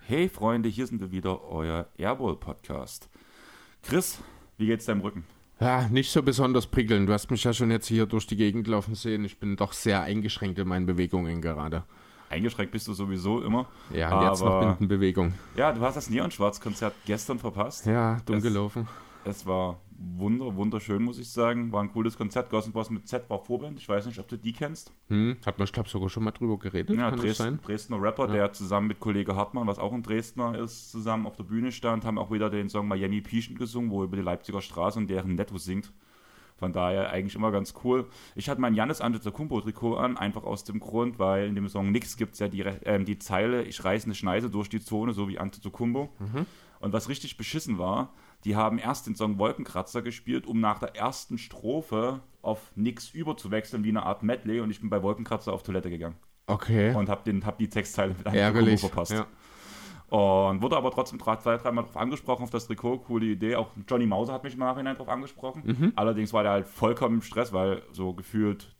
Hey 0.00 0.28
Freunde, 0.28 0.68
hier 0.68 0.86
sind 0.88 1.00
wir 1.00 1.12
wieder, 1.12 1.44
euer 1.44 1.86
Airball 1.96 2.34
Podcast. 2.34 3.08
Chris, 3.82 4.18
wie 4.56 4.66
geht's 4.66 4.86
deinem 4.86 5.02
Rücken? 5.02 5.24
Ja, 5.60 5.88
nicht 5.88 6.10
so 6.10 6.22
besonders 6.24 6.66
prickelnd. 6.66 7.08
Du 7.08 7.12
hast 7.12 7.30
mich 7.30 7.44
ja 7.44 7.52
schon 7.52 7.70
jetzt 7.70 7.86
hier 7.86 8.06
durch 8.06 8.26
die 8.26 8.36
Gegend 8.36 8.66
laufen 8.66 8.96
sehen. 8.96 9.24
Ich 9.24 9.38
bin 9.38 9.54
doch 9.54 9.72
sehr 9.72 10.02
eingeschränkt 10.02 10.58
in 10.58 10.66
meinen 10.66 10.86
Bewegungen 10.86 11.40
gerade. 11.40 11.84
Eingeschränkt 12.30 12.72
bist 12.72 12.86
du 12.88 12.92
sowieso 12.92 13.40
immer. 13.42 13.66
Ja, 13.92 14.18
und 14.18 14.26
jetzt 14.26 14.42
noch 14.42 14.60
Bindenbewegung. 14.60 15.34
Ja, 15.56 15.72
du 15.72 15.80
hast 15.80 15.96
das 15.96 16.10
Neon-Schwarz-Konzert 16.10 16.94
gestern 17.06 17.38
verpasst. 17.38 17.86
Ja, 17.86 18.20
dumm 18.26 18.36
es, 18.36 18.42
gelaufen. 18.42 18.86
Es 19.24 19.46
war 19.46 19.80
wunder, 19.98 20.54
wunderschön, 20.54 21.02
muss 21.02 21.18
ich 21.18 21.30
sagen. 21.30 21.72
War 21.72 21.82
ein 21.82 21.92
cooles 21.92 22.16
Konzert. 22.16 22.50
Ghost 22.50 22.72
Boss 22.72 22.90
mit 22.90 23.08
Z 23.08 23.28
war 23.28 23.38
Vorband. 23.38 23.78
Ich 23.78 23.88
weiß 23.88 24.06
nicht, 24.06 24.18
ob 24.18 24.28
du 24.28 24.36
die 24.36 24.52
kennst. 24.52 24.92
Hm, 25.08 25.36
hat 25.44 25.58
man, 25.58 25.64
ich 25.64 25.72
glaube, 25.72 25.88
sogar 25.88 26.08
schon 26.08 26.24
mal 26.24 26.30
drüber 26.30 26.58
geredet. 26.58 26.96
Ja, 26.96 27.10
Dresden, 27.10 27.60
Dresdner 27.64 28.00
Rapper, 28.00 28.26
ja. 28.26 28.32
der 28.32 28.52
zusammen 28.52 28.88
mit 28.88 29.00
Kollege 29.00 29.34
Hartmann, 29.34 29.66
was 29.66 29.78
auch 29.78 29.92
ein 29.92 30.02
Dresdner 30.02 30.58
ist, 30.58 30.90
zusammen 30.90 31.26
auf 31.26 31.36
der 31.36 31.44
Bühne 31.44 31.72
stand, 31.72 32.04
haben 32.04 32.18
auch 32.18 32.30
wieder 32.30 32.50
den 32.50 32.68
Song 32.68 32.88
Miami 32.88 33.20
Pieschen 33.20 33.56
gesungen, 33.56 33.90
wo 33.90 34.04
über 34.04 34.16
die 34.16 34.22
Leipziger 34.22 34.60
Straße 34.60 34.98
und 34.98 35.08
deren 35.08 35.34
Netto 35.34 35.58
singt. 35.58 35.92
Von 36.58 36.72
daher 36.72 37.10
eigentlich 37.10 37.36
immer 37.36 37.52
ganz 37.52 37.74
cool. 37.84 38.06
Ich 38.34 38.48
hatte 38.48 38.60
mein 38.60 38.74
Janis 38.74 39.00
Antetokounmpo-Trikot 39.00 39.96
an, 39.96 40.16
einfach 40.16 40.42
aus 40.42 40.64
dem 40.64 40.80
Grund, 40.80 41.18
weil 41.18 41.46
in 41.46 41.54
dem 41.54 41.68
Song 41.68 41.92
Nix 41.92 42.16
gibt 42.16 42.34
es 42.34 42.40
ja 42.40 42.48
die, 42.48 42.62
äh, 42.62 43.02
die 43.04 43.18
Zeile, 43.18 43.62
ich 43.62 43.84
reiße 43.84 44.06
eine 44.06 44.14
Schneise 44.14 44.50
durch 44.50 44.68
die 44.68 44.80
Zone, 44.80 45.12
so 45.12 45.28
wie 45.28 45.38
Antetokounmpo. 45.38 46.08
Mhm. 46.18 46.46
Und 46.80 46.92
was 46.92 47.08
richtig 47.08 47.36
beschissen 47.36 47.78
war, 47.78 48.12
die 48.44 48.56
haben 48.56 48.78
erst 48.78 49.06
den 49.06 49.14
Song 49.14 49.38
Wolkenkratzer 49.38 50.02
gespielt, 50.02 50.46
um 50.46 50.60
nach 50.60 50.78
der 50.78 50.96
ersten 50.96 51.38
Strophe 51.38 52.20
auf 52.42 52.72
Nix 52.74 53.10
überzuwechseln, 53.10 53.84
wie 53.84 53.90
eine 53.90 54.04
Art 54.04 54.22
Medley. 54.22 54.60
Und 54.60 54.70
ich 54.70 54.80
bin 54.80 54.90
bei 54.90 55.02
Wolkenkratzer 55.02 55.52
auf 55.52 55.62
Toilette 55.62 55.90
gegangen. 55.90 56.16
Okay. 56.46 56.94
Und 56.94 57.08
habe 57.08 57.30
hab 57.44 57.58
die 57.58 57.68
Textzeile 57.68 58.14
mit 58.16 58.26
einem 58.26 58.78
verpasst. 58.78 59.12
Ja. 59.12 59.26
Und 60.08 60.62
wurde 60.62 60.76
aber 60.76 60.90
trotzdem 60.90 61.20
zwei, 61.20 61.36
dreimal 61.58 61.84
darauf 61.84 61.96
angesprochen, 61.96 62.42
auf 62.42 62.50
das 62.50 62.66
Trikot. 62.66 62.98
Coole 63.00 63.26
Idee. 63.26 63.56
Auch 63.56 63.68
Johnny 63.86 64.06
Mauser 64.06 64.32
hat 64.32 64.42
mich 64.42 64.54
im 64.54 64.60
Nachhinein 64.60 64.94
darauf 64.94 65.08
angesprochen. 65.08 65.62
Mhm. 65.66 65.92
Allerdings 65.96 66.32
war 66.32 66.42
der 66.42 66.52
halt 66.52 66.66
vollkommen 66.66 67.16
im 67.16 67.22
Stress, 67.22 67.52
weil 67.52 67.82
so 67.92 68.14
gefühlt 68.14 68.74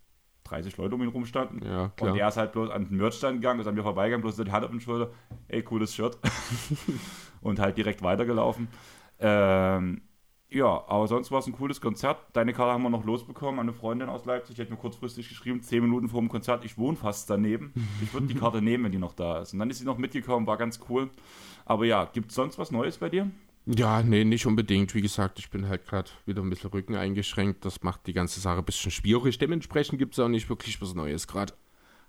30 0.44 0.76
Leute 0.78 0.94
um 0.94 1.02
ihn 1.02 1.08
rumstanden. 1.08 1.62
Ja. 1.62 1.92
Und 2.00 2.16
er 2.16 2.28
ist 2.28 2.38
halt 2.38 2.52
bloß 2.52 2.70
an 2.70 2.88
den 2.88 2.96
Merchstand 2.96 3.40
gegangen, 3.40 3.60
ist 3.60 3.66
an 3.66 3.74
mir 3.74 3.82
vorbeigegangen, 3.82 4.22
bloß 4.22 4.36
die 4.36 4.50
Hand 4.50 4.64
auf 4.64 4.70
den 4.70 4.80
Schulter. 4.80 5.10
Ey, 5.48 5.62
cooles 5.62 5.94
Shirt. 5.94 6.16
und 7.42 7.58
halt 7.58 7.76
direkt 7.76 8.02
weitergelaufen. 8.02 8.68
Ähm, 9.20 10.02
ja, 10.50 10.84
aber 10.88 11.06
sonst 11.08 11.30
war 11.30 11.40
es 11.40 11.46
ein 11.46 11.52
cooles 11.52 11.80
Konzert. 11.80 12.18
Deine 12.32 12.54
Karte 12.54 12.72
haben 12.72 12.82
wir 12.82 12.88
noch 12.88 13.04
losbekommen. 13.04 13.60
Eine 13.60 13.74
Freundin 13.74 14.08
aus 14.08 14.24
Leipzig 14.24 14.56
die 14.56 14.62
hat 14.62 14.70
mir 14.70 14.76
kurzfristig 14.76 15.28
geschrieben, 15.28 15.62
zehn 15.62 15.82
Minuten 15.82 16.08
vor 16.08 16.20
dem 16.20 16.30
Konzert, 16.30 16.64
ich 16.64 16.78
wohne 16.78 16.96
fast 16.96 17.28
daneben. 17.28 17.72
Ich 18.02 18.14
würde 18.14 18.28
die 18.28 18.34
Karte 18.40 18.62
nehmen, 18.62 18.84
wenn 18.84 18.92
die 18.92 18.98
noch 18.98 19.12
da 19.12 19.40
ist. 19.40 19.52
Und 19.52 19.58
dann 19.58 19.68
ist 19.68 19.78
sie 19.78 19.84
noch 19.84 19.98
mitgekommen, 19.98 20.46
war 20.46 20.56
ganz 20.56 20.80
cool. 20.88 21.10
Aber 21.66 21.84
ja, 21.84 22.06
gibt 22.06 22.30
es 22.30 22.34
sonst 22.34 22.58
was 22.58 22.70
Neues 22.70 22.96
bei 22.96 23.10
dir? 23.10 23.30
Ja, 23.66 24.02
nee, 24.02 24.24
nicht 24.24 24.46
unbedingt. 24.46 24.94
Wie 24.94 25.02
gesagt, 25.02 25.38
ich 25.38 25.50
bin 25.50 25.68
halt 25.68 25.84
gerade 25.84 26.08
wieder 26.24 26.40
ein 26.40 26.48
bisschen 26.48 26.70
Rücken 26.70 26.94
eingeschränkt. 26.94 27.66
Das 27.66 27.82
macht 27.82 28.06
die 28.06 28.14
ganze 28.14 28.40
Sache 28.40 28.60
ein 28.60 28.64
bisschen 28.64 28.90
schwierig. 28.90 29.36
Dementsprechend 29.36 29.98
gibt 29.98 30.14
es 30.14 30.18
auch 30.18 30.28
nicht 30.28 30.48
wirklich 30.48 30.80
was 30.80 30.94
Neues 30.94 31.26
gerade. 31.26 31.52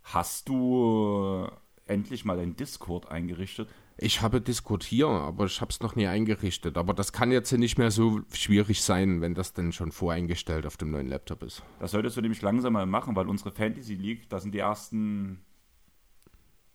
Hast 0.04 0.48
du 0.48 1.46
endlich 1.86 2.24
mal 2.24 2.38
dein 2.38 2.56
Discord 2.56 3.12
eingerichtet? 3.12 3.68
Ich 4.02 4.22
habe 4.22 4.40
diskutiert, 4.40 5.10
aber 5.10 5.46
ich 5.46 5.60
habe 5.60 5.72
es 5.72 5.82
noch 5.82 5.96
nie 5.96 6.08
eingerichtet. 6.08 6.78
Aber 6.78 6.94
das 6.94 7.12
kann 7.12 7.32
jetzt 7.32 7.52
nicht 7.52 7.78
mehr 7.78 7.92
so 7.92 8.22
schwierig 8.32 8.82
sein, 8.82 9.20
wenn 9.20 9.36
das 9.36 9.52
denn 9.52 9.74
schon 9.74 9.92
voreingestellt 9.92 10.66
auf 10.66 10.78
dem 10.78 10.92
neuen 10.92 11.10
Laptop 11.10 11.44
ist. 11.44 11.64
Das 11.80 11.92
solltest 11.92 12.16
du 12.16 12.22
nämlich 12.22 12.42
langsam 12.42 12.74
mal 12.74 12.86
machen, 12.86 13.16
weil 13.18 13.28
unsere 13.28 13.52
Fantasy 13.52 13.96
League, 13.96 14.30
da 14.30 14.40
sind 14.40 14.54
die 14.54 14.60
ersten 14.60 15.42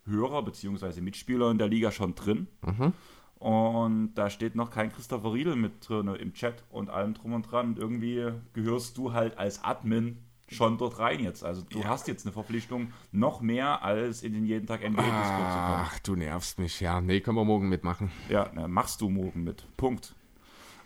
Hörer 0.05 0.45
bzw. 0.45 1.01
Mitspieler 1.01 1.51
in 1.51 1.57
der 1.57 1.69
Liga 1.69 1.91
schon 1.91 2.15
drin. 2.15 2.47
Mhm. 2.63 2.93
Und 3.37 4.15
da 4.15 4.29
steht 4.29 4.55
noch 4.55 4.71
kein 4.71 4.93
Christopher 4.93 5.33
Riedel 5.33 5.57
mit 5.57 5.89
drin 5.89 6.09
im 6.09 6.35
Chat 6.35 6.63
und 6.71 6.91
allem 6.91 7.15
drum 7.15 7.33
und 7.33 7.51
dran. 7.51 7.69
Und 7.69 7.79
irgendwie 7.79 8.33
gehörst 8.53 8.99
du 8.99 9.15
halt 9.15 9.39
als 9.39 9.65
Admin 9.65 10.19
schon 10.49 10.79
dort 10.79 10.99
rein 10.99 11.21
jetzt. 11.21 11.45
Also 11.45 11.63
du 11.63 11.81
ja. 11.81 11.87
hast 11.87 12.09
jetzt 12.09 12.27
eine 12.27 12.33
Verpflichtung 12.33 12.93
noch 13.13 13.41
mehr 13.41 13.83
als 13.83 14.23
in 14.23 14.33
den 14.33 14.45
jeden 14.45 14.67
Tag 14.67 14.81
NBA 14.81 15.03
Discord 15.03 15.21
Ach, 15.21 15.99
du 16.01 16.17
nervst 16.17 16.59
mich, 16.59 16.81
ja. 16.81 17.01
Nee, 17.01 17.21
können 17.21 17.37
wir 17.37 17.45
morgen 17.45 17.69
mitmachen. 17.69 18.11
Ja, 18.29 18.51
na, 18.55 18.69
machst 18.69 19.01
du 19.01 19.09
morgen 19.09 19.45
mit. 19.45 19.67
Punkt. 19.77 20.15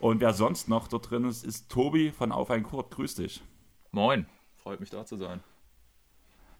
Und 0.00 0.20
wer 0.20 0.32
sonst 0.32 0.68
noch 0.68 0.88
dort 0.88 1.10
drin 1.10 1.24
ist, 1.24 1.44
ist 1.44 1.68
Tobi 1.68 2.12
von 2.12 2.30
Auf 2.30 2.50
ein 2.50 2.62
Kurt. 2.62 2.90
Grüß 2.92 3.16
dich. 3.16 3.42
Moin, 3.90 4.26
freut 4.54 4.80
mich 4.80 4.90
da 4.90 5.04
zu 5.04 5.16
sein. 5.16 5.40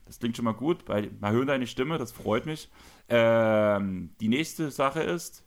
Das 0.06 0.18
klingt 0.18 0.36
schon 0.36 0.46
mal 0.46 0.54
gut. 0.54 0.84
Bei, 0.86 1.10
mal 1.20 1.32
hören 1.32 1.46
deine 1.46 1.66
Stimme, 1.66 1.98
das 1.98 2.12
freut 2.12 2.46
mich. 2.46 2.70
Ähm, 3.08 4.14
die 4.20 4.28
nächste 4.28 4.70
Sache 4.70 5.02
ist, 5.02 5.44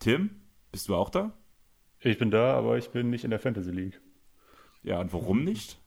Tim, 0.00 0.42
bist 0.72 0.88
du 0.88 0.96
auch 0.96 1.08
da? 1.08 1.32
Ich 2.00 2.18
bin 2.18 2.32
da, 2.32 2.54
aber 2.54 2.76
ich 2.78 2.90
bin 2.90 3.10
nicht 3.10 3.24
in 3.24 3.30
der 3.30 3.38
Fantasy 3.38 3.70
League. 3.70 4.00
Ja, 4.82 5.00
und 5.00 5.12
warum 5.12 5.44
nicht? 5.44 5.80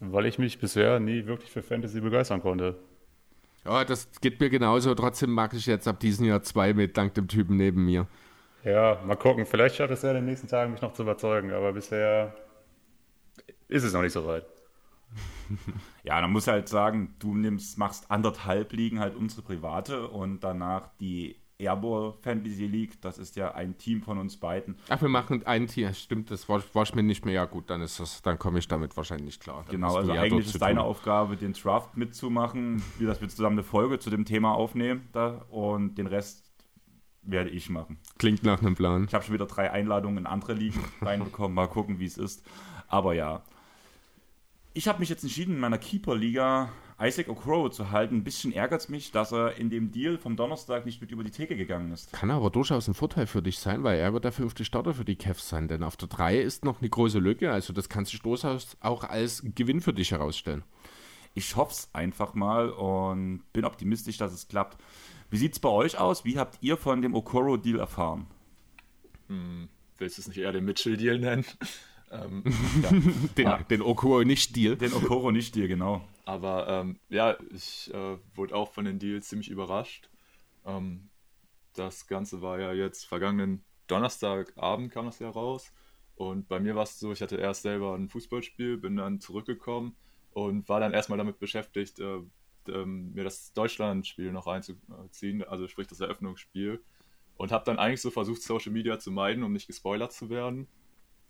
Weil 0.00 0.26
ich 0.26 0.38
mich 0.38 0.58
bisher 0.58 1.00
nie 1.00 1.26
wirklich 1.26 1.50
für 1.50 1.62
Fantasy 1.62 2.00
begeistern 2.00 2.42
konnte. 2.42 2.76
Ja, 3.64 3.84
das 3.84 4.08
geht 4.20 4.38
mir 4.40 4.50
genauso. 4.50 4.94
Trotzdem 4.94 5.30
mag 5.30 5.52
ich 5.54 5.66
jetzt 5.66 5.88
ab 5.88 5.98
diesem 6.00 6.26
Jahr 6.26 6.42
zwei 6.42 6.72
mit, 6.74 6.96
dank 6.96 7.14
dem 7.14 7.28
Typen 7.28 7.56
neben 7.56 7.84
mir. 7.84 8.06
Ja, 8.62 9.00
mal 9.04 9.16
gucken. 9.16 9.46
Vielleicht 9.46 9.76
schafft 9.76 9.92
es 9.92 10.02
ja 10.02 10.10
in 10.10 10.16
den 10.16 10.24
nächsten 10.26 10.48
Tagen, 10.48 10.72
mich 10.72 10.82
noch 10.82 10.92
zu 10.92 11.02
überzeugen. 11.02 11.52
Aber 11.52 11.72
bisher 11.72 12.34
ist 13.68 13.84
es 13.84 13.92
noch 13.92 14.02
nicht 14.02 14.12
so 14.12 14.26
weit. 14.26 14.44
ja, 16.02 16.20
dann 16.20 16.30
muss 16.30 16.46
halt 16.46 16.68
sagen, 16.68 17.14
du 17.18 17.34
nimmst, 17.34 17.78
machst 17.78 18.10
anderthalb 18.10 18.72
Ligen 18.72 19.00
halt 19.00 19.14
unsere 19.14 19.42
private 19.42 20.08
und 20.08 20.40
danach 20.40 20.90
die 21.00 21.36
Airball 21.58 22.14
Fantasy 22.20 22.66
League, 22.66 23.00
das 23.00 23.18
ist 23.18 23.36
ja 23.36 23.54
ein 23.54 23.78
Team 23.78 24.02
von 24.02 24.18
uns 24.18 24.36
beiden. 24.36 24.76
Ach, 24.88 25.00
wir 25.00 25.08
machen 25.08 25.46
ein 25.46 25.66
Team, 25.66 25.92
stimmt, 25.94 26.30
das 26.30 26.48
war, 26.48 26.62
war 26.74 26.86
mir 26.94 27.02
nicht 27.02 27.24
mehr. 27.24 27.34
Ja 27.34 27.44
gut, 27.46 27.70
dann 27.70 27.80
ist 27.80 27.98
das, 27.98 28.22
dann 28.22 28.38
komme 28.38 28.58
ich 28.58 28.68
damit 28.68 28.96
wahrscheinlich 28.96 29.40
klar. 29.40 29.64
Dann 29.66 29.76
genau, 29.76 29.96
also 29.96 30.12
eigentlich 30.12 30.46
ist 30.46 30.60
deine 30.60 30.82
Aufgabe, 30.82 31.36
den 31.36 31.54
Draft 31.54 31.96
mitzumachen, 31.96 32.82
wie 32.98 33.06
das 33.06 33.20
wir 33.20 33.28
zusammen 33.28 33.56
eine 33.56 33.64
Folge 33.64 33.98
zu 33.98 34.10
dem 34.10 34.24
Thema 34.24 34.54
aufnehmen 34.54 35.08
da, 35.12 35.46
und 35.50 35.96
den 35.96 36.06
Rest 36.06 36.44
werde 37.22 37.50
ich 37.50 37.70
machen. 37.70 37.98
Klingt 38.18 38.42
nach 38.44 38.60
einem 38.60 38.74
Plan. 38.74 39.04
Ich 39.08 39.14
habe 39.14 39.24
schon 39.24 39.34
wieder 39.34 39.46
drei 39.46 39.70
Einladungen 39.70 40.18
in 40.18 40.26
andere 40.26 40.52
Ligen 40.52 40.84
reinbekommen, 41.00 41.54
mal 41.54 41.68
gucken, 41.68 41.98
wie 41.98 42.06
es 42.06 42.18
ist. 42.18 42.44
Aber 42.88 43.14
ja. 43.14 43.42
Ich 44.74 44.88
habe 44.88 45.00
mich 45.00 45.08
jetzt 45.08 45.22
entschieden, 45.22 45.54
in 45.54 45.60
meiner 45.60 45.78
Keeper-Liga 45.78 46.68
Isaac 47.00 47.28
Okoro 47.28 47.68
zu 47.68 47.90
halten. 47.90 48.16
Ein 48.16 48.24
bisschen 48.24 48.52
ärgert 48.52 48.80
es 48.82 48.88
mich, 48.88 49.12
dass 49.12 49.32
er 49.32 49.56
in 49.56 49.68
dem 49.68 49.92
Deal 49.92 50.16
vom 50.16 50.36
Donnerstag 50.36 50.86
nicht 50.86 51.00
mit 51.00 51.10
über 51.10 51.24
die 51.24 51.30
Theke 51.30 51.56
gegangen 51.56 51.92
ist. 51.92 52.12
Kann 52.12 52.30
aber 52.30 52.50
durchaus 52.50 52.88
ein 52.88 52.94
Vorteil 52.94 53.26
für 53.26 53.42
dich 53.42 53.58
sein, 53.58 53.84
weil 53.84 53.98
er 53.98 54.12
wird 54.12 54.24
der 54.24 54.32
fünfte 54.32 54.64
Starter 54.64 54.94
für 54.94 55.04
die 55.04 55.16
Cavs 55.16 55.48
sein, 55.48 55.68
denn 55.68 55.82
auf 55.82 55.96
der 55.96 56.08
3 56.08 56.38
ist 56.38 56.64
noch 56.64 56.80
eine 56.80 56.88
große 56.88 57.18
Lücke, 57.18 57.52
also 57.52 57.72
das 57.72 57.88
kann 57.88 58.06
sich 58.06 58.20
durchaus 58.20 58.76
auch 58.80 59.04
als 59.04 59.42
Gewinn 59.54 59.80
für 59.80 59.92
dich 59.92 60.12
herausstellen. 60.12 60.64
Ich 61.34 61.54
hoffe 61.54 61.72
es 61.72 61.90
einfach 61.92 62.32
mal 62.34 62.70
und 62.70 63.42
bin 63.52 63.66
optimistisch, 63.66 64.16
dass 64.16 64.32
es 64.32 64.48
klappt. 64.48 64.82
Wie 65.28 65.36
sieht 65.36 65.52
es 65.52 65.58
bei 65.58 65.68
euch 65.68 65.98
aus? 65.98 66.24
Wie 66.24 66.38
habt 66.38 66.56
ihr 66.62 66.78
von 66.78 67.02
dem 67.02 67.14
Okoro-Deal 67.14 67.78
erfahren? 67.78 68.26
Hm, 69.28 69.68
willst 69.98 70.16
du 70.16 70.22
es 70.22 70.28
nicht 70.28 70.38
eher 70.38 70.52
den 70.52 70.64
Mitchell-Deal 70.64 71.18
nennen? 71.18 71.44
ähm, 72.10 72.42
ja. 72.82 72.90
den, 73.36 73.46
ah. 73.46 73.58
den 73.58 73.82
Okoro 73.82 74.24
nicht 74.24 74.56
Deal. 74.56 74.76
Den 74.76 74.94
Okoro 74.94 75.30
nicht 75.30 75.54
Deal, 75.54 75.68
genau. 75.68 76.06
Aber 76.26 76.66
ähm, 76.68 76.98
ja, 77.08 77.38
ich 77.54 77.92
äh, 77.94 78.18
wurde 78.34 78.54
auch 78.56 78.72
von 78.72 78.84
den 78.84 78.98
Deals 78.98 79.28
ziemlich 79.28 79.48
überrascht. 79.48 80.10
Ähm, 80.66 81.08
das 81.72 82.08
Ganze 82.08 82.42
war 82.42 82.60
ja 82.60 82.72
jetzt 82.72 83.06
vergangenen 83.06 83.64
Donnerstagabend 83.86 84.90
kam 84.90 85.06
das 85.06 85.20
ja 85.20 85.30
raus. 85.30 85.72
Und 86.16 86.48
bei 86.48 86.58
mir 86.58 86.74
war 86.74 86.82
es 86.82 86.98
so, 86.98 87.12
ich 87.12 87.22
hatte 87.22 87.36
erst 87.36 87.62
selber 87.62 87.94
ein 87.94 88.08
Fußballspiel, 88.08 88.76
bin 88.76 88.96
dann 88.96 89.20
zurückgekommen 89.20 89.94
und 90.32 90.68
war 90.68 90.80
dann 90.80 90.92
erstmal 90.92 91.18
damit 91.18 91.38
beschäftigt, 91.38 92.00
äh, 92.00 92.18
ähm, 92.68 93.12
mir 93.12 93.22
das 93.22 93.52
Deutschlandspiel 93.52 94.32
noch 94.32 94.48
reinzuziehen, 94.48 95.44
also 95.44 95.68
sprich 95.68 95.86
das 95.86 96.00
Eröffnungsspiel. 96.00 96.82
Und 97.36 97.52
habe 97.52 97.64
dann 97.64 97.78
eigentlich 97.78 98.02
so 98.02 98.10
versucht, 98.10 98.42
Social 98.42 98.72
Media 98.72 98.98
zu 98.98 99.12
meiden, 99.12 99.44
um 99.44 99.52
nicht 99.52 99.68
gespoilert 99.68 100.12
zu 100.12 100.28
werden. 100.28 100.66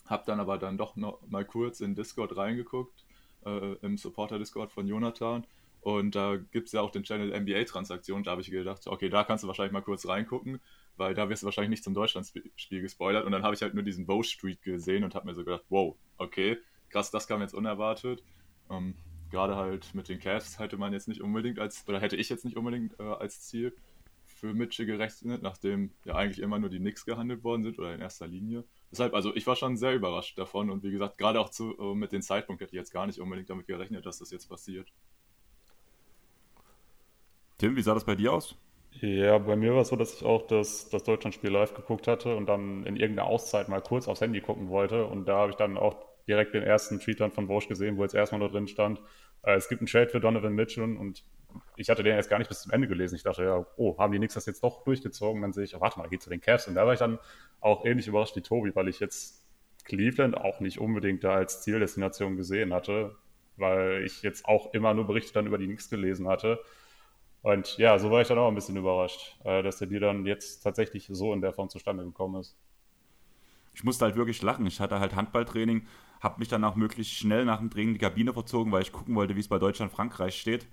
Habe 0.06 0.22
dann 0.25 0.40
aber 0.40 0.56
dann 0.56 0.78
doch 0.78 0.96
noch 0.96 1.20
mal 1.28 1.44
kurz 1.44 1.81
in 1.81 1.94
Discord 1.94 2.34
reingeguckt 2.34 3.05
äh, 3.44 3.74
im 3.82 3.96
Supporter-Discord 3.96 4.72
von 4.72 4.86
Jonathan. 4.86 5.46
Und 5.80 6.16
da 6.16 6.36
gibt 6.36 6.66
es 6.66 6.72
ja 6.72 6.80
auch 6.80 6.90
den 6.90 7.04
Channel 7.04 7.40
NBA-Transaktion. 7.40 8.24
Da 8.24 8.32
habe 8.32 8.40
ich 8.40 8.50
gedacht, 8.50 8.86
okay, 8.86 9.08
da 9.08 9.22
kannst 9.22 9.44
du 9.44 9.48
wahrscheinlich 9.48 9.72
mal 9.72 9.82
kurz 9.82 10.08
reingucken, 10.08 10.60
weil 10.96 11.14
da 11.14 11.28
wirst 11.28 11.42
du 11.42 11.44
wahrscheinlich 11.44 11.70
nicht 11.70 11.84
zum 11.84 11.94
Deutschlandspiel 11.94 12.80
gespoilert. 12.82 13.24
Und 13.24 13.32
dann 13.32 13.44
habe 13.44 13.54
ich 13.54 13.62
halt 13.62 13.74
nur 13.74 13.84
diesen 13.84 14.04
Bow 14.04 14.22
Street 14.24 14.62
gesehen 14.62 15.04
und 15.04 15.14
habe 15.14 15.26
mir 15.26 15.34
so 15.34 15.44
gedacht, 15.44 15.64
wow, 15.68 15.94
okay, 16.18 16.58
krass, 16.88 17.12
das 17.12 17.28
kam 17.28 17.40
jetzt 17.40 17.54
unerwartet. 17.54 18.24
Ähm, 18.68 18.94
Gerade 19.30 19.56
halt 19.56 19.94
mit 19.94 20.08
den 20.08 20.18
Cavs 20.18 20.58
hätte 20.58 20.76
man 20.76 20.92
jetzt 20.92 21.08
nicht 21.08 21.20
unbedingt 21.20 21.58
als, 21.58 21.86
oder 21.88 22.00
hätte 22.00 22.16
ich 22.16 22.28
jetzt 22.28 22.44
nicht 22.44 22.56
unbedingt 22.56 22.98
äh, 22.98 23.04
als 23.04 23.42
Ziel 23.42 23.72
für 24.24 24.54
Mitchell 24.54 24.86
gerechnet, 24.86 25.42
nachdem 25.42 25.92
ja 26.04 26.14
eigentlich 26.14 26.40
immer 26.40 26.58
nur 26.58 26.68
die 26.68 26.78
Knicks 26.78 27.04
gehandelt 27.04 27.42
worden 27.42 27.62
sind 27.62 27.78
oder 27.78 27.94
in 27.94 28.00
erster 28.00 28.26
Linie. 28.26 28.64
Deshalb, 28.96 29.12
also 29.12 29.37
ich 29.37 29.46
war 29.46 29.56
schon 29.56 29.76
sehr 29.76 29.94
überrascht 29.94 30.38
davon 30.38 30.70
und 30.70 30.82
wie 30.82 30.90
gesagt, 30.90 31.19
gerade 31.19 31.38
auch 31.38 31.50
zu, 31.50 31.76
äh, 31.78 31.94
mit 31.94 32.12
dem 32.12 32.22
Zeitpunkt 32.22 32.62
hätte 32.62 32.75
ich 32.75 32.78
jetzt 32.78 32.93
gar 32.93 33.06
nicht 33.06 33.19
unbedingt 33.19 33.50
damit 33.50 33.66
gerechnet, 33.66 34.06
dass 34.06 34.20
das 34.20 34.31
jetzt 34.31 34.48
passiert. 34.48 34.90
Tim, 37.58 37.76
wie 37.76 37.82
sah 37.82 37.93
das 37.93 38.06
bei 38.06 38.14
dir 38.14 38.32
aus? 38.32 38.56
Ja, 39.02 39.37
bei 39.37 39.54
mir 39.54 39.75
war 39.75 39.82
es 39.82 39.88
so, 39.88 39.96
dass 39.96 40.14
ich 40.14 40.25
auch 40.25 40.46
das, 40.46 40.88
das 40.88 41.02
Deutschlandspiel 41.02 41.50
live 41.50 41.75
geguckt 41.75 42.06
hatte 42.06 42.37
und 42.37 42.46
dann 42.46 42.87
in 42.87 42.96
irgendeiner 42.96 43.28
Auszeit 43.28 43.69
mal 43.69 43.82
kurz 43.82 44.08
aufs 44.08 44.22
Handy 44.22 44.40
gucken 44.40 44.70
wollte. 44.70 45.04
Und 45.04 45.26
da 45.26 45.40
habe 45.40 45.50
ich 45.50 45.56
dann 45.56 45.76
auch 45.76 45.96
direkt 46.26 46.54
den 46.54 46.62
ersten 46.62 46.99
Tweet 46.99 47.20
dann 47.20 47.32
von 47.32 47.49
Bosch 47.49 47.69
gesehen, 47.69 47.99
wo 47.99 48.02
jetzt 48.02 48.14
erstmal 48.14 48.38
nur 48.38 48.49
drin 48.49 48.66
stand, 48.66 49.02
äh, 49.42 49.56
es 49.56 49.69
gibt 49.69 49.82
einen 49.82 49.88
Trade 49.88 50.08
für 50.08 50.20
Donovan 50.20 50.54
Mitchell 50.54 50.96
und 50.96 51.22
ich 51.76 51.90
hatte 51.90 52.02
den 52.02 52.16
jetzt 52.16 52.30
gar 52.30 52.38
nicht 52.38 52.48
bis 52.48 52.62
zum 52.62 52.72
Ende 52.72 52.88
gelesen. 52.88 53.16
Ich 53.16 53.22
dachte, 53.22 53.44
ja, 53.44 53.66
oh, 53.76 53.98
haben 53.98 54.12
die 54.12 54.18
Knicks 54.18 54.34
das 54.34 54.46
jetzt 54.46 54.62
doch 54.62 54.84
durchgezogen? 54.84 55.42
Dann 55.42 55.52
sehe 55.52 55.64
ich, 55.64 55.76
oh, 55.76 55.80
warte 55.80 55.98
mal, 55.98 56.08
geht 56.08 56.22
zu 56.22 56.30
den 56.30 56.40
Cavs. 56.40 56.68
Und 56.68 56.74
da 56.74 56.86
war 56.86 56.92
ich 56.92 56.98
dann 56.98 57.18
auch 57.60 57.84
ähnlich 57.84 58.08
überrascht 58.08 58.36
wie 58.36 58.42
Tobi, 58.42 58.74
weil 58.74 58.88
ich 58.88 59.00
jetzt 59.00 59.44
Cleveland 59.84 60.36
auch 60.36 60.60
nicht 60.60 60.78
unbedingt 60.78 61.24
da 61.24 61.34
als 61.34 61.62
Zieldestination 61.62 62.36
gesehen 62.36 62.74
hatte, 62.74 63.16
weil 63.56 64.02
ich 64.04 64.22
jetzt 64.22 64.46
auch 64.46 64.72
immer 64.74 64.94
nur 64.94 65.06
Berichte 65.06 65.32
dann 65.32 65.46
über 65.46 65.58
die 65.58 65.66
Knicks 65.66 65.88
gelesen 65.88 66.28
hatte. 66.28 66.60
Und 67.42 67.78
ja, 67.78 67.98
so 67.98 68.10
war 68.10 68.22
ich 68.22 68.28
dann 68.28 68.38
auch 68.38 68.48
ein 68.48 68.54
bisschen 68.54 68.76
überrascht, 68.76 69.36
äh, 69.44 69.62
dass 69.62 69.78
der 69.78 69.86
Deal 69.86 70.00
dann 70.00 70.26
jetzt 70.26 70.60
tatsächlich 70.60 71.08
so 71.10 71.32
in 71.32 71.40
der 71.40 71.52
Form 71.52 71.68
zustande 71.68 72.04
gekommen 72.04 72.40
ist. 72.40 72.56
Ich 73.72 73.84
musste 73.84 74.04
halt 74.04 74.16
wirklich 74.16 74.42
lachen. 74.42 74.66
Ich 74.66 74.80
hatte 74.80 74.98
halt 74.98 75.14
Handballtraining, 75.14 75.86
habe 76.20 76.38
mich 76.38 76.48
dann 76.48 76.64
auch 76.64 76.76
möglichst 76.76 77.12
schnell 77.12 77.44
nach 77.44 77.58
dem 77.58 77.70
Training 77.70 77.88
in 77.88 77.94
die 77.94 78.00
Kabine 78.00 78.32
verzogen, 78.32 78.72
weil 78.72 78.82
ich 78.82 78.90
gucken 78.90 79.14
wollte, 79.14 79.36
wie 79.36 79.40
es 79.40 79.48
bei 79.48 79.58
Deutschland-Frankreich 79.58 80.40
steht. 80.40 80.66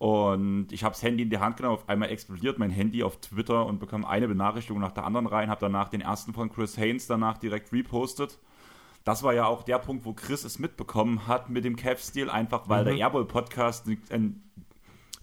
Und 0.00 0.68
ich 0.72 0.82
habe 0.82 0.94
das 0.94 1.02
Handy 1.02 1.24
in 1.24 1.28
die 1.28 1.36
Hand 1.36 1.58
genommen, 1.58 1.74
auf 1.74 1.86
einmal 1.86 2.08
explodiert 2.08 2.58
mein 2.58 2.70
Handy 2.70 3.02
auf 3.02 3.20
Twitter 3.20 3.66
und 3.66 3.80
bekam 3.80 4.06
eine 4.06 4.28
Benachrichtigung 4.28 4.80
nach 4.80 4.92
der 4.92 5.04
anderen 5.04 5.26
rein, 5.26 5.50
habe 5.50 5.60
danach 5.60 5.90
den 5.90 6.00
ersten 6.00 6.32
von 6.32 6.50
Chris 6.50 6.78
Haynes 6.78 7.06
danach 7.06 7.36
direkt 7.36 7.70
repostet. 7.70 8.38
Das 9.04 9.22
war 9.22 9.34
ja 9.34 9.44
auch 9.44 9.62
der 9.62 9.78
Punkt, 9.78 10.06
wo 10.06 10.14
Chris 10.14 10.44
es 10.44 10.58
mitbekommen 10.58 11.26
hat 11.26 11.50
mit 11.50 11.66
dem 11.66 11.76
Kev-Stil, 11.76 12.30
einfach 12.30 12.66
weil 12.66 12.80
mhm. 12.80 12.88
der 12.88 12.96
Airball-Podcast 12.96 13.88
ein 14.08 14.42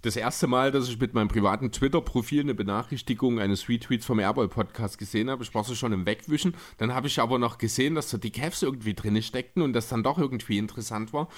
das 0.04 0.16
erste 0.16 0.46
Mal, 0.46 0.72
dass 0.72 0.88
ich 0.88 1.00
mit 1.00 1.16
meinem 1.16 1.28
privaten 1.28 1.72
Twitter-Profil 1.72 2.42
eine 2.42 2.54
Benachrichtigung 2.54 3.40
eines 3.40 3.68
Retweets 3.68 4.06
vom 4.06 4.20
Airboy-Podcast 4.20 5.00
gesehen 5.00 5.28
habe. 5.28 5.44
Ich 5.44 5.56
war 5.56 5.64
so 5.64 5.74
schon 5.74 5.92
im 5.92 6.06
Wegwischen. 6.06 6.54
Dann 6.78 6.94
habe 6.94 7.08
ich 7.08 7.20
aber 7.20 7.40
noch 7.40 7.58
gesehen, 7.58 7.96
dass 7.96 8.12
da 8.12 8.18
die 8.18 8.32
Cavs 8.32 8.62
irgendwie 8.62 8.94
drin 8.94 9.20
steckten 9.24 9.64
und 9.64 9.74
das 9.74 9.90
dann 9.90 10.04
doch 10.04 10.20
irgendwie 10.20 10.60
interessant 10.60 11.14
war. 11.14 11.30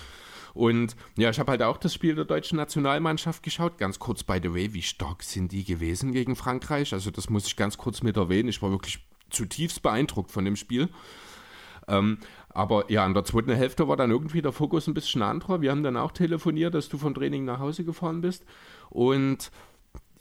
Und 0.54 0.96
ja, 1.18 1.30
ich 1.30 1.40
habe 1.40 1.52
halt 1.52 1.62
auch 1.64 1.78
das 1.78 1.94
Spiel 1.94 2.16
der 2.16 2.26
deutschen 2.26 2.58
Nationalmannschaft 2.58 3.44
geschaut. 3.44 3.78
Ganz 3.78 4.00
kurz, 4.00 4.24
by 4.24 4.40
the 4.42 4.54
way, 4.54 4.74
wie 4.74 4.82
stark 4.82 5.24
sind 5.24 5.52
die 5.52 5.64
gewesen 5.64 6.12
gegen 6.12 6.36
Frankreich? 6.36 6.94
Also, 6.94 7.12
das 7.12 7.30
muss 7.30 7.48
ich 7.48 7.56
ganz 7.56 7.78
kurz 7.78 8.04
mit 8.04 8.18
erwähnen. 8.18 8.50
Ich 8.50 8.62
war 8.62 8.72
wirklich 8.72 9.00
zutiefst 9.30 9.82
beeindruckt 9.82 10.32
von 10.32 10.46
dem 10.46 10.56
Spiel. 10.56 10.90
Ähm, 11.88 12.20
aber 12.50 12.90
ja, 12.92 13.06
in 13.06 13.14
der 13.14 13.24
zweiten 13.24 13.52
Hälfte 13.52 13.88
war 13.88 13.98
dann 13.98 14.12
irgendwie 14.12 14.42
der 14.42 14.52
Fokus 14.52 14.88
ein 14.88 14.94
bisschen 14.94 15.22
anderer. 15.22 15.62
Wir 15.62 15.72
haben 15.72 15.84
dann 15.84 15.98
auch 15.98 16.12
telefoniert, 16.12 16.74
dass 16.74 16.90
du 16.90 16.98
vom 16.98 17.14
Training 17.14 17.46
nach 17.46 17.60
Hause 17.60 17.84
gefahren 17.84 18.22
bist. 18.22 18.44
Und 18.90 19.52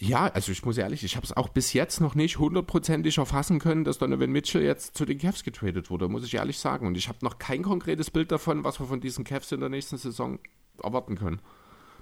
ja, 0.01 0.27
also 0.27 0.53
ich 0.53 0.65
muss 0.65 0.79
ehrlich, 0.79 1.03
ich 1.03 1.17
habe 1.17 1.27
es 1.27 1.37
auch 1.37 1.49
bis 1.49 1.73
jetzt 1.73 2.01
noch 2.01 2.15
nicht 2.15 2.39
hundertprozentig 2.39 3.19
erfassen 3.19 3.59
können, 3.59 3.83
dass 3.85 3.99
Donovan 3.99 4.31
Mitchell 4.31 4.63
jetzt 4.63 4.97
zu 4.97 5.05
den 5.05 5.19
Cavs 5.19 5.43
getradet 5.43 5.91
wurde, 5.91 6.09
muss 6.09 6.25
ich 6.25 6.35
ehrlich 6.35 6.59
sagen. 6.59 6.87
Und 6.87 6.97
ich 6.97 7.09
habe 7.09 7.19
noch 7.23 7.39
kein 7.39 7.63
konkretes 7.63 8.11
Bild 8.11 8.31
davon, 8.31 8.63
was 8.63 8.79
wir 8.79 8.87
von 8.87 9.01
diesen 9.01 9.25
Cavs 9.25 9.51
in 9.51 9.59
der 9.59 9.69
nächsten 9.69 9.97
Saison 9.97 10.39
erwarten 10.81 11.17
können. 11.17 11.41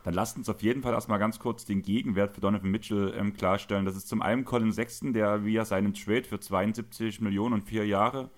Dann 0.05 0.13
lasst 0.13 0.37
uns 0.37 0.49
auf 0.51 0.63
jeden 0.63 0.83
Fall 0.83 0.93
erstmal 0.93 1.19
ganz 1.19 1.39
kurz 1.39 1.65
den 1.65 1.81
Gegenwert 1.81 2.35
für 2.35 2.43
Donovan 2.43 2.71
Mitchell 2.71 3.15
ähm, 3.17 3.33
klarstellen. 3.33 3.87
Das 3.87 3.97
ist 3.97 4.09
zum 4.09 4.21
einen 4.21 4.45
Colin 4.45 4.73
Sexton, 4.73 5.15
der 5.15 5.45
via 5.45 5.65
seinem 5.65 5.95
Trade 5.95 6.25
für 6.25 6.39
72 6.39 7.23
Millionen 7.23 7.55
und 7.55 7.63
vier 7.63 7.87
Jahre 7.87 8.31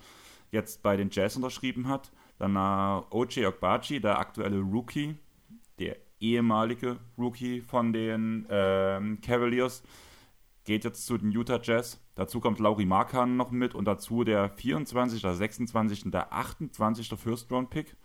jetzt 0.53 0.83
bei 0.83 0.97
den 0.97 1.11
Jazz 1.11 1.35
unterschrieben 1.35 1.89
hat. 1.89 2.13
Dann 2.39 2.55
äh, 2.55 3.03
OJ 3.11 3.45
Ogbachi, 3.47 4.01
der 4.01 4.21
aktuelle 4.21 4.61
Rookie, 4.61 5.17
ehemalige 6.21 6.99
Rookie 7.17 7.61
von 7.61 7.93
den 7.93 8.47
ähm, 8.51 9.21
Cavaliers, 9.21 9.83
geht 10.65 10.85
jetzt 10.85 11.07
zu 11.07 11.17
den 11.17 11.33
Utah 11.33 11.61
Jazz. 11.63 12.01
Dazu 12.15 12.41
kommt 12.41 12.59
Lauri 12.59 12.85
Markan 12.85 13.37
noch 13.37 13.51
mit 13.51 13.75
und 13.75 13.87
dazu 13.87 14.25
der 14.25 14.51
24., 14.51 15.23
der 15.23 15.35
26. 15.35 16.05
und 16.05 16.13
der 16.13 16.33
28. 16.33 17.09
First-Round-Pick. 17.09 17.97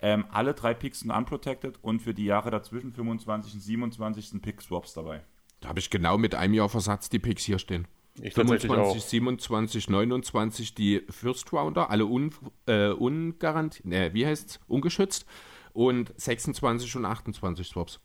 Ähm, 0.00 0.24
alle 0.30 0.54
drei 0.54 0.74
Picks 0.74 1.00
sind 1.00 1.10
unprotected 1.10 1.78
und 1.82 2.00
für 2.00 2.14
die 2.14 2.26
Jahre 2.26 2.50
dazwischen 2.50 2.92
25. 2.92 3.54
und 3.54 3.60
27. 3.60 4.42
Pick-Swaps 4.42 4.94
dabei. 4.94 5.22
Da 5.60 5.70
habe 5.70 5.80
ich 5.80 5.90
genau 5.90 6.18
mit 6.18 6.34
einem 6.34 6.54
Jahr 6.54 6.68
Versatz 6.68 7.08
die 7.08 7.18
Picks 7.18 7.44
hier 7.44 7.58
stehen. 7.58 7.88
Ich 8.20 8.34
25, 8.34 9.02
27, 9.02 9.88
29 9.88 10.74
die 10.74 11.02
First 11.08 11.52
Rounder, 11.52 11.90
alle 11.90 12.06
un, 12.06 12.32
äh, 12.66 12.90
ungarantiert, 12.90 13.86
ne, 13.86 14.14
wie 14.14 14.24
heißt's, 14.24 14.60
ungeschützt 14.68 15.26
und 15.74 16.14
26 16.16 16.96
und 16.96 17.04
28 17.04 17.66
Swaps. 17.66 18.00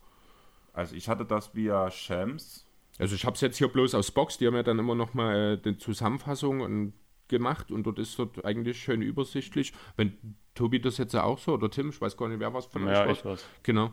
Also 0.74 0.94
ich 0.94 1.08
hatte 1.08 1.24
das 1.24 1.54
via 1.54 1.90
Shams. 1.90 2.66
Also 2.98 3.14
ich 3.14 3.24
habe 3.24 3.34
es 3.34 3.40
jetzt 3.40 3.56
hier 3.56 3.68
bloß 3.68 3.94
aus 3.94 4.10
Box, 4.10 4.36
die 4.36 4.46
haben 4.46 4.56
ja 4.56 4.62
dann 4.62 4.78
immer 4.78 4.94
noch 4.94 5.14
mal 5.14 5.54
äh, 5.54 5.56
die 5.56 5.78
Zusammenfassung 5.78 6.92
gemacht 7.28 7.70
und 7.70 7.84
dort 7.84 7.98
ist 7.98 8.18
dort 8.18 8.44
eigentlich 8.44 8.82
schön 8.82 9.00
übersichtlich. 9.00 9.72
Wenn 9.96 10.36
Tobi 10.54 10.80
das 10.80 10.98
jetzt 10.98 11.14
ja 11.14 11.22
auch 11.22 11.38
so 11.38 11.54
oder 11.54 11.70
Tim, 11.70 11.88
ich 11.88 12.00
weiß 12.00 12.16
gar 12.18 12.28
nicht, 12.28 12.40
wer 12.40 12.52
was 12.52 12.66
von 12.66 12.86
ja, 12.86 13.06
euch 13.06 13.24
was. 13.24 13.46
Genau. 13.62 13.92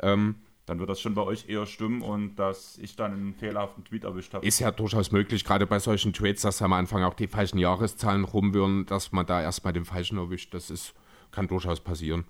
Ähm, 0.00 0.36
dann 0.66 0.78
wird 0.78 0.88
das 0.88 1.00
schon 1.00 1.14
bei 1.14 1.22
euch 1.22 1.48
eher 1.48 1.66
stimmen 1.66 2.00
und 2.00 2.36
dass 2.36 2.78
ich 2.78 2.94
dann 2.94 3.12
einen 3.12 3.34
fehlerhaften 3.34 3.84
Tweet 3.84 4.04
erwischt 4.04 4.32
habe. 4.34 4.46
Ist 4.46 4.60
ja 4.60 4.70
durchaus 4.70 5.10
möglich, 5.10 5.44
gerade 5.44 5.66
bei 5.66 5.80
solchen 5.80 6.12
Trades, 6.12 6.42
dass 6.42 6.62
am 6.62 6.72
Anfang 6.72 7.02
auch 7.02 7.14
die 7.14 7.26
falschen 7.26 7.58
Jahreszahlen 7.58 8.24
rumwirren, 8.24 8.86
dass 8.86 9.10
man 9.10 9.26
da 9.26 9.42
erstmal 9.42 9.72
den 9.72 9.84
falschen 9.84 10.16
erwischt. 10.16 10.54
Das 10.54 10.70
ist, 10.70 10.94
kann 11.32 11.48
durchaus 11.48 11.80
passieren. 11.80 12.24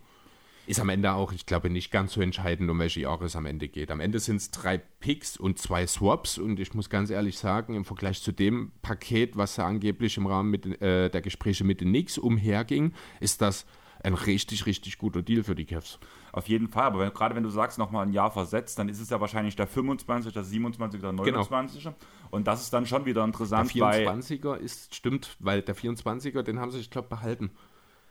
Ist 0.71 0.79
am 0.79 0.89
Ende 0.89 1.13
auch, 1.15 1.33
ich 1.33 1.47
glaube, 1.47 1.69
nicht 1.69 1.91
ganz 1.91 2.13
so 2.13 2.21
entscheidend, 2.21 2.71
um 2.71 2.79
welche 2.79 3.01
Jahre 3.01 3.25
es 3.25 3.35
am 3.35 3.45
Ende 3.45 3.67
geht. 3.67 3.91
Am 3.91 3.99
Ende 3.99 4.21
sind 4.21 4.37
es 4.37 4.53
drei 4.53 4.79
Picks 4.79 5.37
und 5.37 5.59
zwei 5.59 5.85
Swaps 5.85 6.39
und 6.39 6.61
ich 6.61 6.75
muss 6.75 6.89
ganz 6.89 7.11
ehrlich 7.11 7.39
sagen, 7.39 7.75
im 7.75 7.85
Vergleich 7.85 8.23
zu 8.23 8.31
dem 8.31 8.71
Paket, 8.81 9.37
was 9.37 9.57
da 9.57 9.67
angeblich 9.67 10.17
im 10.17 10.29
Rahmen 10.29 10.49
mit, 10.49 10.81
äh, 10.81 11.11
der 11.11 11.23
Gespräche 11.23 11.65
mit 11.65 11.81
den 11.81 11.89
Knicks 11.89 12.19
umherging, 12.19 12.93
ist 13.19 13.43
das 13.43 13.67
ein 14.05 14.15
richtig, 14.15 14.65
richtig 14.65 14.97
guter 14.99 15.23
Deal 15.23 15.43
für 15.43 15.57
die 15.57 15.65
Cavs. 15.65 15.99
Auf 16.31 16.49
jeden 16.49 16.69
Fall, 16.69 16.85
aber 16.85 17.01
wenn, 17.01 17.13
gerade 17.13 17.35
wenn 17.35 17.43
du 17.43 17.51
sagst, 17.51 17.77
nochmal 17.77 18.07
ein 18.07 18.13
Jahr 18.13 18.31
versetzt, 18.31 18.79
dann 18.79 18.89
ist 18.89 19.01
es 19.01 19.11
ja 19.11 19.21
wahrscheinlich 19.21 19.57
der 19.57 19.67
25., 19.67 20.33
der 20.33 20.45
27., 20.45 21.01
der 21.01 21.11
29. 21.11 21.83
Genau. 21.83 21.97
Und 22.31 22.47
das 22.47 22.63
ist 22.63 22.73
dann 22.73 22.87
schon 22.87 23.05
wieder 23.07 23.25
interessant. 23.25 23.75
Der 23.75 24.07
24er 24.07 24.55
ist, 24.55 24.95
stimmt, 24.95 25.37
weil 25.41 25.63
der 25.63 25.75
24er, 25.75 26.43
den 26.43 26.61
haben 26.61 26.71
sie, 26.71 26.79
ich 26.79 26.91
glaube, 26.91 27.09
behalten. 27.09 27.51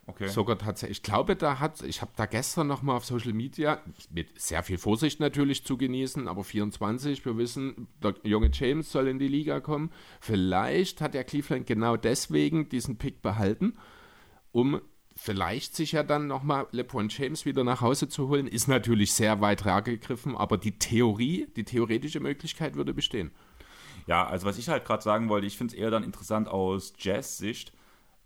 Okay. 0.10 0.28
Sogar 0.28 0.58
tatsächlich. 0.58 0.98
Ich 0.98 1.04
glaube, 1.04 1.36
da 1.36 1.60
hat, 1.60 1.84
ich 1.84 2.02
habe 2.02 2.12
da 2.16 2.26
gestern 2.26 2.66
nochmal 2.66 2.98
auf 2.98 3.06
Social 3.06 3.32
Media, 3.32 3.80
mit 4.10 4.42
sehr 4.42 4.64
viel 4.64 4.80
Vorsicht 4.80 5.20
natürlich 5.20 5.64
zu 5.64 5.78
genießen, 5.78 6.28
aber 6.28 6.44
24, 6.44 7.24
wir 7.26 7.38
wissen, 7.38 7.88
der 8.02 8.16
junge 8.24 8.50
James 8.52 8.92
soll 8.92 9.08
in 9.08 9.20
die 9.20 9.28
Liga 9.28 9.60
kommen. 9.60 9.92
Vielleicht 10.20 11.02
hat 11.02 11.14
der 11.14 11.24
Cleveland 11.24 11.68
genau 11.68 11.96
deswegen 11.96 12.70
diesen 12.70 12.98
Pick 12.98 13.22
behalten, 13.22 13.78
um 14.52 14.82
vielleicht 15.16 15.76
sich 15.76 15.92
ja 15.92 16.02
dann 16.02 16.26
nochmal 16.26 16.66
LeBron 16.72 17.10
James 17.10 17.46
wieder 17.46 17.64
nach 17.64 17.82
Hause 17.82 18.10
zu 18.10 18.30
holen, 18.30 18.48
ist 18.48 18.68
natürlich 18.68 19.14
sehr 19.14 19.42
weit 19.42 19.64
gegriffen, 19.84 20.36
aber 20.36 20.58
die 20.58 20.80
Theorie, 20.80 21.48
die 21.56 21.66
theoretische 21.66 22.20
Möglichkeit 22.20 22.76
würde 22.76 22.96
bestehen. 22.96 23.30
Ja, 24.08 24.26
also 24.26 24.48
was 24.48 24.58
ich 24.58 24.70
halt 24.70 24.86
gerade 24.86 25.04
sagen 25.04 25.30
wollte, 25.30 25.46
ich 25.46 25.56
finde 25.56 25.76
es 25.76 25.80
eher 25.80 25.92
dann 25.92 26.04
interessant 26.04 26.48
aus 26.48 26.94
Jazz-Sicht, 26.98 27.74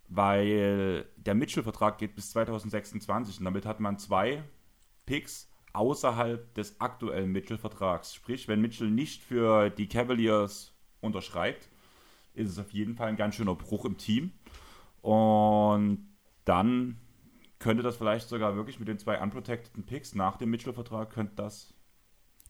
weil 0.09 1.05
der 1.15 1.35
Mitchell-Vertrag 1.35 1.97
geht 1.97 2.15
bis 2.15 2.31
2026 2.31 3.39
und 3.39 3.45
damit 3.45 3.65
hat 3.65 3.79
man 3.79 3.97
zwei 3.97 4.43
Picks 5.05 5.49
außerhalb 5.73 6.53
des 6.53 6.79
aktuellen 6.79 7.31
Mitchell-Vertrags. 7.31 8.13
Sprich, 8.13 8.47
wenn 8.47 8.61
Mitchell 8.61 8.91
nicht 8.91 9.23
für 9.23 9.69
die 9.69 9.87
Cavaliers 9.87 10.73
unterschreibt, 11.01 11.69
ist 12.33 12.51
es 12.51 12.59
auf 12.59 12.71
jeden 12.71 12.95
Fall 12.95 13.09
ein 13.09 13.15
ganz 13.15 13.35
schöner 13.35 13.55
Bruch 13.55 13.85
im 13.85 13.97
Team. 13.97 14.31
Und 15.01 16.07
dann 16.45 16.97
könnte 17.59 17.83
das 17.83 17.97
vielleicht 17.97 18.27
sogar 18.27 18.55
wirklich 18.55 18.79
mit 18.79 18.87
den 18.87 18.99
zwei 18.99 19.21
unprotected 19.21 19.85
Picks 19.85 20.15
nach 20.15 20.37
dem 20.37 20.49
Mitchell-Vertrag, 20.49 21.09
könnte 21.09 21.35
das 21.35 21.72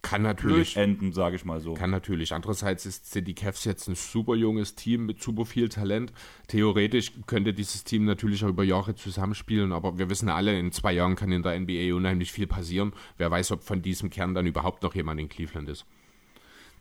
kann 0.03 0.21
natürlich 0.21 0.77
enden, 0.77 1.13
sage 1.13 1.37
ich 1.37 1.45
mal 1.45 1.59
so. 1.61 1.73
Kann 1.73 1.89
natürlich. 1.89 2.33
Andererseits 2.33 2.85
ist, 2.85 3.11
sind 3.11 3.27
die 3.27 3.33
Cavs 3.33 3.65
jetzt 3.65 3.87
ein 3.87 3.95
super 3.95 4.35
junges 4.35 4.75
Team 4.75 5.07
mit 5.07 5.23
super 5.23 5.45
viel 5.45 5.69
Talent. 5.69 6.13
Theoretisch 6.47 7.13
könnte 7.25 7.53
dieses 7.53 7.83
Team 7.83 8.05
natürlich 8.05 8.43
auch 8.45 8.49
über 8.49 8.63
Jahre 8.63 8.93
zusammenspielen, 8.93 9.71
aber 9.71 9.97
wir 9.97 10.09
wissen 10.09 10.29
alle, 10.29 10.59
in 10.59 10.71
zwei 10.71 10.91
Jahren 10.91 11.15
kann 11.15 11.31
in 11.31 11.41
der 11.41 11.59
NBA 11.59 11.95
unheimlich 11.95 12.31
viel 12.31 12.45
passieren. 12.45 12.93
Wer 13.17 13.31
weiß, 13.31 13.53
ob 13.53 13.63
von 13.63 13.81
diesem 13.81 14.11
Kern 14.11 14.35
dann 14.35 14.45
überhaupt 14.45 14.83
noch 14.83 14.93
jemand 14.93 15.19
in 15.19 15.29
Cleveland 15.29 15.69
ist 15.69 15.85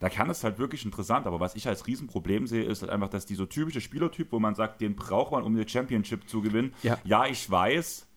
da 0.03 0.09
kann 0.09 0.29
es 0.31 0.43
halt 0.43 0.59
wirklich 0.59 0.85
interessant. 0.85 1.29
Aber 1.29 1.39
was 1.39 1.55
ich 1.55 1.69
als 1.69 1.87
Riesenproblem 1.87 2.49
sehe, 2.49 2.65
ist 2.65 2.83
halt 2.83 2.91
einfach, 2.91 3.09
dass 3.09 3.25
dieser 3.25 3.49
typische 3.49 3.81
Spielertyp, 3.81 4.33
wo 4.33 4.41
man 4.41 4.57
sagt, 4.57 4.81
den 4.81 4.97
braucht 4.97 5.31
man, 5.31 5.45
um 5.45 5.55
eine 5.55 5.69
Championship 5.69 6.29
zu 6.29 6.43
gewinnen. 6.43 6.75
Ja, 6.83 6.99
ja 7.05 7.27
ich 7.27 7.49
weiß, 7.49 8.09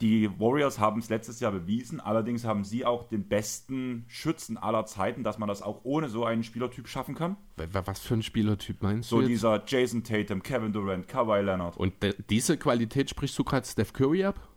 Die 0.00 0.28
Warriors 0.38 0.78
haben 0.78 1.00
es 1.00 1.08
letztes 1.08 1.40
Jahr 1.40 1.52
bewiesen, 1.52 2.00
allerdings 2.00 2.44
haben 2.44 2.64
sie 2.64 2.84
auch 2.84 3.08
den 3.08 3.28
besten 3.28 4.04
Schützen 4.08 4.56
aller 4.56 4.86
Zeiten, 4.86 5.22
dass 5.22 5.38
man 5.38 5.48
das 5.48 5.62
auch 5.62 5.80
ohne 5.84 6.08
so 6.08 6.24
einen 6.24 6.42
Spielertyp 6.42 6.88
schaffen 6.88 7.14
kann. 7.14 7.36
Was 7.56 8.00
für 8.00 8.14
ein 8.14 8.22
Spielertyp 8.22 8.82
meinst 8.82 9.08
so 9.08 9.16
du? 9.16 9.22
So 9.22 9.28
dieser 9.28 9.62
Jason 9.66 10.02
Tatum, 10.02 10.42
Kevin 10.42 10.72
Durant, 10.72 11.08
Kawhi 11.08 11.40
Leonard. 11.40 11.76
Und 11.76 11.94
diese 12.28 12.56
Qualität 12.56 13.10
sprichst 13.10 13.38
du 13.38 13.44
gerade 13.44 13.66
Steph 13.66 13.92
Curry 13.92 14.24
ab? 14.24 14.48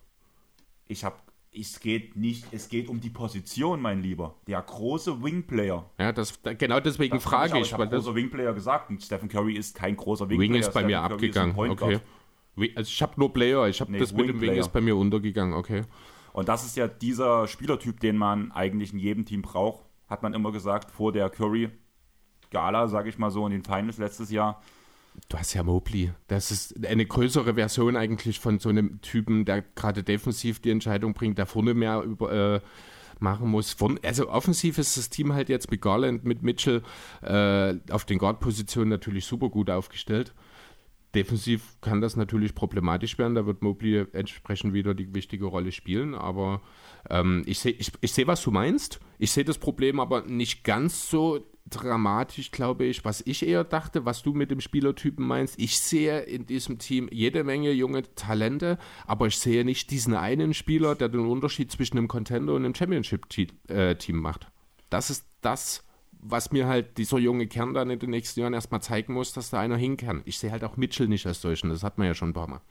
Ich 0.88 1.04
habe 1.04 1.18
es 1.60 1.80
geht 1.80 2.16
nicht, 2.16 2.46
es 2.52 2.70
geht 2.70 2.88
um 2.88 3.00
die 3.00 3.10
Position, 3.10 3.82
mein 3.82 4.02
Lieber. 4.02 4.36
Der 4.48 4.62
große 4.62 5.24
Wingplayer. 5.24 5.90
Ja, 5.98 6.12
das, 6.12 6.40
genau 6.58 6.80
deswegen 6.80 7.16
das 7.16 7.24
frage 7.24 7.58
ich. 7.60 7.68
Ich 7.68 7.74
habe 7.74 7.88
großer 7.88 8.14
Wingplayer 8.14 8.54
gesagt 8.54 8.90
und 8.90 9.02
Stephen 9.02 9.28
Curry 9.28 9.56
ist 9.56 9.76
kein 9.76 9.96
großer 9.96 10.30
Wingplayer. 10.30 10.54
Wing 10.54 10.60
ist 10.60 10.68
bei 10.68 10.82
Stephen 10.82 10.88
mir 10.88 11.02
abgegangen. 11.02 11.56
Okay. 11.58 12.00
Also 12.76 12.90
ich 12.90 13.02
habe 13.02 13.14
nur 13.18 13.32
Player, 13.34 13.68
ich 13.68 13.82
habe 13.82 13.92
nee, 13.92 14.00
das 14.00 14.14
mit 14.14 14.28
dem 14.30 14.42
Wing 14.42 14.54
ist 14.54 14.74
bei 14.74 14.82
mir 14.82 14.96
untergegangen, 14.96 15.54
okay. 15.54 15.84
Und 16.34 16.50
das 16.50 16.66
ist 16.66 16.78
ja 16.78 16.88
dieser 16.88 17.48
Spielertyp, 17.48 18.00
den 18.00 18.18
man 18.18 18.52
eigentlich 18.52 18.94
in 18.94 19.00
jedem 19.00 19.26
Team 19.26 19.42
braucht, 19.42 19.86
hat 20.08 20.24
man 20.24 20.34
immer 20.34 20.52
gesagt, 20.52 20.92
vor 20.92 21.12
der 21.12 21.30
Curry 21.30 21.70
Gala, 22.52 22.88
sage 22.88 23.10
ich 23.10 23.18
mal 23.18 23.32
so, 23.32 23.46
in 23.46 23.52
den 23.52 23.64
Finals 23.64 23.98
letztes 23.98 24.32
Jahr. 24.32 24.62
Du 25.30 25.38
hast 25.38 25.54
ja 25.54 25.64
Mobley. 25.64 26.12
Das 26.28 26.52
ist 26.52 26.86
eine 26.86 27.06
größere 27.06 27.56
Version 27.56 27.96
eigentlich 27.96 28.40
von 28.40 28.60
so 28.60 28.70
einem 28.70 29.02
Typen, 29.02 29.46
der 29.46 29.64
gerade 29.76 30.04
defensiv 30.04 30.60
die 30.60 30.70
Entscheidung 30.70 31.14
bringt, 31.14 31.38
der 31.38 31.48
vorne 31.48 31.74
mehr 31.74 32.02
über, 32.04 32.32
äh, 32.32 32.62
machen 33.20 33.50
muss. 33.50 33.74
Von, 33.74 34.00
also 34.04 34.30
offensiv 34.30 34.78
ist 34.78 34.96
das 34.96 35.10
Team 35.10 35.34
halt 35.34 35.50
jetzt 35.50 35.72
mit 35.72 35.82
Garland, 35.82 36.24
mit 36.24 36.44
Mitchell 36.44 36.84
äh, 37.22 37.76
auf 37.90 38.06
den 38.06 38.20
Guard-Positionen 38.20 38.90
natürlich 38.90 39.26
super 39.26 39.50
gut 39.50 39.70
aufgestellt. 39.70 40.34
Defensiv 41.18 41.82
kann 41.82 42.00
das 42.00 42.16
natürlich 42.16 42.54
problematisch 42.54 43.18
werden, 43.18 43.34
da 43.34 43.48
wird 43.48 43.64
Mobley 43.64 44.06
entsprechend 44.14 44.74
wieder 44.74 44.94
die 44.94 45.16
wichtige 45.16 45.46
Rolle 45.46 45.72
spielen, 45.72 46.14
aber 46.14 46.62
ähm, 47.10 47.42
ich 47.48 47.58
sehe, 47.58 47.72
ich, 47.72 47.92
ich 48.02 48.14
seh, 48.14 48.28
was 48.28 48.44
du 48.44 48.52
meinst. 48.52 49.00
Ich 49.18 49.32
sehe 49.32 49.44
das 49.44 49.58
Problem 49.58 50.00
aber 50.00 50.22
nicht 50.22 50.64
ganz 50.64 51.10
so 51.10 51.44
dramatisch, 51.70 52.52
glaube 52.52 52.86
ich, 52.86 53.04
was 53.04 53.24
ich 53.26 53.46
eher 53.48 53.64
dachte, 53.64 54.06
was 54.06 54.22
du 54.22 54.34
mit 54.34 54.52
dem 54.52 54.62
Spielertypen 54.62 55.26
meinst. 55.26 55.60
Ich 55.60 55.80
sehe 55.80 56.20
in 56.20 56.46
diesem 56.46 56.78
Team 56.78 57.10
jede 57.12 57.44
Menge 57.44 57.72
junge 57.72 58.04
Talente, 58.14 58.78
aber 59.08 59.26
ich 59.26 59.40
sehe 59.40 59.66
nicht 59.66 59.90
diesen 59.90 60.14
einen 60.14 60.54
Spieler, 60.54 60.94
der 60.94 61.10
den 61.10 61.26
Unterschied 61.26 61.72
zwischen 61.72 61.98
einem 61.98 62.08
Contender 62.08 62.54
und 62.54 62.64
einem 62.64 62.76
Championship-Team 62.76 63.50
äh, 63.70 64.12
macht. 64.14 64.52
Das 64.92 65.10
ist 65.10 65.26
das, 65.42 65.84
was 66.30 66.52
mir 66.52 66.68
halt 66.68 66.98
dieser 66.98 67.18
junge 67.18 67.48
Kern 67.48 67.74
dann 67.74 67.90
in 67.90 68.00
den 68.00 68.10
nächsten 68.10 68.40
Jahren 68.40 68.54
erstmal 68.54 68.82
zeigen 68.82 69.14
muss, 69.14 69.34
dass 69.34 69.50
da 69.50 69.60
einer 69.60 69.78
hin 69.78 69.98
kann. 69.98 70.22
Ich 70.26 70.40
sehe 70.40 70.52
halt 70.52 70.64
auch 70.64 70.78
Mitchell 70.78 71.08
nicht 71.08 71.26
als 71.26 71.42
solchen, 71.42 71.70
das 71.70 71.84
hat 71.84 71.98
man 71.98 72.08
ja 72.08 72.14
schon 72.14 72.30
ein 72.30 72.34
paar 72.34 72.50
Mal. 72.50 72.62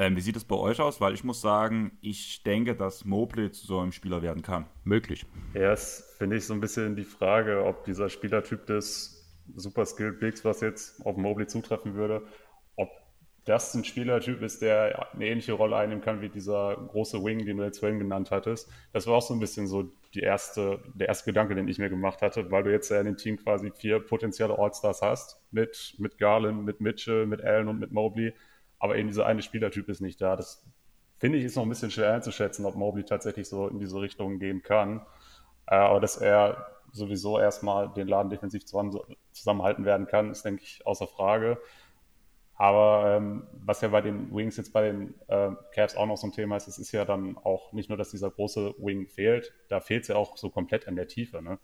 Ähm, 0.00 0.14
wie 0.14 0.20
sieht 0.20 0.36
es 0.36 0.44
bei 0.44 0.54
euch 0.54 0.80
aus? 0.80 1.00
Weil 1.00 1.12
ich 1.12 1.24
muss 1.24 1.40
sagen, 1.40 1.90
ich 2.00 2.44
denke, 2.44 2.76
dass 2.76 3.04
Mobley 3.04 3.50
zu 3.50 3.66
so 3.66 3.80
einem 3.80 3.90
Spieler 3.90 4.22
werden 4.22 4.42
kann. 4.42 4.66
Möglich. 4.84 5.26
Ja, 5.54 5.72
es 5.72 6.14
finde 6.18 6.36
ich 6.36 6.46
so 6.46 6.54
ein 6.54 6.60
bisschen 6.60 6.94
die 6.94 7.04
Frage, 7.04 7.64
ob 7.64 7.84
dieser 7.84 8.08
Spielertyp 8.08 8.64
des 8.66 9.28
Super 9.56 9.84
Skilled 9.86 10.20
Bigs, 10.20 10.44
was 10.44 10.60
jetzt 10.60 11.04
auf 11.04 11.16
Mobley 11.16 11.48
zutreffen 11.48 11.94
würde, 11.94 12.22
das 13.48 13.74
ein 13.74 13.84
Spielertyp 13.84 14.42
ist, 14.42 14.62
der 14.62 15.12
eine 15.12 15.26
ähnliche 15.26 15.52
Rolle 15.52 15.76
einnehmen 15.76 16.02
kann 16.02 16.20
wie 16.20 16.28
dieser 16.28 16.76
große 16.76 17.24
Wing, 17.24 17.44
den 17.44 17.56
du 17.56 17.64
jetzt 17.64 17.78
vorhin 17.78 17.98
genannt 17.98 18.30
hattest. 18.30 18.70
Das 18.92 19.06
war 19.06 19.14
auch 19.14 19.22
so 19.22 19.34
ein 19.34 19.40
bisschen 19.40 19.66
so 19.66 19.90
die 20.14 20.20
erste, 20.20 20.80
der 20.94 21.08
erste 21.08 21.30
Gedanke, 21.30 21.54
den 21.54 21.68
ich 21.68 21.78
mir 21.78 21.90
gemacht 21.90 22.22
hatte, 22.22 22.50
weil 22.50 22.62
du 22.62 22.72
jetzt 22.72 22.90
ja 22.90 23.00
in 23.00 23.06
dem 23.06 23.16
Team 23.16 23.36
quasi 23.36 23.72
vier 23.74 24.00
potenzielle 24.00 24.58
All-Stars 24.58 25.02
hast, 25.02 25.40
mit, 25.50 25.94
mit 25.98 26.18
Garland, 26.18 26.64
mit 26.64 26.80
Mitchell, 26.80 27.26
mit 27.26 27.42
Allen 27.42 27.68
und 27.68 27.78
mit 27.78 27.92
Mobley 27.92 28.34
aber 28.78 28.96
eben 28.96 29.08
dieser 29.08 29.26
eine 29.26 29.42
Spielertyp 29.42 29.88
ist 29.88 30.00
nicht 30.00 30.20
da. 30.20 30.36
Das 30.36 30.64
finde 31.16 31.38
ich 31.38 31.44
ist 31.44 31.56
noch 31.56 31.64
ein 31.64 31.68
bisschen 31.68 31.90
schwer 31.90 32.14
einzuschätzen, 32.14 32.64
ob 32.64 32.76
Mobley 32.76 33.04
tatsächlich 33.04 33.48
so 33.48 33.68
in 33.68 33.78
diese 33.78 34.00
Richtung 34.00 34.38
gehen 34.38 34.62
kann. 34.62 35.00
Äh, 35.66 35.76
aber 35.76 36.00
dass 36.00 36.16
er 36.16 36.66
sowieso 36.92 37.38
erstmal 37.38 37.92
den 37.92 38.08
Laden 38.08 38.30
defensiv 38.30 38.64
zusammenhalten 38.64 39.84
werden 39.84 40.06
kann, 40.06 40.30
ist, 40.30 40.44
denke 40.44 40.62
ich, 40.62 40.86
außer 40.86 41.06
Frage. 41.06 41.58
Aber 42.60 43.16
ähm, 43.16 43.46
was 43.52 43.80
ja 43.82 43.88
bei 43.88 44.00
den 44.00 44.34
Wings 44.34 44.56
jetzt 44.56 44.72
bei 44.72 44.90
den 44.90 45.14
äh, 45.28 45.52
Cavs 45.72 45.94
auch 45.94 46.06
noch 46.06 46.16
so 46.16 46.26
ein 46.26 46.32
Thema 46.32 46.56
ist, 46.56 46.66
es 46.66 46.78
ist 46.78 46.90
ja 46.90 47.04
dann 47.04 47.36
auch 47.36 47.72
nicht 47.72 47.88
nur, 47.88 47.96
dass 47.96 48.10
dieser 48.10 48.32
große 48.32 48.74
Wing 48.78 49.06
fehlt, 49.06 49.54
da 49.68 49.80
fehlt 49.80 50.02
es 50.02 50.08
ja 50.08 50.16
auch 50.16 50.36
so 50.36 50.50
komplett 50.50 50.88
an 50.88 50.96
der 50.96 51.06
Tiefe, 51.06 51.40
ne? 51.40 51.60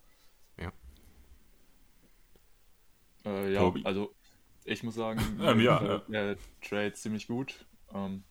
Ja. 0.57 0.71
Äh, 3.25 3.53
ja, 3.53 3.73
also 3.83 4.15
ich 4.63 4.83
muss 4.83 4.95
sagen, 4.95 5.19
ähm, 5.41 5.59
ja, 5.59 5.83
ja. 5.83 5.97
der 6.07 6.37
Trade 6.61 6.93
ziemlich 6.93 7.27
gut. 7.27 7.65
Ähm, 7.93 8.23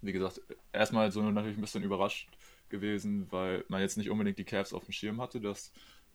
wie 0.00 0.12
gesagt, 0.12 0.40
erstmal 0.72 1.12
so 1.12 1.20
natürlich 1.20 1.58
ein 1.58 1.60
bisschen 1.60 1.82
überrascht 1.82 2.30
gewesen, 2.70 3.30
weil 3.30 3.62
man 3.68 3.82
jetzt 3.82 3.98
nicht 3.98 4.08
unbedingt 4.08 4.38
die 4.38 4.44
Cavs 4.44 4.72
auf 4.72 4.84
dem 4.84 4.92
Schirm 4.92 5.20
hatte, 5.20 5.38
dass 5.38 5.70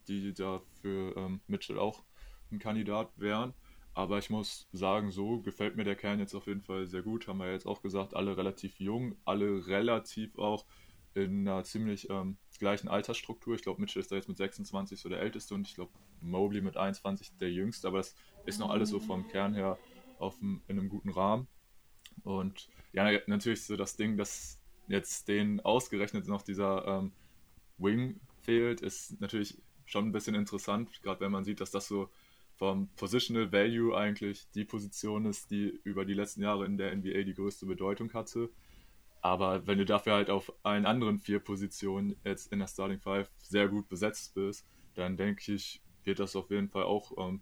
die 0.08 0.34
da 0.34 0.62
für 0.82 1.16
ähm, 1.16 1.42
Mitchell 1.46 1.78
auch 1.78 2.04
ein 2.52 2.58
Kandidat 2.58 3.12
wären. 3.18 3.54
Aber 3.96 4.18
ich 4.18 4.30
muss 4.30 4.68
sagen, 4.74 5.10
so 5.10 5.40
gefällt 5.40 5.78
mir 5.78 5.86
der 5.86 5.96
Kern 5.96 6.20
jetzt 6.20 6.36
auf 6.36 6.48
jeden 6.48 6.62
Fall 6.62 6.86
sehr 6.86 7.02
gut. 7.02 7.28
Haben 7.28 7.40
wir 7.40 7.52
jetzt 7.52 7.66
auch 7.66 7.82
gesagt, 7.82 8.14
alle 8.14 8.36
relativ 8.36 8.78
jung, 8.80 9.16
alle 9.24 9.68
relativ 9.68 10.38
auch 10.38 10.66
in 11.14 11.48
einer 11.48 11.64
ziemlich 11.64 12.10
ähm, 12.10 12.38
gleichen 12.60 12.90
Altersstruktur. 12.90 13.56
Ich 13.56 13.62
glaube, 13.62 13.80
Mitchell 13.80 14.02
ist 14.02 14.12
da 14.12 14.18
jetzt 14.18 14.28
mit 14.28 14.36
26 14.36 15.00
so 15.00 15.08
der 15.08 15.22
Älteste 15.22 15.56
und 15.56 15.66
ich 15.66 15.76
glaube, 15.76 15.94
Mobley 16.20 16.60
mit 16.60 16.76
21 16.76 17.38
der 17.40 17.50
Jüngste. 17.50 17.88
Aber 17.88 18.00
das 18.00 18.16
ist 18.46 18.60
noch 18.60 18.70
alles 18.70 18.90
so 18.90 19.00
vom 19.00 19.30
Kern 19.30 19.54
her 19.54 19.78
auf 20.20 20.36
in 20.42 20.62
einem 20.68 20.90
guten 20.90 21.10
Rahmen. 21.10 21.48
Und 22.26 22.68
ja, 22.92 23.10
natürlich 23.28 23.64
so 23.64 23.78
das 23.78 23.96
Ding, 23.96 24.18
dass 24.18 24.60
jetzt 24.90 25.30
denen 25.30 25.62
ausgerechnet 25.62 26.28
noch 26.28 26.42
dieser 26.42 26.86
ähm, 26.86 27.14
Wing 27.78 28.20
fehlt, 28.42 28.82
ist 28.82 29.22
natürlich 29.22 29.58
schon 29.86 30.08
ein 30.08 30.12
bisschen 30.12 30.36
interessant, 30.36 31.02
gerade 31.02 31.22
wenn 31.22 31.32
man 31.32 31.46
sieht, 31.46 31.62
dass 31.62 31.72
das 31.72 31.88
so 31.88 32.10
vom 32.56 32.90
Positional 32.96 33.52
Value 33.52 33.96
eigentlich 33.96 34.50
die 34.52 34.66
Position 34.66 35.26
ist, 35.26 35.52
die 35.52 35.80
über 35.84 36.06
die 36.06 36.14
letzten 36.14 36.42
Jahre 36.42 36.66
in 36.66 36.78
der 36.78 36.96
NBA 36.96 37.24
die 37.24 37.34
größte 37.34 37.66
Bedeutung 37.66 38.14
hatte. 38.14 38.50
Aber 39.22 39.66
wenn 39.68 39.78
du 39.78 39.86
dafür 39.86 40.14
halt 40.14 40.30
auf 40.30 40.54
allen 40.64 40.86
anderen 40.86 41.20
vier 41.20 41.40
Positionen 41.40 42.16
jetzt 42.24 42.52
in 42.52 42.60
der 42.60 42.68
Starting 42.68 43.00
Five 43.00 43.30
sehr 43.40 43.68
gut 43.68 43.90
besetzt 43.90 44.36
bist, 44.36 44.66
dann 44.94 45.18
denke 45.18 45.54
ich, 45.54 45.82
wird 46.04 46.20
das 46.20 46.36
auf 46.36 46.52
jeden 46.52 46.70
Fall 46.70 46.84
auch 46.84 47.12
ähm, 47.18 47.42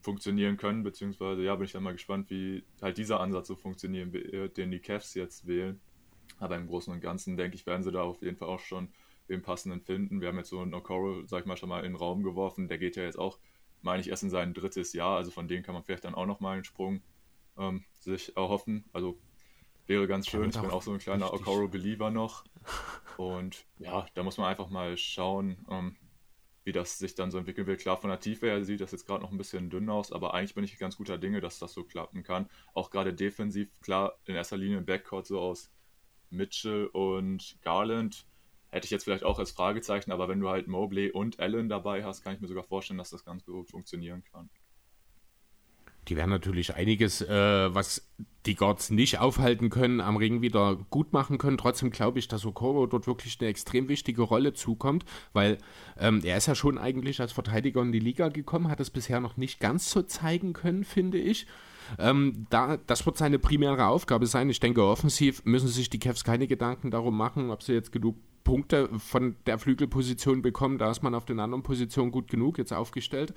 funktionieren 0.00 0.56
können, 0.56 0.82
beziehungsweise 0.82 1.42
ja, 1.42 1.54
bin 1.54 1.66
ich 1.66 1.72
dann 1.72 1.82
mal 1.82 1.92
gespannt, 1.92 2.30
wie 2.30 2.64
halt 2.80 2.98
dieser 2.98 3.20
Ansatz 3.20 3.48
so 3.48 3.54
funktionieren 3.54 4.12
wird, 4.12 4.56
den 4.56 4.70
die 4.70 4.80
Cavs 4.80 5.14
jetzt 5.14 5.46
wählen. 5.46 5.80
Aber 6.38 6.56
im 6.56 6.66
Großen 6.66 6.92
und 6.92 7.00
Ganzen, 7.00 7.36
denke 7.36 7.56
ich, 7.56 7.66
werden 7.66 7.82
sie 7.82 7.92
da 7.92 8.02
auf 8.02 8.22
jeden 8.22 8.36
Fall 8.36 8.48
auch 8.48 8.60
schon 8.60 8.88
den 9.28 9.42
passenden 9.42 9.80
finden. 9.80 10.20
Wir 10.20 10.28
haben 10.28 10.38
jetzt 10.38 10.50
so 10.50 10.60
einen 10.60 10.74
Okoro, 10.74 11.26
sag 11.26 11.40
ich 11.40 11.46
mal, 11.46 11.56
schon 11.56 11.68
mal 11.68 11.84
in 11.84 11.92
den 11.92 11.96
Raum 11.96 12.22
geworfen. 12.22 12.68
Der 12.68 12.78
geht 12.78 12.96
ja 12.96 13.04
jetzt 13.04 13.18
auch, 13.18 13.38
meine 13.82 14.00
ich, 14.00 14.08
erst 14.08 14.22
in 14.22 14.30
sein 14.30 14.54
drittes 14.54 14.92
Jahr. 14.92 15.16
Also 15.16 15.30
von 15.30 15.48
denen 15.48 15.62
kann 15.62 15.74
man 15.74 15.84
vielleicht 15.84 16.04
dann 16.04 16.14
auch 16.14 16.26
nochmal 16.26 16.54
einen 16.54 16.64
Sprung 16.64 17.02
ähm, 17.58 17.84
sich 18.00 18.36
erhoffen. 18.36 18.84
Also 18.92 19.18
wäre 19.86 20.06
ganz 20.06 20.28
schön. 20.28 20.50
Ich 20.50 20.60
bin 20.60 20.70
auch 20.70 20.82
so 20.82 20.92
ein 20.92 20.98
kleiner 20.98 21.32
Okoro-Believer 21.32 22.10
noch. 22.10 22.44
Und 23.16 23.66
ja, 23.78 24.06
da 24.14 24.22
muss 24.22 24.38
man 24.38 24.48
einfach 24.48 24.70
mal 24.70 24.96
schauen, 24.96 25.66
ähm, 25.70 25.96
wie 26.64 26.72
das 26.72 26.98
sich 26.98 27.14
dann 27.14 27.30
so 27.30 27.38
entwickeln 27.38 27.66
wird. 27.66 27.80
Klar, 27.80 27.96
von 27.96 28.10
der 28.10 28.20
Tiefe 28.20 28.46
her 28.46 28.64
sieht 28.64 28.80
das 28.80 28.92
jetzt 28.92 29.06
gerade 29.06 29.22
noch 29.22 29.32
ein 29.32 29.38
bisschen 29.38 29.70
dünn 29.70 29.88
aus, 29.88 30.12
aber 30.12 30.34
eigentlich 30.34 30.54
bin 30.54 30.64
ich 30.64 30.78
ganz 30.78 30.96
guter 30.96 31.18
Dinge, 31.18 31.40
dass 31.40 31.58
das 31.58 31.72
so 31.72 31.84
klappen 31.84 32.22
kann. 32.22 32.48
Auch 32.74 32.90
gerade 32.90 33.12
defensiv, 33.14 33.68
klar, 33.80 34.18
in 34.26 34.34
erster 34.34 34.56
Linie 34.56 34.78
im 34.78 34.84
Backcourt 34.86 35.26
so 35.26 35.40
aus 35.40 35.70
Mitchell 36.30 36.86
und 36.86 37.58
Garland 37.62 38.26
hätte 38.70 38.84
ich 38.84 38.90
jetzt 38.90 39.04
vielleicht 39.04 39.24
auch 39.24 39.38
als 39.38 39.50
Fragezeichen, 39.50 40.12
aber 40.12 40.28
wenn 40.28 40.40
du 40.40 40.48
halt 40.48 40.68
Mobley 40.68 41.10
und 41.10 41.40
Allen 41.40 41.68
dabei 41.68 42.04
hast, 42.04 42.22
kann 42.22 42.34
ich 42.34 42.40
mir 42.40 42.48
sogar 42.48 42.64
vorstellen, 42.64 42.98
dass 42.98 43.10
das 43.10 43.24
ganz 43.24 43.44
gut 43.44 43.70
funktionieren 43.70 44.22
kann. 44.32 44.48
Die 46.08 46.16
werden 46.16 46.30
natürlich 46.30 46.74
einiges, 46.74 47.20
äh, 47.20 47.74
was 47.74 48.10
die 48.46 48.54
Guards 48.54 48.90
nicht 48.90 49.18
aufhalten 49.18 49.68
können, 49.68 50.00
am 50.00 50.16
Ring 50.16 50.40
wieder 50.40 50.76
gut 50.88 51.12
machen 51.12 51.36
können. 51.36 51.58
Trotzdem 51.58 51.90
glaube 51.90 52.18
ich, 52.18 52.26
dass 52.26 52.46
Okoro 52.46 52.86
dort 52.86 53.06
wirklich 53.06 53.38
eine 53.40 53.50
extrem 53.50 53.88
wichtige 53.88 54.22
Rolle 54.22 54.54
zukommt, 54.54 55.04
weil 55.32 55.58
ähm, 55.98 56.22
er 56.24 56.38
ist 56.38 56.46
ja 56.46 56.54
schon 56.54 56.78
eigentlich 56.78 57.20
als 57.20 57.32
Verteidiger 57.32 57.82
in 57.82 57.92
die 57.92 58.00
Liga 58.00 58.28
gekommen, 58.28 58.70
hat 58.70 58.80
es 58.80 58.90
bisher 58.90 59.20
noch 59.20 59.36
nicht 59.36 59.60
ganz 59.60 59.90
so 59.90 60.02
zeigen 60.02 60.52
können, 60.52 60.84
finde 60.84 61.18
ich. 61.18 61.46
Ähm, 61.98 62.46
da, 62.50 62.78
das 62.78 63.04
wird 63.04 63.18
seine 63.18 63.38
primäre 63.38 63.86
Aufgabe 63.86 64.26
sein. 64.26 64.48
Ich 64.48 64.60
denke, 64.60 64.84
offensiv 64.84 65.44
müssen 65.44 65.68
sich 65.68 65.90
die 65.90 65.98
Cavs 65.98 66.24
keine 66.24 66.46
Gedanken 66.46 66.90
darum 66.90 67.16
machen, 67.16 67.50
ob 67.50 67.62
sie 67.62 67.72
jetzt 67.72 67.92
genug 67.92 68.16
Punkte 68.44 68.88
von 68.98 69.36
der 69.46 69.58
Flügelposition 69.58 70.42
bekommen. 70.42 70.78
Da 70.78 70.90
ist 70.90 71.02
man 71.02 71.14
auf 71.14 71.24
den 71.24 71.40
anderen 71.40 71.62
Positionen 71.62 72.10
gut 72.10 72.28
genug 72.28 72.58
jetzt 72.58 72.72
aufgestellt. 72.72 73.34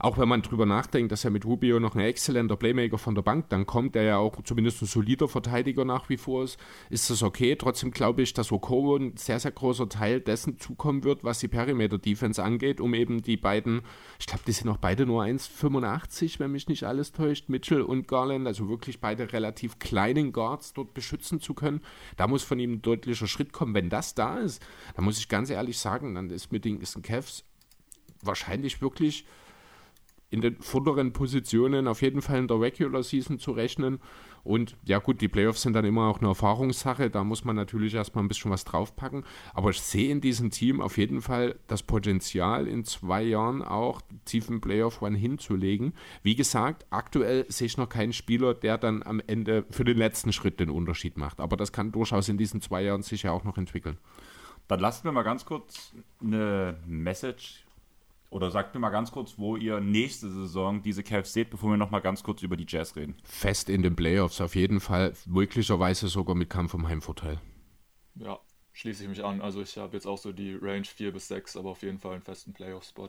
Auch 0.00 0.16
wenn 0.16 0.28
man 0.28 0.40
drüber 0.40 0.64
nachdenkt, 0.64 1.12
dass 1.12 1.24
er 1.24 1.30
mit 1.30 1.44
Rubio 1.44 1.78
noch 1.78 1.94
ein 1.94 2.00
exzellenter 2.00 2.56
Playmaker 2.56 2.96
von 2.96 3.14
der 3.14 3.20
Bank 3.20 3.50
dann 3.50 3.66
kommt, 3.66 3.94
der 3.94 4.02
ja 4.04 4.16
auch 4.16 4.42
zumindest 4.44 4.80
ein 4.80 4.86
solider 4.86 5.28
Verteidiger 5.28 5.84
nach 5.84 6.08
wie 6.08 6.16
vor 6.16 6.44
ist, 6.44 6.58
ist 6.88 7.10
das 7.10 7.22
okay. 7.22 7.54
Trotzdem 7.54 7.90
glaube 7.90 8.22
ich, 8.22 8.32
dass 8.32 8.50
Okoro 8.50 8.96
ein 8.96 9.18
sehr, 9.18 9.38
sehr 9.38 9.50
großer 9.50 9.90
Teil 9.90 10.22
dessen 10.22 10.58
zukommen 10.58 11.04
wird, 11.04 11.22
was 11.22 11.40
die 11.40 11.48
Perimeter-Defense 11.48 12.42
angeht, 12.42 12.80
um 12.80 12.94
eben 12.94 13.20
die 13.20 13.36
beiden, 13.36 13.82
ich 14.18 14.26
glaube, 14.26 14.42
die 14.46 14.52
sind 14.52 14.70
auch 14.70 14.78
beide 14.78 15.04
nur 15.04 15.22
1,85, 15.22 16.38
wenn 16.38 16.52
mich 16.52 16.68
nicht 16.68 16.84
alles 16.84 17.12
täuscht, 17.12 17.50
Mitchell 17.50 17.82
und 17.82 18.08
Garland, 18.08 18.46
also 18.46 18.70
wirklich 18.70 19.00
beide 19.00 19.30
relativ 19.34 19.78
kleinen 19.78 20.32
Guards 20.32 20.72
dort 20.72 20.94
beschützen 20.94 21.40
zu 21.40 21.52
können. 21.52 21.82
Da 22.16 22.26
muss 22.26 22.42
von 22.42 22.58
ihm 22.58 22.72
ein 22.72 22.82
deutlicher 22.82 23.26
Schritt 23.26 23.52
kommen. 23.52 23.74
Wenn 23.74 23.90
das 23.90 24.14
da 24.14 24.38
ist, 24.38 24.64
dann 24.96 25.04
muss 25.04 25.18
ich 25.18 25.28
ganz 25.28 25.50
ehrlich 25.50 25.78
sagen, 25.78 26.14
dann 26.14 26.30
ist 26.30 26.52
mit 26.52 26.64
den 26.64 26.80
Cavs 26.80 27.44
wahrscheinlich 28.22 28.80
wirklich 28.80 29.26
in 30.30 30.40
den 30.40 30.60
vorderen 30.60 31.12
Positionen 31.12 31.88
auf 31.88 32.02
jeden 32.02 32.22
Fall 32.22 32.38
in 32.38 32.48
der 32.48 32.60
Regular 32.60 33.02
Season 33.02 33.38
zu 33.38 33.52
rechnen. 33.52 33.98
Und 34.42 34.76
ja 34.84 34.98
gut, 34.98 35.20
die 35.20 35.28
Playoffs 35.28 35.62
sind 35.62 35.74
dann 35.74 35.84
immer 35.84 36.08
auch 36.08 36.20
eine 36.20 36.28
Erfahrungssache, 36.28 37.10
da 37.10 37.24
muss 37.24 37.44
man 37.44 37.56
natürlich 37.56 37.94
erstmal 37.94 38.24
ein 38.24 38.28
bisschen 38.28 38.50
was 38.50 38.64
draufpacken. 38.64 39.24
Aber 39.52 39.70
ich 39.70 39.80
sehe 39.80 40.10
in 40.10 40.20
diesem 40.20 40.50
Team 40.50 40.80
auf 40.80 40.96
jeden 40.96 41.20
Fall 41.20 41.58
das 41.66 41.82
Potenzial, 41.82 42.66
in 42.66 42.84
zwei 42.84 43.22
Jahren 43.22 43.62
auch 43.62 44.00
tiefen 44.24 44.60
Playoff-Run 44.60 45.14
hinzulegen. 45.14 45.92
Wie 46.22 46.36
gesagt, 46.36 46.86
aktuell 46.90 47.44
sehe 47.48 47.66
ich 47.66 47.76
noch 47.76 47.88
keinen 47.88 48.12
Spieler, 48.12 48.54
der 48.54 48.78
dann 48.78 49.02
am 49.02 49.20
Ende 49.26 49.66
für 49.70 49.84
den 49.84 49.98
letzten 49.98 50.32
Schritt 50.32 50.58
den 50.58 50.70
Unterschied 50.70 51.18
macht. 51.18 51.40
Aber 51.40 51.56
das 51.56 51.72
kann 51.72 51.92
durchaus 51.92 52.28
in 52.28 52.38
diesen 52.38 52.62
zwei 52.62 52.82
Jahren 52.82 53.02
sich 53.02 53.24
ja 53.24 53.32
auch 53.32 53.44
noch 53.44 53.58
entwickeln. 53.58 53.98
Dann 54.68 54.80
lassen 54.80 55.04
wir 55.04 55.12
mal 55.12 55.22
ganz 55.22 55.44
kurz 55.44 55.92
eine 56.22 56.78
Message 56.86 57.64
oder 58.30 58.50
sagt 58.50 58.74
mir 58.74 58.80
mal 58.80 58.90
ganz 58.90 59.10
kurz, 59.10 59.38
wo 59.38 59.56
ihr 59.56 59.80
nächste 59.80 60.30
Saison 60.30 60.82
diese 60.82 61.02
Cavs 61.02 61.32
seht, 61.32 61.50
bevor 61.50 61.70
wir 61.70 61.76
noch 61.76 61.90
mal 61.90 62.00
ganz 62.00 62.22
kurz 62.22 62.42
über 62.42 62.56
die 62.56 62.66
Jazz 62.66 62.94
reden. 62.96 63.16
Fest 63.24 63.68
in 63.68 63.82
den 63.82 63.96
Playoffs, 63.96 64.40
auf 64.40 64.54
jeden 64.54 64.80
Fall. 64.80 65.12
Möglicherweise 65.26 66.08
sogar 66.08 66.36
mit 66.36 66.48
Kampf 66.48 66.72
um 66.74 66.88
Heimvorteil. 66.88 67.40
Ja, 68.14 68.38
schließe 68.72 69.02
ich 69.02 69.08
mich 69.08 69.24
an. 69.24 69.40
Also 69.40 69.60
ich 69.60 69.76
habe 69.76 69.94
jetzt 69.94 70.06
auch 70.06 70.18
so 70.18 70.32
die 70.32 70.54
Range 70.54 70.84
4 70.84 71.12
bis 71.12 71.28
6, 71.28 71.56
aber 71.56 71.70
auf 71.70 71.82
jeden 71.82 71.98
Fall 71.98 72.14
einen 72.14 72.22
festen 72.22 72.52
Playoff-Spot. 72.52 73.08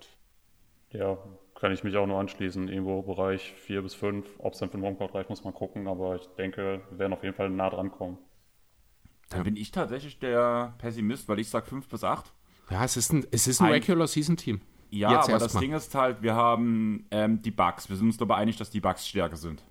Ja, 0.92 1.18
kann 1.56 1.72
ich 1.72 1.84
mich 1.84 1.96
auch 1.96 2.08
nur 2.08 2.20
anschließen. 2.20 2.68
Irgendwo 2.68 3.02
Bereich 3.04 3.54
4 3.54 3.82
bis 3.84 3.94
5. 3.94 4.26
Ob 4.40 4.54
es 4.54 4.60
dann 4.60 4.70
für 4.70 4.78
den 4.78 4.86
Homecourt 4.86 5.14
reicht, 5.14 5.30
muss 5.30 5.44
man 5.44 5.54
gucken. 5.54 5.88
Aber 5.88 6.16
ich 6.16 6.28
denke, 6.38 6.82
wir 6.90 7.00
werden 7.00 7.14
auf 7.14 7.24
jeden 7.24 7.36
Fall 7.36 7.50
nah 7.50 7.70
dran 7.70 7.92
kommen. 7.92 8.18
Dann 9.30 9.44
bin 9.44 9.56
ich 9.56 9.72
tatsächlich 9.72 10.20
der 10.20 10.74
Pessimist, 10.80 11.30
weil 11.30 11.40
ich 11.40 11.48
sage 11.48 11.68
5 11.68 11.88
bis 11.88 12.04
8. 12.04 12.34
Ja, 12.70 12.84
es 12.84 12.98
ist 12.98 13.14
ein, 13.14 13.26
es 13.32 13.48
ist 13.48 13.62
ein, 13.62 13.68
ein 13.68 13.74
Regular-Season-Team. 13.74 14.62
Ja, 14.92 15.14
Jetzt 15.14 15.30
aber 15.30 15.40
das 15.40 15.54
mal. 15.54 15.60
Ding 15.62 15.72
ist 15.72 15.96
halt, 15.96 16.22
wir 16.22 16.36
haben 16.36 17.06
ähm, 17.12 17.42
die 17.42 17.52
Bugs. 17.52 17.90
Wir 17.90 17.96
sind 17.96 18.08
uns 18.08 18.18
dabei 18.18 18.36
einig, 18.36 18.58
dass 18.58 18.70
die 18.70 18.82
Bugs 18.82 19.08
stärker 19.08 19.38
sind. 19.38 19.64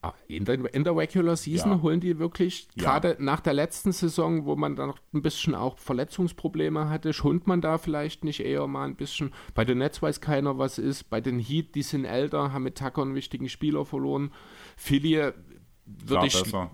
Ah, 0.00 0.12
in 0.26 0.44
der, 0.44 0.74
in 0.74 0.84
der 0.84 0.96
Regular 0.96 1.36
Season 1.36 1.72
ja. 1.72 1.82
holen 1.82 2.00
die 2.00 2.18
wirklich, 2.18 2.68
ja. 2.74 2.84
gerade 2.84 3.16
nach 3.18 3.40
der 3.40 3.54
letzten 3.54 3.92
Saison, 3.92 4.44
wo 4.44 4.56
man 4.56 4.76
dann 4.76 4.88
noch 4.88 4.98
ein 5.12 5.22
bisschen 5.22 5.54
auch 5.54 5.78
Verletzungsprobleme 5.78 6.88
hatte, 6.90 7.12
schont 7.12 7.46
man 7.46 7.60
da 7.60 7.78
vielleicht 7.78 8.24
nicht 8.24 8.40
eher 8.40 8.66
mal 8.66 8.86
ein 8.86 8.96
bisschen. 8.96 9.32
Bei 9.54 9.64
den 9.64 9.78
Nets 9.78 10.02
weiß 10.02 10.20
keiner, 10.20 10.58
was 10.58 10.78
ist. 10.78 11.04
Bei 11.04 11.20
den 11.20 11.38
Heat, 11.38 11.74
die 11.74 11.82
sind 11.82 12.04
älter, 12.06 12.52
haben 12.52 12.64
mit 12.64 12.76
Tucker 12.78 13.02
einen 13.02 13.14
wichtigen 13.14 13.48
Spieler 13.48 13.84
verloren. 13.84 14.32
Philly 14.76 15.30
würde 15.86 16.26
ich, 16.26 16.42
besser. 16.42 16.70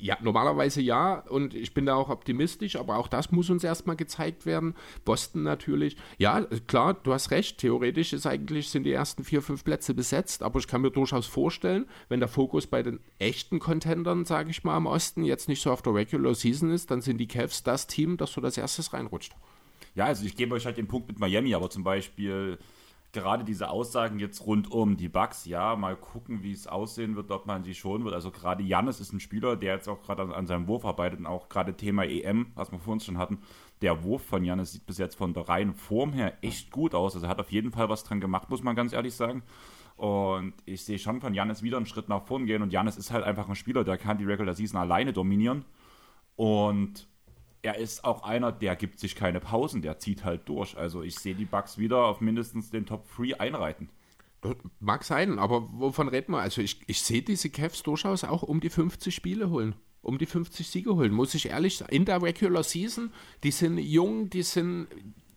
Ja, 0.00 0.16
normalerweise 0.20 0.80
ja 0.80 1.20
und 1.28 1.54
ich 1.54 1.72
bin 1.74 1.86
da 1.86 1.94
auch 1.94 2.08
optimistisch, 2.08 2.76
aber 2.76 2.96
auch 2.96 3.08
das 3.08 3.30
muss 3.30 3.50
uns 3.50 3.62
erstmal 3.62 3.96
gezeigt 3.96 4.44
werden. 4.46 4.74
Boston 5.04 5.42
natürlich. 5.42 5.96
Ja, 6.18 6.42
klar, 6.66 6.94
du 6.94 7.12
hast 7.12 7.30
recht. 7.30 7.58
Theoretisch 7.58 8.12
ist 8.12 8.26
eigentlich, 8.26 8.70
sind 8.70 8.84
die 8.84 8.92
ersten 8.92 9.24
vier, 9.24 9.42
fünf 9.42 9.64
Plätze 9.64 9.94
besetzt, 9.94 10.42
aber 10.42 10.58
ich 10.58 10.66
kann 10.66 10.80
mir 10.80 10.90
durchaus 10.90 11.26
vorstellen, 11.26 11.86
wenn 12.08 12.20
der 12.20 12.28
Fokus 12.28 12.66
bei 12.66 12.82
den 12.82 13.00
echten 13.18 13.58
Contendern, 13.58 14.24
sage 14.24 14.50
ich 14.50 14.64
mal, 14.64 14.76
im 14.76 14.86
Osten 14.86 15.24
jetzt 15.24 15.48
nicht 15.48 15.62
so 15.62 15.70
auf 15.70 15.82
der 15.82 15.94
Regular 15.94 16.34
Season 16.34 16.70
ist, 16.70 16.90
dann 16.90 17.00
sind 17.00 17.18
die 17.18 17.28
Cavs 17.28 17.62
das 17.62 17.86
Team, 17.86 18.16
das 18.16 18.32
so 18.32 18.40
das 18.40 18.58
erstes 18.58 18.92
reinrutscht. 18.92 19.32
Ja, 19.94 20.06
also 20.06 20.24
ich 20.24 20.36
gebe 20.36 20.54
euch 20.54 20.66
halt 20.66 20.76
den 20.76 20.88
Punkt 20.88 21.08
mit 21.08 21.18
Miami, 21.18 21.54
aber 21.54 21.70
zum 21.70 21.84
Beispiel 21.84 22.58
gerade 23.12 23.44
diese 23.44 23.70
Aussagen 23.70 24.18
jetzt 24.18 24.44
rund 24.46 24.70
um 24.70 24.96
die 24.96 25.08
Bugs, 25.08 25.46
ja, 25.46 25.76
mal 25.76 25.96
gucken, 25.96 26.42
wie 26.42 26.52
es 26.52 26.66
aussehen 26.66 27.16
wird, 27.16 27.30
ob 27.30 27.46
man 27.46 27.64
sie 27.64 27.74
schon 27.74 28.04
wird. 28.04 28.14
Also 28.14 28.30
gerade 28.30 28.62
Jannis 28.62 29.00
ist 29.00 29.12
ein 29.12 29.20
Spieler, 29.20 29.56
der 29.56 29.74
jetzt 29.74 29.88
auch 29.88 30.02
gerade 30.02 30.22
an, 30.22 30.32
an, 30.32 30.46
seinem 30.46 30.68
Wurf 30.68 30.84
arbeitet 30.84 31.20
und 31.20 31.26
auch 31.26 31.48
gerade 31.48 31.74
Thema 31.74 32.04
EM, 32.04 32.52
was 32.54 32.70
wir 32.70 32.78
vor 32.78 32.92
uns 32.92 33.06
schon 33.06 33.18
hatten. 33.18 33.38
Der 33.80 34.02
Wurf 34.02 34.22
von 34.24 34.44
Jannis 34.44 34.72
sieht 34.72 34.86
bis 34.86 34.98
jetzt 34.98 35.16
von 35.16 35.32
der 35.32 35.48
reinen 35.48 35.74
Form 35.74 36.12
her 36.12 36.36
echt 36.42 36.70
gut 36.70 36.94
aus. 36.94 37.14
Also 37.14 37.26
er 37.26 37.30
hat 37.30 37.40
auf 37.40 37.50
jeden 37.50 37.72
Fall 37.72 37.88
was 37.88 38.04
dran 38.04 38.20
gemacht, 38.20 38.50
muss 38.50 38.62
man 38.62 38.76
ganz 38.76 38.92
ehrlich 38.92 39.14
sagen. 39.14 39.42
Und 39.96 40.54
ich 40.64 40.84
sehe 40.84 40.98
schon 40.98 41.20
von 41.20 41.34
Jannis 41.34 41.62
wieder 41.62 41.76
einen 41.76 41.86
Schritt 41.86 42.08
nach 42.08 42.26
vorn 42.26 42.46
gehen. 42.46 42.62
Und 42.62 42.72
Jannis 42.72 42.96
ist 42.96 43.10
halt 43.10 43.24
einfach 43.24 43.48
ein 43.48 43.56
Spieler, 43.56 43.84
der 43.84 43.98
kann 43.98 44.18
die 44.18 44.24
Regular 44.24 44.54
Season 44.54 44.78
alleine 44.78 45.12
dominieren. 45.12 45.64
Und 46.36 47.08
er 47.62 47.76
ist 47.76 48.04
auch 48.04 48.22
einer, 48.22 48.52
der 48.52 48.76
gibt 48.76 49.00
sich 49.00 49.14
keine 49.14 49.40
Pausen, 49.40 49.82
der 49.82 49.98
zieht 49.98 50.24
halt 50.24 50.48
durch. 50.48 50.76
Also 50.76 51.02
ich 51.02 51.16
sehe 51.16 51.34
die 51.34 51.44
Bugs 51.44 51.78
wieder 51.78 52.04
auf 52.04 52.20
mindestens 52.20 52.70
den 52.70 52.86
Top 52.86 53.06
3 53.16 53.40
einreiten. 53.40 53.88
Mag 54.78 55.02
sein, 55.02 55.38
aber 55.38 55.68
wovon 55.72 56.08
reden 56.08 56.32
wir? 56.32 56.38
Also 56.40 56.62
ich, 56.62 56.80
ich 56.86 57.02
sehe 57.02 57.22
diese 57.22 57.50
Cavs 57.50 57.82
durchaus 57.82 58.22
auch 58.22 58.42
um 58.44 58.60
die 58.60 58.70
50 58.70 59.14
Spiele 59.14 59.50
holen. 59.50 59.74
Um 60.00 60.16
die 60.16 60.26
50 60.26 60.68
Siege 60.68 60.94
holen, 60.94 61.12
muss 61.12 61.34
ich 61.34 61.48
ehrlich 61.48 61.76
sagen. 61.76 61.92
In 61.92 62.04
der 62.04 62.22
Regular 62.22 62.62
Season, 62.62 63.12
die 63.42 63.50
sind 63.50 63.78
jung, 63.78 64.30
die 64.30 64.44
sind 64.44 64.86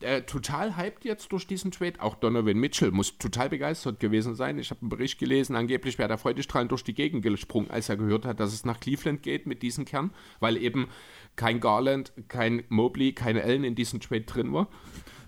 äh, 0.01 0.21
total 0.23 0.77
hyped 0.77 1.05
jetzt 1.05 1.31
durch 1.31 1.47
diesen 1.47 1.71
Trade. 1.71 1.99
Auch 1.99 2.15
Donovan 2.15 2.57
Mitchell 2.57 2.91
muss 2.91 3.17
total 3.17 3.49
begeistert 3.49 3.99
gewesen 3.99 4.35
sein. 4.35 4.59
Ich 4.59 4.69
habe 4.69 4.81
einen 4.81 4.89
Bericht 4.89 5.19
gelesen, 5.19 5.55
angeblich 5.55 5.97
wäre 5.97 6.07
der 6.07 6.17
freudestrahlend 6.17 6.71
durch 6.71 6.83
die 6.83 6.93
Gegend 6.93 7.23
gesprungen, 7.23 7.71
als 7.71 7.89
er 7.89 7.97
gehört 7.97 8.25
hat, 8.25 8.39
dass 8.39 8.53
es 8.53 8.65
nach 8.65 8.79
Cleveland 8.79 9.23
geht 9.23 9.45
mit 9.45 9.61
diesem 9.61 9.85
Kern, 9.85 10.11
weil 10.39 10.57
eben 10.57 10.87
kein 11.35 11.59
Garland, 11.59 12.13
kein 12.27 12.63
Mobley, 12.69 13.13
keine 13.13 13.43
Allen 13.43 13.63
in 13.63 13.75
diesem 13.75 13.99
Trade 13.99 14.23
drin 14.23 14.53
war. 14.53 14.67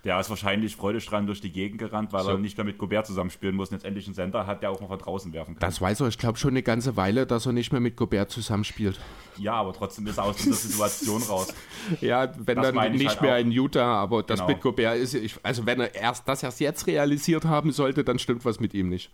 Der 0.04 0.20
ist 0.20 0.30
wahrscheinlich 0.30 0.76
freudestrahlend 0.76 1.30
durch 1.30 1.40
die 1.40 1.52
Gegend 1.52 1.80
gerannt, 1.80 2.12
weil 2.12 2.24
so. 2.24 2.32
er 2.32 2.38
nicht 2.38 2.58
mehr 2.58 2.66
mit 2.66 2.78
Gobert 2.78 3.08
zusammenspielen 3.08 3.56
muss 3.56 3.70
und 3.70 3.76
jetzt 3.76 3.86
endlich 3.86 4.06
einen 4.06 4.16
Center 4.16 4.46
hat, 4.46 4.62
der 4.62 4.70
auch 4.70 4.82
noch 4.82 4.90
von 4.90 5.00
draußen 5.00 5.32
werfen 5.32 5.56
kann. 5.56 5.62
Das 5.62 5.80
weiß 5.80 6.02
er, 6.02 6.10
ich 6.10 6.18
glaube 6.18 6.38
schon 6.38 6.52
eine 6.52 6.64
ganze 6.64 6.98
Weile, 6.98 7.26
dass 7.26 7.46
er 7.46 7.54
nicht 7.54 7.72
mehr 7.72 7.80
mit 7.80 7.96
Gobert 7.96 8.30
zusammenspielt. 8.30 9.00
Ja, 9.38 9.54
aber 9.54 9.74
trotzdem 9.74 10.06
ist 10.08 10.18
er 10.18 10.26
aus 10.26 10.36
dieser 10.36 10.56
Situation 10.56 11.24
raus. 11.30 11.54
ja, 12.02 12.30
wenn 12.38 12.58
das 12.58 12.74
dann 12.74 12.92
nicht 12.92 13.08
halt 13.08 13.22
mehr 13.22 13.36
auch. 13.36 13.40
in 13.40 13.52
Utah, 13.52 13.96
aber 13.96 14.24
das 14.24 14.42
genau. 14.42 14.52
mit 14.52 14.62
Gobert 14.62 14.98
ist, 14.98 15.14
ich, 15.14 15.36
also 15.42 15.66
wenn 15.66 15.80
er 15.80 15.96
erst 15.96 16.28
das 16.28 16.44
erst 16.44 16.60
jetzt 16.60 16.86
realisiert 16.86 17.46
haben 17.46 17.72
sollte, 17.72 18.04
dann 18.04 18.20
stimmt 18.20 18.44
was 18.44 18.60
mit 18.60 18.74
ihm 18.74 18.90
nicht. 18.90 19.10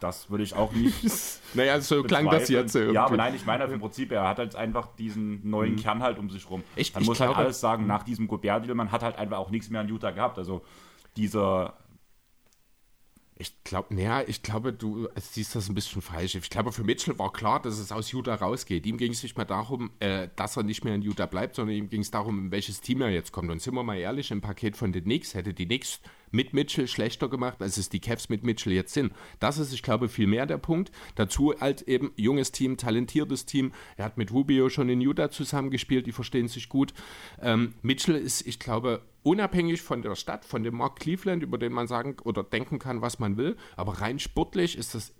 Das 0.00 0.30
würde 0.30 0.44
ich 0.44 0.54
auch 0.54 0.72
nicht. 0.72 0.94
naja, 1.54 1.80
so 1.80 2.02
klang 2.02 2.26
das 2.30 2.50
jetzt 2.50 2.76
irgendwie. 2.76 2.96
Ja, 2.96 3.06
aber 3.06 3.16
nein, 3.16 3.34
ich 3.34 3.46
meine 3.46 3.64
im 3.64 3.80
Prinzip, 3.80 4.12
er 4.12 4.28
hat 4.28 4.38
halt 4.38 4.54
einfach 4.56 4.88
diesen 4.96 5.48
neuen 5.48 5.72
mhm. 5.72 5.76
Kern 5.76 6.02
halt 6.02 6.18
um 6.18 6.30
sich 6.30 6.48
rum. 6.48 6.62
Ich, 6.76 6.94
man 6.94 7.02
ich 7.02 7.08
muss 7.08 7.20
halt 7.20 7.28
glaube, 7.28 7.38
halt 7.38 7.46
alles 7.46 7.60
sagen, 7.60 7.86
nach 7.86 8.02
diesem 8.02 8.28
Gobert-Deal, 8.28 8.74
man 8.74 8.92
hat 8.92 9.02
halt 9.02 9.16
einfach 9.16 9.38
auch 9.38 9.50
nichts 9.50 9.70
mehr 9.70 9.80
in 9.80 9.88
Utah 9.88 10.10
gehabt. 10.18 10.38
Also 10.38 10.62
dieser 11.16 11.74
ich 13.40 13.62
glaube, 13.62 13.94
naja, 13.94 14.24
ich 14.26 14.42
glaube, 14.42 14.72
du 14.72 15.08
siehst 15.14 15.54
das 15.54 15.68
ein 15.68 15.74
bisschen 15.74 16.02
falsch. 16.02 16.34
Ich 16.34 16.50
glaube, 16.50 16.72
für 16.72 16.82
Mitchell 16.82 17.18
war 17.20 17.32
klar, 17.32 17.62
dass 17.62 17.78
es 17.78 17.92
aus 17.92 18.10
Utah 18.10 18.34
rausgeht. 18.34 18.84
Ihm 18.84 18.96
ging 18.96 19.12
es 19.12 19.22
nicht 19.22 19.36
mehr 19.36 19.46
darum, 19.46 19.92
äh, 20.00 20.28
dass 20.34 20.56
er 20.56 20.64
nicht 20.64 20.84
mehr 20.84 20.96
in 20.96 21.02
Utah 21.02 21.26
bleibt, 21.26 21.54
sondern 21.54 21.76
ihm 21.76 21.88
ging 21.88 22.00
es 22.00 22.10
darum, 22.10 22.36
in 22.38 22.50
welches 22.50 22.80
Team 22.80 23.00
er 23.00 23.10
jetzt 23.10 23.30
kommt. 23.30 23.48
Und 23.50 23.62
sind 23.62 23.74
wir 23.74 23.84
mal 23.84 23.96
ehrlich, 23.96 24.32
im 24.32 24.40
Paket 24.40 24.76
von 24.76 24.92
den 24.92 25.04
Knicks 25.04 25.34
hätte 25.34 25.54
die 25.54 25.66
Knicks 25.66 26.00
mit 26.30 26.52
Mitchell 26.52 26.88
schlechter 26.88 27.28
gemacht, 27.28 27.60
als 27.60 27.76
es 27.76 27.88
die 27.88 28.00
Cavs 28.00 28.28
mit 28.28 28.44
Mitchell 28.44 28.72
jetzt 28.72 28.94
sind. 28.94 29.12
Das 29.40 29.58
ist, 29.58 29.72
ich 29.72 29.82
glaube, 29.82 30.08
viel 30.08 30.26
mehr 30.26 30.46
der 30.46 30.58
Punkt. 30.58 30.90
Dazu 31.14 31.54
halt 31.60 31.82
eben 31.82 32.12
junges 32.16 32.52
Team, 32.52 32.76
talentiertes 32.76 33.46
Team. 33.46 33.72
Er 33.96 34.04
hat 34.04 34.18
mit 34.18 34.32
Rubio 34.32 34.68
schon 34.68 34.88
in 34.88 35.00
Utah 35.00 35.30
zusammengespielt, 35.30 36.06
die 36.06 36.12
verstehen 36.12 36.48
sich 36.48 36.68
gut. 36.68 36.94
Ähm, 37.40 37.74
Mitchell 37.82 38.16
ist, 38.16 38.46
ich 38.46 38.58
glaube, 38.58 39.02
unabhängig 39.22 39.82
von 39.82 40.02
der 40.02 40.14
Stadt, 40.14 40.44
von 40.44 40.62
dem 40.62 40.76
Mark 40.76 41.00
Cleveland, 41.00 41.42
über 41.42 41.58
den 41.58 41.72
man 41.72 41.86
sagen 41.86 42.16
oder 42.24 42.42
denken 42.42 42.78
kann, 42.78 43.02
was 43.02 43.18
man 43.18 43.36
will, 43.36 43.56
aber 43.76 44.00
rein 44.00 44.18
sportlich 44.18 44.76
ist 44.76 44.94
das, 44.94 45.14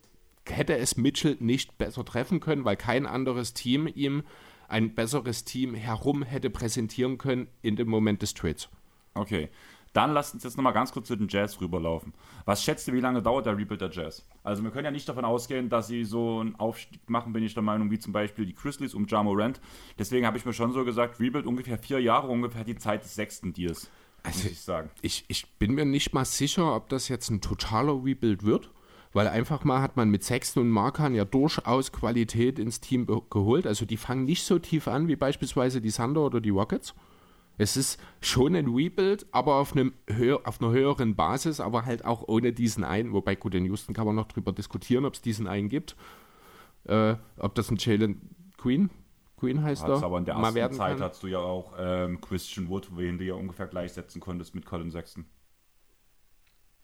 hätte 0.49 0.77
es 0.77 0.97
Mitchell 0.97 1.37
nicht 1.41 1.79
besser 1.79 2.05
treffen 2.05 2.41
können, 2.41 2.65
weil 2.65 2.77
kein 2.77 3.07
anderes 3.07 3.55
Team 3.55 3.87
ihm 3.87 4.23
ein 4.69 4.95
besseres 4.95 5.45
Team 5.45 5.75
herum 5.75 6.23
hätte 6.23 6.51
präsentieren 6.51 7.19
können 7.19 7.49
in 7.63 7.77
dem 7.77 7.89
Moment 7.89 8.23
des 8.23 8.35
Trades. 8.35 8.69
Okay. 9.15 9.49
Dann 9.93 10.13
lasst 10.13 10.35
uns 10.35 10.45
jetzt 10.45 10.57
nochmal 10.57 10.73
ganz 10.73 10.93
kurz 10.93 11.09
zu 11.09 11.17
den 11.17 11.29
Jazz 11.29 11.61
rüberlaufen. 11.61 12.13
Was 12.45 12.63
schätzt 12.63 12.89
ihr, 12.89 12.95
wie 12.95 13.01
lange 13.01 13.23
dauert 13.23 13.47
der 13.47 13.57
Rebuild 13.57 13.81
der 13.81 13.91
Jazz? 13.91 14.27
Also 14.45 14.63
wir 14.63 14.71
können 14.71 14.85
ja 14.85 14.91
nicht 14.91 15.09
davon 15.09 15.25
ausgehen, 15.25 15.69
dass 15.69 15.89
sie 15.89 16.05
so 16.05 16.41
einen 16.41 16.57
Aufstieg 16.57 17.09
machen, 17.09 17.33
bin 17.33 17.43
ich 17.43 17.55
der 17.55 17.63
Meinung, 17.63 17.91
wie 17.91 17.99
zum 17.99 18.13
Beispiel 18.13 18.47
die 18.47 18.55
Grizzlies 18.55 18.95
um 18.95 19.07
Ja 19.07 19.23
Morant. 19.23 19.61
Deswegen 19.99 20.27
habe 20.27 20.39
ich 20.39 20.45
mir 20.45 20.53
schon 20.53 20.73
so 20.73 20.85
gesagt, 20.85 21.21
Rebuild 21.21 21.47
ungefähr 21.47 21.79
vier 21.79 22.01
Jahre, 22.01 22.29
ungefähr 22.29 22.65
die 22.65 22.77
Zeit 22.77 23.05
des 23.05 23.15
sechsten 23.15 23.53
Deals. 23.53 23.91
Also 24.23 24.49
ich 24.49 24.61
sagen. 24.61 24.91
Ich, 25.01 25.25
ich 25.29 25.47
bin 25.59 25.75
mir 25.75 25.85
nicht 25.85 26.13
mal 26.13 26.25
sicher, 26.25 26.75
ob 26.75 26.89
das 26.89 27.09
jetzt 27.09 27.31
ein 27.31 27.41
totaler 27.41 28.05
Rebuild 28.05 28.45
wird 28.45 28.71
weil 29.13 29.29
einfach 29.29 29.65
mal 29.65 29.81
hat 29.81 29.97
man 29.97 30.11
mit 30.11 30.23
Sexton 30.23 30.65
und 30.65 30.71
Markan 30.71 31.15
ja 31.15 31.25
durchaus 31.25 31.93
Qualität 31.93 32.59
ins 32.59 32.81
Team 32.81 33.07
geholt. 33.31 33.67
Also 33.67 33.87
die 33.87 33.97
fangen 33.97 34.25
nicht 34.25 34.45
so 34.45 34.59
tief 34.59 34.89
an 34.89 35.09
wie 35.09 35.17
beispielsweise 35.17 35.81
die 35.81 35.91
Thunder 35.91 36.23
oder 36.23 36.41
die 36.41 36.51
Rockets. 36.51 36.95
Es 37.59 37.77
ist 37.77 38.01
schon 38.21 38.55
ein 38.55 38.69
Rebuild, 38.69 39.27
aber 39.33 39.57
auf, 39.57 39.73
einem 39.73 39.93
höher, 40.09 40.41
auf 40.45 40.63
einer 40.63 40.71
höheren 40.71 41.17
Basis, 41.17 41.61
aber 41.61 41.85
halt 41.85 42.05
auch 42.05 42.27
ohne 42.27 42.53
diesen 42.53 42.85
einen. 42.85 43.13
Wobei, 43.13 43.35
gut, 43.35 43.55
in 43.55 43.65
Houston 43.65 43.95
kann 43.95 44.07
man 44.07 44.15
noch 44.15 44.29
drüber 44.29 44.53
diskutieren, 44.53 45.05
ob 45.05 45.15
es 45.15 45.21
diesen 45.21 45.49
einen 45.49 45.69
gibt. 45.69 45.97
Äh, 46.85 47.17
ob 47.37 47.55
das 47.57 47.71
ein 47.71 47.77
Jalen 47.79 48.35
Queen, 48.57 48.91
Queen 49.39 49.63
heißt 49.63 49.85
er, 49.85 50.03
aber 50.03 50.19
in 50.19 50.25
der 50.25 50.35
ersten 50.35 50.73
Zeit 50.77 50.99
kann. 50.99 51.09
hast 51.09 51.23
du 51.23 51.29
ja 51.29 51.39
auch 51.39 51.75
ähm, 51.79 52.21
Christian 52.21 52.69
Wood, 52.69 52.97
wen 52.97 53.19
du 53.19 53.25
ja 53.25 53.35
ungefähr 53.35 53.67
gleichsetzen 53.67 54.21
konntest 54.21 54.55
mit 54.55 54.67
Colin 54.67 54.91
Sexton. 54.91 55.27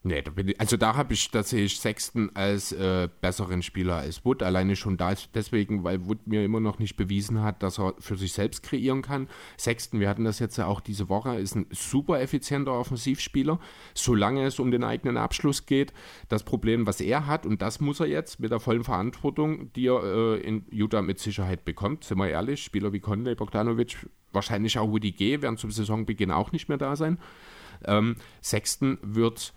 Nee, 0.07 0.21
da 0.21 0.33
ich, 0.37 0.61
also 0.61 0.77
da 0.77 0.97
habe 0.97 1.15
ich, 1.15 1.31
da 1.31 1.43
sehe 1.43 1.65
ich 1.65 1.81
Sexton 1.81 2.31
als 2.35 2.73
äh, 2.73 3.09
besseren 3.23 3.63
Spieler 3.63 3.97
als 3.97 4.23
Wood. 4.23 4.43
Alleine 4.43 4.77
schon 4.77 4.99
da, 4.99 5.15
deswegen, 5.33 5.83
weil 5.83 6.07
Wood 6.07 6.27
mir 6.27 6.45
immer 6.45 6.61
noch 6.61 6.79
nicht 6.79 6.97
bewiesen 6.97 7.43
hat, 7.43 7.63
dass 7.63 7.79
er 7.79 7.95
für 8.01 8.19
sich 8.19 8.35
selbst 8.35 8.63
kreieren 8.63 9.01
kann. 9.01 9.29
Sexton, 9.59 10.01
wir 10.01 10.11
hatten 10.11 10.25
das 10.25 10.41
jetzt 10.41 10.59
ja 10.59 10.67
auch 10.67 10.83
diese 10.83 11.09
Woche, 11.09 11.37
ist 11.37 11.57
ein 11.57 11.65
super 11.71 12.21
effizienter 12.21 12.73
Offensivspieler, 12.73 13.59
solange 13.95 14.45
es 14.45 14.59
um 14.59 14.71
den 14.71 14.85
eigenen 14.85 15.17
Abschluss 15.17 15.65
geht. 15.65 15.95
Das 16.29 16.43
Problem, 16.43 16.87
was 16.87 17.01
er 17.01 17.27
hat, 17.27 17.47
und 17.47 17.63
das 17.63 17.81
muss 17.81 17.99
er 17.99 18.07
jetzt 18.07 18.41
mit 18.41 18.51
der 18.51 18.61
vollen 18.61 18.85
Verantwortung, 18.85 19.73
die 19.73 19.87
er 19.87 20.03
äh, 20.05 20.41
in 20.41 20.67
Utah 20.71 21.01
mit 21.01 21.19
Sicherheit 21.19 21.65
bekommt, 21.65 22.05
sind 22.05 22.19
wir 22.19 22.29
ehrlich, 22.29 22.63
Spieler 22.63 22.93
wie 22.93 23.01
Conley, 23.01 23.37
Bogdanovic, 23.37 24.07
wahrscheinlich 24.33 24.79
auch 24.79 24.91
Woody 24.91 25.13
G. 25.13 25.41
werden 25.41 25.57
zum 25.57 25.71
Saisonbeginn 25.71 26.31
auch 26.31 26.53
nicht 26.53 26.69
mehr 26.69 26.77
da 26.77 26.95
sein. 26.95 27.19
Ähm, 27.87 28.17
Sexton 28.43 28.99
wird 29.01 29.55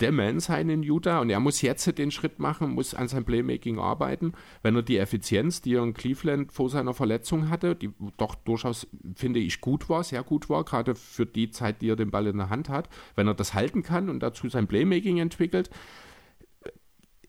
der 0.00 0.12
Man 0.12 0.40
sein 0.40 0.68
in 0.68 0.82
Utah 0.82 1.20
und 1.20 1.30
er 1.30 1.40
muss 1.40 1.62
jetzt 1.62 1.98
den 1.98 2.10
Schritt 2.10 2.38
machen, 2.38 2.70
muss 2.70 2.94
an 2.94 3.08
seinem 3.08 3.24
Playmaking 3.24 3.78
arbeiten. 3.78 4.32
Wenn 4.62 4.76
er 4.76 4.82
die 4.82 4.98
Effizienz, 4.98 5.60
die 5.60 5.74
er 5.74 5.82
in 5.82 5.94
Cleveland 5.94 6.52
vor 6.52 6.70
seiner 6.70 6.94
Verletzung 6.94 7.48
hatte, 7.48 7.74
die 7.74 7.90
doch 8.16 8.34
durchaus, 8.34 8.86
finde 9.14 9.40
ich, 9.40 9.60
gut 9.60 9.88
war, 9.88 10.04
sehr 10.04 10.22
gut 10.22 10.48
war, 10.48 10.64
gerade 10.64 10.94
für 10.94 11.26
die 11.26 11.50
Zeit, 11.50 11.82
die 11.82 11.90
er 11.90 11.96
den 11.96 12.10
Ball 12.10 12.26
in 12.26 12.38
der 12.38 12.50
Hand 12.50 12.68
hat, 12.68 12.88
wenn 13.16 13.26
er 13.26 13.34
das 13.34 13.54
halten 13.54 13.82
kann 13.82 14.08
und 14.08 14.20
dazu 14.20 14.48
sein 14.48 14.68
Playmaking 14.68 15.18
entwickelt, 15.18 15.70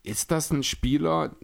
ist 0.04 0.32
das 0.32 0.50
ein 0.52 0.64
Spieler, 0.64 1.36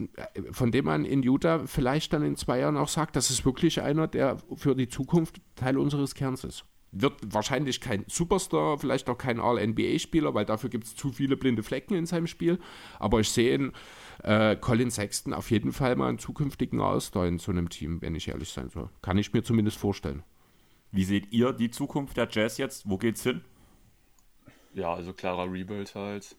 von 0.50 0.72
dem 0.72 0.86
man 0.86 1.04
in 1.04 1.22
Utah 1.22 1.66
vielleicht 1.66 2.12
dann 2.12 2.24
in 2.24 2.36
zwei 2.36 2.60
Jahren 2.60 2.76
auch 2.76 2.88
sagt, 2.88 3.16
das 3.16 3.30
ist 3.30 3.44
wirklich 3.44 3.82
einer, 3.82 4.08
der 4.08 4.38
für 4.56 4.74
die 4.74 4.88
Zukunft 4.88 5.40
Teil 5.56 5.76
unseres 5.76 6.14
Kerns 6.14 6.44
ist 6.44 6.64
wird 6.92 7.14
wahrscheinlich 7.22 7.80
kein 7.80 8.04
Superstar, 8.08 8.78
vielleicht 8.78 9.08
auch 9.08 9.18
kein 9.18 9.40
All-NBA-Spieler, 9.40 10.34
weil 10.34 10.44
dafür 10.44 10.70
gibt 10.70 10.84
es 10.84 10.96
zu 10.96 11.12
viele 11.12 11.36
blinde 11.36 11.62
Flecken 11.62 11.94
in 11.94 12.06
seinem 12.06 12.26
Spiel. 12.26 12.58
Aber 12.98 13.20
ich 13.20 13.30
sehe 13.30 13.54
in 13.54 13.72
äh, 14.22 14.56
Colin 14.56 14.90
Sexton 14.90 15.32
auf 15.32 15.50
jeden 15.50 15.72
Fall 15.72 15.96
mal 15.96 16.08
einen 16.08 16.18
zukünftigen 16.18 16.80
All-Star 16.80 17.26
in 17.26 17.38
so 17.38 17.52
einem 17.52 17.68
Team, 17.68 18.00
wenn 18.02 18.14
ich 18.14 18.28
ehrlich 18.28 18.50
sein 18.50 18.70
soll. 18.70 18.88
Kann 19.02 19.18
ich 19.18 19.32
mir 19.32 19.42
zumindest 19.42 19.76
vorstellen. 19.76 20.22
Wie 20.90 21.04
seht 21.04 21.32
ihr 21.32 21.52
die 21.52 21.70
Zukunft 21.70 22.16
der 22.16 22.28
Jazz 22.30 22.58
jetzt? 22.58 22.88
Wo 22.88 22.96
geht's 22.96 23.22
hin? 23.22 23.42
Ja, 24.72 24.94
also 24.94 25.12
klarer 25.12 25.50
Rebuild 25.50 25.94
halt. 25.94 26.36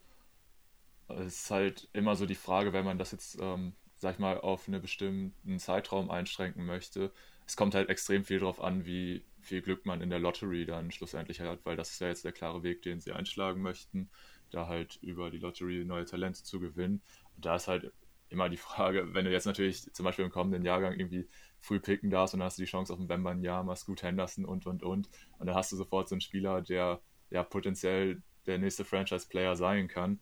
Es 1.09 1.43
ist 1.43 1.51
halt 1.51 1.87
immer 1.93 2.15
so 2.15 2.25
die 2.25 2.35
Frage, 2.35 2.73
wenn 2.73 2.85
man 2.85 2.97
das 2.97 3.11
jetzt, 3.11 3.37
ähm, 3.41 3.73
sag 3.95 4.15
ich 4.15 4.19
mal, 4.19 4.39
auf 4.39 4.67
einen 4.67 4.81
bestimmten 4.81 5.59
Zeitraum 5.59 6.09
einschränken 6.09 6.65
möchte. 6.65 7.11
Es 7.45 7.55
kommt 7.55 7.75
halt 7.75 7.89
extrem 7.89 8.23
viel 8.23 8.39
darauf 8.39 8.61
an, 8.61 8.85
wie 8.85 9.23
viel 9.47 9.61
Glück 9.61 9.85
man 9.85 10.01
in 10.01 10.09
der 10.09 10.19
Lottery 10.19 10.65
dann 10.65 10.91
schlussendlich 10.91 11.39
hat, 11.39 11.65
weil 11.65 11.77
das 11.77 11.91
ist 11.91 12.01
ja 12.01 12.07
jetzt 12.07 12.25
der 12.25 12.33
klare 12.33 12.63
Weg, 12.63 12.81
den 12.81 12.99
sie 12.99 13.13
einschlagen 13.13 13.61
möchten, 13.61 14.09
da 14.51 14.67
halt 14.67 14.97
über 15.01 15.31
die 15.31 15.39
Lottery 15.39 15.85
neue 15.85 16.05
Talente 16.05 16.43
zu 16.43 16.59
gewinnen. 16.59 17.01
Und 17.35 17.45
da 17.45 17.55
ist 17.55 17.67
halt 17.67 17.91
immer 18.29 18.49
die 18.49 18.57
Frage, 18.57 19.13
wenn 19.13 19.23
du 19.23 19.31
jetzt 19.31 19.45
natürlich 19.45 19.91
zum 19.93 20.03
Beispiel 20.03 20.25
im 20.25 20.31
kommenden 20.31 20.65
Jahrgang 20.65 20.93
irgendwie 20.99 21.29
früh 21.61 21.79
picken 21.79 22.09
darfst 22.09 22.33
und 22.33 22.41
dann 22.41 22.47
hast 22.47 22.57
du 22.57 22.63
die 22.63 22.69
Chance 22.69 22.91
auf 22.91 22.99
einen 22.99 23.07
Bembanyama, 23.07 23.75
Scoot 23.75 24.03
Henderson 24.03 24.43
und, 24.43 24.67
und, 24.67 24.83
und. 24.83 25.09
Und 25.39 25.47
dann 25.47 25.55
hast 25.55 25.71
du 25.71 25.77
sofort 25.77 26.09
so 26.09 26.15
einen 26.15 26.21
Spieler, 26.21 26.61
der 26.61 26.99
ja 27.29 27.43
potenziell 27.43 28.21
der 28.45 28.57
nächste 28.57 28.83
Franchise-Player 28.83 29.55
sein 29.55 29.87
kann. 29.87 30.19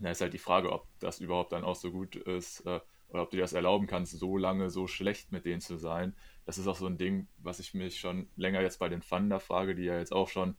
Da 0.00 0.10
ist 0.10 0.22
halt 0.22 0.32
die 0.32 0.38
Frage, 0.38 0.72
ob 0.72 0.86
das 1.00 1.20
überhaupt 1.20 1.52
dann 1.52 1.64
auch 1.64 1.76
so 1.76 1.92
gut 1.92 2.16
ist 2.16 2.60
äh, 2.66 2.80
oder 3.08 3.22
ob 3.22 3.30
du 3.30 3.36
dir 3.36 3.42
das 3.42 3.52
erlauben 3.52 3.86
kannst, 3.86 4.18
so 4.18 4.36
lange 4.38 4.70
so 4.70 4.86
schlecht 4.86 5.30
mit 5.30 5.44
denen 5.44 5.60
zu 5.60 5.76
sein 5.76 6.14
das 6.46 6.58
ist 6.58 6.66
auch 6.66 6.76
so 6.76 6.86
ein 6.86 6.98
Ding, 6.98 7.26
was 7.38 7.58
ich 7.58 7.74
mich 7.74 7.98
schon 7.98 8.28
länger 8.36 8.60
jetzt 8.60 8.78
bei 8.78 8.88
den 8.88 9.00
Thunder 9.00 9.40
frage, 9.40 9.74
die 9.74 9.84
ja 9.84 9.98
jetzt 9.98 10.12
auch 10.12 10.28
schon, 10.28 10.56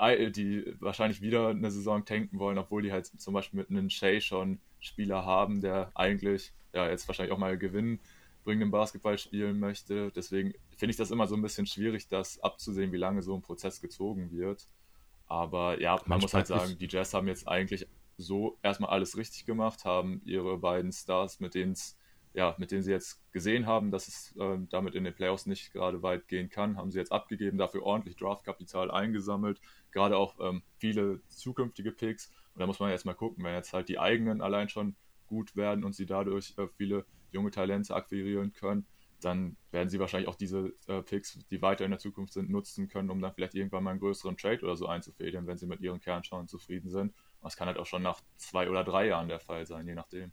die 0.00 0.74
wahrscheinlich 0.80 1.20
wieder 1.20 1.48
eine 1.48 1.70
Saison 1.70 2.04
tanken 2.04 2.38
wollen, 2.38 2.58
obwohl 2.58 2.82
die 2.82 2.92
halt 2.92 3.06
zum 3.06 3.34
Beispiel 3.34 3.60
mit 3.60 3.70
einem 3.70 3.90
Shay 3.90 4.20
schon 4.20 4.60
Spieler 4.80 5.24
haben, 5.24 5.60
der 5.60 5.90
eigentlich 5.94 6.52
ja 6.72 6.88
jetzt 6.88 7.06
wahrscheinlich 7.08 7.32
auch 7.32 7.38
mal 7.38 7.58
gewinnbringenden 7.58 8.70
Basketball 8.70 9.18
spielen 9.18 9.58
möchte. 9.60 10.10
Deswegen 10.12 10.54
finde 10.76 10.92
ich 10.92 10.96
das 10.96 11.10
immer 11.10 11.26
so 11.26 11.34
ein 11.36 11.42
bisschen 11.42 11.66
schwierig, 11.66 12.08
das 12.08 12.40
abzusehen, 12.40 12.92
wie 12.92 12.96
lange 12.96 13.22
so 13.22 13.34
ein 13.34 13.42
Prozess 13.42 13.80
gezogen 13.80 14.30
wird. 14.32 14.66
Aber 15.26 15.80
ja, 15.80 15.92
man 15.92 16.02
Manchmal 16.06 16.20
muss 16.20 16.34
halt 16.34 16.46
sagen, 16.46 16.78
die 16.78 16.88
Jazz 16.88 17.12
haben 17.12 17.26
jetzt 17.26 17.46
eigentlich 17.48 17.86
so 18.18 18.58
erstmal 18.62 18.90
alles 18.90 19.16
richtig 19.16 19.46
gemacht, 19.46 19.84
haben 19.84 20.22
ihre 20.24 20.58
beiden 20.58 20.92
Stars, 20.92 21.40
mit 21.40 21.54
denen 21.54 21.72
es 21.72 21.96
ja, 22.34 22.54
mit 22.58 22.70
denen 22.70 22.82
sie 22.82 22.90
jetzt 22.90 23.20
gesehen 23.32 23.66
haben, 23.66 23.90
dass 23.90 24.08
es 24.08 24.34
äh, 24.38 24.58
damit 24.70 24.94
in 24.94 25.04
den 25.04 25.14
Playoffs 25.14 25.46
nicht 25.46 25.72
gerade 25.72 26.02
weit 26.02 26.28
gehen 26.28 26.48
kann, 26.48 26.76
haben 26.76 26.90
sie 26.90 26.98
jetzt 26.98 27.12
abgegeben, 27.12 27.58
dafür 27.58 27.82
ordentlich 27.82 28.16
Draftkapital 28.16 28.90
eingesammelt, 28.90 29.60
gerade 29.90 30.16
auch 30.16 30.38
ähm, 30.40 30.62
viele 30.78 31.20
zukünftige 31.28 31.92
Picks. 31.92 32.30
Und 32.54 32.60
da 32.60 32.66
muss 32.66 32.80
man 32.80 32.90
jetzt 32.90 33.04
mal 33.04 33.14
gucken, 33.14 33.44
wenn 33.44 33.54
jetzt 33.54 33.72
halt 33.72 33.88
die 33.88 33.98
eigenen 33.98 34.40
allein 34.40 34.68
schon 34.68 34.96
gut 35.26 35.56
werden 35.56 35.84
und 35.84 35.94
sie 35.94 36.06
dadurch 36.06 36.54
äh, 36.58 36.68
viele 36.76 37.04
junge 37.32 37.50
Talente 37.50 37.94
akquirieren 37.94 38.52
können, 38.52 38.86
dann 39.20 39.56
werden 39.70 39.88
sie 39.88 39.98
wahrscheinlich 39.98 40.28
auch 40.28 40.34
diese 40.34 40.72
äh, 40.88 41.02
Picks, 41.02 41.38
die 41.50 41.62
weiter 41.62 41.84
in 41.84 41.90
der 41.90 42.00
Zukunft 42.00 42.32
sind, 42.32 42.50
nutzen 42.50 42.88
können, 42.88 43.10
um 43.10 43.20
dann 43.20 43.32
vielleicht 43.32 43.54
irgendwann 43.54 43.84
mal 43.84 43.90
einen 43.90 44.00
größeren 44.00 44.36
Trade 44.36 44.62
oder 44.62 44.76
so 44.76 44.86
einzufädeln, 44.86 45.46
wenn 45.46 45.58
sie 45.58 45.66
mit 45.66 45.80
ihren 45.80 46.00
Kernschauen 46.00 46.48
zufrieden 46.48 46.90
sind. 46.90 47.14
Das 47.42 47.56
kann 47.56 47.68
halt 47.68 47.78
auch 47.78 47.86
schon 47.86 48.02
nach 48.02 48.20
zwei 48.36 48.68
oder 48.68 48.84
drei 48.84 49.06
Jahren 49.06 49.28
der 49.28 49.40
Fall 49.40 49.66
sein, 49.66 49.86
je 49.86 49.94
nachdem. 49.94 50.32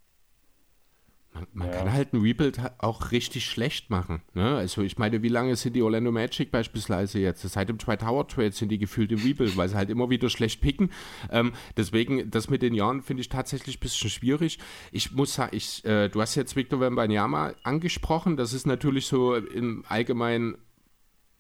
Man, 1.34 1.48
man 1.54 1.68
ja. 1.68 1.74
kann 1.74 1.94
halt 1.94 2.14
ein 2.14 2.22
Rebuild 2.22 2.60
auch 2.80 3.12
richtig 3.12 3.46
schlecht 3.46 3.90
machen. 3.90 4.22
Ne? 4.34 4.58
Also 4.58 4.82
ich 4.82 4.98
meine, 4.98 5.22
wie 5.22 5.30
lange 5.30 5.56
sind 5.56 5.76
die 5.76 5.84
Orlando 5.84 6.12
Magic 6.12 6.52
beispielsweise 6.52 7.20
jetzt? 7.20 7.42
Seit 7.44 7.70
dem 7.70 7.78
Dwight 7.78 8.04
Howard 8.04 8.32
Trade 8.32 8.52
sind 8.52 8.70
die 8.70 8.80
gefühlt 8.80 9.12
im 9.12 9.20
Rebuild, 9.20 9.56
weil 9.56 9.70
sie 9.70 9.76
halt 9.76 9.90
immer 9.90 10.10
wieder 10.10 10.30
schlecht 10.30 10.60
picken. 10.62 10.92
Ähm, 11.30 11.54
deswegen, 11.78 12.32
das 12.32 12.50
mit 12.50 12.62
den 12.62 12.74
Jahren 12.74 13.04
finde 13.04 13.22
ich 13.22 13.30
tatsächlich 13.30 13.78
ein 13.78 13.80
bisschen 13.80 14.10
schwierig. 14.10 14.58
Ich 14.92 15.12
muss 15.12 15.36
sagen, 15.36 15.56
ich, 15.56 15.86
äh, 15.86 16.10
du 16.10 16.20
hast 16.20 16.36
jetzt 16.36 16.56
Victor 16.56 16.80
Wembanyama 16.80 17.54
angesprochen. 17.64 18.36
Das 18.36 18.54
ist 18.54 18.66
natürlich 18.66 19.06
so 19.06 19.36
im 19.36 19.86
allgemeinen, 19.88 20.58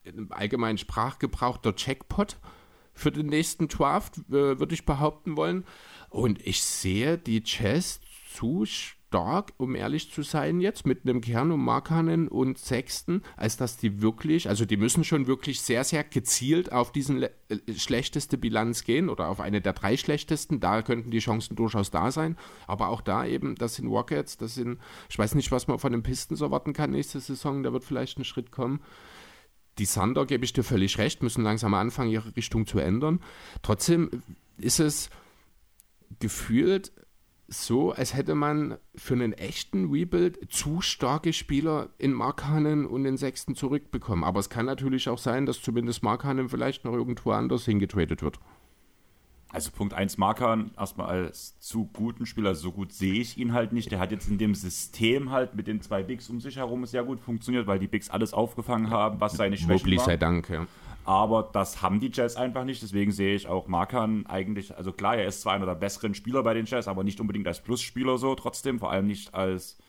im 0.04 0.32
allgemeinen 0.32 0.78
Sprachgebrauch 0.78 1.58
der 1.58 1.76
Checkpot 1.76 2.38
für 2.94 3.12
den 3.12 3.28
nächsten 3.28 3.70
Draft, 3.70 4.18
äh, 4.30 4.60
würde 4.60 4.74
ich 4.74 4.86
behaupten 4.86 5.36
wollen. 5.36 5.66
Und 6.10 6.46
ich 6.46 6.62
sehe 6.62 7.18
die 7.18 7.44
Chess 7.44 8.02
zu 8.36 8.66
stark, 9.10 9.54
um 9.58 9.74
ehrlich 9.74 10.12
zu 10.12 10.22
sein, 10.22 10.62
jetzt 10.62 10.86
mit 10.86 11.02
einem 11.04 11.22
Kern 11.22 11.52
um 11.52 11.66
Markanen 11.66 12.28
und 12.28 12.60
Sexten, 12.60 13.24
als 13.38 13.58
dass 13.58 13.76
die 13.76 14.04
wirklich, 14.04 14.48
also 14.48 14.66
die 14.66 14.78
müssen 14.78 15.04
schon 15.04 15.26
wirklich 15.26 15.62
sehr, 15.62 15.84
sehr 15.84 16.04
gezielt 16.04 16.72
auf 16.72 16.92
diesen 16.92 17.24
äh, 17.24 17.30
schlechteste 17.76 18.38
Bilanz 18.38 18.84
gehen 18.84 19.10
oder 19.10 19.30
auf 19.30 19.40
eine 19.40 19.62
der 19.62 19.74
drei 19.74 19.98
schlechtesten. 19.98 20.60
Da 20.60 20.84
könnten 20.84 21.10
die 21.10 21.20
Chancen 21.20 21.56
durchaus 21.56 21.90
da 21.90 22.12
sein. 22.12 22.38
Aber 22.68 22.90
auch 22.90 23.02
da 23.02 23.26
eben, 23.26 23.56
das 23.56 23.76
sind 23.76 23.88
Rockets, 23.88 24.38
das 24.38 24.54
sind, 24.54 24.78
ich 25.10 25.18
weiß 25.18 25.34
nicht, 25.34 25.52
was 25.52 25.68
man 25.68 25.80
von 25.80 25.92
den 25.92 26.04
Pistons 26.04 26.42
erwarten 26.42 26.74
kann 26.74 26.92
nächste 26.92 27.20
Saison, 27.20 27.64
da 27.64 27.74
wird 27.74 27.84
vielleicht 27.84 28.20
ein 28.20 28.26
Schritt 28.26 28.52
kommen. 28.52 28.80
Die 29.80 29.86
Sander, 29.86 30.28
gebe 30.28 30.46
ich 30.46 30.54
dir 30.54 30.64
völlig 30.64 31.00
recht, 31.00 31.24
müssen 31.24 31.44
langsam 31.44 31.74
anfangen, 31.74 32.12
ihre 32.12 32.36
Richtung 32.36 32.68
zu 32.68 32.78
ändern. 32.78 33.22
Trotzdem 33.64 34.22
ist 34.58 34.80
es 34.80 35.10
gefühlt 36.20 36.92
so, 37.50 37.92
als 37.92 38.14
hätte 38.14 38.36
man 38.36 38.78
für 38.96 39.16
einen 39.16 39.34
echten 39.34 39.92
Rebuild 39.92 40.52
zu 40.52 40.82
starke 40.82 41.34
Spieler 41.34 41.90
in 41.98 42.14
Markhanen 42.14 42.86
und 42.86 43.04
den 43.04 43.18
Sechsten 43.18 43.56
zurückbekommen. 43.56 44.24
Aber 44.24 44.40
es 44.40 44.50
kann 44.50 44.66
natürlich 44.66 45.10
auch 45.10 45.18
sein, 45.18 45.46
dass 45.46 45.62
zumindest 45.62 46.04
Markhanen 46.04 46.50
vielleicht 46.50 46.86
noch 46.86 46.94
irgendwo 46.94 47.32
anders 47.32 47.66
hingetradet 47.66 48.22
wird. 48.22 48.40
Also 49.52 49.72
Punkt 49.72 49.96
1 49.96 50.20
Markan 50.20 50.70
erstmal 50.78 51.08
als 51.08 51.58
zu 51.60 51.86
guten 51.86 52.28
Spieler, 52.28 52.54
so 52.54 52.72
gut 52.72 52.94
sehe 52.94 53.16
ich 53.16 53.36
ihn 53.40 53.52
halt 53.52 53.74
nicht. 53.74 53.92
Der 53.92 53.98
hat 53.98 54.12
jetzt 54.12 54.30
in 54.30 54.38
dem 54.38 54.54
System 54.54 55.32
halt 55.32 55.56
mit 55.56 55.66
den 55.66 55.82
zwei 55.82 56.04
Bigs 56.04 56.30
um 56.30 56.40
sich 56.40 56.58
herum 56.58 56.86
sehr 56.86 57.04
gut 57.04 57.20
funktioniert, 57.20 57.66
weil 57.66 57.80
die 57.80 57.88
Bigs 57.88 58.12
alles 58.12 58.32
aufgefangen 58.34 58.92
haben, 58.92 59.20
was 59.20 59.34
seine 59.34 59.58
Schwächen 59.58 59.90
Mobley 59.90 59.98
sei 59.98 60.18
Dank, 60.18 60.50
ja. 60.50 60.68
Aber 61.10 61.50
das 61.52 61.82
haben 61.82 62.00
die 62.00 62.12
Jazz 62.14 62.36
einfach 62.36 62.66
nicht. 62.66 62.84
Deswegen 62.84 63.12
sehe 63.12 63.34
ich 63.34 63.48
auch 63.48 63.68
Markan 63.68 64.28
eigentlich, 64.28 64.78
also 64.78 64.94
klar, 64.94 65.16
er 65.16 65.26
ist 65.26 65.42
zwar 65.42 65.54
einer 65.54 65.66
der 65.66 65.74
besseren 65.74 66.14
Spieler 66.14 66.44
bei 66.44 66.54
den 66.54 66.68
Jazz, 66.68 66.88
aber 66.88 67.04
nicht 67.04 67.20
unbedingt 67.20 67.48
als 67.48 67.64
Plusspieler 67.64 68.20
so 68.20 68.36
trotzdem, 68.36 68.78
vor 68.78 68.92
allem 68.92 69.08
nicht 69.08 69.34
als 69.34 69.80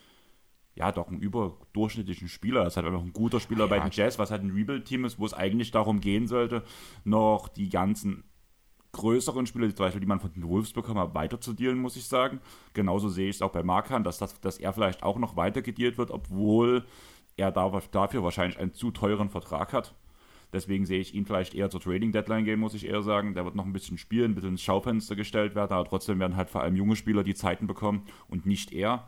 ja, 0.75 0.91
doch 0.93 1.09
einen 1.09 1.21
überdurchschnittlichen 1.21 2.29
Spieler. 2.29 2.63
Er 2.63 2.69
ist 2.69 2.79
halt 2.79 2.87
einfach 2.87 3.03
ein 3.03 3.13
guter 3.13 3.39
Spieler 3.39 3.65
ja. 3.65 3.67
bei 3.67 3.81
den 3.81 3.91
Jazz, 3.93 4.19
was 4.19 4.31
halt 4.31 4.45
ein 4.45 4.53
Rebuild-Team 4.53 5.05
ist, 5.05 5.19
wo 5.19 5.27
es 5.27 5.35
eigentlich 5.35 5.71
darum 5.71 6.01
gehen 6.01 6.27
sollte, 6.27 6.63
noch 7.05 7.49
die 7.49 7.69
ganzen 7.69 8.25
größeren 8.93 9.45
Spieler, 9.45 9.69
zum 9.69 9.85
Beispiel, 9.85 10.01
die 10.01 10.07
man 10.07 10.21
von 10.21 10.33
den 10.33 10.49
Wolves 10.49 10.73
bekommen 10.73 11.01
hat, 11.01 11.15
weiter 11.15 11.39
zu 11.39 11.53
dealen, 11.53 11.81
muss 11.81 11.97
ich 11.97 12.07
sagen. 12.07 12.41
Genauso 12.73 13.11
sehe 13.11 13.29
ich 13.29 13.37
es 13.37 13.43
auch 13.43 13.53
bei 13.53 13.63
Markan, 13.63 14.05
dass, 14.05 14.17
das, 14.17 14.41
dass 14.41 14.57
er 14.57 14.73
vielleicht 14.73 15.03
auch 15.03 15.19
noch 15.19 15.37
weiter 15.37 15.61
gedealt 15.61 15.99
wird, 15.99 16.13
obwohl 16.13 16.87
er 17.37 17.53
da, 17.53 17.79
dafür 17.91 18.23
wahrscheinlich 18.23 18.59
einen 18.59 18.73
zu 18.73 18.91
teuren 18.91 19.29
Vertrag 19.29 19.75
hat. 19.75 19.95
Deswegen 20.53 20.87
sehe 20.87 21.01
ich 21.01 21.15
ihn 21.15 21.27
vielleicht 21.27 21.55
eher 21.55 21.71
zur 21.71 21.81
Trading 21.81 22.13
Deadline 22.13 22.45
gehen, 22.45 22.61
muss 22.61 22.75
ich 22.75 22.87
eher 22.87 23.03
sagen. 23.03 23.35
Der 23.35 23.45
wird 23.45 23.55
noch 23.55 23.65
ein 23.65 23.73
bisschen 23.73 23.99
spielen, 23.99 24.33
ein 24.33 24.35
bisschen 24.35 24.51
ins 24.51 24.63
Schaufenster 24.63 25.17
gestellt 25.17 25.55
werden, 25.55 25.73
aber 25.73 25.89
trotzdem 25.89 26.19
werden 26.19 26.37
halt 26.37 26.51
vor 26.51 26.63
allem 26.63 26.77
junge 26.77 26.97
Spieler 26.97 27.23
die 27.23 27.35
Zeiten 27.35 27.67
bekommen 27.67 28.05
und 28.29 28.47
nicht 28.47 28.73
er. 28.73 29.07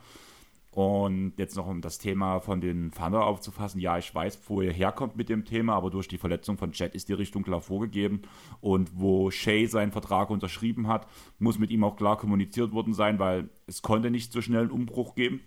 Und 0.72 1.34
jetzt 1.36 1.54
noch 1.54 1.66
um 1.66 1.82
das 1.82 1.98
Thema 1.98 2.40
von 2.40 2.62
den 2.62 2.92
Thunder 2.92 3.26
aufzufassen. 3.26 3.78
Ja, 3.78 3.98
ich 3.98 4.14
weiß, 4.14 4.40
wo 4.46 4.62
er 4.62 4.72
herkommt 4.72 5.16
mit 5.16 5.28
dem 5.28 5.44
Thema, 5.44 5.74
aber 5.74 5.90
durch 5.90 6.08
die 6.08 6.16
Verletzung 6.16 6.56
von 6.56 6.72
Jet 6.72 6.94
ist 6.94 7.10
die 7.10 7.12
Richtung 7.12 7.42
klar 7.42 7.60
vorgegeben. 7.60 8.22
Und 8.62 8.98
wo 8.98 9.30
Shay 9.30 9.66
seinen 9.66 9.92
Vertrag 9.92 10.30
unterschrieben 10.30 10.88
hat, 10.88 11.06
muss 11.38 11.58
mit 11.58 11.70
ihm 11.70 11.84
auch 11.84 11.96
klar 11.96 12.16
kommuniziert 12.16 12.72
worden 12.72 12.94
sein, 12.94 13.18
weil 13.18 13.50
es 13.66 13.82
konnte 13.82 14.10
nicht 14.10 14.32
so 14.32 14.40
schnell 14.40 14.62
einen 14.62 14.70
Umbruch 14.70 15.14
geben. 15.14 15.40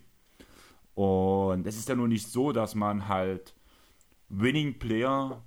Und 0.94 1.66
es 1.66 1.76
ist 1.76 1.88
ja 1.88 1.96
nur 1.96 2.06
nicht 2.06 2.28
so, 2.28 2.52
dass 2.52 2.76
man 2.76 3.08
halt 3.08 3.52
Winning 4.28 4.78
Player 4.78 5.42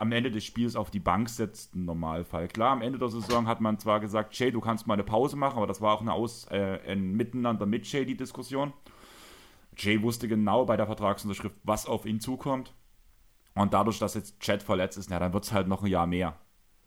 am 0.00 0.12
Ende 0.12 0.30
des 0.30 0.44
Spiels 0.44 0.76
auf 0.76 0.90
die 0.90 0.98
Bank 0.98 1.28
setzt, 1.28 1.74
im 1.74 1.84
Normalfall. 1.84 2.48
Klar, 2.48 2.70
am 2.70 2.82
Ende 2.82 2.98
der 2.98 3.10
Saison 3.10 3.46
hat 3.46 3.60
man 3.60 3.78
zwar 3.78 4.00
gesagt, 4.00 4.34
Shay, 4.34 4.50
du 4.50 4.60
kannst 4.60 4.86
mal 4.86 4.94
eine 4.94 5.04
Pause 5.04 5.36
machen, 5.36 5.58
aber 5.58 5.66
das 5.66 5.80
war 5.80 5.94
auch 5.94 6.00
eine 6.00 6.14
Aus, 6.14 6.46
äh, 6.50 6.80
ein 6.86 7.12
Miteinander 7.12 7.66
mit 7.66 7.86
Shay, 7.86 8.06
die 8.06 8.16
Diskussion. 8.16 8.72
Jay 9.76 10.00
wusste 10.02 10.26
genau 10.26 10.64
bei 10.64 10.76
der 10.76 10.86
Vertragsunterschrift, 10.86 11.56
was 11.64 11.86
auf 11.86 12.06
ihn 12.06 12.18
zukommt. 12.18 12.74
Und 13.54 13.74
dadurch, 13.74 13.98
dass 13.98 14.14
jetzt 14.14 14.40
Chad 14.40 14.62
verletzt 14.62 14.96
ist, 14.96 15.10
na, 15.10 15.18
dann 15.18 15.34
wird 15.34 15.44
es 15.44 15.52
halt 15.52 15.68
noch 15.68 15.82
ein 15.82 15.90
Jahr 15.90 16.06
mehr 16.06 16.34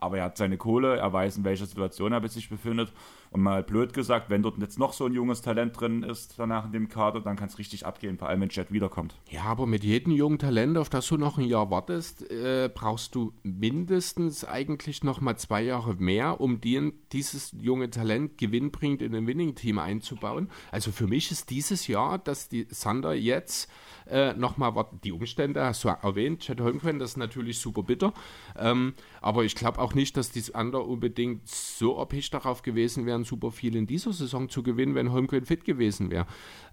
aber 0.04 0.18
er 0.18 0.26
hat 0.26 0.38
seine 0.38 0.58
Kohle, 0.58 0.98
er 0.98 1.14
weiß, 1.14 1.38
in 1.38 1.46
welcher 1.46 1.66
Situation 1.66 2.12
er 2.12 2.28
sich 2.28 2.50
befindet. 2.50 2.92
Und 3.34 3.42
mal 3.42 3.64
blöd 3.64 3.94
gesagt, 3.94 4.30
wenn 4.30 4.44
dort 4.44 4.60
jetzt 4.60 4.78
noch 4.78 4.94
so 4.94 5.06
ein 5.06 5.14
junges 5.14 5.42
Talent 5.42 5.80
drin 5.80 6.04
ist, 6.04 6.36
danach 6.38 6.66
in 6.66 6.72
dem 6.72 6.88
Kader, 6.88 7.20
dann 7.20 7.36
kann 7.36 7.48
es 7.48 7.58
richtig 7.58 7.84
abgehen, 7.84 8.20
vor 8.20 8.30
allem 8.30 8.42
wenn 8.42 8.50
Jet 8.50 8.72
wiederkommt. 8.72 9.16
Ja, 9.28 9.42
aber 9.46 9.66
mit 9.66 9.84
jedem 9.84 10.14
jungen 10.14 10.38
Talent, 10.38 10.78
auf 10.78 10.88
das 10.88 11.08
du 11.08 11.18
noch 11.18 11.40
ein 11.40 11.46
Jahr 11.46 11.72
wartest, 11.72 12.30
äh, 12.30 12.70
brauchst 12.72 13.16
du 13.16 13.34
mindestens 13.42 14.46
eigentlich 14.46 15.04
noch 15.04 15.20
mal 15.20 15.36
zwei 15.36 15.64
Jahre 15.64 15.96
mehr, 15.96 16.40
um 16.42 16.62
die, 16.62 16.94
dieses 17.12 17.56
junge 17.60 17.90
Talent 17.90 18.38
gewinnbringend 18.38 19.02
in 19.02 19.16
ein 19.16 19.26
Winning-Team 19.26 19.80
einzubauen. 19.80 20.52
Also 20.72 20.92
für 20.92 21.08
mich 21.08 21.32
ist 21.32 21.50
dieses 21.50 21.88
Jahr, 21.88 22.20
dass 22.20 22.50
die 22.50 22.68
Sander 22.70 23.16
jetzt 23.16 23.68
äh, 24.08 24.34
nochmal 24.34 24.76
warten. 24.76 25.00
Die 25.04 25.12
Umstände 25.12 25.64
hast 25.64 25.84
du 25.84 25.90
erwähnt, 25.90 26.42
Chad 26.42 26.62
Holmgren, 26.62 27.00
das 27.00 27.12
ist 27.12 27.18
natürlich 27.18 27.60
super 27.60 27.84
bitter. 27.84 28.14
Ähm, 28.58 28.94
aber 29.22 29.44
ich 29.44 29.56
glaube 29.56 29.80
auch 29.80 29.94
nicht, 29.94 30.18
dass 30.18 30.32
die 30.32 30.42
Sander 30.42 30.86
unbedingt 30.86 31.48
so 31.48 31.98
erpicht 31.98 32.34
darauf 32.34 32.62
gewesen 32.62 33.06
wären, 33.06 33.23
super 33.24 33.52
viel 33.52 33.76
in 33.76 33.88
dieser 33.88 34.14
Saison 34.14 34.50
zu 34.50 34.64
gewinnen, 34.64 34.96
wenn 34.96 35.12
Holmgren 35.12 35.46
fit 35.46 35.66
gewesen 35.66 36.12
wäre. 36.12 36.26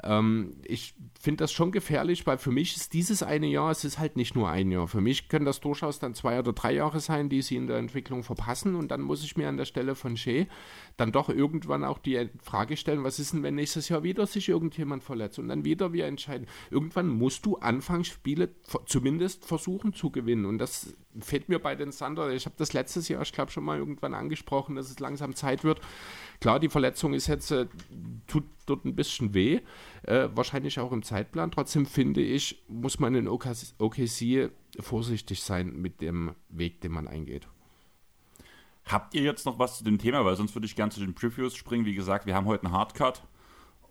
Ähm, 0.02 0.56
ich 0.64 0.94
finde 1.18 1.44
das 1.44 1.52
schon 1.52 1.72
gefährlich, 1.72 2.26
weil 2.26 2.38
für 2.38 2.50
mich 2.50 2.76
ist 2.76 2.92
dieses 2.92 3.22
eine 3.22 3.46
Jahr, 3.46 3.70
es 3.70 3.84
ist 3.84 3.98
halt 3.98 4.16
nicht 4.16 4.34
nur 4.34 4.48
ein 4.48 4.70
Jahr. 4.70 4.88
Für 4.88 5.00
mich 5.00 5.28
können 5.28 5.44
das 5.44 5.60
durchaus 5.60 5.98
dann 5.98 6.14
zwei 6.14 6.38
oder 6.38 6.52
drei 6.52 6.74
Jahre 6.74 7.00
sein, 7.00 7.28
die 7.28 7.42
sie 7.42 7.56
in 7.56 7.66
der 7.66 7.78
Entwicklung 7.78 8.22
verpassen. 8.22 8.74
Und 8.74 8.90
dann 8.90 9.00
muss 9.00 9.24
ich 9.24 9.36
mir 9.36 9.48
an 9.48 9.56
der 9.56 9.64
Stelle 9.64 9.94
von 9.94 10.16
Shea 10.16 10.46
dann 10.96 11.12
doch 11.12 11.28
irgendwann 11.28 11.84
auch 11.84 11.98
die 11.98 12.28
Frage 12.42 12.76
stellen, 12.76 13.04
was 13.04 13.18
ist 13.18 13.32
denn, 13.32 13.42
wenn 13.42 13.54
nächstes 13.54 13.88
Jahr 13.88 14.02
wieder 14.02 14.26
sich 14.26 14.48
irgendjemand 14.48 15.02
verletzt 15.02 15.38
und 15.38 15.48
dann 15.48 15.64
wieder 15.64 15.92
wir 15.92 16.06
entscheiden. 16.06 16.46
Irgendwann 16.70 17.08
musst 17.08 17.46
du 17.46 17.56
Anfangsspiele 17.56 18.50
zumindest 18.86 19.44
versuchen 19.44 19.92
zu 19.92 20.10
gewinnen. 20.10 20.44
Und 20.44 20.58
das 20.58 20.94
fehlt 21.20 21.48
mir 21.48 21.58
bei 21.58 21.74
den 21.74 21.90
Thunder. 21.90 22.30
Ich 22.32 22.46
habe 22.46 22.56
das 22.58 22.72
letztes 22.72 23.08
Jahr, 23.08 23.22
ich 23.22 23.32
glaube, 23.32 23.50
schon 23.50 23.64
mal 23.64 23.78
irgendwann 23.78 24.14
angesprochen, 24.14 24.76
dass 24.76 24.90
es 24.90 25.00
langsam 25.00 25.34
Zeit 25.34 25.64
wird. 25.64 25.80
Klar, 26.40 26.60
die 26.60 26.68
Verletzung 26.68 27.14
ist 27.14 27.26
jetzt, 27.26 27.50
äh, 27.50 27.66
tut 28.26 28.44
dort 28.66 28.84
ein 28.84 28.94
bisschen 28.94 29.34
weh, 29.34 29.60
äh, 30.04 30.28
wahrscheinlich 30.34 30.78
auch 30.80 30.92
im 30.92 31.02
Zeitplan. 31.02 31.50
Trotzdem 31.50 31.86
finde 31.86 32.22
ich, 32.22 32.62
muss 32.68 33.00
man 33.00 33.14
in 33.14 33.28
OKC 33.28 34.50
vorsichtig 34.78 35.42
sein 35.42 35.80
mit 35.80 36.00
dem 36.00 36.34
Weg, 36.48 36.80
den 36.80 36.92
man 36.92 37.08
eingeht. 37.08 37.48
Habt 38.86 39.14
ihr 39.14 39.22
jetzt 39.22 39.46
noch 39.46 39.58
was 39.58 39.78
zu 39.78 39.84
dem 39.84 39.98
Thema? 39.98 40.24
Weil 40.24 40.36
sonst 40.36 40.54
würde 40.54 40.66
ich 40.66 40.76
gerne 40.76 40.90
zu 40.90 41.00
den 41.00 41.14
Previews 41.14 41.54
springen. 41.54 41.84
Wie 41.84 41.94
gesagt, 41.94 42.26
wir 42.26 42.34
haben 42.34 42.46
heute 42.46 42.64
einen 42.64 42.74
Hardcut. 42.74 43.22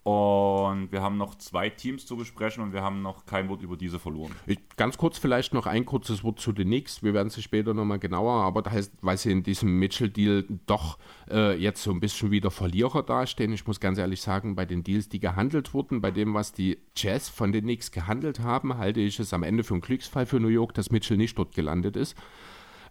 Und 0.04 0.92
wir 0.92 1.02
haben 1.02 1.18
noch 1.18 1.36
zwei 1.36 1.70
Teams 1.70 2.06
zu 2.06 2.16
besprechen 2.16 2.64
und 2.64 2.74
wir 2.74 2.82
haben 2.82 3.02
noch 3.02 3.26
kein 3.26 3.50
Wort 3.50 3.62
über 3.62 3.76
diese 3.76 4.00
verloren. 4.00 4.32
Ich, 4.48 4.58
ganz 4.78 4.98
kurz 4.98 5.18
vielleicht 5.18 5.54
noch 5.54 5.66
ein 5.66 5.86
kurzes 5.86 6.24
Wort 6.24 6.40
zu 6.40 6.54
den 6.54 6.68
Knicks. 6.68 7.04
Wir 7.04 7.14
werden 7.14 7.30
sie 7.30 7.42
später 7.42 7.74
nochmal 7.74 8.00
genauer, 8.00 8.44
aber 8.44 8.62
das 8.62 8.74
heißt, 8.74 8.94
weil 9.02 9.18
sie 9.18 9.32
in 9.32 9.44
diesem 9.44 9.78
Mitchell-Deal 9.78 10.46
doch 10.66 10.98
äh, 11.30 11.56
jetzt 11.62 11.84
so 11.84 11.92
ein 11.92 12.00
bisschen 12.00 12.32
wieder 12.32 12.50
Verlierer 12.50 13.04
dastehen. 13.04 13.52
Ich 13.52 13.68
muss 13.68 13.80
ganz 13.80 13.98
ehrlich 13.98 14.22
sagen, 14.22 14.56
bei 14.56 14.66
den 14.66 14.84
Deals, 14.84 15.10
die 15.10 15.20
gehandelt 15.20 15.74
wurden, 15.74 16.02
bei 16.02 16.12
dem, 16.12 16.34
was 16.34 16.54
die 16.54 16.80
Jazz 16.96 17.28
von 17.28 17.52
den 17.52 17.66
Knicks 17.66 17.92
gehandelt 17.92 18.40
haben, 18.40 18.78
halte 18.78 19.02
ich 19.02 19.20
es 19.20 19.34
am 19.34 19.44
Ende 19.44 19.64
für 19.64 19.74
einen 19.74 19.82
Glücksfall 19.82 20.26
für 20.26 20.40
New 20.40 20.48
York, 20.48 20.74
dass 20.74 20.92
Mitchell 20.92 21.18
nicht 21.18 21.38
dort 21.38 21.54
gelandet 21.54 21.98
ist. 21.98 22.16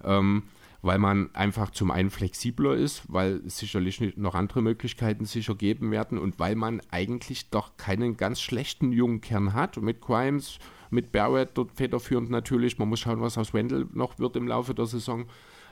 Ähm, 0.05 0.45
weil 0.81 0.99
man 0.99 1.35
einfach 1.35 1.71
zum 1.71 1.91
einen 1.91 2.11
flexibler 2.11 2.75
ist, 2.75 3.03
weil 3.13 3.41
sicherlich 3.49 4.17
noch 4.17 4.35
andere 4.35 4.63
Möglichkeiten 4.63 5.25
sicher 5.25 5.55
geben 5.55 5.91
werden 5.91 6.19
und 6.19 6.39
weil 6.39 6.55
man 6.55 6.81
eigentlich 6.91 7.51
doch 7.51 7.77
keinen 7.77 8.17
ganz 8.17 8.41
schlechten 8.41 8.93
jungen 8.93 9.21
Kern 9.21 9.55
hat 9.55 9.77
mit 9.79 10.01
Crimes, 10.01 10.59
mit 10.91 11.11
Barrett 11.11 11.51
dort 11.55 11.73
federführend 11.73 12.31
natürlich. 12.31 12.79
Man 12.79 12.89
muss 12.89 13.01
schauen, 13.01 13.21
was 13.21 13.39
aus 13.39 13.53
Wendell 13.53 13.87
noch 13.93 14.19
wird 14.19 14.37
im 14.37 14.47
Laufe 14.47 14.75
der 14.75 14.87
Saison. 14.87 15.27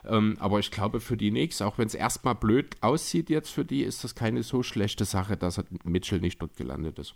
Ähm, 0.05 0.35
aber 0.39 0.59
ich 0.59 0.71
glaube 0.71 0.99
für 0.99 1.17
die 1.17 1.29
Knicks, 1.29 1.61
auch 1.61 1.77
wenn 1.77 1.87
es 1.87 1.95
erstmal 1.95 2.35
blöd 2.35 2.75
aussieht 2.81 3.29
jetzt 3.29 3.49
für 3.49 3.65
die, 3.65 3.83
ist 3.83 4.03
das 4.03 4.13
keine 4.13 4.43
so 4.43 4.61
schlechte 4.61 5.05
Sache, 5.05 5.37
dass 5.37 5.63
Mitchell 5.83 6.19
nicht 6.19 6.41
dort 6.41 6.55
gelandet 6.55 6.99
ist. 6.99 7.15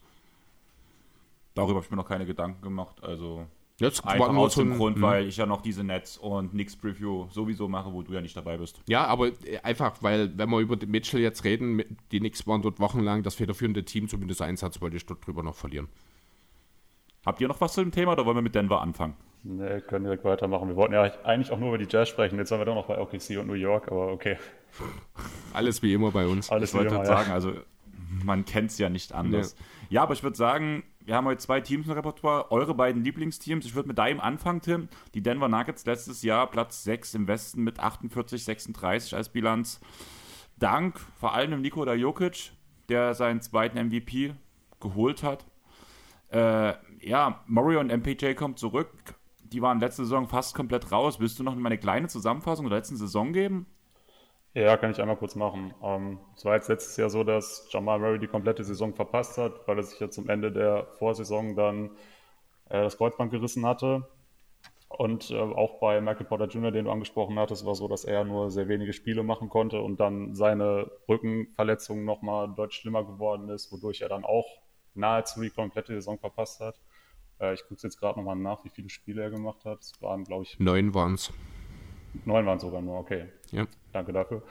Darüber 1.53 1.75
habe 1.75 1.85
ich 1.85 1.91
mir 1.91 1.97
noch 1.97 2.07
keine 2.07 2.25
Gedanken 2.25 2.61
gemacht. 2.61 3.03
Also 3.03 3.45
Jetzt 3.81 4.05
Einfach 4.05 4.35
aus 4.35 4.55
dem 4.55 4.77
Grund, 4.77 4.97
hm. 4.97 5.01
weil 5.01 5.27
ich 5.27 5.37
ja 5.37 5.45
noch 5.45 5.61
diese 5.61 5.83
Netz- 5.83 6.17
und 6.17 6.53
Nix-Preview 6.53 7.27
sowieso 7.31 7.67
mache, 7.67 7.91
wo 7.91 8.03
du 8.03 8.13
ja 8.13 8.21
nicht 8.21 8.37
dabei 8.37 8.57
bist. 8.57 8.79
Ja, 8.87 9.05
aber 9.05 9.27
äh, 9.27 9.57
einfach, 9.63 9.97
weil, 10.01 10.37
wenn 10.37 10.49
wir 10.49 10.59
über 10.59 10.75
den 10.75 10.91
Mitchell 10.91 11.19
jetzt 11.19 11.43
reden, 11.43 11.81
die 12.11 12.19
Nix 12.19 12.45
waren 12.45 12.61
dort 12.61 12.79
wochenlang 12.79 13.23
das 13.23 13.35
federführende 13.35 13.83
Team, 13.83 14.07
zumindest 14.07 14.41
Einsatz 14.41 14.81
wollte 14.81 14.97
ich 14.97 15.05
dort 15.05 15.25
drüber 15.25 15.41
noch 15.41 15.55
verlieren. 15.55 15.87
Habt 17.25 17.41
ihr 17.41 17.47
noch 17.47 17.59
was 17.59 17.73
zu 17.73 17.81
dem 17.81 17.91
Thema 17.91 18.13
oder 18.13 18.25
wollen 18.25 18.37
wir 18.37 18.41
mit 18.41 18.55
Denver 18.55 18.81
anfangen? 18.81 19.15
Ne, 19.43 19.81
können 19.81 20.05
direkt 20.05 20.23
weitermachen. 20.23 20.67
Wir 20.67 20.75
wollten 20.75 20.93
ja 20.93 21.03
eigentlich 21.23 21.51
auch 21.51 21.57
nur 21.57 21.69
über 21.69 21.79
die 21.79 21.87
Jazz 21.89 22.09
sprechen. 22.09 22.37
Jetzt 22.37 22.49
sind 22.49 22.59
wir 22.59 22.65
doch 22.65 22.75
noch 22.75 22.85
bei 22.85 22.99
OKC 22.99 23.39
und 23.39 23.47
New 23.47 23.53
York, 23.53 23.91
aber 23.91 24.11
okay. 24.11 24.37
Alles 25.53 25.81
wie 25.81 25.93
immer 25.93 26.11
bei 26.11 26.27
uns. 26.27 26.51
Alles 26.51 26.69
ich 26.69 26.77
wollte 26.77 26.93
immer, 26.93 27.05
sagen, 27.05 27.29
ja. 27.29 27.33
also 27.33 27.53
man 28.23 28.45
kennt 28.45 28.69
es 28.69 28.77
ja 28.77 28.89
nicht 28.89 29.13
anders. 29.13 29.55
Ja. 29.57 29.65
ja, 29.89 30.03
aber 30.03 30.13
ich 30.13 30.21
würde 30.21 30.37
sagen, 30.37 30.83
wir 31.05 31.15
haben 31.15 31.25
heute 31.25 31.41
zwei 31.41 31.61
Teams 31.61 31.87
im 31.87 31.93
Repertoire, 31.93 32.51
eure 32.51 32.75
beiden 32.75 33.03
Lieblingsteams. 33.03 33.65
Ich 33.65 33.75
würde 33.75 33.87
mit 33.87 33.97
deinem 33.97 34.19
anfangen, 34.19 34.61
Tim. 34.61 34.89
Die 35.13 35.21
Denver 35.21 35.47
Nuggets 35.47 35.85
letztes 35.85 36.21
Jahr 36.21 36.49
Platz 36.49 36.83
6 36.83 37.15
im 37.15 37.27
Westen 37.27 37.63
mit 37.63 37.79
48, 37.79 38.43
36 38.43 39.15
als 39.15 39.29
Bilanz. 39.29 39.79
Dank 40.57 40.99
vor 41.19 41.33
allem 41.33 41.61
Nikola 41.61 41.93
Jokic, 41.93 42.51
der 42.89 43.13
seinen 43.15 43.41
zweiten 43.41 43.83
MVP 43.87 44.35
geholt 44.79 45.23
hat. 45.23 45.45
Äh, 46.29 46.73
ja, 46.99 47.43
Mario 47.47 47.79
und 47.79 47.87
MPJ 47.87 48.33
kommen 48.33 48.57
zurück. 48.57 48.91
Die 49.43 49.61
waren 49.61 49.79
letzte 49.79 50.03
Saison 50.03 50.27
fast 50.27 50.55
komplett 50.55 50.91
raus. 50.91 51.19
Willst 51.19 51.39
du 51.39 51.43
noch 51.43 51.55
mal 51.55 51.67
eine 51.67 51.77
kleine 51.77 52.07
Zusammenfassung 52.07 52.69
der 52.69 52.77
letzten 52.77 52.95
Saison 52.95 53.33
geben? 53.33 53.65
Ja, 54.53 54.75
kann 54.75 54.91
ich 54.91 54.99
einmal 54.99 55.15
kurz 55.15 55.35
machen. 55.35 55.73
Ähm, 55.81 56.19
es 56.35 56.43
war 56.43 56.55
jetzt 56.55 56.67
letztes 56.67 56.97
Jahr 56.97 57.09
so, 57.09 57.23
dass 57.23 57.67
Jamal 57.71 57.99
Murray 57.99 58.19
die 58.19 58.27
komplette 58.27 58.63
Saison 58.63 58.93
verpasst 58.93 59.37
hat, 59.37 59.65
weil 59.65 59.77
er 59.77 59.83
sich 59.83 59.99
ja 59.99 60.09
zum 60.09 60.27
Ende 60.29 60.51
der 60.51 60.87
Vorsaison 60.97 61.55
dann 61.55 61.91
äh, 62.69 62.83
das 62.83 62.97
Kreuzband 62.97 63.31
gerissen 63.31 63.65
hatte. 63.65 64.07
Und 64.89 65.31
äh, 65.31 65.39
auch 65.39 65.79
bei 65.79 66.01
Michael 66.01 66.25
Porter 66.25 66.47
Jr., 66.47 66.71
den 66.71 66.85
du 66.85 66.91
angesprochen 66.91 67.39
hattest, 67.39 67.65
war 67.65 67.75
so, 67.75 67.87
dass 67.87 68.03
er 68.03 68.25
nur 68.25 68.51
sehr 68.51 68.67
wenige 68.67 68.91
Spiele 68.91 69.23
machen 69.23 69.47
konnte 69.47 69.81
und 69.81 70.01
dann 70.01 70.35
seine 70.35 70.91
Rückenverletzung 71.07 72.03
nochmal 72.03 72.53
deutlich 72.53 72.81
schlimmer 72.81 73.05
geworden 73.05 73.47
ist, 73.47 73.71
wodurch 73.71 74.01
er 74.01 74.09
dann 74.09 74.25
auch 74.25 74.47
nahezu 74.93 75.41
die 75.41 75.49
komplette 75.49 75.93
Saison 75.93 76.19
verpasst 76.19 76.59
hat. 76.59 76.75
Äh, 77.39 77.53
ich 77.53 77.63
gucke 77.63 77.79
jetzt 77.83 77.97
gerade 77.99 78.19
nochmal 78.19 78.35
nach, 78.35 78.65
wie 78.65 78.69
viele 78.69 78.89
Spiele 78.89 79.21
er 79.21 79.29
gemacht 79.29 79.63
hat. 79.63 79.79
Es 79.79 80.01
waren, 80.01 80.25
glaube 80.25 80.43
ich. 80.43 80.59
Neun 80.59 80.93
waren 80.93 81.13
es. 81.13 81.31
Neun 82.25 82.45
waren 82.45 82.57
es 82.57 82.63
sogar 82.63 82.81
nur, 82.81 82.97
okay. 82.97 83.25
Ja. 83.51 83.65
Danke 83.93 84.13
dafür. 84.13 84.43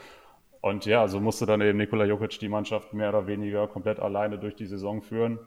Und 0.61 0.85
ja, 0.85 1.09
so 1.09 1.21
musste 1.21 1.47
dann 1.47 1.61
eben 1.61 1.79
Nikola 1.79 2.05
Jokic 2.05 2.39
die 2.39 2.49
Mannschaft 2.49 2.93
mehr 2.93 3.09
oder 3.09 3.27
weniger 3.27 3.67
komplett 3.67 3.99
alleine 3.99 4.39
durch 4.39 4.55
die 4.55 4.67
Saison 4.67 5.01
führen, 5.01 5.39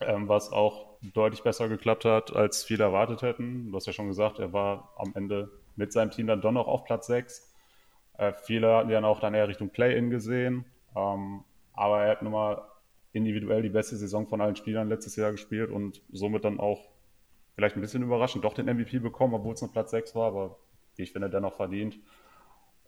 ähm, 0.00 0.28
was 0.28 0.50
auch 0.50 0.98
deutlich 1.02 1.42
besser 1.42 1.68
geklappt 1.68 2.04
hat, 2.04 2.34
als 2.34 2.64
viele 2.64 2.84
erwartet 2.84 3.22
hätten. 3.22 3.70
Du 3.70 3.76
hast 3.76 3.86
ja 3.86 3.92
schon 3.92 4.08
gesagt, 4.08 4.38
er 4.38 4.52
war 4.52 4.94
am 4.96 5.12
Ende 5.14 5.50
mit 5.76 5.92
seinem 5.92 6.10
Team 6.10 6.26
dann 6.26 6.40
doch 6.40 6.52
noch 6.52 6.68
auf 6.68 6.84
Platz 6.84 7.06
6. 7.06 7.54
Äh, 8.16 8.32
viele 8.42 8.74
hatten 8.74 8.90
ja 8.90 9.02
auch 9.04 9.20
dann 9.20 9.34
eher 9.34 9.48
Richtung 9.48 9.70
Play-In 9.70 10.10
gesehen, 10.10 10.64
ähm, 10.96 11.44
aber 11.74 12.04
er 12.04 12.10
hat 12.12 12.22
nun 12.22 12.32
mal 12.32 12.62
individuell 13.12 13.62
die 13.62 13.68
beste 13.68 13.96
Saison 13.96 14.26
von 14.26 14.40
allen 14.40 14.56
Spielern 14.56 14.88
letztes 14.88 15.16
Jahr 15.16 15.32
gespielt 15.32 15.70
und 15.70 16.00
somit 16.12 16.44
dann 16.44 16.60
auch 16.60 16.88
vielleicht 17.54 17.76
ein 17.76 17.80
bisschen 17.80 18.02
überraschend 18.02 18.44
doch 18.44 18.54
den 18.54 18.66
MVP 18.66 19.00
bekommen, 19.00 19.34
obwohl 19.34 19.54
es 19.54 19.60
nur 19.60 19.72
Platz 19.72 19.90
6 19.90 20.14
war, 20.14 20.28
aber 20.28 20.56
wie 21.00 21.04
ich 21.04 21.12
finde, 21.12 21.30
dennoch 21.30 21.54
verdient. 21.54 21.98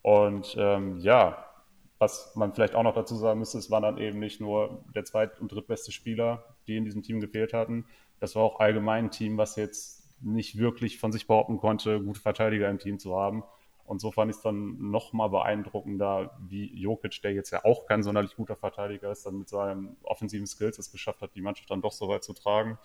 Und 0.03 0.55
ähm, 0.59 0.99
ja, 0.99 1.45
was 1.99 2.35
man 2.35 2.53
vielleicht 2.53 2.75
auch 2.75 2.83
noch 2.83 2.95
dazu 2.95 3.15
sagen 3.17 3.39
müsste, 3.39 3.59
es 3.59 3.71
waren 3.71 3.85
dann 3.85 3.99
eben 3.99 4.19
nicht 4.19 4.41
nur 4.41 4.85
der 4.95 5.05
zweit- 5.05 5.41
und 5.41 5.53
drittbeste 5.53 5.93
Spieler, 5.93 6.45
die 6.67 6.77
in 6.77 6.85
diesem 6.85 7.03
Team 7.03 7.21
gefehlt 7.21 7.53
hatten. 7.53 7.87
Das 8.21 8.35
war 8.35 8.43
auch 8.43 8.61
allgemein 8.61 9.07
ein 9.07 9.11
Team, 9.11 9.39
was 9.39 9.57
jetzt 9.57 10.03
nicht 10.21 10.59
wirklich 10.59 10.99
von 10.99 11.13
sich 11.13 11.27
behaupten 11.27 11.59
konnte, 11.59 12.01
gute 12.03 12.21
Verteidiger 12.21 12.69
im 12.69 12.79
Team 12.79 12.99
zu 12.99 13.17
haben. 13.17 13.45
Und 13.85 14.01
so 14.01 14.11
fand 14.11 14.31
ich 14.31 14.37
es 14.37 14.43
dann 14.43 14.91
nochmal 14.91 15.29
beeindruckender, 15.29 16.37
wie 16.41 16.73
Jokic, 16.75 17.21
der 17.23 17.33
jetzt 17.33 17.51
ja 17.51 17.65
auch 17.65 17.87
kein 17.87 18.03
sonderlich 18.03 18.37
guter 18.37 18.57
Verteidiger 18.57 19.11
ist, 19.11 19.27
dann 19.27 19.39
mit 19.39 19.49
seinen 19.49 19.97
offensiven 20.03 20.47
Skills 20.47 20.79
es 20.79 20.93
geschafft 20.93 21.21
hat, 21.21 21.35
die 21.35 21.43
Mannschaft 21.43 21.71
dann 21.71 21.83
doch 21.83 21.93
so 21.93 22.09
weit 22.09 22.25
zu 22.25 22.33
tragen. 22.33 22.79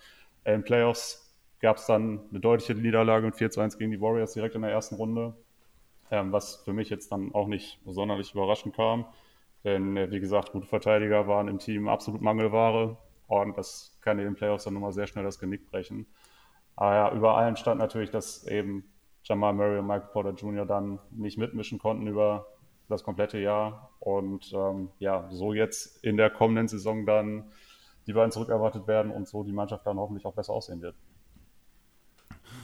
Äh, 0.44 0.54
In 0.54 0.64
Playoffs 0.64 1.27
gab 1.60 1.76
es 1.76 1.86
dann 1.86 2.20
eine 2.30 2.40
deutliche 2.40 2.74
Niederlage 2.74 3.26
mit 3.26 3.36
4 3.36 3.50
zu 3.50 3.60
1 3.60 3.78
gegen 3.78 3.90
die 3.90 4.00
Warriors 4.00 4.32
direkt 4.32 4.54
in 4.54 4.62
der 4.62 4.70
ersten 4.70 4.94
Runde, 4.94 5.34
ähm, 6.10 6.32
was 6.32 6.56
für 6.64 6.72
mich 6.72 6.90
jetzt 6.90 7.10
dann 7.12 7.34
auch 7.34 7.48
nicht 7.48 7.80
sonderlich 7.84 8.32
überraschend 8.32 8.74
kam. 8.74 9.06
Denn, 9.64 9.96
äh, 9.96 10.10
wie 10.10 10.20
gesagt, 10.20 10.52
gute 10.52 10.66
Verteidiger 10.66 11.26
waren 11.26 11.48
im 11.48 11.58
Team 11.58 11.88
absolut 11.88 12.20
Mangelware. 12.20 12.96
Und 13.26 13.58
das 13.58 13.98
kann 14.00 14.18
in 14.18 14.24
den 14.24 14.34
Playoffs 14.34 14.64
dann 14.64 14.74
nochmal 14.74 14.92
sehr 14.92 15.06
schnell 15.06 15.24
das 15.24 15.38
Genick 15.38 15.70
brechen. 15.70 16.06
Aber 16.76 16.94
ja, 16.94 17.12
über 17.12 17.36
allem 17.36 17.56
stand 17.56 17.78
natürlich, 17.78 18.10
dass 18.10 18.46
eben 18.46 18.84
Jamal 19.24 19.52
Murray 19.52 19.78
und 19.80 19.86
Michael 19.86 20.08
Porter 20.12 20.30
Jr. 20.30 20.64
dann 20.64 20.98
nicht 21.10 21.36
mitmischen 21.36 21.78
konnten 21.78 22.06
über 22.06 22.46
das 22.88 23.02
komplette 23.02 23.38
Jahr. 23.38 23.90
Und 23.98 24.52
ähm, 24.54 24.90
ja, 24.98 25.28
so 25.30 25.52
jetzt 25.52 26.02
in 26.04 26.16
der 26.16 26.30
kommenden 26.30 26.68
Saison 26.68 27.04
dann 27.04 27.50
die 28.06 28.12
beiden 28.14 28.30
zurückerwartet 28.30 28.86
werden 28.86 29.12
und 29.12 29.28
so 29.28 29.42
die 29.42 29.52
Mannschaft 29.52 29.86
dann 29.86 29.98
hoffentlich 29.98 30.24
auch 30.24 30.34
besser 30.34 30.54
aussehen 30.54 30.80
wird. 30.80 30.96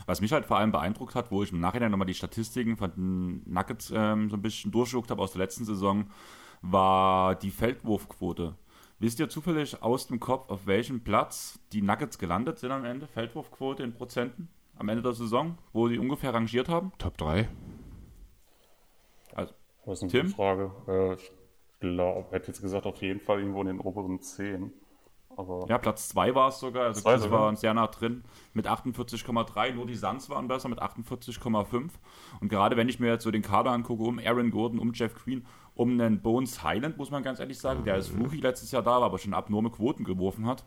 Was 0.06 0.20
mich 0.20 0.32
halt 0.32 0.46
vor 0.46 0.58
allem 0.58 0.72
beeindruckt 0.72 1.14
hat, 1.14 1.30
wo 1.30 1.42
ich 1.42 1.52
im 1.52 1.60
Nachhinein 1.60 1.90
nochmal 1.90 2.06
die 2.06 2.14
Statistiken 2.14 2.76
von 2.76 2.92
den 2.94 3.42
Nuggets 3.52 3.92
ähm, 3.94 4.30
so 4.30 4.36
ein 4.36 4.42
bisschen 4.42 4.70
durchgeguckt 4.70 5.10
habe 5.10 5.22
aus 5.22 5.32
der 5.32 5.40
letzten 5.40 5.64
Saison, 5.64 6.10
war 6.62 7.34
die 7.34 7.50
Feldwurfquote. 7.50 8.54
Wisst 8.98 9.18
ihr 9.20 9.28
zufällig 9.28 9.82
aus 9.82 10.06
dem 10.06 10.20
Kopf, 10.20 10.50
auf 10.50 10.66
welchem 10.66 11.02
Platz 11.02 11.58
die 11.72 11.82
Nuggets 11.82 12.18
gelandet 12.18 12.58
sind 12.58 12.70
am 12.70 12.84
Ende? 12.84 13.06
Feldwurfquote 13.06 13.82
in 13.82 13.92
Prozenten 13.92 14.48
am 14.76 14.88
Ende 14.88 15.02
der 15.02 15.12
Saison, 15.12 15.58
wo 15.72 15.88
sie 15.88 15.98
ungefähr 15.98 16.32
rangiert 16.34 16.68
haben? 16.68 16.92
Top 16.98 17.16
3. 17.18 17.48
Also, 19.34 19.52
Das 19.84 19.94
ist 19.98 20.02
eine 20.02 20.12
Tim? 20.12 20.28
Frage. 20.28 20.70
Äh, 20.88 21.14
ich 21.14 21.32
glaube, 21.80 22.30
hätte 22.30 22.48
jetzt 22.48 22.62
gesagt, 22.62 22.86
auf 22.86 23.00
jeden 23.02 23.20
Fall 23.20 23.40
irgendwo 23.40 23.60
in 23.60 23.66
den 23.66 23.80
oberen 23.80 24.20
10. 24.20 24.72
Aber 25.36 25.66
ja, 25.68 25.78
Platz 25.78 26.08
2 26.08 26.34
war 26.34 26.48
es 26.48 26.60
sogar. 26.60 26.86
Also 26.86 27.00
sogar? 27.00 27.30
war 27.30 27.56
sehr 27.56 27.74
nah 27.74 27.86
drin 27.86 28.24
mit 28.52 28.66
48,3. 28.66 29.74
Nur 29.74 29.86
die 29.86 29.94
Suns 29.94 30.30
waren 30.30 30.48
besser 30.48 30.68
mit 30.68 30.80
48,5. 30.80 31.90
Und 32.40 32.48
gerade 32.48 32.76
wenn 32.76 32.88
ich 32.88 33.00
mir 33.00 33.08
jetzt 33.08 33.24
so 33.24 33.30
den 33.30 33.42
Kader 33.42 33.70
angucke, 33.70 34.02
um 34.02 34.18
Aaron 34.18 34.50
Gordon, 34.50 34.78
um 34.78 34.92
Jeff 34.92 35.14
Green, 35.14 35.44
um 35.74 35.92
einen 35.92 36.20
Bones 36.20 36.62
Highland, 36.62 36.96
muss 36.98 37.10
man 37.10 37.22
ganz 37.22 37.40
ehrlich 37.40 37.58
sagen, 37.58 37.84
der 37.84 37.94
als 37.94 38.12
Rookie 38.12 38.40
letztes 38.40 38.70
Jahr 38.70 38.82
da 38.82 38.92
war, 38.92 39.02
aber 39.02 39.18
schon 39.18 39.34
abnorme 39.34 39.70
Quoten 39.70 40.04
geworfen 40.04 40.46
hat. 40.46 40.64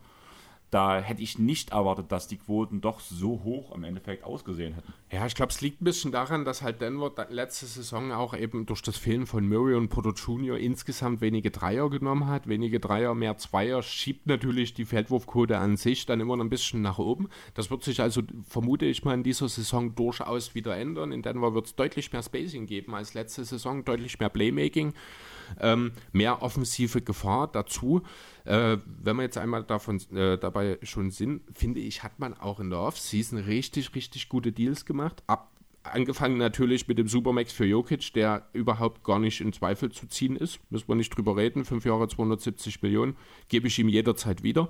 Da 0.70 1.00
hätte 1.00 1.22
ich 1.22 1.38
nicht 1.38 1.70
erwartet, 1.70 2.12
dass 2.12 2.28
die 2.28 2.36
Quoten 2.36 2.82
doch 2.82 3.00
so 3.00 3.42
hoch 3.42 3.72
am 3.72 3.84
Endeffekt 3.84 4.24
ausgesehen 4.24 4.74
hätten. 4.74 4.92
Ja, 5.10 5.24
ich 5.24 5.34
glaube, 5.34 5.50
es 5.50 5.62
liegt 5.62 5.80
ein 5.80 5.84
bisschen 5.84 6.12
daran, 6.12 6.44
dass 6.44 6.60
halt 6.60 6.82
Denver 6.82 7.10
letzte 7.30 7.64
Saison 7.64 8.12
auch 8.12 8.36
eben 8.36 8.66
durch 8.66 8.82
das 8.82 8.98
Fehlen 8.98 9.26
von 9.26 9.48
Murray 9.48 9.74
und 9.74 9.88
Porter 9.88 10.12
Jr. 10.12 10.58
insgesamt 10.58 11.22
wenige 11.22 11.50
Dreier 11.50 11.88
genommen 11.88 12.26
hat. 12.26 12.48
Wenige 12.48 12.80
Dreier, 12.80 13.14
mehr 13.14 13.38
Zweier 13.38 13.82
schiebt 13.82 14.26
natürlich 14.26 14.74
die 14.74 14.84
Feldwurfquote 14.84 15.56
an 15.56 15.78
sich 15.78 16.04
dann 16.04 16.20
immer 16.20 16.36
noch 16.36 16.44
ein 16.44 16.50
bisschen 16.50 16.82
nach 16.82 16.98
oben. 16.98 17.30
Das 17.54 17.70
wird 17.70 17.82
sich 17.82 18.02
also, 18.02 18.20
vermute 18.46 18.84
ich 18.84 19.04
mal, 19.04 19.14
in 19.14 19.22
dieser 19.22 19.48
Saison 19.48 19.94
durchaus 19.94 20.54
wieder 20.54 20.76
ändern. 20.76 21.12
In 21.12 21.22
Denver 21.22 21.54
wird 21.54 21.66
es 21.66 21.76
deutlich 21.76 22.12
mehr 22.12 22.22
Spacing 22.22 22.66
geben 22.66 22.94
als 22.94 23.14
letzte 23.14 23.44
Saison, 23.44 23.86
deutlich 23.86 24.18
mehr 24.20 24.28
Playmaking. 24.28 24.92
Ähm, 25.60 25.92
mehr 26.12 26.42
offensive 26.42 27.02
Gefahr 27.02 27.48
dazu. 27.48 28.02
Äh, 28.44 28.78
wenn 29.02 29.16
wir 29.16 29.22
jetzt 29.22 29.38
einmal 29.38 29.64
davon 29.64 30.00
äh, 30.12 30.38
dabei 30.38 30.78
schon 30.82 31.10
sind, 31.10 31.42
finde 31.52 31.80
ich, 31.80 32.02
hat 32.02 32.18
man 32.18 32.34
auch 32.34 32.60
in 32.60 32.70
der 32.70 32.80
Offseason 32.80 33.38
richtig, 33.38 33.94
richtig 33.94 34.28
gute 34.28 34.52
Deals 34.52 34.84
gemacht. 34.84 35.22
Ab, 35.26 35.50
angefangen 35.82 36.38
natürlich 36.38 36.88
mit 36.88 36.98
dem 36.98 37.08
Supermax 37.08 37.52
für 37.52 37.64
Jokic, 37.64 38.12
der 38.14 38.48
überhaupt 38.52 39.04
gar 39.04 39.18
nicht 39.18 39.40
in 39.40 39.52
Zweifel 39.52 39.90
zu 39.90 40.06
ziehen 40.06 40.36
ist. 40.36 40.60
Müssen 40.70 40.88
wir 40.88 40.94
nicht 40.94 41.16
drüber 41.16 41.36
reden. 41.36 41.64
Fünf 41.64 41.84
Jahre 41.84 42.08
270 42.08 42.82
Millionen 42.82 43.16
gebe 43.48 43.68
ich 43.68 43.78
ihm 43.78 43.88
jederzeit 43.88 44.42
wieder. 44.42 44.68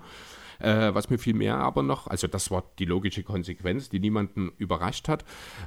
Äh, 0.59 0.93
was 0.93 1.09
mir 1.09 1.19
viel 1.19 1.35
mehr 1.35 1.57
aber 1.57 1.83
noch, 1.83 2.09
also 2.09 2.27
das 2.27 2.51
war 2.51 2.65
die 2.79 2.85
logische 2.85 3.23
Konsequenz, 3.23 3.89
die 3.89 4.01
niemanden 4.01 4.51
überrascht 4.59 5.09
hat. 5.09 5.25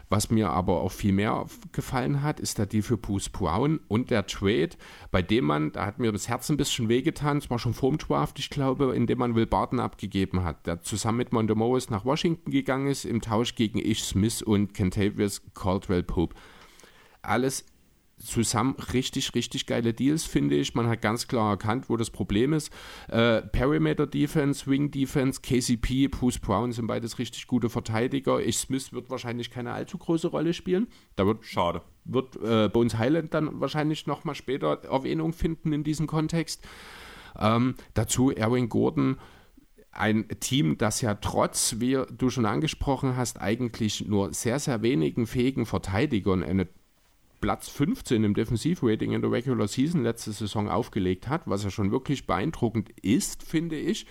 Was 0.10 0.30
mir 0.30 0.50
aber 0.50 0.82
auch 0.82 0.92
viel 0.92 1.14
mehr 1.14 1.46
gefallen 1.72 2.22
hat, 2.24 2.40
ist 2.40 2.58
der 2.58 2.66
Deal 2.66 2.84
für 2.84 2.98
Bruce 2.98 3.30
Brown 3.30 3.80
und 3.88 4.12
der 4.12 4.28
Trade, 4.28 4.72
bei 5.12 5.22
dem 5.22 5.46
man, 5.46 5.72
da 5.72 5.86
hat 5.86 6.00
mir 6.00 6.12
das 6.12 6.28
Herz 6.28 6.50
ein 6.50 6.58
bisschen 6.58 6.90
wehgetan, 6.90 7.38
es 7.38 7.50
war 7.50 7.60
schon 7.60 7.74
vorm 7.74 7.98
Draft, 7.98 8.38
ich 8.40 8.50
glaube, 8.50 8.94
in 8.96 9.08
dem 9.08 9.20
man 9.20 9.36
Will 9.36 9.46
Barton 9.46 9.80
abgegeben 9.80 10.44
hat, 10.44 10.68
der 10.68 10.82
zusammen 10.82 11.20
mit 11.20 11.32
Mondo 11.32 11.56
Morris 11.56 11.90
nach 11.90 12.04
Washington 12.04 12.52
gegangen 12.52 12.88
ist, 12.88 13.06
im 13.06 13.22
Tausch 13.22 13.56
gegen 13.56 13.80
Ish 13.80 14.04
Smith 14.04 14.42
und 14.42 14.74
Kentavious 14.74 15.42
Caldwell 15.54 16.04
Pope. 16.04 16.36
Alles 17.22 17.66
zusammen 18.22 18.76
richtig, 18.94 19.34
richtig 19.36 19.66
geile 19.66 19.94
Deals, 19.94 20.26
finde 20.26 20.56
ich. 20.56 20.76
Man 20.76 20.88
hat 20.88 21.02
ganz 21.02 21.28
klar 21.28 21.52
erkannt, 21.52 21.90
wo 21.90 21.98
das 21.98 22.10
Problem 22.10 22.54
ist. 22.54 22.72
Äh, 23.10 23.42
Perimeter 23.42 24.08
Defense, 24.08 24.68
Wing 24.68 24.92
Defense, 24.92 25.42
KCP, 25.42 26.08
Bruce 26.08 26.40
Brown 26.40 26.72
sind 26.72 26.88
beides 26.88 27.20
richtig 27.20 27.48
gute 27.48 27.70
Verteidiger. 27.70 28.40
Ich 28.40 28.58
Smith 28.58 28.94
wird 28.94 29.10
wahrscheinlich 29.10 29.52
keine 29.52 29.74
allzu 29.74 29.98
große 29.98 30.28
Rolle 30.28 30.54
spielen. 30.54 30.88
Da 31.16 31.26
wird, 31.26 31.46
Schade. 31.46 31.82
wird 32.06 32.38
äh, 32.38 32.70
Bones 32.70 32.98
Highland 32.98 33.34
dann 33.34 33.60
wahrscheinlich 33.60 34.08
nochmal 34.08 34.36
später 34.36 34.84
Erwähnung 34.84 35.34
finden 35.34 35.74
in 35.74 35.84
diesem 35.84 36.08
Kontext. 36.08 36.66
Ähm, 37.40 37.76
dazu 37.94 38.32
Erwin 38.32 38.70
Gordon, 38.70 39.18
ein 39.92 40.28
Team, 40.40 40.78
das 40.78 41.02
ja 41.02 41.16
trotz, 41.16 41.76
wie 41.80 42.02
du 42.18 42.30
schon 42.30 42.46
angesprochen 42.46 43.18
hast, 43.18 43.42
eigentlich 43.42 44.08
nur 44.08 44.34
sehr, 44.34 44.60
sehr 44.60 44.82
wenigen 44.82 45.28
fähigen 45.28 45.66
Verteidigern 45.66 46.44
eine 46.44 46.68
Platz 47.42 47.68
15 47.70 48.24
im 48.24 48.34
Defensivrating 48.34 49.12
in 49.12 49.22
der 49.22 49.32
Regular 49.32 49.68
Season 49.68 50.04
letzte 50.04 50.32
Saison 50.32 50.70
aufgelegt 50.70 51.28
hat, 51.28 51.42
was 51.46 51.64
ja 51.64 51.70
schon 51.70 51.92
wirklich 51.92 52.28
beeindruckend 52.28 52.92
ist, 53.02 53.44
finde 53.44 53.78
ich. 53.78 54.06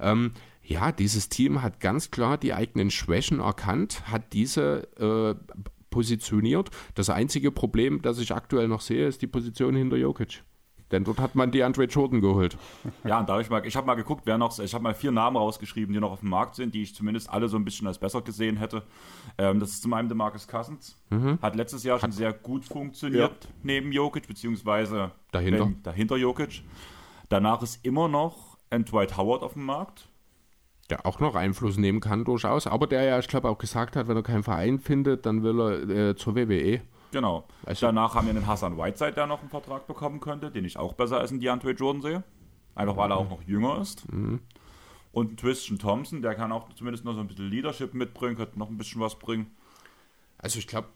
Ähm, 0.00 0.32
ja, 0.62 0.90
dieses 0.90 1.28
Team 1.28 1.62
hat 1.62 1.80
ganz 1.80 2.10
klar 2.10 2.38
die 2.38 2.54
eigenen 2.54 2.90
Schwächen 2.90 3.40
erkannt, 3.40 4.08
hat 4.10 4.32
diese 4.32 4.88
äh, 4.98 5.54
positioniert. 5.90 6.70
Das 6.94 7.10
einzige 7.10 7.52
Problem, 7.52 8.02
das 8.02 8.18
ich 8.18 8.32
aktuell 8.32 8.68
noch 8.68 8.80
sehe, 8.80 9.06
ist 9.06 9.22
die 9.22 9.26
Position 9.26 9.76
hinter 9.76 9.96
Jokic. 9.96 10.42
Denn 10.92 11.04
dort 11.04 11.18
hat 11.18 11.34
man 11.34 11.50
die 11.50 11.62
Andre 11.64 11.84
Jordan 11.84 12.20
geholt. 12.20 12.56
Ja, 13.04 13.18
und 13.18 13.28
da 13.28 13.32
habe 13.34 13.42
ich 13.42 13.50
mal, 13.50 13.64
ich 13.66 13.74
habe 13.74 13.86
mal 13.86 13.94
geguckt, 13.94 14.22
wer 14.26 14.38
noch, 14.38 14.56
ich 14.58 14.72
habe 14.74 14.84
mal 14.84 14.94
vier 14.94 15.10
Namen 15.10 15.36
rausgeschrieben, 15.36 15.92
die 15.92 15.98
noch 16.00 16.12
auf 16.12 16.20
dem 16.20 16.28
Markt 16.28 16.54
sind, 16.54 16.74
die 16.74 16.82
ich 16.82 16.94
zumindest 16.94 17.28
alle 17.30 17.48
so 17.48 17.56
ein 17.56 17.64
bisschen 17.64 17.86
als 17.88 17.98
besser 17.98 18.20
gesehen 18.22 18.56
hätte. 18.58 18.82
Ähm, 19.38 19.58
das 19.58 19.70
ist 19.70 19.82
zum 19.82 19.92
einen 19.94 20.08
der 20.08 20.16
Marcus 20.16 20.46
Cousins. 20.46 20.96
Hat 21.42 21.56
letztes 21.56 21.82
Jahr 21.82 21.98
schon 21.98 22.12
sehr 22.12 22.32
gut 22.32 22.64
funktioniert 22.64 23.48
neben 23.62 23.90
Jokic, 23.92 24.26
beziehungsweise 24.28 25.10
Dahinter. 25.32 25.64
wenn- 25.64 25.82
dahinter 25.82 26.16
Jokic. 26.16 26.62
Danach 27.28 27.62
ist 27.62 27.84
immer 27.84 28.08
noch 28.08 28.56
ein 28.70 28.84
Dwight 28.84 29.16
Howard 29.16 29.42
auf 29.42 29.54
dem 29.54 29.64
Markt. 29.64 30.08
Der 30.90 31.06
auch 31.06 31.20
noch 31.20 31.34
Einfluss 31.34 31.78
nehmen 31.78 32.00
kann, 32.00 32.24
durchaus. 32.24 32.66
Aber 32.66 32.86
der 32.86 33.04
ja, 33.04 33.18
ich 33.18 33.28
glaube, 33.28 33.48
auch 33.48 33.56
gesagt 33.58 33.96
hat, 33.96 34.08
wenn 34.08 34.16
er 34.16 34.22
keinen 34.22 34.42
Verein 34.42 34.78
findet, 34.78 35.24
dann 35.26 35.42
will 35.42 35.60
er 35.60 36.10
äh, 36.10 36.16
zur 36.16 36.34
WWE. 36.34 36.80
Genau. 37.12 37.44
Also- 37.64 37.86
Danach 37.86 38.14
haben 38.14 38.26
wir 38.26 38.34
einen 38.34 38.46
Hassan 38.46 38.76
Whiteside, 38.76 39.12
der 39.12 39.26
noch 39.26 39.40
einen 39.40 39.50
Vertrag 39.50 39.86
bekommen 39.86 40.18
könnte, 40.18 40.50
den 40.50 40.64
ich 40.64 40.76
auch 40.76 40.94
besser 40.94 41.18
als 41.20 41.30
einen 41.30 41.40
DeAndre 41.40 41.70
Jordan 41.72 42.02
sehe. 42.02 42.24
Einfach 42.74 42.96
weil 42.96 43.10
er 43.12 43.18
auch 43.18 43.28
noch 43.28 43.42
jünger 43.42 43.80
ist. 43.80 44.10
Mhm. 44.10 44.40
Und 45.12 45.28
einen 45.28 45.36
Tristan 45.36 45.78
Thompson, 45.78 46.22
der 46.22 46.34
kann 46.34 46.50
auch 46.52 46.72
zumindest 46.72 47.04
noch 47.04 47.14
so 47.14 47.20
ein 47.20 47.28
bisschen 47.28 47.50
Leadership 47.50 47.92
mitbringen, 47.92 48.34
könnte 48.34 48.58
noch 48.58 48.70
ein 48.70 48.78
bisschen 48.78 49.00
was 49.00 49.18
bringen. 49.18 49.50
Also 50.38 50.58
ich 50.58 50.66
glaube, 50.66 50.88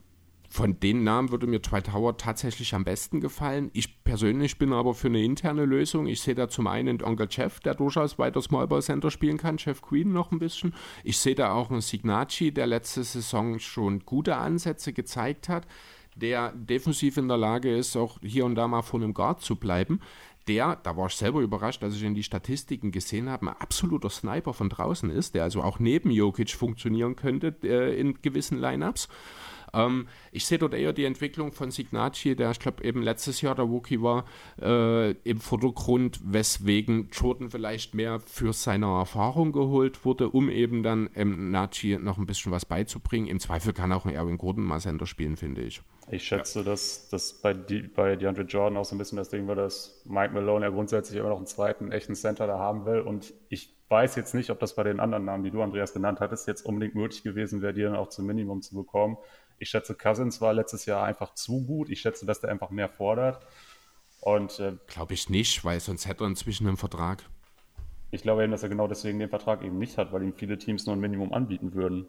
von 0.48 0.78
den 0.80 1.04
Namen 1.04 1.30
würde 1.30 1.46
mir 1.46 1.58
Dwight 1.60 1.92
Howard 1.92 2.20
tatsächlich 2.20 2.74
am 2.74 2.84
besten 2.84 3.20
gefallen. 3.20 3.70
Ich 3.74 4.02
persönlich 4.04 4.58
bin 4.58 4.72
aber 4.72 4.94
für 4.94 5.08
eine 5.08 5.22
interne 5.22 5.64
Lösung. 5.64 6.06
Ich 6.06 6.20
sehe 6.20 6.34
da 6.34 6.48
zum 6.48 6.66
einen 6.66 7.02
Onkel 7.02 7.28
Jeff, 7.30 7.60
der 7.60 7.74
durchaus 7.74 8.18
weiter 8.18 8.40
Small 8.40 8.66
Ball 8.66 8.80
Center 8.80 9.10
spielen 9.10 9.38
kann, 9.38 9.56
Jeff 9.58 9.82
Queen 9.82 10.12
noch 10.12 10.32
ein 10.32 10.38
bisschen. 10.38 10.74
Ich 11.04 11.18
sehe 11.18 11.34
da 11.34 11.52
auch 11.52 11.70
einen 11.70 11.80
Signacci, 11.80 12.52
der 12.52 12.66
letzte 12.68 13.02
Saison 13.04 13.58
schon 13.58 14.00
gute 14.06 14.36
Ansätze 14.36 14.92
gezeigt 14.92 15.48
hat, 15.48 15.66
der 16.16 16.52
defensiv 16.52 17.16
in 17.18 17.28
der 17.28 17.36
Lage 17.36 17.76
ist, 17.76 17.96
auch 17.96 18.18
hier 18.22 18.44
und 18.44 18.54
da 18.54 18.66
mal 18.66 18.82
vor 18.82 19.00
einem 19.00 19.14
Guard 19.14 19.42
zu 19.42 19.56
bleiben. 19.56 20.00
Der, 20.48 20.76
da 20.76 20.96
war 20.96 21.06
ich 21.06 21.14
selber 21.14 21.40
überrascht, 21.40 21.82
als 21.82 21.96
ich 21.96 22.02
in 22.04 22.14
die 22.14 22.22
Statistiken 22.22 22.92
gesehen 22.92 23.28
habe, 23.28 23.46
ein 23.46 23.56
absoluter 23.56 24.10
Sniper 24.10 24.52
von 24.52 24.68
draußen 24.68 25.10
ist, 25.10 25.34
der 25.34 25.42
also 25.42 25.62
auch 25.62 25.78
neben 25.78 26.10
Jokic 26.10 26.50
funktionieren 26.50 27.16
könnte 27.16 27.54
äh, 27.62 27.98
in 27.98 28.22
gewissen 28.22 28.60
Lineups. 28.60 29.08
Ähm, 29.72 30.08
ich 30.32 30.46
sehe 30.46 30.58
dort 30.58 30.74
eher 30.74 30.92
die 30.92 31.04
Entwicklung 31.04 31.52
von 31.52 31.70
Signacci, 31.70 32.36
der 32.36 32.50
ich 32.50 32.58
glaube 32.58 32.84
eben 32.84 33.02
letztes 33.02 33.40
Jahr 33.40 33.54
der 33.54 33.64
Rookie 33.64 34.02
war, 34.02 34.24
äh, 34.60 35.10
im 35.10 35.40
Vordergrund, 35.40 36.20
weswegen 36.24 37.08
Jordan 37.12 37.50
vielleicht 37.50 37.94
mehr 37.94 38.20
für 38.20 38.52
seine 38.52 38.86
Erfahrung 38.86 39.52
geholt 39.52 40.04
wurde, 40.04 40.30
um 40.30 40.50
eben 40.50 40.82
dann 40.82 41.10
ähm, 41.14 41.50
Nachi 41.50 41.98
noch 41.98 42.18
ein 42.18 42.26
bisschen 42.26 42.52
was 42.52 42.64
beizubringen. 42.64 43.26
Im 43.26 43.40
Zweifel 43.40 43.72
kann 43.72 43.92
auch 43.92 44.04
ein 44.04 44.14
Erwin 44.14 44.38
Gordon 44.38 44.64
mal 44.64 44.80
Center 44.80 45.06
spielen, 45.06 45.36
finde 45.36 45.62
ich. 45.62 45.82
Ich 46.08 46.22
schätze, 46.22 46.62
dass 46.62 47.08
das 47.08 47.32
bei, 47.32 47.52
die, 47.52 47.82
bei 47.82 48.14
DeAndre 48.14 48.44
Jordan 48.44 48.76
auch 48.78 48.84
so 48.84 48.94
ein 48.94 48.98
bisschen 48.98 49.18
das 49.18 49.28
Ding 49.28 49.48
war, 49.48 49.56
dass 49.56 50.02
Mike 50.04 50.32
Malone 50.32 50.66
ja 50.66 50.70
grundsätzlich 50.70 51.18
immer 51.18 51.30
noch 51.30 51.38
einen 51.38 51.46
zweiten 51.46 51.90
echten 51.90 52.14
Center 52.14 52.46
da 52.46 52.58
haben 52.58 52.86
will. 52.86 53.00
Und 53.00 53.34
ich 53.48 53.74
weiß 53.88 54.14
jetzt 54.14 54.32
nicht, 54.32 54.50
ob 54.50 54.60
das 54.60 54.76
bei 54.76 54.84
den 54.84 55.00
anderen 55.00 55.24
Namen, 55.24 55.42
die 55.42 55.50
du, 55.50 55.62
Andreas, 55.62 55.92
genannt 55.92 56.20
hattest, 56.20 56.46
jetzt 56.46 56.64
unbedingt 56.64 56.94
möglich 56.94 57.24
gewesen 57.24 57.60
wäre, 57.60 57.74
die 57.74 57.82
dann 57.82 57.96
auch 57.96 58.08
zum 58.08 58.26
Minimum 58.26 58.62
zu 58.62 58.76
bekommen. 58.76 59.16
Ich 59.58 59.70
schätze, 59.70 59.94
Cousins 59.94 60.40
war 60.40 60.52
letztes 60.52 60.86
Jahr 60.86 61.04
einfach 61.04 61.34
zu 61.34 61.64
gut. 61.64 61.88
Ich 61.90 62.00
schätze, 62.00 62.26
dass 62.26 62.40
der 62.40 62.50
einfach 62.50 62.70
mehr 62.70 62.88
fordert. 62.88 63.46
Und 64.20 64.58
äh, 64.60 64.72
glaube 64.86 65.14
ich 65.14 65.30
nicht, 65.30 65.64
weil 65.64 65.80
sonst 65.80 66.06
hätte 66.06 66.24
er 66.24 66.28
inzwischen 66.28 66.66
einen 66.66 66.76
Vertrag. 66.76 67.24
Ich 68.10 68.22
glaube 68.22 68.42
eben, 68.42 68.52
dass 68.52 68.62
er 68.62 68.68
genau 68.68 68.86
deswegen 68.88 69.18
den 69.18 69.28
Vertrag 69.28 69.62
eben 69.62 69.78
nicht 69.78 69.98
hat, 69.98 70.12
weil 70.12 70.22
ihm 70.22 70.32
viele 70.32 70.58
Teams 70.58 70.86
nur 70.86 70.96
ein 70.96 71.00
Minimum 71.00 71.32
anbieten 71.32 71.74
würden. 71.74 72.06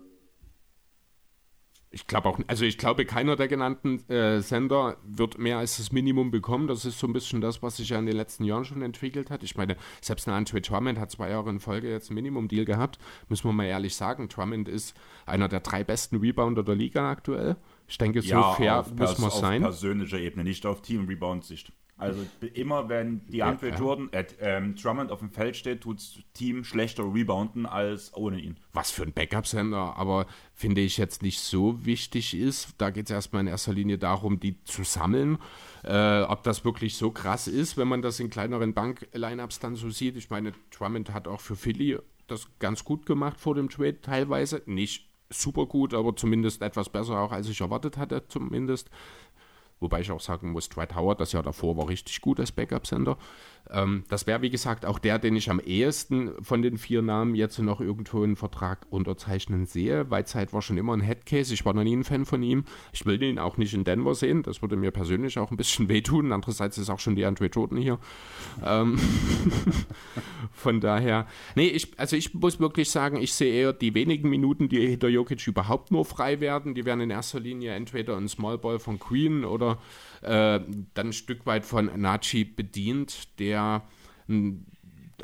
Ich 1.89 2.05
glaube 2.05 2.27
auch, 2.27 2.39
also 2.47 2.65
ich 2.65 2.77
glaube, 2.77 3.05
keiner 3.05 3.37
der 3.37 3.47
genannten 3.47 4.07
äh, 4.09 4.41
Sender 4.41 4.97
wird 5.03 5.37
mehr 5.37 5.57
als 5.57 5.77
das 5.77 5.91
Minimum 5.93 6.31
bekommen. 6.31 6.67
Das 6.67 6.83
ist 6.83 6.99
so 6.99 7.07
ein 7.07 7.13
bisschen 7.13 7.39
das, 7.39 7.63
was 7.63 7.77
sich 7.77 7.89
ja 7.89 7.99
in 7.99 8.05
den 8.05 8.15
letzten 8.15 8.43
Jahren 8.43 8.65
schon 8.65 8.81
entwickelt 8.81 9.29
hat. 9.29 9.41
Ich 9.43 9.55
meine, 9.55 9.77
selbst 10.01 10.27
ein 10.27 10.33
Andre 10.33 10.59
Drummond 10.59 10.99
hat 10.99 11.11
zwei 11.11 11.29
Jahre 11.29 11.49
in 11.49 11.61
Folge 11.61 11.89
jetzt 11.89 12.11
ein 12.11 12.15
Minimum-Deal 12.15 12.65
gehabt. 12.65 12.99
Müssen 13.29 13.45
wir 13.45 13.53
mal 13.53 13.65
ehrlich 13.65 13.95
sagen, 13.95 14.27
Drummond 14.27 14.67
ist 14.67 14.95
einer 15.25 15.47
der 15.47 15.61
drei 15.61 15.85
besten 15.85 16.17
Rebounder 16.17 16.63
der 16.63 16.75
Liga 16.75 17.09
aktuell. 17.09 17.55
Ich 17.87 17.97
denke, 17.97 18.21
so 18.21 18.29
ja, 18.29 18.53
fair 18.53 18.85
muss 18.97 19.17
man 19.17 19.31
sein. 19.31 19.63
Auf 19.63 19.69
persönlicher 19.69 20.19
Ebene, 20.19 20.43
nicht 20.43 20.65
auf 20.65 20.81
Team-Rebound-Sicht. 20.81 21.71
Also 21.97 22.25
immer 22.53 22.89
wenn 22.89 23.25
die 23.27 23.41
Andre 23.41 23.69
ja, 23.69 23.75
Jordan, 23.75 24.09
äh, 24.11 24.25
ähm, 24.39 24.75
Drummond 24.75 25.11
auf 25.11 25.19
dem 25.19 25.31
Feld 25.31 25.55
steht, 25.55 25.81
tut 25.81 25.97
das 25.97 26.19
Team 26.33 26.63
schlechter 26.63 27.03
rebounden 27.03 27.65
als 27.65 28.15
ohne 28.15 28.39
ihn. 28.39 28.57
Was 28.73 28.91
für 28.91 29.01
ein 29.01 29.13
Backup-Sender, 29.13 29.95
aber 29.97 30.27
finde 30.53 30.81
ich 30.81 30.97
jetzt 30.97 31.23
nicht 31.23 31.39
so 31.39 31.83
wichtig 31.85 32.35
ist. 32.35 32.75
Da 32.77 32.91
geht 32.91 33.05
es 33.05 33.11
erstmal 33.11 33.41
in 33.41 33.47
erster 33.47 33.73
Linie 33.73 33.97
darum, 33.97 34.39
die 34.39 34.63
zu 34.63 34.83
sammeln. 34.83 35.39
Äh, 35.83 36.21
ob 36.21 36.43
das 36.43 36.63
wirklich 36.63 36.95
so 36.97 37.09
krass 37.09 37.47
ist, 37.47 37.77
wenn 37.77 37.87
man 37.87 38.03
das 38.03 38.19
in 38.19 38.29
kleineren 38.29 38.75
Bank-Lineups 38.75 39.59
dann 39.59 39.75
so 39.75 39.89
sieht. 39.89 40.17
Ich 40.17 40.29
meine, 40.29 40.53
Drummond 40.69 41.13
hat 41.13 41.27
auch 41.27 41.41
für 41.41 41.55
Philly 41.55 41.97
das 42.27 42.47
ganz 42.59 42.83
gut 42.83 43.07
gemacht 43.07 43.39
vor 43.39 43.55
dem 43.55 43.69
Trade 43.69 44.01
teilweise. 44.01 44.61
Nicht 44.65 45.07
super 45.29 45.65
gut, 45.65 45.93
aber 45.93 46.15
zumindest 46.15 46.61
etwas 46.61 46.89
besser 46.89 47.19
auch, 47.19 47.31
als 47.31 47.49
ich 47.49 47.61
erwartet 47.61 47.97
hatte, 47.97 48.27
zumindest. 48.27 48.89
Wobei 49.79 50.01
ich 50.01 50.11
auch 50.11 50.21
sagen 50.21 50.51
muss, 50.51 50.69
Dwight 50.69 50.95
Howard, 50.95 51.21
das 51.21 51.33
Jahr 51.33 51.43
davor 51.43 51.77
war 51.77 51.87
richtig 51.87 52.21
gut 52.21 52.39
als 52.39 52.51
Backup-Sender. 52.51 53.17
Ähm, 53.71 54.03
das 54.09 54.27
wäre, 54.27 54.41
wie 54.41 54.49
gesagt, 54.49 54.85
auch 54.85 54.99
der, 54.99 55.19
den 55.19 55.35
ich 55.35 55.49
am 55.49 55.59
ehesten 55.59 56.31
von 56.43 56.61
den 56.61 56.77
vier 56.77 57.01
Namen 57.01 57.35
jetzt 57.35 57.59
noch 57.59 57.81
irgendwo 57.81 58.23
einen 58.23 58.35
Vertrag 58.35 58.85
unterzeichnen 58.89 59.65
sehe. 59.65 60.09
Whiteside 60.09 60.53
war 60.53 60.61
schon 60.61 60.77
immer 60.77 60.93
ein 60.93 61.01
Headcase. 61.01 61.53
Ich 61.53 61.65
war 61.65 61.73
noch 61.73 61.83
nie 61.83 61.95
ein 61.95 62.03
Fan 62.03 62.25
von 62.25 62.43
ihm. 62.43 62.65
Ich 62.93 63.05
will 63.05 63.21
ihn 63.21 63.39
auch 63.39 63.57
nicht 63.57 63.73
in 63.73 63.83
Denver 63.83 64.15
sehen. 64.15 64.43
Das 64.43 64.61
würde 64.61 64.75
mir 64.77 64.91
persönlich 64.91 65.37
auch 65.37 65.51
ein 65.51 65.57
bisschen 65.57 65.89
wehtun. 65.89 66.31
Andererseits 66.31 66.77
ist 66.77 66.89
auch 66.89 66.99
schon 66.99 67.15
die 67.15 67.25
Andre 67.25 67.47
Jordan 67.47 67.77
hier. 67.77 67.99
Ähm 68.65 68.97
von 70.53 70.79
daher, 70.79 71.27
nee, 71.55 71.67
ich, 71.67 71.91
also 71.97 72.15
ich 72.15 72.33
muss 72.33 72.59
wirklich 72.59 72.89
sagen, 72.89 73.17
ich 73.17 73.33
sehe 73.33 73.53
eher 73.53 73.73
die 73.73 73.93
wenigen 73.93 74.29
Minuten, 74.29 74.69
die 74.69 74.85
hinter 74.87 75.09
Jokic 75.09 75.45
überhaupt 75.47 75.91
nur 75.91 76.05
frei 76.05 76.39
werden. 76.39 76.75
Die 76.75 76.85
werden 76.85 77.01
in 77.01 77.09
erster 77.09 77.39
Linie 77.39 77.73
entweder 77.73 78.17
ein 78.17 78.27
Smallball 78.27 78.79
von 78.79 78.99
Queen 78.99 79.45
oder 79.45 79.77
äh, 80.21 80.59
dann 80.93 81.07
ein 81.07 81.13
Stück 81.13 81.45
weit 81.45 81.65
von 81.65 81.89
Nachi 81.99 82.43
bedient, 82.43 83.39
der 83.39 83.83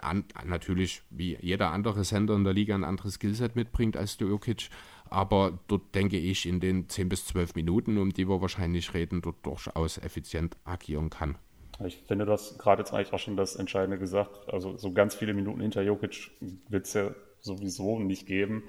an, 0.01 0.25
natürlich 0.45 1.01
wie 1.09 1.37
jeder 1.41 1.71
andere 1.71 2.03
Sender 2.03 2.35
in 2.35 2.43
der 2.43 2.53
Liga 2.53 2.75
ein 2.75 2.83
anderes 2.83 3.15
Skillset 3.15 3.55
mitbringt 3.55 3.97
als 3.97 4.17
Jokic. 4.19 4.69
Aber 5.09 5.59
dort 5.67 5.93
denke 5.93 6.17
ich 6.17 6.47
in 6.47 6.59
den 6.59 6.89
10 6.89 7.09
bis 7.09 7.27
12 7.27 7.55
Minuten, 7.55 7.97
um 7.97 8.11
die 8.11 8.27
wir 8.27 8.41
wahrscheinlich 8.41 8.93
reden, 8.93 9.21
dort 9.21 9.45
durchaus 9.45 9.99
effizient 9.99 10.57
agieren 10.63 11.09
kann. 11.09 11.37
Ich 11.85 11.97
finde, 12.07 12.25
das 12.25 12.57
gerade 12.57 12.81
jetzt 12.81 12.93
eigentlich 12.93 13.13
auch 13.13 13.19
schon 13.19 13.37
das 13.37 13.55
Entscheidende 13.55 13.99
gesagt. 13.99 14.49
Also 14.51 14.77
so 14.77 14.91
ganz 14.91 15.15
viele 15.15 15.33
Minuten 15.33 15.61
hinter 15.61 15.81
Jokic 15.81 16.31
wird 16.69 16.85
es 16.85 16.93
ja 16.93 17.11
sowieso 17.41 17.99
nicht 17.99 18.25
geben. 18.25 18.63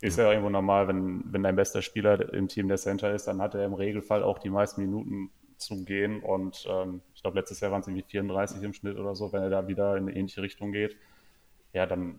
Ist 0.00 0.18
ja. 0.18 0.24
ja 0.24 0.30
irgendwo 0.32 0.50
normal, 0.50 0.88
wenn, 0.88 1.22
wenn 1.32 1.42
dein 1.42 1.56
bester 1.56 1.80
Spieler 1.80 2.32
im 2.34 2.48
Team 2.48 2.68
der 2.68 2.76
Center 2.76 3.14
ist, 3.14 3.26
dann 3.26 3.40
hat 3.40 3.54
er 3.54 3.64
im 3.64 3.74
Regelfall 3.74 4.22
auch 4.22 4.38
die 4.38 4.50
meisten 4.50 4.82
Minuten 4.82 5.30
zu 5.64 5.84
gehen. 5.84 6.20
Und 6.22 6.66
ähm, 6.68 7.02
ich 7.14 7.22
glaube, 7.22 7.38
letztes 7.38 7.60
Jahr 7.60 7.72
waren 7.72 7.80
es 7.80 7.88
irgendwie 7.88 8.04
34 8.04 8.62
im 8.62 8.72
Schnitt 8.72 8.98
oder 8.98 9.14
so. 9.14 9.32
Wenn 9.32 9.42
er 9.42 9.50
da 9.50 9.68
wieder 9.68 9.96
in 9.96 10.08
eine 10.08 10.16
ähnliche 10.16 10.42
Richtung 10.42 10.72
geht, 10.72 10.96
ja, 11.72 11.86
dann 11.86 12.18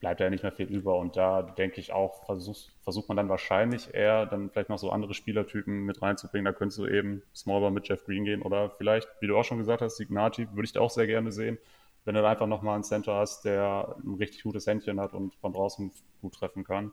bleibt 0.00 0.20
ja 0.20 0.30
nicht 0.30 0.42
mehr 0.42 0.52
viel 0.52 0.66
über. 0.66 0.96
Und 0.96 1.16
da 1.16 1.42
denke 1.42 1.80
ich 1.80 1.92
auch, 1.92 2.24
versucht, 2.24 2.72
versucht 2.82 3.08
man 3.08 3.16
dann 3.16 3.28
wahrscheinlich 3.28 3.94
eher 3.94 4.26
dann 4.26 4.50
vielleicht 4.50 4.68
noch 4.68 4.78
so 4.78 4.90
andere 4.90 5.14
Spielertypen 5.14 5.84
mit 5.84 6.02
reinzubringen. 6.02 6.44
Da 6.44 6.52
könntest 6.52 6.78
du 6.78 6.86
eben 6.86 7.22
Smallball 7.34 7.70
mit 7.70 7.88
Jeff 7.88 8.04
Green 8.04 8.24
gehen 8.24 8.42
oder 8.42 8.70
vielleicht, 8.70 9.08
wie 9.20 9.26
du 9.26 9.36
auch 9.36 9.44
schon 9.44 9.58
gesagt 9.58 9.82
hast, 9.82 9.96
Signati 9.96 10.48
würde 10.52 10.64
ich 10.64 10.72
da 10.72 10.80
auch 10.80 10.90
sehr 10.90 11.06
gerne 11.06 11.32
sehen. 11.32 11.58
Wenn 12.04 12.14
du 12.14 12.22
da 12.22 12.30
einfach 12.30 12.46
nochmal 12.46 12.74
einen 12.74 12.84
Center 12.84 13.14
hast, 13.14 13.44
der 13.44 13.96
ein 14.04 14.14
richtig 14.14 14.42
gutes 14.42 14.66
Händchen 14.66 15.00
hat 15.00 15.14
und 15.14 15.34
von 15.36 15.52
draußen 15.52 15.90
gut 16.22 16.34
treffen 16.34 16.64
kann. 16.64 16.92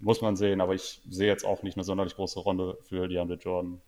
Muss 0.00 0.22
man 0.22 0.36
sehen, 0.36 0.60
aber 0.60 0.74
ich 0.74 1.02
sehe 1.08 1.28
jetzt 1.28 1.44
auch 1.44 1.62
nicht 1.62 1.76
eine 1.76 1.84
sonderlich 1.84 2.16
große 2.16 2.40
Runde 2.40 2.78
für 2.82 3.06
DeAndre 3.06 3.36
Jordan. 3.36 3.80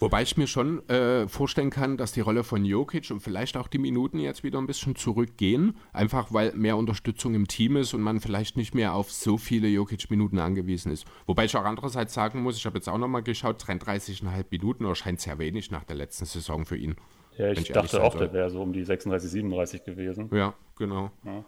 Wobei 0.00 0.22
ich 0.22 0.36
mir 0.36 0.46
schon 0.46 0.86
äh, 0.88 1.28
vorstellen 1.28 1.70
kann, 1.70 1.96
dass 1.96 2.12
die 2.12 2.20
Rolle 2.20 2.44
von 2.44 2.64
Jokic 2.64 3.10
und 3.10 3.20
vielleicht 3.20 3.56
auch 3.56 3.68
die 3.68 3.78
Minuten 3.78 4.18
jetzt 4.18 4.42
wieder 4.42 4.58
ein 4.58 4.66
bisschen 4.66 4.96
zurückgehen, 4.96 5.76
einfach 5.92 6.32
weil 6.32 6.52
mehr 6.54 6.76
Unterstützung 6.76 7.34
im 7.34 7.48
Team 7.48 7.76
ist 7.76 7.94
und 7.94 8.02
man 8.02 8.20
vielleicht 8.20 8.56
nicht 8.56 8.74
mehr 8.74 8.94
auf 8.94 9.10
so 9.10 9.38
viele 9.38 9.68
Jokic-Minuten 9.68 10.38
angewiesen 10.38 10.92
ist. 10.92 11.06
Wobei 11.26 11.44
ich 11.44 11.56
auch 11.56 11.64
andererseits 11.64 12.14
sagen 12.14 12.42
muss, 12.42 12.56
ich 12.56 12.66
habe 12.66 12.76
jetzt 12.76 12.88
auch 12.88 12.98
nochmal 12.98 13.22
geschaut, 13.22 13.62
33,5 13.62 14.44
Minuten 14.50 14.84
erscheint 14.84 15.20
sehr 15.20 15.38
wenig 15.38 15.70
nach 15.70 15.84
der 15.84 15.96
letzten 15.96 16.24
Saison 16.24 16.64
für 16.66 16.76
ihn. 16.76 16.96
Ja, 17.36 17.50
ich, 17.50 17.60
ich 17.60 17.72
dachte 17.72 18.02
auch, 18.02 18.14
der 18.16 18.32
wäre 18.32 18.50
so 18.50 18.62
um 18.62 18.72
die 18.72 18.84
36, 18.84 19.30
37 19.30 19.84
gewesen. 19.84 20.30
Ja, 20.32 20.54
genau. 20.76 21.10
Ja. 21.24 21.44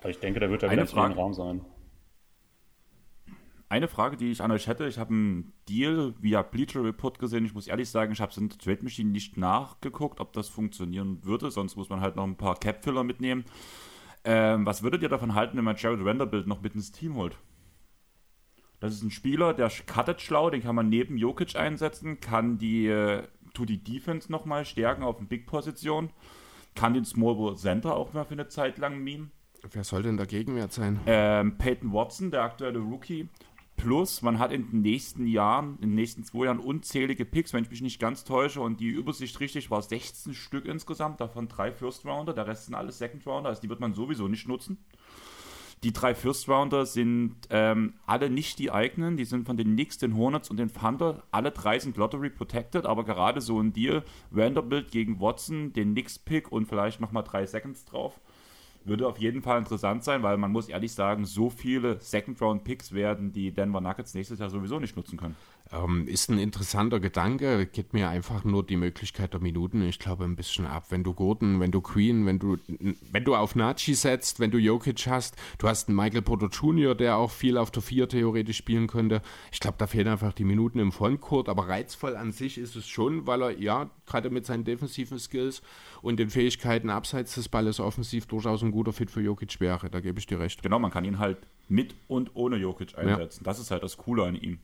Aber 0.00 0.10
ich 0.10 0.18
denke, 0.18 0.40
der 0.40 0.50
wird 0.50 0.62
da 0.62 0.70
wieder 0.70 0.82
im 0.82 1.12
Raum 1.12 1.32
sein. 1.32 1.60
Eine 3.72 3.88
Frage, 3.88 4.18
die 4.18 4.30
ich 4.30 4.42
an 4.42 4.50
euch 4.50 4.66
hätte, 4.66 4.86
ich 4.86 4.98
habe 4.98 5.14
einen 5.14 5.54
Deal 5.66 6.12
via 6.20 6.42
Bleacher 6.42 6.84
Report 6.84 7.18
gesehen. 7.18 7.46
Ich 7.46 7.54
muss 7.54 7.68
ehrlich 7.68 7.88
sagen, 7.88 8.12
ich 8.12 8.20
habe 8.20 8.30
es 8.30 8.36
in 8.36 8.50
der 8.50 8.58
Trade 8.58 8.82
Machine 8.82 9.08
nicht 9.10 9.38
nachgeguckt, 9.38 10.20
ob 10.20 10.34
das 10.34 10.50
funktionieren 10.50 11.24
würde. 11.24 11.50
Sonst 11.50 11.76
muss 11.76 11.88
man 11.88 12.02
halt 12.02 12.14
noch 12.16 12.24
ein 12.24 12.36
paar 12.36 12.56
Cap-Filler 12.56 13.02
mitnehmen. 13.02 13.46
Ähm, 14.24 14.66
was 14.66 14.82
würdet 14.82 15.00
ihr 15.00 15.08
davon 15.08 15.34
halten, 15.34 15.56
wenn 15.56 15.64
man 15.64 15.76
Jared 15.76 16.04
Vanderbilt 16.04 16.46
noch 16.46 16.60
mit 16.60 16.74
ins 16.74 16.92
Team 16.92 17.14
holt? 17.14 17.38
Das 18.78 18.92
ist 18.92 19.04
ein 19.04 19.10
Spieler, 19.10 19.54
der 19.54 19.72
cuttet 19.86 20.20
schlau, 20.20 20.50
den 20.50 20.60
kann 20.60 20.76
man 20.76 20.90
neben 20.90 21.16
Jokic 21.16 21.56
einsetzen, 21.56 22.20
kann 22.20 22.58
die, 22.58 22.88
äh, 22.88 23.22
tut 23.54 23.70
die 23.70 23.82
Defense 23.82 24.30
nochmal 24.30 24.66
stärken 24.66 25.02
auf 25.02 25.16
den 25.16 25.28
Big-Position, 25.28 26.10
kann 26.74 26.92
den 26.92 27.06
Small 27.06 27.56
Center 27.56 27.96
auch 27.96 28.12
mal 28.12 28.26
für 28.26 28.34
eine 28.34 28.48
Zeit 28.48 28.76
lang 28.76 29.02
meme. 29.02 29.30
Wer 29.70 29.84
soll 29.84 30.02
denn 30.02 30.16
der 30.16 30.26
Gegenwert 30.26 30.72
sein? 30.72 31.00
Ähm, 31.06 31.56
Peyton 31.56 31.92
Watson, 31.92 32.32
der 32.32 32.42
aktuelle 32.42 32.80
Rookie, 32.80 33.28
Plus, 33.82 34.22
man 34.22 34.38
hat 34.38 34.52
in 34.52 34.70
den 34.70 34.82
nächsten 34.82 35.26
Jahren, 35.26 35.74
in 35.80 35.88
den 35.88 35.94
nächsten 35.96 36.22
zwei 36.22 36.44
Jahren 36.44 36.60
unzählige 36.60 37.24
Picks, 37.24 37.52
wenn 37.52 37.64
ich 37.64 37.70
mich 37.70 37.82
nicht 37.82 37.98
ganz 37.98 38.22
täusche. 38.22 38.60
Und 38.60 38.78
die 38.78 38.86
Übersicht 38.86 39.40
richtig 39.40 39.72
war 39.72 39.82
16 39.82 40.34
Stück 40.34 40.66
insgesamt, 40.66 41.20
davon 41.20 41.48
drei 41.48 41.72
First 41.72 42.06
Rounder, 42.06 42.32
der 42.32 42.46
Rest 42.46 42.66
sind 42.66 42.76
alles 42.76 42.98
Second 42.98 43.26
Rounder, 43.26 43.48
also 43.48 43.60
die 43.60 43.68
wird 43.68 43.80
man 43.80 43.92
sowieso 43.92 44.28
nicht 44.28 44.46
nutzen. 44.46 44.78
Die 45.82 45.92
drei 45.92 46.14
First 46.14 46.48
Rounder 46.48 46.86
sind 46.86 47.34
ähm, 47.50 47.94
alle 48.06 48.30
nicht 48.30 48.60
die 48.60 48.70
eigenen, 48.70 49.16
die 49.16 49.24
sind 49.24 49.46
von 49.46 49.56
den 49.56 49.72
Knicks, 49.72 49.98
den 49.98 50.16
Hornets 50.16 50.48
und 50.48 50.58
den 50.58 50.72
Thunder. 50.72 51.24
Alle 51.32 51.50
drei 51.50 51.80
sind 51.80 51.96
Lottery 51.96 52.30
protected, 52.30 52.86
aber 52.86 53.02
gerade 53.02 53.40
so 53.40 53.58
ein 53.58 53.72
Deal, 53.72 54.04
Vanderbilt 54.30 54.92
gegen 54.92 55.20
Watson, 55.20 55.72
den 55.72 55.90
Knicks 55.90 56.20
Pick 56.20 56.52
und 56.52 56.66
vielleicht 56.66 57.00
nochmal 57.00 57.24
drei 57.24 57.46
Seconds 57.46 57.84
drauf 57.84 58.20
würde 58.84 59.06
auf 59.06 59.18
jeden 59.18 59.42
Fall 59.42 59.58
interessant 59.58 60.04
sein, 60.04 60.22
weil 60.22 60.36
man 60.36 60.50
muss 60.50 60.68
ehrlich 60.68 60.92
sagen, 60.92 61.24
so 61.24 61.50
viele 61.50 62.00
Second-Round-Picks 62.00 62.92
werden 62.92 63.32
die 63.32 63.52
Denver 63.52 63.80
Nuggets 63.80 64.14
nächstes 64.14 64.38
Jahr 64.38 64.50
sowieso 64.50 64.78
nicht 64.78 64.96
nutzen 64.96 65.18
können. 65.18 65.36
Ähm, 65.72 66.06
ist 66.06 66.28
ein 66.28 66.38
interessanter 66.38 67.00
Gedanke, 67.00 67.64
gibt 67.64 67.94
mir 67.94 68.10
einfach 68.10 68.44
nur 68.44 68.62
die 68.62 68.76
Möglichkeit 68.76 69.32
der 69.32 69.40
Minuten, 69.40 69.80
ich 69.82 69.98
glaube, 69.98 70.24
ein 70.24 70.36
bisschen 70.36 70.66
ab. 70.66 70.86
Wenn 70.90 71.02
du 71.02 71.14
Gordon, 71.14 71.60
wenn 71.60 71.70
du 71.70 71.80
Queen, 71.80 72.26
wenn 72.26 72.38
du, 72.38 72.58
wenn 73.10 73.24
du 73.24 73.34
auf 73.34 73.54
Nachi 73.54 73.94
setzt, 73.94 74.38
wenn 74.38 74.50
du 74.50 74.58
Jokic 74.58 75.06
hast, 75.06 75.34
du 75.56 75.68
hast 75.68 75.88
einen 75.88 75.96
Michael 75.96 76.20
Porter 76.20 76.48
Jr., 76.48 76.94
der 76.94 77.16
auch 77.16 77.30
viel 77.30 77.56
auf 77.56 77.70
der 77.70 77.82
Vier 77.82 78.06
theoretisch 78.06 78.58
spielen 78.58 78.86
könnte. 78.86 79.22
Ich 79.50 79.60
glaube, 79.60 79.76
da 79.78 79.86
fehlen 79.86 80.08
einfach 80.08 80.34
die 80.34 80.44
Minuten 80.44 80.78
im 80.78 80.92
Frontcourt, 80.92 81.48
aber 81.48 81.68
reizvoll 81.68 82.16
an 82.16 82.32
sich 82.32 82.58
ist 82.58 82.76
es 82.76 82.86
schon, 82.86 83.26
weil 83.26 83.40
er, 83.42 83.58
ja, 83.58 83.88
gerade 84.04 84.28
mit 84.28 84.44
seinen 84.44 84.64
defensiven 84.64 85.18
Skills 85.18 85.62
und 86.02 86.18
den 86.18 86.28
Fähigkeiten 86.28 86.90
abseits 86.90 87.34
des 87.36 87.48
Balles 87.48 87.80
offensiv 87.80 88.26
durchaus 88.26 88.62
ein 88.62 88.72
guter 88.72 88.92
Fit 88.92 89.10
für 89.10 89.22
Jokic 89.22 89.58
wäre. 89.58 89.88
Da 89.88 90.00
gebe 90.00 90.18
ich 90.18 90.26
dir 90.26 90.38
recht. 90.38 90.62
Genau, 90.62 90.78
man 90.78 90.90
kann 90.90 91.06
ihn 91.06 91.18
halt 91.18 91.38
mit 91.70 91.94
und 92.08 92.32
ohne 92.34 92.56
Jokic 92.56 92.98
einsetzen. 92.98 93.40
Ja. 93.42 93.50
Das 93.50 93.58
ist 93.58 93.70
halt 93.70 93.82
das 93.82 93.96
Coole 93.96 94.24
an 94.24 94.36
ihm. 94.36 94.58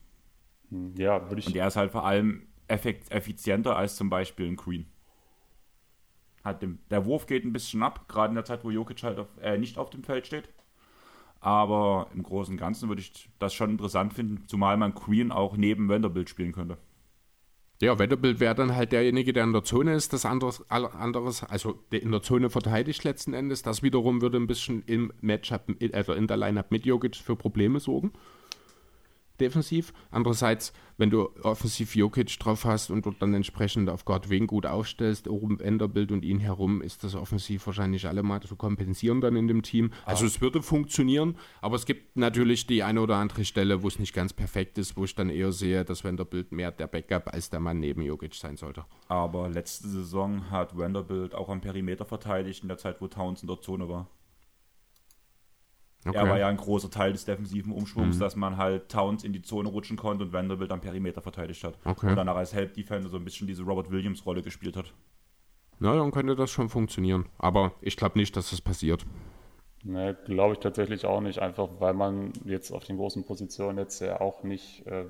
Ja, 0.71 1.27
würde 1.29 1.39
ich. 1.39 1.47
Und 1.47 1.55
der 1.55 1.67
ist 1.67 1.75
halt 1.75 1.91
vor 1.91 2.05
allem 2.05 2.47
effizienter 2.67 3.75
als 3.75 3.95
zum 3.95 4.09
Beispiel 4.09 4.47
ein 4.47 4.57
Queen. 4.57 4.85
Hat 6.43 6.61
dem, 6.61 6.79
der 6.89 7.05
Wurf 7.05 7.25
geht 7.25 7.43
ein 7.43 7.53
bisschen 7.53 7.83
ab, 7.83 8.07
gerade 8.07 8.29
in 8.29 8.35
der 8.35 8.45
Zeit, 8.45 8.63
wo 8.63 8.69
Jokic 8.69 9.03
halt 9.03 9.19
auf, 9.19 9.27
äh, 9.41 9.57
nicht 9.57 9.77
auf 9.77 9.89
dem 9.89 10.03
Feld 10.03 10.27
steht. 10.27 10.49
Aber 11.41 12.07
im 12.13 12.23
Großen 12.23 12.53
und 12.53 12.59
Ganzen 12.59 12.89
würde 12.89 13.01
ich 13.01 13.29
das 13.39 13.53
schon 13.53 13.71
interessant 13.71 14.13
finden, 14.13 14.43
zumal 14.47 14.77
man 14.77 14.93
Queen 14.93 15.31
auch 15.31 15.57
neben 15.57 15.89
Vanderbilt 15.89 16.29
spielen 16.29 16.51
könnte. 16.51 16.77
Ja, 17.81 17.97
Wetterbild 17.97 18.41
wäre 18.41 18.55
dann 18.55 18.75
halt 18.75 18.91
derjenige, 18.91 19.31
der 19.31 19.45
in 19.45 19.53
der 19.53 19.63
Zone 19.63 19.93
ist, 19.93 20.11
das 20.11 20.25
anderes, 20.25 20.69
anderes, 20.69 21.45
also 21.45 21.81
der 21.93 22.01
in 22.01 22.11
der 22.11 22.21
Zone 22.21 22.49
verteidigt 22.49 23.05
letzten 23.05 23.33
Endes. 23.33 23.61
Das 23.61 23.81
wiederum 23.83 24.21
würde 24.21 24.37
ein 24.37 24.47
bisschen 24.47 24.83
im 24.85 25.13
Matchup, 25.21 25.63
also 25.93 26.11
in 26.11 26.27
der 26.27 26.35
Lineup 26.35 26.71
mit 26.71 26.85
Jokic 26.85 27.15
für 27.15 27.37
Probleme 27.37 27.79
sorgen 27.79 28.11
defensiv. 29.39 29.93
Andererseits, 30.11 30.73
wenn 30.97 31.09
du 31.09 31.29
offensiv 31.43 31.95
Jokic 31.95 32.39
drauf 32.39 32.65
hast 32.65 32.89
und 32.89 33.05
dort 33.05 33.21
dann 33.21 33.33
entsprechend 33.33 33.89
auf 33.89 34.05
Gott 34.05 34.29
Wing 34.29 34.47
gut 34.47 34.65
aufstellst, 34.65 35.27
oben 35.27 35.59
Enderbild 35.59 36.11
und 36.11 36.23
ihn 36.25 36.39
herum, 36.39 36.81
ist 36.81 37.03
das 37.03 37.15
offensiv 37.15 37.65
wahrscheinlich 37.65 38.07
alle 38.07 38.23
mal 38.23 38.41
zu 38.41 38.55
kompensieren 38.55 39.21
dann 39.21 39.35
in 39.35 39.47
dem 39.47 39.61
Team. 39.61 39.91
Also 40.05 40.25
ah. 40.25 40.27
es 40.27 40.41
würde 40.41 40.61
funktionieren, 40.61 41.35
aber 41.61 41.75
es 41.75 41.85
gibt 41.85 42.17
natürlich 42.17 42.67
die 42.67 42.83
eine 42.83 43.01
oder 43.01 43.15
andere 43.15 43.45
Stelle, 43.45 43.83
wo 43.83 43.87
es 43.87 43.99
nicht 43.99 44.13
ganz 44.13 44.33
perfekt 44.33 44.77
ist, 44.77 44.97
wo 44.97 45.05
ich 45.05 45.15
dann 45.15 45.29
eher 45.29 45.51
sehe, 45.51 45.85
dass 45.85 46.03
Vanderbilt 46.03 46.51
mehr 46.51 46.71
der 46.71 46.87
Backup 46.87 47.33
als 47.33 47.49
der 47.49 47.59
Mann 47.59 47.79
neben 47.79 48.01
Jokic 48.01 48.35
sein 48.35 48.57
sollte. 48.57 48.85
Aber 49.07 49.49
letzte 49.49 49.87
Saison 49.87 50.51
hat 50.51 50.77
Vanderbilt 50.77 51.33
auch 51.33 51.49
am 51.49 51.61
Perimeter 51.61 52.05
verteidigt 52.05 52.63
in 52.63 52.67
der 52.67 52.77
Zeit, 52.77 53.01
wo 53.01 53.07
Towns 53.07 53.41
in 53.41 53.47
der 53.47 53.61
Zone 53.61 53.87
war. 53.87 54.07
Okay. 56.05 56.15
Er 56.15 56.29
war 56.29 56.39
ja 56.39 56.47
ein 56.47 56.57
großer 56.57 56.89
Teil 56.89 57.11
des 57.11 57.25
defensiven 57.25 57.73
Umschwungs, 57.73 58.15
mhm. 58.15 58.19
dass 58.21 58.35
man 58.35 58.55
halt 58.55 58.89
Towns 58.89 59.23
in 59.23 59.33
die 59.33 59.41
Zone 59.41 59.67
rutschen 59.67 59.97
konnte 59.97 60.23
und 60.23 60.33
Vanderbilt 60.33 60.71
am 60.71 60.79
Perimeter 60.79 61.21
verteidigt 61.21 61.63
hat. 61.63 61.77
Okay. 61.83 62.07
Und 62.07 62.15
danach 62.15 62.37
als 62.37 62.53
Help 62.53 62.73
Defender 62.73 63.09
so 63.09 63.17
ein 63.17 63.25
bisschen 63.25 63.47
diese 63.47 63.63
Robert 63.63 63.91
Williams 63.91 64.25
Rolle 64.25 64.41
gespielt 64.41 64.77
hat. 64.77 64.93
Na, 65.79 65.95
dann 65.95 66.11
könnte 66.11 66.35
das 66.35 66.51
schon 66.51 66.69
funktionieren. 66.69 67.25
Aber 67.37 67.73
ich 67.81 67.97
glaube 67.97 68.17
nicht, 68.17 68.35
dass 68.37 68.49
das 68.49 68.61
passiert. 68.61 69.05
Ne, 69.83 70.17
glaube 70.25 70.53
ich 70.53 70.59
tatsächlich 70.59 71.05
auch 71.05 71.21
nicht, 71.21 71.39
einfach 71.39 71.69
weil 71.79 71.93
man 71.93 72.33
jetzt 72.43 72.71
auf 72.71 72.83
den 72.83 72.97
großen 72.97 73.25
Positionen 73.25 73.77
jetzt 73.77 74.01
ja 74.01 74.19
auch 74.19 74.43
nicht 74.43 74.85
äh, 74.87 75.05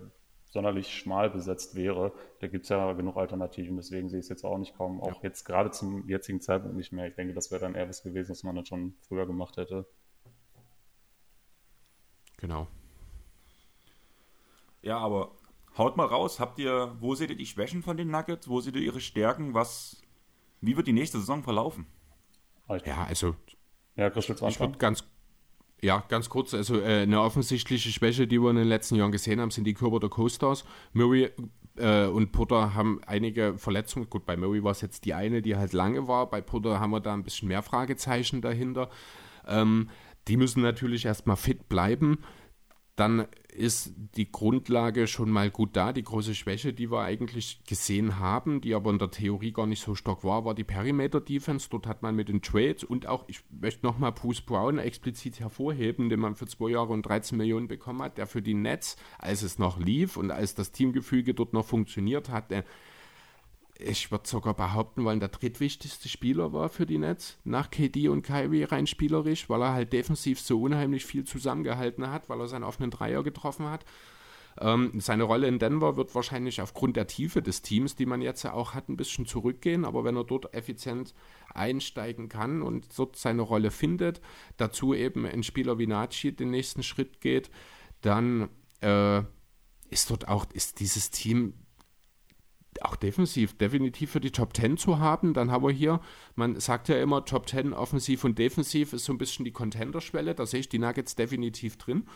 sonderlich 0.46 0.94
schmal 0.94 1.32
besetzt 1.32 1.76
wäre. 1.76 2.12
Da 2.40 2.48
gibt 2.48 2.64
es 2.64 2.70
ja 2.70 2.94
genug 2.94 3.18
Alternativen, 3.18 3.78
deswegen 3.78 4.10
sehe 4.10 4.20
ich 4.20 4.26
es 4.26 4.30
jetzt 4.30 4.44
auch 4.44 4.60
nicht 4.60 4.76
kaum, 4.76 5.02
auch 5.02 5.16
ja. 5.16 5.20
jetzt 5.24 5.44
gerade 5.44 5.72
zum 5.72 6.08
jetzigen 6.08 6.40
Zeitpunkt 6.40 6.78
nicht 6.78 6.92
mehr. 6.92 7.08
Ich 7.08 7.16
denke, 7.16 7.34
das 7.34 7.50
wäre 7.52 7.62
dann 7.62 7.74
eher 7.74 7.90
was 7.90 8.04
gewesen, 8.04 8.30
was 8.30 8.44
man 8.44 8.56
dann 8.56 8.66
schon 8.66 8.96
früher 9.08 9.26
gemacht 9.26 9.58
hätte. 9.58 9.88
Genau. 12.40 12.68
Ja, 14.82 14.98
aber 14.98 15.32
haut 15.78 15.98
mal 15.98 16.06
raus. 16.06 16.40
Habt 16.40 16.60
ihr, 16.60 16.96
wo 17.00 17.16
seht 17.16 17.30
ihr 17.30 17.36
die 17.36 17.46
Schwächen 17.46 17.84
von 17.84 17.98
den 17.98 18.10
Nuggets? 18.10 18.48
Wo 18.48 18.62
seht 18.62 18.76
ihr 18.76 18.82
ihre 18.82 19.02
Stärken? 19.02 19.54
Was, 19.54 20.02
wie 20.62 20.78
wird 20.78 20.88
die 20.88 20.94
nächste 20.94 21.20
Saison 21.20 21.44
verlaufen? 21.44 21.86
Ja, 22.86 23.06
also. 23.08 23.36
Ja, 23.96 24.10
Chris, 24.10 24.30
ich 24.30 24.60
würde 24.60 24.78
ganz, 24.78 25.04
ja, 25.82 26.04
ganz 26.08 26.30
kurz. 26.30 26.54
Also, 26.54 26.80
äh, 26.80 27.02
eine 27.02 27.22
offensichtliche 27.22 27.90
Schwäche, 27.90 28.28
die 28.28 28.40
wir 28.40 28.52
in 28.52 28.56
den 28.56 28.68
letzten 28.68 28.96
Jahren 28.96 29.12
gesehen 29.12 29.42
haben, 29.42 29.52
sind 29.52 29.66
die 29.66 29.74
Körper 29.74 30.00
der 30.00 30.10
Co-Stars. 30.10 30.64
Murray 30.94 31.32
äh, 31.76 32.06
und 32.06 32.32
Potter 32.32 32.74
haben 32.76 33.02
einige 33.06 33.58
Verletzungen. 33.58 34.10
Gut, 34.10 34.26
bei 34.26 34.38
Murray 34.38 34.64
war 34.64 34.72
es 34.72 34.82
jetzt 34.82 35.06
die 35.06 35.14
eine, 35.14 35.42
die 35.42 35.56
halt 35.56 35.74
lange 35.74 36.08
war. 36.08 36.30
Bei 36.30 36.42
Potter 36.42 36.80
haben 36.80 36.92
wir 36.92 37.00
da 37.00 37.14
ein 37.14 37.24
bisschen 37.24 37.48
mehr 37.48 37.64
Fragezeichen 37.64 38.42
dahinter. 38.42 38.90
Ähm, 39.48 39.90
die 40.28 40.38
müssen 40.38 40.62
natürlich 40.62 41.06
erstmal 41.06 41.38
fit 41.38 41.70
bleiben. 41.70 42.20
Dann 42.96 43.28
ist 43.54 43.94
die 44.16 44.32
Grundlage 44.32 45.08
schon 45.08 45.30
mal 45.30 45.50
gut 45.50 45.76
da. 45.76 45.94
Die 45.94 46.04
große 46.04 46.36
Schwäche, 46.36 46.74
die 46.74 46.92
wir 46.92 47.02
eigentlich 47.02 47.64
gesehen 47.66 48.20
haben, 48.20 48.62
die 48.62 48.76
aber 48.76 48.92
in 48.92 49.00
der 49.00 49.10
Theorie 49.10 49.54
gar 49.54 49.68
nicht 49.68 49.82
so 49.82 49.96
stark 49.96 50.24
war, 50.24 50.46
war 50.46 50.54
die 50.54 50.64
Perimeter-Defense. 50.64 51.70
Dort 51.70 51.88
hat 51.88 52.02
man 52.02 52.16
mit 52.16 52.30
den 52.30 52.42
Trades 52.42 52.84
und 52.84 53.08
auch, 53.08 53.26
ich 53.28 53.42
möchte 53.50 53.86
nochmal 53.86 54.12
Bruce 54.12 54.42
Brown 54.42 54.80
explizit 54.80 55.40
hervorheben, 55.40 56.10
den 56.10 56.20
man 56.20 56.36
für 56.36 56.48
zwei 56.48 56.72
Jahre 56.72 56.94
und 56.94 57.04
13 57.04 57.38
Millionen 57.38 57.68
bekommen 57.68 58.02
hat, 58.02 58.18
der 58.18 58.28
für 58.28 58.42
die 58.42 58.54
Nets, 58.54 58.98
als 59.18 59.44
es 59.44 59.60
noch 59.60 59.80
lief 59.80 60.18
und 60.18 60.32
als 60.32 60.54
das 60.54 60.72
Teamgefüge 60.72 61.34
dort 61.34 61.54
noch 61.54 61.66
funktioniert 61.66 62.30
hat, 62.30 62.52
ich 63.80 64.12
würde 64.12 64.28
sogar 64.28 64.54
behaupten 64.54 65.06
wollen, 65.06 65.22
der 65.22 65.30
drittwichtigste 65.30 66.10
Spieler 66.10 66.52
war 66.52 66.68
für 66.68 66.86
die 66.86 66.98
Nets, 66.98 67.38
nach 67.46 67.72
KD 67.72 68.10
und 68.10 68.24
Kyrie 68.24 68.64
rein 68.64 68.88
spielerisch, 68.88 69.50
weil 69.50 69.62
er 69.62 69.74
halt 69.74 69.94
defensiv 69.94 70.40
so 70.42 70.62
unheimlich 70.62 71.06
viel 71.06 71.24
zusammengehalten 71.24 72.12
hat, 72.12 72.28
weil 72.28 72.42
er 72.42 72.48
seinen 72.48 72.66
offenen 72.66 72.92
Dreier 72.92 73.24
getroffen 73.24 73.70
hat. 73.70 73.86
Ähm, 74.60 75.00
seine 75.00 75.24
Rolle 75.24 75.48
in 75.48 75.60
Denver 75.60 75.96
wird 75.96 76.14
wahrscheinlich 76.14 76.62
aufgrund 76.62 76.98
der 76.98 77.08
Tiefe 77.08 77.42
des 77.42 77.62
Teams, 77.62 77.96
die 77.96 78.06
man 78.06 78.22
jetzt 78.22 78.44
ja 78.44 78.52
auch 78.52 78.74
hat, 78.74 78.90
ein 78.90 78.98
bisschen 78.98 79.26
zurückgehen, 79.26 79.86
aber 79.86 80.04
wenn 80.04 80.18
er 80.18 80.26
dort 80.26 80.54
effizient 80.54 81.14
einsteigen 81.54 82.28
kann 82.28 82.62
und 82.62 82.88
dort 82.98 83.16
seine 83.16 83.44
Rolle 83.44 83.72
findet, 83.72 84.20
dazu 84.58 84.94
eben 84.94 85.26
ein 85.26 85.44
Spieler 85.44 85.80
wie 85.80 85.88
Nachi 85.88 86.34
den 86.34 86.52
nächsten 86.52 86.84
Schritt 86.84 87.22
geht, 87.22 87.50
dann 88.02 88.50
äh, 88.82 89.22
ist 89.90 90.12
dort 90.12 90.28
auch, 90.28 90.46
ist 90.52 90.82
dieses 90.82 91.12
Team 91.12 91.54
auch 92.84 92.96
defensiv, 92.96 93.58
definitiv 93.58 94.12
für 94.12 94.20
die 94.20 94.32
Top 94.32 94.56
10 94.56 94.78
zu 94.78 95.00
haben. 95.00 95.34
Dann 95.34 95.52
haben 95.52 95.66
wir 95.66 95.72
hier, 95.72 96.00
man 96.36 96.60
sagt 96.60 96.90
ja 96.90 97.02
immer, 97.02 97.26
Top 97.26 97.48
10 97.48 97.74
offensiv 97.74 98.24
und 98.24 98.38
defensiv 98.40 98.94
ist 98.94 99.06
so 99.06 99.14
ein 99.14 99.18
bisschen 99.18 99.46
die 99.46 99.52
Contender-Schwelle. 99.52 100.36
Da 100.36 100.46
sehe 100.46 100.62
ich 100.62 100.70
die 100.70 100.80
Nuggets 100.80 101.16
definitiv 101.16 101.78
drin. 101.78 102.08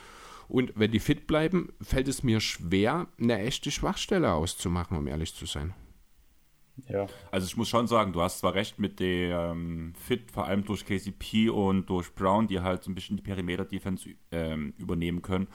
Und 0.48 0.74
wenn 0.76 0.92
die 0.92 1.00
fit 1.00 1.28
bleiben, 1.28 1.74
fällt 1.82 2.08
es 2.08 2.24
mir 2.24 2.40
schwer, 2.40 3.08
eine 3.20 3.40
echte 3.40 3.72
Schwachstelle 3.72 4.34
auszumachen, 4.34 4.98
um 4.98 5.08
ehrlich 5.08 5.34
zu 5.34 5.46
sein. 5.46 5.74
Ja. 6.90 7.08
Also 7.32 7.46
ich 7.46 7.56
muss 7.56 7.70
schon 7.70 7.88
sagen, 7.88 8.14
du 8.14 8.22
hast 8.22 8.40
zwar 8.40 8.56
recht 8.56 8.80
mit 8.80 9.00
der 9.00 9.52
ähm, 9.52 9.94
Fit, 9.96 10.32
vor 10.32 10.46
allem 10.46 10.66
durch 10.66 10.86
KCP 10.86 11.50
und 11.50 11.90
durch 11.90 12.14
Brown, 12.16 12.48
die 12.48 12.62
halt 12.62 12.84
so 12.84 12.92
ein 12.92 12.96
bisschen 12.96 13.16
die 13.16 13.24
Perimeter-Defense 13.24 14.10
ähm, 14.32 14.74
übernehmen 14.78 15.22
können. 15.22 15.48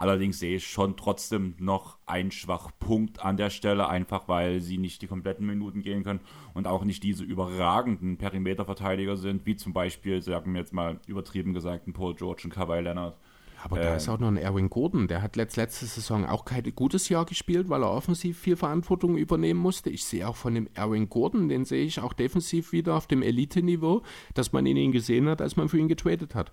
Allerdings 0.00 0.38
sehe 0.38 0.56
ich 0.56 0.66
schon 0.66 0.96
trotzdem 0.96 1.54
noch 1.58 1.98
einen 2.06 2.30
Schwachpunkt 2.30 3.22
an 3.22 3.36
der 3.36 3.50
Stelle, 3.50 3.86
einfach 3.86 4.28
weil 4.28 4.62
sie 4.62 4.78
nicht 4.78 5.02
die 5.02 5.06
kompletten 5.06 5.46
Minuten 5.46 5.82
gehen 5.82 6.04
können 6.04 6.20
und 6.54 6.66
auch 6.66 6.84
nicht 6.84 7.02
diese 7.02 7.22
überragenden 7.22 8.16
Perimeterverteidiger 8.16 9.18
sind, 9.18 9.44
wie 9.44 9.56
zum 9.56 9.74
Beispiel, 9.74 10.22
sagen 10.22 10.54
wir 10.54 10.60
jetzt 10.60 10.72
mal 10.72 10.98
übertrieben 11.06 11.52
gesagt, 11.52 11.86
ein 11.86 11.92
Paul 11.92 12.14
George 12.14 12.44
und 12.44 12.50
Kawhi 12.50 12.80
Leonard. 12.80 13.14
Aber 13.62 13.78
da 13.78 13.94
ist 13.94 14.08
ähm. 14.08 14.14
auch 14.14 14.18
noch 14.18 14.28
ein 14.28 14.38
Erwin 14.38 14.70
Gordon, 14.70 15.06
der 15.06 15.20
hat 15.20 15.36
letzt, 15.36 15.58
letzte 15.58 15.84
Saison 15.84 16.24
auch 16.24 16.46
kein 16.46 16.64
gutes 16.74 17.10
Jahr 17.10 17.26
gespielt, 17.26 17.68
weil 17.68 17.82
er 17.82 17.90
offensiv 17.90 18.38
viel 18.38 18.56
Verantwortung 18.56 19.18
übernehmen 19.18 19.60
musste. 19.60 19.90
Ich 19.90 20.06
sehe 20.06 20.26
auch 20.26 20.36
von 20.36 20.54
dem 20.54 20.66
Erwin 20.72 21.10
Gordon, 21.10 21.50
den 21.50 21.66
sehe 21.66 21.84
ich 21.84 22.00
auch 22.00 22.14
defensiv 22.14 22.72
wieder 22.72 22.94
auf 22.96 23.06
dem 23.06 23.20
Elite-Niveau, 23.20 24.02
dass 24.32 24.52
man 24.52 24.64
ihn 24.64 24.92
gesehen 24.92 25.28
hat, 25.28 25.42
als 25.42 25.56
man 25.56 25.68
für 25.68 25.78
ihn 25.78 25.88
getradet 25.88 26.34
hat. 26.34 26.52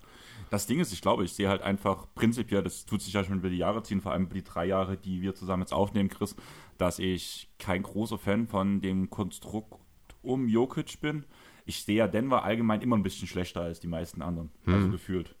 Das 0.50 0.66
Ding 0.66 0.80
ist, 0.80 0.92
ich 0.92 1.02
glaube, 1.02 1.24
ich 1.24 1.32
sehe 1.32 1.48
halt 1.48 1.62
einfach 1.62 2.06
prinzipiell, 2.14 2.62
das 2.62 2.86
tut 2.86 3.02
sich 3.02 3.12
ja 3.12 3.24
schon 3.24 3.38
über 3.38 3.50
die 3.50 3.58
Jahre 3.58 3.82
ziehen, 3.82 4.00
vor 4.00 4.12
allem 4.12 4.24
über 4.24 4.34
die 4.34 4.44
drei 4.44 4.66
Jahre, 4.66 4.96
die 4.96 5.22
wir 5.22 5.34
zusammen 5.34 5.62
jetzt 5.62 5.72
aufnehmen, 5.72 6.08
Chris, 6.08 6.36
dass 6.78 6.98
ich 6.98 7.50
kein 7.58 7.82
großer 7.82 8.18
Fan 8.18 8.46
von 8.46 8.80
dem 8.80 9.10
Konstrukt 9.10 9.78
um 10.22 10.48
Jokic 10.48 11.00
bin. 11.00 11.24
Ich 11.64 11.84
sehe 11.84 11.96
ja 11.96 12.08
Denver 12.08 12.44
allgemein 12.44 12.80
immer 12.80 12.96
ein 12.96 13.02
bisschen 13.02 13.28
schlechter 13.28 13.60
als 13.62 13.80
die 13.80 13.88
meisten 13.88 14.22
anderen, 14.22 14.50
also 14.60 14.72
hm. 14.72 14.74
also 14.74 14.90
gefühlt. 14.90 15.34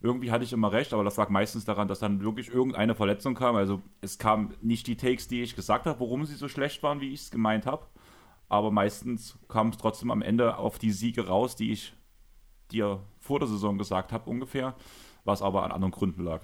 Irgendwie 0.00 0.30
hatte 0.30 0.44
ich 0.44 0.52
immer 0.52 0.72
recht, 0.72 0.92
aber 0.92 1.04
das 1.04 1.16
lag 1.16 1.30
meistens 1.30 1.64
daran, 1.64 1.88
dass 1.88 1.98
dann 1.98 2.20
wirklich 2.20 2.48
irgendeine 2.48 2.94
Verletzung 2.94 3.34
kam. 3.34 3.56
Also 3.56 3.82
es 4.02 4.18
kamen 4.18 4.54
nicht 4.60 4.86
die 4.86 4.96
Takes, 4.96 5.26
die 5.26 5.42
ich 5.42 5.56
gesagt 5.56 5.86
habe, 5.86 5.98
warum 6.00 6.26
sie 6.26 6.34
so 6.34 6.48
schlecht 6.48 6.82
waren, 6.82 7.00
wie 7.00 7.12
ich 7.12 7.22
es 7.22 7.30
gemeint 7.30 7.66
habe. 7.66 7.86
Aber 8.48 8.70
meistens 8.70 9.38
kam 9.48 9.70
es 9.70 9.78
trotzdem 9.78 10.10
am 10.10 10.22
Ende 10.22 10.58
auf 10.58 10.78
die 10.78 10.92
Siege 10.92 11.26
raus, 11.26 11.56
die 11.56 11.72
ich 11.72 11.94
dir 12.70 13.02
vor 13.26 13.40
der 13.40 13.48
Saison 13.48 13.78
gesagt 13.78 14.12
habe 14.12 14.30
ungefähr, 14.30 14.74
was 15.24 15.42
aber 15.42 15.64
an 15.64 15.72
anderen 15.72 15.92
Gründen 15.92 16.22
lag. 16.22 16.42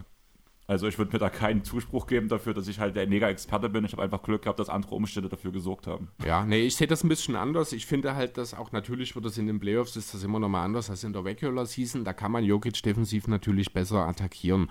Also 0.68 0.86
ich 0.86 0.96
würde 0.96 1.12
mir 1.12 1.18
da 1.18 1.28
keinen 1.28 1.64
Zuspruch 1.64 2.06
geben 2.06 2.28
dafür, 2.28 2.54
dass 2.54 2.68
ich 2.68 2.78
halt 2.78 2.94
der 2.94 3.06
Mega-Experte 3.06 3.68
bin. 3.68 3.84
Ich 3.84 3.92
habe 3.92 4.02
einfach 4.02 4.22
Glück 4.22 4.42
gehabt, 4.42 4.58
dass 4.58 4.68
andere 4.68 4.94
Umstände 4.94 5.28
dafür 5.28 5.50
gesorgt 5.50 5.86
haben. 5.86 6.08
Ja, 6.24 6.44
nee, 6.44 6.62
ich 6.62 6.76
sehe 6.76 6.86
das 6.86 7.02
ein 7.02 7.08
bisschen 7.08 7.36
anders. 7.36 7.72
Ich 7.72 7.84
finde 7.84 8.14
halt, 8.14 8.38
dass 8.38 8.54
auch 8.54 8.70
natürlich 8.70 9.14
wird 9.14 9.24
das 9.24 9.38
in 9.38 9.46
den 9.46 9.58
Playoffs 9.58 9.96
ist 9.96 10.14
das 10.14 10.22
immer 10.22 10.38
noch 10.38 10.48
mal 10.48 10.64
anders 10.64 10.88
als 10.88 11.04
in 11.04 11.12
der 11.12 11.24
Regular 11.24 11.66
Season. 11.66 12.04
Da 12.04 12.12
kann 12.12 12.32
man 12.32 12.44
Jokic 12.44 12.80
defensiv 12.82 13.26
natürlich 13.26 13.72
besser 13.72 14.06
attackieren. 14.06 14.70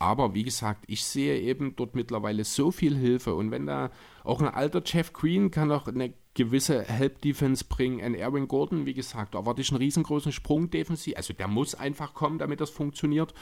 Aber 0.00 0.34
wie 0.34 0.44
gesagt, 0.44 0.84
ich 0.86 1.04
sehe 1.04 1.40
eben 1.40 1.74
dort 1.76 1.94
mittlerweile 1.94 2.44
so 2.44 2.70
viel 2.70 2.96
Hilfe. 2.96 3.34
Und 3.34 3.50
wenn 3.50 3.66
da 3.66 3.90
auch 4.24 4.40
ein 4.40 4.48
alter 4.48 4.82
Jeff 4.84 5.12
Green 5.12 5.50
kann 5.50 5.72
auch 5.72 5.86
eine 5.86 6.12
gewisse 6.38 6.84
Help-Defense 6.84 7.64
bringen. 7.64 8.00
Ein 8.00 8.14
Erwin 8.14 8.46
Gordon, 8.46 8.86
wie 8.86 8.94
gesagt, 8.94 9.34
da 9.34 9.40
erwarte 9.40 9.60
ich 9.60 9.70
einen 9.70 9.78
riesengroßen 9.78 10.30
Sprung 10.30 10.70
defensiv. 10.70 11.16
Also 11.16 11.34
der 11.34 11.48
muss 11.48 11.74
einfach 11.74 12.14
kommen, 12.14 12.38
damit 12.38 12.60
das 12.60 12.70
funktioniert. 12.70 13.34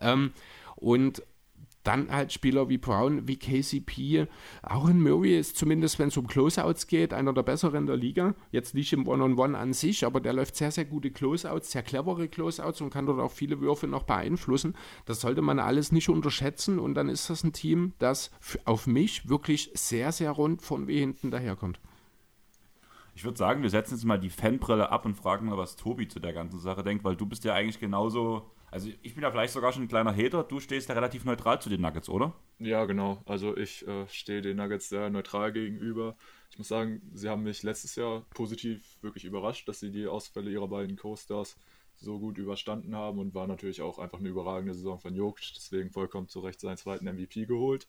Ähm, 0.00 0.32
und 0.74 1.22
dann 1.84 2.10
halt 2.10 2.32
Spieler 2.32 2.68
wie 2.68 2.78
Brown, 2.78 3.28
wie 3.28 3.36
KCP, 3.38 4.26
auch 4.62 4.88
in 4.88 5.00
Murray 5.00 5.38
ist 5.38 5.56
zumindest, 5.56 5.98
wenn 6.00 6.08
es 6.08 6.16
um 6.16 6.26
Closeouts 6.26 6.88
geht, 6.88 7.12
einer 7.12 7.32
der 7.32 7.42
besseren 7.42 7.86
der 7.86 7.96
Liga. 7.96 8.34
Jetzt 8.50 8.74
nicht 8.74 8.92
im 8.92 9.06
One-on-One 9.06 9.34
-on 9.34 9.54
-One 9.54 9.58
an 9.58 9.72
sich, 9.72 10.04
aber 10.04 10.20
der 10.20 10.32
läuft 10.32 10.56
sehr, 10.56 10.72
sehr 10.72 10.84
gute 10.84 11.12
Closeouts, 11.12 11.70
sehr 11.70 11.82
clevere 11.82 12.28
Closeouts 12.28 12.80
und 12.80 12.90
kann 12.90 13.06
dort 13.06 13.20
auch 13.20 13.32
viele 13.32 13.60
Würfe 13.60 13.86
noch 13.86 14.02
beeinflussen. 14.02 14.74
Das 15.06 15.20
sollte 15.20 15.42
man 15.42 15.60
alles 15.60 15.92
nicht 15.92 16.08
unterschätzen 16.08 16.80
und 16.80 16.94
dann 16.94 17.08
ist 17.08 17.30
das 17.30 17.44
ein 17.44 17.52
Team, 17.52 17.92
das 17.98 18.32
auf 18.64 18.88
mich 18.88 19.28
wirklich 19.28 19.70
sehr, 19.74 20.10
sehr 20.10 20.32
rund 20.32 20.62
von 20.62 20.88
wie 20.88 20.98
hinten 20.98 21.30
daherkommt. 21.30 21.80
Ich 23.14 23.24
würde 23.24 23.36
sagen, 23.38 23.62
wir 23.62 23.70
setzen 23.70 23.94
jetzt 23.94 24.04
mal 24.04 24.18
die 24.18 24.30
Fanbrille 24.30 24.90
ab 24.90 25.04
und 25.04 25.14
fragen 25.14 25.46
mal, 25.46 25.58
was 25.58 25.76
Tobi 25.76 26.08
zu 26.08 26.18
der 26.20 26.32
ganzen 26.32 26.60
Sache 26.60 26.82
denkt, 26.82 27.04
weil 27.04 27.16
du 27.16 27.26
bist 27.26 27.44
ja 27.44 27.54
eigentlich 27.54 27.78
genauso 27.80 28.50
Also 28.70 28.88
ich 29.02 29.14
bin 29.14 29.22
ja 29.22 29.30
vielleicht 29.30 29.52
sogar 29.52 29.72
schon 29.72 29.82
ein 29.84 29.88
kleiner 29.88 30.16
Hater. 30.16 30.44
Du 30.44 30.58
stehst 30.60 30.88
ja 30.88 30.94
relativ 30.94 31.24
neutral 31.24 31.60
zu 31.60 31.68
den 31.68 31.82
Nuggets, 31.82 32.08
oder? 32.08 32.34
Ja, 32.58 32.84
genau. 32.86 33.22
Also 33.26 33.56
ich 33.56 33.86
äh, 33.86 34.06
stehe 34.08 34.40
den 34.40 34.56
Nuggets 34.56 34.88
sehr 34.88 35.10
neutral 35.10 35.52
gegenüber. 35.52 36.16
Ich 36.50 36.58
muss 36.58 36.68
sagen, 36.68 37.02
sie 37.12 37.28
haben 37.28 37.42
mich 37.42 37.62
letztes 37.62 37.96
Jahr 37.96 38.22
positiv 38.34 38.98
wirklich 39.02 39.24
überrascht, 39.24 39.68
dass 39.68 39.80
sie 39.80 39.90
die 39.90 40.06
Ausfälle 40.06 40.50
ihrer 40.50 40.68
beiden 40.68 40.96
Co-Stars 40.96 41.58
so 41.96 42.18
gut 42.18 42.38
überstanden 42.38 42.94
haben 42.96 43.18
und 43.18 43.34
war 43.34 43.46
natürlich 43.46 43.82
auch 43.82 43.98
einfach 43.98 44.18
eine 44.20 44.28
überragende 44.30 44.74
Saison 44.74 44.98
von 44.98 45.14
Jokic, 45.14 45.52
deswegen 45.54 45.90
vollkommen 45.90 46.28
zu 46.28 46.40
Recht 46.40 46.60
seinen 46.60 46.76
zweiten 46.78 47.04
MVP 47.06 47.46
geholt. 47.46 47.88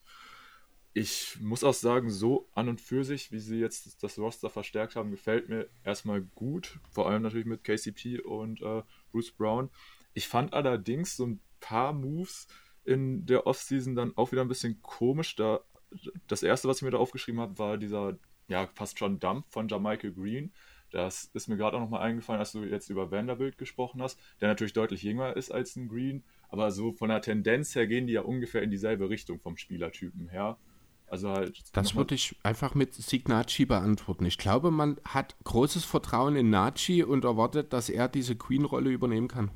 Ich 0.95 1.39
muss 1.41 1.63
auch 1.63 1.73
sagen, 1.73 2.11
so 2.11 2.47
an 2.53 2.69
und 2.69 2.79
für 2.79 3.03
sich, 3.03 3.31
wie 3.31 3.39
sie 3.39 3.57
jetzt 3.57 4.03
das 4.03 4.19
Roster 4.19 4.51
verstärkt 4.51 4.95
haben, 4.95 5.09
gefällt 5.09 5.49
mir 5.49 5.67
erstmal 5.83 6.21
gut. 6.21 6.79
Vor 6.91 7.09
allem 7.09 7.23
natürlich 7.23 7.47
mit 7.47 7.63
KCP 7.63 8.21
und 8.21 8.61
äh, 8.61 8.83
Bruce 9.11 9.31
Brown. 9.31 9.71
Ich 10.13 10.27
fand 10.27 10.53
allerdings 10.53 11.17
so 11.17 11.25
ein 11.25 11.39
paar 11.59 11.93
Moves 11.93 12.47
in 12.85 13.25
der 13.25 13.47
Offseason 13.47 13.95
dann 13.95 14.15
auch 14.17 14.31
wieder 14.31 14.41
ein 14.41 14.47
bisschen 14.47 14.81
komisch. 14.83 15.35
Da, 15.35 15.61
das 16.27 16.43
erste, 16.43 16.67
was 16.67 16.77
ich 16.77 16.83
mir 16.83 16.91
da 16.91 16.99
aufgeschrieben 16.99 17.41
habe, 17.41 17.57
war 17.57 17.77
dieser 17.77 18.19
ja 18.47 18.67
fast 18.75 18.99
schon 18.99 19.19
Dump 19.19 19.45
von 19.49 19.67
Jamichael 19.67 20.13
Green. 20.13 20.53
Das 20.91 21.25
ist 21.33 21.47
mir 21.47 21.57
gerade 21.57 21.77
auch 21.77 21.81
nochmal 21.81 22.03
eingefallen, 22.03 22.39
als 22.39 22.51
du 22.51 22.65
jetzt 22.65 22.91
über 22.91 23.09
Vanderbilt 23.09 23.57
gesprochen 23.57 23.99
hast, 24.03 24.19
der 24.41 24.49
natürlich 24.49 24.73
deutlich 24.73 25.01
jünger 25.01 25.35
ist 25.35 25.49
als 25.49 25.75
ein 25.75 25.87
Green, 25.87 26.23
aber 26.49 26.69
so 26.69 26.91
von 26.91 27.09
der 27.09 27.21
Tendenz 27.21 27.73
her 27.73 27.87
gehen 27.87 28.05
die 28.05 28.13
ja 28.13 28.21
ungefähr 28.21 28.61
in 28.61 28.69
dieselbe 28.69 29.09
Richtung 29.09 29.39
vom 29.39 29.57
Spielertypen 29.57 30.27
her. 30.29 30.59
Also 31.07 31.29
halt. 31.29 31.61
Das 31.73 31.95
würde 31.95 32.15
ich 32.15 32.35
einfach 32.43 32.73
mit 32.73 32.93
Signaci 32.93 33.65
beantworten. 33.65 34.25
Ich 34.25 34.37
glaube, 34.37 34.71
man 34.71 34.97
hat 35.05 35.35
großes 35.43 35.85
Vertrauen 35.85 36.35
in 36.35 36.49
Naci 36.49 37.03
und 37.03 37.23
erwartet, 37.23 37.71
dass 37.73 37.89
er 37.89 38.07
diese 38.07 38.35
Queen-Rolle 38.35 38.89
übernehmen 38.89 39.27
kann. 39.27 39.51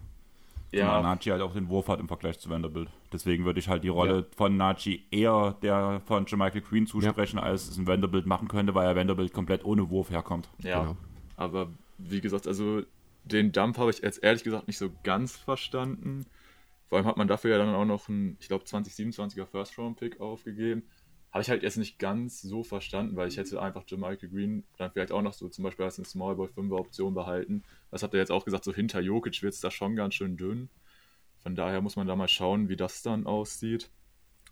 Ja. 0.71 1.01
Naci 1.01 1.29
halt 1.29 1.41
auch 1.41 1.53
den 1.53 1.69
Wurf 1.69 1.87
hat 1.87 1.99
im 1.99 2.07
Vergleich 2.07 2.39
zu 2.39 2.49
Vanderbilt. 2.49 2.89
Deswegen 3.11 3.45
würde 3.45 3.59
ich 3.59 3.69
halt 3.69 3.83
die 3.83 3.89
Rolle 3.89 4.17
ja. 4.17 4.25
von 4.35 4.57
Naci 4.57 5.05
eher 5.11 5.55
der 5.61 6.01
von 6.05 6.25
Michael 6.29 6.61
Queen 6.61 6.87
zusprechen, 6.87 7.37
ja. 7.37 7.43
als 7.43 7.69
es 7.69 7.77
ein 7.77 7.87
Vanderbilt 7.87 8.25
machen 8.25 8.47
könnte, 8.47 8.75
weil 8.75 8.85
er 8.85 8.95
Vanderbilt 8.95 9.33
komplett 9.33 9.63
ohne 9.63 9.89
Wurf 9.89 10.09
herkommt. 10.09 10.49
Ja. 10.59 10.81
Genau. 10.81 10.97
Aber 11.37 11.69
wie 11.97 12.21
gesagt, 12.21 12.47
also 12.47 12.83
den 13.23 13.51
Dump 13.51 13.77
habe 13.77 13.91
ich 13.91 13.99
jetzt 13.99 14.23
ehrlich 14.23 14.43
gesagt 14.43 14.67
nicht 14.67 14.77
so 14.77 14.89
ganz 15.03 15.35
verstanden. 15.35 16.25
Vor 16.89 16.97
allem 16.97 17.07
hat 17.07 17.17
man 17.17 17.27
dafür 17.27 17.51
ja 17.51 17.57
dann 17.57 17.75
auch 17.75 17.85
noch 17.85 18.07
einen, 18.07 18.37
ich 18.39 18.47
glaube, 18.47 18.65
2027er 18.65 19.45
First-Round-Pick 19.45 20.19
aufgegeben. 20.19 20.83
Habe 21.31 21.41
ich 21.41 21.49
halt 21.49 21.61
jetzt 21.61 21.77
nicht 21.77 21.99
ganz 21.99 22.41
so 22.41 22.63
verstanden, 22.63 23.15
weil 23.15 23.27
ich 23.27 23.37
hätte 23.37 23.61
einfach 23.61 23.83
Michael 23.91 24.29
Green 24.29 24.63
dann 24.77 24.91
vielleicht 24.91 25.11
auch 25.11 25.21
noch 25.21 25.33
so 25.33 25.49
zum 25.49 25.63
Beispiel 25.63 25.85
als 25.85 25.99
eine 25.99 26.05
Smallball 26.05 26.47
5er 26.47 26.79
Option 26.79 27.13
behalten. 27.13 27.63
Das 27.91 28.01
habt 28.01 28.13
ihr 28.13 28.19
jetzt 28.19 28.31
auch 28.31 28.45
gesagt, 28.45 28.63
so 28.63 28.73
hinter 28.73 29.01
Jokic 29.01 29.43
wird 29.43 29.53
es 29.53 29.59
da 29.59 29.69
schon 29.69 29.95
ganz 29.95 30.15
schön 30.15 30.37
dünn. 30.37 30.69
Von 31.43 31.55
daher 31.55 31.81
muss 31.81 31.95
man 31.95 32.07
da 32.07 32.15
mal 32.15 32.27
schauen, 32.27 32.69
wie 32.69 32.75
das 32.75 33.03
dann 33.03 33.25
aussieht. 33.25 33.89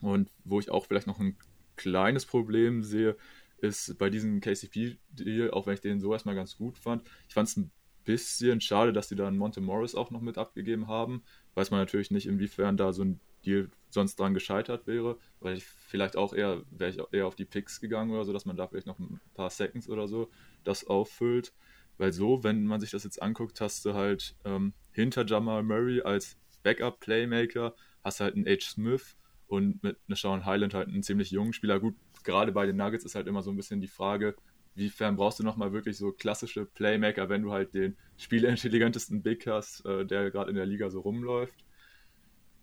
Und 0.02 0.30
wo 0.44 0.60
ich 0.60 0.70
auch 0.70 0.86
vielleicht 0.86 1.08
noch 1.08 1.20
ein 1.20 1.38
kleines 1.76 2.26
Problem 2.26 2.84
sehe, 2.84 3.16
ist 3.58 3.98
bei 3.98 4.10
diesem 4.10 4.42
KCP-Deal, 4.42 5.52
auch 5.52 5.66
wenn 5.66 5.74
ich 5.74 5.82
den 5.82 6.00
so 6.00 6.14
erstmal 6.14 6.36
ganz 6.36 6.58
gut 6.58 6.78
fand, 6.78 7.04
ich 7.28 7.34
fand 7.34 7.50
es 7.50 7.58
ein 7.58 7.72
bisschen 8.04 8.62
schade, 8.62 8.94
dass 8.94 9.08
die 9.08 9.16
dann 9.16 9.38
Monte 9.38 9.62
Morris 9.62 9.96
auch 9.96 10.12
noch 10.12 10.22
mit 10.22 10.38
abgegeben 10.38 10.88
haben. 10.88 11.24
Weiß 11.56 11.72
man 11.72 11.80
natürlich 11.80 12.12
nicht, 12.12 12.28
inwiefern 12.28 12.78
da 12.78 12.94
so 12.94 13.04
ein 13.04 13.20
Deal 13.46 13.70
sonst 13.96 14.20
dran 14.20 14.36
gescheitert 14.36 14.86
wäre, 14.86 15.18
weil 15.40 15.58
ich 15.58 15.66
vielleicht 15.66 16.16
auch 16.16 16.34
eher, 16.34 16.62
wäre 16.70 16.92
ich 16.92 17.00
eher 17.12 17.26
auf 17.26 17.36
die 17.36 17.46
Picks 17.46 17.82
gegangen 17.82 18.12
oder 18.12 18.26
so, 18.26 18.34
dass 18.34 18.46
man 18.46 18.56
da 18.56 18.68
vielleicht 18.68 18.86
noch 18.86 19.00
ein 19.00 19.20
paar 19.34 19.50
Seconds 19.50 19.90
oder 19.90 20.08
so 20.08 20.30
das 20.64 20.86
auffüllt. 20.86 21.54
Weil 21.98 22.12
so, 22.12 22.44
wenn 22.44 22.66
man 22.66 22.80
sich 22.80 22.92
das 22.92 23.04
jetzt 23.04 23.22
anguckt, 23.22 23.60
hast 23.62 23.86
du 23.86 23.94
halt 23.94 24.36
ähm, 24.46 24.74
hinter 24.92 25.26
Jamal 25.26 25.64
Murray 25.64 26.02
als 26.02 26.38
Backup-Playmaker, 26.62 27.74
hast 28.04 28.20
halt 28.20 28.36
einen 28.36 28.46
H. 28.46 28.72
Smith 28.74 29.16
und 29.48 29.82
mit 29.82 29.98
einer 30.08 30.16
Sean 30.16 30.46
Highland 30.46 30.74
halt 30.74 30.90
einen 30.90 31.04
ziemlich 31.04 31.32
jungen 31.32 31.54
Spieler. 31.54 31.80
Gut, 31.80 31.96
gerade 32.24 32.52
bei 32.52 32.66
den 32.66 32.76
Nuggets 32.76 33.06
ist 33.06 33.16
halt 33.16 33.28
immer 33.28 33.42
so 33.42 33.52
ein 33.52 33.56
bisschen 33.56 33.82
die 33.82 33.88
Frage, 33.88 34.36
wiefern 34.76 35.16
brauchst 35.16 35.40
du 35.40 35.44
nochmal 35.44 35.72
wirklich 35.74 35.98
so 35.98 36.12
klassische 36.12 36.66
Playmaker, 36.66 37.30
wenn 37.30 37.44
du 37.44 37.52
halt 37.52 37.74
den 37.74 37.96
spielintelligentesten 38.18 39.22
Big 39.22 39.48
hast, 39.48 39.86
äh, 39.86 40.06
der 40.06 40.32
gerade 40.32 40.50
in 40.50 40.56
der 40.56 40.66
Liga 40.66 40.90
so 40.90 41.00
rumläuft. 41.00 41.65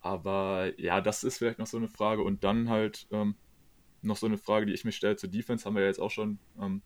Aber 0.03 0.79
ja, 0.79 1.01
das 1.01 1.25
ist 1.25 1.39
vielleicht 1.39 1.59
noch 1.59 1.67
so 1.67 1.79
eine 1.79 1.89
Frage. 1.89 2.23
Und 2.23 2.45
dann 2.45 2.69
halt 2.69 3.07
ähm, 3.11 3.37
noch 4.03 4.17
so 4.17 4.27
eine 4.27 4.37
Frage, 4.37 4.67
die 4.67 4.73
ich 4.73 4.85
mir 4.85 4.93
stelle 4.93 5.17
zur 5.17 5.31
Defense, 5.31 5.65
haben 5.65 5.75
wir 5.75 5.83
ja 5.83 5.89
jetzt 5.89 6.01
auch 6.01 6.11
schon 6.11 6.39
ähm, 6.61 6.83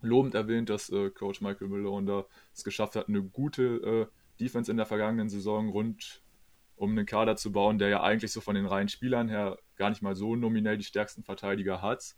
lobend 0.00 0.34
erwähnt, 0.34 0.68
dass 0.68 0.90
äh, 0.90 1.10
Coach 1.10 1.40
Michael 1.40 1.68
Malone 1.68 2.06
da 2.06 2.26
es 2.52 2.64
geschafft 2.64 2.96
hat, 2.96 3.08
eine 3.08 3.22
gute 3.22 3.62
äh, 3.62 4.06
Defense 4.40 4.70
in 4.70 4.76
der 4.76 4.86
vergangenen 4.86 5.28
Saison 5.28 5.68
rund 5.70 6.22
um 6.76 6.90
einen 6.90 7.06
Kader 7.06 7.36
zu 7.36 7.52
bauen, 7.52 7.78
der 7.78 7.88
ja 7.88 8.02
eigentlich 8.02 8.32
so 8.32 8.42
von 8.42 8.54
den 8.54 8.66
reinen 8.66 8.88
Spielern 8.88 9.28
her 9.28 9.58
gar 9.76 9.88
nicht 9.88 10.02
mal 10.02 10.14
so 10.14 10.36
nominell 10.36 10.76
die 10.76 10.84
stärksten 10.84 11.22
Verteidiger 11.22 11.80
hat. 11.80 12.16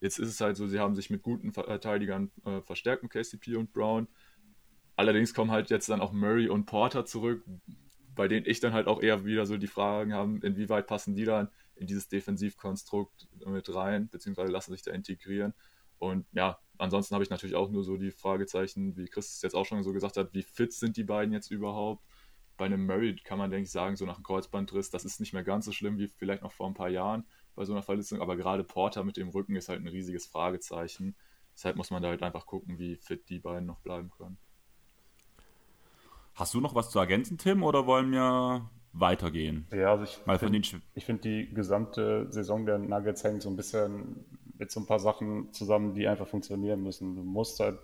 Jetzt 0.00 0.18
ist 0.18 0.30
es 0.30 0.40
halt 0.40 0.56
so, 0.56 0.66
sie 0.66 0.78
haben 0.78 0.94
sich 0.94 1.10
mit 1.10 1.22
guten 1.22 1.52
Verteidigern 1.52 2.30
äh, 2.46 2.62
verstärkt 2.62 3.02
mit 3.02 3.12
KCP 3.12 3.56
und 3.56 3.72
Brown. 3.74 4.08
Allerdings 4.96 5.34
kommen 5.34 5.50
halt 5.50 5.68
jetzt 5.68 5.90
dann 5.90 6.00
auch 6.00 6.12
Murray 6.12 6.48
und 6.48 6.64
Porter 6.64 7.04
zurück, 7.04 7.44
bei 8.20 8.28
denen 8.28 8.44
ich 8.44 8.60
dann 8.60 8.74
halt 8.74 8.86
auch 8.86 9.00
eher 9.00 9.24
wieder 9.24 9.46
so 9.46 9.56
die 9.56 9.66
Fragen 9.66 10.12
habe, 10.12 10.46
inwieweit 10.46 10.86
passen 10.86 11.14
die 11.14 11.24
dann 11.24 11.48
in 11.74 11.86
dieses 11.86 12.06
Defensivkonstrukt 12.08 13.30
mit 13.46 13.74
rein, 13.74 14.10
beziehungsweise 14.10 14.52
lassen 14.52 14.72
sich 14.72 14.82
da 14.82 14.90
integrieren. 14.90 15.54
Und 15.96 16.26
ja, 16.32 16.58
ansonsten 16.76 17.14
habe 17.14 17.24
ich 17.24 17.30
natürlich 17.30 17.56
auch 17.56 17.70
nur 17.70 17.82
so 17.82 17.96
die 17.96 18.10
Fragezeichen, 18.10 18.94
wie 18.98 19.06
Chris 19.06 19.36
es 19.36 19.40
jetzt 19.40 19.54
auch 19.54 19.64
schon 19.64 19.82
so 19.82 19.94
gesagt 19.94 20.18
hat, 20.18 20.34
wie 20.34 20.42
fit 20.42 20.70
sind 20.74 20.98
die 20.98 21.04
beiden 21.04 21.32
jetzt 21.32 21.50
überhaupt? 21.50 22.04
Bei 22.58 22.66
einem 22.66 22.84
Murray 22.84 23.16
kann 23.16 23.38
man, 23.38 23.50
denke 23.50 23.64
ich, 23.64 23.70
sagen, 23.70 23.96
so 23.96 24.04
nach 24.04 24.16
einem 24.16 24.24
Kreuzbandriss, 24.24 24.90
das 24.90 25.06
ist 25.06 25.18
nicht 25.18 25.32
mehr 25.32 25.42
ganz 25.42 25.64
so 25.64 25.72
schlimm 25.72 25.96
wie 25.96 26.08
vielleicht 26.08 26.42
noch 26.42 26.52
vor 26.52 26.66
ein 26.66 26.74
paar 26.74 26.90
Jahren 26.90 27.24
bei 27.54 27.64
so 27.64 27.72
einer 27.72 27.82
Verletzung, 27.82 28.20
aber 28.20 28.36
gerade 28.36 28.64
Porter 28.64 29.02
mit 29.02 29.16
dem 29.16 29.30
Rücken 29.30 29.56
ist 29.56 29.70
halt 29.70 29.80
ein 29.80 29.88
riesiges 29.88 30.26
Fragezeichen. 30.26 31.16
Deshalb 31.54 31.76
muss 31.76 31.90
man 31.90 32.02
da 32.02 32.10
halt 32.10 32.22
einfach 32.22 32.44
gucken, 32.44 32.78
wie 32.78 32.96
fit 32.96 33.30
die 33.30 33.38
beiden 33.38 33.64
noch 33.64 33.80
bleiben 33.80 34.10
können. 34.10 34.36
Hast 36.40 36.54
du 36.54 36.60
noch 36.62 36.74
was 36.74 36.88
zu 36.88 36.98
ergänzen, 36.98 37.36
Tim, 37.36 37.62
oder 37.62 37.86
wollen 37.86 38.12
wir 38.12 38.70
weitergehen? 38.94 39.66
Ja, 39.72 39.90
also 39.90 40.04
ich 40.04 40.16
finde 40.38 40.62
find 40.96 41.24
die 41.24 41.52
gesamte 41.52 42.32
Saison 42.32 42.64
der 42.64 42.78
Nuggets 42.78 43.22
hängt 43.22 43.42
so 43.42 43.50
ein 43.50 43.56
bisschen 43.56 44.24
mit 44.56 44.70
so 44.70 44.80
ein 44.80 44.86
paar 44.86 45.00
Sachen 45.00 45.52
zusammen, 45.52 45.92
die 45.92 46.08
einfach 46.08 46.26
funktionieren 46.26 46.82
müssen. 46.82 47.14
Du 47.14 47.22
musst 47.22 47.60
halt 47.60 47.78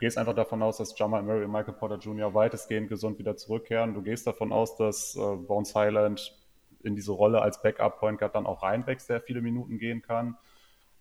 gehst 0.00 0.18
einfach 0.18 0.34
davon 0.34 0.62
aus, 0.62 0.78
dass 0.78 0.98
Jamal 0.98 1.22
Murray 1.22 1.44
und 1.44 1.52
Michael 1.52 1.74
Porter 1.74 1.98
Jr. 1.98 2.34
weitestgehend 2.34 2.88
gesund 2.88 3.20
wieder 3.20 3.36
zurückkehren. 3.36 3.94
Du 3.94 4.02
gehst 4.02 4.26
davon 4.26 4.52
aus, 4.52 4.76
dass 4.76 5.14
äh, 5.14 5.36
Bones 5.36 5.74
Highland 5.76 6.36
in 6.82 6.96
diese 6.96 7.12
Rolle 7.12 7.40
als 7.40 7.62
Backup-Point 7.62 8.18
Guard 8.18 8.34
dann 8.34 8.46
auch 8.46 8.64
reinwächst, 8.64 9.08
der 9.08 9.20
viele 9.20 9.42
Minuten 9.42 9.78
gehen 9.78 10.02
kann. 10.02 10.36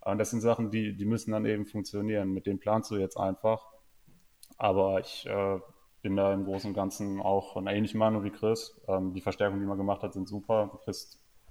Und 0.02 0.20
das 0.20 0.30
sind 0.30 0.42
Sachen, 0.42 0.70
die, 0.70 0.96
die 0.96 1.06
müssen 1.06 1.32
dann 1.32 1.46
eben 1.46 1.66
funktionieren. 1.66 2.32
Mit 2.32 2.46
dem 2.46 2.60
planst 2.60 2.92
du 2.92 2.98
jetzt 2.98 3.18
einfach. 3.18 3.66
Aber 4.58 5.00
ich 5.00 5.26
äh, 5.26 5.60
bin 6.06 6.16
da 6.16 6.32
im 6.32 6.46
Großen 6.46 6.70
und 6.70 6.76
Ganzen 6.76 7.20
auch 7.20 7.58
einer 7.58 7.74
ähnlichen 7.74 7.98
Meinung 7.98 8.24
wie 8.24 8.30
Chris. 8.30 8.80
Ähm, 8.88 9.16
die 9.16 9.22
Verstärkungen, 9.22 9.60
die 9.60 9.66
man 9.66 9.80
gemacht 9.80 10.04
hat, 10.04 10.14
sind 10.14 10.28
super. 10.28 10.80
Du 10.86 10.94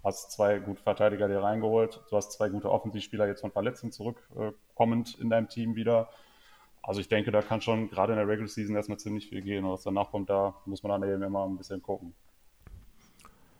hast 0.04 0.30
zwei 0.30 0.60
gute 0.60 0.80
Verteidiger 0.80 1.26
dir 1.26 1.42
reingeholt. 1.42 2.00
Du 2.08 2.16
hast 2.16 2.30
zwei 2.30 2.48
gute 2.48 2.70
Offensivspieler 2.70 3.26
jetzt 3.26 3.40
von 3.40 3.50
Verletzungen 3.50 3.90
zurückkommend 3.90 5.18
in 5.18 5.28
deinem 5.28 5.48
Team 5.48 5.74
wieder. 5.74 6.08
Also 6.84 7.00
ich 7.00 7.08
denke, 7.08 7.32
da 7.32 7.42
kann 7.42 7.62
schon 7.62 7.90
gerade 7.90 8.12
in 8.12 8.18
der 8.18 8.28
Regular 8.28 8.46
Season 8.46 8.76
erstmal 8.76 8.98
ziemlich 8.98 9.28
viel 9.28 9.42
gehen. 9.42 9.64
Und 9.64 9.72
was 9.72 9.82
danach 9.82 10.12
kommt, 10.12 10.30
da 10.30 10.54
muss 10.66 10.84
man 10.84 11.00
dann 11.00 11.10
eben 11.10 11.22
immer 11.24 11.44
ein 11.44 11.56
bisschen 11.56 11.82
gucken. 11.82 12.14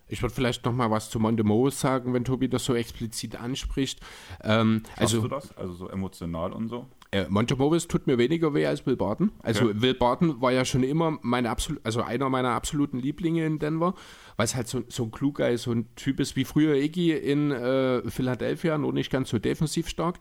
Ich 0.07 0.23
würde 0.23 0.35
vielleicht 0.35 0.65
noch 0.65 0.73
mal 0.73 0.91
was 0.91 1.11
zu 1.11 1.19
Montemose 1.19 1.77
sagen, 1.77 2.13
wenn 2.13 2.25
Tobi 2.25 2.49
das 2.49 2.65
so 2.65 2.75
explizit 2.75 3.37
anspricht. 3.41 4.01
Ähm, 4.43 4.83
also, 4.97 5.23
du 5.23 5.29
das? 5.29 5.57
Also 5.57 5.73
so 5.75 5.89
emotional 5.89 6.53
und 6.53 6.69
so? 6.69 6.87
Äh, 7.15 7.27
Montemose 7.29 7.87
tut 7.87 8.09
mir 8.09 8.19
weniger 8.19 8.55
weh 8.55 8.67
als 8.67 8.85
Will 8.87 8.97
Barton. 8.97 9.31
Also 9.43 9.67
okay. 9.67 9.75
Will 9.81 9.95
Barton 9.95 10.41
war 10.41 10.51
ja 10.51 10.65
schon 10.65 10.83
immer 10.83 11.17
meine 11.23 11.49
absolut, 11.49 11.81
also 11.85 12.03
einer 12.03 12.29
meiner 12.29 12.51
absoluten 12.51 12.99
Lieblinge 12.99 13.47
in 13.47 13.61
Denver, 13.61 13.95
weil 14.37 14.45
es 14.45 14.57
halt 14.57 14.67
so, 14.67 14.83
so 14.89 15.05
ein 15.05 15.13
kluger 15.13 15.49
ist, 15.49 15.63
so 15.63 15.71
ein 15.73 15.87
Typ 15.95 16.19
ist 16.19 16.35
wie 16.35 16.45
früher 16.45 16.75
Iggy 16.75 17.13
in 17.13 17.53
äh, 17.53 18.03
Philadelphia, 18.11 18.77
nur 18.79 18.93
nicht 18.93 19.13
ganz 19.13 19.31
so 19.31 19.39
defensiv 19.39 19.89
stark. 19.89 20.19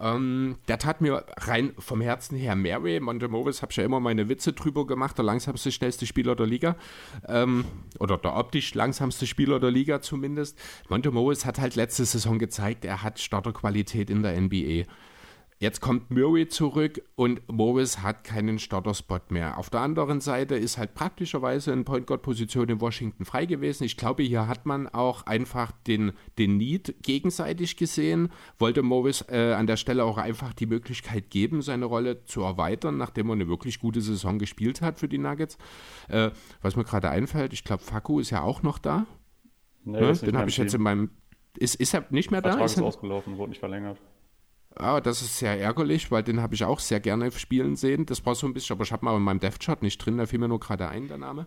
Ähm, 0.00 0.56
der 0.68 0.78
tat 0.78 1.00
mir 1.00 1.24
rein 1.38 1.72
vom 1.78 2.00
Herzen 2.00 2.36
her 2.36 2.54
mehr 2.56 2.82
weh. 2.84 3.00
Montemovis 3.00 3.62
habe 3.62 3.72
ich 3.72 3.76
ja 3.76 3.84
immer 3.84 4.00
meine 4.00 4.28
Witze 4.28 4.52
drüber 4.52 4.86
gemacht, 4.86 5.18
der 5.18 5.24
langsamste, 5.24 5.72
schnellste 5.72 6.06
Spieler 6.06 6.36
der 6.36 6.46
Liga. 6.46 6.76
Ähm, 7.28 7.64
oder 7.98 8.18
der 8.18 8.36
optisch 8.36 8.74
langsamste 8.74 9.26
Spieler 9.26 9.60
der 9.60 9.70
Liga 9.70 10.00
zumindest. 10.00 10.58
Montemovis 10.88 11.44
hat 11.44 11.58
halt 11.58 11.76
letzte 11.76 12.04
Saison 12.04 12.38
gezeigt, 12.38 12.84
er 12.84 13.02
hat 13.02 13.18
Starterqualität 13.18 14.10
in 14.10 14.22
der 14.22 14.40
NBA 14.40 14.84
Jetzt 15.62 15.80
kommt 15.80 16.10
Murray 16.10 16.48
zurück 16.48 17.00
und 17.14 17.40
Morris 17.46 18.02
hat 18.02 18.24
keinen 18.24 18.58
Starter-Spot 18.58 19.20
mehr. 19.28 19.58
Auf 19.58 19.70
der 19.70 19.78
anderen 19.78 20.20
Seite 20.20 20.56
ist 20.56 20.76
halt 20.76 20.94
praktischerweise 20.94 21.70
eine 21.70 21.84
Point 21.84 22.08
Guard-Position 22.08 22.68
in 22.68 22.80
Washington 22.80 23.24
frei 23.24 23.46
gewesen. 23.46 23.84
Ich 23.84 23.96
glaube, 23.96 24.24
hier 24.24 24.48
hat 24.48 24.66
man 24.66 24.88
auch 24.88 25.24
einfach 25.24 25.70
den, 25.86 26.14
den 26.36 26.56
Need 26.56 26.96
gegenseitig 27.04 27.76
gesehen. 27.76 28.32
Wollte 28.58 28.82
Morris 28.82 29.24
äh, 29.28 29.52
an 29.52 29.68
der 29.68 29.76
Stelle 29.76 30.02
auch 30.02 30.18
einfach 30.18 30.52
die 30.52 30.66
Möglichkeit 30.66 31.30
geben, 31.30 31.62
seine 31.62 31.84
Rolle 31.84 32.24
zu 32.24 32.42
erweitern, 32.42 32.96
nachdem 32.96 33.28
er 33.28 33.34
eine 33.34 33.46
wirklich 33.46 33.78
gute 33.78 34.00
Saison 34.00 34.40
gespielt 34.40 34.82
hat 34.82 34.98
für 34.98 35.06
die 35.06 35.18
Nuggets. 35.18 35.58
Äh, 36.08 36.32
was 36.60 36.74
mir 36.74 36.82
gerade 36.82 37.08
einfällt, 37.08 37.52
ich 37.52 37.62
glaube, 37.62 37.84
Faku 37.84 38.18
ist 38.18 38.30
ja 38.30 38.42
auch 38.42 38.64
noch 38.64 38.78
da. 38.78 39.06
Nee, 39.84 40.00
ne? 40.00 40.12
Den 40.12 40.36
habe 40.36 40.50
ich 40.50 40.56
jetzt 40.56 40.74
in 40.74 40.82
meinem. 40.82 41.10
Ist, 41.56 41.76
ist 41.76 41.94
er 41.94 42.04
nicht 42.10 42.32
mehr 42.32 42.42
da? 42.42 42.48
Vertrag 42.48 42.66
ist, 42.66 42.78
ist 42.78 42.82
ausgelaufen, 42.82 43.38
wurde 43.38 43.50
nicht 43.50 43.60
verlängert. 43.60 44.00
Ja, 44.78 45.00
das 45.00 45.22
ist 45.22 45.38
sehr 45.38 45.60
ärgerlich, 45.60 46.10
weil 46.10 46.22
den 46.22 46.40
habe 46.40 46.54
ich 46.54 46.64
auch 46.64 46.80
sehr 46.80 47.00
gerne 47.00 47.30
spielen 47.32 47.76
sehen. 47.76 48.06
Das 48.06 48.24
war 48.24 48.34
so 48.34 48.46
ein 48.46 48.54
bisschen, 48.54 48.74
aber 48.74 48.84
ich 48.84 48.92
habe 48.92 49.04
mal 49.04 49.16
in 49.16 49.22
meinem 49.22 49.40
Dev-Chart 49.40 49.82
nicht 49.82 49.98
drin, 49.98 50.18
da 50.18 50.26
fiel 50.26 50.38
mir 50.38 50.48
nur 50.48 50.60
gerade 50.60 50.88
ein, 50.88 51.08
der 51.08 51.18
Name. 51.18 51.46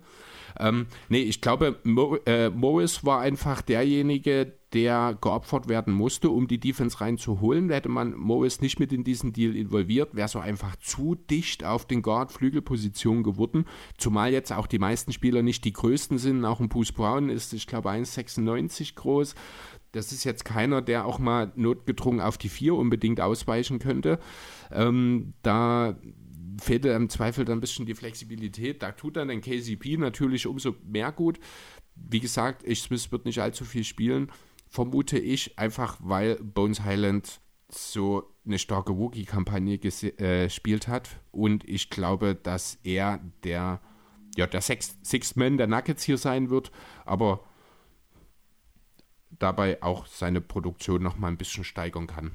Ähm, 0.60 0.88
nee, 1.10 1.22
ich 1.22 1.42
glaube, 1.42 1.80
Mo 1.84 2.18
äh, 2.26 2.50
Morris 2.50 3.04
war 3.04 3.20
einfach 3.20 3.62
derjenige, 3.62 4.54
der 4.74 5.18
geopfert 5.22 5.70
werden 5.70 5.94
musste, 5.94 6.30
um 6.30 6.48
die 6.48 6.60
Defense 6.60 7.00
reinzuholen. 7.00 7.70
Hätte 7.70 7.90
man 7.90 8.14
Morris 8.14 8.62
nicht 8.62 8.80
mit 8.80 8.92
in 8.92 9.04
diesen 9.04 9.32
Deal 9.32 9.56
involviert, 9.56 10.16
wäre 10.16 10.28
so 10.28 10.40
einfach 10.40 10.76
zu 10.78 11.16
dicht 11.16 11.64
auf 11.64 11.86
den 11.86 12.02
Guard-Flügelposition 12.02 13.24
geworden. 13.24 13.66
Zumal 13.98 14.34
jetzt 14.34 14.52
auch 14.52 14.68
die 14.68 14.80
meisten 14.80 15.14
Spieler 15.14 15.42
nicht 15.44 15.64
die 15.66 15.74
größten 15.74 16.18
sind. 16.18 16.44
Auch 16.46 16.60
ein 16.60 16.70
Bruce 16.70 16.92
Brown 16.92 17.30
ist, 17.30 17.54
ich 17.54 17.68
glaube, 17.68 17.90
1,96 17.90 18.96
groß. 18.96 19.36
Das 19.96 20.12
ist 20.12 20.26
jetzt 20.26 20.44
keiner, 20.44 20.82
der 20.82 21.06
auch 21.06 21.20
mal 21.20 21.54
notgedrungen 21.56 22.20
auf 22.20 22.38
die 22.38 22.50
vier 22.50 22.76
unbedingt 22.76 23.22
ausweichen 23.22 23.80
könnte. 23.80 24.20
Ähm, 24.72 25.34
da 25.42 25.98
fehlt 26.62 26.86
im 26.86 27.10
Zweifel 27.10 27.46
dann 27.46 27.60
ein 27.60 27.62
bisschen 27.62 27.86
die 27.86 27.96
Flexibilität. 27.96 28.84
Da 28.84 28.92
tut 28.92 29.16
dann 29.16 29.30
den 29.30 29.42
KCP 29.42 29.98
natürlich 29.98 30.48
umso 30.48 30.76
mehr 30.84 31.12
gut. 31.12 31.40
Wie 31.96 32.20
gesagt, 32.20 32.64
ich 32.66 32.82
Smith 32.82 33.12
wird 33.12 33.26
nicht 33.26 33.40
allzu 33.40 33.64
viel 33.64 33.86
spielen, 33.86 34.32
vermute 34.70 35.18
ich, 35.18 35.58
einfach 35.58 35.98
weil 36.02 36.36
Bones 36.36 36.82
Highland 36.84 37.40
so 37.70 38.24
eine 38.46 38.60
starke 38.60 38.98
Wookie-Kampagne 38.98 39.76
äh, 39.76 40.44
gespielt 40.46 40.88
hat. 40.90 41.10
Und 41.32 41.68
ich 41.68 41.90
glaube, 41.90 42.36
dass 42.36 42.80
er 42.84 43.22
der, 43.44 43.82
ja, 44.36 44.46
der 44.46 44.62
Sixth 44.62 45.38
Man 45.38 45.58
der 45.58 45.68
Nuggets 45.68 46.04
hier 46.04 46.18
sein 46.18 46.50
wird. 46.50 46.72
Aber 47.06 47.46
dabei 49.40 49.82
auch 49.82 50.06
seine 50.06 50.42
Produktion 50.42 51.04
noch 51.04 51.18
mal 51.18 51.28
ein 51.28 51.38
bisschen 51.38 51.64
steigern 51.64 52.08
kann. 52.08 52.32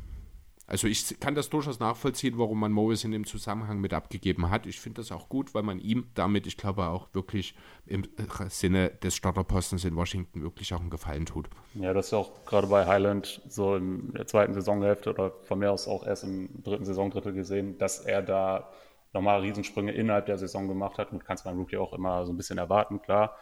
Also 0.70 0.86
ich 0.86 1.18
kann 1.18 1.34
das 1.34 1.50
durchaus 1.50 1.80
nachvollziehen, 1.80 2.38
warum 2.38 2.60
man 2.60 2.70
Morris 2.70 3.02
in 3.02 3.10
dem 3.10 3.26
Zusammenhang 3.26 3.80
mit 3.80 3.92
abgegeben 3.92 4.50
hat. 4.50 4.66
Ich 4.66 4.78
finde 4.78 5.00
das 5.00 5.10
auch 5.10 5.28
gut, 5.28 5.52
weil 5.52 5.64
man 5.64 5.80
ihm 5.80 6.06
damit, 6.14 6.46
ich 6.46 6.56
glaube, 6.56 6.86
auch 6.86 7.08
wirklich 7.12 7.56
im 7.86 8.04
Sinne 8.48 8.90
des 8.90 9.16
Starterpostens 9.16 9.84
in 9.84 9.96
Washington 9.96 10.42
wirklich 10.42 10.72
auch 10.72 10.78
einen 10.78 10.90
Gefallen 10.90 11.26
tut. 11.26 11.50
Ja, 11.74 11.92
das 11.92 12.06
ist 12.06 12.12
ja 12.12 12.18
auch 12.18 12.44
gerade 12.44 12.68
bei 12.68 12.86
Highland 12.86 13.42
so 13.48 13.74
in 13.74 14.12
der 14.12 14.28
zweiten 14.28 14.54
Saisonhälfte 14.54 15.10
oder 15.10 15.32
von 15.42 15.58
mir 15.58 15.72
aus 15.72 15.88
auch 15.88 16.06
erst 16.06 16.22
im 16.22 16.62
dritten 16.62 16.84
Saisondrittel 16.84 17.32
gesehen, 17.32 17.76
dass 17.78 17.98
er 17.98 18.22
da 18.22 18.70
nochmal 19.12 19.40
Riesensprünge 19.40 19.90
innerhalb 19.90 20.26
der 20.26 20.38
Saison 20.38 20.68
gemacht 20.68 20.98
hat. 20.98 21.10
Und 21.10 21.24
kannst 21.24 21.44
man 21.46 21.56
Rookie 21.56 21.78
auch 21.78 21.92
immer 21.94 22.24
so 22.26 22.32
ein 22.32 22.36
bisschen 22.36 22.58
erwarten, 22.58 23.02
klar. 23.02 23.36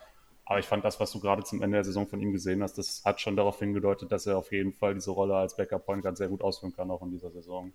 Aber 0.48 0.58
ich 0.58 0.66
fand 0.66 0.82
das, 0.82 0.98
was 0.98 1.12
du 1.12 1.20
gerade 1.20 1.44
zum 1.44 1.62
Ende 1.62 1.76
der 1.76 1.84
Saison 1.84 2.06
von 2.06 2.20
ihm 2.20 2.32
gesehen 2.32 2.62
hast, 2.62 2.78
das 2.78 3.04
hat 3.04 3.20
schon 3.20 3.36
darauf 3.36 3.58
hingedeutet, 3.58 4.10
dass 4.10 4.26
er 4.26 4.38
auf 4.38 4.50
jeden 4.50 4.72
Fall 4.72 4.94
diese 4.94 5.10
Rolle 5.10 5.36
als 5.36 5.56
Backup 5.56 5.84
Point 5.84 6.02
Guard 6.02 6.16
sehr 6.16 6.28
gut 6.28 6.40
ausführen 6.40 6.72
kann, 6.74 6.90
auch 6.90 7.02
in 7.02 7.10
dieser 7.10 7.30
Saison. 7.30 7.70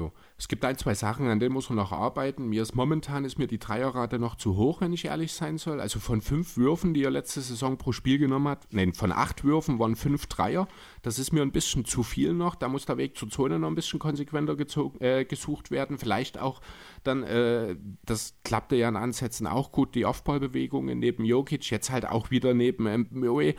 Jo. 0.00 0.12
Es 0.38 0.48
gibt 0.48 0.64
ein, 0.64 0.78
zwei 0.78 0.94
Sachen, 0.94 1.28
an 1.28 1.40
denen 1.40 1.52
muss 1.52 1.68
man 1.68 1.76
noch 1.76 1.92
arbeiten. 1.92 2.48
Mir 2.48 2.62
ist 2.62 2.74
momentan 2.74 3.26
ist 3.26 3.38
mir 3.38 3.46
die 3.46 3.58
Dreierrate 3.58 4.18
noch 4.18 4.36
zu 4.36 4.56
hoch, 4.56 4.80
wenn 4.80 4.94
ich 4.94 5.04
ehrlich 5.04 5.34
sein 5.34 5.58
soll. 5.58 5.78
Also 5.78 6.00
von 6.00 6.22
fünf 6.22 6.56
Würfen, 6.56 6.94
die 6.94 7.02
er 7.04 7.10
letzte 7.10 7.42
Saison 7.42 7.76
pro 7.76 7.92
Spiel 7.92 8.16
genommen 8.16 8.48
hat, 8.48 8.66
nein, 8.70 8.94
von 8.94 9.12
acht 9.12 9.44
Würfen 9.44 9.78
waren 9.78 9.96
fünf 9.96 10.26
Dreier. 10.28 10.68
Das 11.02 11.18
ist 11.18 11.32
mir 11.32 11.42
ein 11.42 11.52
bisschen 11.52 11.84
zu 11.84 12.02
viel 12.02 12.32
noch. 12.32 12.54
Da 12.54 12.68
muss 12.68 12.86
der 12.86 12.96
Weg 12.96 13.18
zur 13.18 13.28
Zone 13.28 13.58
noch 13.58 13.68
ein 13.68 13.74
bisschen 13.74 13.98
konsequenter 13.98 14.56
gezogen, 14.56 14.98
äh, 15.04 15.26
gesucht 15.26 15.70
werden. 15.70 15.98
Vielleicht 15.98 16.38
auch 16.38 16.62
dann, 17.04 17.22
äh, 17.22 17.76
das 18.06 18.32
klappte 18.42 18.76
ja 18.76 18.88
in 18.88 18.96
Ansätzen 18.96 19.46
auch 19.46 19.70
gut, 19.70 19.94
die 19.94 20.06
Offballbewegungen 20.06 20.98
neben 20.98 21.26
Jokic, 21.26 21.70
jetzt 21.70 21.90
halt 21.90 22.06
auch 22.06 22.30
wieder 22.30 22.54
neben 22.54 22.86
ähm, 22.86 23.08
Murray. 23.10 23.56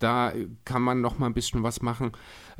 Da 0.00 0.32
kann 0.64 0.82
man 0.82 1.02
noch 1.02 1.18
mal 1.18 1.26
ein 1.26 1.34
bisschen 1.34 1.62
was 1.62 1.82
machen. 1.82 2.12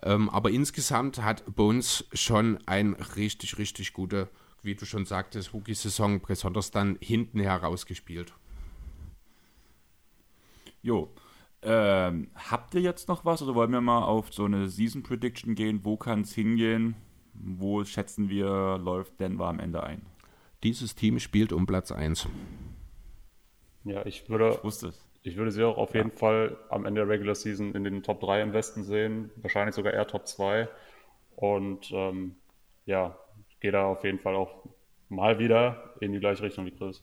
Ähm, 0.03 0.29
aber 0.31 0.51
insgesamt 0.51 1.23
hat 1.23 1.43
Bones 1.57 2.05
schon 2.13 2.59
ein 2.67 2.95
richtig, 3.17 3.59
richtig 3.59 3.95
gute, 3.95 4.29
wie 4.63 4.75
du 4.75 4.85
schon 4.85 5.07
sagtest, 5.07 5.53
Rookie-Saison, 5.55 6.21
besonders 6.21 6.71
dann 6.71 6.99
hinten 7.01 7.41
herausgespielt. 7.41 8.35
Jo. 10.83 11.13
Ähm, 11.63 12.31
habt 12.35 12.75
ihr 12.75 12.83
jetzt 12.83 13.09
noch 13.09 13.25
was 13.25 13.43
oder 13.43 13.55
wollen 13.55 13.73
wir 13.73 13.81
mal 13.81 14.03
auf 14.03 14.33
so 14.33 14.45
eine 14.45 14.69
Season 14.69 15.03
Prediction 15.03 15.55
gehen? 15.55 15.81
Wo 15.83 15.97
kann 15.97 16.21
es 16.21 16.35
hingehen? 16.35 16.95
Wo 17.33 17.85
schätzen 17.85 18.29
wir, 18.29 18.79
läuft 18.79 19.19
Denver 19.19 19.47
am 19.47 19.61
Ende 19.61 19.83
ein? 19.83 20.03
Dieses 20.63 20.95
Team 20.95 21.19
spielt 21.19 21.53
um 21.53 21.67
Platz 21.67 21.91
1. 21.91 22.29
Ja, 23.85 24.05
ich 24.05 24.29
würde. 24.29 24.55
Ich 24.57 24.65
wusste 24.65 24.89
es. 24.89 25.10
Ich 25.23 25.37
würde 25.37 25.51
sie 25.51 25.65
auch 25.65 25.77
auf 25.77 25.95
jeden 25.95 26.11
Fall 26.11 26.57
am 26.71 26.87
Ende 26.87 27.03
der 27.03 27.09
Regular 27.09 27.35
Season 27.35 27.75
in 27.75 27.85
den 27.85 28.03
Top 28.03 28.21
3 28.21 28.43
im 28.43 28.53
Westen 28.53 28.85
sehen, 28.85 29.31
wahrscheinlich 29.37 29.75
sogar 29.75 29.93
eher 29.93 30.07
Top 30.07 30.27
2. 30.27 30.69
Und 31.37 31.91
ähm, 31.93 32.37
ja, 32.87 33.19
gehe 33.61 33.73
da 33.73 33.85
auf 33.85 34.05
jeden 34.05 34.19
Fall 34.19 34.35
auch 34.35 34.65
mal 35.09 35.39
wieder 35.39 35.95
in 36.01 36.13
die 36.13 36.21
gleiche 36.21 36.43
Richtung 36.43 36.65
wie 36.67 36.71
Chris. 36.71 37.03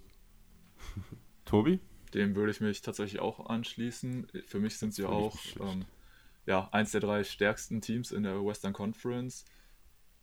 Tobi? 1.45 1.79
Dem 2.13 2.35
würde 2.35 2.51
ich 2.51 2.61
mich 2.61 2.81
tatsächlich 2.81 3.21
auch 3.21 3.47
anschließen. 3.47 4.27
Für 4.45 4.59
mich 4.59 4.77
sind 4.77 4.93
sie 4.93 5.05
auch 5.05 5.37
ähm, 5.59 5.85
ja, 6.45 6.69
eins 6.71 6.91
der 6.91 7.01
drei 7.01 7.23
stärksten 7.23 7.81
Teams 7.81 8.11
in 8.11 8.23
der 8.23 8.43
Western 8.43 8.73
Conference 8.73 9.45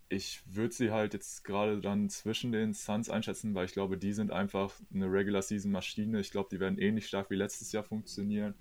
ich 0.08 0.42
würde 0.46 0.74
sie 0.74 0.90
halt 0.90 1.14
jetzt 1.14 1.44
gerade 1.44 1.80
dann 1.80 2.08
zwischen 2.08 2.52
den 2.52 2.72
Suns 2.72 3.10
einschätzen, 3.10 3.54
weil 3.54 3.64
ich 3.66 3.72
glaube, 3.72 3.98
die 3.98 4.12
sind 4.12 4.30
einfach 4.30 4.72
eine 4.92 5.06
Regular 5.06 5.42
Season 5.42 5.72
Maschine. 5.72 6.20
Ich 6.20 6.30
glaube, 6.30 6.48
die 6.52 6.60
werden 6.60 6.78
ähnlich 6.78 7.06
stark 7.06 7.30
wie 7.30 7.36
letztes 7.36 7.72
Jahr 7.72 7.84
funktionieren. 7.84 8.54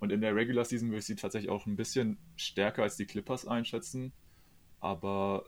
Und 0.00 0.12
in 0.12 0.20
der 0.20 0.34
Regular 0.34 0.64
Season 0.64 0.88
würde 0.88 0.98
ich 0.98 1.06
sie 1.06 1.16
tatsächlich 1.16 1.50
auch 1.50 1.66
ein 1.66 1.76
bisschen 1.76 2.18
stärker 2.36 2.82
als 2.82 2.96
die 2.96 3.06
Clippers 3.06 3.46
einschätzen. 3.46 4.12
Aber 4.80 5.44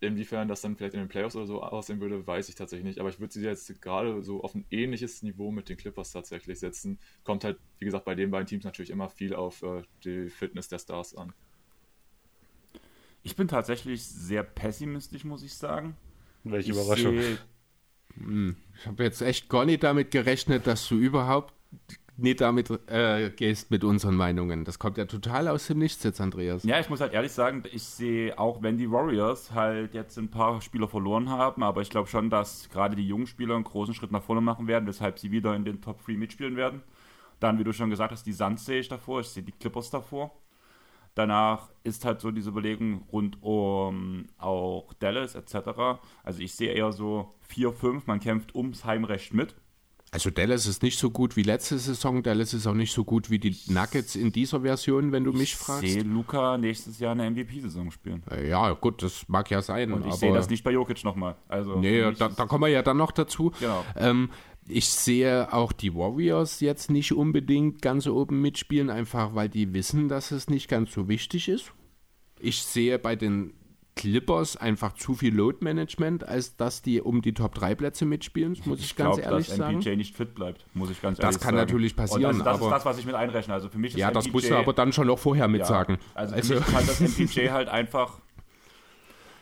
inwiefern 0.00 0.48
das 0.48 0.62
dann 0.62 0.76
vielleicht 0.76 0.94
in 0.94 1.00
den 1.00 1.08
Playoffs 1.08 1.36
oder 1.36 1.46
so 1.46 1.62
aussehen 1.62 2.00
würde, 2.00 2.26
weiß 2.26 2.48
ich 2.48 2.54
tatsächlich 2.54 2.84
nicht. 2.84 2.98
Aber 3.00 3.08
ich 3.08 3.20
würde 3.20 3.32
sie 3.32 3.42
jetzt 3.42 3.80
gerade 3.82 4.22
so 4.22 4.42
auf 4.42 4.54
ein 4.54 4.64
ähnliches 4.70 5.22
Niveau 5.22 5.50
mit 5.50 5.68
den 5.68 5.76
Clippers 5.76 6.12
tatsächlich 6.12 6.58
setzen. 6.58 6.98
Kommt 7.24 7.44
halt, 7.44 7.58
wie 7.78 7.84
gesagt, 7.84 8.04
bei 8.04 8.14
den 8.14 8.30
beiden 8.30 8.46
Teams 8.46 8.64
natürlich 8.64 8.90
immer 8.90 9.08
viel 9.08 9.34
auf 9.34 9.62
äh, 9.62 9.82
die 10.04 10.28
Fitness 10.30 10.68
der 10.68 10.78
Stars 10.78 11.14
an. 11.14 11.32
Ich 13.22 13.36
bin 13.36 13.48
tatsächlich 13.48 14.04
sehr 14.04 14.42
pessimistisch, 14.42 15.24
muss 15.24 15.42
ich 15.42 15.54
sagen. 15.54 15.96
Welche 16.44 16.72
ich 16.72 16.76
Überraschung. 16.76 17.18
Seh, 17.18 17.36
hm, 18.16 18.56
ich 18.78 18.86
habe 18.86 19.04
jetzt 19.04 19.20
echt 19.20 19.48
gar 19.48 19.64
nicht 19.64 19.82
damit 19.82 20.10
gerechnet, 20.10 20.66
dass 20.66 20.88
du 20.88 20.96
überhaupt 20.96 21.54
nicht 22.16 22.40
damit 22.40 22.70
äh, 22.88 23.30
gehst 23.30 23.70
mit 23.70 23.82
unseren 23.82 24.14
Meinungen. 24.14 24.64
Das 24.64 24.78
kommt 24.78 24.98
ja 24.98 25.06
total 25.06 25.48
aus 25.48 25.66
dem 25.66 25.78
Nichts 25.78 26.02
jetzt, 26.02 26.20
Andreas. 26.20 26.64
Ja, 26.64 26.78
ich 26.78 26.88
muss 26.88 27.00
halt 27.00 27.12
ehrlich 27.12 27.32
sagen, 27.32 27.62
ich 27.72 27.82
sehe 27.82 28.38
auch, 28.38 28.62
wenn 28.62 28.76
die 28.76 28.90
Warriors 28.90 29.52
halt 29.52 29.94
jetzt 29.94 30.18
ein 30.18 30.30
paar 30.30 30.60
Spieler 30.60 30.88
verloren 30.88 31.30
haben, 31.30 31.62
aber 31.62 31.80
ich 31.80 31.90
glaube 31.90 32.08
schon, 32.08 32.30
dass 32.30 32.68
gerade 32.68 32.96
die 32.96 33.06
jungen 33.06 33.26
Spieler 33.26 33.54
einen 33.54 33.64
großen 33.64 33.94
Schritt 33.94 34.12
nach 34.12 34.22
vorne 34.22 34.40
machen 34.40 34.66
werden, 34.66 34.86
weshalb 34.86 35.18
sie 35.18 35.30
wieder 35.30 35.54
in 35.54 35.64
den 35.64 35.80
Top 35.80 36.04
3 36.04 36.12
mitspielen 36.12 36.56
werden. 36.56 36.82
Dann, 37.38 37.58
wie 37.58 37.64
du 37.64 37.72
schon 37.72 37.88
gesagt 37.88 38.12
hast, 38.12 38.26
die 38.26 38.32
Suns 38.32 38.66
sehe 38.66 38.80
ich 38.80 38.88
davor, 38.88 39.20
ich 39.20 39.28
sehe 39.28 39.42
die 39.42 39.52
Clippers 39.52 39.90
davor. 39.90 40.30
Danach 41.14 41.70
ist 41.82 42.04
halt 42.04 42.20
so 42.20 42.30
diese 42.30 42.50
Überlegung 42.50 43.04
rund 43.12 43.42
um 43.42 44.26
auch 44.38 44.92
Dallas 44.94 45.34
etc. 45.34 46.00
Also 46.22 46.40
ich 46.40 46.54
sehe 46.54 46.72
eher 46.72 46.92
so 46.92 47.34
4-5, 47.54 48.02
man 48.06 48.20
kämpft 48.20 48.54
ums 48.54 48.84
Heimrecht 48.84 49.34
mit. 49.34 49.54
Also 50.12 50.30
Dallas 50.30 50.66
ist 50.66 50.82
nicht 50.82 50.98
so 50.98 51.10
gut 51.10 51.36
wie 51.36 51.44
letzte 51.44 51.78
Saison, 51.78 52.22
Dallas 52.24 52.52
ist 52.52 52.66
auch 52.66 52.74
nicht 52.74 52.92
so 52.92 53.04
gut 53.04 53.30
wie 53.30 53.38
die 53.38 53.56
Nuggets 53.68 54.16
in 54.16 54.32
dieser 54.32 54.62
Version, 54.62 55.12
wenn 55.12 55.22
du 55.22 55.32
mich 55.32 55.54
fragst. 55.54 55.84
Ich 55.84 55.92
sehe 55.92 56.02
Luca 56.02 56.58
nächstes 56.58 56.98
Jahr 56.98 57.12
eine 57.12 57.30
MVP-Saison 57.30 57.92
spielen. 57.92 58.24
Äh, 58.28 58.48
ja, 58.48 58.72
gut, 58.72 59.04
das 59.04 59.28
mag 59.28 59.48
ja 59.50 59.62
sein. 59.62 59.92
Und 59.92 60.04
ich 60.06 60.14
sehe 60.14 60.32
das 60.32 60.50
nicht 60.50 60.64
bei 60.64 60.72
Jokic 60.72 61.04
nochmal. 61.04 61.36
Also 61.46 61.78
nee, 61.78 62.00
da, 62.12 62.28
da, 62.28 62.46
kommen 62.46 62.64
wir 62.64 62.68
ja 62.68 62.82
dann 62.82 62.96
noch 62.96 63.12
dazu. 63.12 63.52
Genau. 63.60 63.84
Ähm, 63.96 64.30
ich 64.70 64.88
sehe 64.88 65.52
auch 65.52 65.72
die 65.72 65.94
Warriors 65.94 66.60
jetzt 66.60 66.90
nicht 66.90 67.12
unbedingt 67.12 67.82
ganz 67.82 68.06
oben 68.06 68.40
mitspielen, 68.40 68.90
einfach 68.90 69.34
weil 69.34 69.48
die 69.48 69.72
wissen, 69.74 70.08
dass 70.08 70.30
es 70.30 70.48
nicht 70.48 70.68
ganz 70.68 70.92
so 70.92 71.08
wichtig 71.08 71.48
ist. 71.48 71.72
Ich 72.38 72.62
sehe 72.62 72.98
bei 72.98 73.16
den 73.16 73.52
Clippers 73.96 74.56
einfach 74.56 74.94
zu 74.94 75.14
viel 75.14 75.34
Load 75.34 75.58
Management, 75.60 76.26
als 76.26 76.56
dass 76.56 76.80
die 76.80 77.00
um 77.00 77.20
die 77.20 77.34
Top 77.34 77.54
3 77.54 77.74
Plätze 77.74 78.06
mitspielen, 78.06 78.56
muss 78.64 78.78
ich, 78.78 78.86
ich 78.86 78.96
ganz 78.96 79.16
glaub, 79.16 79.30
ehrlich 79.30 79.48
dass 79.48 79.56
sagen. 79.56 79.78
MPJ 79.78 79.96
nicht 79.96 80.16
fit 80.16 80.34
bleibt, 80.34 80.64
muss 80.74 80.90
ich 80.90 81.02
ganz 81.02 81.18
ehrlich 81.18 81.34
sagen. 81.34 81.34
Das 81.34 81.42
kann 81.42 81.54
natürlich 81.54 81.96
passieren. 81.96 82.36
Und 82.36 82.38
das, 82.38 82.58
das 82.58 82.60
ist 82.62 82.70
das, 82.70 82.84
was 82.86 82.98
ich 82.98 83.06
mit 83.06 83.14
einrechne. 83.14 83.52
Also 83.52 83.68
für 83.68 83.78
mich 83.78 83.92
ist 83.92 84.00
Ja, 84.00 84.10
das 84.10 84.32
musst 84.32 84.48
du 84.48 84.56
aber 84.56 84.72
dann 84.72 84.92
schon 84.92 85.08
noch 85.08 85.18
vorher 85.18 85.48
mit 85.48 85.60
ja, 85.60 85.66
sagen. 85.66 85.98
Also, 86.14 86.34
also 86.34 86.54
für 86.54 86.60
mich 86.60 86.68
kann 86.72 86.86
das 86.86 87.00
MPJ 87.00 87.50
halt 87.50 87.68
einfach 87.68 88.20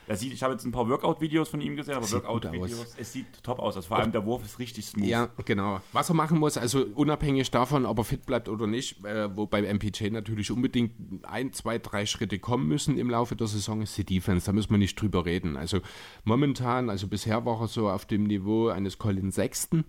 Das 0.08 0.20
sieht, 0.20 0.32
ich 0.32 0.42
habe 0.42 0.54
jetzt 0.54 0.64
ein 0.64 0.72
paar 0.72 0.88
Workout-Videos 0.88 1.50
von 1.50 1.60
ihm 1.60 1.76
gesehen, 1.76 1.94
aber 1.94 2.10
Workout-Videos, 2.10 2.94
es 2.96 3.12
sieht 3.12 3.26
top 3.42 3.58
aus. 3.58 3.76
Also 3.76 3.88
vor 3.88 3.98
allem 3.98 4.10
der 4.10 4.24
Wurf 4.24 4.42
ist 4.42 4.58
richtig 4.58 4.86
smooth. 4.86 5.06
Ja, 5.06 5.28
genau. 5.44 5.82
Was 5.92 6.08
er 6.08 6.14
machen 6.14 6.38
muss, 6.38 6.56
also 6.56 6.86
unabhängig 6.94 7.50
davon, 7.50 7.84
ob 7.84 7.98
er 7.98 8.04
fit 8.04 8.24
bleibt 8.24 8.48
oder 8.48 8.66
nicht, 8.66 9.04
äh, 9.04 9.28
wo 9.36 9.46
beim 9.46 9.64
MPJ 9.64 10.08
natürlich 10.10 10.50
unbedingt 10.50 10.92
ein, 11.24 11.52
zwei, 11.52 11.78
drei 11.78 12.06
Schritte 12.06 12.38
kommen 12.38 12.66
müssen 12.66 12.96
im 12.96 13.10
Laufe 13.10 13.36
der 13.36 13.48
Saison, 13.48 13.82
ist 13.82 13.98
die 13.98 14.04
Defense. 14.04 14.46
Da 14.46 14.52
müssen 14.52 14.70
wir 14.70 14.78
nicht 14.78 14.98
drüber 14.98 15.26
reden. 15.26 15.58
Also 15.58 15.80
momentan, 16.24 16.88
also 16.88 17.06
bisher 17.06 17.44
war 17.44 17.60
er 17.60 17.68
so 17.68 17.90
auf 17.90 18.06
dem 18.06 18.24
Niveau 18.24 18.68
eines 18.68 18.96
Colin 18.96 19.30
Sexton. 19.30 19.84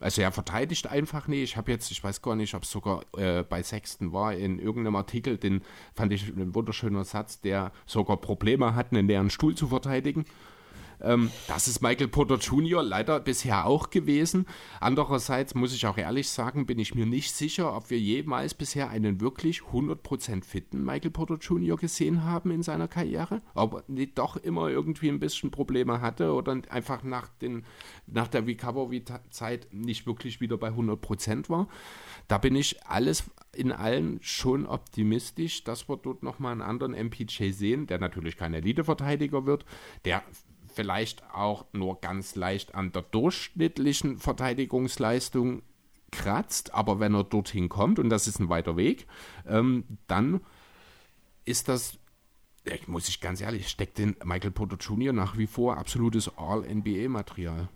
Also 0.00 0.22
er 0.22 0.32
verteidigt 0.32 0.86
einfach 0.86 1.28
nicht. 1.28 1.42
Ich 1.42 1.56
habe 1.56 1.70
jetzt, 1.70 1.90
ich 1.90 2.02
weiß 2.02 2.22
gar 2.22 2.34
nicht, 2.34 2.54
ob 2.54 2.62
es 2.62 2.70
sogar 2.70 3.02
äh, 3.16 3.42
bei 3.42 3.62
Sexton 3.62 4.12
war, 4.12 4.34
in 4.34 4.58
irgendeinem 4.58 4.96
Artikel, 4.96 5.36
den 5.36 5.62
fand 5.94 6.12
ich 6.12 6.26
ein 6.28 6.54
wunderschöner 6.54 7.04
Satz, 7.04 7.40
der 7.40 7.70
sogar 7.86 8.16
Probleme 8.16 8.74
hat, 8.74 8.92
einen 8.92 9.06
leeren 9.06 9.30
Stuhl 9.30 9.54
zu 9.54 9.68
verteidigen. 9.68 10.24
Ähm, 11.02 11.30
das 11.48 11.68
ist 11.68 11.82
Michael 11.82 12.08
Porter 12.08 12.36
Jr. 12.36 12.82
leider 12.82 13.20
bisher 13.20 13.66
auch 13.66 13.90
gewesen. 13.90 14.46
Andererseits 14.80 15.54
muss 15.54 15.74
ich 15.74 15.86
auch 15.86 15.98
ehrlich 15.98 16.28
sagen, 16.28 16.66
bin 16.66 16.78
ich 16.78 16.94
mir 16.94 17.06
nicht 17.06 17.34
sicher, 17.34 17.74
ob 17.76 17.90
wir 17.90 17.98
jemals 17.98 18.54
bisher 18.54 18.90
einen 18.90 19.20
wirklich 19.20 19.60
100% 19.60 20.44
fitten 20.44 20.84
Michael 20.84 21.10
Porter 21.10 21.36
Jr. 21.36 21.76
gesehen 21.76 22.24
haben 22.24 22.50
in 22.50 22.62
seiner 22.62 22.88
Karriere. 22.88 23.42
Ob 23.54 23.84
er 23.88 24.06
doch 24.14 24.36
immer 24.36 24.68
irgendwie 24.68 25.08
ein 25.08 25.20
bisschen 25.20 25.50
Probleme 25.50 26.00
hatte 26.00 26.32
oder 26.32 26.60
einfach 26.68 27.02
nach, 27.02 27.28
den, 27.40 27.64
nach 28.06 28.28
der 28.28 28.46
Recovery-Zeit 28.46 29.68
nicht 29.72 30.06
wirklich 30.06 30.40
wieder 30.40 30.56
bei 30.56 30.68
100% 30.68 31.48
war. 31.48 31.68
Da 32.28 32.38
bin 32.38 32.54
ich 32.54 32.84
alles 32.86 33.24
in 33.54 33.72
allen 33.72 34.18
schon 34.22 34.66
optimistisch, 34.66 35.64
dass 35.64 35.88
wir 35.88 35.96
dort 35.96 36.22
nochmal 36.22 36.52
einen 36.52 36.62
anderen 36.62 36.92
MPJ 36.92 37.50
sehen, 37.50 37.86
der 37.86 37.98
natürlich 37.98 38.36
kein 38.36 38.54
Elite-Verteidiger 38.54 39.46
wird, 39.46 39.64
der 40.04 40.22
vielleicht 40.70 41.22
auch 41.34 41.66
nur 41.72 42.00
ganz 42.00 42.34
leicht 42.34 42.74
an 42.74 42.92
der 42.92 43.02
durchschnittlichen 43.02 44.18
Verteidigungsleistung 44.18 45.62
kratzt, 46.10 46.74
aber 46.74 47.00
wenn 47.00 47.14
er 47.14 47.24
dorthin 47.24 47.68
kommt, 47.68 47.98
und 47.98 48.10
das 48.10 48.26
ist 48.26 48.40
ein 48.40 48.48
weiter 48.48 48.76
Weg, 48.76 49.06
ähm, 49.46 49.84
dann 50.06 50.40
ist 51.44 51.68
das, 51.68 51.98
ich 52.64 52.88
muss 52.88 53.08
ich 53.08 53.20
ganz 53.20 53.40
ehrlich, 53.40 53.68
steckt 53.68 53.98
in 53.98 54.16
Michael 54.24 54.50
Porter 54.50 54.76
Jr. 54.76 55.12
nach 55.12 55.38
wie 55.38 55.46
vor 55.46 55.76
absolutes 55.78 56.30
All-NBA-Material. 56.36 57.68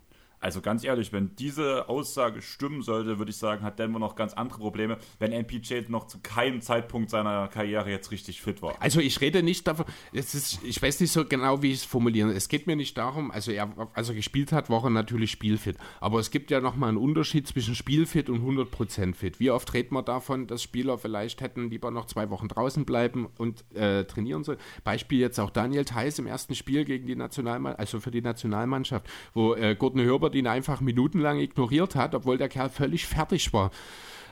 Also 0.45 0.61
ganz 0.61 0.85
ehrlich, 0.85 1.11
wenn 1.11 1.35
diese 1.37 1.89
Aussage 1.89 2.43
stimmen 2.43 2.83
sollte, 2.83 3.19
würde 3.19 3.31
ich 3.31 3.39
sagen, 3.39 3.63
hat 3.63 3.79
Denver 3.79 3.99
noch 3.99 4.15
ganz 4.15 4.35
andere 4.35 4.59
Probleme, 4.59 4.99
wenn 5.19 5.33
MPJ 5.33 5.89
noch 5.89 6.07
zu 6.07 6.19
keinem 6.23 6.61
Zeitpunkt 6.61 7.09
seiner 7.09 7.49
Karriere 7.49 7.91
jetzt 7.91 8.11
richtig 8.11 8.43
fit 8.43 8.61
war. 8.61 8.75
Also 8.79 9.01
ich 9.01 9.23
rede 9.23 9.43
nicht 9.43 9.67
davon, 9.67 9.87
es 10.13 10.35
ist, 10.35 10.63
ich 10.63 10.83
weiß 10.83 11.01
nicht 11.01 11.13
so 11.13 11.25
genau, 11.25 11.63
wie 11.63 11.71
ich 11.73 11.79
es 11.79 11.85
formulieren. 11.85 12.29
Es 12.29 12.51
geht 12.51 12.67
mir 12.67 12.77
nicht 12.77 12.99
darum, 12.99 13.31
also 13.31 13.53
er, 13.53 13.71
als 13.95 14.11
er 14.11 14.15
gespielt 14.15 14.53
hat, 14.53 14.69
war 14.69 14.85
er 14.85 14.91
natürlich 14.91 15.31
spielfit. 15.31 15.79
Aber 15.99 16.21
es 16.21 16.31
gibt 16.31 16.51
ja 16.51 16.61
nochmal 16.61 16.91
einen 16.91 16.99
Unterschied 16.99 17.49
zwischen 17.49 17.75
spielfit 17.75 18.29
und 18.29 18.43
100% 18.45 19.15
fit. 19.15 19.41
Wie 19.41 19.51
oft 19.51 19.73
redet 19.73 19.93
man 19.93 20.05
davon, 20.05 20.47
dass 20.47 20.63
Spieler 20.63 20.99
vielleicht 20.99 21.41
hätten 21.41 21.71
lieber 21.71 21.91
noch 21.91 22.05
zwei 22.05 22.29
Wochen 22.29 22.49
draußen 22.49 22.85
bleiben 22.85 23.29
und 23.39 23.65
äh, 23.75 24.05
trainieren 24.05 24.45
sollen? 24.45 24.59
Beispiel 24.85 25.21
jetzt 25.21 25.41
auch 25.41 25.49
Daniel 25.49 25.87
Theiss 25.87 26.19
im 26.19 26.27
ersten 26.27 26.55
Spiel 26.55 26.85
gegen 26.85 27.07
die 27.07 27.17
Nationalmannschaft, 27.17 27.81
also 27.81 28.01
für 28.01 28.11
die 28.11 28.21
Nationalmannschaft, 28.21 29.09
wo 29.33 29.55
äh, 29.55 29.75
Gordon 29.75 30.03
Herbert 30.35 30.37
ihn 30.37 30.47
einfach 30.47 30.81
minutenlang 30.81 31.39
ignoriert 31.39 31.95
hat, 31.95 32.15
obwohl 32.15 32.39
der 32.39 32.49
Kerl 32.49 32.69
völlig 32.69 33.07
fertig 33.07 33.53
war. 33.53 33.71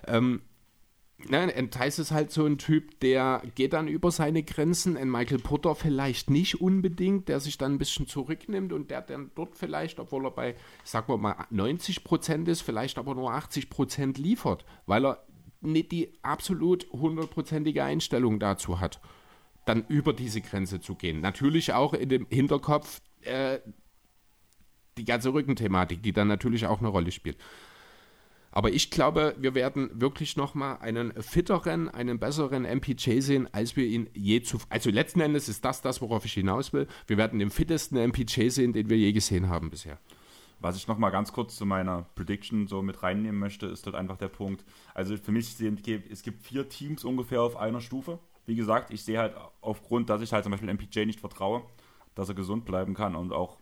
Ähm, 0.06 0.42
Ne, 1.28 1.54
ein 1.54 1.70
Thais 1.70 2.00
ist 2.00 2.10
halt 2.10 2.32
so 2.32 2.44
ein 2.44 2.58
Typ, 2.58 2.98
der 2.98 3.42
geht 3.54 3.74
dann 3.74 3.86
über 3.86 4.10
seine 4.10 4.42
Grenzen. 4.42 4.96
Ein 4.96 5.08
Michael 5.08 5.38
Potter 5.38 5.76
vielleicht 5.76 6.30
nicht 6.30 6.60
unbedingt, 6.60 7.28
der 7.28 7.38
sich 7.38 7.58
dann 7.58 7.74
ein 7.74 7.78
bisschen 7.78 8.08
zurücknimmt 8.08 8.72
und 8.72 8.90
der 8.90 9.02
dann 9.02 9.30
dort 9.36 9.54
vielleicht, 9.56 10.00
obwohl 10.00 10.26
er 10.26 10.32
bei, 10.32 10.56
sagen 10.82 11.06
wir 11.06 11.18
mal, 11.18 11.36
90 11.50 12.02
Prozent 12.02 12.48
ist, 12.48 12.62
vielleicht 12.62 12.98
aber 12.98 13.14
nur 13.14 13.32
80 13.32 13.70
Prozent 13.70 14.18
liefert, 14.18 14.64
weil 14.86 15.06
er 15.06 15.24
nicht 15.60 15.92
die 15.92 16.12
absolut 16.22 16.90
hundertprozentige 16.90 17.84
Einstellung 17.84 18.40
dazu 18.40 18.80
hat, 18.80 19.00
dann 19.64 19.84
über 19.86 20.12
diese 20.12 20.40
Grenze 20.40 20.80
zu 20.80 20.96
gehen. 20.96 21.20
Natürlich 21.20 21.72
auch 21.72 21.94
in 21.94 22.08
dem 22.08 22.26
Hinterkopf, 22.30 23.00
äh, 23.20 23.60
die 24.98 25.04
ganze 25.04 25.32
Rückenthematik, 25.32 26.02
die 26.02 26.12
dann 26.12 26.28
natürlich 26.28 26.66
auch 26.66 26.80
eine 26.80 26.88
Rolle 26.88 27.10
spielt. 27.10 27.36
Aber 28.54 28.70
ich 28.70 28.90
glaube, 28.90 29.34
wir 29.38 29.54
werden 29.54 29.88
wirklich 29.94 30.36
nochmal 30.36 30.76
einen 30.80 31.14
fitteren, 31.22 31.88
einen 31.88 32.18
besseren 32.18 32.64
MPJ 32.64 33.20
sehen, 33.20 33.48
als 33.52 33.76
wir 33.76 33.86
ihn 33.86 34.10
je 34.12 34.42
zu. 34.42 34.58
Also 34.68 34.90
letzten 34.90 35.20
Endes 35.20 35.48
ist 35.48 35.64
das 35.64 35.80
das, 35.80 36.02
worauf 36.02 36.26
ich 36.26 36.34
hinaus 36.34 36.74
will. 36.74 36.86
Wir 37.06 37.16
werden 37.16 37.38
den 37.38 37.50
fittesten 37.50 37.98
MPJ 37.98 38.48
sehen, 38.48 38.74
den 38.74 38.90
wir 38.90 38.98
je 38.98 39.12
gesehen 39.12 39.48
haben 39.48 39.70
bisher. 39.70 39.98
Was 40.60 40.76
ich 40.76 40.86
nochmal 40.86 41.10
ganz 41.10 41.32
kurz 41.32 41.56
zu 41.56 41.64
meiner 41.64 42.02
Prediction 42.14 42.68
so 42.68 42.82
mit 42.82 43.02
reinnehmen 43.02 43.40
möchte, 43.40 43.66
ist 43.66 43.86
dort 43.86 43.96
einfach 43.96 44.18
der 44.18 44.28
Punkt. 44.28 44.64
Also 44.94 45.16
für 45.16 45.32
mich 45.32 45.54
sind 45.54 45.88
es 45.88 46.22
gibt 46.22 46.46
vier 46.46 46.68
Teams 46.68 47.04
ungefähr 47.04 47.40
auf 47.40 47.56
einer 47.56 47.80
Stufe. 47.80 48.18
Wie 48.44 48.54
gesagt, 48.54 48.92
ich 48.92 49.02
sehe 49.02 49.18
halt 49.18 49.34
aufgrund, 49.62 50.10
dass 50.10 50.20
ich 50.20 50.32
halt 50.32 50.44
zum 50.44 50.52
Beispiel 50.52 50.72
MPJ 50.72 51.06
nicht 51.06 51.20
vertraue, 51.20 51.62
dass 52.14 52.28
er 52.28 52.34
gesund 52.34 52.66
bleiben 52.66 52.94
kann 52.94 53.16
und 53.16 53.32
auch 53.32 53.58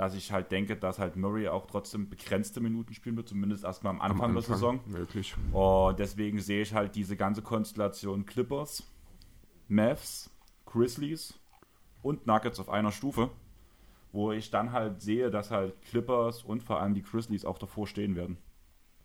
dass 0.00 0.14
ich 0.14 0.32
halt 0.32 0.50
denke, 0.50 0.76
dass 0.76 0.98
halt 0.98 1.16
Murray 1.16 1.46
auch 1.48 1.66
trotzdem 1.66 2.08
begrenzte 2.08 2.62
Minuten 2.62 2.94
spielen 2.94 3.18
wird, 3.18 3.28
zumindest 3.28 3.64
erstmal 3.64 3.90
am 3.90 4.00
Anfang, 4.00 4.30
am 4.30 4.36
Anfang 4.36 4.48
der 4.48 4.56
Saison. 4.56 4.80
Wirklich. 4.86 5.36
Und 5.52 5.98
deswegen 5.98 6.38
sehe 6.40 6.62
ich 6.62 6.72
halt 6.72 6.94
diese 6.94 7.18
ganze 7.18 7.42
Konstellation 7.42 8.24
Clippers, 8.24 8.82
Mavs, 9.68 10.30
Grizzlies 10.64 11.38
und 12.00 12.26
Nuggets 12.26 12.58
auf 12.58 12.70
einer 12.70 12.92
Stufe, 12.92 13.28
wo 14.10 14.32
ich 14.32 14.50
dann 14.50 14.72
halt 14.72 15.02
sehe, 15.02 15.30
dass 15.30 15.50
halt 15.50 15.78
Clippers 15.82 16.44
und 16.44 16.62
vor 16.62 16.80
allem 16.80 16.94
die 16.94 17.02
Grizzlies 17.02 17.44
auch 17.44 17.58
davor 17.58 17.86
stehen 17.86 18.16
werden. 18.16 18.38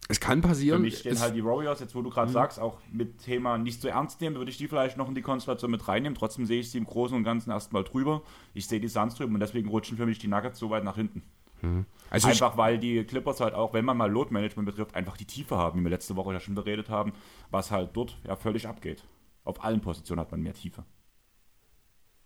Es 0.08 0.20
kann 0.20 0.41
passieren. 0.41 0.78
Für 0.78 0.84
mich 0.84 0.99
stehen 0.99 1.20
halt 1.20 1.36
die 1.36 1.43
Warriors, 1.43 1.80
jetzt 1.80 1.95
wo 1.95 2.01
du 2.01 2.10
gerade 2.10 2.30
mhm. 2.30 2.34
sagst, 2.34 2.60
auch 2.60 2.80
mit 2.91 3.20
Thema 3.20 3.58
nicht 3.58 3.82
so 3.82 3.88
ernst 3.88 4.22
nehmen, 4.22 4.36
würde 4.36 4.51
ich 4.51 4.58
die 4.58 4.68
vielleicht 4.68 4.97
noch 4.97 5.08
in 5.08 5.16
die 5.16 5.22
Konstellation 5.22 5.72
mit 5.72 5.88
reinnehmen. 5.88 6.16
Trotzdem 6.16 6.45
sehe 6.45 6.60
ich 6.60 6.70
sie 6.70 6.78
im 6.78 6.86
Großen 6.86 7.16
und 7.16 7.24
Ganzen 7.24 7.51
erstmal 7.51 7.84
drüber. 7.84 8.22
Ich 8.53 8.68
sehe 8.68 8.80
die 8.80 8.88
Suns 8.88 9.16
drüben 9.16 9.34
und 9.34 9.39
deswegen 9.39 9.70
rutschen 9.70 9.97
für 9.97 10.06
mich 10.06 10.20
die 10.20 10.28
Nuggets 10.28 10.60
so 10.60 10.70
weit 10.70 10.84
nach 10.84 10.95
hinten. 10.95 11.24
Mhm. 11.62 11.86
Also 12.10 12.28
einfach 12.28 12.58
weil 12.58 12.78
die 12.78 13.03
Clippers 13.03 13.39
halt 13.39 13.56
auch, 13.56 13.74
wenn 13.74 13.86
man 13.86 13.97
mal 13.97 14.12
Load 14.12 14.32
Management 14.32 14.68
betrifft, 14.68 14.93
einfach 14.93 15.18
die 15.18 15.26
Tiefe 15.26 15.58
haben, 15.58 15.80
wie 15.80 15.84
wir 15.84 15.89
letzte 15.89 16.16
Woche 16.16 16.34
ja 16.34 16.39
schon 16.39 16.56
beredet 16.56 16.89
haben, 16.89 17.14
was 17.49 17.72
halt 17.72 17.91
dort 17.93 18.18
ja 18.28 18.36
völlig 18.36 18.68
abgeht. 18.68 19.03
Auf 19.43 19.64
allen 19.64 19.82
Positionen 19.82 20.22
hat 20.22 20.32
man 20.32 20.41
mehr 20.41 20.53
Tiefe 20.53 20.84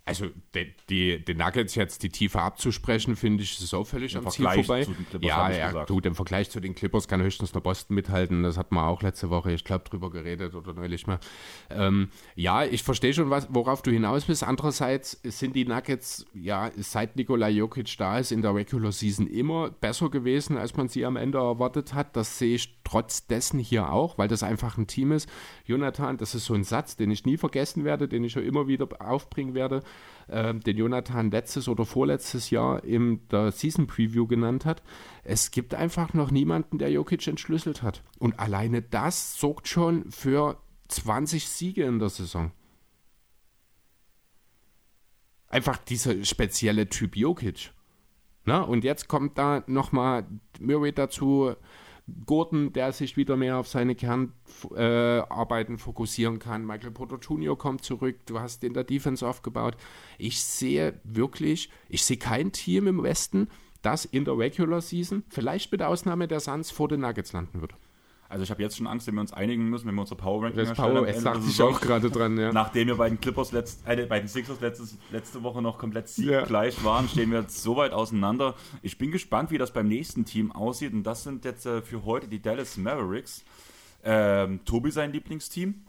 also 0.10 0.28
die, 0.56 0.74
die, 0.90 1.24
den 1.24 1.38
Nuggets 1.38 1.76
jetzt 1.76 2.04
die 2.04 2.10
Tiefe 2.10 2.42
abzusprechen, 2.42 3.16
finde 3.16 3.44
ich, 3.44 3.60
ist 3.60 3.74
auch 3.74 3.86
völlig 3.86 4.14
Im 4.14 4.26
am 4.26 4.32
Vergleich 4.32 4.56
Ziel 4.56 4.64
vorbei. 4.64 4.84
Zu 4.84 4.92
den 4.92 5.10
Clippers, 5.10 5.28
ja, 5.28 5.52
ja, 5.52 5.86
du, 5.86 6.00
im 6.00 6.16
Vergleich 6.16 6.50
zu 6.50 6.60
den 6.60 6.76
Clippers 6.76 7.08
kann 7.08 7.22
höchstens 7.22 7.54
noch 7.54 7.62
Boston 7.62 7.96
mithalten. 7.96 8.44
Das 8.44 8.58
hat 8.58 8.72
man 8.72 8.86
auch 8.86 9.02
letzte 9.02 9.30
Woche, 9.30 9.52
ich 9.52 9.64
glaube, 9.64 9.86
drüber 9.86 10.10
geredet 10.10 10.56
oder 10.56 10.74
neulich 10.74 11.08
mal. 11.08 11.20
Ähm, 11.70 12.10
ja, 12.36 12.64
ich 12.64 12.84
verstehe 12.84 13.14
schon, 13.14 13.30
was, 13.30 13.48
worauf 13.52 13.82
du 13.82 13.92
hinaus 13.92 14.26
bist. 14.26 14.44
Andererseits 14.44 15.20
sind 15.24 15.56
die 15.56 15.66
Nuggets, 15.66 16.26
ja, 16.34 16.72
seit 16.78 17.16
Nikola 17.16 17.48
Jokic 17.50 17.98
da 17.98 18.20
ist, 18.20 18.32
in 18.32 18.42
der 18.42 18.56
Regular 18.56 18.92
Season 18.92 19.28
immer 19.28 19.70
besser 19.70 20.10
gewesen, 20.10 20.58
als 20.58 20.76
man 20.76 20.88
sie 20.88 21.06
am 21.06 21.16
Ende 21.16 21.38
erwartet 21.38 21.94
hat. 21.94 22.16
Das 22.16 22.40
sehe 22.40 22.56
ich 22.56 22.80
trotz 22.84 23.28
dessen 23.28 23.60
hier 23.60 23.92
auch, 23.92 24.18
weil 24.18 24.28
das 24.28 24.44
einfach 24.44 24.78
ein 24.78 24.88
Team 24.88 25.12
ist. 25.12 25.30
Jonathan, 25.66 26.18
das 26.18 26.36
ist 26.36 26.46
so 26.46 26.54
ein 26.54 26.64
Satz, 26.64 26.96
den 26.96 27.12
ich 27.12 27.26
nie 27.26 27.38
vergessen 27.38 27.84
werde, 27.84 28.08
den 28.08 28.24
ich 28.24 28.34
ja 28.34 28.42
immer 28.42 28.68
wieder 28.68 28.88
aufbringen 29.00 29.54
werde 29.54 29.84
äh, 30.28 30.54
den 30.54 30.78
Jonathan 30.78 31.32
letztes 31.32 31.68
oder 31.68 31.86
vorletztes 31.86 32.50
Jahr 32.50 32.84
in 32.84 33.28
der 33.30 33.52
Season 33.52 33.88
Preview 33.88 34.28
genannt 34.28 34.66
hat. 34.66 34.82
Es 35.24 35.52
gibt 35.52 35.74
einfach 35.74 36.14
noch 36.14 36.32
niemanden, 36.32 36.78
der 36.78 36.92
Jokic 36.92 37.28
entschlüsselt 37.28 37.84
hat. 37.84 38.04
Und 38.18 38.40
alleine 38.40 38.82
das 38.82 39.40
sorgt 39.40 39.68
schon 39.68 40.10
für 40.12 40.62
20 40.88 41.48
Siege 41.48 41.84
in 41.84 42.00
der 42.00 42.10
Saison. 42.10 42.52
Einfach 45.48 45.78
dieser 45.78 46.24
spezielle 46.24 46.90
Typ 46.90 47.16
Jokic. 47.16 47.72
Na, 48.46 48.62
und 48.62 48.84
jetzt 48.84 49.08
kommt 49.08 49.38
da 49.38 49.64
nochmal 49.68 50.26
Murray 50.60 50.94
dazu, 50.94 51.56
Gordon, 52.26 52.74
der 52.74 52.92
sich 52.92 53.18
wieder 53.18 53.38
mehr 53.38 53.58
auf 53.58 53.68
seine 53.68 53.96
Kernarbeiten 53.96 55.76
äh, 55.76 55.78
fokussieren 55.78 56.40
kann. 56.40 56.66
Michael 56.66 56.92
Porter 56.92 57.18
Jr. 57.18 57.58
kommt 57.58 57.84
zurück. 57.84 58.18
Du 58.26 58.40
hast 58.40 58.64
in 58.64 58.74
der 58.74 58.84
Defense 58.84 59.28
aufgebaut. 59.28 59.76
Ich 60.18 60.44
sehe 60.44 61.00
wirklich, 61.04 61.70
ich 61.88 62.04
sehe 62.04 62.18
kein 62.18 62.52
Team 62.52 62.88
im 62.88 63.04
Westen, 63.04 63.50
das 63.82 64.06
in 64.06 64.26
der 64.26 64.38
Regular 64.38 64.82
Season, 64.82 65.24
vielleicht 65.30 65.72
mit 65.72 65.82
Ausnahme 65.82 66.28
der 66.28 66.40
Suns, 66.40 66.72
vor 66.72 66.88
den 66.88 67.02
Nuggets 67.02 67.34
landen 67.34 67.62
wird. 67.62 67.74
Also 68.30 68.44
ich 68.44 68.52
habe 68.52 68.62
jetzt 68.62 68.78
schon 68.78 68.86
Angst, 68.86 69.08
wenn 69.08 69.16
wir 69.16 69.22
uns 69.22 69.34
einigen 69.34 69.68
müssen, 69.70 69.88
wenn 69.88 69.96
wir 69.96 70.02
unser 70.02 70.16
Power 70.16 70.44
Ranking 70.44 70.64
das 70.64 70.78
Power, 70.78 71.08
es 71.08 71.22
sagt 71.22 71.42
sich 71.42 71.60
auch 71.64 71.82
gerade 71.82 72.12
dran, 72.12 72.38
ja. 72.38 72.54
Nachdem 72.54 72.88
wir 72.88 72.96
bei 72.96 73.10
den 73.10 73.20
Clippers 73.20 73.52
letzt, 73.52 73.82
äh, 73.88 74.06
bei 74.06 74.20
den 74.20 74.28
Sixers 74.28 74.62
letztes, 74.62 75.00
letzte 75.12 75.42
Woche 75.42 75.64
noch 75.64 75.80
komplett 75.80 76.08
sieggleich 76.10 76.78
ja. 76.78 76.84
waren, 76.84 77.10
stehen 77.10 77.32
wir 77.32 77.40
jetzt 77.40 77.64
so 77.64 77.76
weit 77.76 77.92
auseinander. 77.92 78.54
Ich 78.84 79.00
bin 79.00 79.12
gespannt, 79.12 79.50
wie 79.50 79.58
das 79.58 79.74
beim 79.74 79.88
nächsten 79.88 80.26
Team 80.26 80.52
aussieht. 80.52 80.94
Und 80.94 81.04
das 81.04 81.24
sind 81.24 81.44
jetzt 81.44 81.66
äh, 81.66 81.82
für 81.82 82.06
heute 82.06 82.28
die 82.28 82.40
Dallas 82.40 82.78
Mavericks. 82.78 83.44
Ähm, 84.04 84.60
Tobi 84.64 84.92
sein 84.92 85.12
Lieblingsteam. 85.12 85.86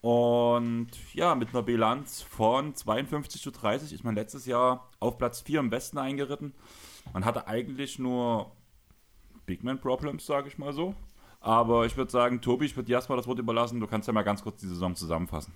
Und 0.00 0.88
ja, 1.12 1.36
mit 1.36 1.50
einer 1.50 1.62
Bilanz 1.62 2.22
von 2.22 2.74
52 2.74 3.40
zu 3.40 3.52
30 3.52 3.92
ist 3.92 4.04
man 4.04 4.16
letztes 4.16 4.46
Jahr 4.46 4.90
auf 4.98 5.16
Platz 5.16 5.42
4 5.42 5.60
im 5.60 5.70
Westen 5.70 5.98
eingeritten. 5.98 6.54
Man 7.12 7.24
hatte 7.24 7.46
eigentlich 7.46 8.00
nur 8.00 8.50
Big 9.46 9.62
Man 9.62 9.80
Problems, 9.80 10.26
sage 10.26 10.48
ich 10.48 10.58
mal 10.58 10.72
so. 10.72 10.94
Aber 11.44 11.84
ich 11.84 11.96
würde 11.96 12.10
sagen, 12.10 12.40
Tobi, 12.40 12.66
ich 12.66 12.76
würde 12.76 12.86
dir 12.86 12.94
erstmal 12.94 13.18
das 13.18 13.26
Wort 13.26 13.38
überlassen. 13.38 13.80
Du 13.80 13.86
kannst 13.86 14.08
ja 14.08 14.14
mal 14.14 14.22
ganz 14.22 14.42
kurz 14.42 14.60
die 14.60 14.66
Saison 14.66 14.94
zusammenfassen. 14.96 15.52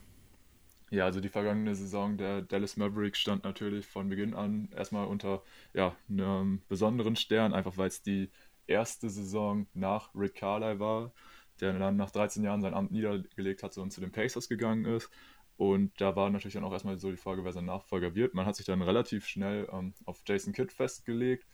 Ja, 0.90 1.04
also 1.04 1.20
die 1.20 1.28
vergangene 1.28 1.74
Saison 1.74 2.16
der 2.16 2.42
Dallas 2.42 2.76
Mavericks 2.76 3.18
stand 3.18 3.44
natürlich 3.44 3.86
von 3.86 4.08
Beginn 4.08 4.34
an 4.34 4.68
erstmal 4.74 5.06
unter 5.06 5.42
ja, 5.74 5.96
einem 6.08 6.62
besonderen 6.68 7.16
Stern, 7.16 7.52
einfach 7.52 7.76
weil 7.76 7.88
es 7.88 8.02
die 8.02 8.30
erste 8.66 9.08
Saison 9.08 9.66
nach 9.74 10.10
Rick 10.14 10.34
Carlisle 10.34 10.78
war 10.78 11.12
der 11.60 11.78
dann 11.78 11.96
nach 11.96 12.10
13 12.10 12.44
Jahren 12.44 12.60
sein 12.60 12.74
Amt 12.74 12.92
niedergelegt 12.92 13.62
hatte 13.62 13.80
und 13.80 13.92
zu 13.92 14.00
den 14.00 14.12
Pacers 14.12 14.48
gegangen 14.48 14.84
ist. 14.84 15.10
Und 15.56 16.00
da 16.00 16.14
war 16.14 16.30
natürlich 16.30 16.54
dann 16.54 16.64
auch 16.64 16.72
erstmal 16.72 16.98
so 16.98 17.10
die 17.10 17.16
Frage, 17.16 17.44
wer 17.44 17.52
sein 17.52 17.64
Nachfolger 17.64 18.14
wird. 18.14 18.34
Man 18.34 18.46
hat 18.46 18.56
sich 18.56 18.66
dann 18.66 18.80
relativ 18.80 19.26
schnell 19.26 19.68
ähm, 19.72 19.92
auf 20.04 20.22
Jason 20.26 20.52
Kidd 20.52 20.72
festgelegt, 20.72 21.46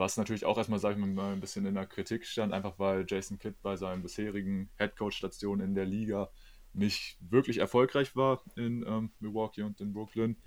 was 0.00 0.16
natürlich 0.16 0.46
auch 0.46 0.56
erstmal, 0.56 0.78
sage 0.78 0.98
ich 0.98 1.06
mal, 1.06 1.30
ein 1.30 1.40
bisschen 1.40 1.66
in 1.66 1.74
der 1.74 1.84
Kritik 1.84 2.24
stand, 2.24 2.54
einfach 2.54 2.78
weil 2.78 3.04
Jason 3.06 3.38
Kidd 3.38 3.56
bei 3.62 3.76
seinen 3.76 4.02
bisherigen 4.02 4.70
Headcoach-Stationen 4.76 5.60
in 5.60 5.74
der 5.74 5.84
Liga 5.84 6.30
nicht 6.72 7.18
wirklich 7.20 7.58
erfolgreich 7.58 8.16
war 8.16 8.42
in 8.56 8.82
ähm, 8.88 9.12
Milwaukee 9.20 9.60
und 9.60 9.78
in 9.82 9.92
Brooklyn. 9.92 10.38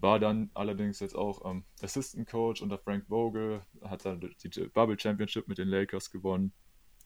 War 0.00 0.18
dann 0.18 0.50
allerdings 0.54 1.00
jetzt 1.00 1.14
auch 1.14 1.44
ähm, 1.44 1.64
Assistant 1.82 2.26
Coach 2.26 2.62
unter 2.62 2.78
Frank 2.78 3.06
Vogel, 3.06 3.60
hat 3.82 4.06
dann 4.06 4.20
die 4.20 4.48
Bubble 4.68 4.98
Championship 4.98 5.46
mit 5.46 5.58
den 5.58 5.68
Lakers 5.68 6.10
gewonnen 6.10 6.54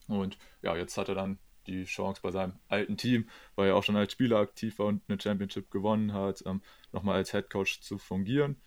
und 0.07 0.37
ja, 0.61 0.77
jetzt 0.77 0.97
hat 0.97 1.09
er 1.09 1.15
dann 1.15 1.39
die 1.67 1.83
Chance 1.83 2.21
bei 2.23 2.31
seinem 2.31 2.53
alten 2.69 2.95
Team, 2.95 3.27
weil 3.55 3.67
er 3.67 3.75
auch 3.75 3.83
schon 3.83 3.97
als 3.97 4.13
Spieler 4.13 4.37
aktiv 4.37 4.79
war 4.79 4.85
und 4.85 5.03
eine 5.09 5.19
Championship 5.19 5.69
gewonnen 5.69 6.13
hat, 6.13 6.41
ähm, 6.45 6.61
nochmal 6.93 7.15
als 7.15 7.31
Head 7.31 7.49
Coach 7.49 7.81
zu 7.81 7.97
fungieren. 7.97 8.61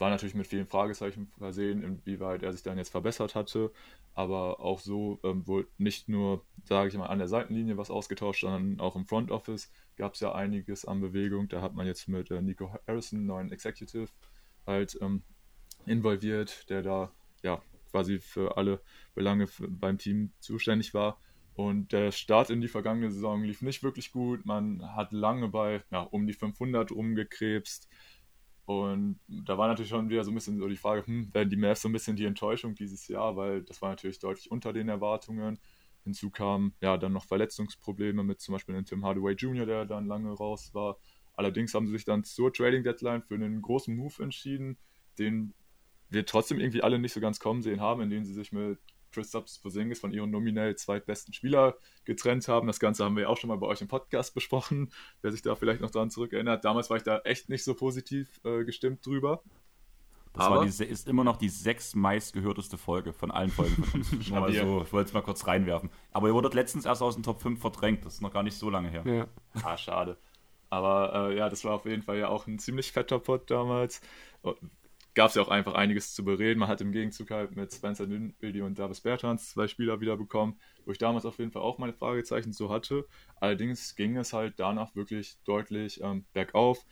War 0.00 0.08
natürlich 0.08 0.34
mit 0.34 0.46
vielen 0.46 0.66
Fragezeichen 0.66 1.30
versehen, 1.36 1.82
inwieweit 1.82 2.42
er 2.42 2.54
sich 2.54 2.62
dann 2.62 2.78
jetzt 2.78 2.88
verbessert 2.88 3.34
hatte, 3.34 3.70
aber 4.14 4.60
auch 4.60 4.80
so 4.80 5.20
ähm, 5.22 5.46
wohl 5.46 5.68
nicht 5.76 6.08
nur, 6.08 6.42
sage 6.64 6.88
ich 6.88 6.96
mal, 6.96 7.08
an 7.08 7.18
der 7.18 7.28
Seitenlinie 7.28 7.76
was 7.76 7.90
ausgetauscht, 7.90 8.40
sondern 8.40 8.80
auch 8.80 8.96
im 8.96 9.04
Front 9.04 9.30
Office 9.30 9.70
gab 9.96 10.14
es 10.14 10.20
ja 10.20 10.34
einiges 10.34 10.86
an 10.86 11.02
Bewegung. 11.02 11.48
Da 11.48 11.60
hat 11.60 11.74
man 11.74 11.86
jetzt 11.86 12.08
mit 12.08 12.30
äh, 12.30 12.40
Nico 12.40 12.74
Harrison, 12.86 13.26
neuen 13.26 13.52
Executive, 13.52 14.08
halt 14.66 14.98
ähm, 15.02 15.22
involviert, 15.84 16.70
der 16.70 16.80
da 16.80 17.12
ja 17.42 17.60
quasi 17.90 18.20
für 18.20 18.56
alle 18.56 18.80
Belange 19.14 19.48
beim 19.68 19.98
Team 19.98 20.32
zuständig 20.40 20.94
war. 20.94 21.20
Und 21.54 21.92
der 21.92 22.10
Start 22.10 22.48
in 22.48 22.62
die 22.62 22.68
vergangene 22.68 23.10
Saison 23.10 23.42
lief 23.42 23.60
nicht 23.60 23.82
wirklich 23.82 24.12
gut. 24.12 24.46
Man 24.46 24.96
hat 24.96 25.12
lange 25.12 25.48
bei 25.48 25.82
ja, 25.90 26.00
um 26.00 26.26
die 26.26 26.32
500 26.32 26.90
rumgekrebst. 26.90 27.86
Und 28.66 29.18
da 29.26 29.58
war 29.58 29.68
natürlich 29.68 29.90
schon 29.90 30.08
wieder 30.08 30.24
so 30.24 30.30
ein 30.30 30.34
bisschen 30.34 30.58
so 30.58 30.68
die 30.68 30.76
Frage, 30.76 31.06
hm, 31.06 31.34
werden 31.34 31.50
die 31.50 31.56
Mavs 31.56 31.82
so 31.82 31.88
ein 31.88 31.92
bisschen 31.92 32.16
die 32.16 32.24
Enttäuschung 32.24 32.74
dieses 32.74 33.08
Jahr, 33.08 33.36
weil 33.36 33.62
das 33.62 33.82
war 33.82 33.90
natürlich 33.90 34.18
deutlich 34.18 34.50
unter 34.50 34.72
den 34.72 34.88
Erwartungen. 34.88 35.58
Hinzu 36.04 36.30
kamen 36.30 36.74
ja 36.80 36.96
dann 36.96 37.12
noch 37.12 37.24
Verletzungsprobleme 37.24 38.22
mit 38.22 38.40
zum 38.40 38.52
Beispiel 38.52 38.74
dem 38.74 38.84
Tim 38.84 39.04
Hardaway 39.04 39.34
Jr., 39.34 39.66
der 39.66 39.86
dann 39.86 40.06
lange 40.06 40.32
raus 40.32 40.72
war. 40.72 40.98
Allerdings 41.34 41.74
haben 41.74 41.86
sie 41.86 41.92
sich 41.92 42.04
dann 42.04 42.24
zur 42.24 42.52
Trading 42.52 42.84
Deadline 42.84 43.22
für 43.22 43.34
einen 43.34 43.60
großen 43.62 43.94
Move 43.94 44.22
entschieden, 44.22 44.78
den 45.18 45.54
wir 46.08 46.26
trotzdem 46.26 46.60
irgendwie 46.60 46.82
alle 46.82 46.98
nicht 46.98 47.12
so 47.12 47.20
ganz 47.20 47.40
kommen 47.40 47.62
sehen 47.62 47.80
haben, 47.80 48.02
indem 48.02 48.24
sie 48.24 48.34
sich 48.34 48.52
mit 48.52 48.78
Kristaps 49.10 49.58
Porzingis 49.58 50.00
von 50.00 50.12
ihrem 50.12 50.30
nominell 50.30 50.76
zweitbesten 50.76 51.34
Spieler 51.34 51.76
getrennt 52.04 52.48
haben. 52.48 52.66
Das 52.66 52.80
Ganze 52.80 53.04
haben 53.04 53.16
wir 53.16 53.28
auch 53.28 53.36
schon 53.36 53.48
mal 53.48 53.56
bei 53.56 53.66
euch 53.66 53.80
im 53.80 53.88
Podcast 53.88 54.34
besprochen, 54.34 54.90
wer 55.22 55.32
sich 55.32 55.42
da 55.42 55.54
vielleicht 55.54 55.80
noch 55.80 55.90
daran 55.90 56.10
zurückerinnert. 56.10 56.64
Damals 56.64 56.90
war 56.90 56.96
ich 56.96 57.02
da 57.02 57.18
echt 57.20 57.48
nicht 57.48 57.64
so 57.64 57.74
positiv 57.74 58.40
äh, 58.44 58.64
gestimmt 58.64 59.04
drüber. 59.04 59.42
Das 60.32 60.46
Aber, 60.46 60.64
die, 60.64 60.84
ist 60.84 61.08
immer 61.08 61.24
noch 61.24 61.38
die 61.38 61.48
sechs 61.48 61.96
meistgehörteste 61.96 62.78
Folge 62.78 63.12
von 63.12 63.32
allen 63.32 63.50
Folgen 63.50 63.82
von 63.82 64.00
uns. 64.00 64.28
mal 64.30 64.52
so, 64.52 64.82
ich 64.82 64.92
wollte 64.92 65.08
es 65.08 65.12
mal 65.12 65.22
kurz 65.22 65.46
reinwerfen. 65.46 65.90
Aber 66.12 66.28
ihr 66.28 66.34
wurdet 66.34 66.54
letztens 66.54 66.84
erst 66.84 67.02
aus 67.02 67.16
den 67.16 67.24
Top 67.24 67.42
5 67.42 67.60
verdrängt. 67.60 68.04
Das 68.04 68.14
ist 68.14 68.20
noch 68.20 68.32
gar 68.32 68.44
nicht 68.44 68.56
so 68.56 68.70
lange 68.70 68.90
her. 68.90 69.02
Ja. 69.04 69.26
Ah, 69.64 69.76
schade. 69.76 70.18
Aber 70.68 71.30
äh, 71.30 71.36
ja, 71.36 71.48
das 71.48 71.64
war 71.64 71.74
auf 71.74 71.84
jeden 71.84 72.02
Fall 72.02 72.16
ja 72.16 72.28
auch 72.28 72.46
ein 72.46 72.60
ziemlich 72.60 72.92
fetter 72.92 73.18
Pot 73.18 73.50
damals 73.50 74.00
gab 75.14 75.30
es 75.30 75.34
ja 75.34 75.42
auch 75.42 75.48
einfach 75.48 75.74
einiges 75.74 76.14
zu 76.14 76.24
bereden. 76.24 76.60
Man 76.60 76.68
hat 76.68 76.80
im 76.80 76.92
Gegenzug 76.92 77.30
halt 77.30 77.56
mit 77.56 77.72
Spencer 77.72 78.06
Dinwiddie 78.06 78.60
und 78.60 78.78
Davis 78.78 79.00
Bertans 79.00 79.50
zwei 79.50 79.66
Spieler 79.66 80.00
wieder 80.00 80.16
bekommen, 80.16 80.58
wo 80.84 80.92
ich 80.92 80.98
damals 80.98 81.24
auf 81.24 81.38
jeden 81.38 81.50
Fall 81.50 81.62
auch 81.62 81.78
meine 81.78 81.92
Fragezeichen 81.92 82.52
so 82.52 82.70
hatte. 82.70 83.06
Allerdings 83.36 83.96
ging 83.96 84.16
es 84.16 84.32
halt 84.32 84.54
danach 84.58 84.94
wirklich 84.94 85.36
deutlich 85.44 86.00
ähm, 86.02 86.24
bergauf. 86.32 86.84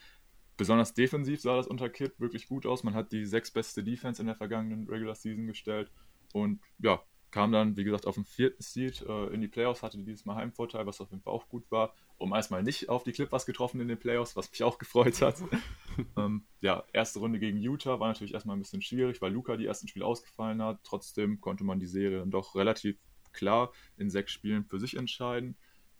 Besonders 0.56 0.94
defensiv 0.94 1.40
sah 1.40 1.56
das 1.56 1.68
unter 1.68 1.88
Kid 1.88 2.18
wirklich 2.18 2.48
gut 2.48 2.66
aus. 2.66 2.82
Man 2.82 2.94
hat 2.94 3.12
die 3.12 3.24
sechs 3.24 3.52
beste 3.52 3.84
Defense 3.84 4.20
in 4.20 4.26
der 4.26 4.36
vergangenen 4.36 4.88
Regular 4.88 5.14
Season 5.14 5.46
gestellt 5.46 5.90
und 6.32 6.60
ja, 6.78 7.00
kam 7.30 7.52
dann, 7.52 7.76
wie 7.76 7.84
gesagt, 7.84 8.06
auf 8.06 8.14
den 8.14 8.24
vierten 8.24 8.62
Seed 8.62 9.02
äh, 9.02 9.26
in 9.26 9.40
die 9.40 9.48
Playoffs, 9.48 9.82
hatte 9.82 9.98
dieses 9.98 10.24
Mal 10.24 10.36
Heimvorteil, 10.36 10.86
was 10.86 11.00
auf 11.00 11.10
jeden 11.10 11.22
Fall 11.22 11.32
auch 11.32 11.48
gut 11.48 11.70
war. 11.70 11.94
Um 12.18 12.32
erstmal 12.34 12.64
nicht 12.64 12.88
auf 12.88 13.04
die 13.04 13.12
Clippers 13.12 13.46
getroffen 13.46 13.80
in 13.80 13.88
den 13.88 13.98
Playoffs, 13.98 14.34
was 14.34 14.50
mich 14.50 14.62
auch 14.64 14.78
gefreut 14.78 15.22
hat. 15.22 15.36
ähm, 16.16 16.44
ja, 16.60 16.84
erste 16.92 17.20
Runde 17.20 17.38
gegen 17.38 17.58
Utah 17.58 18.00
war 18.00 18.08
natürlich 18.08 18.34
erstmal 18.34 18.56
ein 18.56 18.60
bisschen 18.60 18.82
schwierig, 18.82 19.22
weil 19.22 19.32
Luca 19.32 19.56
die 19.56 19.66
ersten 19.66 19.86
Spiele 19.86 20.04
ausgefallen 20.04 20.60
hat. 20.62 20.80
Trotzdem 20.82 21.40
konnte 21.40 21.64
man 21.64 21.78
die 21.78 21.86
Serie 21.86 22.18
dann 22.18 22.30
doch 22.30 22.56
relativ 22.56 22.96
klar 23.32 23.72
in 23.96 24.10
sechs 24.10 24.32
Spielen 24.32 24.64
für 24.64 24.80
sich 24.80 24.96
entscheiden. 24.96 25.56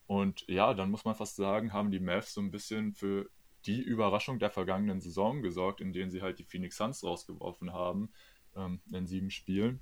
Und 0.07 0.45
ja, 0.49 0.75
dann 0.75 0.91
muss 0.91 1.05
man 1.05 1.15
fast 1.15 1.37
sagen, 1.37 1.73
haben 1.73 1.91
die 1.91 2.01
Mavs 2.01 2.35
so 2.35 2.41
ein 2.41 2.51
bisschen 2.51 2.95
für 2.95 3.31
die 3.67 3.81
Überraschung 3.81 4.39
der 4.39 4.51
vergangenen 4.51 5.01
Saison 5.01 5.43
gesorgt, 5.43 5.81
in 5.81 5.93
denen 5.93 6.11
sie 6.11 6.23
halt 6.23 6.39
die 6.39 6.45
Phoenix 6.45 6.77
Suns 6.77 7.05
rausgeworfen 7.05 7.73
haben 7.73 8.11
ähm, 8.57 8.81
in 8.91 9.07
sieben 9.07 9.31
Spielen. 9.31 9.81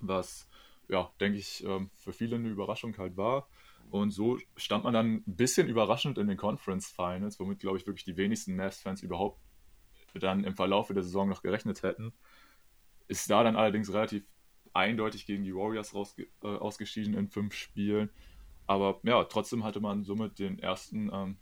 Was 0.00 0.48
ja, 0.88 1.10
denke 1.20 1.38
ich, 1.38 1.64
ähm, 1.64 1.90
für 1.96 2.12
viele 2.12 2.36
eine 2.36 2.48
Überraschung 2.48 2.96
halt 2.98 3.16
war. 3.16 3.48
Und 3.90 4.10
so 4.10 4.38
stand 4.56 4.84
man 4.84 4.94
dann 4.94 5.22
ein 5.26 5.36
bisschen 5.36 5.68
überraschend 5.68 6.18
in 6.18 6.28
den 6.28 6.36
Conference 6.36 6.88
Finals, 6.88 7.38
womit, 7.40 7.60
glaube 7.60 7.78
ich, 7.78 7.86
wirklich 7.86 8.04
die 8.04 8.16
wenigsten 8.16 8.56
Mavs-Fans 8.56 9.02
überhaupt 9.02 9.40
dann 10.14 10.44
im 10.44 10.54
Verlauf 10.54 10.88
der 10.88 11.02
Saison 11.02 11.28
noch 11.28 11.42
gerechnet 11.42 11.82
hätten. 11.82 12.12
Ist 13.08 13.30
da 13.30 13.42
dann 13.42 13.56
allerdings 13.56 13.92
relativ 13.92 14.24
eindeutig 14.72 15.26
gegen 15.26 15.44
die 15.44 15.54
Warriors 15.54 15.94
rausge 15.94 16.28
äh, 16.42 16.46
ausgeschieden 16.48 17.14
in 17.14 17.28
fünf 17.28 17.54
Spielen. 17.54 18.10
Aber 18.66 19.00
ja, 19.04 19.24
trotzdem 19.24 19.62
hatte 19.62 19.80
man 19.80 20.04
somit 20.04 20.38
den 20.38 20.58
ersten 20.58 21.10
ähm, 21.12 21.36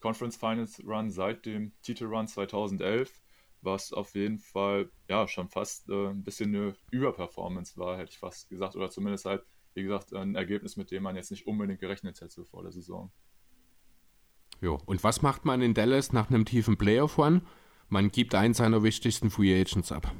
Conference 0.00 0.36
Finals 0.36 0.82
Run 0.84 1.10
seit 1.10 1.46
dem 1.46 1.72
Titelrun 1.82 2.26
2011 2.26 3.22
was 3.66 3.92
auf 3.92 4.14
jeden 4.14 4.38
Fall 4.38 4.90
ja 5.08 5.28
schon 5.28 5.48
fast 5.48 5.90
äh, 5.90 6.08
ein 6.08 6.24
bisschen 6.24 6.54
eine 6.54 6.74
Überperformance 6.90 7.76
war, 7.76 7.98
hätte 7.98 8.12
ich 8.12 8.18
fast 8.18 8.48
gesagt. 8.48 8.76
Oder 8.76 8.90
zumindest 8.90 9.26
halt, 9.26 9.44
wie 9.76 9.82
gesagt, 9.82 10.12
ein 10.14 10.34
Ergebnis, 10.34 10.76
mit 10.76 10.90
dem 10.90 11.02
man 11.02 11.16
jetzt 11.16 11.30
nicht 11.30 11.46
unbedingt 11.46 11.80
gerechnet 11.80 12.20
hätte 12.20 12.44
vor 12.44 12.62
der 12.62 12.72
Saison. 12.72 13.10
Jo, 14.60 14.80
und 14.86 15.04
was 15.04 15.22
macht 15.22 15.44
man 15.44 15.60
in 15.62 15.74
Dallas 15.74 16.12
nach 16.12 16.30
einem 16.30 16.44
tiefen 16.44 16.78
Playoff-Run? 16.78 17.42
Man 17.88 18.10
gibt 18.10 18.34
einen 18.34 18.54
seiner 18.54 18.82
wichtigsten 18.82 19.30
Free 19.30 19.58
Agents 19.60 19.92
ab. 19.92 20.12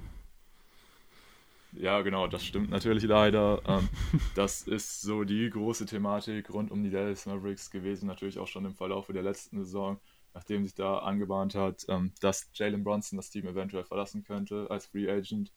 Ja, 1.72 2.02
genau, 2.02 2.26
das 2.26 2.44
stimmt 2.44 2.70
natürlich 2.70 3.04
leider. 3.04 3.60
Ähm, 3.66 3.88
das 4.34 4.62
ist 4.62 5.00
so 5.00 5.24
die 5.24 5.50
große 5.50 5.86
Thematik 5.86 6.50
rund 6.50 6.70
um 6.70 6.84
die 6.84 6.90
Dallas 6.90 7.26
Mavericks 7.26 7.70
gewesen, 7.70 8.06
natürlich 8.06 8.38
auch 8.38 8.46
schon 8.46 8.64
im 8.64 8.74
Verlauf 8.74 9.08
der 9.08 9.22
letzten 9.22 9.58
Saison 9.58 9.98
nachdem 10.36 10.64
sich 10.64 10.74
da 10.74 10.98
angebahnt 10.98 11.54
hat, 11.54 11.86
ähm, 11.88 12.12
dass 12.20 12.50
Jalen 12.52 12.84
Bronson 12.84 13.16
das 13.16 13.30
Team 13.30 13.46
eventuell 13.46 13.84
verlassen 13.84 14.22
könnte 14.22 14.66
als 14.70 14.84
Free 14.86 15.10
Agent. 15.10 15.50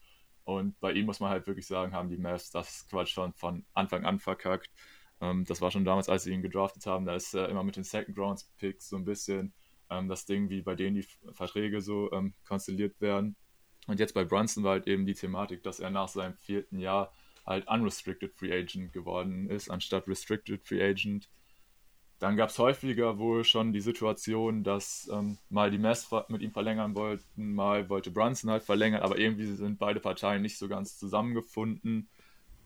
Und 0.44 0.80
bei 0.80 0.94
ihm 0.94 1.06
muss 1.06 1.20
man 1.20 1.30
halt 1.30 1.48
wirklich 1.48 1.68
sagen, 1.68 1.94
haben 1.94 2.10
die 2.10 2.18
Mavs 2.18 2.52
das 2.52 2.88
Quatsch 2.90 3.14
schon 3.14 3.34
von 3.34 3.66
Anfang 3.74 4.06
an 4.06 4.20
verkackt. 4.20 4.70
Ähm, 5.22 5.46
das 5.46 5.62
war 5.62 5.72
schon 5.72 5.86
damals, 5.86 6.10
als 6.10 6.24
sie 6.24 6.34
ihn 6.34 6.42
gedraftet 6.42 6.86
haben. 6.86 7.06
Da 7.06 7.16
ist 7.16 7.34
äh, 7.34 7.46
immer 7.48 7.64
mit 7.64 7.76
den 7.76 7.84
Second 7.84 8.18
Rounds 8.18 8.52
Picks 8.58 8.90
so 8.90 8.96
ein 8.96 9.06
bisschen 9.06 9.54
ähm, 9.90 10.08
das 10.08 10.26
Ding, 10.26 10.50
wie 10.50 10.62
bei 10.62 10.76
denen 10.76 10.96
die 10.96 11.06
Verträge 11.34 11.82
so 11.82 12.12
ähm, 12.12 12.34
konstelliert 12.48 13.00
werden. 13.02 13.36
Und 13.88 14.00
jetzt 14.00 14.14
bei 14.14 14.24
Brunson 14.24 14.64
war 14.64 14.74
halt 14.74 14.88
eben 14.88 15.06
die 15.06 15.16
Thematik, 15.16 15.64
dass 15.64 15.80
er 15.80 15.90
nach 15.90 16.08
seinem 16.08 16.36
vierten 16.36 16.80
Jahr 16.80 17.12
halt 17.46 17.68
unrestricted 17.68 18.34
Free 18.36 18.54
Agent 18.54 18.94
geworden 18.94 19.50
ist, 19.50 19.70
anstatt 19.70 20.08
restricted 20.08 20.66
Free 20.66 20.84
Agent. 20.84 21.30
Dann 22.20 22.36
gab 22.36 22.50
es 22.50 22.60
häufiger 22.60 23.18
wohl 23.18 23.46
schon 23.46 23.72
die 23.72 23.80
Situation, 23.80 24.64
dass 24.64 25.10
ähm, 25.12 25.38
mal 25.50 25.72
die 25.72 25.78
Mess 25.78 26.10
mit 26.28 26.42
ihm 26.42 26.52
verlängern 26.52 26.96
wollten, 26.96 27.56
mal 27.56 27.90
wollte 27.90 28.12
Brunson 28.12 28.52
halt 28.52 28.64
verlängern, 28.64 29.02
aber 29.02 29.18
irgendwie 29.18 29.46
sind 29.46 29.80
beide 29.80 30.02
Parteien 30.02 30.42
nicht 30.42 30.58
so 30.58 30.68
ganz 30.68 30.98
zusammengefunden. 30.98 32.10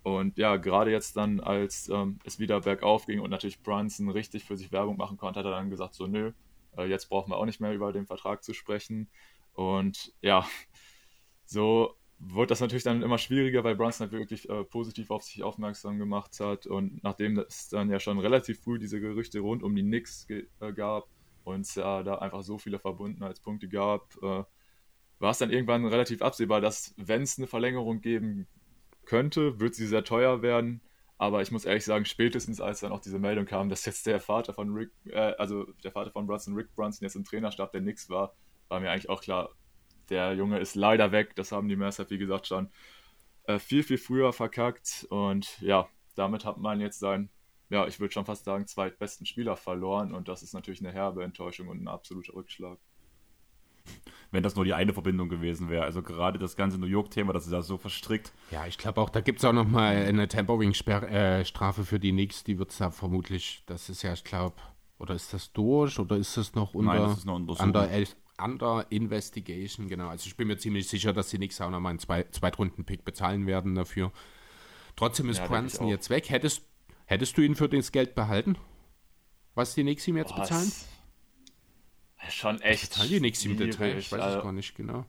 Und 0.01 0.37
ja, 0.37 0.57
gerade 0.57 0.91
jetzt 0.91 1.15
dann, 1.17 1.39
als 1.39 1.87
ähm, 1.89 2.19
es 2.25 2.39
wieder 2.39 2.61
bergauf 2.61 3.05
ging 3.05 3.19
und 3.19 3.29
natürlich 3.29 3.61
Brunson 3.61 4.09
richtig 4.09 4.43
für 4.43 4.57
sich 4.57 4.71
Werbung 4.71 4.97
machen 4.97 5.17
konnte, 5.17 5.39
hat 5.39 5.45
er 5.45 5.51
dann 5.51 5.69
gesagt, 5.69 5.93
so 5.93 6.07
nö, 6.07 6.33
äh, 6.77 6.85
jetzt 6.85 7.07
brauchen 7.09 7.31
wir 7.31 7.37
auch 7.37 7.45
nicht 7.45 7.61
mehr 7.61 7.73
über 7.73 7.93
den 7.93 8.07
Vertrag 8.07 8.43
zu 8.43 8.53
sprechen. 8.53 9.07
Und 9.53 10.13
ja, 10.21 10.47
so 11.45 11.95
wird 12.25 12.51
das 12.51 12.61
natürlich 12.61 12.83
dann 12.83 13.01
immer 13.01 13.17
schwieriger, 13.17 13.63
weil 13.63 13.75
Brunson 13.75 14.05
halt 14.05 14.11
wirklich 14.13 14.49
äh, 14.49 14.63
positiv 14.63 15.11
auf 15.11 15.23
sich 15.23 15.43
aufmerksam 15.43 15.97
gemacht 15.99 16.39
hat. 16.39 16.65
Und 16.67 17.03
nachdem 17.03 17.37
es 17.39 17.69
dann 17.69 17.89
ja 17.89 17.99
schon 17.99 18.19
relativ 18.19 18.61
früh 18.61 18.79
diese 18.79 18.99
Gerüchte 18.99 19.39
rund 19.39 19.63
um 19.63 19.75
die 19.75 19.83
Knicks 19.83 20.27
äh, 20.29 20.73
gab, 20.73 21.07
und 21.43 21.61
es 21.61 21.75
ja 21.75 22.03
da 22.03 22.15
einfach 22.15 22.41
so 22.41 22.57
viele 22.57 22.79
Verbundenheitspunkte 22.79 23.67
gab, 23.67 24.15
äh, 24.21 24.43
war 25.19 25.31
es 25.31 25.37
dann 25.37 25.51
irgendwann 25.51 25.85
relativ 25.85 26.21
absehbar, 26.21 26.61
dass 26.61 26.93
wenn 26.97 27.21
es 27.21 27.37
eine 27.37 27.47
Verlängerung 27.47 28.01
geben 28.01 28.47
könnte, 29.05 29.59
wird 29.59 29.75
sie 29.75 29.87
sehr 29.87 30.03
teuer 30.03 30.41
werden. 30.41 30.81
Aber 31.17 31.41
ich 31.41 31.51
muss 31.51 31.65
ehrlich 31.65 31.85
sagen, 31.85 32.05
spätestens 32.05 32.59
als 32.59 32.81
dann 32.81 32.91
auch 32.91 32.99
diese 32.99 33.19
Meldung 33.19 33.45
kam, 33.45 33.69
dass 33.69 33.85
jetzt 33.85 34.05
der 34.05 34.19
Vater 34.19 34.53
von 34.53 34.73
Rick, 34.73 34.91
äh, 35.05 35.33
also 35.37 35.65
der 35.83 35.91
Vater 35.91 36.11
von 36.11 36.27
Brunson, 36.27 36.55
Rick 36.55 36.73
Brunson, 36.75 37.05
jetzt 37.05 37.15
im 37.15 37.23
Trainerstab 37.23 37.71
der 37.71 37.81
Knicks 37.81 38.09
war, 38.09 38.35
war 38.67 38.79
mir 38.79 38.91
eigentlich 38.91 39.09
auch 39.09 39.21
klar, 39.21 39.49
der 40.09 40.33
Junge 40.33 40.59
ist 40.59 40.75
leider 40.75 41.11
weg. 41.11 41.35
Das 41.35 41.51
haben 41.51 41.67
die 41.69 41.77
halt, 41.77 42.09
wie 42.09 42.17
gesagt, 42.17 42.47
schon 42.47 42.69
äh, 43.45 43.59
viel, 43.59 43.83
viel 43.83 43.97
früher 43.97 44.33
verkackt. 44.33 45.05
Und 45.09 45.59
ja, 45.61 45.87
damit 46.15 46.45
hat 46.45 46.57
man 46.57 46.79
jetzt 46.79 46.99
seinen, 46.99 47.29
ja, 47.69 47.87
ich 47.87 47.99
würde 47.99 48.13
schon 48.13 48.25
fast 48.25 48.45
sagen, 48.45 48.67
zweitbesten 48.67 49.25
Spieler 49.25 49.55
verloren. 49.55 50.13
Und 50.13 50.27
das 50.27 50.43
ist 50.43 50.53
natürlich 50.53 50.81
eine 50.81 50.91
herbe 50.91 51.23
Enttäuschung 51.23 51.67
und 51.67 51.81
ein 51.81 51.87
absoluter 51.87 52.33
Rückschlag. 52.33 52.77
Wenn 54.31 54.43
das 54.43 54.55
nur 54.55 54.65
die 54.65 54.73
eine 54.73 54.93
Verbindung 54.93 55.29
gewesen 55.29 55.69
wäre. 55.69 55.83
Also 55.83 56.01
gerade 56.01 56.39
das 56.39 56.55
ganze 56.55 56.79
New 56.79 56.87
York-Thema, 56.87 57.33
das 57.33 57.45
ist 57.45 57.51
ja 57.51 57.61
so 57.61 57.77
verstrickt. 57.77 58.31
Ja, 58.49 58.65
ich 58.65 58.77
glaube 58.77 59.01
auch, 59.01 59.09
da 59.09 59.21
gibt 59.21 59.39
es 59.39 59.45
auch 59.45 59.53
nochmal 59.53 59.95
eine 59.95 60.27
Tempering-Strafe 60.27 61.81
äh, 61.81 61.83
für 61.83 61.99
die 61.99 62.11
Knicks. 62.11 62.43
Die 62.43 62.57
wird 62.57 62.71
es 62.71 62.77
da 62.77 62.91
vermutlich, 62.91 63.63
das 63.65 63.89
ist 63.89 64.01
ja, 64.01 64.13
ich 64.13 64.23
glaube, 64.23 64.55
oder 64.97 65.15
ist 65.15 65.33
das 65.33 65.51
durch 65.51 65.99
oder 65.99 66.15
ist 66.15 66.37
das 66.37 66.55
noch 66.55 66.73
unter, 66.73 66.93
Nein, 66.93 67.01
das 67.01 67.17
ist 67.19 67.25
noch 67.25 67.35
under, 67.35 67.89
under 68.43 68.85
Investigation? 68.89 69.87
Genau, 69.87 70.09
also 70.09 70.27
ich 70.27 70.35
bin 70.35 70.47
mir 70.47 70.57
ziemlich 70.57 70.87
sicher, 70.87 71.13
dass 71.13 71.29
die 71.29 71.37
Knicks 71.37 71.61
auch 71.61 71.69
nochmal 71.69 71.91
einen 71.91 71.99
Zwei 71.99 72.23
Zweitrunden-Pick 72.23 73.05
bezahlen 73.05 73.47
werden 73.47 73.75
dafür. 73.75 74.11
Trotzdem 74.95 75.29
ist 75.29 75.39
ja, 75.39 75.47
Brunson 75.47 75.87
jetzt 75.87 76.09
weg. 76.09 76.29
Hättest, 76.29 76.63
hättest 77.05 77.37
du 77.37 77.41
ihn 77.41 77.55
für 77.55 77.69
das 77.69 77.91
Geld 77.91 78.15
behalten? 78.15 78.57
Was 79.55 79.75
die 79.75 79.83
Knicks 79.83 80.07
ihm 80.07 80.17
jetzt 80.17 80.35
Boah, 80.35 80.41
bezahlen? 80.41 80.71
Schon 82.29 82.61
echt. 82.61 82.93
Zahlen 82.93 83.09
die 83.09 83.19
Knicks 83.19 83.45
im 83.45 83.57
Detail? 83.57 83.97
Ich 83.97 84.11
weiß 84.11 84.19
es 84.19 84.25
also, 84.25 84.41
gar 84.41 84.51
nicht 84.51 84.75
genau. 84.75 85.05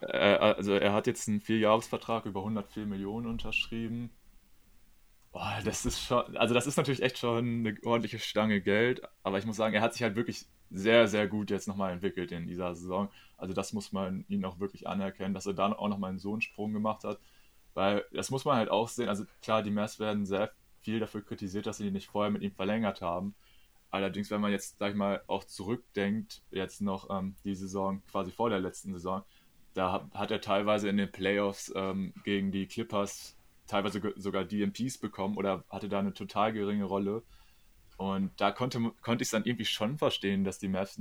Äh, 0.00 0.16
also 0.16 0.74
er 0.74 0.92
hat 0.92 1.06
jetzt 1.06 1.28
einen 1.28 1.40
Vierjahresvertrag 1.40 2.26
über 2.26 2.40
104 2.40 2.86
Millionen 2.86 3.26
unterschrieben. 3.26 4.10
Boah, 5.32 5.58
das 5.64 5.84
ist 5.84 6.00
schon, 6.00 6.36
also 6.36 6.54
das 6.54 6.66
ist 6.66 6.76
natürlich 6.76 7.02
echt 7.02 7.18
schon 7.18 7.66
eine 7.66 7.76
ordentliche 7.84 8.20
Stange 8.20 8.60
Geld, 8.60 9.02
aber 9.24 9.38
ich 9.38 9.46
muss 9.46 9.56
sagen, 9.56 9.74
er 9.74 9.82
hat 9.82 9.92
sich 9.92 10.02
halt 10.02 10.14
wirklich 10.14 10.46
sehr, 10.74 11.06
sehr 11.08 11.28
gut 11.28 11.50
jetzt 11.50 11.68
nochmal 11.68 11.92
entwickelt 11.92 12.32
in 12.32 12.46
dieser 12.46 12.74
Saison. 12.74 13.08
Also 13.38 13.54
das 13.54 13.72
muss 13.72 13.92
man 13.92 14.24
ihn 14.28 14.44
auch 14.44 14.58
wirklich 14.58 14.88
anerkennen, 14.88 15.34
dass 15.34 15.46
er 15.46 15.54
dann 15.54 15.72
auch 15.72 15.88
nochmal 15.88 16.18
so 16.18 16.32
einen 16.32 16.42
Sprung 16.42 16.72
gemacht 16.72 17.04
hat. 17.04 17.18
Weil 17.74 18.04
das 18.12 18.30
muss 18.30 18.44
man 18.44 18.56
halt 18.56 18.70
auch 18.70 18.88
sehen. 18.88 19.08
Also 19.08 19.24
klar, 19.42 19.62
die 19.62 19.70
Mavs 19.70 19.98
werden 20.00 20.26
sehr 20.26 20.50
viel 20.80 21.00
dafür 21.00 21.22
kritisiert, 21.22 21.66
dass 21.66 21.78
sie 21.78 21.90
nicht 21.90 22.08
vorher 22.08 22.30
mit 22.30 22.42
ihm 22.42 22.52
verlängert 22.52 23.00
haben. 23.00 23.34
Allerdings, 23.90 24.30
wenn 24.30 24.40
man 24.40 24.50
jetzt, 24.50 24.78
sag 24.78 24.90
ich 24.90 24.96
mal, 24.96 25.22
auch 25.28 25.44
zurückdenkt, 25.44 26.42
jetzt 26.50 26.82
noch 26.82 27.08
ähm, 27.10 27.36
die 27.44 27.54
Saison 27.54 28.02
quasi 28.10 28.32
vor 28.32 28.50
der 28.50 28.58
letzten 28.58 28.92
Saison, 28.92 29.22
da 29.74 29.92
hat, 29.92 30.14
hat 30.14 30.30
er 30.30 30.40
teilweise 30.40 30.88
in 30.88 30.96
den 30.96 31.10
Playoffs 31.10 31.72
ähm, 31.76 32.12
gegen 32.24 32.50
die 32.50 32.66
Clippers 32.66 33.36
teilweise 33.66 34.00
sogar 34.16 34.44
DMPs 34.44 34.98
bekommen 34.98 35.36
oder 35.36 35.64
hatte 35.70 35.88
da 35.88 36.00
eine 36.00 36.12
total 36.12 36.52
geringe 36.52 36.84
Rolle. 36.84 37.22
Und 37.96 38.32
da 38.38 38.50
konnte, 38.50 38.92
konnte 39.02 39.22
ich 39.22 39.26
es 39.26 39.30
dann 39.30 39.44
irgendwie 39.44 39.64
schon 39.64 39.98
verstehen, 39.98 40.44
dass 40.44 40.58
die 40.58 40.68
Mavs 40.68 40.98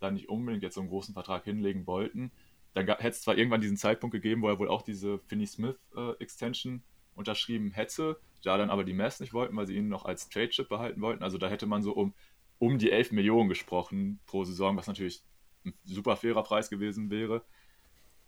da 0.00 0.10
nicht 0.10 0.28
unbedingt 0.28 0.62
jetzt 0.62 0.74
so 0.74 0.80
einen 0.80 0.90
großen 0.90 1.14
Vertrag 1.14 1.44
hinlegen 1.44 1.86
wollten. 1.86 2.30
Dann 2.74 2.86
hätte 2.86 3.08
es 3.08 3.22
zwar 3.22 3.36
irgendwann 3.36 3.60
diesen 3.60 3.76
Zeitpunkt 3.76 4.12
gegeben, 4.12 4.42
wo 4.42 4.48
er 4.48 4.58
wohl 4.58 4.68
auch 4.68 4.82
diese 4.82 5.18
Finney 5.20 5.46
Smith 5.46 5.76
äh, 5.96 6.12
Extension 6.20 6.82
unterschrieben 7.14 7.70
hätte, 7.70 8.20
da 8.42 8.58
dann 8.58 8.70
aber 8.70 8.84
die 8.84 8.92
Mavs 8.92 9.20
nicht 9.20 9.32
wollten, 9.32 9.56
weil 9.56 9.66
sie 9.66 9.76
ihn 9.76 9.88
noch 9.88 10.04
als 10.04 10.28
Trade 10.28 10.50
Chip 10.50 10.68
behalten 10.68 11.00
wollten. 11.00 11.22
Also 11.22 11.38
da 11.38 11.48
hätte 11.48 11.66
man 11.66 11.82
so 11.82 11.92
um, 11.92 12.14
um 12.58 12.78
die 12.78 12.90
11 12.90 13.12
Millionen 13.12 13.48
gesprochen 13.48 14.20
pro 14.26 14.44
Saison, 14.44 14.76
was 14.76 14.86
natürlich 14.86 15.22
ein 15.64 15.74
super 15.84 16.16
fairer 16.16 16.42
Preis 16.42 16.70
gewesen 16.70 17.10
wäre. 17.10 17.42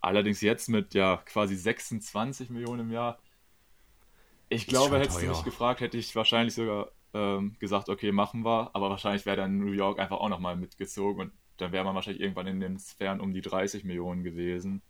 Allerdings 0.01 0.41
jetzt 0.41 0.69
mit 0.69 0.95
ja 0.95 1.19
quasi 1.27 1.55
26 1.55 2.51
Millionen 2.51 2.81
im 2.81 2.91
Jahr. 2.91 3.19
Ich 4.49 4.67
glaube, 4.67 4.99
hättest 4.99 5.21
du 5.21 5.27
mich 5.27 5.45
gefragt, 5.45 5.81
hätte 5.81 5.99
ich 5.99 6.17
wahrscheinlich 6.17 6.55
sogar 6.55 6.91
ähm, 7.15 7.57
gesagt, 7.59 7.89
okay, 7.89 8.13
machen 8.13 8.45
wir. 8.45 8.71
Aber 8.75 8.91
wahrscheinlich 8.91 9.27
wäre 9.27 9.37
dann 9.37 9.59
New 9.59 9.73
York 9.73 9.99
einfach 9.99 10.19
auch 10.19 10.29
nochmal 10.29 10.57
mitgezogen 10.57 11.23
und 11.23 11.33
dann 11.57 11.73
wäre 11.73 11.85
man 11.85 11.95
wahrscheinlich 11.95 12.23
irgendwann 12.23 12.47
in 12.47 12.61
den 12.61 12.79
Sphären 12.79 13.21
um 13.21 13.33
die 13.33 13.41
30 13.41 13.85
Millionen 13.85 14.23
gewesen. 14.23 14.83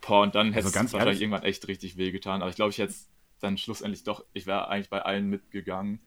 Boah, 0.00 0.22
und 0.22 0.34
dann 0.34 0.52
hätte 0.52 0.66
also 0.66 0.68
es 0.68 0.74
wahrscheinlich 0.74 1.06
ehrlich? 1.06 1.20
irgendwann 1.22 1.44
echt 1.44 1.66
richtig 1.68 1.96
wehgetan. 1.96 2.42
Aber 2.42 2.50
ich 2.50 2.56
glaube, 2.56 2.70
ich 2.70 2.78
hätte 2.78 2.94
dann 3.40 3.56
schlussendlich 3.56 4.04
doch, 4.04 4.24
ich 4.32 4.46
wäre 4.46 4.68
eigentlich 4.68 4.90
bei 4.90 5.02
allen 5.02 5.28
mitgegangen. 5.28 6.00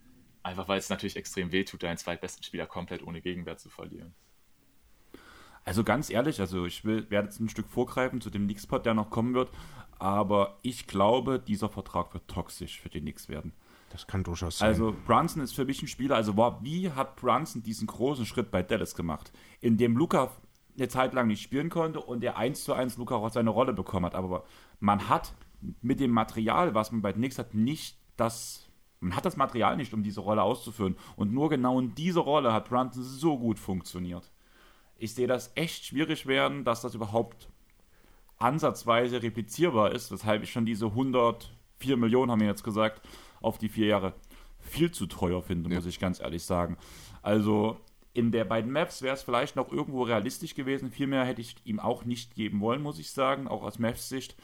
Einfach 0.43 0.67
weil 0.67 0.77
es 0.77 0.89
natürlich 0.89 1.15
extrem 1.15 1.51
wehtut, 1.51 1.81
deinen 1.81 1.97
zweitbesten 1.97 2.43
Spieler 2.43 2.67
komplett 2.67 3.01
ohne 3.01 3.21
Gegenwert 3.21 3.59
zu 3.59 3.69
verlieren. 3.69 4.13
Also 5.63 5.83
ganz 5.83 6.11
ehrlich, 6.11 6.39
also 6.39 6.65
ich 6.65 6.85
will, 6.85 7.09
werde 7.09 7.27
jetzt 7.27 7.39
ein 7.39 7.49
Stück 7.49 7.67
vorgreifen 7.67 8.21
zu 8.21 8.29
dem 8.29 8.43
Knicks-Pod, 8.43 8.85
der 8.85 8.93
noch 8.93 9.09
kommen 9.09 9.33
wird, 9.33 9.49
aber 9.97 10.59
ich 10.61 10.85
glaube, 10.85 11.39
dieser 11.39 11.69
Vertrag 11.69 12.13
wird 12.13 12.27
toxisch 12.27 12.79
für 12.79 12.89
die 12.89 13.01
Knicks 13.01 13.27
werden. 13.29 13.53
Das 13.95 14.07
kann 14.07 14.23
durchaus 14.23 14.57
sein. 14.57 14.67
Also 14.67 14.93
Brunson 15.05 15.41
ist 15.41 15.55
für 15.55 15.63
mich 15.63 15.81
ein 15.81 15.87
Spieler, 15.87 16.17
also 16.17 16.35
wie 16.61 16.91
hat 16.91 17.15
Brunson 17.15 17.63
diesen 17.63 17.87
großen 17.87 18.25
Schritt 18.25 18.51
bei 18.51 18.61
Dallas 18.61 18.93
gemacht, 18.93 19.31
in 19.61 19.77
dem 19.77 19.95
Luca 19.95 20.31
eine 20.77 20.89
Zeit 20.89 21.13
lang 21.13 21.27
nicht 21.27 21.41
spielen 21.41 21.69
konnte 21.69 22.01
und 22.01 22.19
der 22.19 22.35
1 22.35 22.65
zu 22.65 22.73
1 22.73 22.97
Luca 22.97 23.15
auch 23.15 23.29
seine 23.29 23.51
Rolle 23.51 23.71
bekommen 23.71 24.05
hat. 24.05 24.13
Aber 24.13 24.43
man 24.81 25.07
hat 25.07 25.33
mit 25.81 26.01
dem 26.01 26.11
Material, 26.11 26.75
was 26.75 26.91
man 26.91 27.01
bei 27.01 27.13
Knicks 27.13 27.39
hat, 27.39 27.53
nicht 27.53 27.97
das, 28.17 28.69
man 28.99 29.15
hat 29.15 29.23
das 29.23 29.37
Material 29.37 29.77
nicht, 29.77 29.93
um 29.93 30.03
diese 30.03 30.19
Rolle 30.19 30.43
auszuführen. 30.43 30.97
Und 31.15 31.31
nur 31.31 31.49
genau 31.49 31.79
in 31.79 31.95
dieser 31.95 32.19
Rolle 32.19 32.51
hat 32.51 32.67
Brunson 32.67 33.01
so 33.01 33.37
gut 33.39 33.59
funktioniert. 33.59 34.29
Ich 34.97 35.13
sehe 35.13 35.27
das 35.27 35.53
echt 35.55 35.85
schwierig 35.85 36.25
werden, 36.25 36.65
dass 36.65 36.81
das 36.81 36.95
überhaupt 36.95 37.47
ansatzweise 38.39 39.23
replizierbar 39.23 39.93
ist, 39.93 40.11
weshalb 40.11 40.43
ich 40.43 40.51
schon 40.51 40.65
diese 40.65 40.87
104 40.87 41.95
Millionen, 41.95 42.29
haben 42.29 42.41
wir 42.41 42.47
jetzt 42.47 42.65
gesagt, 42.65 43.01
auf 43.45 43.57
die 43.57 43.69
vier 43.69 43.87
Jahre 43.87 44.13
viel 44.59 44.91
zu 44.91 45.05
teuer 45.05 45.41
finde, 45.41 45.69
ja. 45.69 45.75
muss 45.75 45.85
ich 45.85 45.99
ganz 45.99 46.19
ehrlich 46.19 46.43
sagen. 46.43 46.77
Also 47.21 47.77
in 48.13 48.31
der 48.31 48.45
beiden 48.45 48.71
Maps 48.71 49.01
wäre 49.01 49.15
es 49.15 49.23
vielleicht 49.23 49.55
noch 49.55 49.71
irgendwo 49.71 50.03
realistisch 50.03 50.55
gewesen. 50.55 50.89
Viel 50.89 51.07
mehr 51.07 51.25
hätte 51.25 51.41
ich 51.41 51.55
ihm 51.65 51.79
auch 51.79 52.05
nicht 52.05 52.35
geben 52.35 52.61
wollen, 52.61 52.81
muss 52.81 52.97
ich 52.97 53.11
sagen, 53.11 53.47
auch 53.47 53.63
aus 53.63 53.77
Maps-Sicht. 53.77 54.35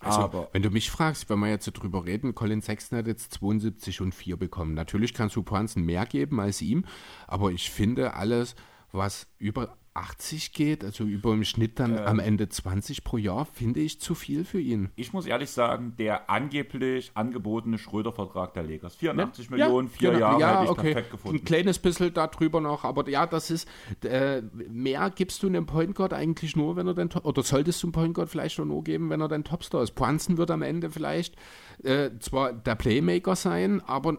Also, 0.00 0.20
aber 0.20 0.48
wenn 0.52 0.62
du 0.62 0.70
mich 0.70 0.90
fragst, 0.90 1.28
wenn 1.28 1.40
wir 1.40 1.48
jetzt 1.48 1.64
so 1.64 1.72
drüber 1.72 2.04
reden, 2.04 2.34
Colin 2.34 2.62
Sexton 2.62 2.98
hat 2.98 3.08
jetzt 3.08 3.34
72 3.34 4.00
und 4.00 4.14
4 4.14 4.36
bekommen. 4.36 4.74
Natürlich 4.74 5.12
kannst 5.12 5.34
du 5.34 5.42
Brunson 5.42 5.82
mehr 5.82 6.06
geben 6.06 6.38
als 6.38 6.62
ihm, 6.62 6.84
aber 7.26 7.50
ich 7.50 7.70
finde 7.70 8.14
alles, 8.14 8.54
was 8.92 9.26
über 9.38 9.76
80 9.98 10.52
geht, 10.52 10.84
also 10.84 11.04
über 11.04 11.32
im 11.32 11.44
Schnitt 11.44 11.78
dann 11.78 11.96
ähm, 11.96 12.04
am 12.04 12.18
Ende 12.18 12.48
20 12.48 13.04
pro 13.04 13.16
Jahr, 13.16 13.44
finde 13.44 13.80
ich 13.80 14.00
zu 14.00 14.14
viel 14.14 14.44
für 14.44 14.60
ihn. 14.60 14.90
Ich 14.96 15.12
muss 15.12 15.26
ehrlich 15.26 15.50
sagen, 15.50 15.94
der 15.98 16.30
angeblich 16.30 17.10
angebotene 17.14 17.78
Schröder-Vertrag 17.78 18.54
der 18.54 18.62
Lakers, 18.62 18.96
84 18.96 19.44
ja, 19.44 19.56
Millionen, 19.56 19.88
vier 19.88 20.12
genau, 20.12 20.20
Jahre, 20.20 20.40
ja, 20.40 20.52
hätte 20.52 20.64
ich 20.64 20.70
okay. 20.70 20.92
perfekt 20.92 21.10
gefunden. 21.10 21.38
Ein 21.38 21.44
kleines 21.44 21.78
bisschen 21.78 22.14
darüber 22.14 22.60
noch, 22.60 22.84
aber 22.84 23.08
ja, 23.08 23.26
das 23.26 23.50
ist, 23.50 23.68
äh, 24.04 24.42
mehr 24.68 25.10
gibst 25.10 25.42
du 25.42 25.48
einem 25.48 25.66
Point 25.66 25.94
Guard 25.94 26.12
eigentlich 26.12 26.56
nur, 26.56 26.76
wenn 26.76 26.86
er 26.86 26.94
den, 26.94 27.10
oder 27.10 27.42
solltest 27.42 27.82
du 27.82 27.88
einem 27.88 27.92
Point 27.92 28.14
Guard 28.14 28.28
vielleicht 28.28 28.58
nur 28.58 28.84
geben, 28.84 29.10
wenn 29.10 29.20
er 29.20 29.28
dein 29.28 29.44
Topstar 29.44 29.82
ist. 29.82 29.94
Brunson 29.94 30.38
wird 30.38 30.50
am 30.50 30.62
Ende 30.62 30.90
vielleicht 30.90 31.36
äh, 31.82 32.10
zwar 32.20 32.52
der 32.52 32.74
Playmaker 32.74 33.36
sein, 33.36 33.80
aber 33.80 34.18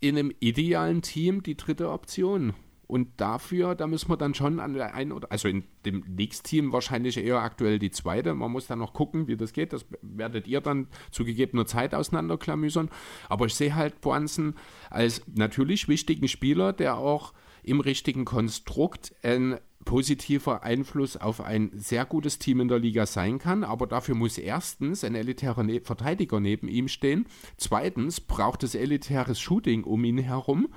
in 0.00 0.18
einem 0.18 0.32
idealen 0.40 1.02
Team 1.02 1.42
die 1.42 1.56
dritte 1.56 1.90
Option. 1.90 2.54
Und 2.86 3.08
dafür, 3.16 3.74
da 3.74 3.86
müssen 3.86 4.10
wir 4.10 4.16
dann 4.16 4.34
schon 4.34 4.60
an 4.60 4.74
der 4.74 4.94
einen 4.94 5.12
oder 5.12 5.30
also 5.32 5.48
in 5.48 5.64
dem 5.86 6.04
Knicks-Team 6.04 6.72
wahrscheinlich 6.72 7.16
eher 7.16 7.40
aktuell 7.40 7.78
die 7.78 7.90
zweite. 7.90 8.34
Man 8.34 8.52
muss 8.52 8.66
dann 8.66 8.78
noch 8.78 8.92
gucken, 8.92 9.26
wie 9.26 9.36
das 9.36 9.52
geht. 9.52 9.72
Das 9.72 9.86
werdet 10.02 10.46
ihr 10.46 10.60
dann 10.60 10.88
zu 11.10 11.24
gegebener 11.24 11.66
Zeit 11.66 11.94
auseinanderklamüsern. 11.94 12.90
Aber 13.28 13.46
ich 13.46 13.54
sehe 13.54 13.74
halt 13.74 14.00
Brunson 14.00 14.54
als 14.90 15.22
natürlich 15.34 15.88
wichtigen 15.88 16.28
Spieler, 16.28 16.72
der 16.72 16.98
auch 16.98 17.32
im 17.62 17.80
richtigen 17.80 18.24
Konstrukt 18.24 19.14
ein 19.22 19.58
positiver 19.84 20.62
Einfluss 20.62 21.16
auf 21.16 21.40
ein 21.40 21.70
sehr 21.74 22.04
gutes 22.04 22.38
Team 22.38 22.60
in 22.60 22.68
der 22.68 22.78
Liga 22.78 23.06
sein 23.06 23.38
kann. 23.38 23.64
Aber 23.64 23.86
dafür 23.86 24.14
muss 24.14 24.38
erstens 24.38 25.04
ein 25.04 25.14
elitärer 25.14 25.62
ne 25.62 25.80
Verteidiger 25.80 26.40
neben 26.40 26.68
ihm 26.68 26.88
stehen. 26.88 27.26
Zweitens 27.56 28.20
braucht 28.20 28.62
es 28.62 28.74
elitäres 28.74 29.40
Shooting 29.40 29.84
um 29.84 30.04
ihn 30.04 30.18
herum. 30.18 30.68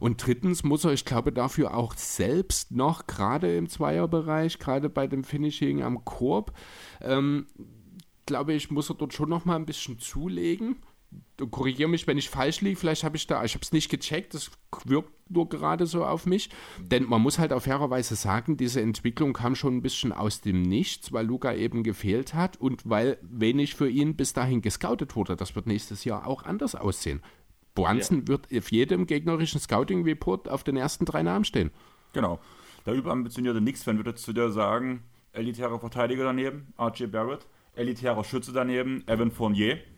Und 0.00 0.24
drittens 0.24 0.64
muss 0.64 0.84
er, 0.84 0.92
ich 0.92 1.04
glaube, 1.04 1.32
dafür 1.32 1.74
auch 1.74 1.94
selbst 1.94 2.72
noch, 2.72 3.06
gerade 3.06 3.56
im 3.56 3.68
Zweierbereich, 3.68 4.58
gerade 4.58 4.88
bei 4.88 5.06
dem 5.06 5.24
Finishing 5.24 5.82
am 5.82 6.04
Korb, 6.04 6.52
ähm, 7.00 7.46
glaube 8.26 8.52
ich, 8.52 8.70
muss 8.70 8.90
er 8.90 8.96
dort 8.96 9.14
schon 9.14 9.30
noch 9.30 9.44
mal 9.44 9.56
ein 9.56 9.66
bisschen 9.66 9.98
zulegen. 9.98 10.76
Korrigiere 11.50 11.88
mich, 11.88 12.06
wenn 12.06 12.18
ich 12.18 12.28
falsch 12.28 12.60
liege. 12.60 12.76
Vielleicht 12.76 13.04
habe 13.04 13.16
ich 13.16 13.26
da, 13.26 13.44
ich 13.44 13.54
habe 13.54 13.62
es 13.62 13.72
nicht 13.72 13.88
gecheckt, 13.88 14.34
das 14.34 14.50
wirkt 14.84 15.12
nur 15.30 15.48
gerade 15.48 15.86
so 15.86 16.04
auf 16.04 16.26
mich. 16.26 16.50
Denn 16.80 17.04
man 17.04 17.22
muss 17.22 17.38
halt 17.38 17.52
auf 17.52 17.64
fairerweise 17.64 18.16
sagen, 18.16 18.56
diese 18.56 18.80
Entwicklung 18.80 19.32
kam 19.32 19.54
schon 19.54 19.76
ein 19.76 19.82
bisschen 19.82 20.12
aus 20.12 20.40
dem 20.40 20.62
Nichts, 20.62 21.12
weil 21.12 21.26
Luca 21.26 21.54
eben 21.54 21.84
gefehlt 21.84 22.34
hat 22.34 22.60
und 22.60 22.88
weil 22.88 23.18
wenig 23.22 23.74
für 23.74 23.88
ihn 23.88 24.16
bis 24.16 24.32
dahin 24.32 24.60
gescoutet 24.60 25.16
wurde. 25.16 25.36
Das 25.36 25.54
wird 25.54 25.66
nächstes 25.66 26.04
Jahr 26.04 26.26
auch 26.26 26.42
anders 26.42 26.74
aussehen. 26.74 27.22
Brunson 27.76 28.22
ja. 28.22 28.28
wird 28.28 28.48
auf 28.52 28.72
jedem 28.72 29.06
gegnerischen 29.06 29.60
Scouting-Report 29.60 30.48
auf 30.48 30.64
den 30.64 30.76
ersten 30.76 31.04
drei 31.04 31.22
Namen 31.22 31.44
stehen. 31.44 31.70
Genau. 32.12 32.40
Der 32.84 32.94
überambitionierte 32.94 33.60
Knicks-Fan 33.60 33.98
würde 33.98 34.16
zu 34.16 34.32
dir 34.32 34.50
sagen, 34.50 35.04
elitärer 35.32 35.78
Verteidiger 35.78 36.24
daneben, 36.24 36.72
RJ 36.80 37.06
Barrett, 37.06 37.46
elitärer 37.76 38.24
Schütze 38.24 38.52
daneben, 38.52 39.06
Evan 39.06 39.30
Fournier. 39.30 39.78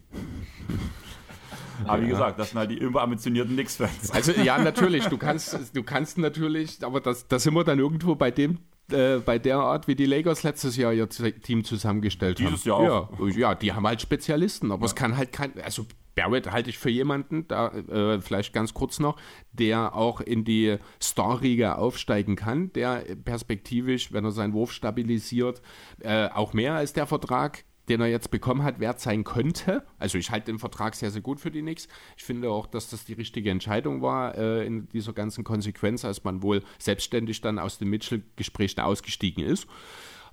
Aber 1.84 2.02
wie 2.02 2.08
gesagt, 2.08 2.38
das 2.38 2.50
sind 2.50 2.58
halt 2.58 2.72
die 2.72 2.78
überambitionierten 2.78 3.54
Knicks-Fans. 3.54 4.10
Also 4.10 4.32
ja, 4.32 4.58
natürlich, 4.62 5.06
du 5.06 5.16
kannst, 5.16 5.76
du 5.76 5.82
kannst 5.84 6.18
natürlich, 6.18 6.84
aber 6.84 7.00
das, 7.00 7.28
das 7.28 7.44
sind 7.44 7.54
wir 7.54 7.62
dann 7.62 7.78
irgendwo 7.78 8.16
bei 8.16 8.32
dem 8.32 8.58
äh, 8.90 9.18
bei 9.18 9.38
der 9.38 9.58
Art, 9.58 9.86
wie 9.86 9.94
die 9.94 10.06
Lakers 10.06 10.42
letztes 10.42 10.76
Jahr 10.76 10.92
ihr 10.92 11.08
Team 11.08 11.62
zusammengestellt 11.62 12.38
Dieses 12.38 12.66
haben. 12.66 12.84
Jahr 12.84 13.10
auch. 13.10 13.20
Ja, 13.20 13.36
ja, 13.36 13.54
die 13.54 13.72
haben 13.72 13.86
halt 13.86 14.00
Spezialisten, 14.00 14.72
aber 14.72 14.82
ja. 14.82 14.86
es 14.86 14.94
kann 14.94 15.16
halt 15.16 15.32
kein, 15.32 15.52
also 15.60 15.86
Barrett 16.18 16.50
halte 16.50 16.70
ich 16.70 16.78
für 16.78 16.90
jemanden, 16.90 17.46
da 17.46 17.68
äh, 17.68 18.20
vielleicht 18.20 18.52
ganz 18.52 18.74
kurz 18.74 18.98
noch, 18.98 19.16
der 19.52 19.94
auch 19.94 20.20
in 20.20 20.44
die 20.44 20.78
Star-Riga 21.00 21.76
aufsteigen 21.76 22.34
kann, 22.34 22.72
der 22.72 23.04
perspektivisch, 23.24 24.12
wenn 24.12 24.24
er 24.24 24.32
seinen 24.32 24.52
Wurf 24.52 24.72
stabilisiert, 24.72 25.62
äh, 26.00 26.28
auch 26.28 26.52
mehr 26.54 26.74
als 26.74 26.92
der 26.92 27.06
Vertrag 27.06 27.64
den 27.88 28.02
er 28.02 28.08
jetzt 28.08 28.30
bekommen 28.30 28.64
hat, 28.64 28.80
wert 28.80 29.00
sein 29.00 29.24
könnte. 29.24 29.82
Also 29.98 30.18
ich 30.18 30.30
halte 30.30 30.52
den 30.52 30.58
Vertrag 30.58 30.94
sehr, 30.94 31.10
sehr 31.10 31.22
gut 31.22 31.40
für 31.40 31.50
die 31.50 31.62
Knicks. 31.62 31.88
Ich 32.18 32.24
finde 32.24 32.50
auch, 32.50 32.66
dass 32.66 32.90
das 32.90 33.06
die 33.06 33.14
richtige 33.14 33.50
Entscheidung 33.50 34.02
war 34.02 34.36
äh, 34.36 34.66
in 34.66 34.90
dieser 34.90 35.14
ganzen 35.14 35.42
Konsequenz, 35.42 36.04
als 36.04 36.22
man 36.22 36.42
wohl 36.42 36.62
selbstständig 36.78 37.40
dann 37.40 37.58
aus 37.58 37.78
dem 37.78 37.88
Mitchell-Gespräch 37.88 38.78
ausgestiegen 38.78 39.42
ist. 39.42 39.66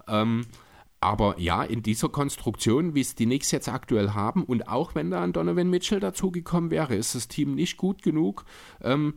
Ähm, 0.09 0.45
aber 1.05 1.39
ja, 1.39 1.61
in 1.61 1.83
dieser 1.83 2.09
Konstruktion, 2.09 2.95
wie 2.95 3.01
es 3.01 3.13
die 3.13 3.25
Knicks 3.25 3.51
jetzt 3.51 3.69
aktuell 3.69 4.13
haben, 4.15 4.43
und 4.43 4.67
auch 4.67 4.95
wenn 4.95 5.11
da 5.11 5.21
ein 5.21 5.33
Donovan 5.33 5.69
Mitchell 5.69 5.99
dazugekommen 5.99 6.71
wäre, 6.71 6.95
ist 6.95 7.13
das 7.13 7.27
Team 7.27 7.53
nicht 7.53 7.77
gut 7.77 8.01
genug. 8.01 8.43
Ähm, 8.81 9.13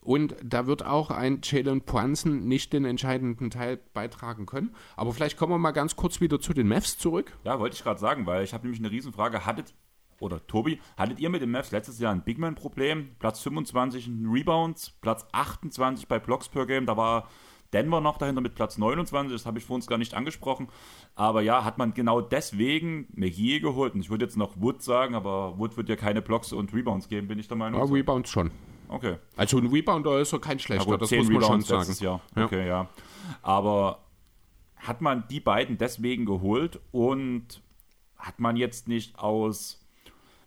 und 0.00 0.34
da 0.42 0.66
wird 0.66 0.82
auch 0.82 1.10
ein 1.10 1.40
Jalen 1.42 1.82
Poinsen 1.82 2.48
nicht 2.48 2.72
den 2.72 2.86
entscheidenden 2.86 3.50
Teil 3.50 3.76
beitragen 3.92 4.46
können. 4.46 4.74
Aber 4.96 5.12
vielleicht 5.12 5.36
kommen 5.36 5.52
wir 5.52 5.58
mal 5.58 5.72
ganz 5.72 5.94
kurz 5.94 6.22
wieder 6.22 6.40
zu 6.40 6.54
den 6.54 6.68
Mavs 6.68 6.96
zurück. 6.96 7.36
Ja, 7.44 7.60
wollte 7.60 7.76
ich 7.76 7.82
gerade 7.82 8.00
sagen, 8.00 8.24
weil 8.24 8.42
ich 8.42 8.54
habe 8.54 8.64
nämlich 8.64 8.80
eine 8.80 8.90
Riesenfrage. 8.90 9.44
Hattet, 9.44 9.74
oder 10.20 10.46
Tobi, 10.46 10.80
hattet 10.96 11.20
ihr 11.20 11.28
mit 11.28 11.42
den 11.42 11.50
Mavs 11.50 11.70
letztes 11.70 11.98
Jahr 11.98 12.14
ein 12.14 12.24
Bigman-Problem? 12.24 13.10
Platz 13.18 13.40
25 13.42 14.06
in 14.06 14.26
Rebounds, 14.26 14.92
Platz 15.02 15.26
28 15.32 16.08
bei 16.08 16.18
Blocks 16.18 16.48
per 16.48 16.64
Game. 16.64 16.86
Da 16.86 16.96
war 16.96 17.28
Denver 17.72 18.00
noch 18.00 18.18
dahinter 18.18 18.40
mit 18.40 18.54
Platz 18.54 18.78
29, 18.78 19.32
das 19.32 19.46
habe 19.46 19.58
ich 19.58 19.64
vor 19.64 19.76
uns 19.76 19.86
gar 19.86 19.98
nicht 19.98 20.14
angesprochen. 20.14 20.68
Aber 21.14 21.40
ja, 21.40 21.64
hat 21.64 21.78
man 21.78 21.94
genau 21.94 22.20
deswegen 22.20 23.06
McGee 23.14 23.60
geholt. 23.60 23.94
Und 23.94 24.00
ich 24.00 24.10
würde 24.10 24.24
jetzt 24.24 24.36
noch 24.36 24.60
Wood 24.60 24.82
sagen, 24.82 25.14
aber 25.14 25.58
Wood 25.58 25.76
wird 25.76 25.88
ja 25.88 25.96
keine 25.96 26.22
Blocks 26.22 26.52
und 26.52 26.74
Rebounds 26.74 27.08
geben, 27.08 27.28
bin 27.28 27.38
ich 27.38 27.48
der 27.48 27.56
Meinung. 27.56 27.80
Ja, 27.80 27.92
Rebounds 27.92 28.30
schon. 28.30 28.50
Okay. 28.90 29.16
Also 29.36 29.58
ein 29.58 29.66
Rebounder 29.66 30.18
ist 30.18 30.32
doch 30.32 30.40
kein 30.40 30.58
schlechter, 30.58 30.98
das 30.98 31.10
muss 31.12 31.28
man 31.28 31.42
schon 31.42 31.60
sagen. 31.60 31.94
Jahr. 32.00 32.20
Ja. 32.34 32.44
Okay, 32.44 32.66
ja. 32.66 32.88
Aber 33.40 34.00
hat 34.76 35.00
man 35.00 35.24
die 35.28 35.40
beiden 35.40 35.78
deswegen 35.78 36.26
geholt 36.26 36.80
und 36.90 37.62
hat 38.16 38.40
man 38.40 38.56
jetzt 38.56 38.88
nicht 38.88 39.18
aus, 39.18 39.86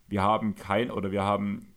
wir 0.08 0.22
haben 0.24 0.56
kein 0.56 0.92
oder 0.92 1.12
wir 1.12 1.24
haben 1.24 1.74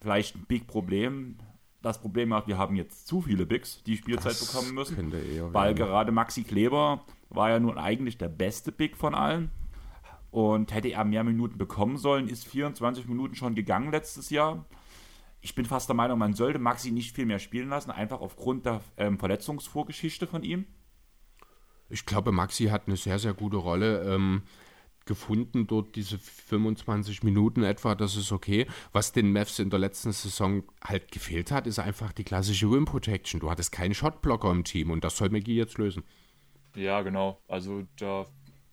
vielleicht 0.00 0.36
ein 0.36 0.46
Big 0.46 0.66
Problem. 0.66 1.36
Das 1.82 2.00
Problem 2.00 2.32
ist, 2.32 2.46
wir 2.46 2.58
haben 2.58 2.76
jetzt 2.76 3.06
zu 3.06 3.22
viele 3.22 3.46
Bigs, 3.46 3.82
die 3.84 3.96
Spielzeit 3.96 4.32
das 4.32 4.46
bekommen 4.46 4.74
müssen. 4.74 5.12
Weil 5.52 5.68
werden. 5.68 5.76
gerade 5.76 6.12
Maxi 6.12 6.42
Kleber 6.42 7.04
war 7.28 7.50
ja 7.50 7.60
nun 7.60 7.78
eigentlich 7.78 8.18
der 8.18 8.28
beste 8.28 8.72
Big 8.72 8.96
von 8.96 9.14
allen. 9.14 9.50
Und 10.30 10.74
hätte 10.74 10.88
er 10.88 11.04
mehr 11.04 11.24
Minuten 11.24 11.56
bekommen 11.56 11.96
sollen, 11.96 12.28
ist 12.28 12.46
24 12.46 13.06
Minuten 13.06 13.34
schon 13.36 13.54
gegangen 13.54 13.90
letztes 13.90 14.28
Jahr 14.30 14.66
ich 15.46 15.54
bin 15.54 15.64
fast 15.64 15.88
der 15.88 15.94
Meinung, 15.94 16.18
man 16.18 16.34
sollte 16.34 16.58
Maxi 16.58 16.90
nicht 16.90 17.14
viel 17.14 17.24
mehr 17.24 17.38
spielen 17.38 17.68
lassen, 17.68 17.92
einfach 17.92 18.20
aufgrund 18.20 18.66
der 18.66 18.80
ähm, 18.96 19.16
Verletzungsvorgeschichte 19.16 20.26
von 20.26 20.42
ihm. 20.42 20.66
Ich 21.88 22.04
glaube, 22.04 22.32
Maxi 22.32 22.64
hat 22.64 22.88
eine 22.88 22.96
sehr, 22.96 23.20
sehr 23.20 23.32
gute 23.32 23.56
Rolle 23.58 24.02
ähm, 24.12 24.42
gefunden, 25.06 25.66
dort 25.66 25.96
diese 25.96 26.18
25 26.18 27.22
Minuten 27.22 27.62
etwa, 27.62 27.94
das 27.94 28.16
ist 28.16 28.32
okay. 28.32 28.66
Was 28.92 29.12
den 29.12 29.32
Mavs 29.32 29.58
in 29.58 29.70
der 29.70 29.78
letzten 29.78 30.12
Saison 30.12 30.64
halt 30.82 31.10
gefehlt 31.10 31.50
hat, 31.50 31.66
ist 31.66 31.78
einfach 31.78 32.12
die 32.12 32.24
klassische 32.24 32.66
Rim 32.66 32.84
Protection. 32.84 33.40
Du 33.40 33.50
hattest 33.50 33.72
keinen 33.72 33.94
Shotblocker 33.94 34.50
im 34.50 34.64
Team 34.64 34.90
und 34.90 35.04
das 35.04 35.16
soll 35.16 35.30
McGee 35.30 35.56
jetzt 35.56 35.78
lösen. 35.78 36.02
Ja, 36.74 37.02
genau. 37.02 37.40
Also 37.48 37.86
da 37.96 38.26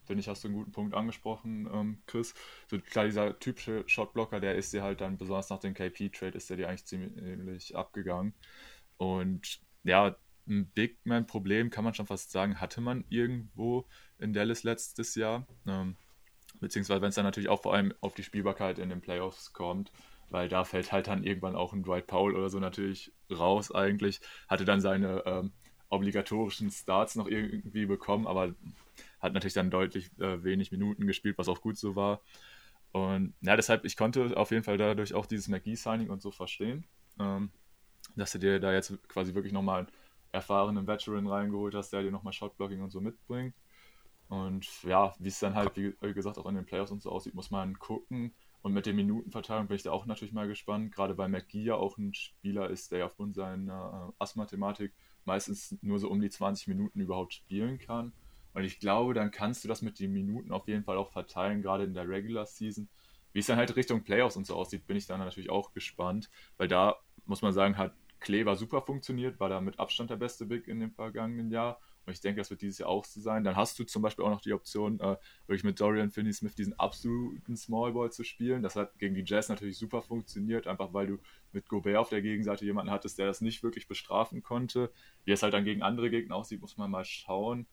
finde 0.05 0.21
ich, 0.21 0.27
hast 0.27 0.43
du 0.43 0.49
einen 0.49 0.57
guten 0.57 0.71
Punkt 0.71 0.93
angesprochen, 0.93 1.69
ähm, 1.71 1.97
Chris. 2.05 2.33
So 2.69 2.77
klar, 2.79 3.05
dieser 3.05 3.39
typische 3.39 3.83
Shotblocker, 3.87 4.39
der 4.39 4.55
ist 4.55 4.73
dir 4.73 4.83
halt 4.83 5.01
dann, 5.01 5.17
besonders 5.17 5.49
nach 5.49 5.59
dem 5.59 5.73
KP-Trade, 5.73 6.37
ist 6.37 6.49
der 6.49 6.57
dir 6.57 6.67
eigentlich 6.67 6.85
ziemlich 6.85 7.75
abgegangen. 7.75 8.33
Und 8.97 9.61
ja, 9.83 10.15
ein 10.47 10.69
Big 10.71 10.97
Man-Problem, 11.05 11.69
kann 11.69 11.83
man 11.83 11.93
schon 11.93 12.05
fast 12.05 12.31
sagen, 12.31 12.59
hatte 12.59 12.81
man 12.81 13.05
irgendwo 13.09 13.87
in 14.19 14.33
Dallas 14.33 14.63
letztes 14.63 15.15
Jahr. 15.15 15.47
Ähm, 15.65 15.95
beziehungsweise, 16.59 17.01
wenn 17.01 17.09
es 17.09 17.15
dann 17.15 17.25
natürlich 17.25 17.49
auch 17.49 17.61
vor 17.61 17.73
allem 17.73 17.93
auf 18.01 18.15
die 18.15 18.23
Spielbarkeit 18.23 18.79
in 18.79 18.89
den 18.89 19.01
Playoffs 19.01 19.53
kommt, 19.53 19.91
weil 20.29 20.49
da 20.49 20.63
fällt 20.63 20.91
halt 20.91 21.07
dann 21.07 21.23
irgendwann 21.23 21.55
auch 21.55 21.73
ein 21.73 21.83
Dwight 21.83 22.07
Powell 22.07 22.35
oder 22.35 22.49
so 22.49 22.59
natürlich 22.59 23.11
raus 23.31 23.71
eigentlich. 23.71 24.19
Hatte 24.47 24.65
dann 24.65 24.81
seine 24.81 25.23
ähm, 25.25 25.51
obligatorischen 25.89 26.71
Starts 26.71 27.15
noch 27.15 27.27
irgendwie 27.27 27.85
bekommen, 27.85 28.25
aber 28.25 28.55
hat 29.19 29.33
natürlich 29.33 29.53
dann 29.53 29.69
deutlich 29.69 30.09
äh, 30.19 30.43
wenig 30.43 30.71
Minuten 30.71 31.05
gespielt, 31.05 31.37
was 31.37 31.47
auch 31.47 31.61
gut 31.61 31.77
so 31.77 31.95
war. 31.95 32.21
Und 32.91 33.33
ja, 33.41 33.55
deshalb, 33.55 33.85
ich 33.85 33.97
konnte 33.97 34.35
auf 34.37 34.51
jeden 34.51 34.63
Fall 34.63 34.77
dadurch 34.77 35.13
auch 35.13 35.25
dieses 35.25 35.47
McGee-Signing 35.47 36.09
und 36.09 36.21
so 36.21 36.31
verstehen, 36.31 36.85
ähm, 37.19 37.51
dass 38.15 38.31
du 38.31 38.39
dir 38.39 38.59
da 38.59 38.73
jetzt 38.73 38.91
quasi 39.07 39.33
wirklich 39.33 39.53
nochmal 39.53 39.79
einen 39.79 39.87
erfahrenen 40.31 40.87
Veteran 40.87 41.27
reingeholt 41.27 41.75
hast, 41.75 41.91
der 41.91 42.03
dir 42.03 42.11
nochmal 42.11 42.33
Shotblocking 42.33 42.81
und 42.81 42.91
so 42.91 43.01
mitbringt. 43.01 43.55
Und 44.33 44.81
ja, 44.81 45.13
wie 45.19 45.27
es 45.27 45.37
dann 45.37 45.53
halt, 45.53 45.75
wie 45.75 45.93
gesagt, 46.13 46.39
auch 46.39 46.47
in 46.47 46.55
den 46.55 46.65
Playoffs 46.65 46.91
und 46.91 47.03
so 47.03 47.11
aussieht, 47.11 47.35
muss 47.35 47.51
man 47.51 47.77
gucken. 47.77 48.33
Und 48.63 48.73
mit 48.73 48.87
der 48.87 48.95
Minutenverteilung 48.95 49.67
bin 49.67 49.75
ich 49.75 49.83
da 49.83 49.91
auch 49.91 50.07
natürlich 50.07 50.33
mal 50.33 50.47
gespannt, 50.47 50.91
gerade 50.91 51.19
weil 51.19 51.29
McGee 51.29 51.65
ja 51.65 51.75
auch 51.75 51.99
ein 51.99 52.15
Spieler 52.15 52.67
ist, 52.71 52.91
der 52.91 52.99
ja 52.99 53.05
aufgrund 53.05 53.35
seiner 53.35 54.09
äh, 54.09 54.23
Asthmathematik 54.23 54.91
meistens 55.25 55.77
nur 55.81 55.99
so 55.99 56.09
um 56.09 56.19
die 56.19 56.31
20 56.31 56.67
Minuten 56.67 56.99
überhaupt 56.99 57.35
spielen 57.35 57.77
kann. 57.77 58.11
Und 58.55 58.63
ich 58.63 58.79
glaube, 58.79 59.13
dann 59.13 59.29
kannst 59.29 59.63
du 59.63 59.67
das 59.67 59.83
mit 59.83 59.99
den 59.99 60.11
Minuten 60.11 60.51
auf 60.51 60.67
jeden 60.67 60.83
Fall 60.83 60.97
auch 60.97 61.11
verteilen, 61.11 61.61
gerade 61.61 61.83
in 61.83 61.93
der 61.93 62.09
Regular 62.09 62.47
Season. 62.47 62.89
Wie 63.33 63.39
es 63.39 63.45
dann 63.45 63.57
halt 63.57 63.75
Richtung 63.75 64.03
Playoffs 64.03 64.35
und 64.35 64.47
so 64.47 64.55
aussieht, 64.55 64.87
bin 64.87 64.97
ich 64.97 65.05
dann 65.05 65.19
natürlich 65.19 65.51
auch 65.51 65.73
gespannt, 65.73 66.31
weil 66.57 66.67
da 66.67 66.95
muss 67.25 67.43
man 67.43 67.53
sagen, 67.53 67.77
hat 67.77 67.93
Kleber 68.19 68.55
super 68.55 68.81
funktioniert, 68.81 69.39
war 69.39 69.49
da 69.49 69.61
mit 69.61 69.79
Abstand 69.79 70.09
der 70.09 70.15
beste 70.15 70.47
Big 70.47 70.67
in 70.67 70.79
dem 70.79 70.91
vergangenen 70.91 71.51
Jahr. 71.51 71.79
Und 72.05 72.13
ich 72.13 72.21
denke, 72.21 72.41
das 72.41 72.49
wird 72.49 72.61
dieses 72.61 72.79
Jahr 72.79 72.89
auch 72.89 73.05
so 73.05 73.21
sein. 73.21 73.43
Dann 73.43 73.55
hast 73.55 73.79
du 73.79 73.83
zum 73.85 74.01
Beispiel 74.01 74.25
auch 74.25 74.29
noch 74.29 74.41
die 74.41 74.53
Option, 74.53 74.99
äh, 74.99 75.15
wirklich 75.47 75.63
mit 75.63 75.79
Dorian 75.79 76.11
Finney-Smith 76.11 76.55
diesen 76.55 76.77
absoluten 76.79 77.55
Smallball 77.55 78.11
zu 78.11 78.23
spielen. 78.23 78.61
Das 78.61 78.75
hat 78.75 78.99
gegen 78.99 79.15
die 79.15 79.23
Jazz 79.25 79.49
natürlich 79.49 79.77
super 79.77 80.01
funktioniert, 80.01 80.67
einfach 80.67 80.93
weil 80.93 81.07
du 81.07 81.17
mit 81.51 81.69
Gobert 81.69 81.97
auf 81.97 82.09
der 82.09 82.21
Gegenseite 82.21 82.65
jemanden 82.65 82.91
hattest, 82.91 83.17
der 83.19 83.27
das 83.27 83.41
nicht 83.41 83.63
wirklich 83.63 83.87
bestrafen 83.87 84.43
konnte. 84.43 84.91
Wie 85.23 85.31
es 85.31 85.43
halt 85.43 85.53
dann 85.53 85.65
gegen 85.65 85.81
andere 85.81 86.09
Gegner 86.09 86.35
aussieht, 86.35 86.61
muss 86.61 86.77
man 86.77 86.91
mal 86.91 87.05
schauen. 87.05 87.67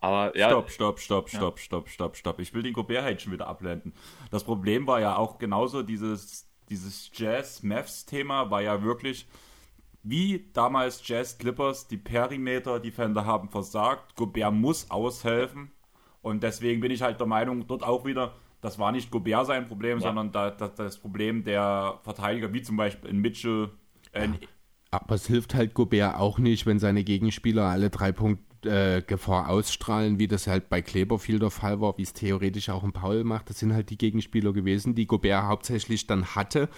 Aber 0.00 0.36
ja. 0.36 0.48
Stopp, 0.48 0.70
stopp, 0.70 0.98
stopp, 0.98 1.28
ja. 1.30 1.38
stopp, 1.38 1.58
stopp, 1.58 1.88
stopp, 1.88 2.16
stopp. 2.16 2.40
Ich 2.40 2.54
will 2.54 2.62
den 2.62 2.72
Gobert 2.72 3.04
halt 3.04 3.20
schon 3.20 3.32
wieder 3.32 3.46
abblenden. 3.46 3.92
Das 4.30 4.44
Problem 4.44 4.86
war 4.86 5.00
ja 5.00 5.16
auch 5.16 5.38
genauso 5.38 5.82
dieses, 5.82 6.48
dieses 6.70 7.10
Jazz-Mavs-Thema 7.12 8.50
war 8.50 8.62
ja 8.62 8.82
wirklich, 8.82 9.28
wie 10.02 10.50
damals 10.52 11.06
Jazz 11.06 11.38
Clippers, 11.38 11.88
die 11.88 11.96
Perimeter-Defender 11.96 13.24
haben 13.26 13.48
versagt. 13.48 14.16
Gobert 14.16 14.52
muss 14.52 14.90
aushelfen. 14.90 15.70
Und 16.22 16.42
deswegen 16.42 16.80
bin 16.80 16.90
ich 16.90 17.02
halt 17.02 17.18
der 17.20 17.26
Meinung, 17.26 17.66
dort 17.66 17.82
auch 17.82 18.04
wieder, 18.04 18.34
das 18.60 18.78
war 18.78 18.92
nicht 18.92 19.10
Gobert 19.10 19.46
sein 19.46 19.66
Problem, 19.66 19.98
ja. 19.98 20.08
sondern 20.08 20.32
da, 20.32 20.50
da, 20.50 20.68
das 20.68 20.98
Problem 20.98 21.44
der 21.44 21.98
Verteidiger, 22.02 22.52
wie 22.52 22.62
zum 22.62 22.76
Beispiel 22.76 23.10
in 23.10 23.18
Mitchell. 23.18 23.70
Äh, 24.12 24.28
aber 24.90 25.14
es 25.14 25.26
hilft 25.26 25.54
halt 25.54 25.74
Gobert 25.74 26.16
auch 26.16 26.38
nicht, 26.38 26.66
wenn 26.66 26.78
seine 26.78 27.04
Gegenspieler 27.04 27.64
alle 27.64 27.90
drei 27.90 28.12
Punkte 28.12 28.49
äh, 28.66 29.02
Gefahr 29.02 29.48
ausstrahlen, 29.48 30.18
wie 30.18 30.28
das 30.28 30.46
halt 30.46 30.68
bei 30.68 30.82
Kleber 30.82 31.18
viel 31.18 31.38
der 31.38 31.50
Fall 31.50 31.80
war, 31.80 31.96
wie 31.98 32.02
es 32.02 32.12
theoretisch 32.12 32.68
auch 32.68 32.82
ein 32.82 32.92
Paul 32.92 33.24
macht. 33.24 33.50
Das 33.50 33.58
sind 33.58 33.72
halt 33.72 33.90
die 33.90 33.98
Gegenspieler 33.98 34.52
gewesen, 34.52 34.94
die 34.94 35.06
Gobert 35.06 35.44
hauptsächlich 35.44 36.06
dann 36.06 36.34
hatte. 36.34 36.68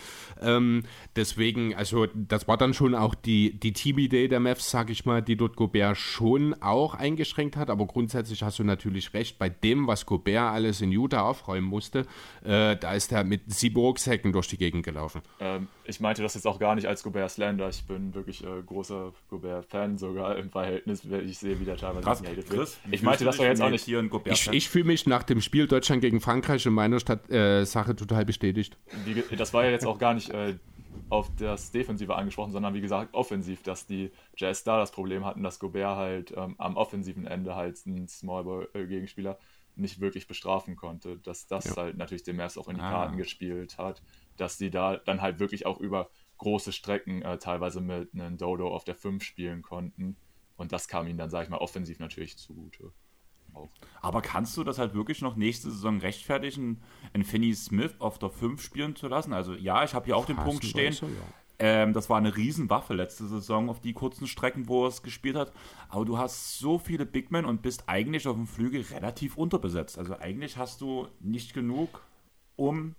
Ähm, 0.41 0.85
deswegen, 1.17 1.75
also 1.75 2.07
das 2.15 2.49
war 2.49 2.57
dann 2.57 2.75
schon 2.75 2.95
auch 2.95 3.15
die, 3.15 3.59
die 3.59 3.73
Teamidee 3.73 4.29
der 4.29 4.41
Mavs, 4.41 4.71
sag 4.71 4.91
ich 4.91 5.05
mal, 5.05 5.23
die 5.23 5.37
dort 5.37 5.57
Gobert 5.57 5.97
schon 5.97 6.55
auch 6.63 6.95
eingeschränkt 6.95 7.57
hat. 7.57 7.71
Aber 7.71 7.87
grundsätzlich 7.87 8.43
hast 8.43 8.59
du 8.59 8.65
natürlich 8.65 9.15
recht, 9.15 9.39
bei 9.39 9.49
dem, 9.49 9.87
was 9.87 10.07
Gobert 10.07 10.53
alles 10.53 10.81
in 10.81 10.93
Utah 10.93 11.23
aufräumen 11.23 11.69
musste, 11.69 12.07
äh, 12.45 12.77
da 12.77 12.95
ist 12.95 13.13
er 13.13 13.25
mit 13.25 13.53
sieben 13.53 13.77
Rucksäcken 13.77 14.33
durch 14.33 14.49
die 14.49 14.59
Gegend 14.59 14.85
gelaufen. 14.85 15.23
Ähm, 15.41 15.69
ich 15.85 16.01
meinte 16.01 16.23
das 16.23 16.35
jetzt 16.35 16.47
auch 16.47 16.59
gar 16.59 16.75
nicht 16.75 16.87
als 16.87 17.03
Gobert 17.03 17.31
Slander. 17.31 17.69
Ich 17.69 17.85
bin 17.85 18.15
wirklich 18.15 18.45
äh, 18.45 18.63
großer 18.65 19.13
Gobert-Fan 19.31 19.99
sogar 19.99 20.37
im 20.37 20.51
Verhältnis, 20.51 21.05
ich 21.05 21.39
sehe, 21.39 21.59
wie 21.61 21.65
der 21.73 21.81
teilweise 21.81 22.05
Krass, 22.05 22.23
gehatet 22.23 22.51
wird. 22.51 22.79
ich 22.91 23.03
meinte 23.03 23.25
das 23.25 23.37
doch 23.37 23.45
jetzt 23.45 23.63
auch 23.63 23.71
nicht. 23.71 23.85
Hier 23.85 24.09
ich, 24.27 24.49
ich 24.53 24.69
fühle 24.69 24.85
mich 24.85 25.07
nach 25.07 25.23
dem 25.23 25.41
Spiel 25.41 25.67
Deutschland 25.67 26.01
gegen 26.01 26.21
Frankreich 26.21 26.65
in 26.67 26.73
meiner 26.73 27.01
Stadt 27.01 27.31
äh, 27.31 27.65
Sache 27.65 27.97
total 27.97 28.25
bestätigt. 28.25 28.77
Wie, 29.05 29.37
das 29.37 29.53
war 29.53 29.65
ja 29.65 29.71
jetzt 29.71 29.87
auch 29.87 29.99
gar 29.99 30.15
nicht 30.15 30.31
äh, 30.31 30.55
auf 31.09 31.31
das 31.37 31.71
Defensive 31.71 32.15
angesprochen, 32.15 32.53
sondern 32.53 32.75
wie 32.75 32.81
gesagt 32.81 33.15
offensiv, 33.15 33.63
dass 33.63 33.87
die 33.87 34.11
Jazz 34.37 34.65
da 34.65 34.79
das 34.79 34.93
Problem 34.93 35.25
hatten, 35.25 35.43
dass 35.43 35.59
Gobert 35.59 35.97
halt 35.97 36.35
ähm, 36.37 36.55
am 36.59 36.77
offensiven 36.77 37.27
Ende 37.27 37.55
halt 37.55 37.79
einen 37.87 38.09
Smallball-Gegenspieler 38.09 39.39
nicht 39.75 40.01
wirklich 40.01 40.27
bestrafen 40.27 40.77
konnte. 40.77 41.19
Dass 41.19 41.47
das 41.47 41.65
ja. 41.65 41.77
halt 41.77 41.97
natürlich 41.97 42.23
dem 42.23 42.37
Mavs 42.37 42.59
auch 42.59 42.69
in 42.69 42.77
die 42.77 42.83
ah. 42.83 42.91
Karten 42.91 43.17
gespielt 43.17 43.79
hat, 43.79 44.03
dass 44.37 44.59
die 44.59 44.71
da 44.71 44.97
dann 44.97 45.21
halt 45.21 45.39
wirklich 45.39 45.67
auch 45.67 45.81
über 45.81 46.11
große 46.39 46.73
Strecken 46.73 47.23
äh, 47.23 47.39
teilweise 47.39 47.81
mit 47.81 48.15
einem 48.15 48.37
Dodo 48.37 48.69
auf 48.69 48.85
der 48.85 48.95
5 48.95 49.23
spielen 49.23 49.63
konnten. 49.63 50.17
Und 50.57 50.73
das 50.73 50.89
kam 50.89 51.07
ihnen 51.07 51.19
dann, 51.19 51.31
sag 51.31 51.45
ich 51.45 51.51
mal, 51.51 51.59
offensiv 51.59 51.99
natürlich 51.99 52.37
zugute. 52.37 52.93
Auch. 53.55 53.69
Aber 54.01 54.23
kannst 54.23 54.57
du 54.57 54.65
das 54.65 54.79
halt 54.79 54.95
wirklich 54.95 55.21
noch 55.21 55.37
nächste 55.37 55.71
Saison 55.71 55.99
rechtfertigen, 55.99 56.81
einen 57.13 57.25
Finney 57.25 57.55
Smith 57.55 57.95
auf 57.99 58.19
der 58.19 58.31
5 58.31 58.63
spielen 58.63 58.97
zu 58.97 59.09
lassen? 59.09 59.33
Also 59.33 59.55
ja, 59.55 59.85
ich 59.85 59.95
habe 59.95 60.07
hier 60.07 60.17
auch 60.17 60.27
den 60.27 60.37
Punkt 60.37 60.65
stehen. 60.65 60.93
So, 60.93 61.07
ja. 61.07 61.13
ähm, 61.59 61.93
das 61.93 62.09
war 62.09 62.19
eine 62.19 62.35
Riesenwaffe 62.35 62.95
letzte 62.95 63.27
Saison 63.27 63.69
auf 63.69 63.81
die 63.81 63.93
kurzen 63.93 64.27
Strecken, 64.27 64.69
wo 64.69 64.85
er 64.85 64.89
es 64.89 65.03
gespielt 65.03 65.37
hat. 65.37 65.53
Aber 65.89 66.05
du 66.05 66.19
hast 66.19 66.59
so 66.59 66.79
viele 66.79 67.05
Big 67.05 67.31
Men 67.31 67.45
und 67.45 67.63
bist 67.63 67.85
eigentlich 67.89 68.27
auf 68.27 68.37
dem 68.37 68.47
Flügel 68.47 68.83
relativ 68.83 69.37
unterbesetzt. 69.37 69.99
Also 69.99 70.19
eigentlich 70.19 70.57
hast 70.57 70.81
du 70.81 71.09
nicht 71.21 71.53
genug, 71.53 72.03
um 72.57 72.95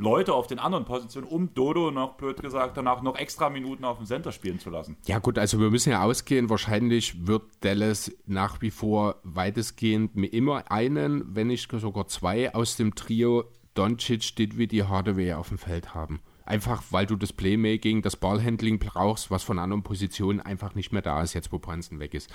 Leute 0.00 0.34
auf 0.34 0.46
den 0.46 0.58
anderen 0.58 0.84
Positionen, 0.84 1.26
um 1.26 1.52
Dodo 1.54 1.90
noch, 1.90 2.14
blöd 2.14 2.40
gesagt, 2.40 2.76
danach 2.76 3.02
noch 3.02 3.16
extra 3.16 3.50
Minuten 3.50 3.84
auf 3.84 3.98
dem 3.98 4.06
Center 4.06 4.32
spielen 4.32 4.58
zu 4.58 4.70
lassen. 4.70 4.96
Ja 5.06 5.18
gut, 5.18 5.38
also 5.38 5.60
wir 5.60 5.70
müssen 5.70 5.90
ja 5.90 6.02
ausgehen, 6.02 6.48
wahrscheinlich 6.48 7.26
wird 7.26 7.42
Dallas 7.60 8.10
nach 8.26 8.60
wie 8.62 8.70
vor 8.70 9.16
weitestgehend 9.22 10.16
immer 10.16 10.70
einen, 10.70 11.34
wenn 11.34 11.48
nicht 11.48 11.70
sogar 11.70 12.08
zwei 12.08 12.54
aus 12.54 12.76
dem 12.76 12.94
Trio 12.94 13.44
Doncic, 13.74 14.34
Didwitty, 14.36 14.78
Hardaway 14.78 15.34
auf 15.34 15.48
dem 15.48 15.58
Feld 15.58 15.94
haben. 15.94 16.20
Einfach 16.44 16.82
weil 16.90 17.06
du 17.06 17.14
das 17.14 17.32
Playmaking, 17.32 18.02
das 18.02 18.16
Ballhandling 18.16 18.80
brauchst, 18.80 19.30
was 19.30 19.44
von 19.44 19.60
anderen 19.60 19.84
Positionen 19.84 20.40
einfach 20.40 20.74
nicht 20.74 20.92
mehr 20.92 21.02
da 21.02 21.22
ist, 21.22 21.34
jetzt 21.34 21.52
wo 21.52 21.60
Brunson 21.60 22.00
weg 22.00 22.12
ist. 22.12 22.28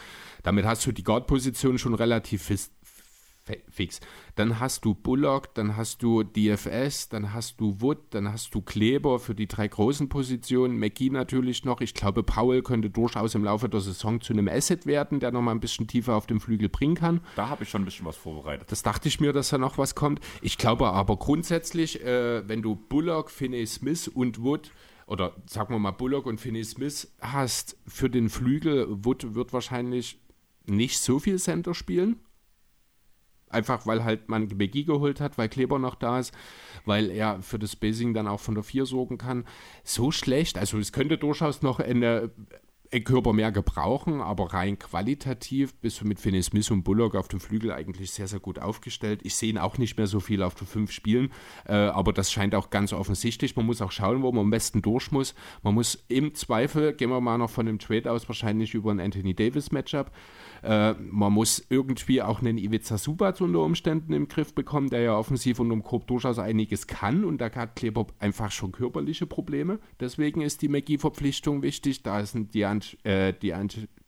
Damit 0.44 0.66
hast 0.66 0.86
du 0.86 0.94
die 0.94 1.04
Guard-Position 1.04 1.78
schon 1.78 1.94
relativ 1.94 2.42
fix. 3.70 4.00
Dann 4.36 4.60
hast 4.60 4.86
du 4.86 4.96
Bullock, 4.96 5.54
dann 5.54 5.78
hast 5.78 6.02
du 6.02 6.24
DFS, 6.24 7.10
dann 7.10 7.34
hast 7.34 7.60
du 7.60 7.80
Wood, 7.80 8.00
dann 8.12 8.32
hast 8.32 8.56
du 8.56 8.62
Kleber 8.62 9.20
für 9.20 9.36
die 9.36 9.48
drei 9.48 9.68
großen 9.68 10.10
Positionen, 10.10 10.78
McGee 10.78 11.10
natürlich 11.10 11.64
noch. 11.64 11.82
Ich 11.82 11.94
glaube, 11.94 12.24
Powell 12.24 12.64
könnte 12.64 12.90
durchaus 12.90 13.36
im 13.36 13.44
Laufe 13.44 13.70
der 13.70 13.82
Saison 13.82 14.20
zu 14.22 14.34
einem 14.34 14.48
Asset 14.48 14.86
werden, 14.86 15.20
der 15.20 15.32
nochmal 15.32 15.56
ein 15.56 15.60
bisschen 15.60 15.88
tiefer 15.88 16.16
auf 16.16 16.26
dem 16.26 16.42
Flügel 16.42 16.70
bringen 16.70 16.96
kann. 16.96 17.22
Da 17.36 17.50
habe 17.50 17.64
ich 17.64 17.70
schon 17.70 17.84
ein 17.84 17.86
bisschen 17.86 18.06
was 18.06 18.18
vorbereitet. 18.18 18.72
Das 18.72 18.84
dachte 18.84 19.08
ich 19.08 19.20
mir, 19.20 19.34
dass 19.34 19.50
da 19.50 19.58
noch 19.58 19.78
was 19.78 19.96
kommt. 19.96 20.20
Ich 20.42 20.58
glaube 20.58 20.88
aber 20.88 21.18
grundsätzlich, 21.18 22.04
äh, 22.04 22.48
wenn 22.48 22.62
du 22.62 22.76
Bullock, 22.76 23.30
Finney 23.30 23.66
Smith 23.68 24.08
und 24.08 24.42
Wood 24.42 24.72
oder 25.08 25.34
sagen 25.46 25.74
wir 25.74 25.80
mal 25.80 25.92
Bullock 25.92 26.26
und 26.26 26.42
Finney 26.42 26.64
Smith 26.64 27.14
hast 27.22 27.78
für 27.86 28.10
den 28.10 28.30
Flügel, 28.30 28.88
Wood 28.90 29.36
wird 29.36 29.54
wahrscheinlich 29.54 30.20
nicht 30.66 30.98
so 30.98 31.20
viel 31.20 31.38
Center 31.38 31.76
spielen 31.76 32.20
Einfach 33.56 33.88
weil 33.88 34.04
halt 34.04 34.30
man 34.30 34.48
McGee 34.48 34.84
geholt 34.84 35.22
hat, 35.22 35.38
weil 35.38 35.50
Kleber 35.50 35.80
noch 35.80 35.96
da 35.96 36.20
ist, 36.20 36.34
weil 36.86 37.10
er 37.10 37.42
für 37.42 37.58
das 37.58 37.72
Spacing 37.72 38.14
dann 38.14 38.28
auch 38.28 38.40
von 38.40 38.56
der 38.56 38.64
4 38.64 38.86
sorgen 38.86 39.18
kann. 39.18 39.46
So 39.84 40.12
schlecht, 40.12 40.58
also 40.58 40.78
es 40.78 40.92
könnte 40.92 41.18
durchaus 41.18 41.62
noch 41.62 41.80
eine 41.80 42.32
Körper 43.04 43.34
mehr 43.34 43.52
gebrauchen, 43.52 44.22
aber 44.22 44.54
rein 44.54 44.80
qualitativ 44.80 45.74
bist 45.76 46.02
du 46.02 46.08
mit 46.08 46.20
Finney 46.20 46.42
Smith 46.42 46.72
und 46.72 46.84
Bullock 46.84 47.16
auf 47.16 47.28
dem 47.28 47.40
Flügel 47.40 47.72
eigentlich 47.72 48.12
sehr, 48.12 48.28
sehr 48.28 48.40
gut 48.40 48.60
aufgestellt. 48.60 49.22
Ich 49.24 49.36
sehe 49.36 49.50
ihn 49.50 49.58
auch 49.58 49.78
nicht 49.78 49.98
mehr 49.98 50.08
so 50.08 50.20
viel 50.20 50.44
auf 50.44 50.56
den 50.56 50.68
fünf 50.68 50.92
Spielen, 50.92 51.32
äh, 51.66 51.74
aber 51.74 52.14
das 52.14 52.32
scheint 52.32 52.56
auch 52.56 52.70
ganz 52.70 52.94
offensichtlich. 52.94 53.56
Man 53.56 53.66
muss 53.66 53.82
auch 53.82 53.92
schauen, 53.92 54.22
wo 54.22 54.32
man 54.32 54.46
am 54.46 54.50
besten 54.50 54.82
durch 54.82 55.12
muss. 55.12 55.36
Man 55.64 55.74
muss 55.74 56.06
im 56.08 56.36
Zweifel, 56.36 56.94
gehen 56.94 57.10
wir 57.10 57.22
mal 57.22 57.38
noch 57.38 57.50
von 57.50 57.66
dem 57.66 57.80
Trade 57.80 58.12
aus, 58.12 58.28
wahrscheinlich 58.30 58.74
über 58.74 58.92
ein 58.92 59.00
Anthony 59.00 59.34
Davis 59.34 59.72
Matchup. 59.72 60.12
Äh, 60.66 60.96
man 61.00 61.32
muss 61.32 61.64
irgendwie 61.70 62.24
auch 62.24 62.42
einen 62.42 62.58
Ivica 62.58 62.98
Subac 62.98 63.40
unter 63.40 63.60
Umständen 63.60 64.14
im 64.14 64.28
Griff 64.28 64.56
bekommen, 64.56 64.90
der 64.90 65.02
ja 65.02 65.16
offensiv 65.16 65.60
und 65.60 65.72
um 65.72 65.84
Korb 65.84 66.08
durchaus 66.08 66.40
einiges 66.40 66.88
kann 66.88 67.24
und 67.24 67.40
da 67.40 67.52
hat 67.52 67.76
Kleber 67.76 68.08
einfach 68.18 68.52
schon 68.52 68.72
körperliche 68.72 69.28
Probleme. 69.28 69.80
Deswegen 70.00 70.42
ist 70.42 70.64
die 70.64 70.70
McGee-Verpflichtung 70.70 71.62
wichtig. 71.62 72.02
Da 72.02 72.26
sind 72.26 72.56
die, 72.56 72.64
äh, 73.04 73.34
die, 73.34 73.54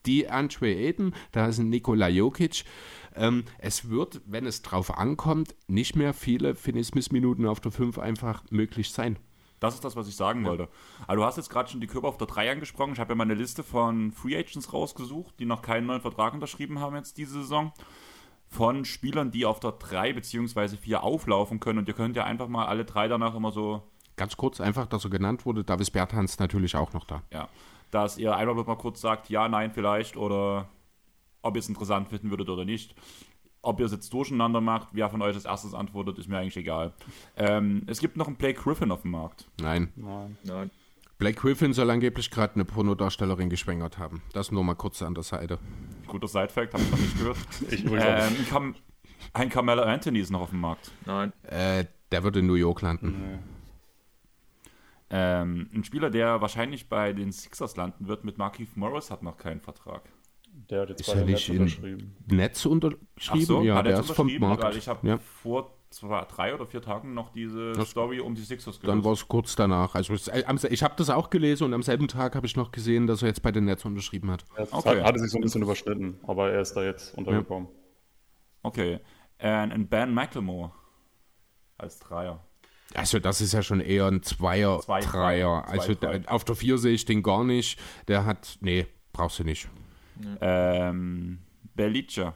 die 0.07 0.29
Andre 0.29 0.65
Aiden, 0.65 1.13
da 1.31 1.47
ist 1.47 1.59
ein 1.59 1.69
Nikola 1.69 2.09
Jokic. 2.09 2.63
Ähm, 3.15 3.43
es 3.59 3.89
wird, 3.89 4.21
wenn 4.25 4.47
es 4.47 4.63
drauf 4.63 4.97
ankommt, 4.97 5.55
nicht 5.67 5.95
mehr 5.95 6.13
viele 6.13 6.55
Finismus-Minuten 6.55 7.45
auf 7.45 7.59
der 7.59 7.71
5 7.71 7.99
einfach 7.99 8.43
möglich 8.49 8.89
sein. 8.89 9.17
Das 9.59 9.73
ist 9.73 9.83
das, 9.83 9.95
was 9.95 10.07
ich 10.07 10.15
sagen 10.15 10.43
ja. 10.43 10.49
wollte. 10.49 10.69
Aber 11.07 11.15
du 11.15 11.23
hast 11.23 11.37
jetzt 11.37 11.49
gerade 11.49 11.69
schon 11.69 11.81
die 11.81 11.87
Körper 11.87 12.07
auf 12.07 12.17
der 12.17 12.27
3 12.27 12.51
angesprochen. 12.51 12.93
Ich 12.93 12.99
habe 12.99 13.11
ja 13.11 13.15
mal 13.15 13.23
eine 13.23 13.33
Liste 13.33 13.63
von 13.63 14.11
Free 14.11 14.37
Agents 14.37 14.71
rausgesucht, 14.71 15.39
die 15.39 15.45
noch 15.45 15.61
keinen 15.61 15.87
neuen 15.87 16.01
Vertrag 16.01 16.33
unterschrieben 16.33 16.79
haben 16.79 16.95
jetzt 16.95 17.17
diese 17.17 17.41
Saison. 17.41 17.73
Von 18.49 18.85
Spielern, 18.85 19.31
die 19.31 19.45
auf 19.45 19.59
der 19.59 19.73
3 19.73 20.13
bzw. 20.13 20.77
4 20.77 21.03
auflaufen 21.03 21.59
können. 21.59 21.79
Und 21.79 21.87
ihr 21.87 21.93
könnt 21.93 22.15
ja 22.15 22.23
einfach 22.23 22.47
mal 22.47 22.65
alle 22.65 22.85
drei 22.85 23.07
danach 23.07 23.35
immer 23.35 23.51
so. 23.51 23.83
Ganz 24.15 24.37
kurz, 24.37 24.61
einfach, 24.61 24.85
dass 24.85 25.03
er 25.03 25.09
genannt 25.09 25.45
wurde. 25.45 25.63
Davis 25.63 25.91
Bertans 25.91 26.39
natürlich 26.39 26.75
auch 26.75 26.93
noch 26.93 27.05
da. 27.05 27.23
Ja. 27.31 27.49
Dass 27.91 28.17
ihr 28.17 28.35
einmal 28.35 28.55
mal 28.55 28.77
kurz 28.77 29.01
sagt, 29.01 29.29
ja, 29.29 29.47
nein, 29.47 29.71
vielleicht 29.71 30.17
oder 30.17 30.69
ob 31.41 31.55
ihr 31.55 31.59
es 31.59 31.69
interessant 31.69 32.09
finden 32.09 32.29
würdet 32.29 32.49
oder 32.49 32.65
nicht. 32.65 32.95
Ob 33.61 33.79
ihr 33.79 33.85
es 33.85 33.91
jetzt 33.91 34.13
durcheinander 34.13 34.61
macht, 34.61 34.89
wer 34.93 35.09
von 35.09 35.21
euch 35.21 35.35
als 35.35 35.45
erstes 35.45 35.73
antwortet, 35.73 36.17
ist 36.19 36.29
mir 36.29 36.37
eigentlich 36.37 36.57
egal. 36.57 36.93
Ähm, 37.35 37.83
es 37.87 37.99
gibt 37.99 38.15
noch 38.15 38.27
einen 38.27 38.37
Blake 38.37 38.61
Griffin 38.61 38.91
auf 38.91 39.01
dem 39.01 39.11
Markt. 39.11 39.49
Nein. 39.59 39.91
Nein. 39.95 40.37
Nein. 40.43 40.71
Blake 41.17 41.39
Griffin 41.39 41.73
soll 41.73 41.89
angeblich 41.89 42.29
gerade 42.29 42.55
eine 42.55 42.65
Pornodarstellerin 42.65 43.49
geschwängert 43.49 43.97
haben. 43.97 44.21
Das 44.33 44.51
nur 44.51 44.63
mal 44.63 44.75
kurz 44.75 45.01
an 45.01 45.15
der 45.15 45.23
Seite. 45.23 45.57
Guter 46.05 46.27
Side-Fact, 46.27 46.73
habe 46.73 46.83
ich 46.83 46.91
noch 46.91 46.99
nicht 46.99 47.17
gehört. 47.17 47.37
ich 47.71 47.85
ähm, 47.85 48.45
Cam 48.49 48.75
ein 49.33 49.49
Carmelo 49.49 49.83
Anthony 49.83 50.19
ist 50.19 50.29
noch 50.29 50.41
auf 50.41 50.49
dem 50.51 50.61
Markt. 50.61 50.91
Nein. 51.05 51.33
Äh, 51.43 51.85
der 52.11 52.23
wird 52.23 52.37
in 52.37 52.47
New 52.47 52.53
York 52.53 52.81
landen. 52.81 53.15
Nee. 53.19 53.39
Ähm, 55.09 55.69
ein 55.73 55.83
Spieler, 55.83 56.09
der 56.09 56.41
wahrscheinlich 56.41 56.89
bei 56.89 57.13
den 57.13 57.31
Sixers 57.31 57.75
landen 57.77 58.07
wird 58.07 58.23
mit 58.23 58.37
Markeith 58.37 58.75
Morris, 58.75 59.09
hat 59.09 59.23
noch 59.23 59.37
keinen 59.37 59.61
Vertrag. 59.61 60.03
Der 60.69 60.81
hat 60.81 60.89
jetzt 60.89 61.01
ist 61.01 61.13
bei 61.13 61.23
Netz 61.23 61.49
unterschrieben. 61.49 62.15
Netz 62.27 62.65
unterschrieben? 62.65 63.45
So, 63.45 63.61
ja, 63.61 63.81
der 63.81 63.99
ist 63.99 64.11
vom 64.11 64.31
Markt. 64.37 64.63
Weil 64.63 64.77
ich 64.77 64.87
habe 64.87 65.07
ja. 65.07 65.17
vor 65.17 65.73
zwei, 65.89 66.25
drei 66.25 66.53
oder 66.53 66.65
vier 66.65 66.81
Tagen 66.81 67.13
noch 67.13 67.29
diese 67.31 67.71
das 67.71 67.91
Story 67.91 68.19
um 68.19 68.35
die 68.35 68.41
Sixers 68.41 68.79
gelesen. 68.79 68.97
Dann 68.97 69.05
war 69.05 69.13
es 69.13 69.27
kurz 69.27 69.55
danach. 69.55 69.95
Also 69.95 70.13
ich 70.13 70.83
habe 70.83 70.93
das 70.97 71.09
auch 71.09 71.29
gelesen 71.29 71.63
und 71.63 71.73
am 71.73 71.83
selben 71.83 72.07
Tag 72.07 72.35
habe 72.35 72.45
ich 72.45 72.55
noch 72.55 72.71
gesehen, 72.71 73.07
dass 73.07 73.21
er 73.21 73.29
jetzt 73.29 73.41
bei 73.41 73.51
den 73.51 73.65
Netz 73.65 73.85
unterschrieben 73.85 74.29
hat. 74.29 74.43
Ja, 74.57 74.65
okay. 74.71 75.01
hatte 75.01 75.19
sich 75.19 75.31
so 75.31 75.37
ein 75.37 75.41
bisschen 75.41 75.61
überschnitten, 75.61 76.19
aber 76.27 76.51
er 76.51 76.61
ist 76.61 76.73
da 76.73 76.83
jetzt 76.83 77.17
untergekommen. 77.17 77.69
Ja. 77.69 77.73
Okay. 78.63 78.99
Und 79.39 79.89
Ben 79.89 80.13
McLemore 80.13 80.71
als 81.77 81.99
Dreier. 81.99 82.43
Also 82.93 83.19
das 83.19 83.41
ist 83.41 83.53
ja 83.53 83.61
schon 83.61 83.81
eher 83.81 84.07
ein 84.07 84.23
Zweier, 84.23 84.79
Zwei, 84.79 85.01
Dreier. 85.01 85.63
Zwei, 85.65 85.71
also 85.71 85.95
zwei. 85.95 86.27
auf 86.27 86.43
der 86.43 86.55
Vier 86.55 86.77
sehe 86.77 86.93
ich 86.93 87.05
den 87.05 87.21
gar 87.21 87.43
nicht. 87.43 87.79
Der 88.07 88.25
hat, 88.25 88.57
nee, 88.61 88.87
brauchst 89.13 89.39
du 89.39 89.43
nicht. 89.43 89.69
Ähm, 90.41 91.39
Belica. 91.75 92.33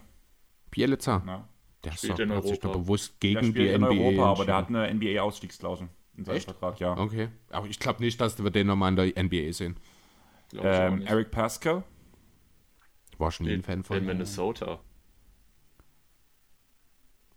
Bielica. 0.70 1.24
Ja. 1.26 1.48
Der 1.84 1.92
Spielt 1.94 2.20
in 2.20 2.32
hat 2.32 2.46
sich 2.46 2.60
doch 2.60 2.74
bewusst 2.74 3.20
gegen 3.20 3.54
die 3.54 3.68
in 3.68 3.82
NBA 3.82 3.94
Europa, 3.94 4.26
aber 4.32 4.46
der 4.46 4.56
hat 4.56 4.70
eine 4.70 4.94
NBA-Ausstiegsklausel 4.94 5.90
in 6.16 6.26
seinem 6.26 6.38
Echt? 6.38 6.46
Vertrag, 6.46 6.80
ja. 6.80 6.96
Okay. 6.96 7.30
Aber 7.50 7.68
ich 7.68 7.80
glaube 7.80 8.04
nicht, 8.04 8.22
dass 8.22 8.42
wir 8.42 8.52
den 8.52 8.68
nochmal 8.68 8.90
in 8.90 8.96
der 8.96 9.24
NBA 9.24 9.52
sehen. 9.52 9.78
Ähm, 10.54 11.02
Eric 11.02 11.32
Pascal. 11.32 11.84
War 13.18 13.32
schon 13.32 13.48
nie 13.48 13.54
ein 13.54 13.64
Fan 13.64 13.84
von. 13.84 13.98
In 13.98 14.06
Minnesota. 14.06 14.80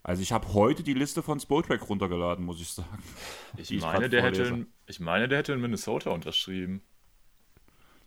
Also 0.02 0.20
ich 0.20 0.32
habe 0.32 0.52
heute 0.52 0.82
die 0.82 0.92
Liste 0.92 1.22
von 1.22 1.40
Spotrack 1.40 1.88
runtergeladen, 1.88 2.44
muss 2.44 2.60
ich 2.60 2.68
sagen. 2.68 3.02
Ich 3.56 3.80
meine, 3.80 4.10
der 4.10 4.22
hätte 4.22 4.42
in, 4.42 4.66
ich 4.86 5.00
meine, 5.00 5.28
der 5.28 5.38
hätte 5.38 5.54
in 5.54 5.60
Minnesota 5.62 6.10
unterschrieben. 6.10 6.82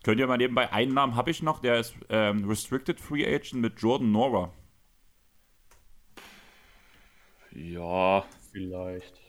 Könnt 0.07 0.21
ihr 0.21 0.27
mal 0.27 0.37
nebenbei, 0.37 0.71
einen 0.71 0.93
Namen 0.93 1.17
habe 1.17 1.31
ich 1.31 1.43
noch, 1.43 1.59
der 1.59 1.81
ist 1.81 1.93
ähm, 2.07 2.47
Restricted 2.47 2.97
Free 2.97 3.25
Agent 3.25 3.61
mit 3.61 3.81
Jordan 3.81 4.09
Nora. 4.13 4.53
Ja. 7.51 8.23
Vielleicht. 8.53 9.19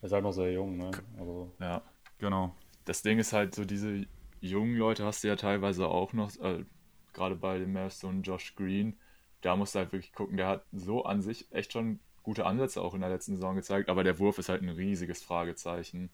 Er 0.00 0.06
ist 0.06 0.12
halt 0.12 0.22
noch 0.22 0.32
sehr 0.32 0.52
jung, 0.52 0.78
ne? 0.78 0.90
Also. 1.18 1.52
Ja. 1.60 1.82
Genau. 2.18 2.54
Das 2.86 3.02
Ding 3.02 3.18
ist 3.18 3.34
halt 3.34 3.54
so, 3.54 3.66
diese 3.66 4.06
jungen 4.40 4.74
Leute 4.74 5.04
hast 5.04 5.22
du 5.22 5.28
ja 5.28 5.36
teilweise 5.36 5.86
auch 5.86 6.14
noch, 6.14 6.34
äh, 6.40 6.64
gerade 7.12 7.36
bei 7.36 7.58
dem 7.58 7.74
Mavs 7.74 8.02
und 8.04 8.22
Josh 8.22 8.54
Green. 8.56 8.96
Da 9.42 9.54
musst 9.54 9.74
du 9.74 9.80
halt 9.80 9.92
wirklich 9.92 10.14
gucken, 10.14 10.38
der 10.38 10.48
hat 10.48 10.64
so 10.72 11.04
an 11.04 11.20
sich 11.20 11.46
echt 11.52 11.74
schon 11.74 12.00
gute 12.22 12.46
Ansätze 12.46 12.80
auch 12.80 12.94
in 12.94 13.02
der 13.02 13.10
letzten 13.10 13.34
Saison 13.34 13.54
gezeigt, 13.54 13.90
aber 13.90 14.02
der 14.02 14.18
Wurf 14.18 14.38
ist 14.38 14.48
halt 14.48 14.62
ein 14.62 14.70
riesiges 14.70 15.22
Fragezeichen 15.22 16.08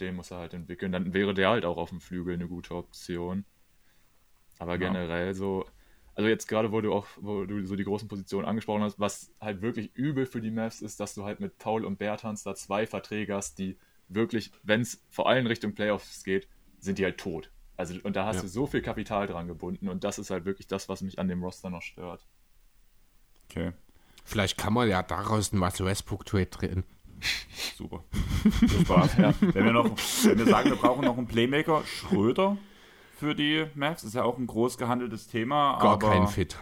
den 0.00 0.14
muss 0.16 0.30
er 0.30 0.38
halt 0.38 0.54
entwickeln. 0.54 0.92
Dann 0.92 1.14
wäre 1.14 1.34
der 1.34 1.50
halt 1.50 1.64
auch 1.64 1.76
auf 1.76 1.90
dem 1.90 2.00
Flügel 2.00 2.34
eine 2.34 2.48
gute 2.48 2.74
Option. 2.74 3.44
Aber 4.58 4.72
ja. 4.72 4.78
generell 4.78 5.34
so, 5.34 5.66
also 6.14 6.28
jetzt 6.28 6.46
gerade, 6.46 6.72
wo 6.72 6.80
du 6.80 6.92
auch, 6.92 7.06
wo 7.16 7.44
du 7.44 7.64
so 7.66 7.76
die 7.76 7.84
großen 7.84 8.08
Positionen 8.08 8.46
angesprochen 8.46 8.82
hast, 8.82 8.98
was 8.98 9.32
halt 9.40 9.60
wirklich 9.60 9.94
übel 9.94 10.26
für 10.26 10.40
die 10.40 10.50
Mavs 10.50 10.80
ist, 10.80 10.98
dass 10.98 11.14
du 11.14 11.24
halt 11.24 11.40
mit 11.40 11.58
Paul 11.58 11.84
und 11.84 11.98
Bertans 11.98 12.42
da 12.42 12.54
zwei 12.54 12.86
Verträge 12.86 13.34
hast, 13.34 13.58
die 13.58 13.78
wirklich, 14.08 14.50
wenn 14.62 14.80
es 14.80 15.04
vor 15.10 15.28
allem 15.28 15.46
Richtung 15.46 15.74
Playoffs 15.74 16.24
geht, 16.24 16.48
sind 16.78 16.98
die 16.98 17.04
halt 17.04 17.18
tot. 17.18 17.50
Also, 17.76 17.94
und 18.02 18.16
da 18.16 18.24
hast 18.24 18.36
ja. 18.36 18.42
du 18.42 18.48
so 18.48 18.66
viel 18.66 18.80
Kapital 18.80 19.26
dran 19.26 19.46
gebunden 19.46 19.88
und 19.88 20.04
das 20.04 20.18
ist 20.18 20.30
halt 20.30 20.46
wirklich 20.46 20.66
das, 20.66 20.88
was 20.88 21.02
mich 21.02 21.18
an 21.18 21.28
dem 21.28 21.42
Roster 21.42 21.68
noch 21.68 21.82
stört. 21.82 22.26
Okay. 23.50 23.72
Vielleicht 24.24 24.56
kann 24.56 24.72
man 24.72 24.88
ja 24.88 25.02
daraus 25.02 25.52
einen 25.52 25.62
Russell 25.62 25.86
Westbrook-Trade 25.86 26.46
drehen. 26.46 26.84
Super. 27.76 28.04
Spaß. 28.82 29.16
ja. 29.18 29.34
wenn, 29.40 29.64
wir 29.64 29.72
noch, 29.72 29.90
wenn 30.24 30.38
wir 30.38 30.46
sagen, 30.46 30.70
wir 30.70 30.76
brauchen 30.76 31.04
noch 31.04 31.16
einen 31.16 31.26
Playmaker, 31.26 31.82
Schröder 31.84 32.56
für 33.18 33.34
die 33.34 33.66
Mavs, 33.74 34.04
ist 34.04 34.14
ja 34.14 34.22
auch 34.22 34.38
ein 34.38 34.46
groß 34.46 34.78
gehandeltes 34.78 35.26
Thema. 35.28 35.78
Gar 35.80 35.98
kein 35.98 36.28
Fit. 36.28 36.56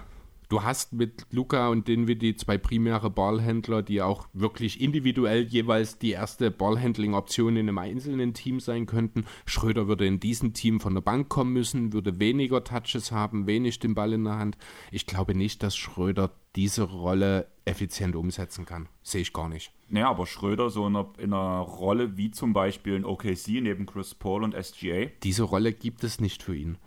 Du 0.49 0.63
hast 0.63 0.93
mit 0.93 1.27
Luca 1.31 1.69
und 1.69 1.89
Dinwiddie 1.89 2.37
zwei 2.37 2.59
primäre 2.59 3.11
Ballhändler, 3.11 3.83
die 3.83 4.03
auch 4.03 4.29
wirklich 4.33 4.81
individuell 4.81 5.45
jeweils 5.45 5.99
die 5.99 6.11
erste 6.11 6.51
Ballhandling-Option 6.51 7.57
in 7.57 7.69
einem 7.69 7.79
einzelnen 7.79 8.35
Team 8.35 8.61
sein 8.61 8.87
könnten. 8.87 9.25
Schröder 9.47 9.89
würde 9.89 10.07
in 10.07 10.21
diesem 10.21 10.53
Team 10.53 10.81
von 10.81 10.95
der 10.95 11.01
Bank 11.01 11.29
kommen 11.29 11.53
müssen, 11.53 11.93
würde 11.93 12.19
weniger 12.19 12.63
Touches 12.63 13.11
haben, 13.11 13.47
wenig 13.47 13.79
den 13.79 13.95
Ball 13.95 14.13
in 14.13 14.25
der 14.25 14.39
Hand. 14.39 14.59
Ich 14.91 15.07
glaube 15.07 15.35
nicht, 15.35 15.63
dass 15.63 15.77
Schröder 15.77 16.31
diese 16.57 16.83
Rolle 16.83 17.49
effizient 17.65 18.15
umsetzen 18.15 18.65
kann. 18.65 18.89
Sehe 19.03 19.23
ich 19.23 19.33
gar 19.33 19.49
nicht. 19.49 19.73
Naja, 19.89 20.11
aber 20.11 20.27
Schröder 20.27 20.71
so 20.71 20.87
in 20.87 20.97
einer, 20.97 21.09
in 21.19 21.33
einer 21.33 21.61
Rolle 21.61 22.17
wie 22.17 22.31
zum 22.31 22.53
Beispiel 22.53 22.95
in 22.95 23.05
OKC 23.05 23.61
neben 23.63 23.87
Chris 23.87 24.15
Paul 24.15 24.45
und 24.45 24.55
SGA. 24.55 25.07
Diese 25.23 25.43
Rolle 25.43 25.73
gibt 25.73 26.05
es 26.05 26.21
nicht 26.21 26.43
für 26.43 26.55
ihn. 26.55 26.79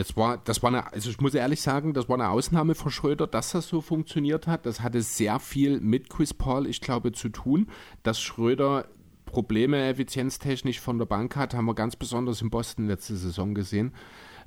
Das 0.00 0.16
war, 0.16 0.38
das 0.38 0.62
war 0.62 0.68
eine, 0.68 0.90
also 0.94 1.10
ich 1.10 1.20
muss 1.20 1.34
ehrlich 1.34 1.60
sagen, 1.60 1.92
das 1.92 2.08
war 2.08 2.14
eine 2.14 2.30
Ausnahme 2.30 2.74
für 2.74 2.90
Schröder, 2.90 3.26
dass 3.26 3.52
das 3.52 3.68
so 3.68 3.82
funktioniert 3.82 4.46
hat. 4.46 4.64
Das 4.64 4.80
hatte 4.80 5.02
sehr 5.02 5.38
viel 5.38 5.78
mit 5.78 6.08
Chris 6.08 6.32
Paul, 6.32 6.66
ich 6.66 6.80
glaube, 6.80 7.12
zu 7.12 7.28
tun. 7.28 7.68
Dass 8.02 8.18
Schröder 8.18 8.88
Probleme 9.26 9.88
effizienztechnisch 9.88 10.80
von 10.80 10.96
der 10.96 11.04
Bank 11.04 11.36
hat, 11.36 11.52
haben 11.52 11.66
wir 11.66 11.74
ganz 11.74 11.96
besonders 11.96 12.40
in 12.40 12.48
Boston 12.48 12.86
letzte 12.86 13.14
Saison 13.14 13.54
gesehen. 13.54 13.92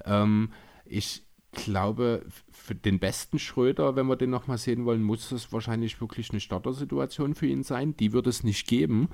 Ähm, 0.05 0.49
ich 0.85 1.21
glaube, 1.51 2.25
für 2.49 2.73
den 2.73 2.97
besten 2.97 3.37
Schröder, 3.37 3.95
wenn 3.95 4.07
wir 4.07 4.15
den 4.15 4.31
nochmal 4.31 4.57
sehen 4.57 4.85
wollen, 4.85 5.03
muss 5.03 5.31
es 5.31 5.53
wahrscheinlich 5.53 6.01
wirklich 6.01 6.31
eine 6.31 6.39
Startersituation 6.39 7.35
für 7.35 7.45
ihn 7.45 7.61
sein. 7.61 7.95
Die 7.95 8.11
wird 8.11 8.25
es 8.25 8.43
nicht 8.43 8.67
geben. 8.67 9.09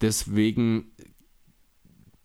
Deswegen 0.00 0.92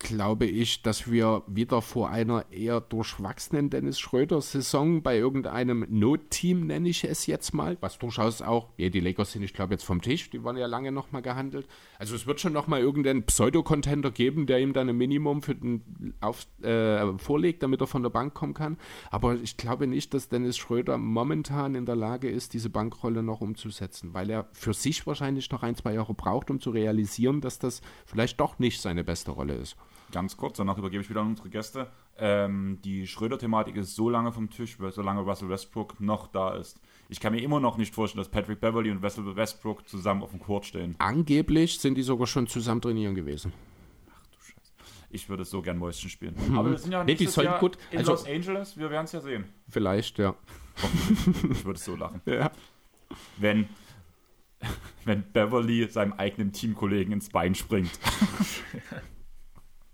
glaube 0.00 0.46
ich, 0.46 0.82
dass 0.82 1.10
wir 1.10 1.42
wieder 1.46 1.82
vor 1.82 2.10
einer 2.10 2.50
eher 2.50 2.80
durchwachsenen 2.80 3.70
Dennis 3.70 4.00
Schröder-Saison 4.00 5.02
bei 5.02 5.16
irgendeinem 5.16 5.86
Notteam, 5.88 6.66
nenne 6.66 6.88
ich 6.88 7.04
es 7.04 7.26
jetzt 7.26 7.52
mal, 7.52 7.76
was 7.80 7.98
durchaus 7.98 8.42
auch, 8.42 8.70
ja, 8.78 8.88
die 8.88 9.00
Lakers 9.00 9.32
sind, 9.32 9.42
ich 9.42 9.52
glaube, 9.52 9.74
jetzt 9.74 9.84
vom 9.84 10.00
Tisch, 10.00 10.30
die 10.30 10.42
waren 10.42 10.56
ja 10.56 10.66
lange 10.66 10.90
nochmal 10.90 11.22
gehandelt. 11.22 11.68
Also 11.98 12.16
es 12.16 12.26
wird 12.26 12.40
schon 12.40 12.54
nochmal 12.54 12.80
irgendeinen 12.80 13.24
Pseudo-Contender 13.24 14.10
geben, 14.10 14.46
der 14.46 14.60
ihm 14.60 14.72
dann 14.72 14.88
ein 14.88 14.96
Minimum 14.96 15.42
für 15.42 15.54
den 15.54 16.14
auf, 16.20 16.46
äh, 16.62 17.18
vorlegt, 17.18 17.62
damit 17.62 17.82
er 17.82 17.86
von 17.86 18.02
der 18.02 18.10
Bank 18.10 18.32
kommen 18.32 18.54
kann. 18.54 18.78
Aber 19.10 19.34
ich 19.34 19.58
glaube 19.58 19.86
nicht, 19.86 20.14
dass 20.14 20.30
Dennis 20.30 20.56
Schröder 20.56 20.96
momentan 20.96 21.74
in 21.74 21.84
der 21.84 21.96
Lage 21.96 22.30
ist, 22.30 22.54
diese 22.54 22.70
Bankrolle 22.70 23.22
noch 23.22 23.42
umzusetzen, 23.42 24.14
weil 24.14 24.30
er 24.30 24.48
für 24.52 24.72
sich 24.72 25.06
wahrscheinlich 25.06 25.50
noch 25.50 25.62
ein, 25.62 25.76
zwei 25.76 25.92
Jahre 25.92 26.14
braucht, 26.14 26.50
um 26.50 26.58
zu 26.58 26.70
realisieren, 26.70 27.42
dass 27.42 27.58
das 27.58 27.82
vielleicht 28.06 28.40
doch 28.40 28.58
nicht 28.58 28.80
seine 28.80 29.04
beste 29.04 29.30
Rolle 29.32 29.54
ist 29.54 29.76
ganz 30.10 30.36
kurz, 30.36 30.56
danach 30.56 30.78
übergebe 30.78 31.02
ich 31.02 31.10
wieder 31.10 31.20
an 31.20 31.28
unsere 31.28 31.50
Gäste. 31.50 31.90
Ähm, 32.18 32.78
die 32.84 33.06
Schröder-Thematik 33.06 33.76
ist 33.76 33.94
so 33.94 34.10
lange 34.10 34.32
vom 34.32 34.50
Tisch, 34.50 34.76
solange 34.90 35.20
Russell 35.20 35.48
Westbrook 35.48 36.00
noch 36.00 36.26
da 36.28 36.54
ist. 36.54 36.80
Ich 37.08 37.20
kann 37.20 37.32
mir 37.32 37.42
immer 37.42 37.60
noch 37.60 37.76
nicht 37.76 37.94
vorstellen, 37.94 38.22
dass 38.22 38.30
Patrick 38.30 38.60
Beverly 38.60 38.90
und 38.90 39.02
Russell 39.02 39.34
Westbrook 39.34 39.88
zusammen 39.88 40.22
auf 40.22 40.30
dem 40.30 40.40
Court 40.40 40.66
stehen. 40.66 40.94
Angeblich 40.98 41.78
sind 41.78 41.96
die 41.96 42.02
sogar 42.02 42.26
schon 42.26 42.46
zusammen 42.46 42.80
trainieren 42.80 43.14
gewesen. 43.14 43.52
Ach 44.12 44.26
du 44.26 44.38
Scheiße. 44.40 44.72
Ich 45.10 45.28
würde 45.28 45.44
so 45.44 45.62
gern 45.62 45.78
Mäuschen 45.78 46.10
spielen. 46.10 46.36
Mhm. 46.36 46.58
Aber 46.58 46.70
wir 46.70 46.78
sind 46.78 46.92
ja 46.92 47.02
nicht 47.02 47.20
nee, 47.20 47.48
gut. 47.58 47.78
in 47.90 47.98
also, 47.98 48.12
Los 48.12 48.26
Angeles. 48.26 48.76
Wir 48.76 48.90
werden 48.90 49.04
es 49.06 49.12
ja 49.12 49.20
sehen. 49.20 49.44
Vielleicht, 49.68 50.18
ja. 50.18 50.34
ich 51.50 51.64
würde 51.64 51.80
so 51.80 51.96
lachen. 51.96 52.20
Ja. 52.26 52.52
Wenn, 53.38 53.68
wenn 55.04 55.24
Beverly 55.32 55.88
seinem 55.90 56.12
eigenen 56.12 56.52
Teamkollegen 56.52 57.12
ins 57.12 57.28
Bein 57.30 57.54
springt. 57.54 57.90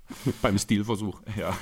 Beim 0.43 0.59
Stilversuch. 0.59 1.20
Ja. 1.37 1.57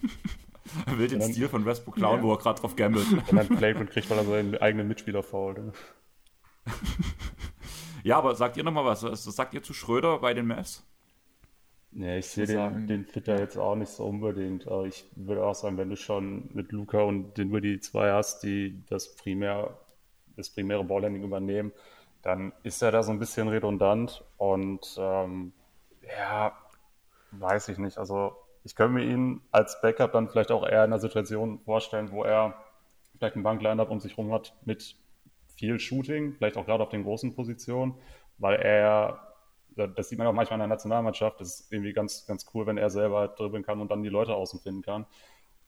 er 0.86 0.98
will 0.98 1.08
den 1.08 1.20
dann, 1.20 1.32
Stil 1.32 1.48
von 1.48 1.64
Westbrook 1.64 1.96
klauen, 1.96 2.18
ja. 2.18 2.22
wo 2.22 2.32
er 2.32 2.38
gerade 2.38 2.60
drauf 2.60 2.76
gambelt. 2.76 3.06
Und 3.12 3.32
dann 3.32 3.48
Playbook 3.56 3.90
kriegt, 3.90 4.08
weil 4.10 4.18
er 4.18 4.24
seinen 4.24 4.56
eigenen 4.58 4.88
Mitspieler 4.88 5.22
fault. 5.22 5.60
ja, 8.02 8.18
aber 8.18 8.34
sagt 8.34 8.56
ihr 8.56 8.64
nochmal 8.64 8.84
was? 8.84 9.02
Was 9.02 9.24
sagt 9.24 9.54
ihr 9.54 9.62
zu 9.62 9.74
Schröder 9.74 10.18
bei 10.18 10.34
den 10.34 10.46
Mavs? 10.46 10.84
Nee, 11.92 12.18
ich 12.18 12.26
sehe 12.26 12.46
den, 12.46 12.86
den 12.86 13.06
Fitter 13.06 13.38
jetzt 13.38 13.56
auch 13.56 13.74
nicht 13.74 13.90
so 13.90 14.04
unbedingt. 14.04 14.66
Aber 14.66 14.86
ich 14.86 15.06
würde 15.14 15.44
auch 15.44 15.54
sagen, 15.54 15.78
wenn 15.78 15.88
du 15.88 15.96
schon 15.96 16.50
mit 16.52 16.72
Luca 16.72 17.00
und 17.00 17.38
den 17.38 17.50
die 17.62 17.80
zwei 17.80 18.12
hast, 18.12 18.42
die 18.42 18.82
das 18.88 19.16
primär 19.16 19.78
das 20.36 20.50
primäre 20.50 20.84
Ballhandling 20.84 21.24
übernehmen, 21.24 21.72
dann 22.22 22.52
ist 22.62 22.82
er 22.82 22.92
da 22.92 23.02
so 23.02 23.12
ein 23.12 23.18
bisschen 23.18 23.48
redundant 23.48 24.24
und 24.36 24.96
ähm, 24.98 25.52
ja, 26.02 26.52
Weiß 27.38 27.68
ich 27.68 27.78
nicht. 27.78 27.98
Also 27.98 28.36
ich 28.64 28.74
könnte 28.74 28.94
mir 28.94 29.04
ihn 29.04 29.42
als 29.50 29.80
Backup 29.80 30.12
dann 30.12 30.28
vielleicht 30.28 30.50
auch 30.50 30.64
eher 30.64 30.84
in 30.84 30.92
einer 30.92 30.98
Situation 30.98 31.60
vorstellen, 31.60 32.10
wo 32.10 32.24
er 32.24 32.54
vielleicht 33.16 33.36
ein 33.36 33.42
Bankline-Up 33.42 33.90
um 33.90 34.00
sich 34.00 34.18
rum 34.18 34.32
hat 34.32 34.54
mit 34.64 34.96
viel 35.56 35.78
Shooting, 35.78 36.34
vielleicht 36.34 36.56
auch 36.56 36.66
gerade 36.66 36.82
auf 36.82 36.90
den 36.90 37.04
großen 37.04 37.34
Positionen, 37.34 37.94
weil 38.38 38.56
er, 38.56 39.34
das 39.76 40.08
sieht 40.08 40.18
man 40.18 40.26
auch 40.26 40.32
manchmal 40.32 40.56
in 40.58 40.68
der 40.68 40.68
Nationalmannschaft, 40.68 41.40
das 41.40 41.60
ist 41.60 41.72
irgendwie 41.72 41.92
ganz, 41.92 42.26
ganz 42.26 42.46
cool, 42.54 42.66
wenn 42.66 42.76
er 42.76 42.90
selber 42.90 43.20
halt 43.20 43.38
dribbeln 43.38 43.62
kann 43.62 43.80
und 43.80 43.90
dann 43.90 44.02
die 44.02 44.08
Leute 44.08 44.34
außen 44.34 44.60
finden 44.60 44.82
kann. 44.82 45.06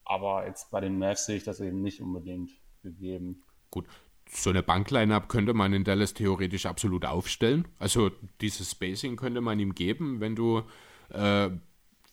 Aber 0.04 0.46
jetzt 0.46 0.70
bei 0.70 0.80
den 0.80 0.98
Mavs 0.98 1.26
sehe 1.26 1.36
ich 1.36 1.44
das 1.44 1.60
eben 1.60 1.82
nicht 1.82 2.00
unbedingt 2.00 2.50
gegeben. 2.82 3.44
Gut, 3.70 3.86
so 4.30 4.50
eine 4.50 4.62
Bankline-Up 4.62 5.28
könnte 5.28 5.54
man 5.54 5.72
in 5.72 5.84
Dallas 5.84 6.14
theoretisch 6.14 6.66
absolut 6.66 7.04
aufstellen. 7.04 7.68
Also 7.78 8.10
dieses 8.40 8.70
Spacing 8.70 9.16
könnte 9.16 9.40
man 9.40 9.58
ihm 9.58 9.74
geben, 9.74 10.20
wenn 10.20 10.34
du 10.34 10.62
äh, 11.10 11.50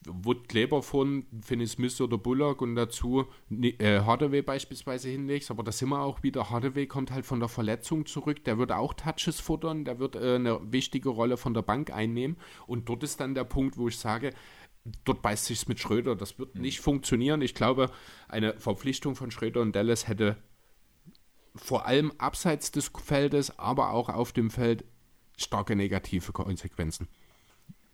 Wood 0.07 0.47
Kleber 0.47 0.83
von 0.83 1.25
Finney 1.41 1.67
Smith 1.67 1.99
oder 1.99 2.17
Bullock 2.17 2.61
und 2.61 2.75
dazu 2.75 3.25
äh, 3.49 4.01
Hardaway 4.01 4.41
beispielsweise 4.41 5.09
hinlegst, 5.09 5.49
aber 5.51 5.63
da 5.63 5.71
sind 5.71 5.89
wir 5.89 6.01
auch 6.01 6.23
wieder. 6.23 6.49
Hardaway 6.49 6.87
kommt 6.87 7.11
halt 7.11 7.25
von 7.25 7.39
der 7.39 7.49
Verletzung 7.49 8.05
zurück, 8.05 8.43
der 8.43 8.57
wird 8.57 8.71
auch 8.71 8.93
Touches 8.93 9.39
futtern, 9.39 9.85
der 9.85 9.99
wird 9.99 10.15
äh, 10.15 10.35
eine 10.35 10.59
wichtige 10.71 11.09
Rolle 11.09 11.37
von 11.37 11.53
der 11.53 11.61
Bank 11.61 11.91
einnehmen 11.91 12.37
und 12.67 12.89
dort 12.89 13.03
ist 13.03 13.19
dann 13.19 13.35
der 13.35 13.45
Punkt, 13.45 13.77
wo 13.77 13.87
ich 13.87 13.97
sage, 13.97 14.33
dort 15.03 15.21
beißt 15.21 15.45
sich's 15.45 15.67
mit 15.67 15.79
Schröder, 15.79 16.15
das 16.15 16.37
wird 16.37 16.55
mhm. 16.55 16.61
nicht 16.61 16.79
funktionieren. 16.79 17.41
Ich 17.41 17.55
glaube, 17.55 17.89
eine 18.27 18.59
Verpflichtung 18.59 19.15
von 19.15 19.31
Schröder 19.31 19.61
und 19.61 19.75
Dallas 19.75 20.07
hätte 20.07 20.37
vor 21.55 21.85
allem 21.85 22.11
abseits 22.17 22.71
des 22.71 22.91
Feldes, 23.03 23.57
aber 23.57 23.91
auch 23.91 24.09
auf 24.09 24.33
dem 24.33 24.51
Feld 24.51 24.83
starke 25.37 25.75
negative 25.75 26.31
Konsequenzen. 26.31 27.07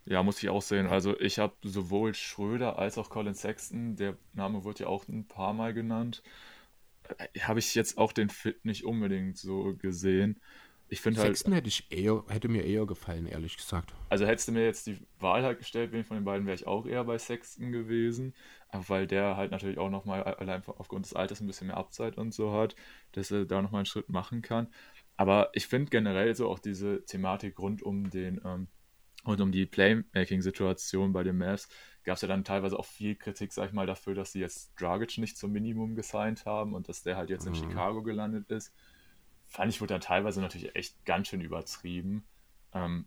Ja, 0.04 0.22
muss 0.22 0.42
ich 0.42 0.48
auch 0.48 0.62
sehen. 0.62 0.86
Also 0.86 1.18
ich 1.20 1.38
habe 1.38 1.54
sowohl 1.62 2.14
Schröder 2.14 2.78
als 2.78 2.98
auch 2.98 3.08
Colin 3.08 3.34
Sexton, 3.34 3.96
der 3.96 4.16
Name 4.32 4.64
wurde 4.64 4.84
ja 4.84 4.86
auch 4.88 5.06
ein 5.08 5.26
paar 5.26 5.52
Mal 5.52 5.72
genannt, 5.74 6.22
äh, 7.18 7.40
habe 7.40 7.60
ich 7.60 7.74
jetzt 7.74 7.98
auch 7.98 8.12
den 8.12 8.28
Fit 8.28 8.64
nicht 8.64 8.84
unbedingt 8.84 9.38
so 9.38 9.74
gesehen. 9.76 10.40
Ich 10.92 11.00
finde 11.00 11.20
halt. 11.20 11.28
Sexton 11.28 11.54
hätte, 11.54 11.68
ich 11.68 11.90
eher, 11.90 12.22
hätte 12.28 12.48
mir 12.48 12.64
eher 12.64 12.84
gefallen, 12.84 13.26
ehrlich 13.26 13.56
gesagt. 13.56 13.94
Also 14.10 14.26
hättest 14.26 14.48
du 14.48 14.52
mir 14.52 14.64
jetzt 14.64 14.86
die 14.86 14.98
Wahl 15.20 15.42
halt 15.42 15.58
gestellt, 15.58 15.90
wen 15.92 16.04
von 16.04 16.18
den 16.18 16.24
beiden 16.24 16.46
wäre 16.46 16.54
ich 16.54 16.66
auch 16.66 16.84
eher 16.84 17.04
bei 17.04 17.16
Sexton 17.16 17.72
gewesen, 17.72 18.34
weil 18.72 19.06
der 19.06 19.38
halt 19.38 19.52
natürlich 19.52 19.78
auch 19.78 19.88
nochmal 19.88 20.22
allein 20.22 20.62
aufgrund 20.66 21.06
des 21.06 21.14
Alters 21.14 21.40
ein 21.40 21.46
bisschen 21.46 21.68
mehr 21.68 21.78
Abzeit 21.78 22.18
und 22.18 22.34
so 22.34 22.52
hat, 22.52 22.76
dass 23.12 23.30
er 23.30 23.46
da 23.46 23.62
nochmal 23.62 23.78
einen 23.78 23.86
Schritt 23.86 24.10
machen 24.10 24.42
kann. 24.42 24.68
Aber 25.16 25.48
ich 25.54 25.66
finde 25.66 25.88
generell 25.88 26.34
so 26.34 26.50
auch 26.50 26.58
diese 26.58 27.04
Thematik 27.06 27.58
rund 27.58 27.82
um 27.82 28.10
den 28.10 28.42
ähm, 28.44 28.66
und 29.24 29.40
um 29.40 29.52
die 29.52 29.66
Playmaking-Situation 29.66 31.12
bei 31.12 31.22
den 31.22 31.38
Mavs 31.38 31.68
gab 32.04 32.16
es 32.16 32.22
ja 32.22 32.28
dann 32.28 32.44
teilweise 32.44 32.78
auch 32.78 32.84
viel 32.84 33.14
Kritik, 33.14 33.52
sag 33.52 33.68
ich 33.68 33.72
mal, 33.72 33.86
dafür, 33.86 34.14
dass 34.14 34.32
sie 34.32 34.40
jetzt 34.40 34.72
Dragic 34.80 35.18
nicht 35.18 35.36
zum 35.36 35.52
Minimum 35.52 35.94
gesigned 35.94 36.44
haben 36.44 36.74
und 36.74 36.88
dass 36.88 37.02
der 37.02 37.16
halt 37.16 37.30
jetzt 37.30 37.46
in 37.46 37.52
mhm. 37.52 37.56
Chicago 37.56 38.02
gelandet 38.02 38.50
ist. 38.50 38.74
Fand 39.46 39.70
ich 39.72 39.80
wurde 39.80 39.94
dann 39.94 40.00
teilweise 40.00 40.40
natürlich 40.40 40.74
echt 40.74 41.04
ganz 41.04 41.28
schön 41.28 41.40
übertrieben. 41.40 42.24
Ähm, 42.74 43.06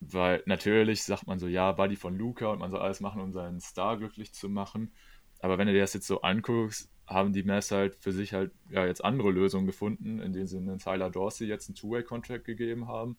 weil 0.00 0.42
natürlich 0.46 1.02
sagt 1.02 1.26
man 1.26 1.38
so, 1.38 1.48
ja, 1.48 1.72
Buddy 1.72 1.96
von 1.96 2.16
Luca 2.16 2.48
und 2.48 2.60
man 2.60 2.70
soll 2.70 2.80
alles 2.80 3.00
machen, 3.00 3.20
um 3.20 3.32
seinen 3.32 3.60
Star 3.60 3.96
glücklich 3.96 4.32
zu 4.32 4.48
machen. 4.48 4.92
Aber 5.40 5.58
wenn 5.58 5.66
du 5.66 5.72
dir 5.72 5.80
das 5.80 5.94
jetzt 5.94 6.06
so 6.06 6.20
anguckst, 6.20 6.90
haben 7.06 7.32
die 7.32 7.42
Mavs 7.42 7.70
halt 7.70 7.96
für 7.96 8.12
sich 8.12 8.32
halt 8.32 8.52
ja 8.70 8.86
jetzt 8.86 9.04
andere 9.04 9.30
Lösungen 9.30 9.66
gefunden, 9.66 10.20
indem 10.20 10.46
sie 10.46 10.58
einen 10.58 10.78
Tyler 10.78 11.10
Dorsey 11.10 11.48
jetzt 11.48 11.68
einen 11.68 11.76
Two-Way-Contract 11.76 12.44
gegeben 12.44 12.86
haben 12.86 13.16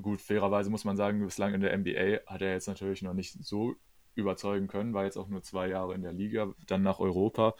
Gut, 0.00 0.20
fairerweise 0.20 0.70
muss 0.70 0.84
man 0.84 0.96
sagen, 0.96 1.24
bislang 1.24 1.54
in 1.54 1.60
der 1.60 1.72
NBA 1.76 2.20
hat 2.26 2.42
er 2.42 2.52
jetzt 2.52 2.68
natürlich 2.68 3.02
noch 3.02 3.14
nicht 3.14 3.32
so 3.44 3.74
überzeugen 4.14 4.66
können, 4.66 4.94
war 4.94 5.04
jetzt 5.04 5.16
auch 5.16 5.28
nur 5.28 5.42
zwei 5.42 5.68
Jahre 5.68 5.94
in 5.94 6.02
der 6.02 6.12
Liga, 6.12 6.52
dann 6.66 6.82
nach 6.82 6.98
Europa. 7.00 7.54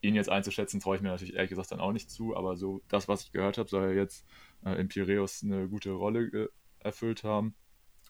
Ihn 0.00 0.14
jetzt 0.14 0.30
einzuschätzen, 0.30 0.80
traue 0.80 0.96
ich 0.96 1.02
mir 1.02 1.08
natürlich 1.08 1.34
ehrlich 1.34 1.50
gesagt 1.50 1.72
dann 1.72 1.80
auch 1.80 1.92
nicht 1.92 2.10
zu, 2.10 2.36
aber 2.36 2.56
so 2.56 2.82
das, 2.88 3.08
was 3.08 3.24
ich 3.24 3.32
gehört 3.32 3.58
habe, 3.58 3.68
soll 3.68 3.84
er 3.84 3.94
jetzt 3.94 4.24
äh, 4.64 4.80
in 4.80 4.88
Piraeus 4.88 5.42
eine 5.42 5.68
gute 5.68 5.90
Rolle 5.90 6.26
äh, 6.26 6.48
erfüllt 6.80 7.24
haben. 7.24 7.54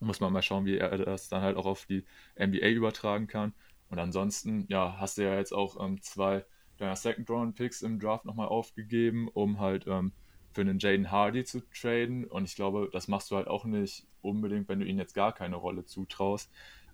Muss 0.00 0.20
man 0.20 0.32
mal 0.32 0.42
schauen, 0.42 0.66
wie 0.66 0.78
er 0.78 0.96
das 0.98 1.28
dann 1.28 1.42
halt 1.42 1.56
auch 1.56 1.66
auf 1.66 1.86
die 1.86 2.04
NBA 2.38 2.68
übertragen 2.68 3.26
kann. 3.26 3.54
Und 3.90 3.98
ansonsten, 3.98 4.66
ja, 4.68 4.96
hast 4.98 5.18
du 5.18 5.22
ja 5.22 5.34
jetzt 5.36 5.52
auch 5.52 5.82
ähm, 5.82 6.00
zwei 6.02 6.44
deiner 6.76 6.94
Second-Round-Picks 6.94 7.82
im 7.82 7.98
Draft 7.98 8.24
nochmal 8.24 8.48
aufgegeben, 8.48 9.28
um 9.28 9.58
halt 9.58 9.86
ähm, 9.86 10.12
für 10.58 10.62
einen 10.62 10.80
Jaden 10.80 11.12
Hardy 11.12 11.44
zu 11.44 11.60
traden. 11.70 12.24
Und 12.24 12.44
ich 12.46 12.56
glaube, 12.56 12.90
das 12.92 13.06
machst 13.06 13.30
du 13.30 13.36
halt 13.36 13.46
auch 13.46 13.64
nicht 13.64 14.08
unbedingt, 14.22 14.68
wenn 14.68 14.80
du 14.80 14.86
ihnen 14.86 14.98
jetzt 14.98 15.14
gar 15.14 15.32
keine 15.32 15.54
Rolle 15.54 15.84
zutraust. 15.84 16.50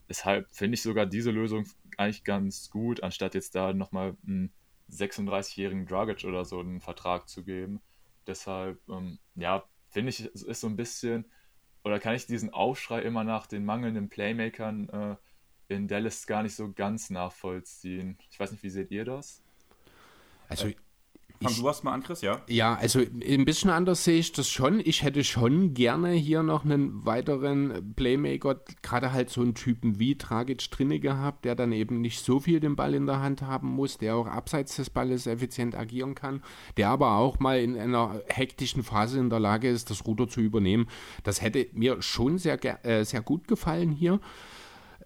Deshalb 0.07 0.55
finde 0.55 0.74
ich 0.74 0.82
sogar 0.82 1.07
diese 1.07 1.31
Lösung 1.31 1.65
eigentlich 1.97 2.24
ganz 2.24 2.69
gut, 2.69 3.03
anstatt 3.03 3.35
jetzt 3.35 3.55
da 3.55 3.73
nochmal 3.73 4.19
einen 4.27 4.53
36-jährigen 4.91 5.86
Dragic 5.86 6.24
oder 6.24 6.45
so 6.45 6.61
einen 6.61 6.82
Vertrag 6.82 7.27
zu 7.27 7.43
geben. 7.43 7.81
Deshalb, 8.27 8.78
ähm, 8.91 9.19
ja, 9.35 9.65
finde 9.89 10.11
ich, 10.11 10.20
es 10.20 10.43
ist 10.43 10.61
so 10.61 10.66
ein 10.66 10.77
bisschen, 10.77 11.24
oder 11.85 11.99
kann 12.01 12.15
ich 12.15 12.27
diesen 12.27 12.53
Aufschrei 12.53 13.01
immer 13.01 13.24
nach 13.24 13.47
den 13.47 13.65
mangelnden 13.65 14.11
Playmakern 14.11 14.91
äh, 14.91 15.74
in 15.74 15.89
Dallas 15.89 16.27
gar 16.27 16.43
nicht 16.43 16.55
so 16.55 16.70
ganz 16.70 17.09
nachvollziehen. 17.09 18.19
Ich 18.31 18.39
weiß 18.39 18.53
nicht, 18.53 18.62
wie 18.62 18.69
seht 18.69 18.91
ihr 18.91 19.07
das? 19.07 19.43
Also 20.51 20.70
Fang 21.43 21.55
du 21.56 21.66
erst 21.66 21.85
mal 21.85 21.93
an, 21.93 22.02
Chris, 22.02 22.23
ja? 22.23 22.40
Ja, 22.48 22.74
also 22.74 23.01
ein 23.01 23.44
bisschen 23.44 23.70
anders 23.70 24.05
sehe 24.05 24.19
ich 24.19 24.32
das 24.32 24.48
schon. 24.48 24.81
Ich 24.85 25.02
hätte 25.02 25.24
schon 25.24 25.74
gerne 25.74 26.12
hier 26.12 26.43
noch 26.43 26.65
einen 26.65 27.05
weiteren 27.05 27.94
Playmaker, 27.94 28.61
gerade 28.82 29.12
halt 29.12 29.31
so 29.31 29.40
einen 29.40 29.55
Typen 29.55 29.98
wie 29.98 30.15
Dragic 30.15 30.70
drinne 30.70 31.01
gehabt, 31.01 31.44
der 31.44 31.55
dann 31.55 31.73
eben 31.73 32.01
nicht 32.01 32.24
so 32.24 32.40
viel 32.40 32.61
den 32.61 32.77
Ball 32.77 32.94
in 32.94 33.06
der 33.06 33.20
Hand 33.20 33.43
haben 33.43 33.69
muss, 33.69 33.98
der 33.98 34.16
auch 34.16 34.27
abseits 34.27 34.77
des 34.77 34.90
Balles 34.90 35.27
effizient 35.27 35.74
agieren 35.74 36.15
kann, 36.15 36.43
der 36.77 36.89
aber 36.89 37.16
auch 37.16 37.40
mal 37.40 37.59
in 37.61 37.77
einer 37.78 38.23
hektischen 38.28 38.82
Phase 38.82 39.19
in 39.19 39.28
der 39.28 39.40
Lage 39.40 39.69
ist, 39.69 39.90
das 39.90 40.06
Ruder 40.06 40.28
zu 40.28 40.40
übernehmen. 40.40 40.86
Das 41.24 41.43
hätte 41.43 41.66
mir 41.73 42.01
schon 42.01 42.39
sehr, 42.39 42.59
äh, 42.86 43.05
sehr 43.05 43.23
gut 43.23 43.48
gefallen 43.48 43.90
hier. 43.90 44.20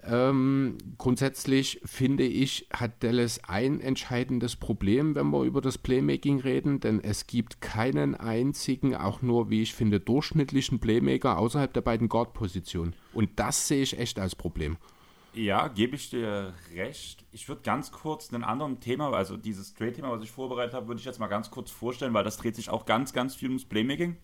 Ähm, 0.05 0.79
grundsätzlich 0.97 1.81
finde 1.85 2.25
ich, 2.25 2.69
hat 2.73 3.03
Dallas 3.03 3.43
ein 3.45 3.81
entscheidendes 3.81 4.57
Problem, 4.57 5.15
wenn 5.15 5.31
wir 5.31 5.43
über 5.43 5.61
das 5.61 5.77
Playmaking 5.77 6.41
reden, 6.41 6.81
denn 6.81 7.03
es 7.03 7.27
gibt 7.27 7.61
keinen 7.61 8.15
einzigen, 8.15 8.95
auch 8.95 9.23
nur, 9.23 9.51
wie 9.51 9.63
ich 9.63 9.75
finde, 9.75 9.99
durchschnittlichen 9.99 10.79
Playmaker 10.79 11.39
außerhalb 11.39 11.73
der 11.73 11.81
beiden 11.81 12.09
Guard-Positionen. 12.09 12.95
Und 13.13 13.31
das 13.37 13.67
sehe 13.67 13.83
ich 13.83 13.99
echt 13.99 14.21
als 14.21 14.37
Problem. 14.37 14.77
Ja, 15.35 15.69
gebe 15.69 15.95
ich 15.95 16.11
dir 16.11 16.55
recht. 16.75 17.25
Ich 17.33 17.49
würde 17.49 17.63
ganz 17.63 17.93
kurz 17.93 18.33
ein 18.33 18.45
anderes 18.45 18.81
Thema, 18.81 19.13
also 19.13 19.37
dieses 19.37 19.75
Trade-Thema, 19.75 20.11
was 20.11 20.23
ich 20.23 20.31
vorbereitet 20.31 20.75
habe, 20.75 20.89
würde 20.89 21.01
ich 21.01 21.05
jetzt 21.05 21.21
mal 21.21 21.27
ganz 21.27 21.51
kurz 21.51 21.71
vorstellen, 21.71 22.15
weil 22.15 22.25
das 22.25 22.39
dreht 22.39 22.57
sich 22.57 22.71
auch 22.71 22.87
ganz, 22.87 23.13
ganz 23.13 23.35
viel 23.35 23.49
ums 23.49 23.65
Playmaking. 23.65 24.17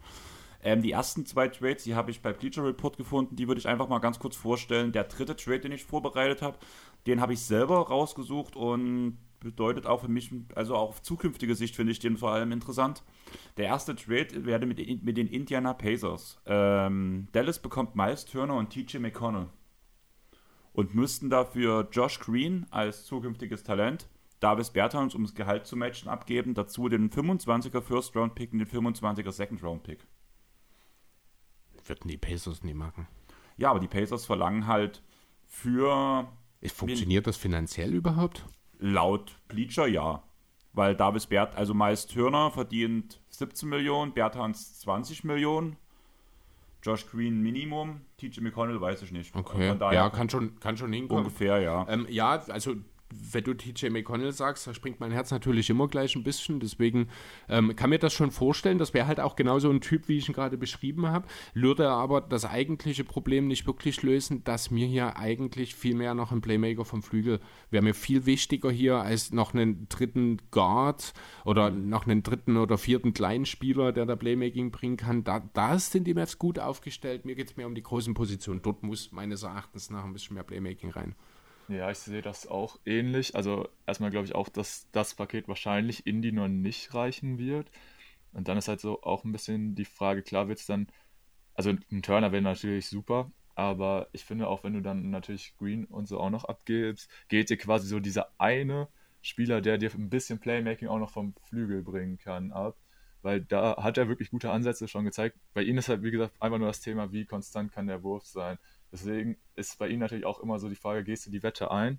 Ähm, 0.64 0.80
die 0.80 0.92
ersten 0.92 1.26
zwei 1.26 1.48
Trades, 1.48 1.84
die 1.84 1.94
habe 1.94 2.10
ich 2.10 2.22
bei 2.22 2.32
Bleacher 2.32 2.64
Report 2.64 2.96
gefunden, 2.96 3.36
die 3.36 3.46
würde 3.46 3.58
ich 3.58 3.68
einfach 3.68 3.86
mal 3.86 3.98
ganz 3.98 4.18
kurz 4.18 4.34
vorstellen. 4.34 4.92
Der 4.92 5.04
dritte 5.04 5.36
Trade, 5.36 5.60
den 5.60 5.72
ich 5.72 5.84
vorbereitet 5.84 6.40
habe, 6.40 6.58
den 7.06 7.20
habe 7.20 7.34
ich 7.34 7.40
selber 7.40 7.86
rausgesucht 7.86 8.56
und 8.56 9.18
bedeutet 9.40 9.86
auch 9.86 10.00
für 10.00 10.08
mich, 10.08 10.32
also 10.54 10.74
auch 10.74 10.88
auf 10.88 11.02
zukünftige 11.02 11.54
Sicht 11.54 11.76
finde 11.76 11.92
ich 11.92 11.98
den 11.98 12.16
vor 12.16 12.30
allem 12.30 12.50
interessant. 12.50 13.02
Der 13.58 13.66
erste 13.66 13.94
Trade 13.94 14.46
werde 14.46 14.64
mit, 14.64 14.78
mit 15.04 15.18
den 15.18 15.26
Indiana 15.26 15.74
Pacers. 15.74 16.40
Ähm, 16.46 17.28
Dallas 17.32 17.58
bekommt 17.58 17.94
Miles 17.94 18.24
Turner 18.24 18.54
und 18.54 18.70
TJ 18.70 18.98
McConnell 19.00 19.48
und 20.72 20.94
müssten 20.94 21.28
dafür 21.28 21.88
Josh 21.92 22.20
Green 22.20 22.64
als 22.70 23.04
zukünftiges 23.04 23.64
Talent, 23.64 24.08
Davis 24.40 24.70
Bertans, 24.70 25.14
um 25.14 25.24
das 25.24 25.34
Gehalt 25.34 25.66
zu 25.66 25.76
matchen, 25.76 26.08
abgeben, 26.08 26.54
dazu 26.54 26.88
den 26.88 27.10
25er 27.10 27.82
First 27.82 28.16
Round 28.16 28.34
Pick 28.34 28.54
und 28.54 28.60
den 28.60 28.68
25er 28.68 29.30
Second 29.30 29.62
Round 29.62 29.82
Pick 29.82 30.06
würden 31.88 32.08
die 32.08 32.16
Pacers 32.16 32.62
nie 32.62 32.74
machen. 32.74 33.06
Ja, 33.56 33.70
aber 33.70 33.80
die 33.80 33.88
Pacers 33.88 34.24
verlangen 34.24 34.66
halt 34.66 35.02
für. 35.46 36.28
Funktioniert 36.62 37.26
das 37.26 37.36
finanziell 37.36 37.92
überhaupt? 37.92 38.44
Laut 38.78 39.32
Bleacher 39.48 39.86
ja. 39.86 40.22
Weil 40.72 40.96
Davis 40.96 41.26
Bert, 41.26 41.54
also 41.54 41.72
Miles 41.72 42.06
Turner 42.06 42.50
verdient 42.50 43.20
17 43.30 43.68
Millionen, 43.68 44.12
Bertans 44.12 44.80
20 44.80 45.22
Millionen, 45.22 45.76
Josh 46.82 47.06
Green 47.06 47.40
Minimum, 47.42 48.00
TJ 48.18 48.40
McConnell 48.40 48.80
weiß 48.80 49.02
ich 49.02 49.12
nicht. 49.12 49.36
Okay, 49.36 49.76
ja, 49.78 50.10
kann 50.10 50.28
schon, 50.28 50.58
kann 50.58 50.76
schon 50.76 50.92
hinkommen. 50.92 51.26
Ungefähr, 51.26 51.60
ja. 51.60 51.86
Ähm, 51.88 52.06
ja, 52.10 52.42
also 52.48 52.74
wenn 53.32 53.44
du 53.44 53.54
TJ 53.54 53.88
McConnell 53.88 54.32
sagst, 54.32 54.66
da 54.66 54.74
springt 54.74 55.00
mein 55.00 55.12
Herz 55.12 55.30
natürlich 55.30 55.70
immer 55.70 55.88
gleich 55.88 56.16
ein 56.16 56.24
bisschen. 56.24 56.60
Deswegen 56.60 57.08
ähm, 57.48 57.74
kann 57.76 57.90
mir 57.90 57.98
das 57.98 58.12
schon 58.12 58.30
vorstellen. 58.30 58.78
Das 58.78 58.94
wäre 58.94 59.06
halt 59.06 59.20
auch 59.20 59.36
genauso 59.36 59.70
ein 59.70 59.80
Typ, 59.80 60.08
wie 60.08 60.18
ich 60.18 60.28
ihn 60.28 60.34
gerade 60.34 60.56
beschrieben 60.56 61.06
habe. 61.06 61.26
Würde 61.54 61.88
aber 61.88 62.20
das 62.20 62.44
eigentliche 62.44 63.04
Problem 63.04 63.48
nicht 63.48 63.66
wirklich 63.66 64.02
lösen, 64.02 64.44
dass 64.44 64.70
mir 64.70 64.86
hier 64.86 65.16
eigentlich 65.16 65.74
viel 65.74 65.94
mehr 65.94 66.14
noch 66.14 66.32
ein 66.32 66.40
Playmaker 66.40 66.84
vom 66.84 67.02
Flügel 67.02 67.40
wäre 67.70 67.84
mir 67.84 67.94
viel 67.94 68.26
wichtiger 68.26 68.70
hier 68.70 68.96
als 68.96 69.32
noch 69.32 69.54
einen 69.54 69.88
dritten 69.88 70.38
Guard 70.50 71.12
oder 71.44 71.70
noch 71.70 72.06
einen 72.06 72.22
dritten 72.22 72.56
oder 72.56 72.78
vierten 72.78 73.12
kleinen 73.12 73.46
Spieler, 73.46 73.92
der 73.92 74.06
da 74.06 74.16
Playmaking 74.16 74.70
bringen 74.70 74.96
kann. 74.96 75.24
Da, 75.24 75.40
da 75.52 75.78
sind 75.78 76.06
die 76.06 76.14
Mavs 76.14 76.38
gut 76.38 76.58
aufgestellt. 76.58 77.24
Mir 77.24 77.34
geht 77.34 77.50
es 77.50 77.56
mehr 77.56 77.66
um 77.66 77.74
die 77.74 77.82
großen 77.82 78.14
Positionen. 78.14 78.62
Dort 78.62 78.82
muss 78.82 79.12
meines 79.12 79.42
Erachtens 79.42 79.90
nach 79.90 80.04
ein 80.04 80.12
bisschen 80.12 80.34
mehr 80.34 80.44
Playmaking 80.44 80.90
rein. 80.90 81.14
Ja, 81.68 81.90
ich 81.90 81.98
sehe 81.98 82.20
das 82.22 82.46
auch 82.46 82.78
ähnlich. 82.84 83.34
Also 83.36 83.68
erstmal 83.86 84.10
glaube 84.10 84.26
ich 84.26 84.34
auch, 84.34 84.48
dass 84.48 84.88
das 84.92 85.14
Paket 85.14 85.48
wahrscheinlich 85.48 86.06
Indie 86.06 86.32
noch 86.32 86.48
nicht 86.48 86.92
reichen 86.94 87.38
wird. 87.38 87.70
Und 88.32 88.48
dann 88.48 88.58
ist 88.58 88.68
halt 88.68 88.80
so 88.80 89.02
auch 89.02 89.24
ein 89.24 89.32
bisschen 89.32 89.74
die 89.74 89.84
Frage, 89.86 90.22
klar 90.22 90.48
wird 90.48 90.58
es 90.58 90.66
dann, 90.66 90.88
also 91.54 91.70
ein 91.70 92.02
Turner 92.02 92.32
wäre 92.32 92.42
natürlich 92.42 92.88
super, 92.88 93.32
aber 93.54 94.08
ich 94.12 94.24
finde 94.24 94.48
auch, 94.48 94.64
wenn 94.64 94.74
du 94.74 94.82
dann 94.82 95.10
natürlich 95.10 95.56
Green 95.58 95.84
und 95.86 96.06
so 96.08 96.20
auch 96.20 96.30
noch 96.30 96.44
abgibst, 96.44 97.10
geht 97.28 97.50
dir 97.50 97.58
quasi 97.58 97.88
so 97.88 98.00
dieser 98.00 98.32
eine 98.38 98.88
Spieler, 99.22 99.60
der 99.62 99.78
dir 99.78 99.92
ein 99.94 100.10
bisschen 100.10 100.40
Playmaking 100.40 100.88
auch 100.88 100.98
noch 100.98 101.10
vom 101.10 101.34
Flügel 101.44 101.82
bringen 101.82 102.18
kann, 102.18 102.52
ab. 102.52 102.76
Weil 103.22 103.40
da 103.42 103.82
hat 103.82 103.98
er 103.98 104.08
wirklich 104.08 104.30
gute 104.30 104.50
Ansätze 104.50 104.88
schon 104.88 105.04
gezeigt. 105.06 105.38
Bei 105.54 105.62
ihm 105.62 105.78
ist 105.78 105.88
halt, 105.88 106.02
wie 106.02 106.10
gesagt, 106.10 106.34
einfach 106.42 106.58
nur 106.58 106.68
das 106.68 106.80
Thema, 106.82 107.12
wie 107.12 107.24
konstant 107.26 107.72
kann 107.72 107.86
der 107.86 108.02
Wurf 108.02 108.26
sein. 108.26 108.58
Deswegen 108.94 109.36
ist 109.56 109.76
bei 109.80 109.88
ihm 109.88 109.98
natürlich 109.98 110.24
auch 110.24 110.38
immer 110.38 110.60
so 110.60 110.68
die 110.68 110.76
Frage, 110.76 111.02
gehst 111.02 111.26
du 111.26 111.30
die 111.32 111.42
Wette 111.42 111.72
ein? 111.72 111.98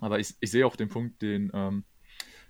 Aber 0.00 0.18
ich, 0.18 0.34
ich 0.40 0.50
sehe 0.50 0.66
auch 0.66 0.74
den 0.74 0.88
Punkt, 0.88 1.22
den 1.22 1.52
ähm, 1.54 1.84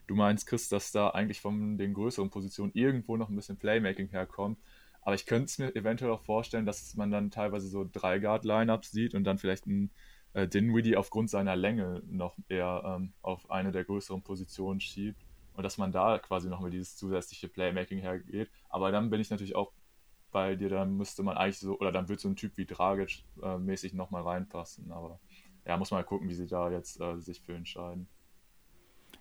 du 0.06 0.15
meinst, 0.15 0.47
Chris, 0.47 0.70
dass 0.70 0.90
da 0.90 1.11
eigentlich 1.11 1.43
von 1.43 1.77
den 1.77 1.93
größeren 1.93 2.31
Positionen 2.31 2.73
irgendwo 2.73 3.19
noch 3.19 3.28
ein 3.28 3.36
bisschen 3.36 3.59
Playmaking 3.59 4.09
herkommt. 4.09 4.59
Aber 5.02 5.15
ich 5.15 5.27
könnte 5.27 5.44
es 5.44 5.59
mir 5.59 5.77
eventuell 5.77 6.12
auch 6.12 6.23
vorstellen, 6.23 6.65
dass 6.65 6.94
man 6.94 7.11
dann 7.11 7.31
teilweise 7.31 7.69
so 7.69 7.85
drei 7.85 8.20
Guard-Lineups 8.20 8.90
sieht 8.90 9.15
und 9.15 9.24
dann 9.24 9.36
vielleicht 9.36 9.66
ein 9.66 9.90
äh, 10.32 10.48
Dinwiddie 10.48 10.97
aufgrund 10.97 11.28
seiner 11.28 11.55
Länge 11.55 12.02
noch 12.06 12.39
eher 12.48 12.82
ähm, 12.86 13.12
auf 13.20 13.51
eine 13.51 13.70
der 13.70 13.85
größeren 13.85 14.23
Positionen 14.23 14.81
schiebt 14.81 15.20
und 15.52 15.62
dass 15.62 15.77
man 15.77 15.93
da 15.93 16.19
quasi 16.20 16.48
noch 16.48 16.61
mal 16.61 16.70
dieses 16.70 16.97
zusätzliche 16.97 17.48
Playmaking 17.48 17.98
hergeht. 17.98 18.48
Aber 18.70 18.90
dann 18.93 19.11
bin 19.11 19.20
ich 19.20 19.28
natürlich 19.28 19.56
auch 19.56 19.74
bei 20.35 20.56
dir, 20.56 20.69
dann 20.69 20.97
müsste 20.97 21.23
man 21.23 21.36
eigentlich 21.36 21.61
so, 21.61 21.78
oder 21.78 21.93
dann 21.93 22.09
wird 22.09 22.19
so 22.19 22.28
ein 22.28 22.35
Typ 22.36 22.56
wie 22.56 22.66
Dragic 22.66 23.24
äh, 23.40 23.56
mäßig 23.56 23.94
nochmal 23.94 24.23
reinpassen. 24.23 24.90
Aber 24.90 25.20
ja, 25.65 25.77
muss 25.77 25.93
man 25.93 25.98
halt 25.98 26.09
gucken, 26.09 26.28
wie 26.28 26.35
sie 26.35 26.48
da 26.48 26.70
jetzt 26.70 27.01
äh, 27.01 27.19
sich 27.20 27.40
für 27.40 27.55
entscheiden. 27.55 28.09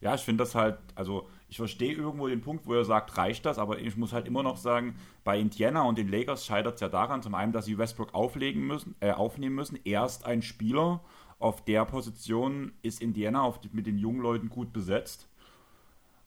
Ja, 0.02 0.16
ich 0.16 0.22
finde 0.22 0.44
das 0.44 0.56
halt, 0.56 0.80
also 0.96 1.30
ich 1.48 1.58
verstehe 1.58 1.94
irgendwo 1.94 2.28
den 2.28 2.42
Punkt, 2.42 2.66
wo 2.66 2.74
er 2.74 2.84
sagt, 2.84 3.16
reicht 3.16 3.46
das, 3.46 3.60
aber 3.60 3.80
ich 3.80 3.96
muss 3.96 4.12
halt 4.12 4.28
immer 4.28 4.44
noch 4.44 4.58
sagen, 4.58 4.96
bei 5.24 5.40
Indiana 5.40 5.84
und 5.84 5.98
den 5.98 6.10
Lakers 6.10 6.46
scheitert 6.46 6.76
es 6.76 6.82
ja 6.82 6.90
daran, 6.90 7.22
zum 7.22 7.36
einen, 7.36 7.54
dass 7.54 7.66
sie 7.66 7.78
Westbrook 7.78 8.14
auflegen 8.14 8.66
müssen, 8.66 8.96
äh, 9.00 9.12
aufnehmen 9.12 9.56
müssen. 9.56 9.80
Erst 9.86 10.26
ein 10.26 10.42
Spieler 10.42 11.02
auf 11.38 11.64
der 11.64 11.86
Position 11.86 12.74
ist 12.82 13.02
Indiana 13.02 13.44
auf, 13.44 13.60
mit 13.72 13.86
den 13.86 13.98
jungen 13.98 14.20
Leuten 14.20 14.50
gut 14.50 14.74
besetzt. 14.74 15.30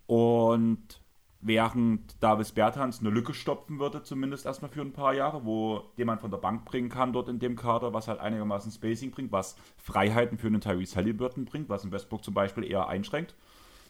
Und 0.07 1.03
während 1.47 2.23
Davis 2.23 2.53
Bertans 2.53 3.01
eine 3.01 3.11
Lücke 3.11 3.33
stopfen 3.33 3.79
würde, 3.79 4.03
zumindest 4.03 4.47
erstmal 4.47 4.71
für 4.71 4.81
ein 4.81 4.93
paar 4.93 5.15
Jahre, 5.15 5.45
wo 5.45 5.85
jemand 5.97 6.21
von 6.21 6.31
der 6.31 6.39
Bank 6.39 6.65
bringen 6.65 6.89
kann 6.89 7.13
dort 7.13 7.29
in 7.29 7.39
dem 7.39 7.57
Kader, 7.57 7.95
was 7.95 8.09
halt 8.09 8.21
einigermaßen 8.21 8.73
Spacing 8.73 9.13
bringt, 9.13 9.33
was 9.33 9.57
Freiheiten 9.77 10.39
für 10.39 10.49
einen 10.49 10.61
Tyrese 10.61 10.97
Halliburton 10.97 11.45
bringt, 11.45 11.69
was 11.69 11.85
in 11.85 11.93
Westbrook 11.93 12.25
zum 12.25 12.35
Beispiel 12.35 12.65
eher 12.65 12.89
einschränkt. 12.89 13.35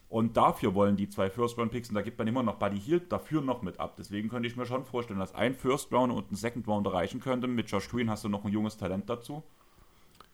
Und 0.09 0.37
dafür 0.37 0.73
wollen 0.73 0.95
die 0.95 1.09
zwei 1.09 1.29
First-Round-Picks, 1.29 1.89
und 1.89 1.95
da 1.95 2.01
gibt 2.01 2.17
man 2.17 2.27
immer 2.27 2.43
noch 2.43 2.55
Buddy 2.55 2.79
Hield 2.79 3.11
dafür 3.11 3.41
noch 3.41 3.61
mit 3.61 3.79
ab. 3.79 3.95
Deswegen 3.97 4.29
könnte 4.29 4.47
ich 4.47 4.55
mir 4.55 4.65
schon 4.65 4.85
vorstellen, 4.85 5.19
dass 5.19 5.35
ein 5.35 5.53
First-Round 5.53 6.13
und 6.13 6.31
ein 6.31 6.35
Second-Round 6.35 6.87
erreichen 6.87 7.19
könnte. 7.19 7.47
Mit 7.47 7.69
Josh 7.69 7.89
Green 7.89 8.09
hast 8.09 8.23
du 8.23 8.29
noch 8.29 8.45
ein 8.45 8.51
junges 8.51 8.77
Talent 8.77 9.09
dazu. 9.09 9.43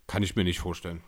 Kann 0.06 0.22
ich 0.22 0.36
mir 0.36 0.44
nicht 0.44 0.60
vorstellen. 0.60 1.02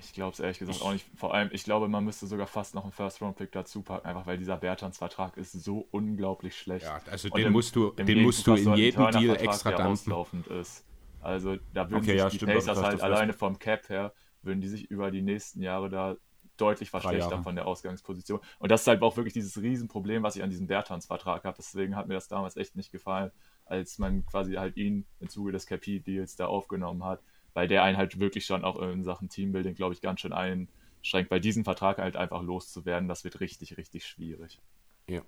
Ich 0.00 0.12
glaube 0.12 0.32
es 0.32 0.40
ehrlich 0.40 0.58
gesagt 0.58 0.82
auch 0.82 0.92
nicht. 0.92 1.06
Vor 1.16 1.34
allem, 1.34 1.50
ich 1.52 1.64
glaube, 1.64 1.88
man 1.88 2.04
müsste 2.04 2.26
sogar 2.26 2.46
fast 2.46 2.74
noch 2.74 2.82
einen 2.82 2.92
First-Round-Pick 2.92 3.52
dazu 3.52 3.82
packen, 3.82 4.06
einfach 4.06 4.26
weil 4.26 4.38
dieser 4.38 4.56
Bertans-Vertrag 4.56 5.36
ist 5.36 5.52
so 5.52 5.86
unglaublich 5.90 6.56
schlecht. 6.56 6.84
Ja, 6.84 7.00
also 7.10 7.28
den, 7.28 7.46
im, 7.46 7.52
musst 7.52 7.74
du, 7.76 7.90
den 7.90 8.22
musst 8.22 8.46
du 8.46 8.54
in 8.54 8.74
jedem 8.74 9.10
Deal 9.10 9.36
extra 9.36 9.72
dampfen. 9.72 10.44
Ist. 10.60 10.84
Also 11.20 11.56
da 11.72 11.90
würden 11.90 12.02
okay, 12.02 12.12
sich 12.12 12.18
ja, 12.18 12.28
die 12.28 12.36
stimmt, 12.36 12.52
Pacers 12.52 12.82
halt 12.82 13.00
alleine 13.00 13.32
vom 13.32 13.58
Cap 13.58 13.88
her, 13.88 14.12
würden 14.42 14.60
die 14.60 14.68
sich 14.68 14.90
über 14.90 15.10
die 15.10 15.22
nächsten 15.22 15.62
Jahre 15.62 15.88
da 15.88 16.16
deutlich 16.56 16.90
verschlechtern 16.90 17.42
von 17.42 17.56
der 17.56 17.66
Ausgangsposition. 17.66 18.40
Und 18.58 18.70
das 18.70 18.82
ist 18.82 18.86
halt 18.86 19.02
auch 19.02 19.16
wirklich 19.16 19.34
dieses 19.34 19.60
Riesenproblem, 19.60 20.22
was 20.22 20.36
ich 20.36 20.42
an 20.42 20.50
diesem 20.50 20.66
Bertans-Vertrag 20.66 21.44
habe. 21.44 21.56
Deswegen 21.56 21.96
hat 21.96 22.06
mir 22.06 22.14
das 22.14 22.28
damals 22.28 22.56
echt 22.56 22.76
nicht 22.76 22.92
gefallen. 22.92 23.32
als 23.66 23.98
man 23.98 24.24
quasi 24.26 24.54
halt 24.54 24.76
ihn 24.76 25.06
im 25.20 25.28
Zuge 25.28 25.52
des 25.52 25.66
KP-Deals 25.66 26.36
da 26.36 26.46
aufgenommen 26.46 27.02
hat, 27.04 27.22
weil 27.54 27.68
der 27.68 27.82
einen 27.82 27.96
halt 27.96 28.20
wirklich 28.20 28.44
schon 28.44 28.64
auch 28.64 28.80
in 28.80 29.04
Sachen 29.04 29.28
Teambuilding, 29.28 29.74
glaube 29.74 29.94
ich, 29.94 30.00
ganz 30.00 30.20
schön 30.20 30.32
einschränkt. 30.32 31.30
Bei 31.30 31.38
diesem 31.38 31.64
Vertrag 31.64 31.98
halt 31.98 32.16
einfach 32.16 32.42
loszuwerden, 32.42 33.08
das 33.08 33.24
wird 33.24 33.40
richtig, 33.40 33.76
richtig 33.78 34.06
schwierig. 34.06 34.60
Ja. 35.08 35.22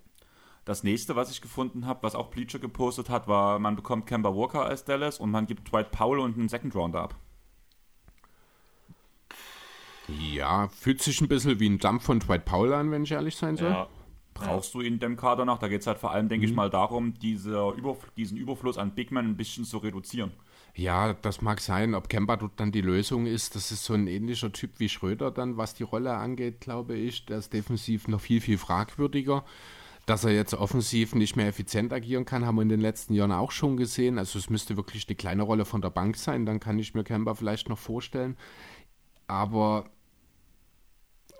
Das 0.65 0.83
nächste, 0.83 1.15
was 1.15 1.31
ich 1.31 1.41
gefunden 1.41 1.85
habe, 1.85 2.03
was 2.03 2.13
auch 2.13 2.27
Bleacher 2.27 2.59
gepostet 2.59 3.09
hat, 3.09 3.29
war, 3.29 3.57
man 3.57 3.77
bekommt 3.77 4.05
Kemba 4.05 4.35
Walker 4.35 4.65
als 4.65 4.83
Dallas 4.83 5.17
und 5.17 5.31
man 5.31 5.47
gibt 5.47 5.71
Dwight 5.71 5.91
Powell 5.91 6.19
und 6.19 6.37
einen 6.37 6.49
Second 6.49 6.75
Rounder 6.75 7.01
ab. 7.03 7.15
Ja, 10.09 10.67
fühlt 10.69 11.01
sich 11.01 11.21
ein 11.21 11.27
bisschen 11.27 11.59
wie 11.61 11.69
ein 11.69 11.79
Dump 11.79 12.01
von 12.01 12.19
Dwight 12.19 12.43
Powell 12.43 12.73
an, 12.73 12.91
wenn 12.91 13.03
ich 13.03 13.11
ehrlich 13.11 13.35
sein 13.35 13.55
soll. 13.55 13.71
Ja. 13.71 13.87
Brauchst 14.33 14.73
du 14.73 14.81
in 14.81 14.99
dem 14.99 15.17
Kader 15.17 15.45
noch? 15.45 15.57
Da 15.57 15.67
geht 15.67 15.81
es 15.81 15.87
halt 15.87 15.97
vor 15.97 16.11
allem, 16.11 16.29
denke 16.29 16.45
mhm. 16.45 16.51
ich 16.51 16.55
mal, 16.55 16.69
darum, 16.69 17.13
diese 17.15 17.71
Überf 17.71 17.97
diesen 18.15 18.37
Überfluss 18.37 18.77
an 18.77 18.93
Big 18.93 19.11
Men 19.11 19.25
ein 19.25 19.37
bisschen 19.37 19.65
zu 19.65 19.77
reduzieren. 19.77 20.31
Ja, 20.77 21.13
das 21.13 21.41
mag 21.41 21.59
sein. 21.59 21.95
Ob 21.95 22.07
Kemba 22.07 22.37
dort 22.37 22.59
dann 22.59 22.71
die 22.71 22.81
Lösung 22.81 23.25
ist, 23.25 23.55
das 23.55 23.71
ist 23.71 23.83
so 23.83 23.95
ein 23.95 24.05
ähnlicher 24.05 24.51
Typ 24.51 24.79
wie 24.79 24.89
Schröder 24.89 25.31
dann, 25.31 25.57
was 25.57 25.73
die 25.73 25.81
Rolle 25.81 26.13
angeht, 26.13 26.61
glaube 26.61 26.95
ich. 26.95 27.25
Der 27.25 27.39
ist 27.39 27.51
defensiv 27.51 28.07
noch 28.07 28.21
viel, 28.21 28.41
viel 28.41 28.59
fragwürdiger. 28.59 29.43
Dass 30.05 30.23
er 30.23 30.33
jetzt 30.33 30.53
offensiv 30.53 31.15
nicht 31.15 31.35
mehr 31.35 31.47
effizient 31.47 31.91
agieren 31.91 32.25
kann, 32.25 32.45
haben 32.45 32.57
wir 32.57 32.61
in 32.61 32.69
den 32.69 32.79
letzten 32.79 33.15
Jahren 33.15 33.31
auch 33.31 33.49
schon 33.49 33.75
gesehen. 33.75 34.19
Also 34.19 34.37
es 34.37 34.51
müsste 34.51 34.77
wirklich 34.77 35.07
eine 35.07 35.15
kleine 35.15 35.41
Rolle 35.41 35.65
von 35.65 35.81
der 35.81 35.89
Bank 35.89 36.15
sein. 36.15 36.45
Dann 36.45 36.59
kann 36.59 36.77
ich 36.77 36.93
mir 36.93 37.03
Kemba 37.03 37.33
vielleicht 37.33 37.69
noch 37.69 37.79
vorstellen. 37.79 38.37
Aber 39.25 39.89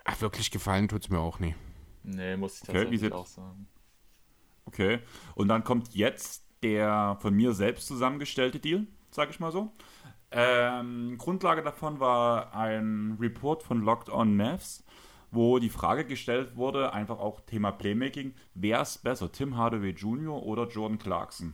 ach, 0.03 0.19
wirklich 0.19 0.49
gefallen 0.49 0.87
tut 0.87 1.03
es 1.03 1.09
mir 1.09 1.19
auch 1.19 1.39
nie. 1.39 1.53
Nee, 2.01 2.37
muss 2.37 2.55
ich 2.55 2.61
tatsächlich 2.61 3.03
okay, 3.03 3.13
auch 3.13 3.27
sagen. 3.27 3.67
Okay, 4.65 4.99
und 5.35 5.47
dann 5.47 5.63
kommt 5.63 5.93
jetzt 5.93 6.43
der 6.63 7.17
von 7.21 7.35
mir 7.35 7.53
selbst 7.53 7.85
zusammengestellte 7.87 8.59
Deal, 8.59 8.87
sage 9.11 9.31
ich 9.31 9.39
mal 9.39 9.51
so. 9.51 9.71
Ähm, 10.31 11.15
Grundlage 11.17 11.61
davon 11.61 11.99
war 11.99 12.53
ein 12.53 13.17
Report 13.19 13.63
von 13.63 13.81
Locked 13.81 14.09
On 14.09 14.35
Mavs 14.35 14.83
wo 15.31 15.59
die 15.59 15.69
Frage 15.69 16.05
gestellt 16.05 16.55
wurde, 16.55 16.93
einfach 16.93 17.19
auch 17.19 17.41
Thema 17.41 17.71
Playmaking, 17.71 18.33
wer 18.53 18.81
ist 18.81 19.03
besser, 19.03 19.31
Tim 19.31 19.57
Hardaway 19.57 19.91
Jr. 19.91 20.43
oder 20.43 20.67
Jordan 20.67 20.97
Clarkson? 20.97 21.53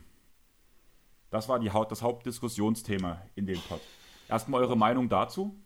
Das 1.30 1.48
war 1.48 1.58
die, 1.58 1.70
das 1.88 2.02
Hauptdiskussionsthema 2.02 3.22
in 3.34 3.46
dem 3.46 3.60
Pod. 3.60 3.80
Erstmal 4.28 4.62
eure 4.62 4.76
Meinung 4.76 5.08
dazu? 5.08 5.60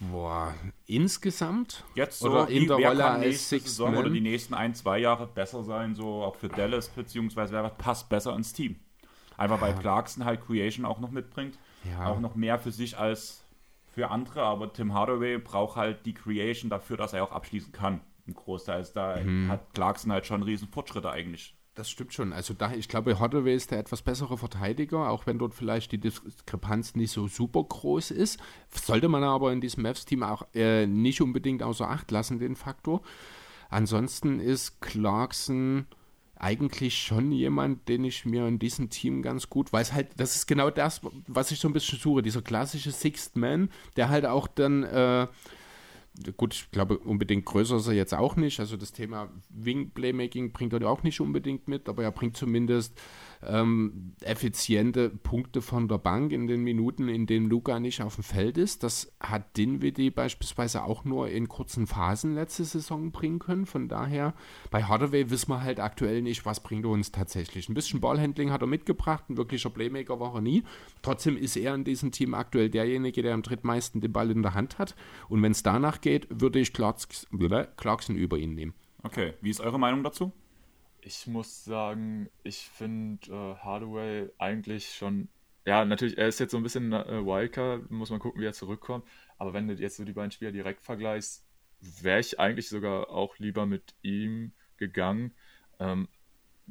Boah, 0.00 0.52
insgesamt? 0.86 1.84
Jetzt 1.94 2.18
so, 2.18 2.30
oder 2.30 2.48
in 2.48 2.66
der 2.66 2.76
Rolle 2.76 3.04
als 3.04 3.48
Saison 3.48 3.96
oder 3.96 4.10
die 4.10 4.20
nächsten 4.20 4.52
ein, 4.52 4.74
zwei 4.74 4.98
Jahre 4.98 5.28
besser 5.28 5.62
sein, 5.62 5.94
so 5.94 6.24
auch 6.24 6.34
für 6.34 6.48
Dallas, 6.48 6.88
beziehungsweise 6.88 7.52
wer 7.52 7.68
passt 7.70 8.08
besser 8.08 8.34
ins 8.34 8.52
Team? 8.52 8.80
Einfach 9.36 9.60
weil 9.60 9.74
Clarkson 9.74 10.24
halt 10.24 10.44
Creation 10.46 10.84
auch 10.84 11.00
noch 11.00 11.10
mitbringt, 11.10 11.58
ja. 11.90 12.06
auch 12.06 12.20
noch 12.20 12.34
mehr 12.34 12.58
für 12.58 12.72
sich 12.72 12.98
als 12.98 13.44
für 13.86 14.10
andere, 14.10 14.42
aber 14.42 14.72
Tim 14.72 14.92
Hardaway 14.92 15.38
braucht 15.38 15.76
halt 15.76 16.04
die 16.04 16.14
Creation 16.14 16.68
dafür, 16.68 16.96
dass 16.96 17.12
er 17.12 17.22
auch 17.24 17.32
abschließen 17.32 17.72
kann. 17.72 18.00
Im 18.26 18.34
Großteil 18.34 18.80
ist 18.80 18.94
da 18.94 19.16
mhm. 19.16 19.50
hat 19.50 19.74
Clarkson 19.74 20.10
halt 20.10 20.26
schon 20.26 20.42
riesen 20.42 20.68
Fortschritte 20.68 21.10
eigentlich. 21.10 21.54
Das 21.74 21.90
stimmt 21.90 22.14
schon. 22.14 22.32
Also 22.32 22.54
da, 22.54 22.72
ich 22.72 22.88
glaube, 22.88 23.18
Hardaway 23.18 23.54
ist 23.54 23.72
der 23.72 23.80
etwas 23.80 24.02
bessere 24.02 24.38
Verteidiger, 24.38 25.10
auch 25.10 25.26
wenn 25.26 25.38
dort 25.38 25.54
vielleicht 25.54 25.90
die 25.90 25.98
Diskrepanz 25.98 26.94
nicht 26.94 27.10
so 27.10 27.26
super 27.26 27.64
groß 27.64 28.12
ist. 28.12 28.40
Sollte 28.70 29.08
man 29.08 29.24
aber 29.24 29.52
in 29.52 29.60
diesem 29.60 29.82
Mavs-Team 29.82 30.22
auch 30.22 30.46
äh, 30.54 30.86
nicht 30.86 31.20
unbedingt 31.20 31.64
außer 31.64 31.90
Acht 31.90 32.12
lassen, 32.12 32.38
den 32.38 32.54
Faktor. 32.54 33.02
Ansonsten 33.70 34.38
ist 34.38 34.80
Clarkson 34.80 35.86
eigentlich 36.36 36.98
schon 36.98 37.32
jemand, 37.32 37.88
den 37.88 38.04
ich 38.04 38.24
mir 38.24 38.46
in 38.46 38.58
diesem 38.58 38.90
Team 38.90 39.22
ganz 39.22 39.48
gut 39.48 39.72
weiß. 39.72 39.92
Halt, 39.92 40.08
das 40.16 40.36
ist 40.36 40.46
genau 40.46 40.70
das, 40.70 41.00
was 41.26 41.50
ich 41.50 41.58
so 41.58 41.68
ein 41.68 41.72
bisschen 41.72 41.98
suche. 41.98 42.22
Dieser 42.22 42.42
klassische 42.42 42.90
Sixth 42.90 43.36
Man, 43.36 43.70
der 43.96 44.08
halt 44.08 44.26
auch 44.26 44.48
dann, 44.48 44.82
äh, 44.82 45.26
gut, 46.36 46.54
ich 46.54 46.70
glaube, 46.70 46.98
unbedingt 46.98 47.44
größer 47.44 47.76
ist 47.76 47.86
er 47.86 47.94
jetzt 47.94 48.14
auch 48.14 48.36
nicht. 48.36 48.60
Also 48.60 48.76
das 48.76 48.92
Thema 48.92 49.30
Wing 49.48 49.90
Playmaking 49.90 50.52
bringt 50.52 50.72
er 50.72 50.88
auch 50.88 51.02
nicht 51.02 51.20
unbedingt 51.20 51.68
mit, 51.68 51.88
aber 51.88 52.02
er 52.02 52.12
bringt 52.12 52.36
zumindest 52.36 53.00
ähm, 53.48 54.14
effiziente 54.20 55.10
Punkte 55.10 55.62
von 55.62 55.88
der 55.88 55.98
Bank 55.98 56.32
in 56.32 56.46
den 56.46 56.62
Minuten, 56.62 57.08
in 57.08 57.26
denen 57.26 57.48
Luca 57.48 57.80
nicht 57.80 58.02
auf 58.02 58.16
dem 58.16 58.24
Feld 58.24 58.58
ist. 58.58 58.82
Das 58.82 59.12
hat 59.20 59.56
Dinwiddie 59.56 60.10
beispielsweise 60.10 60.84
auch 60.84 61.04
nur 61.04 61.28
in 61.28 61.48
kurzen 61.48 61.86
Phasen 61.86 62.34
letzte 62.34 62.64
Saison 62.64 63.12
bringen 63.12 63.38
können. 63.38 63.66
Von 63.66 63.88
daher, 63.88 64.34
bei 64.70 64.84
Hardaway 64.84 65.30
wissen 65.30 65.50
wir 65.50 65.62
halt 65.62 65.80
aktuell 65.80 66.22
nicht, 66.22 66.44
was 66.46 66.60
bringt 66.60 66.84
er 66.84 66.90
uns 66.90 67.12
tatsächlich. 67.12 67.68
Ein 67.68 67.74
bisschen 67.74 68.00
Ballhandling 68.00 68.50
hat 68.50 68.62
er 68.62 68.66
mitgebracht, 68.66 69.24
ein 69.28 69.36
wirklicher 69.36 69.70
Playmaker 69.70 70.20
war 70.20 70.34
er 70.34 70.40
nie. 70.40 70.64
Trotzdem 71.02 71.36
ist 71.36 71.56
er 71.56 71.74
in 71.74 71.84
diesem 71.84 72.12
Team 72.12 72.34
aktuell 72.34 72.70
derjenige, 72.70 73.22
der 73.22 73.34
am 73.34 73.42
drittmeisten 73.42 74.00
den 74.00 74.12
Ball 74.12 74.30
in 74.30 74.42
der 74.42 74.54
Hand 74.54 74.78
hat. 74.78 74.94
Und 75.28 75.42
wenn 75.42 75.52
es 75.52 75.62
danach 75.62 76.00
geht, 76.00 76.26
würde 76.30 76.58
ich 76.58 76.72
Clarkson 76.72 78.16
über 78.16 78.38
ihn 78.38 78.54
nehmen. 78.54 78.74
Okay, 79.02 79.34
wie 79.42 79.50
ist 79.50 79.60
eure 79.60 79.78
Meinung 79.78 80.02
dazu? 80.02 80.32
Ich 81.04 81.26
muss 81.26 81.64
sagen, 81.64 82.30
ich 82.42 82.68
finde 82.68 83.30
äh, 83.30 83.56
Hardaway 83.62 84.30
eigentlich 84.38 84.94
schon, 84.94 85.28
ja, 85.66 85.84
natürlich, 85.84 86.16
er 86.16 86.28
ist 86.28 86.40
jetzt 86.40 86.52
so 86.52 86.56
ein 86.56 86.62
bisschen 86.62 86.92
äh, 86.92 87.24
Wildcard, 87.24 87.90
muss 87.90 88.10
man 88.10 88.20
gucken, 88.20 88.40
wie 88.40 88.46
er 88.46 88.52
zurückkommt. 88.54 89.06
Aber 89.38 89.52
wenn 89.52 89.68
du 89.68 89.74
jetzt 89.74 89.96
so 89.96 90.04
die 90.04 90.12
beiden 90.12 90.30
Spieler 90.30 90.52
direkt 90.52 90.82
vergleichst, 90.82 91.44
wäre 91.80 92.20
ich 92.20 92.40
eigentlich 92.40 92.68
sogar 92.68 93.10
auch 93.10 93.38
lieber 93.38 93.66
mit 93.66 93.94
ihm 94.02 94.52
gegangen. 94.78 95.34
Ähm, 95.78 96.08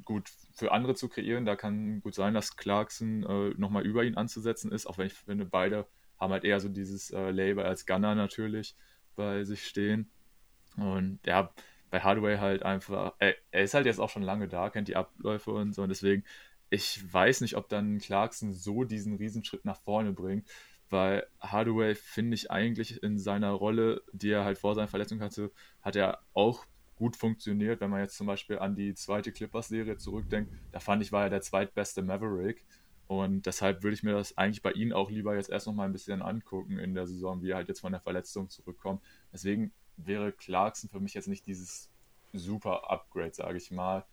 gut, 0.03 0.31
für 0.51 0.71
andere 0.71 0.95
zu 0.95 1.09
kreieren, 1.09 1.45
da 1.45 1.55
kann 1.55 2.01
gut 2.01 2.15
sein, 2.15 2.33
dass 2.33 2.57
Clarkson 2.57 3.23
äh, 3.23 3.49
nochmal 3.57 3.85
über 3.85 4.03
ihn 4.03 4.17
anzusetzen 4.17 4.71
ist, 4.71 4.87
auch 4.87 4.97
wenn 4.97 5.07
ich 5.07 5.13
finde, 5.13 5.45
beide 5.45 5.85
haben 6.19 6.33
halt 6.33 6.43
eher 6.43 6.59
so 6.59 6.69
dieses 6.69 7.11
äh, 7.11 7.29
Label 7.29 7.65
als 7.65 7.85
Gunner 7.85 8.15
natürlich 8.15 8.75
bei 9.15 9.43
sich 9.43 9.67
stehen. 9.67 10.09
Und 10.77 11.19
ja, 11.27 11.53
bei 11.93 11.99
Hardway 11.99 12.39
halt 12.39 12.63
einfach, 12.63 13.13
er, 13.19 13.35
er, 13.51 13.61
ist 13.61 13.75
halt 13.75 13.85
jetzt 13.85 13.99
auch 13.99 14.09
schon 14.09 14.23
lange 14.23 14.47
da, 14.47 14.71
kennt 14.71 14.87
die 14.87 14.95
Abläufe 14.95 15.51
und 15.51 15.75
so 15.75 15.83
und 15.83 15.89
deswegen, 15.89 16.23
ich 16.71 17.13
weiß 17.13 17.41
nicht, 17.41 17.55
ob 17.55 17.69
dann 17.69 17.99
Clarkson 17.99 18.51
so 18.51 18.83
diesen 18.83 19.15
Riesenschritt 19.15 19.63
nach 19.63 19.79
vorne 19.79 20.11
bringt, 20.11 20.49
weil 20.89 21.27
Hardaway 21.39 21.93
finde 21.93 22.33
ich 22.33 22.49
eigentlich 22.49 23.03
in 23.03 23.19
seiner 23.19 23.51
Rolle, 23.51 24.01
die 24.11 24.31
er 24.31 24.43
halt 24.43 24.57
vor 24.57 24.73
seiner 24.73 24.87
Verletzung 24.87 25.21
hatte, 25.21 25.51
hat 25.83 25.95
er 25.95 26.17
auch 26.33 26.65
gut 26.95 27.15
funktioniert, 27.15 27.79
wenn 27.79 27.91
man 27.91 28.01
jetzt 28.01 28.17
zum 28.17 28.25
Beispiel 28.25 28.57
an 28.57 28.73
die 28.75 28.95
zweite 28.95 29.31
Clippers-Serie 29.31 29.97
zurückdenkt, 29.97 30.51
da 30.71 30.79
fand 30.79 31.03
ich, 31.03 31.11
war 31.11 31.25
er 31.25 31.29
der 31.29 31.41
zweitbeste 31.41 32.01
Maverick 32.01 32.65
und 33.05 33.45
deshalb 33.45 33.83
würde 33.83 33.93
ich 33.93 34.01
mir 34.01 34.13
das 34.13 34.35
eigentlich 34.35 34.63
bei 34.63 34.71
ihm 34.71 34.93
auch 34.93 35.11
lieber 35.11 35.35
jetzt 35.35 35.51
erst 35.51 35.67
noch 35.67 35.75
mal 35.75 35.85
ein 35.85 35.93
bisschen 35.93 36.23
angucken 36.23 36.79
in 36.79 36.95
der 36.95 37.05
Saison, 37.05 37.43
wie 37.43 37.51
er 37.51 37.57
halt 37.57 37.67
jetzt 37.67 37.81
von 37.81 37.91
der 37.91 38.01
Verletzung 38.01 38.49
zurückkommt. 38.49 39.03
Deswegen 39.31 39.71
wäre 39.97 40.31
Clarkson 40.31 40.89
für 40.89 40.99
mich 40.99 41.13
jetzt 41.13 41.27
nicht 41.27 41.45
dieses 41.45 41.89
super 42.33 42.89
Upgrade, 42.89 43.33
sage 43.33 43.57
ich 43.57 43.71
mal. 43.71 44.05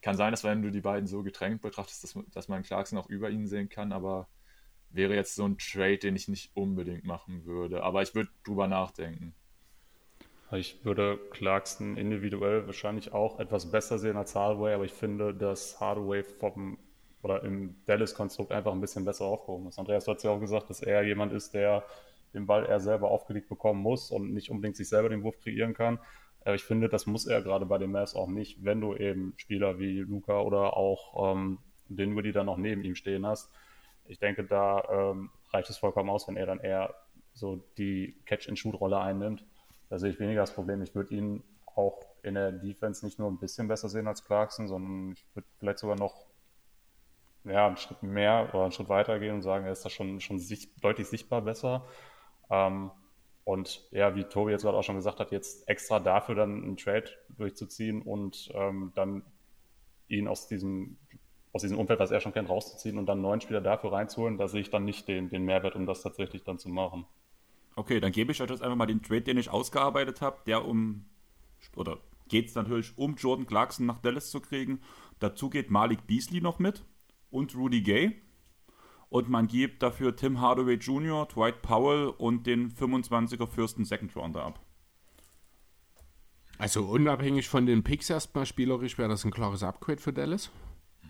Kann 0.00 0.16
sein, 0.16 0.32
dass 0.32 0.44
wenn 0.44 0.62
du 0.62 0.70
die 0.70 0.80
beiden 0.80 1.06
so 1.06 1.22
getrennt 1.22 1.62
betrachtest, 1.62 2.04
dass, 2.04 2.18
dass 2.32 2.48
man 2.48 2.62
Clarkson 2.62 2.98
auch 2.98 3.08
über 3.08 3.30
ihn 3.30 3.46
sehen 3.46 3.68
kann, 3.68 3.92
aber 3.92 4.28
wäre 4.90 5.14
jetzt 5.14 5.34
so 5.34 5.44
ein 5.44 5.58
Trade, 5.58 5.98
den 5.98 6.16
ich 6.16 6.28
nicht 6.28 6.50
unbedingt 6.54 7.04
machen 7.04 7.44
würde. 7.46 7.82
Aber 7.82 8.02
ich 8.02 8.14
würde 8.14 8.30
drüber 8.44 8.68
nachdenken. 8.68 9.34
Ich 10.52 10.84
würde 10.84 11.18
Clarkson 11.30 11.96
individuell 11.96 12.66
wahrscheinlich 12.66 13.12
auch 13.12 13.40
etwas 13.40 13.70
besser 13.70 13.98
sehen 13.98 14.16
als 14.16 14.34
Hardaway, 14.34 14.74
aber 14.74 14.84
ich 14.84 14.92
finde, 14.92 15.34
dass 15.34 15.80
Hardaway 15.80 16.22
vom 16.22 16.78
oder 17.22 17.42
im 17.42 17.74
Dallas-Konstrukt 17.86 18.52
einfach 18.52 18.72
ein 18.72 18.82
bisschen 18.82 19.04
besser 19.06 19.24
aufgehoben 19.24 19.66
ist. 19.68 19.78
Andreas 19.78 20.06
hat 20.06 20.22
ja 20.22 20.30
auch 20.30 20.40
gesagt, 20.40 20.68
dass 20.68 20.82
er 20.82 21.02
jemand 21.02 21.32
ist, 21.32 21.54
der 21.54 21.82
den 22.34 22.46
Ball 22.46 22.66
er 22.66 22.80
selber 22.80 23.10
aufgelegt 23.10 23.48
bekommen 23.48 23.80
muss 23.80 24.10
und 24.10 24.32
nicht 24.32 24.50
unbedingt 24.50 24.76
sich 24.76 24.88
selber 24.88 25.08
den 25.08 25.22
Wurf 25.22 25.38
kreieren 25.40 25.74
kann. 25.74 25.98
Aber 26.44 26.54
ich 26.54 26.64
finde, 26.64 26.88
das 26.88 27.06
muss 27.06 27.26
er 27.26 27.42
gerade 27.42 27.64
bei 27.64 27.78
den 27.78 27.92
Mavs 27.92 28.14
auch 28.14 28.28
nicht, 28.28 28.62
wenn 28.64 28.80
du 28.80 28.94
eben 28.94 29.32
Spieler 29.36 29.78
wie 29.78 30.00
Luca 30.00 30.40
oder 30.40 30.76
auch 30.76 31.34
ähm, 31.34 31.58
den 31.88 32.14
Woody 32.14 32.32
dann 32.32 32.46
noch 32.46 32.58
neben 32.58 32.84
ihm 32.84 32.94
stehen 32.94 33.26
hast. 33.26 33.50
Ich 34.06 34.18
denke, 34.18 34.44
da 34.44 34.84
ähm, 34.90 35.30
reicht 35.50 35.70
es 35.70 35.78
vollkommen 35.78 36.10
aus, 36.10 36.28
wenn 36.28 36.36
er 36.36 36.46
dann 36.46 36.60
eher 36.60 36.94
so 37.32 37.64
die 37.78 38.14
Catch-and-Shoot-Rolle 38.26 38.98
einnimmt. 38.98 39.44
Da 39.88 39.98
sehe 39.98 40.10
ich 40.10 40.20
weniger 40.20 40.40
das 40.40 40.54
Problem. 40.54 40.82
Ich 40.82 40.94
würde 40.94 41.14
ihn 41.14 41.42
auch 41.66 42.00
in 42.22 42.34
der 42.34 42.52
Defense 42.52 43.04
nicht 43.04 43.18
nur 43.18 43.30
ein 43.30 43.38
bisschen 43.38 43.68
besser 43.68 43.88
sehen 43.88 44.06
als 44.06 44.24
Clarkson, 44.24 44.68
sondern 44.68 45.12
ich 45.12 45.24
würde 45.34 45.48
vielleicht 45.58 45.78
sogar 45.78 45.96
noch 45.96 46.26
ja, 47.44 47.66
einen 47.66 47.76
Schritt 47.76 48.02
mehr 48.02 48.48
oder 48.52 48.64
einen 48.64 48.72
Schritt 48.72 48.88
weiter 48.88 49.18
gehen 49.18 49.34
und 49.34 49.42
sagen, 49.42 49.66
er 49.66 49.72
ist 49.72 49.84
da 49.84 49.90
schon, 49.90 50.20
schon 50.20 50.38
sicht, 50.38 50.82
deutlich 50.82 51.08
sichtbar 51.08 51.42
besser. 51.42 51.86
Ähm, 52.50 52.90
und 53.44 53.86
ja, 53.90 54.14
wie 54.14 54.24
Tobi 54.24 54.52
jetzt 54.52 54.62
gerade 54.62 54.76
auch 54.76 54.82
schon 54.82 54.96
gesagt 54.96 55.20
hat, 55.20 55.30
jetzt 55.30 55.68
extra 55.68 56.00
dafür 56.00 56.34
dann 56.34 56.62
einen 56.62 56.76
Trade 56.76 57.10
durchzuziehen 57.36 58.00
und 58.02 58.50
ähm, 58.54 58.92
dann 58.94 59.22
ihn 60.08 60.28
aus 60.28 60.48
diesem, 60.48 60.96
aus 61.52 61.62
diesem 61.62 61.78
Umfeld, 61.78 62.00
was 62.00 62.10
er 62.10 62.20
schon 62.20 62.32
kennt, 62.32 62.48
rauszuziehen 62.48 62.98
und 62.98 63.06
dann 63.06 63.18
einen 63.18 63.22
neuen 63.22 63.40
Spieler 63.40 63.60
dafür 63.60 63.92
reinzuholen, 63.92 64.38
da 64.38 64.48
sehe 64.48 64.62
ich 64.62 64.70
dann 64.70 64.84
nicht 64.84 65.08
den, 65.08 65.28
den 65.28 65.44
Mehrwert, 65.44 65.76
um 65.76 65.86
das 65.86 66.02
tatsächlich 66.02 66.42
dann 66.44 66.58
zu 66.58 66.68
machen. 66.68 67.04
Okay, 67.76 68.00
dann 68.00 68.12
gebe 68.12 68.32
ich 68.32 68.40
euch 68.40 68.48
jetzt 68.48 68.62
einfach 68.62 68.76
mal 68.76 68.86
den 68.86 69.02
Trade, 69.02 69.22
den 69.22 69.36
ich 69.36 69.50
ausgearbeitet 69.50 70.20
habe, 70.20 70.38
der 70.46 70.64
um, 70.64 71.04
oder 71.76 71.98
geht 72.28 72.48
es 72.48 72.54
natürlich 72.54 72.96
um 72.96 73.16
Jordan 73.16 73.46
Clarkson 73.46 73.86
nach 73.86 73.98
Dallas 73.98 74.30
zu 74.30 74.40
kriegen. 74.40 74.80
Dazu 75.18 75.50
geht 75.50 75.70
Malik 75.70 76.06
Beasley 76.06 76.40
noch 76.40 76.58
mit 76.58 76.84
und 77.30 77.54
Rudy 77.54 77.82
Gay. 77.82 78.22
Und 79.14 79.28
man 79.28 79.46
gibt 79.46 79.80
dafür 79.80 80.16
Tim 80.16 80.40
Hardaway 80.40 80.74
Jr., 80.74 81.28
Dwight 81.28 81.62
Powell 81.62 82.08
und 82.08 82.48
den 82.48 82.72
25er 82.72 83.46
Fürsten 83.46 83.84
Second 83.84 84.16
Rounder 84.16 84.42
ab. 84.42 84.58
Also 86.58 86.82
unabhängig 86.82 87.48
von 87.48 87.64
den 87.64 87.84
Picks 87.84 88.10
erstmal 88.10 88.44
spielerisch 88.44 88.98
wäre 88.98 89.08
das 89.08 89.24
ein 89.24 89.30
klares 89.30 89.62
Upgrade 89.62 90.00
für 90.00 90.12
Dallas. 90.12 90.50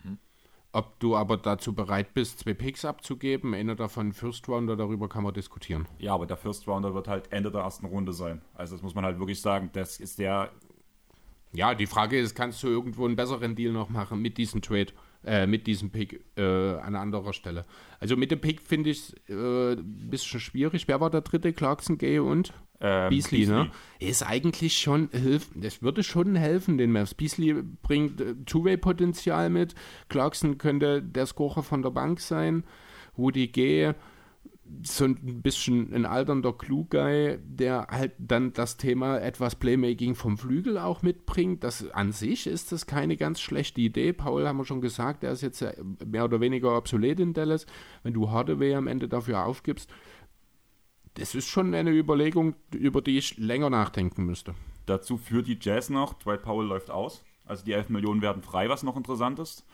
Mhm. 0.04 0.18
Ob 0.72 1.00
du 1.00 1.16
aber 1.16 1.38
dazu 1.38 1.74
bereit 1.74 2.12
bist, 2.12 2.40
zwei 2.40 2.52
Picks 2.52 2.84
abzugeben, 2.84 3.54
einer 3.54 3.74
davon 3.74 4.12
First 4.12 4.50
Rounder, 4.50 4.76
darüber 4.76 5.08
kann 5.08 5.24
man 5.24 5.32
diskutieren. 5.32 5.88
Ja, 5.96 6.12
aber 6.12 6.26
der 6.26 6.36
First 6.36 6.68
Rounder 6.68 6.92
wird 6.92 7.08
halt 7.08 7.32
Ende 7.32 7.50
der 7.50 7.62
ersten 7.62 7.86
Runde 7.86 8.12
sein. 8.12 8.42
Also 8.52 8.74
das 8.74 8.82
muss 8.82 8.94
man 8.94 9.06
halt 9.06 9.18
wirklich 9.18 9.40
sagen, 9.40 9.70
das 9.72 9.98
ist 9.98 10.18
der... 10.18 10.50
Ja, 11.54 11.74
die 11.74 11.86
Frage 11.86 12.18
ist, 12.18 12.34
kannst 12.34 12.62
du 12.64 12.66
irgendwo 12.66 13.06
einen 13.06 13.16
besseren 13.16 13.54
Deal 13.54 13.72
noch 13.72 13.88
machen 13.88 14.20
mit 14.20 14.36
diesem 14.36 14.60
Trade? 14.60 14.92
Äh, 15.24 15.46
mit 15.46 15.66
diesem 15.66 15.90
Pick 15.90 16.24
äh, 16.36 16.42
an 16.42 16.96
anderer 16.96 17.32
Stelle. 17.32 17.64
Also 18.00 18.16
mit 18.16 18.30
dem 18.30 18.40
Pick 18.40 18.60
finde 18.60 18.90
ich 18.90 18.98
es 18.98 19.14
äh, 19.28 19.72
ein 19.72 20.10
bisschen 20.10 20.40
schwierig. 20.40 20.88
Wer 20.88 21.00
war 21.00 21.10
der 21.10 21.22
dritte? 21.22 21.52
Clarkson, 21.52 21.98
Gay 21.98 22.18
und 22.18 22.52
ähm, 22.80 23.08
Beasley, 23.08 23.40
Beasley, 23.40 23.64
ne? 23.64 23.70
Ist 24.00 24.22
eigentlich 24.22 24.76
schon 24.76 25.08
helfen. 25.12 25.62
Das 25.62 25.82
würde 25.82 26.02
schon 26.02 26.36
helfen, 26.36 26.76
den 26.76 26.92
Mavs. 26.92 27.14
Beasley 27.14 27.54
bringt 27.82 28.20
äh, 28.20 28.34
Two-Way-Potenzial 28.44 29.48
mit. 29.48 29.74
Clarkson 30.08 30.58
könnte 30.58 31.02
der 31.02 31.26
Scorer 31.26 31.62
von 31.62 31.82
der 31.82 31.90
Bank 31.90 32.20
sein. 32.20 32.64
Woody 33.16 33.46
Gay 33.46 33.94
so 34.82 35.04
ein 35.04 35.42
bisschen 35.42 35.92
ein 35.92 36.06
alternder 36.06 36.52
Klugei, 36.52 37.38
der 37.44 37.86
halt 37.90 38.12
dann 38.18 38.52
das 38.52 38.76
Thema 38.76 39.18
etwas 39.18 39.56
Playmaking 39.56 40.14
vom 40.14 40.38
Flügel 40.38 40.78
auch 40.78 41.02
mitbringt. 41.02 41.64
Das 41.64 41.90
an 41.90 42.12
sich 42.12 42.46
ist 42.46 42.72
das 42.72 42.86
keine 42.86 43.16
ganz 43.16 43.40
schlechte 43.40 43.80
Idee. 43.80 44.12
Paul 44.12 44.46
haben 44.46 44.56
wir 44.56 44.64
schon 44.64 44.80
gesagt, 44.80 45.22
der 45.22 45.32
ist 45.32 45.42
jetzt 45.42 45.64
mehr 46.04 46.24
oder 46.24 46.40
weniger 46.40 46.76
obsolet 46.76 47.20
in 47.20 47.34
Dallas. 47.34 47.66
Wenn 48.02 48.14
du 48.14 48.30
Hardaway 48.30 48.74
am 48.74 48.86
Ende 48.86 49.08
dafür 49.08 49.44
aufgibst, 49.44 49.90
das 51.14 51.34
ist 51.34 51.48
schon 51.48 51.74
eine 51.74 51.90
Überlegung, 51.90 52.56
über 52.74 53.00
die 53.00 53.18
ich 53.18 53.36
länger 53.38 53.70
nachdenken 53.70 54.24
müsste. 54.24 54.54
Dazu 54.86 55.16
führt 55.16 55.46
die 55.46 55.58
Jazz 55.60 55.90
noch, 55.90 56.14
Dwight 56.14 56.42
Powell 56.42 56.66
läuft 56.66 56.90
aus. 56.90 57.24
Also 57.44 57.64
die 57.64 57.72
11 57.72 57.90
Millionen 57.90 58.22
werden 58.22 58.42
frei, 58.42 58.68
was 58.68 58.82
noch 58.82 58.96
interessant 58.96 59.38
ist. 59.38 59.64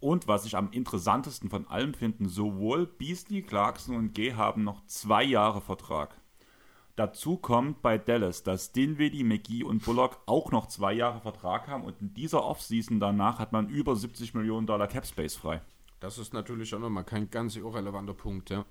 Und 0.00 0.26
was 0.26 0.46
ich 0.46 0.56
am 0.56 0.72
interessantesten 0.72 1.50
von 1.50 1.68
allem 1.68 1.92
finde, 1.92 2.28
sowohl 2.28 2.86
Beasley, 2.86 3.42
Clarkson 3.42 3.94
und 3.96 4.14
G 4.14 4.34
haben 4.34 4.64
noch 4.64 4.84
zwei 4.86 5.22
Jahre 5.22 5.60
Vertrag. 5.60 6.16
Dazu 6.96 7.36
kommt 7.36 7.82
bei 7.82 7.98
Dallas, 7.98 8.42
dass 8.42 8.72
Dinwiddie, 8.72 9.24
McGee 9.24 9.62
und 9.62 9.84
Bullock 9.84 10.18
auch 10.26 10.50
noch 10.50 10.66
zwei 10.66 10.92
Jahre 10.92 11.20
Vertrag 11.20 11.68
haben 11.68 11.84
und 11.84 12.00
in 12.00 12.12
dieser 12.12 12.44
Offseason 12.44 13.00
danach 13.00 13.38
hat 13.38 13.52
man 13.52 13.68
über 13.68 13.94
70 13.94 14.34
Millionen 14.34 14.66
Dollar 14.66 14.86
Cap 14.86 15.06
Space 15.06 15.36
frei. 15.36 15.62
Das 16.00 16.18
ist 16.18 16.34
natürlich 16.34 16.74
auch 16.74 16.78
nochmal 16.78 17.04
kein 17.04 17.30
ganz 17.30 17.56
irrelevanter 17.56 18.14
Punkt, 18.14 18.50
ja. 18.50 18.64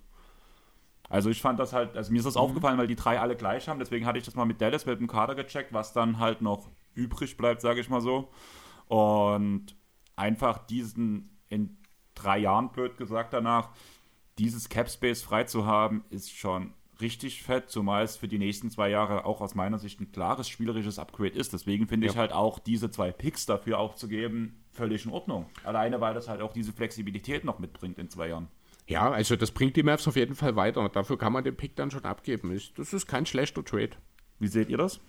Also 1.10 1.31
ich 1.31 1.41
fand 1.41 1.60
das 1.60 1.73
halt, 1.73 1.97
also 1.97 2.11
mir 2.11 2.19
ist 2.19 2.26
das 2.26 2.35
mhm. 2.35 2.41
aufgefallen, 2.41 2.77
weil 2.77 2.88
die 2.88 2.95
drei 2.95 3.19
alle 3.19 3.35
gleich 3.35 3.68
haben, 3.68 3.80
deswegen 3.80 4.06
hatte 4.06 4.19
ich 4.19 4.26
das 4.26 4.35
mal 4.35 4.45
mit 4.45 4.61
Dallas 4.61 4.85
mit 4.85 4.99
dem 4.99 5.07
Kader 5.07 5.34
gecheckt, 5.34 5.73
was 5.73 5.93
dann 5.93 6.19
halt 6.19 6.41
noch 6.41 6.69
übrig 6.93 7.35
bleibt, 7.35 7.61
sage 7.61 7.80
ich 7.80 7.89
mal 7.89 8.01
so. 8.01 8.30
Und 8.88 9.76
einfach 10.20 10.60
diesen 10.68 11.40
in 11.50 11.78
drei 12.14 12.40
Jahren, 12.40 12.72
blöd 12.72 12.98
gesagt 12.98 13.34
danach, 13.34 13.70
dieses 14.38 14.70
Cap 14.70 14.90
Space 14.90 15.22
frei 15.22 15.46
zu 15.46 15.66
haben, 15.66 16.04
ist 16.10 16.32
schon 16.32 16.74
richtig 17.02 17.44
fett, 17.44 17.70
zumal 17.70 18.04
es 18.04 18.18
für 18.18 18.28
die 18.28 18.38
nächsten 18.38 18.70
zwei 18.70 18.90
Jahre 18.90 19.26
auch 19.26 19.41
aus 19.41 19.56
meiner 19.56 19.80
Sicht 19.80 20.02
ein 20.02 20.12
klares 20.12 20.50
spielerisches 20.50 21.00
Upgrade 21.00 21.38
ist. 21.38 21.54
Deswegen 21.54 21.88
finde 21.88 22.08
ja. 22.08 22.12
ich 22.12 22.18
halt 22.18 22.34
auch 22.34 22.60
diese 22.60 22.91
zwei 22.91 23.12
Picks 23.12 23.46
dafür 23.46 23.80
aufzugeben 23.80 24.64
völlig 24.72 25.06
in 25.06 25.12
Ordnung. 25.12 25.46
Alleine, 25.64 26.02
weil 26.02 26.14
das 26.14 26.28
halt 26.28 26.41
auch 26.41 26.54
diese 26.54 26.74
Flexibilität 26.74 27.44
noch 27.44 27.60
mitbringt 27.60 27.98
in 28.00 28.10
zwei 28.10 28.30
Jahren. 28.30 28.48
Ja, 28.88 29.12
also 29.12 29.36
das 29.36 29.52
bringt 29.52 29.76
die 29.76 29.84
Mavs 29.84 30.08
auf 30.08 30.16
jeden 30.16 30.36
Fall 30.36 30.56
weiter 30.56 30.82
und 30.82 30.96
dafür 30.96 31.18
kann 31.18 31.32
man 31.32 31.44
den 31.44 31.56
Pick 31.56 31.76
dann 31.76 31.91
schon 31.91 32.06
abgeben. 32.06 32.60
Das 32.76 32.94
ist 32.94 33.08
kein 33.08 33.26
schlechter 33.26 33.64
Trade. 33.64 33.91
Wie 34.40 34.48
seht 34.48 34.70
ihr 34.70 34.78
das? 34.78 35.00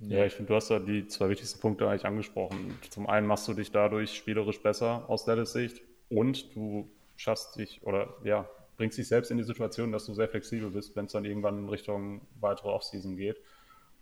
Ja, 0.00 0.24
ich 0.24 0.32
finde, 0.34 0.48
du 0.48 0.54
hast 0.54 0.70
da 0.70 0.78
die 0.78 1.06
zwei 1.08 1.28
wichtigsten 1.28 1.60
Punkte 1.60 1.88
eigentlich 1.88 2.04
angesprochen. 2.04 2.78
Zum 2.90 3.08
einen 3.08 3.26
machst 3.26 3.48
du 3.48 3.54
dich 3.54 3.72
dadurch 3.72 4.14
spielerisch 4.14 4.62
besser 4.62 5.08
aus 5.08 5.24
Dallas 5.24 5.52
Sicht 5.52 5.82
und 6.08 6.54
du 6.54 6.88
schaffst 7.16 7.56
dich 7.56 7.82
oder 7.82 8.14
ja, 8.22 8.48
bringst 8.76 8.96
dich 8.96 9.08
selbst 9.08 9.30
in 9.30 9.38
die 9.38 9.44
Situation, 9.44 9.90
dass 9.90 10.06
du 10.06 10.14
sehr 10.14 10.28
flexibel 10.28 10.70
bist, 10.70 10.94
wenn 10.94 11.06
es 11.06 11.12
dann 11.12 11.24
irgendwann 11.24 11.58
in 11.58 11.68
Richtung 11.68 12.20
weitere 12.38 12.68
Offseason 12.68 13.16
geht. 13.16 13.36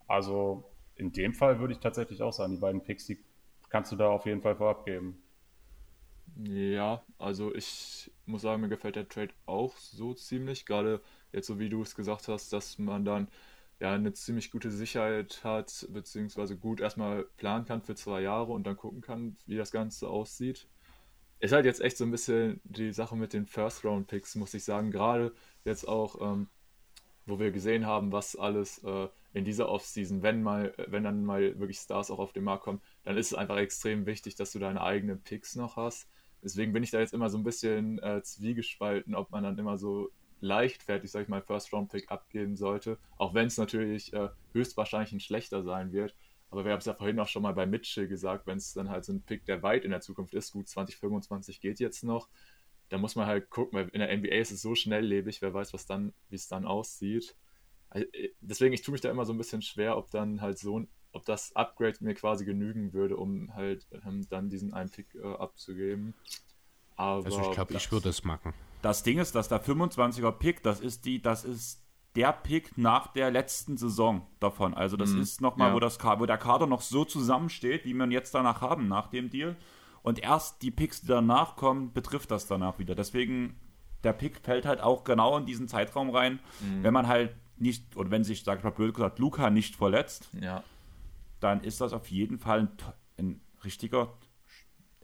Also 0.06 0.70
in 0.96 1.12
dem 1.12 1.32
Fall 1.32 1.60
würde 1.60 1.72
ich 1.72 1.80
tatsächlich 1.80 2.22
auch 2.22 2.32
sagen, 2.32 2.52
die 2.52 2.60
beiden 2.60 2.82
Picks, 2.82 3.06
die 3.06 3.18
kannst 3.70 3.90
du 3.90 3.96
da 3.96 4.08
auf 4.08 4.26
jeden 4.26 4.42
Fall 4.42 4.56
vorab 4.56 4.84
geben. 4.84 5.22
Ja, 6.44 7.02
also 7.18 7.54
ich 7.54 8.10
muss 8.26 8.42
sagen, 8.42 8.60
mir 8.60 8.68
gefällt 8.68 8.96
der 8.96 9.08
Trade 9.08 9.32
auch 9.46 9.76
so 9.78 10.12
ziemlich, 10.12 10.66
gerade 10.66 11.00
jetzt 11.32 11.46
so 11.46 11.58
wie 11.58 11.70
du 11.70 11.82
es 11.82 11.94
gesagt 11.94 12.28
hast, 12.28 12.52
dass 12.52 12.78
man 12.78 13.04
dann 13.04 13.28
ja, 13.80 13.92
eine 13.92 14.12
ziemlich 14.12 14.50
gute 14.50 14.70
Sicherheit 14.70 15.44
hat, 15.44 15.86
beziehungsweise 15.90 16.56
gut 16.56 16.80
erstmal 16.80 17.24
planen 17.36 17.66
kann 17.66 17.82
für 17.82 17.94
zwei 17.94 18.22
Jahre 18.22 18.52
und 18.52 18.66
dann 18.66 18.76
gucken 18.76 19.02
kann, 19.02 19.36
wie 19.46 19.56
das 19.56 19.70
Ganze 19.70 20.08
aussieht. 20.08 20.66
Ist 21.38 21.52
halt 21.52 21.66
jetzt 21.66 21.82
echt 21.82 21.98
so 21.98 22.04
ein 22.04 22.10
bisschen 22.10 22.60
die 22.64 22.92
Sache 22.92 23.16
mit 23.16 23.34
den 23.34 23.46
First-Round-Picks, 23.46 24.36
muss 24.36 24.54
ich 24.54 24.64
sagen. 24.64 24.90
Gerade 24.90 25.34
jetzt 25.64 25.86
auch, 25.86 26.20
ähm, 26.22 26.48
wo 27.26 27.38
wir 27.38 27.50
gesehen 27.50 27.84
haben, 27.86 28.12
was 28.12 28.36
alles 28.36 28.82
äh, 28.84 29.08
in 29.34 29.44
dieser 29.44 29.68
Offseason, 29.68 30.22
wenn 30.22 30.42
mal, 30.42 30.72
wenn 30.86 31.04
dann 31.04 31.24
mal 31.24 31.58
wirklich 31.58 31.78
Stars 31.78 32.10
auch 32.10 32.18
auf 32.18 32.32
den 32.32 32.44
Markt 32.44 32.64
kommen, 32.64 32.80
dann 33.02 33.18
ist 33.18 33.32
es 33.32 33.34
einfach 33.34 33.58
extrem 33.58 34.06
wichtig, 34.06 34.36
dass 34.36 34.52
du 34.52 34.58
deine 34.58 34.80
eigenen 34.80 35.20
Picks 35.20 35.56
noch 35.56 35.76
hast. 35.76 36.08
Deswegen 36.42 36.72
bin 36.72 36.82
ich 36.82 36.90
da 36.90 37.00
jetzt 37.00 37.12
immer 37.12 37.28
so 37.28 37.36
ein 37.36 37.44
bisschen 37.44 37.98
äh, 37.98 38.22
zwiegespalten, 38.22 39.14
ob 39.14 39.30
man 39.30 39.42
dann 39.42 39.58
immer 39.58 39.76
so 39.76 40.10
leichtfertig, 40.40 41.10
sag 41.10 41.22
ich 41.22 41.28
mal, 41.28 41.42
First-Round-Pick 41.42 42.10
abgeben 42.10 42.56
sollte. 42.56 42.98
Auch 43.16 43.34
wenn 43.34 43.46
es 43.46 43.56
natürlich 43.56 44.12
äh, 44.12 44.28
höchstwahrscheinlich 44.52 45.12
ein 45.12 45.20
schlechter 45.20 45.62
sein 45.62 45.92
wird. 45.92 46.14
Aber 46.50 46.64
wir 46.64 46.72
haben 46.72 46.78
es 46.78 46.86
ja 46.86 46.94
vorhin 46.94 47.18
auch 47.18 47.28
schon 47.28 47.42
mal 47.42 47.54
bei 47.54 47.66
Mitchell 47.66 48.08
gesagt, 48.08 48.46
wenn 48.46 48.58
es 48.58 48.72
dann 48.72 48.88
halt 48.88 49.04
so 49.04 49.12
ein 49.12 49.22
Pick, 49.22 49.44
der 49.46 49.62
weit 49.62 49.84
in 49.84 49.90
der 49.90 50.00
Zukunft 50.00 50.34
ist, 50.34 50.52
gut 50.52 50.68
2025 50.68 51.60
geht 51.60 51.80
jetzt 51.80 52.04
noch, 52.04 52.28
da 52.88 52.98
muss 52.98 53.16
man 53.16 53.26
halt 53.26 53.50
gucken, 53.50 53.78
weil 53.78 53.88
in 53.88 54.00
der 54.00 54.16
NBA 54.16 54.36
ist 54.36 54.52
es 54.52 54.62
so 54.62 54.74
schnelllebig, 54.74 55.42
wer 55.42 55.52
weiß, 55.52 55.74
was 55.74 55.86
dann, 55.86 56.12
wie 56.28 56.36
es 56.36 56.48
dann 56.48 56.64
aussieht. 56.64 57.36
Also, 57.90 58.06
deswegen, 58.40 58.74
ich 58.74 58.82
tue 58.82 58.92
mich 58.92 59.00
da 59.00 59.10
immer 59.10 59.24
so 59.24 59.32
ein 59.32 59.38
bisschen 59.38 59.62
schwer, 59.62 59.96
ob 59.96 60.10
dann 60.10 60.40
halt 60.40 60.58
so 60.58 60.80
ein, 60.80 60.88
ob 61.12 61.24
das 61.24 61.54
Upgrade 61.56 61.96
mir 62.00 62.14
quasi 62.14 62.44
genügen 62.44 62.92
würde, 62.92 63.16
um 63.16 63.54
halt 63.54 63.86
ähm, 64.06 64.26
dann 64.28 64.48
diesen 64.48 64.72
einen 64.72 64.90
Pick 64.90 65.14
äh, 65.14 65.24
abzugeben. 65.24 66.14
Aber 66.94 67.24
also 67.24 67.40
ich 67.42 67.50
glaube, 67.52 67.74
ich 67.74 67.90
würde 67.90 68.08
es 68.08 68.24
machen. 68.24 68.54
Das 68.86 69.02
Ding 69.02 69.18
ist, 69.18 69.34
dass 69.34 69.48
der 69.48 69.60
25er 69.60 70.30
Pick, 70.30 70.62
das 70.62 70.78
ist 70.78 71.06
die, 71.06 71.20
das 71.20 71.44
ist 71.44 71.82
der 72.14 72.30
Pick 72.30 72.78
nach 72.78 73.08
der 73.08 73.32
letzten 73.32 73.76
Saison 73.76 74.24
davon. 74.38 74.74
Also 74.74 74.96
das 74.96 75.10
mhm. 75.10 75.22
ist 75.22 75.40
nochmal, 75.40 75.70
ja. 75.70 75.74
wo, 75.74 75.80
das, 75.80 75.98
wo 76.04 76.24
der 76.24 76.38
Kader 76.38 76.68
noch 76.68 76.82
so 76.82 77.04
zusammensteht, 77.04 77.84
wie 77.84 77.94
wir 77.94 78.04
ihn 78.04 78.12
jetzt 78.12 78.32
danach 78.32 78.60
haben, 78.60 78.86
nach 78.86 79.08
dem 79.08 79.28
Deal. 79.28 79.56
Und 80.04 80.20
erst 80.20 80.62
die 80.62 80.70
Picks, 80.70 81.00
die 81.00 81.08
danach 81.08 81.56
kommen, 81.56 81.92
betrifft 81.94 82.30
das 82.30 82.46
danach 82.46 82.78
wieder. 82.78 82.94
Deswegen, 82.94 83.58
der 84.04 84.12
Pick 84.12 84.38
fällt 84.44 84.66
halt 84.66 84.80
auch 84.80 85.02
genau 85.02 85.36
in 85.36 85.46
diesen 85.46 85.66
Zeitraum 85.66 86.10
rein, 86.10 86.38
mhm. 86.60 86.84
wenn 86.84 86.94
man 86.94 87.08
halt 87.08 87.34
nicht, 87.56 87.96
oder 87.96 88.12
wenn 88.12 88.22
sich, 88.22 88.44
sag 88.44 88.58
ich 88.58 88.64
mal 88.64 88.70
blöd 88.70 88.94
gesagt, 88.94 89.18
Luca 89.18 89.50
nicht 89.50 89.74
verletzt, 89.74 90.28
ja. 90.40 90.62
dann 91.40 91.64
ist 91.64 91.80
das 91.80 91.92
auf 91.92 92.06
jeden 92.06 92.38
Fall 92.38 92.60
ein, 92.60 92.68
ein 93.18 93.40
richtiger 93.64 94.12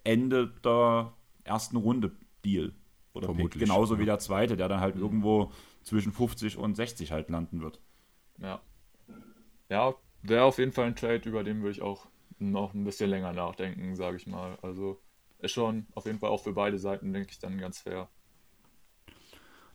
Ende 0.04 0.46
der 0.62 1.14
ersten 1.42 1.78
Runde 1.78 2.12
Deal. 2.44 2.72
Oder 3.14 3.26
Vermutlich, 3.26 3.62
genauso 3.62 3.94
ja. 3.94 4.00
wie 4.00 4.04
der 4.06 4.18
zweite, 4.18 4.56
der 4.56 4.68
dann 4.68 4.80
halt 4.80 4.96
mhm. 4.96 5.02
irgendwo 5.02 5.52
zwischen 5.82 6.12
50 6.12 6.56
und 6.56 6.74
60 6.74 7.12
halt 7.12 7.28
landen 7.30 7.60
wird. 7.60 7.80
Ja. 8.38 8.60
Ja, 9.68 9.94
wäre 10.22 10.44
auf 10.44 10.58
jeden 10.58 10.72
Fall 10.72 10.86
ein 10.86 10.96
Trade, 10.96 11.28
über 11.28 11.44
den 11.44 11.60
würde 11.60 11.72
ich 11.72 11.82
auch 11.82 12.06
noch 12.38 12.74
ein 12.74 12.84
bisschen 12.84 13.10
länger 13.10 13.32
nachdenken, 13.32 13.94
sage 13.96 14.16
ich 14.16 14.26
mal. 14.26 14.58
Also 14.62 15.00
ist 15.38 15.52
schon 15.52 15.86
auf 15.94 16.06
jeden 16.06 16.18
Fall 16.18 16.30
auch 16.30 16.42
für 16.42 16.52
beide 16.52 16.78
Seiten, 16.78 17.12
denke 17.12 17.30
ich, 17.30 17.38
dann 17.38 17.58
ganz 17.58 17.80
fair. 17.80 18.08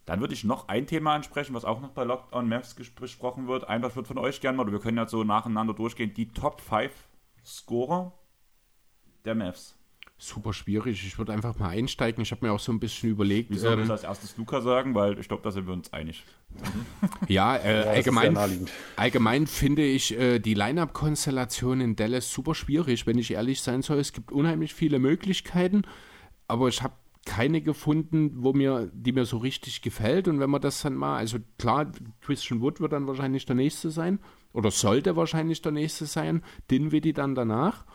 Dann 0.06 0.22
würde 0.22 0.34
ich 0.34 0.46
noch 0.46 0.70
ein 0.70 0.88
Thema 0.88 1.14
ansprechen, 1.14 1.54
was 1.54 1.66
auch 1.66 1.82
noch 1.82 1.90
bei 1.90 2.06
Lockdown 2.06 2.48
Maps 2.48 2.74
besprochen 2.74 3.48
wird. 3.48 3.68
Einfach 3.68 3.96
wird 3.96 4.08
von 4.08 4.18
euch 4.18 4.40
gerne 4.40 4.56
mal, 4.56 4.64
oder 4.64 4.72
wir 4.72 4.80
können 4.80 4.98
ja 4.98 5.08
so 5.08 5.26
nacheinander 5.26 5.74
durchgehen, 5.74 6.14
die 6.14 6.30
Top 6.30 6.62
5 6.62 6.92
Scorer 7.44 8.14
der 9.26 9.36
Mavs 9.36 9.77
super 10.18 10.54
schwierig. 10.54 11.06
Ich 11.06 11.18
würde 11.18 11.34
einfach 11.34 11.58
mal 11.60 11.70
einsteigen. 11.70 12.22
Ich 12.24 12.32
habe 12.32 12.46
mir 12.46 12.52
auch 12.52 12.60
so 12.60 12.72
ein 12.72 12.80
bisschen 12.80 13.10
überlegt. 13.10 13.52
Wie 13.52 13.58
soll 13.58 13.80
ähm, 13.80 13.92
als 13.92 14.04
erstes 14.04 14.36
Luca 14.38 14.62
sagen? 14.62 14.96
Weil 14.96 15.20
ich 15.20 15.28
glaube, 15.28 15.44
da 15.44 15.52
sind 15.52 15.68
wir 15.68 15.74
uns 15.74 15.94
einig. 15.94 16.24
ja, 17.28 17.56
äh, 17.56 17.84
ja 17.84 17.90
allgemein, 17.92 18.38
allgemein 18.96 19.48
finde 19.48 19.84
ich 19.84 20.18
äh, 20.18 20.40
die 20.40 20.56
Line-Up-Konstellation 20.56 21.82
in 21.82 21.96
Dallas 21.96 22.32
super 22.32 22.56
schwierig, 22.56 23.06
wenn 23.06 23.18
ich 23.18 23.32
ehrlich 23.32 23.62
sein 23.62 23.82
soll. 23.82 24.00
Es 24.00 24.12
gibt 24.12 24.32
unheimlich 24.32 24.74
viele 24.74 24.98
Möglichkeiten, 24.98 25.84
aber 26.48 26.68
ich 26.68 26.82
habe 26.82 26.94
keine 27.28 27.62
gefunden, 27.62 28.32
wo 28.38 28.54
mir, 28.54 28.90
die 28.94 29.12
mir 29.12 29.26
so 29.26 29.38
richtig 29.38 29.82
gefällt. 29.82 30.28
Und 30.28 30.40
wenn 30.40 30.50
man 30.50 30.62
das 30.62 30.82
dann 30.82 30.96
mal, 30.96 31.18
also 31.18 31.38
klar, 31.60 31.92
Christian 32.22 32.62
Wood 32.62 32.80
wird 32.80 32.94
dann 32.94 33.06
wahrscheinlich 33.06 33.46
der 33.46 33.56
nächste 33.56 33.92
sein 33.92 34.20
oder 34.54 34.72
sollte 34.72 35.16
wahrscheinlich 35.16 35.62
der 35.62 35.74
nächste 35.74 36.06
sein. 36.06 36.42
Dinwiddie 36.72 37.14
dann 37.14 37.36
danach. 37.36 37.86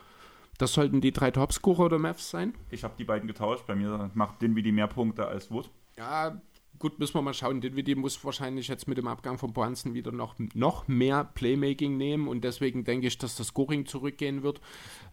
Das 0.58 0.74
sollten 0.74 1.00
die 1.00 1.12
drei 1.12 1.30
Topscorer 1.30 1.88
der 1.88 1.98
Mavs 1.98 2.30
sein? 2.30 2.54
Ich 2.70 2.84
habe 2.84 2.94
die 2.98 3.04
beiden 3.04 3.26
getauscht. 3.26 3.66
Bei 3.66 3.74
mir 3.74 4.10
macht 4.14 4.42
Dinwiddie 4.42 4.72
mehr 4.72 4.86
Punkte 4.86 5.26
als 5.26 5.50
Wood. 5.50 5.70
Ja, 5.96 6.40
gut, 6.78 6.98
müssen 6.98 7.14
wir 7.14 7.22
mal 7.22 7.34
schauen. 7.34 7.60
Dinwiddie 7.60 7.94
muss 7.94 8.24
wahrscheinlich 8.24 8.68
jetzt 8.68 8.88
mit 8.88 8.98
dem 8.98 9.08
Abgang 9.08 9.38
von 9.38 9.52
Brunson 9.52 9.94
wieder 9.94 10.12
noch, 10.12 10.34
noch 10.54 10.88
mehr 10.88 11.24
Playmaking 11.24 11.96
nehmen 11.96 12.28
und 12.28 12.44
deswegen 12.44 12.84
denke 12.84 13.06
ich, 13.06 13.18
dass 13.18 13.36
das 13.36 13.48
Scoring 13.48 13.86
zurückgehen 13.86 14.42
wird. 14.42 14.60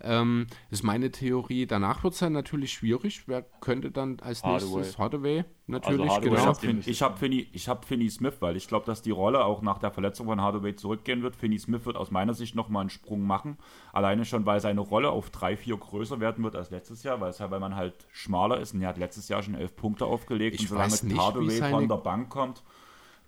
Ähm, 0.02 0.48
ist 0.70 0.84
meine 0.84 1.12
Theorie. 1.12 1.66
Danach 1.66 2.04
wird 2.04 2.14
es 2.14 2.20
dann 2.20 2.34
natürlich 2.34 2.74
schwierig. 2.74 3.28
Wer 3.28 3.44
könnte 3.62 3.92
dann 3.92 4.20
als 4.20 4.44
Hardaway. 4.44 4.76
nächstes 4.76 4.98
Hardaway? 4.98 5.46
Natürlich, 5.70 6.02
Also 6.02 6.14
Hardaway 6.14 6.28
Ich 6.34 6.38
genau. 6.38 6.42
auf 6.42 6.58
habe 6.58 6.60
Finn, 6.68 6.84
ich 6.86 7.02
hab 7.02 7.20
Finney, 7.20 7.48
ich 7.54 7.70
hab 7.70 7.86
Finney 7.86 8.10
Smith, 8.10 8.34
weil 8.40 8.56
ich 8.58 8.68
glaube, 8.68 8.86
dass 8.86 9.02
die 9.02 9.12
Rolle 9.12 9.46
auch 9.46 9.62
nach 9.62 9.78
der 9.78 9.92
Verletzung 9.92 10.26
von 10.28 10.42
Hardaway 10.42 10.76
zurückgehen 10.76 11.22
wird. 11.22 11.36
Finney 11.36 11.60
Smith 11.60 11.86
wird 11.86 11.96
aus 11.96 12.10
meiner 12.12 12.34
Sicht 12.34 12.56
nochmal 12.56 12.82
einen 12.82 12.90
Sprung 12.90 13.22
machen. 13.22 13.58
Alleine 13.94 14.26
schon, 14.26 14.46
weil 14.46 14.60
seine 14.60 14.82
Rolle 14.82 15.12
auf 15.12 15.30
3-4 15.30 15.78
größer 15.78 16.20
werden 16.20 16.44
wird 16.44 16.56
als 16.56 16.72
letztes 16.72 17.04
Jahr, 17.04 17.22
weil, 17.22 17.30
es 17.30 17.40
halt, 17.40 17.52
weil 17.52 17.60
man 17.60 17.76
halt 17.76 17.94
schmaler 18.12 18.60
ist. 18.60 18.74
Und 18.74 18.82
er 18.82 18.90
hat 18.90 18.98
letztes 18.98 19.30
Jahr 19.30 19.44
schon 19.44 19.56
11 19.56 19.76
Punkte 19.76 20.06
aufgelegt. 20.06 20.56
Ich 20.56 20.62
und 20.62 20.68
solange 20.70 20.92
weiß 20.92 21.04
nicht, 21.04 21.18
Hardaway 21.20 21.50
seine- 21.50 21.72
von 21.76 21.88
der 21.88 21.98
Bank 21.98 22.30
kommt, 22.30 22.64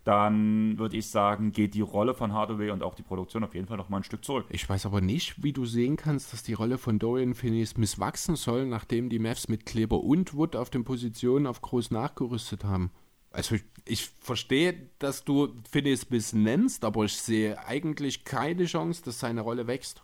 dann 0.04 0.80
würde 0.80 0.98
ich 0.98 1.10
sagen, 1.10 1.52
geht 1.52 1.76
die 1.76 1.82
Rolle 1.82 2.14
von 2.14 2.34
Hardaway 2.34 2.72
und 2.72 2.82
auch 2.82 2.96
die 2.96 3.04
Produktion 3.04 3.44
auf 3.44 3.54
jeden 3.54 3.68
Fall 3.68 3.78
nochmal 3.78 4.00
ein 4.00 4.04
Stück 4.04 4.26
zurück. 4.26 4.46
Ich 4.50 4.68
weiß 4.68 4.86
aber 4.88 5.00
nicht, 5.00 5.44
wie 5.44 5.54
du 5.54 5.66
sehen 5.66 5.96
kannst, 5.96 6.34
dass 6.34 6.42
die 6.42 6.54
Rolle 6.54 6.78
von 6.78 6.98
Dorian 6.98 7.36
Finney-Smith 7.36 8.00
wachsen 8.00 8.36
soll, 8.36 8.66
nachdem 8.66 9.10
die 9.10 9.20
Mavs 9.20 9.48
mit 9.48 9.66
Kleber 9.66 10.04
und 10.04 10.34
Wood 10.34 10.56
auf 10.56 10.72
den 10.72 10.84
Positionen 10.84 11.46
auf 11.46 11.62
groß 11.62 11.92
nachgerüstet 11.92 12.64
haben. 12.64 12.92
Also 13.32 13.56
ich, 13.56 13.64
ich 13.86 14.10
verstehe, 14.20 14.90
dass 15.00 15.24
du 15.24 15.54
Finney-Smith 15.70 16.34
nennst, 16.34 16.84
aber 16.84 17.06
ich 17.06 17.16
sehe 17.16 17.64
eigentlich 17.66 18.26
keine 18.26 18.66
Chance, 18.66 19.04
dass 19.06 19.20
seine 19.20 19.42
Rolle 19.42 19.68
wächst. 19.68 20.04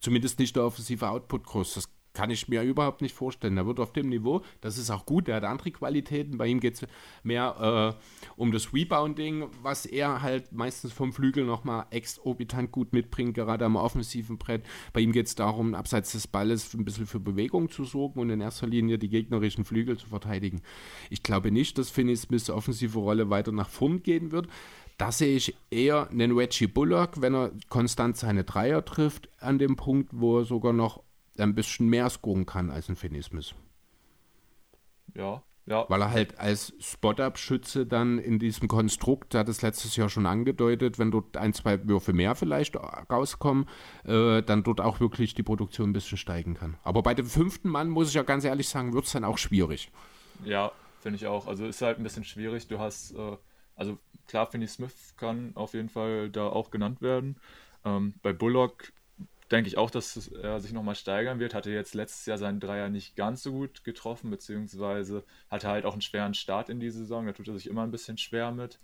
Zumindest 0.00 0.38
nicht 0.38 0.54
der 0.54 0.64
offensive 0.64 1.08
Output 1.08 1.44
groß. 1.44 1.74
Das 1.74 1.88
kann 2.14 2.30
ich 2.30 2.48
mir 2.48 2.62
überhaupt 2.62 3.02
nicht 3.02 3.14
vorstellen. 3.14 3.56
Er 3.56 3.66
wird 3.66 3.80
auf 3.80 3.92
dem 3.92 4.08
Niveau, 4.08 4.42
das 4.60 4.78
ist 4.78 4.90
auch 4.90 5.04
gut, 5.04 5.28
er 5.28 5.36
hat 5.36 5.44
andere 5.44 5.72
Qualitäten. 5.72 6.38
Bei 6.38 6.46
ihm 6.46 6.60
geht 6.60 6.74
es 6.74 6.86
mehr 7.24 7.96
äh, 7.98 8.32
um 8.36 8.52
das 8.52 8.72
Rebounding, 8.72 9.48
was 9.62 9.84
er 9.84 10.22
halt 10.22 10.52
meistens 10.52 10.92
vom 10.92 11.12
Flügel 11.12 11.44
nochmal 11.44 11.86
exorbitant 11.90 12.70
gut 12.72 12.92
mitbringt, 12.92 13.34
gerade 13.34 13.64
am 13.64 13.76
offensiven 13.76 14.38
Brett. 14.38 14.64
Bei 14.92 15.00
ihm 15.00 15.12
geht 15.12 15.26
es 15.26 15.34
darum, 15.34 15.74
abseits 15.74 16.12
des 16.12 16.28
Balles 16.28 16.72
ein 16.74 16.84
bisschen 16.84 17.06
für 17.06 17.20
Bewegung 17.20 17.68
zu 17.68 17.84
sorgen 17.84 18.20
und 18.20 18.30
in 18.30 18.40
erster 18.40 18.68
Linie 18.68 18.98
die 18.98 19.08
gegnerischen 19.08 19.64
Flügel 19.64 19.98
zu 19.98 20.06
verteidigen. 20.06 20.62
Ich 21.10 21.24
glaube 21.24 21.50
nicht, 21.50 21.78
dass 21.78 21.90
Finney 21.90 22.16
Smiths 22.16 22.48
offensive 22.48 22.98
Rolle 22.98 23.28
weiter 23.28 23.50
nach 23.50 23.68
vorn 23.68 24.02
gehen 24.02 24.30
wird. 24.30 24.46
Da 24.98 25.10
sehe 25.10 25.34
ich 25.36 25.56
eher 25.70 26.08
einen 26.10 26.32
Reggie 26.32 26.68
Bullock, 26.68 27.20
wenn 27.20 27.34
er 27.34 27.50
konstant 27.68 28.16
seine 28.16 28.44
Dreier 28.44 28.84
trifft, 28.84 29.28
an 29.40 29.58
dem 29.58 29.74
Punkt, 29.74 30.10
wo 30.12 30.38
er 30.38 30.44
sogar 30.44 30.72
noch 30.72 31.02
ein 31.38 31.54
bisschen 31.54 31.88
mehr 31.88 32.08
scoren 32.10 32.46
kann 32.46 32.70
als 32.70 32.88
ein 32.88 32.96
Finney 32.96 33.22
Smith. 33.22 33.54
Ja, 35.14 35.42
ja. 35.66 35.86
Weil 35.88 36.02
er 36.02 36.10
halt 36.10 36.38
als 36.38 36.74
Spot-Up-Schütze 36.78 37.86
dann 37.86 38.18
in 38.18 38.38
diesem 38.38 38.68
Konstrukt, 38.68 39.32
der 39.32 39.40
hat 39.40 39.48
es 39.48 39.62
letztes 39.62 39.96
Jahr 39.96 40.10
schon 40.10 40.26
angedeutet, 40.26 40.98
wenn 40.98 41.10
dort 41.10 41.38
ein, 41.38 41.54
zwei 41.54 41.88
Würfe 41.88 42.12
mehr 42.12 42.34
vielleicht 42.34 42.76
rauskommen, 42.76 43.66
äh, 44.04 44.42
dann 44.42 44.62
dort 44.62 44.82
auch 44.82 45.00
wirklich 45.00 45.34
die 45.34 45.42
Produktion 45.42 45.90
ein 45.90 45.92
bisschen 45.94 46.18
steigen 46.18 46.54
kann. 46.54 46.76
Aber 46.82 47.02
bei 47.02 47.14
dem 47.14 47.26
fünften 47.26 47.70
Mann, 47.70 47.88
muss 47.88 48.08
ich 48.08 48.14
ja 48.14 48.22
ganz 48.22 48.44
ehrlich 48.44 48.68
sagen, 48.68 48.92
wird 48.92 49.06
es 49.06 49.12
dann 49.12 49.24
auch 49.24 49.38
schwierig. 49.38 49.90
Ja, 50.44 50.70
finde 51.00 51.16
ich 51.16 51.26
auch. 51.26 51.46
Also 51.46 51.66
ist 51.66 51.80
halt 51.80 51.98
ein 51.98 52.02
bisschen 52.02 52.24
schwierig. 52.24 52.66
Du 52.68 52.78
hast, 52.78 53.14
äh, 53.14 53.36
also 53.74 53.98
klar, 54.28 54.46
Finney 54.46 54.66
Smith 54.66 55.14
kann 55.16 55.52
auf 55.54 55.72
jeden 55.72 55.88
Fall 55.88 56.28
da 56.28 56.46
auch 56.46 56.70
genannt 56.70 57.00
werden. 57.00 57.36
Ähm, 57.86 58.14
bei 58.22 58.34
Bullock 58.34 58.92
denke 59.54 59.68
ich 59.68 59.78
auch, 59.78 59.90
dass 59.90 60.28
er 60.28 60.60
sich 60.60 60.72
nochmal 60.72 60.96
steigern 60.96 61.38
wird. 61.38 61.54
Hatte 61.54 61.70
jetzt 61.70 61.94
letztes 61.94 62.26
Jahr 62.26 62.38
seinen 62.38 62.58
Dreier 62.58 62.88
nicht 62.88 63.14
ganz 63.14 63.44
so 63.44 63.52
gut 63.52 63.84
getroffen, 63.84 64.30
beziehungsweise 64.30 65.24
hatte 65.48 65.68
halt 65.68 65.84
auch 65.84 65.92
einen 65.92 66.02
schweren 66.02 66.34
Start 66.34 66.68
in 66.68 66.80
die 66.80 66.90
Saison. 66.90 67.26
Da 67.26 67.32
tut 67.32 67.46
er 67.46 67.54
sich 67.54 67.68
immer 67.68 67.84
ein 67.84 67.92
bisschen 67.92 68.18
schwer 68.18 68.50
mit. 68.50 68.80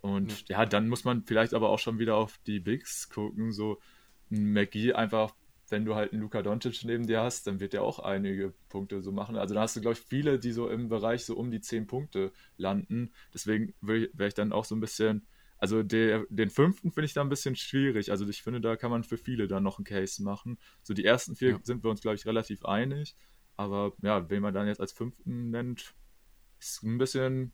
Und 0.00 0.48
ja, 0.48 0.66
dann 0.66 0.88
muss 0.88 1.04
man 1.04 1.24
vielleicht 1.24 1.52
aber 1.52 1.68
auch 1.68 1.80
schon 1.80 1.98
wieder 1.98 2.16
auf 2.16 2.38
die 2.46 2.60
Bigs 2.60 3.08
gucken. 3.08 3.50
So 3.50 3.80
ein 4.30 4.52
McGee 4.52 4.92
einfach, 4.92 5.34
wenn 5.68 5.84
du 5.84 5.96
halt 5.96 6.12
einen 6.12 6.22
Luka 6.22 6.42
Doncic 6.42 6.84
neben 6.84 7.08
dir 7.08 7.20
hast, 7.20 7.48
dann 7.48 7.58
wird 7.58 7.72
der 7.72 7.82
auch 7.82 7.98
einige 7.98 8.54
Punkte 8.68 9.02
so 9.02 9.10
machen. 9.10 9.36
Also 9.36 9.54
da 9.54 9.62
hast 9.62 9.74
du, 9.74 9.80
glaube 9.80 9.96
ich, 9.98 10.04
viele, 10.04 10.38
die 10.38 10.52
so 10.52 10.68
im 10.68 10.88
Bereich 10.88 11.24
so 11.24 11.34
um 11.36 11.50
die 11.50 11.60
10 11.60 11.88
Punkte 11.88 12.32
landen. 12.56 13.12
Deswegen 13.32 13.74
wäre 13.80 14.28
ich 14.28 14.34
dann 14.34 14.52
auch 14.52 14.64
so 14.64 14.76
ein 14.76 14.80
bisschen, 14.80 15.26
also 15.64 15.82
der, 15.82 16.26
den 16.28 16.50
fünften 16.50 16.90
finde 16.92 17.06
ich 17.06 17.14
da 17.14 17.22
ein 17.22 17.30
bisschen 17.30 17.56
schwierig. 17.56 18.10
Also 18.10 18.28
ich 18.28 18.42
finde, 18.42 18.60
da 18.60 18.76
kann 18.76 18.90
man 18.90 19.02
für 19.04 19.16
viele 19.16 19.48
dann 19.48 19.62
noch 19.62 19.78
einen 19.78 19.86
Case 19.86 20.22
machen. 20.22 20.58
So 20.82 20.92
die 20.94 21.04
ersten 21.06 21.36
vier 21.36 21.52
Ja. 21.52 21.58
sind 21.62 21.82
wir 21.82 21.90
uns, 21.90 22.02
glaube 22.02 22.16
ich, 22.16 22.26
relativ 22.26 22.64
einig. 22.66 23.16
Aber 23.56 23.94
ja, 24.02 24.28
wen 24.28 24.42
man 24.42 24.52
dann 24.54 24.66
jetzt 24.66 24.80
als 24.80 24.92
fünften 24.92 25.50
nennt, 25.50 25.94
ist 26.60 26.82
ein 26.82 26.98
bisschen 26.98 27.52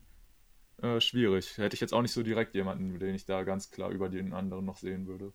äh, 0.81 0.99
schwierig. 1.01 1.57
Hätte 1.57 1.75
ich 1.75 1.81
jetzt 1.81 1.93
auch 1.93 2.01
nicht 2.01 2.13
so 2.13 2.23
direkt 2.23 2.55
jemanden, 2.55 2.99
den 2.99 3.15
ich 3.15 3.25
da 3.25 3.43
ganz 3.43 3.71
klar 3.71 3.91
über 3.91 4.09
den 4.09 4.33
anderen 4.33 4.65
noch 4.65 4.77
sehen 4.77 5.07
würde. 5.07 5.33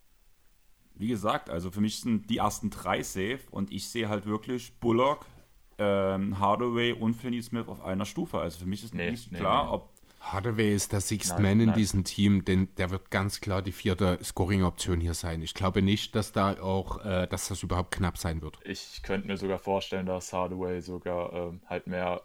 Wie 0.93 1.07
gesagt, 1.07 1.49
also 1.49 1.69
für 1.71 1.81
mich 1.81 2.01
sind 2.01 2.29
die 2.29 2.37
ersten 2.37 2.69
drei 2.71 3.03
safe 3.03 3.41
und 3.51 3.71
ich 3.71 3.87
sehe 3.89 4.09
halt 4.09 4.25
wirklich 4.25 4.79
Bullock, 4.79 5.25
ähm, 5.77 6.39
Hardaway 6.39 6.93
und 6.93 7.13
Finney 7.15 7.41
Smith 7.41 7.67
auf 7.67 7.81
einer 7.81 8.05
Stufe. 8.05 8.39
Also 8.39 8.59
für 8.59 8.65
mich 8.65 8.83
ist 8.83 8.93
Nee, 8.93 9.11
nicht 9.11 9.31
nee, 9.31 9.37
klar, 9.37 9.65
nee. 9.65 9.69
ob 9.71 9.93
Hardaway 10.19 10.73
ist 10.73 10.91
der 10.91 11.01
Sixth 11.01 11.33
Nein, 11.33 11.41
Man 11.41 11.59
in 11.59 11.65
nein. 11.67 11.77
diesem 11.77 12.03
Team, 12.03 12.43
denn 12.43 12.67
der 12.77 12.89
wird 12.89 13.11
ganz 13.11 13.39
klar 13.39 13.61
die 13.61 13.71
vierte 13.71 14.19
Scoring-Option 14.21 14.99
hier 14.99 15.13
sein. 15.13 15.41
Ich 15.41 15.53
glaube 15.53 15.81
nicht, 15.81 16.15
dass 16.15 16.31
da 16.31 16.59
auch, 16.59 17.05
äh, 17.05 17.27
dass 17.27 17.47
das 17.47 17.63
überhaupt 17.63 17.91
knapp 17.91 18.17
sein 18.17 18.41
wird. 18.41 18.59
Ich 18.63 19.01
könnte 19.03 19.27
mir 19.27 19.37
sogar 19.37 19.59
vorstellen, 19.59 20.05
dass 20.05 20.33
Hardaway 20.33 20.81
sogar 20.81 21.33
ähm, 21.33 21.61
halt 21.67 21.87
mehr 21.87 22.21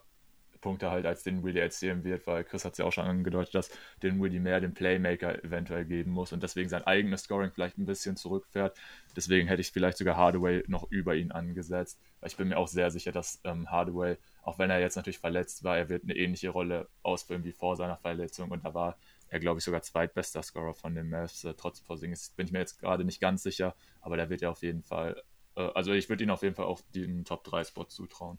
Punkte 0.63 0.89
halt 0.89 1.05
als 1.05 1.23
den 1.23 1.43
Willy 1.43 1.59
erzielen 1.59 2.03
wird, 2.03 2.25
weil 2.25 2.43
Chris 2.45 2.65
hat 2.65 2.71
es 2.71 2.77
ja 2.79 2.85
auch 2.85 2.93
schon 2.93 3.05
angedeutet, 3.05 3.53
dass 3.53 3.69
den 4.01 4.19
Willy 4.21 4.39
mehr 4.39 4.61
den 4.61 4.73
Playmaker 4.73 5.43
eventuell 5.43 5.85
geben 5.85 6.11
muss 6.11 6.31
und 6.31 6.41
deswegen 6.41 6.69
sein 6.69 6.83
eigenes 6.83 7.23
Scoring 7.23 7.51
vielleicht 7.51 7.77
ein 7.77 7.85
bisschen 7.85 8.15
zurückfährt. 8.15 8.75
Deswegen 9.15 9.47
hätte 9.47 9.61
ich 9.61 9.71
vielleicht 9.71 9.97
sogar 9.97 10.15
Hardaway 10.15 10.63
noch 10.67 10.89
über 10.89 11.15
ihn 11.15 11.31
angesetzt. 11.31 11.99
Ich 12.25 12.37
bin 12.37 12.47
mir 12.47 12.57
auch 12.57 12.69
sehr 12.69 12.89
sicher, 12.89 13.11
dass 13.11 13.41
ähm, 13.43 13.69
Hardaway, 13.69 14.17
auch 14.43 14.59
wenn 14.59 14.69
er 14.69 14.79
jetzt 14.79 14.95
natürlich 14.95 15.19
verletzt 15.19 15.63
war, 15.63 15.77
er 15.77 15.89
wird 15.89 16.03
eine 16.03 16.15
ähnliche 16.15 16.49
Rolle 16.49 16.89
ausfüllen 17.01 17.43
wie 17.43 17.53
vor 17.53 17.75
seiner 17.75 17.97
Verletzung 17.97 18.51
und 18.51 18.63
da 18.65 18.73
war 18.73 18.97
er, 19.29 19.39
glaube 19.39 19.59
ich, 19.59 19.63
sogar 19.63 19.81
zweitbester 19.81 20.43
Scorer 20.43 20.73
von 20.73 20.93
den 20.93 21.09
Mavs, 21.09 21.43
äh, 21.43 21.53
trotz 21.55 21.81
Porzingis. 21.81 22.29
Bin 22.29 22.45
ich 22.45 22.51
mir 22.51 22.59
jetzt 22.59 22.79
gerade 22.79 23.03
nicht 23.03 23.19
ganz 23.19 23.41
sicher, 23.41 23.75
aber 24.01 24.17
da 24.17 24.29
wird 24.29 24.43
er 24.43 24.51
auf 24.51 24.61
jeden 24.61 24.83
Fall, 24.83 25.23
äh, 25.55 25.69
also 25.73 25.93
ich 25.93 26.09
würde 26.09 26.23
ihn 26.23 26.29
auf 26.29 26.43
jeden 26.43 26.55
Fall 26.55 26.65
auch 26.65 26.81
den 26.93 27.25
Top-3-Spot 27.25 27.85
zutrauen. 27.85 28.37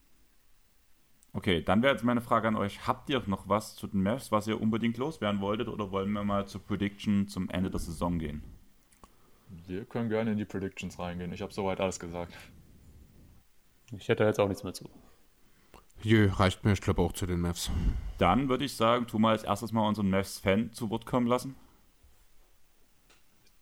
Okay, 1.32 1.62
dann 1.62 1.82
wäre 1.82 1.92
jetzt 1.92 2.04
meine 2.04 2.20
Frage 2.20 2.46
an 2.46 2.54
euch. 2.54 2.86
Habt 2.86 3.10
ihr 3.10 3.20
noch 3.26 3.48
was 3.48 3.74
zu 3.74 3.88
den 3.88 4.04
Mavs, 4.04 4.30
was 4.30 4.46
ihr 4.46 4.60
unbedingt 4.60 4.98
loswerden 4.98 5.40
wolltet 5.40 5.66
oder 5.66 5.90
wollen 5.90 6.12
wir 6.12 6.22
mal 6.22 6.46
zur 6.46 6.62
Prediction 6.62 7.26
zum 7.26 7.50
Ende 7.50 7.70
der 7.70 7.80
Saison 7.80 8.20
gehen? 8.20 8.44
Wir 9.66 9.84
können 9.84 10.10
gerne 10.10 10.32
in 10.32 10.38
die 10.38 10.44
Predictions 10.44 10.98
reingehen. 10.98 11.32
Ich 11.32 11.42
habe 11.42 11.52
soweit 11.52 11.80
alles 11.80 11.98
gesagt. 11.98 12.34
Ich 13.98 14.08
hätte 14.08 14.24
jetzt 14.24 14.38
auch 14.38 14.48
nichts 14.48 14.62
mehr 14.62 14.74
zu. 14.74 14.88
Jö, 16.04 16.30
reicht 16.30 16.64
mir, 16.64 16.72
ich 16.74 16.82
glaube 16.82 17.00
auch 17.00 17.12
zu 17.12 17.24
den 17.24 17.40
Mavs. 17.40 17.70
Dann 18.18 18.50
würde 18.50 18.66
ich 18.66 18.76
sagen, 18.76 19.06
tu 19.06 19.18
mal 19.18 19.30
als 19.30 19.42
erstes 19.42 19.72
mal 19.72 19.88
unseren 19.88 20.10
Mavs-Fan 20.10 20.70
zu 20.74 20.90
Wort 20.90 21.06
kommen 21.06 21.26
lassen. 21.26 21.56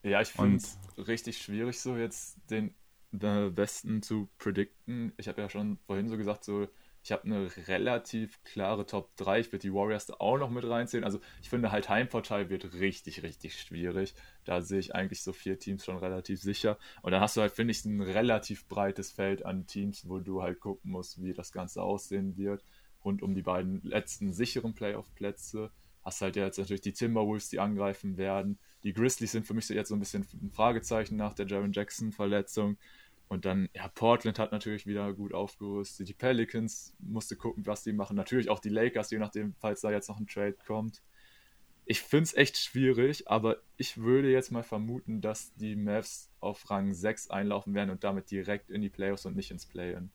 Ja, 0.02 0.20
ich 0.20 0.30
finde 0.30 0.56
es 0.56 0.76
richtig 0.98 1.38
schwierig, 1.38 1.78
so 1.80 1.96
jetzt 1.96 2.36
den 2.50 2.74
Westen 3.12 4.02
zu 4.02 4.28
predikten. 4.38 5.12
Ich 5.18 5.28
habe 5.28 5.40
ja 5.40 5.48
schon 5.48 5.78
vorhin 5.86 6.08
so 6.08 6.16
gesagt, 6.16 6.42
so 6.42 6.66
ich 7.04 7.10
habe 7.10 7.24
eine 7.24 7.50
relativ 7.66 8.42
klare 8.44 8.86
Top 8.86 9.16
3. 9.16 9.40
Ich 9.40 9.52
würde 9.52 9.66
die 9.66 9.74
Warriors 9.74 10.06
da 10.06 10.14
auch 10.18 10.38
noch 10.38 10.50
mit 10.50 10.64
reinzählen. 10.64 11.04
Also 11.04 11.20
ich 11.42 11.50
finde 11.50 11.72
halt 11.72 11.88
Heimvorteil 11.88 12.48
wird 12.48 12.74
richtig, 12.74 13.24
richtig 13.24 13.60
schwierig. 13.60 14.14
Da 14.44 14.60
sehe 14.60 14.78
ich 14.78 14.94
eigentlich 14.94 15.22
so 15.22 15.32
vier 15.32 15.58
Teams 15.58 15.84
schon 15.84 15.96
relativ 15.96 16.40
sicher. 16.40 16.78
Und 17.02 17.10
dann 17.10 17.20
hast 17.20 17.36
du 17.36 17.40
halt, 17.40 17.52
finde 17.52 17.72
ich, 17.72 17.84
ein 17.84 18.00
relativ 18.00 18.68
breites 18.68 19.10
Feld 19.10 19.44
an 19.44 19.66
Teams, 19.66 20.08
wo 20.08 20.20
du 20.20 20.42
halt 20.42 20.60
gucken 20.60 20.92
musst, 20.92 21.20
wie 21.20 21.32
das 21.32 21.50
Ganze 21.50 21.82
aussehen 21.82 22.36
wird. 22.36 22.64
Rund 23.04 23.20
um 23.22 23.34
die 23.34 23.42
beiden 23.42 23.82
letzten 23.82 24.32
sicheren 24.32 24.74
Playoff-Plätze. 24.74 25.72
Hast 26.02 26.20
halt 26.20 26.36
jetzt 26.36 26.58
natürlich 26.58 26.82
die 26.82 26.92
Timberwolves, 26.92 27.48
die 27.48 27.58
angreifen 27.58 28.16
werden. 28.16 28.60
Die 28.84 28.92
Grizzlies 28.92 29.32
sind 29.32 29.46
für 29.46 29.54
mich 29.54 29.66
so 29.66 29.74
jetzt 29.74 29.88
so 29.88 29.96
ein 29.96 30.00
bisschen 30.00 30.26
ein 30.40 30.50
Fragezeichen 30.52 31.16
nach 31.16 31.34
der 31.34 31.46
Jaron 31.46 31.72
Jackson-Verletzung. 31.72 32.76
Und 33.32 33.46
dann, 33.46 33.70
ja, 33.74 33.88
Portland 33.88 34.38
hat 34.38 34.52
natürlich 34.52 34.86
wieder 34.86 35.10
gut 35.14 35.32
aufgerüstet. 35.32 36.06
Die 36.06 36.12
Pelicans 36.12 36.94
musste 36.98 37.34
gucken, 37.34 37.64
was 37.64 37.82
die 37.82 37.94
machen. 37.94 38.14
Natürlich 38.14 38.50
auch 38.50 38.58
die 38.58 38.68
Lakers, 38.68 39.10
je 39.10 39.18
nachdem, 39.18 39.54
falls 39.54 39.80
da 39.80 39.90
jetzt 39.90 40.10
noch 40.10 40.20
ein 40.20 40.26
Trade 40.26 40.58
kommt. 40.66 41.00
Ich 41.86 42.02
finde 42.02 42.24
es 42.24 42.34
echt 42.34 42.58
schwierig, 42.58 43.30
aber 43.30 43.56
ich 43.78 43.96
würde 43.96 44.30
jetzt 44.30 44.52
mal 44.52 44.62
vermuten, 44.62 45.22
dass 45.22 45.54
die 45.54 45.76
Mavs 45.76 46.30
auf 46.40 46.68
Rang 46.68 46.92
6 46.92 47.30
einlaufen 47.30 47.72
werden 47.72 47.88
und 47.88 48.04
damit 48.04 48.30
direkt 48.30 48.68
in 48.68 48.82
die 48.82 48.90
Playoffs 48.90 49.24
und 49.24 49.34
nicht 49.34 49.50
ins 49.50 49.64
Play-In. 49.64 50.10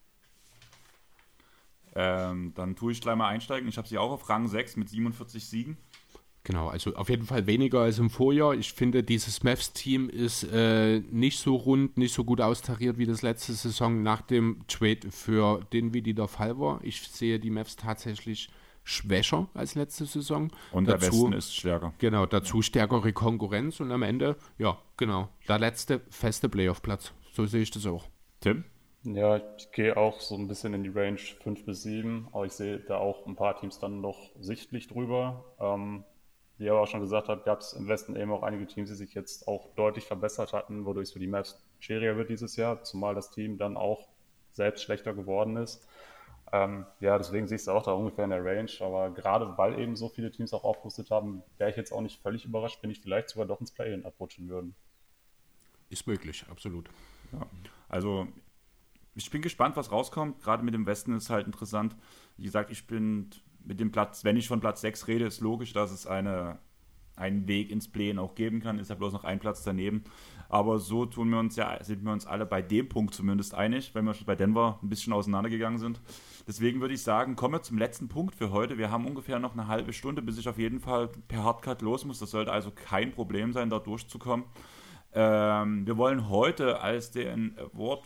Ähm, 1.95 2.53
dann 2.53 2.75
tue 2.75 2.91
ich 2.91 3.01
gleich 3.01 3.15
mal 3.15 3.29
einsteigen. 3.29 3.67
Ich 3.67 3.79
habe 3.79 3.87
sie 3.87 3.97
auch 3.97 4.11
auf 4.11 4.29
Rang 4.29 4.47
6 4.47 4.75
mit 4.75 4.89
47 4.89 5.43
Siegen. 5.43 5.77
Genau, 6.47 6.69
also 6.69 6.95
auf 6.95 7.09
jeden 7.09 7.25
Fall 7.25 7.45
weniger 7.45 7.81
als 7.81 7.99
im 7.99 8.09
Vorjahr. 8.09 8.53
Ich 8.53 8.71
finde, 8.71 9.03
dieses 9.03 9.43
Mavs-Team 9.43 10.07
ist 10.07 10.43
äh, 10.43 11.01
nicht 11.11 11.39
so 11.39 11.57
rund, 11.57 11.97
nicht 11.97 12.13
so 12.13 12.23
gut 12.23 12.39
austariert 12.39 12.97
wie 12.97 13.05
das 13.05 13.21
letzte 13.21 13.51
Saison 13.51 14.01
nach 14.01 14.21
dem 14.21 14.61
Trade 14.69 15.11
für 15.11 15.59
den, 15.73 15.93
wie 15.93 16.01
die 16.01 16.13
der 16.13 16.29
Fall 16.29 16.57
war. 16.57 16.79
Ich 16.83 17.01
sehe 17.01 17.37
die 17.37 17.49
Mavs 17.49 17.75
tatsächlich 17.75 18.47
schwächer 18.85 19.49
als 19.53 19.75
letzte 19.75 20.05
Saison. 20.05 20.49
Und 20.71 20.87
dazu, 20.87 20.99
der 20.99 21.11
Westen 21.11 21.33
ist 21.33 21.53
stärker. 21.53 21.93
Genau, 21.97 22.25
dazu 22.25 22.61
stärkere 22.61 23.11
Konkurrenz 23.11 23.81
und 23.81 23.91
am 23.91 24.03
Ende, 24.03 24.37
ja, 24.57 24.77
genau, 24.95 25.27
der 25.49 25.59
letzte 25.59 25.99
feste 26.09 26.47
Playoff-Platz. 26.47 27.11
So 27.33 27.45
sehe 27.45 27.63
ich 27.63 27.71
das 27.71 27.85
auch. 27.85 28.05
Tim? 28.39 28.63
Ja, 29.03 29.41
ich 29.57 29.69
gehe 29.73 29.97
auch 29.97 30.21
so 30.21 30.35
ein 30.35 30.47
bisschen 30.47 30.73
in 30.73 30.85
die 30.85 30.91
Range 30.97 31.19
5 31.43 31.65
bis 31.65 31.83
7, 31.83 32.29
aber 32.31 32.45
ich 32.45 32.53
sehe 32.53 32.79
da 32.79 32.99
auch 32.99 33.27
ein 33.27 33.35
paar 33.35 33.59
Teams 33.59 33.79
dann 33.79 33.99
noch 33.99 34.31
sichtlich 34.39 34.87
drüber. 34.87 35.43
Ähm, 35.59 36.05
wie 36.57 36.65
ihr 36.65 36.71
aber 36.71 36.81
auch 36.81 36.87
schon 36.87 37.01
gesagt 37.01 37.29
habt, 37.29 37.45
gab 37.45 37.59
es 37.59 37.73
im 37.73 37.87
Westen 37.87 38.15
eben 38.15 38.31
auch 38.31 38.43
einige 38.43 38.65
Teams, 38.65 38.89
die 38.89 38.95
sich 38.95 39.13
jetzt 39.13 39.47
auch 39.47 39.73
deutlich 39.75 40.05
verbessert 40.05 40.53
hatten, 40.53 40.85
wodurch 40.85 41.09
es 41.09 41.13
für 41.13 41.19
die 41.19 41.27
Maps 41.27 41.63
schwieriger 41.79 42.17
wird 42.17 42.29
dieses 42.29 42.55
Jahr, 42.55 42.83
zumal 42.83 43.15
das 43.15 43.31
Team 43.31 43.57
dann 43.57 43.77
auch 43.77 44.07
selbst 44.51 44.83
schlechter 44.83 45.13
geworden 45.13 45.57
ist. 45.57 45.87
Ähm, 46.51 46.85
ja, 46.99 47.17
deswegen 47.17 47.47
siehst 47.47 47.67
du 47.67 47.71
auch 47.71 47.83
da 47.83 47.91
ungefähr 47.91 48.23
in 48.23 48.29
der 48.29 48.43
Range, 48.43 48.71
aber 48.79 49.11
gerade 49.11 49.57
weil 49.57 49.79
eben 49.79 49.95
so 49.95 50.07
viele 50.07 50.31
Teams 50.31 50.53
auch 50.53 50.63
aufgerüstet 50.63 51.11
haben, 51.11 51.43
wäre 51.57 51.69
ich 51.69 51.75
jetzt 51.75 51.91
auch 51.91 52.01
nicht 52.01 52.21
völlig 52.21 52.45
überrascht, 52.45 52.79
wenn 52.81 52.89
ich 52.89 53.01
vielleicht 53.01 53.29
sogar 53.29 53.47
doch 53.47 53.59
ins 53.59 53.71
Play-In 53.71 54.05
abrutschen 54.05 54.47
würden. 54.47 54.75
Ist 55.89 56.07
möglich, 56.07 56.45
absolut. 56.49 56.89
Ja. 57.33 57.45
Also 57.89 58.27
ich 59.15 59.29
bin 59.29 59.41
gespannt, 59.41 59.75
was 59.75 59.91
rauskommt. 59.91 60.41
Gerade 60.41 60.63
mit 60.63 60.73
dem 60.73 60.85
Westen 60.85 61.15
ist 61.15 61.29
halt 61.29 61.47
interessant. 61.47 61.95
Wie 62.37 62.43
gesagt, 62.43 62.71
ich 62.71 62.87
bin 62.87 63.29
mit 63.67 63.79
dem 63.79 63.91
Platz, 63.91 64.23
wenn 64.23 64.37
ich 64.37 64.47
von 64.47 64.59
Platz 64.59 64.81
6 64.81 65.07
rede, 65.07 65.25
ist 65.25 65.41
logisch, 65.41 65.73
dass 65.73 65.91
es 65.91 66.07
eine, 66.07 66.57
einen 67.15 67.47
Weg 67.47 67.69
ins 67.69 67.87
Play 67.87 68.17
auch 68.17 68.33
geben 68.33 68.61
kann. 68.61 68.79
Ist 68.79 68.89
ja 68.89 68.95
bloß 68.95 69.13
noch 69.13 69.25
ein 69.25 69.39
Platz 69.39 69.63
daneben. 69.63 70.03
Aber 70.49 70.79
so 70.79 71.05
tun 71.05 71.29
wir 71.29 71.39
uns 71.39 71.57
ja, 71.57 71.83
sind 71.83 72.03
wir 72.03 72.13
uns 72.13 72.25
alle 72.25 72.45
bei 72.45 72.61
dem 72.61 72.87
Punkt 72.87 73.13
zumindest 73.13 73.53
einig, 73.53 73.93
wenn 73.93 74.05
wir 74.05 74.13
schon 74.13 74.25
bei 74.25 74.35
Denver 74.35 74.79
ein 74.81 74.87
bisschen 74.87 75.11
auseinandergegangen 75.11 75.77
sind. 75.77 75.99
Deswegen 76.47 76.79
würde 76.79 76.93
ich 76.93 77.03
sagen, 77.03 77.35
kommen 77.35 77.55
wir 77.55 77.61
zum 77.61 77.77
letzten 77.77 78.07
Punkt 78.07 78.33
für 78.33 78.51
heute. 78.51 78.77
Wir 78.77 78.89
haben 78.89 79.05
ungefähr 79.05 79.39
noch 79.39 79.53
eine 79.53 79.67
halbe 79.67 79.91
Stunde, 79.91 80.21
bis 80.21 80.37
ich 80.37 80.47
auf 80.47 80.57
jeden 80.57 80.79
Fall 80.79 81.09
per 81.27 81.43
Hardcut 81.43 81.81
los 81.81 82.05
muss. 82.05 82.19
Das 82.19 82.31
sollte 82.31 82.53
also 82.53 82.71
kein 82.71 83.11
Problem 83.11 83.51
sein, 83.51 83.69
da 83.69 83.79
durchzukommen. 83.79 84.45
Ähm, 85.13 85.85
wir 85.85 85.97
wollen 85.97 86.29
heute 86.29 86.79
als 86.79 87.11
den 87.11 87.57
Award 87.57 88.03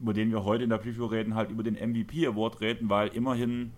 über 0.00 0.12
den 0.12 0.30
wir 0.30 0.44
heute 0.44 0.64
in 0.64 0.70
der 0.70 0.78
Preview 0.78 1.06
reden, 1.06 1.34
halt 1.34 1.50
über 1.50 1.62
den 1.62 1.74
MVP 1.74 2.26
Award 2.26 2.60
reden, 2.60 2.88
weil 2.88 3.08
immerhin 3.08 3.72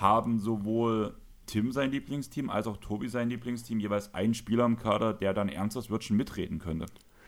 haben 0.00 0.38
sowohl 0.38 1.14
Tim 1.46 1.72
sein 1.72 1.90
Lieblingsteam 1.90 2.48
als 2.48 2.66
auch 2.66 2.76
Tobi 2.76 3.08
sein 3.08 3.28
Lieblingsteam 3.28 3.80
jeweils 3.80 4.14
einen 4.14 4.34
Spieler 4.34 4.64
im 4.64 4.78
Kader, 4.78 5.12
der 5.12 5.34
dann 5.34 5.48
ernsthaft 5.48 5.90
wird 5.90 6.04
schon 6.04 6.16
mitreden 6.16 6.58
könnte. 6.58 6.86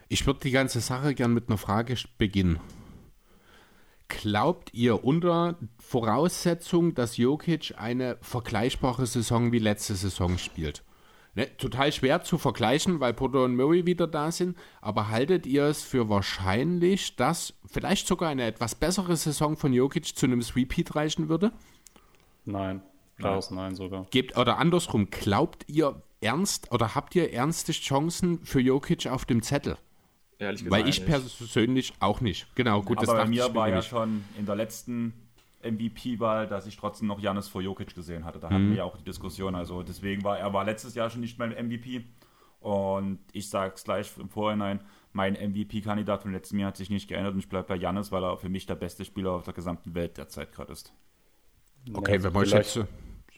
Ich 0.09 0.27
würde 0.27 0.41
die 0.41 0.51
ganze 0.51 0.81
Sache 0.81 1.15
gern 1.15 1.35
mit 1.35 1.49
einer 1.49 1.59
Frage 1.59 1.97
beginnen. 2.19 2.61
Glaubt 4.09 4.75
ihr 4.75 5.05
unter 5.05 5.57
Voraussetzung, 5.79 6.95
dass 6.95 7.17
Jokic 7.17 7.75
eine 7.79 8.19
vergleichbare 8.21 9.07
Saison 9.07 9.53
wie 9.53 9.59
letzte 9.59 9.95
Saison 9.95 10.39
spielt? 10.39 10.85
Ne, 11.35 11.49
total 11.57 11.91
schwer 11.93 12.23
zu 12.23 12.37
vergleichen, 12.37 13.01
weil 13.01 13.15
Porto 13.15 13.43
und 13.43 13.57
Murray 13.57 13.87
wieder 13.87 14.07
da 14.07 14.31
sind. 14.31 14.57
Aber 14.83 15.09
haltet 15.09 15.47
ihr 15.47 15.65
es 15.65 15.83
für 15.83 16.11
wahrscheinlich, 16.11 17.17
dass 17.17 17.55
vielleicht 17.65 18.07
sogar 18.07 18.29
eine 18.29 18.45
etwas 18.45 18.75
bessere 18.75 19.17
Saison 19.17 19.57
von 19.57 19.73
Jokic 19.73 20.15
zu 20.15 20.27
einem 20.27 20.43
Sweep-Heat 20.43 20.95
reichen 20.95 21.31
würde? 21.31 21.53
Nein, 22.45 22.83
klares 23.19 23.51
Nein. 23.51 23.65
Nein 23.65 23.75
sogar. 23.75 24.07
Gebt, 24.11 24.37
oder 24.37 24.59
andersrum, 24.59 25.11
glaubt 25.11 25.65
ihr 25.69 26.03
ernst 26.21 26.71
oder 26.73 26.95
habt 26.95 27.15
ihr 27.15 27.33
ernste 27.33 27.73
Chancen 27.73 28.45
für 28.45 28.61
Jokic 28.61 29.07
auf 29.07 29.25
dem 29.25 29.43
Zettel? 29.43 29.77
Ehrlich 30.39 30.65
gesagt. 30.65 30.83
Weil 30.83 30.89
ich 30.89 31.05
persönlich 31.07 31.93
auch 32.01 32.21
nicht. 32.21 32.53
Genau, 32.55 32.83
gut, 32.83 32.99
Aber 32.99 33.07
das 33.07 33.15
bei 33.15 33.29
mir 33.29 33.55
war 33.55 33.69
ja 33.69 33.83
schon 33.83 34.25
in 34.39 34.47
der 34.47 34.57
letzten 34.57 35.13
MVP-Wahl, 35.63 36.49
dass 36.49 36.67
ich 36.67 36.77
trotzdem 36.77 37.09
noch 37.09 37.21
Janis 37.21 37.49
vor 37.49 37.63
Jokic 37.63 37.95
gesehen 37.95 38.25
hatte. 38.25 38.41
Da 38.41 38.51
mhm. 38.51 38.55
hatten 38.55 38.71
wir 38.71 38.77
ja 38.79 38.85
auch 38.85 38.97
die 38.97 39.05
Diskussion. 39.05 39.55
Also 39.55 39.83
deswegen 39.83 40.25
war 40.25 40.39
er 40.39 40.53
war 40.53 40.65
letztes 40.65 40.95
Jahr 40.95 41.11
schon 41.11 41.21
nicht 41.21 41.39
mein 41.39 41.51
MVP. 41.51 42.05
Und 42.61 43.19
ich 43.33 43.49
sage 43.51 43.75
es 43.75 43.85
gleich 43.85 44.13
im 44.19 44.29
Vorhinein, 44.29 44.81
mein 45.13 45.35
MVP-Kandidat 45.35 46.23
von 46.23 46.33
letztem 46.33 46.61
Jahr 46.61 46.69
hat 46.69 46.77
sich 46.77 46.91
nicht 46.91 47.09
geändert 47.09 47.35
und 47.35 47.41
ich 47.41 47.49
bleibe 47.49 47.69
bei 47.69 47.77
Janis, 47.77 48.13
weil 48.13 48.25
er 48.25 48.39
für 48.39 48.49
mich 48.49 48.67
der 48.67 48.77
beste 48.77 49.05
Spieler 49.05 49.33
auf 49.33 49.45
der 49.45 49.53
gesamten 49.53 49.95
Welt 49.95 50.17
derzeit 50.17 50.53
gerade 50.53 50.73
ist. 50.73 50.93
Okay, 51.93 52.17
ja, 52.17 52.23
wenn 52.23 52.33
man 52.33 52.45
jetzt 52.45 52.79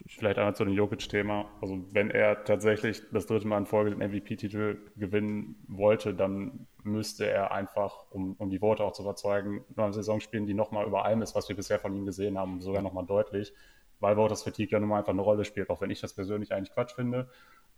Vielleicht 0.07 0.37
einmal 0.37 0.55
zu 0.55 0.65
dem 0.65 0.73
Jokic-Thema. 0.73 1.45
Also 1.61 1.83
wenn 1.91 2.11
er 2.11 2.43
tatsächlich 2.43 3.01
das 3.11 3.25
dritte 3.25 3.47
Mal 3.47 3.57
in 3.57 3.65
Folge 3.65 3.89
den 3.89 3.99
MVP-Titel 3.99 4.77
gewinnen 4.95 5.55
wollte, 5.67 6.13
dann 6.13 6.67
müsste 6.83 7.27
er 7.27 7.51
einfach, 7.51 8.11
um, 8.11 8.35
um 8.37 8.49
die 8.49 8.61
Worte 8.61 8.83
auch 8.83 8.91
zu 8.91 9.01
überzeugen, 9.01 9.65
noch 9.75 9.85
eine 9.85 9.93
Saison 9.93 10.19
spielen, 10.19 10.45
die 10.45 10.53
nochmal 10.53 10.85
über 10.85 11.05
allem 11.05 11.23
ist, 11.23 11.33
was 11.33 11.49
wir 11.49 11.55
bisher 11.55 11.79
von 11.79 11.95
ihm 11.95 12.05
gesehen 12.05 12.37
haben, 12.37 12.61
sogar 12.61 12.83
nochmal 12.83 13.05
deutlich, 13.05 13.51
weil 13.99 14.15
Voters 14.15 14.43
Fatigue 14.43 14.71
ja 14.71 14.79
nun 14.79 14.89
mal 14.89 14.99
einfach 14.99 15.13
eine 15.13 15.21
Rolle 15.21 15.43
spielt, 15.43 15.71
auch 15.71 15.81
wenn 15.81 15.89
ich 15.89 16.01
das 16.01 16.13
persönlich 16.13 16.53
eigentlich 16.53 16.73
Quatsch 16.73 16.93
finde. 16.93 17.29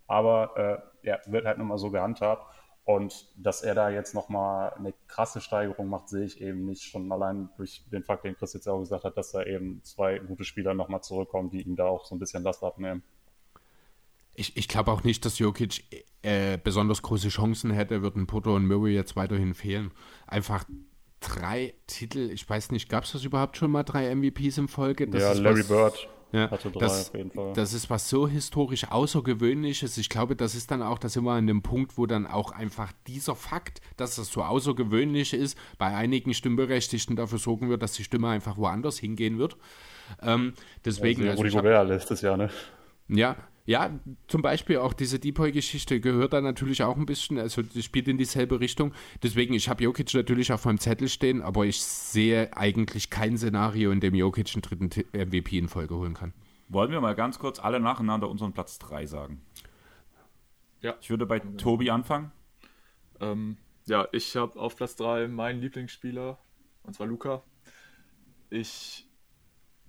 Aber 0.06 0.84
äh, 1.04 1.08
ja, 1.08 1.20
wird 1.28 1.46
halt 1.46 1.58
nun 1.60 1.68
mal 1.68 1.78
so 1.78 1.92
gehandhabt. 1.92 2.54
Und 2.88 3.26
dass 3.36 3.64
er 3.64 3.76
da 3.76 3.90
jetzt 3.90 4.16
nochmal 4.16 4.72
eine 4.76 4.94
krasse 5.10 5.42
Steigerung 5.42 5.90
macht, 5.90 6.08
sehe 6.08 6.24
ich 6.24 6.40
eben 6.40 6.64
nicht. 6.64 6.84
Schon 6.84 7.12
allein 7.12 7.50
durch 7.58 7.84
den 7.92 8.02
Fakt, 8.02 8.24
den 8.24 8.38
Chris 8.38 8.54
jetzt 8.54 8.66
auch 8.66 8.80
gesagt 8.80 9.04
hat, 9.04 9.18
dass 9.18 9.34
da 9.34 9.44
eben 9.44 9.82
zwei 9.84 10.20
gute 10.20 10.46
Spieler 10.46 10.74
nochmal 10.74 11.04
zurückkommen, 11.04 11.50
die 11.50 11.64
ihm 11.64 11.76
da 11.76 11.84
auch 11.84 12.06
so 12.06 12.16
ein 12.16 12.20
bisschen 12.20 12.44
Last 12.44 12.64
abnehmen. 12.64 13.04
Ich, 14.36 14.56
ich 14.56 14.70
glaube 14.70 14.94
auch 14.94 15.04
nicht, 15.04 15.26
dass 15.26 15.38
Jokic 15.38 15.84
äh, 16.22 16.58
besonders 16.58 17.02
große 17.02 17.28
Chancen 17.28 17.72
hätte, 17.72 18.02
würden 18.04 18.26
Porto 18.26 18.56
und 18.56 18.66
Murray 18.66 18.96
jetzt 18.96 19.18
weiterhin 19.18 19.54
fehlen. 19.54 19.92
Einfach 20.26 20.64
drei 21.20 21.74
Titel, 21.88 22.30
ich 22.32 22.50
weiß 22.50 22.72
nicht, 22.72 22.88
gab 22.88 23.04
es 23.04 23.12
das 23.12 23.26
überhaupt 23.26 23.58
schon 23.58 23.70
mal 23.70 23.84
drei 23.84 24.16
MVPs 24.16 24.60
in 24.60 24.68
Folge? 24.70 25.10
Das 25.10 25.22
ja, 25.22 25.34
Larry 25.34 25.60
was, 25.60 25.68
Bird 25.68 26.10
ja, 26.32 26.52
Hatte 26.52 26.70
drei 26.70 26.80
das, 26.80 27.10
auf 27.10 27.16
jeden 27.16 27.32
Fall. 27.32 27.54
Das 27.54 27.74
ist 27.74 27.90
was 27.90 28.10
so 28.10 28.28
historisch 28.28 28.90
Außergewöhnliches. 28.90 29.98
Ich 29.98 30.10
glaube, 30.10 30.36
das 30.36 30.56
ist 30.56 30.72
dann 30.72 30.82
auch, 30.82 30.98
da 30.98 31.08
sind 31.08 31.24
wir 31.24 31.32
an 31.32 31.48
dem 31.48 31.62
Punkt, 31.62 31.98
wo 31.98 32.06
dann 32.06 32.28
auch 32.28 32.52
einfach 32.52 32.92
dieser 33.08 33.36
Fakt, 33.36 33.80
dass 33.96 34.16
das 34.16 34.32
so 34.32 34.44
außergewöhnlich 34.44 35.34
ist, 35.34 35.58
bei 35.78 35.96
einigen 35.96 36.34
Stimmberechtigten 36.34 37.16
dafür 37.16 37.40
sorgen 37.40 37.70
wird, 37.70 37.82
dass 37.82 37.94
die 37.94 38.04
Stimme 38.04 38.30
einfach 38.30 38.58
woanders 38.58 39.00
hingehen 39.00 39.38
wird. 39.38 39.56
Ähm, 40.22 40.54
deswegen. 40.84 41.24
Ja, 41.24 41.32
also 41.32 41.44
Rudi 41.44 41.56
Gobert 41.56 41.88
letztes 41.88 42.22
Jahr, 42.22 42.36
ne? 42.36 42.50
Ja, 43.08 43.38
ja, 43.68 44.00
zum 44.28 44.42
Beispiel 44.42 44.78
auch 44.78 44.94
diese 44.94 45.20
Depoy-Geschichte 45.20 46.00
gehört 46.00 46.32
da 46.32 46.40
natürlich 46.40 46.84
auch 46.84 46.96
ein 46.96 47.06
bisschen, 47.06 47.38
also 47.38 47.62
die 47.62 47.84
spielt 47.84 48.08
in 48.08 48.18
dieselbe 48.18 48.62
Richtung. 48.62 48.94
Deswegen, 49.22 49.54
ich 49.54 49.68
habe 49.68 49.84
Jokic 49.84 50.14
natürlich 50.14 50.54
auf 50.54 50.64
meinem 50.64 50.80
Zettel 50.80 51.10
stehen, 51.10 51.42
aber 51.42 51.66
ich 51.66 51.82
sehe 51.82 52.56
eigentlich 52.56 53.10
kein 53.10 53.38
Szenario, 53.38 53.92
in 53.92 54.00
dem 54.00 54.16
Jokic 54.16 54.54
einen 54.56 54.62
dritten 54.62 54.90
MVP 55.12 55.58
in 55.58 55.68
Folge 55.68 55.96
holen 55.96 56.14
kann. 56.14 56.34
Wollen 56.70 56.92
wir 56.92 57.02
mal 57.02 57.14
ganz 57.14 57.40
kurz 57.40 57.60
alle 57.60 57.82
nacheinander 57.82 58.30
unseren 58.30 58.54
Platz 58.54 58.80
3 58.80 59.06
sagen? 59.06 59.42
Ja. 60.80 60.96
Ich 61.02 61.10
würde 61.10 61.26
bei 61.26 61.40
Tobi 61.40 61.90
anfangen. 61.90 62.32
Ähm, 63.20 63.58
ja, 63.86 64.08
ich 64.14 64.38
habe 64.38 64.58
auf 64.58 64.78
Platz 64.78 64.96
3 64.96 65.28
meinen 65.28 65.60
Lieblingsspieler, 65.60 66.38
und 66.84 66.94
zwar 66.94 67.08
Luca. 67.08 67.44
Ich 68.50 69.10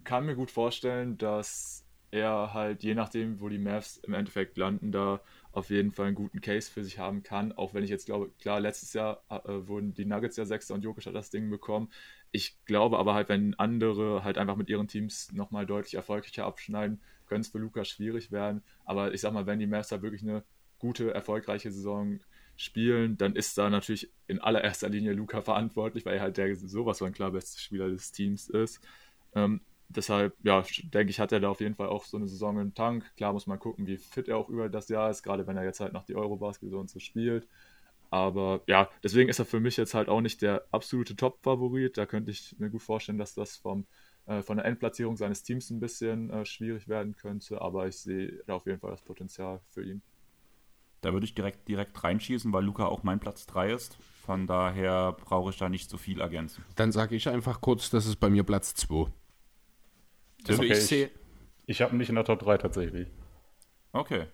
kann 0.02 0.26
mir 0.26 0.34
gut 0.34 0.50
vorstellen, 0.50 1.16
dass 1.16 1.88
er 2.10 2.55
halt, 2.55 2.82
je 2.82 2.94
nachdem, 2.94 3.40
wo 3.40 3.48
die 3.48 3.59
Mavs 3.59 3.98
im 3.98 4.14
Endeffekt 4.14 4.56
landen, 4.56 4.93
da 4.93 5.20
auf 5.52 5.70
jeden 5.70 5.93
Fall 5.93 6.06
einen 6.06 6.14
guten 6.14 6.40
Case 6.40 6.70
für 6.70 6.85
sich 6.85 6.98
haben 6.98 7.22
kann. 7.22 7.52
Auch 7.52 7.74
wenn 7.74 7.85
ich 7.85 7.90
jetzt 7.90 8.06
glaube, 8.06 8.30
klar, 8.40 8.60
letztes 8.60 8.93
Jahr 8.93 9.22
äh, 9.28 9.68
wurden 9.68 9.94
die 9.94 10.05
Nuggets 10.05 10.36
ja 10.36 10.44
Sechster 10.44 10.74
und 10.74 10.85
Jokic 10.85 11.06
hat 11.06 11.14
das 11.14 11.30
Ding 11.30 11.51
bekommen. 11.51 11.90
Ich 12.30 12.56
glaube 12.64 12.98
aber 12.98 13.14
halt, 13.14 13.28
wenn 13.28 13.55
andere 13.55 14.24
halt 14.24 14.39
einfach 14.39 14.56
mit 14.56 14.68
ihren 14.68 14.89
Teams 14.89 15.32
nochmal 15.32 15.66
deutlich 15.66 15.94
erfolgreicher 15.94 16.44
abschneiden, 16.44 17.01
könnte 17.26 17.47
es 17.47 17.48
für 17.48 17.59
Lukas 17.59 17.89
schwierig 17.89 18.32
werden. 18.32 18.62
Aber 18.85 19.12
ich 19.12 19.20
sag 19.20 19.32
mal, 19.32 19.47
wenn 19.47 19.59
die 19.59 19.66
Mavs 19.66 19.89
da 19.89 20.02
wirklich 20.02 20.22
eine 20.22 20.44
gute, 20.78 21.12
erfolgreiche 21.12 21.70
Saison 21.70 22.20
spielen, 22.56 23.16
dann 23.16 23.36
ist 23.36 23.56
da 23.56 23.70
natürlich 23.70 24.10
in 24.26 24.40
allererster 24.40 24.89
Linie 24.89 25.12
Luca 25.12 25.43
verantwortlich, 25.43 26.05
weil 26.05 26.16
er 26.16 26.22
halt 26.22 26.36
der 26.36 26.55
sowas 26.56 26.98
von 26.98 27.12
klar 27.12 27.30
beste 27.30 27.60
Spieler 27.60 27.89
des 27.89 28.12
Teams 28.12 28.48
ist. 28.48 28.80
Ähm, 29.35 29.60
deshalb, 29.89 30.36
ja, 30.43 30.62
denke 30.93 31.10
ich, 31.10 31.20
hat 31.20 31.32
er 31.32 31.40
da 31.40 31.48
auf 31.48 31.60
jeden 31.60 31.74
Fall 31.74 31.89
auch 31.89 32.05
so 32.05 32.16
eine 32.16 32.28
Saison 32.28 32.59
im 32.59 32.74
Tank. 32.74 33.05
Klar 33.16 33.32
muss 33.32 33.47
man 33.47 33.59
gucken, 33.59 33.86
wie 33.86 33.97
fit 33.97 34.28
er 34.28 34.36
auch 34.36 34.48
über 34.48 34.69
das 34.69 34.89
Jahr 34.89 35.10
ist, 35.10 35.23
gerade 35.23 35.47
wenn 35.47 35.56
er 35.56 35.65
jetzt 35.65 35.81
halt 35.81 35.93
noch 35.93 36.05
die 36.05 36.16
Eurobasket 36.16 36.73
und 36.73 36.90
so 36.90 36.98
spielt. 36.98 37.47
Aber 38.10 38.62
ja, 38.66 38.89
deswegen 39.02 39.28
ist 39.28 39.39
er 39.39 39.44
für 39.44 39.60
mich 39.60 39.77
jetzt 39.77 39.94
halt 39.94 40.09
auch 40.09 40.20
nicht 40.20 40.40
der 40.40 40.65
absolute 40.70 41.15
Top-Favorit. 41.16 41.98
Da 41.98 42.06
könnte 42.06 42.31
ich 42.31 42.56
mir 42.59 42.70
gut 42.70 42.82
vorstellen, 42.82 43.19
dass 43.19 43.35
das 43.35 43.56
vom, 43.56 43.86
äh, 44.27 44.43
von 44.43 44.56
der 44.56 44.66
Endplatzierung 44.66 45.16
seines 45.16 45.43
Teams 45.43 45.70
ein 45.70 45.81
bisschen 45.81 46.31
äh, 46.31 46.44
schwierig 46.47 46.89
werden 46.89 47.16
könnte. 47.16 47.60
Aber 47.60 47.86
ich 47.86 47.98
sehe 47.98 48.43
da 48.47 48.55
auf 48.55 48.66
jeden 48.66 48.81
Fall 48.81 48.93
das 48.93 49.02
Potenzial 49.02 49.60
für 49.70 49.85
ihn. 49.85 50.01
Da 51.01 51.12
würde 51.12 51.27
ich 51.27 51.35
direkt, 51.35 51.69
direkt 51.69 52.02
reinschießen, 52.02 52.52
weil 52.52 52.65
Luca 52.65 52.86
auch 52.86 53.05
mein 53.05 53.20
Platz 53.20 53.47
3 53.47 53.73
ist. 53.73 53.98
Von 54.24 54.47
daher 54.47 55.12
brauche 55.12 55.51
ich 55.51 55.56
da 55.56 55.69
nicht 55.69 55.89
so 55.90 55.97
viel 55.97 56.20
ergänzen. 56.20 56.65
Dann 56.74 56.93
sage 56.93 57.15
ich 57.15 57.28
einfach 57.28 57.60
kurz, 57.60 57.90
das 57.90 58.06
ist 58.06 58.16
bei 58.16 58.31
mir 58.31 58.43
Platz 58.43 58.74
2. 58.74 59.06
Also 60.49 60.62
okay, 60.62 60.73
ich 60.73 60.81
sehe. 60.81 61.07
Ich, 61.66 61.77
ich 61.77 61.83
habe 61.83 61.95
ihn 61.95 61.99
nicht 61.99 62.09
in 62.09 62.15
der 62.15 62.25
Top 62.25 62.41
3 62.41 62.59
tatsächlich. 62.59 63.09
Okay. 63.93 64.27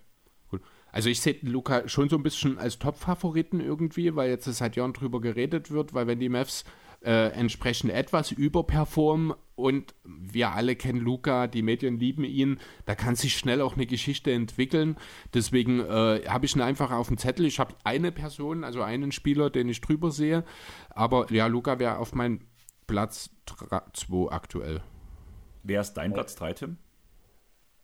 Also 0.94 1.08
ich 1.08 1.20
sehe 1.20 1.36
Luca 1.42 1.88
schon 1.88 2.08
so 2.08 2.14
ein 2.14 2.22
bisschen 2.22 2.56
als 2.56 2.78
Top-Favoriten 2.78 3.58
irgendwie, 3.58 4.14
weil 4.14 4.30
jetzt 4.30 4.44
seit 4.44 4.76
Jahren 4.76 4.92
drüber 4.92 5.20
geredet 5.20 5.72
wird, 5.72 5.92
weil 5.92 6.06
wenn 6.06 6.20
die 6.20 6.28
Mavs 6.28 6.64
äh, 7.04 7.32
entsprechend 7.32 7.90
etwas 7.90 8.30
überperformen 8.30 9.34
und 9.56 9.92
wir 10.04 10.52
alle 10.52 10.76
kennen 10.76 11.00
Luca, 11.00 11.48
die 11.48 11.62
Medien 11.62 11.98
lieben 11.98 12.22
ihn, 12.22 12.60
da 12.86 12.94
kann 12.94 13.16
sich 13.16 13.36
schnell 13.36 13.60
auch 13.60 13.74
eine 13.74 13.86
Geschichte 13.86 14.30
entwickeln. 14.30 14.96
Deswegen 15.34 15.80
äh, 15.80 16.22
habe 16.28 16.46
ich 16.46 16.54
ihn 16.54 16.62
einfach 16.62 16.92
auf 16.92 17.08
dem 17.08 17.18
Zettel. 17.18 17.44
Ich 17.44 17.58
habe 17.58 17.74
eine 17.82 18.12
Person, 18.12 18.62
also 18.62 18.80
einen 18.80 19.10
Spieler, 19.10 19.50
den 19.50 19.68
ich 19.68 19.80
drüber 19.80 20.12
sehe, 20.12 20.44
aber 20.90 21.26
ja, 21.32 21.48
Luca 21.48 21.80
wäre 21.80 21.98
auf 21.98 22.14
meinem 22.14 22.38
Platz 22.86 23.30
2 23.94 24.30
aktuell. 24.30 24.80
Wer 25.66 25.80
ist 25.80 25.94
dein 25.94 26.12
Platz 26.12 26.36
3, 26.36 26.52
Tim? 26.52 26.76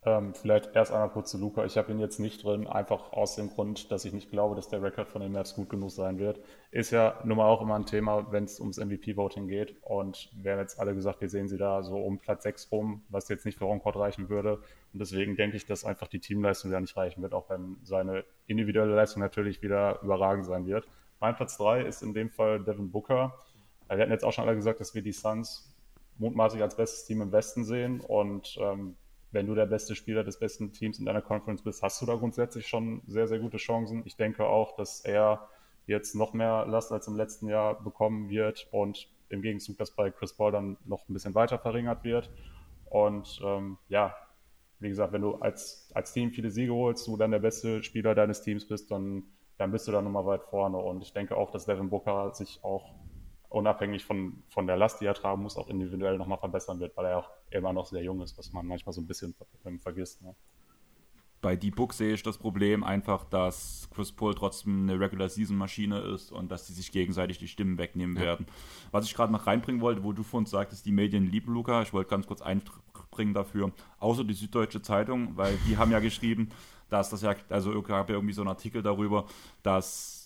Ähm, 0.03 0.35
vielleicht 0.35 0.75
erst 0.75 0.91
einmal 0.91 1.09
kurz 1.09 1.31
zu 1.31 1.39
Luca. 1.39 1.65
Ich 1.65 1.77
habe 1.77 1.91
ihn 1.91 1.99
jetzt 1.99 2.19
nicht 2.19 2.43
drin, 2.43 2.67
einfach 2.67 3.11
aus 3.11 3.35
dem 3.35 3.49
Grund, 3.49 3.91
dass 3.91 4.05
ich 4.05 4.13
nicht 4.13 4.29
glaube, 4.29 4.55
dass 4.55 4.69
der 4.69 4.83
Rekord 4.83 5.09
von 5.09 5.21
den 5.21 5.31
Mavs 5.31 5.55
gut 5.55 5.69
genug 5.69 5.89
sein 5.89 6.19
wird. 6.19 6.39
Ist 6.69 6.91
ja 6.91 7.19
nun 7.23 7.37
mal 7.37 7.47
auch 7.47 7.61
immer 7.61 7.75
ein 7.75 7.87
Thema, 7.87 8.31
wenn 8.31 8.43
es 8.43 8.59
ums 8.59 8.77
MVP-Voting 8.77 9.47
geht. 9.47 9.75
Und 9.81 10.29
wir 10.33 10.51
haben 10.51 10.59
jetzt 10.59 10.79
alle 10.79 10.93
gesagt, 10.93 11.21
wir 11.21 11.29
sehen 11.29 11.47
sie 11.47 11.57
da 11.57 11.81
so 11.81 11.97
um 11.97 12.19
Platz 12.19 12.43
6 12.43 12.71
rum, 12.71 13.03
was 13.09 13.29
jetzt 13.29 13.45
nicht 13.45 13.57
für 13.57 13.65
Roncourt 13.65 13.95
reichen 13.95 14.29
würde. 14.29 14.57
Und 14.93 14.99
deswegen 14.99 15.35
denke 15.35 15.57
ich, 15.57 15.65
dass 15.65 15.83
einfach 15.83 16.07
die 16.07 16.19
Teamleistung 16.19 16.69
da 16.69 16.79
nicht 16.79 16.95
reichen 16.95 17.23
wird, 17.23 17.33
auch 17.33 17.49
wenn 17.49 17.77
seine 17.81 18.25
individuelle 18.45 18.93
Leistung 18.93 19.23
natürlich 19.23 19.63
wieder 19.63 19.99
überragend 20.03 20.45
sein 20.45 20.67
wird. 20.67 20.87
Mein 21.19 21.35
Platz 21.35 21.57
3 21.57 21.81
ist 21.81 22.03
in 22.03 22.13
dem 22.13 22.29
Fall 22.29 22.63
Devin 22.63 22.91
Booker. 22.91 23.33
Wir 23.87 23.97
hatten 23.97 24.11
jetzt 24.11 24.23
auch 24.23 24.33
schon 24.33 24.45
alle 24.45 24.55
gesagt, 24.55 24.79
dass 24.79 24.93
wir 24.93 25.01
die 25.01 25.11
Suns 25.11 25.70
mutmaßlich 26.17 26.61
als 26.61 26.75
bestes 26.75 27.05
Team 27.05 27.21
im 27.21 27.31
Westen 27.31 27.63
sehen. 27.63 28.01
Und 28.01 28.57
ähm, 28.61 28.95
wenn 29.31 29.47
du 29.47 29.55
der 29.55 29.65
beste 29.65 29.95
Spieler 29.95 30.23
des 30.23 30.39
besten 30.39 30.73
Teams 30.73 30.99
in 30.99 31.05
deiner 31.05 31.21
Conference 31.21 31.61
bist, 31.61 31.81
hast 31.81 32.01
du 32.01 32.05
da 32.05 32.15
grundsätzlich 32.15 32.67
schon 32.67 33.01
sehr, 33.07 33.27
sehr 33.27 33.39
gute 33.39 33.57
Chancen. 33.57 34.03
Ich 34.05 34.17
denke 34.17 34.45
auch, 34.45 34.75
dass 34.75 35.01
er 35.01 35.47
jetzt 35.87 36.15
noch 36.15 36.33
mehr 36.33 36.65
Last 36.67 36.91
als 36.91 37.07
im 37.07 37.15
letzten 37.15 37.47
Jahr 37.47 37.81
bekommen 37.81 38.29
wird 38.29 38.67
und 38.71 39.09
im 39.29 39.41
Gegenzug, 39.41 39.77
dass 39.77 39.91
bei 39.91 40.11
Chris 40.11 40.33
Paul 40.33 40.51
dann 40.51 40.77
noch 40.85 41.07
ein 41.07 41.13
bisschen 41.13 41.35
weiter 41.35 41.57
verringert 41.57 42.03
wird. 42.03 42.29
Und 42.85 43.39
ähm, 43.43 43.77
ja, 43.87 44.15
wie 44.79 44.89
gesagt, 44.89 45.13
wenn 45.13 45.21
du 45.21 45.35
als, 45.35 45.89
als 45.93 46.11
Team 46.11 46.31
viele 46.31 46.51
Siege 46.51 46.73
holst, 46.73 47.07
du 47.07 47.15
dann 47.15 47.31
der 47.31 47.39
beste 47.39 47.83
Spieler 47.83 48.15
deines 48.15 48.41
Teams 48.41 48.67
bist, 48.67 48.91
dann, 48.91 49.23
dann 49.57 49.71
bist 49.71 49.87
du 49.87 49.91
da 49.91 50.01
nochmal 50.01 50.25
weit 50.25 50.43
vorne. 50.43 50.77
Und 50.77 51.01
ich 51.01 51.13
denke 51.13 51.37
auch, 51.37 51.51
dass 51.51 51.65
Devin 51.65 51.89
Booker 51.89 52.33
sich 52.33 52.59
auch 52.63 52.93
unabhängig 53.51 54.05
von, 54.05 54.41
von 54.49 54.65
der 54.65 54.77
Last, 54.77 55.01
die 55.01 55.05
er 55.05 55.13
tragen 55.13 55.43
muss, 55.43 55.57
auch 55.57 55.67
individuell 55.67 56.17
nochmal 56.17 56.37
verbessern 56.37 56.79
wird, 56.79 56.95
weil 56.95 57.05
er 57.05 57.17
auch 57.19 57.29
immer 57.49 57.73
noch 57.73 57.85
sehr 57.85 58.01
jung 58.01 58.21
ist, 58.21 58.37
was 58.37 58.51
man 58.53 58.65
manchmal 58.65 58.93
so 58.93 59.01
ein 59.01 59.07
bisschen 59.07 59.35
vergisst. 59.79 60.21
Ne? 60.21 60.35
Bei 61.41 61.55
Deep 61.55 61.75
Book 61.75 61.93
sehe 61.93 62.13
ich 62.13 62.23
das 62.23 62.37
Problem 62.37 62.83
einfach, 62.83 63.25
dass 63.25 63.89
Chris 63.93 64.11
Paul 64.11 64.35
trotzdem 64.35 64.83
eine 64.83 64.99
Regular 64.99 65.27
Season 65.27 65.57
Maschine 65.57 65.99
ist 65.99 66.31
und 66.31 66.51
dass 66.51 66.67
sie 66.67 66.73
sich 66.73 66.91
gegenseitig 66.91 67.39
die 67.39 67.47
Stimmen 67.47 67.77
wegnehmen 67.77 68.15
ja. 68.15 68.21
werden. 68.21 68.45
Was 68.91 69.05
ich 69.05 69.15
gerade 69.15 69.33
noch 69.33 69.47
reinbringen 69.47 69.81
wollte, 69.81 70.03
wo 70.03 70.13
du 70.13 70.23
vorhin 70.23 70.45
sagtest, 70.45 70.85
die 70.85 70.91
Medien 70.91 71.25
lieben 71.25 71.51
Luca, 71.51 71.81
ich 71.81 71.93
wollte 71.93 72.11
ganz 72.11 72.27
kurz 72.27 72.41
einbringen 72.41 73.33
dafür, 73.33 73.71
außer 73.99 74.23
die 74.23 74.35
Süddeutsche 74.35 74.81
Zeitung, 74.81 75.35
weil 75.35 75.57
die 75.67 75.77
haben 75.77 75.91
ja 75.91 75.99
geschrieben, 75.99 76.49
dass 76.89 77.09
das 77.09 77.23
ja, 77.23 77.35
also 77.49 77.81
gab 77.81 78.09
ja 78.09 78.15
irgendwie 78.15 78.33
so 78.33 78.41
einen 78.41 78.49
Artikel 78.49 78.83
darüber, 78.83 79.25
dass 79.63 80.20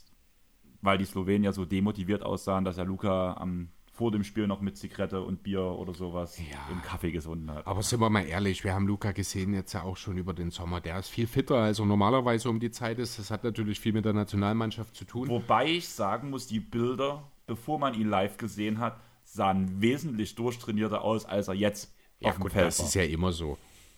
weil 0.86 0.98
die 0.98 1.06
Slowenier 1.06 1.52
so 1.52 1.66
demotiviert 1.66 2.24
aussahen, 2.24 2.64
dass 2.66 2.78
er 2.78 2.86
Luca 2.86 3.36
am 3.36 3.70
vor 3.96 4.12
dem 4.12 4.26
Spiel 4.26 4.46
noch 4.46 4.60
mit 4.60 4.78
Zigarette 4.78 5.22
und 5.22 5.42
Bier 5.42 5.62
oder 5.62 5.94
sowas 5.94 6.38
ja. 6.38 6.58
im 6.70 6.82
Kaffee 6.82 7.12
gesunden 7.12 7.50
hat. 7.50 7.66
Aber 7.66 7.82
sind 7.82 8.02
wir 8.02 8.10
mal 8.10 8.26
ehrlich, 8.26 8.66
wir 8.66 8.74
haben 8.74 8.88
Luca 8.88 9.14
gesehen 9.14 9.54
jetzt 9.54 9.72
ja 9.72 9.84
auch 9.84 9.96
schon 9.96 10.18
über 10.18 10.34
den 10.34 10.52
Sommer. 10.52 10.82
Der 10.82 11.00
ist 11.00 11.08
viel 11.08 11.28
fitter, 11.28 11.56
als 11.56 11.80
er 11.80 11.86
normalerweise 11.86 12.50
um 12.50 12.60
die 12.60 12.72
Zeit 12.72 13.00
ist. 13.00 13.18
Das 13.18 13.32
hat 13.32 13.46
natürlich 13.46 13.80
viel 13.80 13.94
mit 13.94 14.04
der 14.04 14.12
Nationalmannschaft 14.12 14.96
zu 14.96 15.06
tun. 15.06 15.30
Wobei 15.30 15.68
ich 15.68 15.88
sagen 15.88 16.30
muss, 16.30 16.46
die 16.46 16.60
Bilder, 16.60 17.24
bevor 17.48 17.80
man 17.80 17.94
ihn 17.94 18.10
live 18.10 18.38
gesehen 18.38 18.80
hat, 18.80 19.00
sahen 19.24 19.82
wesentlich 19.82 20.36
durchtrainierter 20.36 21.02
aus, 21.02 21.26
als 21.26 21.48
er 21.48 21.54
jetzt 21.54 21.94
ja, 22.20 22.30
auf 22.30 22.36
dem 22.36 22.44
gut, 22.44 22.52
Feld 22.52 22.68
das 22.68 22.80
war. 22.80 22.86
ist 22.88 22.96
ja 22.96 23.04
immer 23.04 23.32
so. 23.32 23.58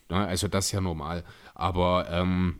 Ne? 0.09 0.17
Also 0.17 0.47
das 0.47 0.67
ist 0.67 0.73
ja 0.73 0.81
normal. 0.81 1.23
Aber 1.55 2.07
ähm, 2.11 2.59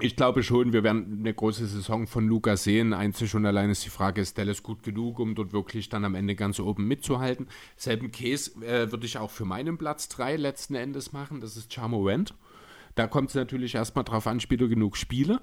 ich 0.00 0.16
glaube 0.16 0.42
schon, 0.42 0.72
wir 0.72 0.82
werden 0.82 1.18
eine 1.20 1.32
große 1.32 1.66
Saison 1.66 2.06
von 2.06 2.26
Luca 2.26 2.56
sehen. 2.56 2.92
Einzig 2.92 3.30
schon 3.30 3.46
allein 3.46 3.70
ist 3.70 3.84
die 3.84 3.90
Frage, 3.90 4.20
ist 4.20 4.36
Dallas 4.36 4.62
gut 4.62 4.82
genug, 4.82 5.18
um 5.18 5.34
dort 5.34 5.52
wirklich 5.52 5.88
dann 5.88 6.04
am 6.04 6.14
Ende 6.14 6.34
ganz 6.34 6.60
oben 6.60 6.86
mitzuhalten? 6.86 7.48
Selben 7.76 8.10
Case 8.10 8.50
äh, 8.62 8.90
würde 8.90 9.06
ich 9.06 9.18
auch 9.18 9.30
für 9.30 9.44
meinen 9.44 9.78
Platz 9.78 10.08
3 10.08 10.36
letzten 10.36 10.74
Endes 10.74 11.12
machen. 11.12 11.40
Das 11.40 11.56
ist 11.56 11.72
Charmorant. 11.72 12.34
Da 12.94 13.06
kommt 13.06 13.30
es 13.30 13.34
natürlich 13.34 13.74
erstmal 13.74 14.04
drauf 14.04 14.26
an, 14.26 14.40
spielt 14.40 14.60
er 14.60 14.68
genug 14.68 14.96
Spiele? 14.96 15.40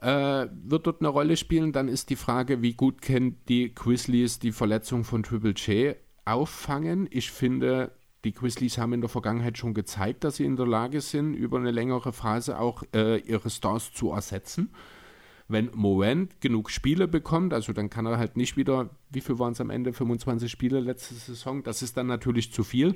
Äh, 0.00 0.46
wird 0.62 0.86
dort 0.86 1.00
eine 1.00 1.08
Rolle 1.08 1.36
spielen? 1.36 1.72
Dann 1.72 1.88
ist 1.88 2.10
die 2.10 2.16
Frage, 2.16 2.62
wie 2.62 2.74
gut 2.74 3.02
kennt 3.02 3.48
die 3.48 3.74
Grizzlies 3.74 4.38
die 4.38 4.52
Verletzung 4.52 5.04
von 5.04 5.22
Triple 5.22 5.52
J 5.52 5.96
auffangen? 6.24 7.06
Ich 7.10 7.30
finde, 7.30 7.92
die 8.24 8.32
Grizzlies 8.32 8.78
haben 8.78 8.92
in 8.92 9.00
der 9.00 9.08
Vergangenheit 9.08 9.56
schon 9.56 9.74
gezeigt, 9.74 10.24
dass 10.24 10.36
sie 10.36 10.44
in 10.44 10.56
der 10.56 10.66
Lage 10.66 11.00
sind, 11.00 11.34
über 11.34 11.58
eine 11.58 11.70
längere 11.70 12.12
Phase 12.12 12.58
auch 12.58 12.82
äh, 12.94 13.18
ihre 13.20 13.50
Stars 13.50 13.92
zu 13.92 14.10
ersetzen. 14.10 14.70
Wenn 15.48 15.68
Morant 15.74 16.40
genug 16.40 16.70
Spiele 16.70 17.08
bekommt, 17.08 17.52
also 17.52 17.72
dann 17.72 17.90
kann 17.90 18.06
er 18.06 18.18
halt 18.18 18.36
nicht 18.36 18.56
wieder, 18.56 18.90
wie 19.10 19.20
viel 19.20 19.40
waren 19.40 19.52
es 19.52 19.60
am 19.60 19.70
Ende, 19.70 19.92
25 19.92 20.48
Spiele 20.48 20.78
letzte 20.78 21.14
Saison, 21.14 21.64
das 21.64 21.82
ist 21.82 21.96
dann 21.96 22.06
natürlich 22.06 22.52
zu 22.52 22.62
viel. 22.62 22.94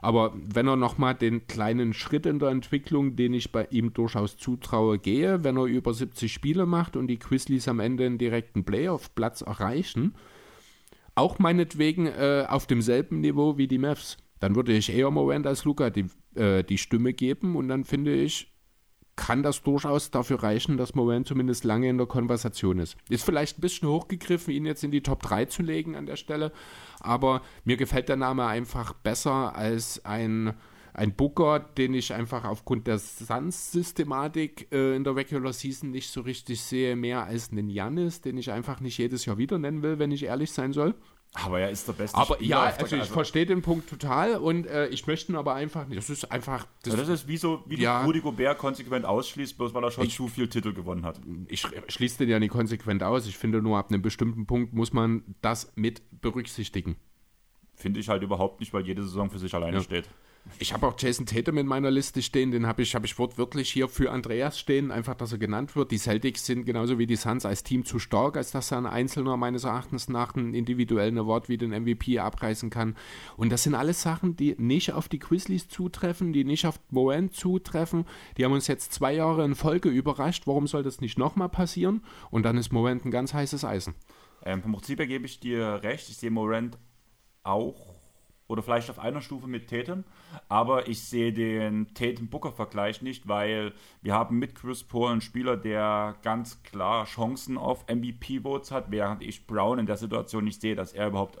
Aber 0.00 0.32
wenn 0.34 0.66
er 0.66 0.76
nochmal 0.76 1.14
den 1.14 1.46
kleinen 1.46 1.92
Schritt 1.92 2.24
in 2.24 2.38
der 2.38 2.48
Entwicklung, 2.48 3.16
den 3.16 3.34
ich 3.34 3.52
bei 3.52 3.66
ihm 3.70 3.92
durchaus 3.92 4.38
zutraue, 4.38 4.98
gehe, 4.98 5.44
wenn 5.44 5.58
er 5.58 5.64
über 5.64 5.92
70 5.92 6.32
Spiele 6.32 6.64
macht 6.64 6.96
und 6.96 7.08
die 7.08 7.18
Grizzlies 7.18 7.68
am 7.68 7.80
Ende 7.80 8.06
einen 8.06 8.16
direkten 8.16 8.64
Playoff-Platz 8.64 9.42
erreichen, 9.42 10.14
auch 11.14 11.38
meinetwegen 11.38 12.06
äh, 12.06 12.46
auf 12.48 12.66
demselben 12.66 13.20
Niveau 13.20 13.58
wie 13.58 13.68
die 13.68 13.76
Mavs, 13.76 14.16
dann 14.40 14.56
würde 14.56 14.72
ich 14.72 14.92
eher 14.92 15.10
Morant 15.10 15.46
als 15.46 15.64
Luca 15.64 15.90
die, 15.90 16.06
äh, 16.34 16.64
die 16.64 16.78
Stimme 16.78 17.12
geben 17.12 17.56
und 17.56 17.68
dann 17.68 17.84
finde 17.84 18.14
ich, 18.14 18.50
kann 19.20 19.42
das 19.42 19.62
durchaus 19.62 20.10
dafür 20.10 20.42
reichen, 20.42 20.78
dass 20.78 20.94
Morant 20.94 21.26
zumindest 21.26 21.64
lange 21.64 21.88
in 21.90 21.98
der 21.98 22.06
Konversation 22.06 22.78
ist. 22.78 22.96
Ist 23.10 23.24
vielleicht 23.24 23.58
ein 23.58 23.60
bisschen 23.60 23.88
hochgegriffen, 23.88 24.52
ihn 24.52 24.64
jetzt 24.64 24.82
in 24.82 24.90
die 24.90 25.02
Top 25.02 25.22
3 25.22 25.44
zu 25.44 25.62
legen 25.62 25.94
an 25.94 26.06
der 26.06 26.16
Stelle, 26.16 26.52
aber 27.00 27.42
mir 27.64 27.76
gefällt 27.76 28.08
der 28.08 28.16
Name 28.16 28.46
einfach 28.46 28.94
besser 28.94 29.54
als 29.54 30.04
ein, 30.06 30.54
ein 30.94 31.14
Booker, 31.14 31.60
den 31.60 31.92
ich 31.92 32.14
einfach 32.14 32.44
aufgrund 32.44 32.86
der 32.86 32.98
Suns-Systematik 32.98 34.68
äh, 34.72 34.96
in 34.96 35.04
der 35.04 35.14
Regular 35.14 35.52
Season 35.52 35.90
nicht 35.90 36.10
so 36.10 36.22
richtig 36.22 36.62
sehe, 36.62 36.96
mehr 36.96 37.24
als 37.24 37.52
einen 37.52 37.68
Janis, 37.68 38.22
den 38.22 38.38
ich 38.38 38.50
einfach 38.50 38.80
nicht 38.80 38.96
jedes 38.96 39.26
Jahr 39.26 39.36
wieder 39.36 39.58
nennen 39.58 39.82
will, 39.82 39.98
wenn 39.98 40.12
ich 40.12 40.24
ehrlich 40.24 40.50
sein 40.52 40.72
soll. 40.72 40.94
Aber 41.32 41.60
er 41.60 41.70
ist 41.70 41.86
der 41.86 41.92
beste 41.92 42.18
aber 42.18 42.34
Spieler. 42.34 42.50
Ja, 42.50 42.62
also 42.62 42.96
ich 42.96 43.02
also 43.02 43.12
verstehe 43.12 43.46
den 43.46 43.62
Punkt 43.62 43.88
total 43.88 44.36
und 44.36 44.66
äh, 44.66 44.88
ich 44.88 45.06
möchte 45.06 45.30
ihn 45.30 45.36
aber 45.36 45.54
einfach 45.54 45.86
nicht. 45.86 45.96
Das 45.96 46.10
ist 46.10 46.24
einfach. 46.32 46.66
Das, 46.82 46.94
ja, 46.94 47.00
das 47.00 47.08
ist 47.08 47.28
wie 47.28 47.36
so, 47.36 47.62
wie 47.66 47.80
ja, 47.80 48.04
Rudi 48.04 48.20
Gobert 48.20 48.58
konsequent 48.58 49.04
ausschließt, 49.04 49.56
bloß 49.56 49.72
weil 49.72 49.84
er 49.84 49.92
schon 49.92 50.06
ich, 50.06 50.16
zu 50.16 50.26
viel 50.26 50.48
Titel 50.48 50.72
gewonnen 50.72 51.04
hat. 51.04 51.20
Ich 51.46 51.64
schließe 51.88 52.18
den 52.18 52.28
ja 52.28 52.40
nicht 52.40 52.50
konsequent 52.50 53.04
aus. 53.04 53.26
Ich 53.26 53.38
finde 53.38 53.62
nur, 53.62 53.78
ab 53.78 53.90
einem 53.90 54.02
bestimmten 54.02 54.46
Punkt 54.46 54.72
muss 54.72 54.92
man 54.92 55.22
das 55.40 55.72
mit 55.76 56.02
berücksichtigen. 56.20 56.96
Finde 57.74 58.00
ich 58.00 58.08
halt 58.08 58.24
überhaupt 58.24 58.58
nicht, 58.58 58.74
weil 58.74 58.84
jede 58.84 59.02
Saison 59.02 59.30
für 59.30 59.38
sich 59.38 59.54
alleine 59.54 59.76
ja. 59.76 59.82
steht. 59.82 60.08
Ich 60.58 60.72
habe 60.72 60.86
auch 60.86 60.94
Jason 60.98 61.26
Tatum 61.26 61.58
in 61.58 61.66
meiner 61.66 61.90
Liste 61.90 62.22
stehen, 62.22 62.50
den 62.50 62.66
habe 62.66 62.82
ich, 62.82 62.94
hab 62.94 63.04
ich 63.04 63.18
wortwörtlich 63.18 63.70
hier 63.70 63.88
für 63.88 64.10
Andreas 64.10 64.58
stehen, 64.58 64.90
einfach, 64.90 65.14
dass 65.14 65.32
er 65.32 65.38
genannt 65.38 65.76
wird. 65.76 65.90
Die 65.90 65.98
Celtics 65.98 66.44
sind 66.44 66.64
genauso 66.64 66.98
wie 66.98 67.06
die 67.06 67.16
Suns 67.16 67.46
als 67.46 67.62
Team 67.62 67.84
zu 67.84 67.98
stark, 67.98 68.36
als 68.36 68.50
dass 68.50 68.70
er 68.70 68.78
ein 68.78 68.86
Einzelner 68.86 69.36
meines 69.36 69.64
Erachtens 69.64 70.08
nach 70.08 70.34
einen 70.34 70.54
individuellen 70.54 71.18
Award 71.18 71.48
wie 71.48 71.56
den 71.56 71.70
MVP 71.70 72.18
abreißen 72.18 72.68
kann. 72.68 72.96
Und 73.36 73.50
das 73.50 73.62
sind 73.62 73.74
alles 73.74 74.02
Sachen, 74.02 74.36
die 74.36 74.54
nicht 74.58 74.92
auf 74.92 75.08
die 75.08 75.18
Grizzlies 75.18 75.68
zutreffen, 75.68 76.32
die 76.32 76.44
nicht 76.44 76.66
auf 76.66 76.80
Moen 76.90 77.30
zutreffen. 77.30 78.06
Die 78.36 78.44
haben 78.44 78.52
uns 78.52 78.66
jetzt 78.66 78.92
zwei 78.92 79.14
Jahre 79.14 79.44
in 79.44 79.54
Folge 79.54 79.88
überrascht. 79.88 80.46
Warum 80.46 80.66
soll 80.66 80.82
das 80.82 81.00
nicht 81.00 81.18
nochmal 81.18 81.48
passieren? 81.48 82.04
Und 82.30 82.44
dann 82.44 82.56
ist 82.56 82.72
Morant 82.72 83.04
ein 83.04 83.10
ganz 83.10 83.32
heißes 83.32 83.64
Eisen. 83.64 83.94
Ähm, 84.44 84.62
vom 84.62 84.72
Prinzip 84.72 84.98
her 84.98 85.06
gebe 85.06 85.26
ich 85.26 85.40
dir 85.40 85.80
recht. 85.82 86.08
Ich 86.08 86.16
sehe 86.16 86.30
Morant 86.30 86.78
auch 87.42 87.89
oder 88.50 88.62
vielleicht 88.62 88.90
auf 88.90 88.98
einer 88.98 89.20
Stufe 89.20 89.46
mit 89.46 89.70
Tatum, 89.70 90.02
aber 90.48 90.88
ich 90.88 91.04
sehe 91.04 91.32
den 91.32 91.94
Tatum-Booker-Vergleich 91.94 93.00
nicht, 93.00 93.28
weil 93.28 93.72
wir 94.02 94.14
haben 94.14 94.40
mit 94.40 94.56
Chris 94.56 94.82
Paul 94.82 95.12
einen 95.12 95.20
Spieler, 95.20 95.56
der 95.56 96.16
ganz 96.22 96.60
klar 96.64 97.04
Chancen 97.04 97.56
auf 97.56 97.86
MVP-Votes 97.86 98.72
hat, 98.72 98.90
während 98.90 99.22
ich 99.22 99.46
Brown 99.46 99.78
in 99.78 99.86
der 99.86 99.96
Situation 99.96 100.44
nicht 100.44 100.60
sehe, 100.60 100.74
dass 100.74 100.92
er 100.92 101.06
überhaupt 101.06 101.38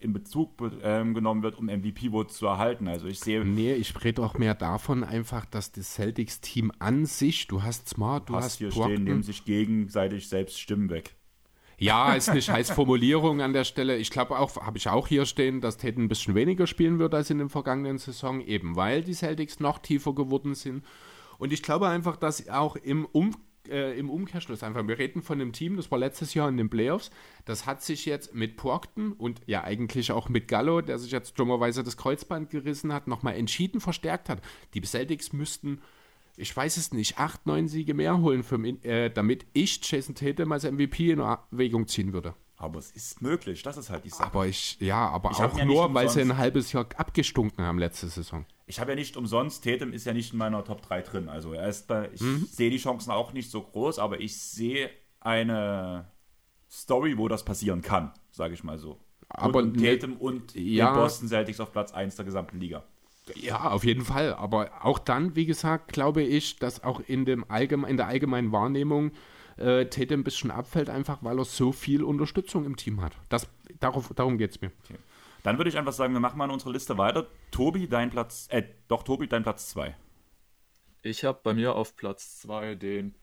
in 0.00 0.12
Bezug 0.12 0.50
ähm, 0.82 1.14
genommen 1.14 1.44
wird, 1.44 1.56
um 1.56 1.66
MVP-Votes 1.66 2.36
zu 2.36 2.46
erhalten. 2.46 2.88
Also 2.88 3.06
ich 3.06 3.20
sehe. 3.20 3.44
Nee, 3.44 3.74
ich 3.74 3.94
rede 4.02 4.22
auch 4.22 4.36
mehr 4.36 4.54
davon 4.54 5.04
einfach, 5.04 5.44
dass 5.46 5.70
das 5.70 5.94
Celtics-Team 5.94 6.72
an 6.80 7.06
sich, 7.06 7.46
du 7.46 7.62
hast 7.62 7.88
Smart, 7.88 8.28
du 8.28 8.34
hast, 8.34 8.44
hast 8.44 8.58
hier 8.58 8.70
Brockton. 8.70 8.92
stehen, 8.94 9.04
nehmen 9.04 9.22
sich 9.22 9.44
gegenseitig 9.44 10.28
selbst 10.28 10.60
Stimmen 10.60 10.90
weg. 10.90 11.14
Ja, 11.80 12.14
ist 12.14 12.28
eine 12.28 12.42
scheiß 12.42 12.72
Formulierung 12.72 13.40
an 13.40 13.52
der 13.52 13.62
Stelle. 13.62 13.96
Ich 13.96 14.10
glaube 14.10 14.36
auch, 14.38 14.56
habe 14.56 14.78
ich 14.78 14.88
auch 14.88 15.06
hier 15.06 15.26
stehen, 15.26 15.60
dass 15.60 15.76
Tate 15.76 16.00
ein 16.00 16.08
bisschen 16.08 16.34
weniger 16.34 16.66
spielen 16.66 16.98
wird 16.98 17.14
als 17.14 17.30
in 17.30 17.38
der 17.38 17.48
vergangenen 17.48 17.98
Saison, 17.98 18.40
eben 18.40 18.74
weil 18.74 19.02
die 19.02 19.14
Celtics 19.14 19.60
noch 19.60 19.78
tiefer 19.78 20.12
geworden 20.12 20.56
sind. 20.56 20.84
Und 21.38 21.52
ich 21.52 21.62
glaube 21.62 21.86
einfach, 21.86 22.16
dass 22.16 22.48
auch 22.48 22.74
im 22.74 23.04
um 23.04 23.36
äh, 23.68 23.98
im 23.98 24.10
Umkehrschluss 24.10 24.62
einfach. 24.62 24.86
Wir 24.88 24.98
reden 24.98 25.22
von 25.22 25.40
einem 25.40 25.52
Team, 25.52 25.76
das 25.76 25.90
war 25.90 25.98
letztes 25.98 26.34
Jahr 26.34 26.48
in 26.48 26.56
den 26.56 26.70
Playoffs. 26.70 27.10
Das 27.44 27.66
hat 27.66 27.82
sich 27.82 28.06
jetzt 28.06 28.34
mit 28.34 28.56
Brockton 28.56 29.12
und 29.12 29.40
ja 29.46 29.62
eigentlich 29.62 30.10
auch 30.10 30.28
mit 30.28 30.48
Gallo, 30.48 30.80
der 30.80 30.98
sich 30.98 31.12
jetzt 31.12 31.38
dummerweise 31.38 31.84
das 31.84 31.96
Kreuzband 31.96 32.50
gerissen 32.50 32.92
hat, 32.92 33.06
nochmal 33.06 33.36
entschieden 33.36 33.80
verstärkt 33.80 34.28
hat. 34.28 34.40
Die 34.74 34.80
Celtics 34.80 35.32
müssten, 35.32 35.80
ich 36.38 36.56
weiß 36.56 36.76
es 36.76 36.92
nicht, 36.92 37.18
acht, 37.18 37.46
neun 37.46 37.68
Siege 37.68 37.94
mehr 37.94 38.18
holen, 38.18 38.42
für, 38.42 38.58
äh, 38.84 39.10
damit 39.10 39.46
ich 39.52 39.80
Jason 39.82 40.14
Tatum 40.14 40.52
als 40.52 40.64
MVP 40.64 41.10
in 41.10 41.20
Erwägung 41.20 41.86
ziehen 41.86 42.12
würde. 42.12 42.34
Aber 42.56 42.78
es 42.78 42.90
ist 42.90 43.22
möglich, 43.22 43.62
das 43.62 43.76
ist 43.76 43.88
halt 43.88 44.04
die 44.04 44.08
Sache. 44.08 44.24
Aber 44.24 44.46
ich, 44.46 44.78
ja, 44.80 45.08
aber 45.08 45.30
ich 45.30 45.38
auch 45.38 45.56
ja 45.56 45.64
nur, 45.64 45.92
weil 45.94 46.08
sie 46.08 46.20
ein 46.20 46.36
halbes 46.36 46.72
Jahr 46.72 46.86
abgestunken 46.96 47.64
haben 47.64 47.78
letzte 47.78 48.08
Saison. 48.08 48.46
Ich 48.66 48.80
habe 48.80 48.92
ja 48.92 48.94
nicht 48.96 49.16
umsonst, 49.16 49.62
Tatum 49.62 49.92
ist 49.92 50.06
ja 50.06 50.12
nicht 50.12 50.32
in 50.32 50.38
meiner 50.38 50.64
Top 50.64 50.82
3 50.82 51.02
drin. 51.02 51.28
Also 51.28 51.52
er 51.52 51.68
ist 51.68 51.86
bei, 51.86 52.10
ich 52.12 52.20
mhm. 52.20 52.48
sehe 52.50 52.70
die 52.70 52.78
Chancen 52.78 53.12
auch 53.12 53.32
nicht 53.32 53.50
so 53.50 53.62
groß, 53.62 54.00
aber 54.00 54.20
ich 54.20 54.36
sehe 54.36 54.90
eine 55.20 56.10
Story, 56.68 57.16
wo 57.16 57.28
das 57.28 57.44
passieren 57.44 57.80
kann, 57.80 58.12
sage 58.32 58.54
ich 58.54 58.64
mal 58.64 58.78
so. 58.78 58.98
Aber 59.28 59.60
und, 59.60 59.76
und 59.76 59.84
Tatum 59.84 60.16
und 60.16 60.54
ja, 60.54 60.94
Boston 60.94 61.28
Celtics 61.28 61.60
auf 61.60 61.70
Platz 61.70 61.92
1 61.92 62.16
der 62.16 62.24
gesamten 62.24 62.58
Liga. 62.58 62.82
Ja, 63.34 63.70
auf 63.70 63.84
jeden 63.84 64.04
Fall. 64.04 64.34
Aber 64.34 64.70
auch 64.84 64.98
dann, 64.98 65.36
wie 65.36 65.46
gesagt, 65.46 65.92
glaube 65.92 66.22
ich, 66.22 66.56
dass 66.56 66.82
auch 66.82 67.00
in, 67.06 67.24
dem 67.24 67.48
allgemein, 67.50 67.90
in 67.90 67.96
der 67.96 68.06
allgemeinen 68.06 68.52
Wahrnehmung 68.52 69.12
äh, 69.56 69.86
Tate 69.86 70.14
ein 70.14 70.24
bisschen 70.24 70.50
abfällt, 70.50 70.90
einfach 70.90 71.18
weil 71.22 71.38
er 71.38 71.44
so 71.44 71.72
viel 71.72 72.02
Unterstützung 72.02 72.64
im 72.64 72.76
Team 72.76 73.00
hat. 73.00 73.12
Das, 73.28 73.48
darauf, 73.80 74.12
darum 74.14 74.38
geht 74.38 74.52
es 74.52 74.60
mir. 74.60 74.72
Okay. 74.84 74.98
Dann 75.42 75.58
würde 75.58 75.70
ich 75.70 75.78
einfach 75.78 75.92
sagen, 75.92 76.12
wir 76.12 76.20
machen 76.20 76.38
mal 76.38 76.50
unsere 76.50 76.72
Liste 76.72 76.98
weiter. 76.98 77.26
Tobi, 77.50 77.88
dein 77.88 78.10
Platz, 78.10 78.48
äh, 78.50 78.64
doch, 78.88 79.02
Tobi, 79.02 79.28
dein 79.28 79.42
Platz 79.42 79.70
2. 79.70 79.96
Ich 81.02 81.24
habe 81.24 81.40
bei 81.42 81.54
mir 81.54 81.74
auf 81.74 81.96
Platz 81.96 82.40
2 82.40 82.74
den 82.74 83.14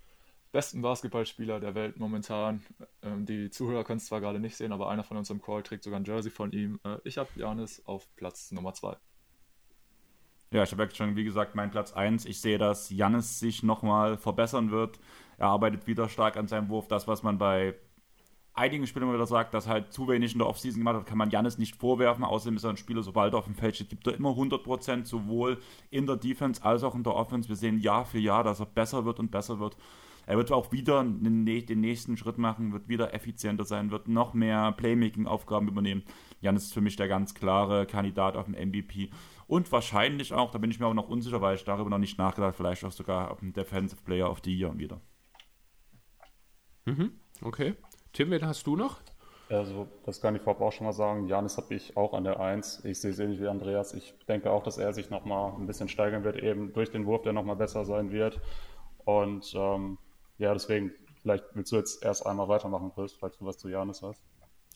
besten 0.51 0.81
Basketballspieler 0.81 1.59
der 1.59 1.75
Welt 1.75 1.97
momentan. 1.97 2.63
Ähm, 3.01 3.25
die 3.25 3.49
Zuhörer 3.49 3.83
können 3.83 3.97
es 3.97 4.05
zwar 4.05 4.21
gerade 4.21 4.39
nicht 4.39 4.55
sehen, 4.55 4.71
aber 4.71 4.89
einer 4.89 5.03
von 5.03 5.17
uns 5.17 5.29
im 5.29 5.41
Call 5.41 5.63
trägt 5.63 5.83
sogar 5.83 5.99
ein 5.99 6.05
Jersey 6.05 6.31
von 6.31 6.51
ihm. 6.53 6.79
Äh, 6.85 6.97
ich 7.03 7.17
habe 7.17 7.29
Janis 7.35 7.81
auf 7.85 8.07
Platz 8.15 8.51
Nummer 8.51 8.73
2. 8.73 8.95
Ja, 10.55 10.63
ich 10.63 10.71
habe 10.71 10.85
ja 10.85 10.89
schon, 10.89 11.17
wie 11.17 11.25
gesagt, 11.25 11.53
meinen 11.53 11.69
Platz 11.69 11.91
1. 11.91 12.25
Ich 12.25 12.39
sehe, 12.39 12.57
dass 12.57 12.89
Janis 12.89 13.41
sich 13.41 13.61
nochmal 13.61 14.17
verbessern 14.17 14.71
wird. 14.71 15.01
Er 15.37 15.47
arbeitet 15.47 15.85
wieder 15.85 16.07
stark 16.07 16.37
an 16.37 16.47
seinem 16.47 16.69
Wurf. 16.69 16.87
Das, 16.87 17.09
was 17.09 17.23
man 17.23 17.37
bei 17.37 17.75
einigen 18.53 18.87
Spielern 18.87 19.13
wieder 19.13 19.27
sagt, 19.27 19.53
dass 19.53 19.67
halt 19.67 19.91
zu 19.91 20.07
wenig 20.07 20.31
in 20.31 20.39
der 20.39 20.47
Offseason 20.47 20.79
gemacht 20.79 20.95
hat, 20.95 21.07
kann 21.07 21.17
man 21.17 21.29
Janis 21.29 21.57
nicht 21.57 21.75
vorwerfen. 21.75 22.23
Außerdem 22.23 22.55
ist 22.55 22.63
er 22.63 22.69
ein 22.69 22.77
Spieler, 22.77 23.03
sobald 23.03 23.33
er 23.33 23.39
auf 23.39 23.45
dem 23.47 23.55
Feld 23.55 23.75
steht, 23.75 23.89
gibt 23.89 24.07
er 24.07 24.15
immer 24.15 24.29
100%, 24.29 25.03
sowohl 25.03 25.57
in 25.89 26.07
der 26.07 26.15
Defense 26.15 26.63
als 26.63 26.83
auch 26.83 26.95
in 26.95 27.03
der 27.03 27.15
Offense. 27.15 27.49
Wir 27.49 27.57
sehen 27.57 27.79
Jahr 27.79 28.05
für 28.05 28.19
Jahr, 28.19 28.45
dass 28.45 28.61
er 28.61 28.65
besser 28.65 29.03
wird 29.03 29.19
und 29.19 29.31
besser 29.31 29.59
wird. 29.59 29.75
Er 30.25 30.37
wird 30.37 30.51
auch 30.51 30.71
wieder 30.71 31.03
den, 31.03 31.43
nächsten 31.43 32.17
Schritt 32.17 32.37
machen, 32.37 32.73
wird 32.73 32.87
wieder 32.87 33.13
effizienter 33.13 33.65
sein, 33.65 33.91
wird 33.91 34.07
noch 34.07 34.33
mehr 34.33 34.71
Playmaking-Aufgaben 34.71 35.67
übernehmen. 35.67 36.03
Janis 36.41 36.63
ist 36.65 36.73
für 36.73 36.81
mich 36.81 36.95
der 36.95 37.07
ganz 37.07 37.35
klare 37.35 37.85
Kandidat 37.85 38.35
auf 38.35 38.45
dem 38.45 38.55
MVP. 38.55 39.09
Und 39.47 39.71
wahrscheinlich 39.71 40.33
auch, 40.33 40.51
da 40.51 40.57
bin 40.57 40.71
ich 40.71 40.79
mir 40.79 40.85
aber 40.85 40.95
noch 40.95 41.09
unsicher, 41.09 41.41
weil 41.41 41.55
ich 41.55 41.63
darüber 41.63 41.89
noch 41.89 41.99
nicht 41.99 42.17
nachgedacht, 42.17 42.55
vielleicht 42.55 42.83
auch 42.83 42.91
sogar 42.91 43.37
Defensive 43.41 44.01
Player 44.03 44.29
of 44.29 44.41
the 44.43 44.55
Year 44.55 44.75
wieder. 44.77 44.99
Mhm, 46.85 47.19
okay. 47.41 47.75
Tim, 48.13 48.31
wen 48.31 48.45
hast 48.45 48.65
du 48.65 48.75
noch? 48.75 49.01
Also, 49.49 49.87
das 50.05 50.21
kann 50.21 50.35
ich 50.35 50.41
vorab 50.41 50.61
auch 50.61 50.71
schon 50.71 50.87
mal 50.87 50.93
sagen. 50.93 51.27
Janis 51.27 51.57
habe 51.57 51.75
ich 51.75 51.95
auch 51.95 52.13
an 52.13 52.23
der 52.23 52.39
1. 52.39 52.85
Ich 52.85 52.99
sehe 52.99 53.11
es 53.11 53.19
ähnlich 53.19 53.39
wie 53.39 53.47
Andreas. 53.47 53.93
Ich 53.93 54.15
denke 54.27 54.49
auch, 54.51 54.63
dass 54.63 54.79
er 54.79 54.91
sich 54.93 55.11
nochmal 55.11 55.53
ein 55.53 55.67
bisschen 55.67 55.87
steigern 55.87 56.23
wird, 56.23 56.37
eben 56.37 56.73
durch 56.73 56.89
den 56.89 57.05
Wurf, 57.05 57.21
der 57.21 57.33
nochmal 57.33 57.55
besser 57.55 57.85
sein 57.85 58.11
wird. 58.11 58.41
Und 59.03 59.53
ähm, 59.55 59.99
ja, 60.39 60.51
deswegen, 60.53 60.91
vielleicht 61.21 61.45
willst 61.53 61.71
du 61.71 61.75
jetzt 61.75 62.03
erst 62.03 62.25
einmal 62.25 62.47
weitermachen, 62.47 62.91
Chris, 62.95 63.13
falls 63.13 63.37
du 63.37 63.45
was 63.45 63.57
zu 63.57 63.69
Janis 63.69 64.01
hast. 64.01 64.23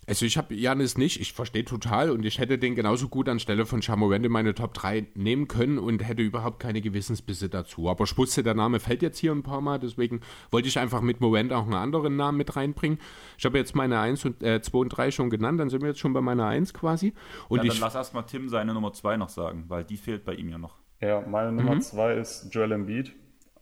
Also 0.10 0.26
ich 0.26 0.40
habe 0.40 0.56
Janis 0.56 0.98
nicht, 0.98 1.22
ich 1.22 1.34
verstehe 1.34 1.64
total 1.64 2.10
und 2.10 2.26
ich 2.26 2.40
hätte 2.40 2.58
den 2.58 2.74
genauso 2.74 3.10
gut 3.10 3.30
anstelle 3.30 3.68
von 3.68 3.84
Chamorant 3.84 4.26
in 4.26 4.32
meine 4.32 4.56
Top 4.56 4.74
3 4.74 5.06
nehmen 5.14 5.48
können 5.48 5.78
und 5.78 6.00
hätte 6.00 6.24
überhaupt 6.24 6.60
keine 6.60 6.82
Gewissensbisse 6.82 7.48
dazu. 7.48 7.88
Aber 7.88 8.06
ich 8.06 8.18
wusste, 8.18 8.42
der 8.42 8.56
Name 8.56 8.80
fällt 8.80 9.04
jetzt 9.04 9.20
hier 9.20 9.32
ein 9.32 9.44
paar 9.44 9.62
Mal, 9.62 9.78
deswegen 9.78 10.22
wollte 10.50 10.68
ich 10.68 10.80
einfach 10.80 11.02
mit 11.02 11.22
Morant 11.22 11.54
auch 11.54 11.66
einen 11.66 11.76
anderen 11.76 12.16
Namen 12.16 12.40
mit 12.40 12.56
reinbringen. 12.56 12.98
Ich 13.38 13.46
habe 13.46 13.60
jetzt 13.60 13.76
meine 13.76 14.00
1 14.00 14.26
und 14.26 14.42
äh, 14.42 14.60
2 14.64 14.78
und 14.80 14.90
3 14.90 15.12
schon 15.12 15.30
genannt, 15.30 15.60
dann 15.60 15.70
sind 15.70 15.84
wir 15.84 15.90
jetzt 15.90 16.00
schon 16.00 16.14
bei 16.14 16.22
meiner 16.22 16.48
1 16.48 16.74
quasi. 16.74 17.14
Und 17.48 17.58
ja, 17.58 17.66
dann 17.66 17.74
ich, 17.74 17.80
lass 17.80 17.94
erstmal 17.94 18.26
Tim 18.26 18.50
seine 18.50 18.74
Nummer 18.74 18.92
2 18.92 19.16
noch 19.18 19.30
sagen, 19.30 19.66
weil 19.68 19.84
die 19.84 19.98
fehlt 19.98 20.26
bei 20.26 20.34
ihm 20.34 20.50
ja 20.50 20.58
noch. 20.58 20.80
Ja, 21.02 21.22
meine 21.22 21.52
Nummer 21.52 21.80
2 21.80 22.16
mhm. 22.16 22.22
ist 22.22 22.48
Joel 22.52 22.72
Embiid. 22.72 23.14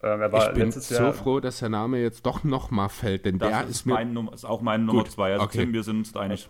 Ähm, 0.04 0.22
ich 0.32 0.54
bin 0.54 0.72
so 0.72 0.94
Jahr, 0.94 1.14
froh, 1.14 1.40
dass 1.40 1.60
der 1.60 1.70
Name 1.70 2.00
jetzt 2.00 2.26
doch 2.26 2.44
nochmal 2.44 2.90
fällt, 2.90 3.26
denn 3.26 3.40
der 3.40 3.64
ist, 3.64 3.70
ist, 3.70 3.86
mir 3.86 3.94
mein, 3.94 4.28
ist 4.34 4.46
auch 4.46 4.62
meine 4.62 4.84
Nummer 4.84 5.06
2. 5.06 5.34
Also 5.34 5.46
okay. 5.46 5.60
Tim, 5.60 5.74
wir 5.74 5.84
sind 5.84 5.98
uns 5.98 6.16
einig. 6.16 6.50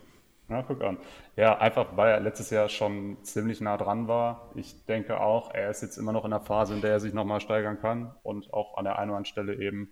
Na, 0.49 0.63
guck 0.63 0.81
an. 0.81 0.97
Ja, 1.35 1.57
einfach 1.57 1.97
weil 1.97 2.11
er 2.11 2.19
letztes 2.21 2.49
Jahr 2.49 2.69
schon 2.69 3.17
ziemlich 3.23 3.59
nah 3.59 3.77
dran 3.77 4.07
war. 4.07 4.51
Ich 4.55 4.85
denke 4.85 5.19
auch, 5.19 5.53
er 5.53 5.69
ist 5.69 5.81
jetzt 5.81 5.97
immer 5.97 6.13
noch 6.13 6.23
in 6.23 6.31
der 6.31 6.39
Phase, 6.39 6.73
in 6.73 6.81
der 6.81 6.91
er 6.91 6.99
sich 6.99 7.13
nochmal 7.13 7.41
steigern 7.41 7.79
kann 7.79 8.13
und 8.23 8.53
auch 8.53 8.77
an 8.77 8.85
der 8.85 8.97
einen 8.97 9.09
oder 9.11 9.17
anderen 9.17 9.25
Stelle 9.25 9.55
eben 9.55 9.91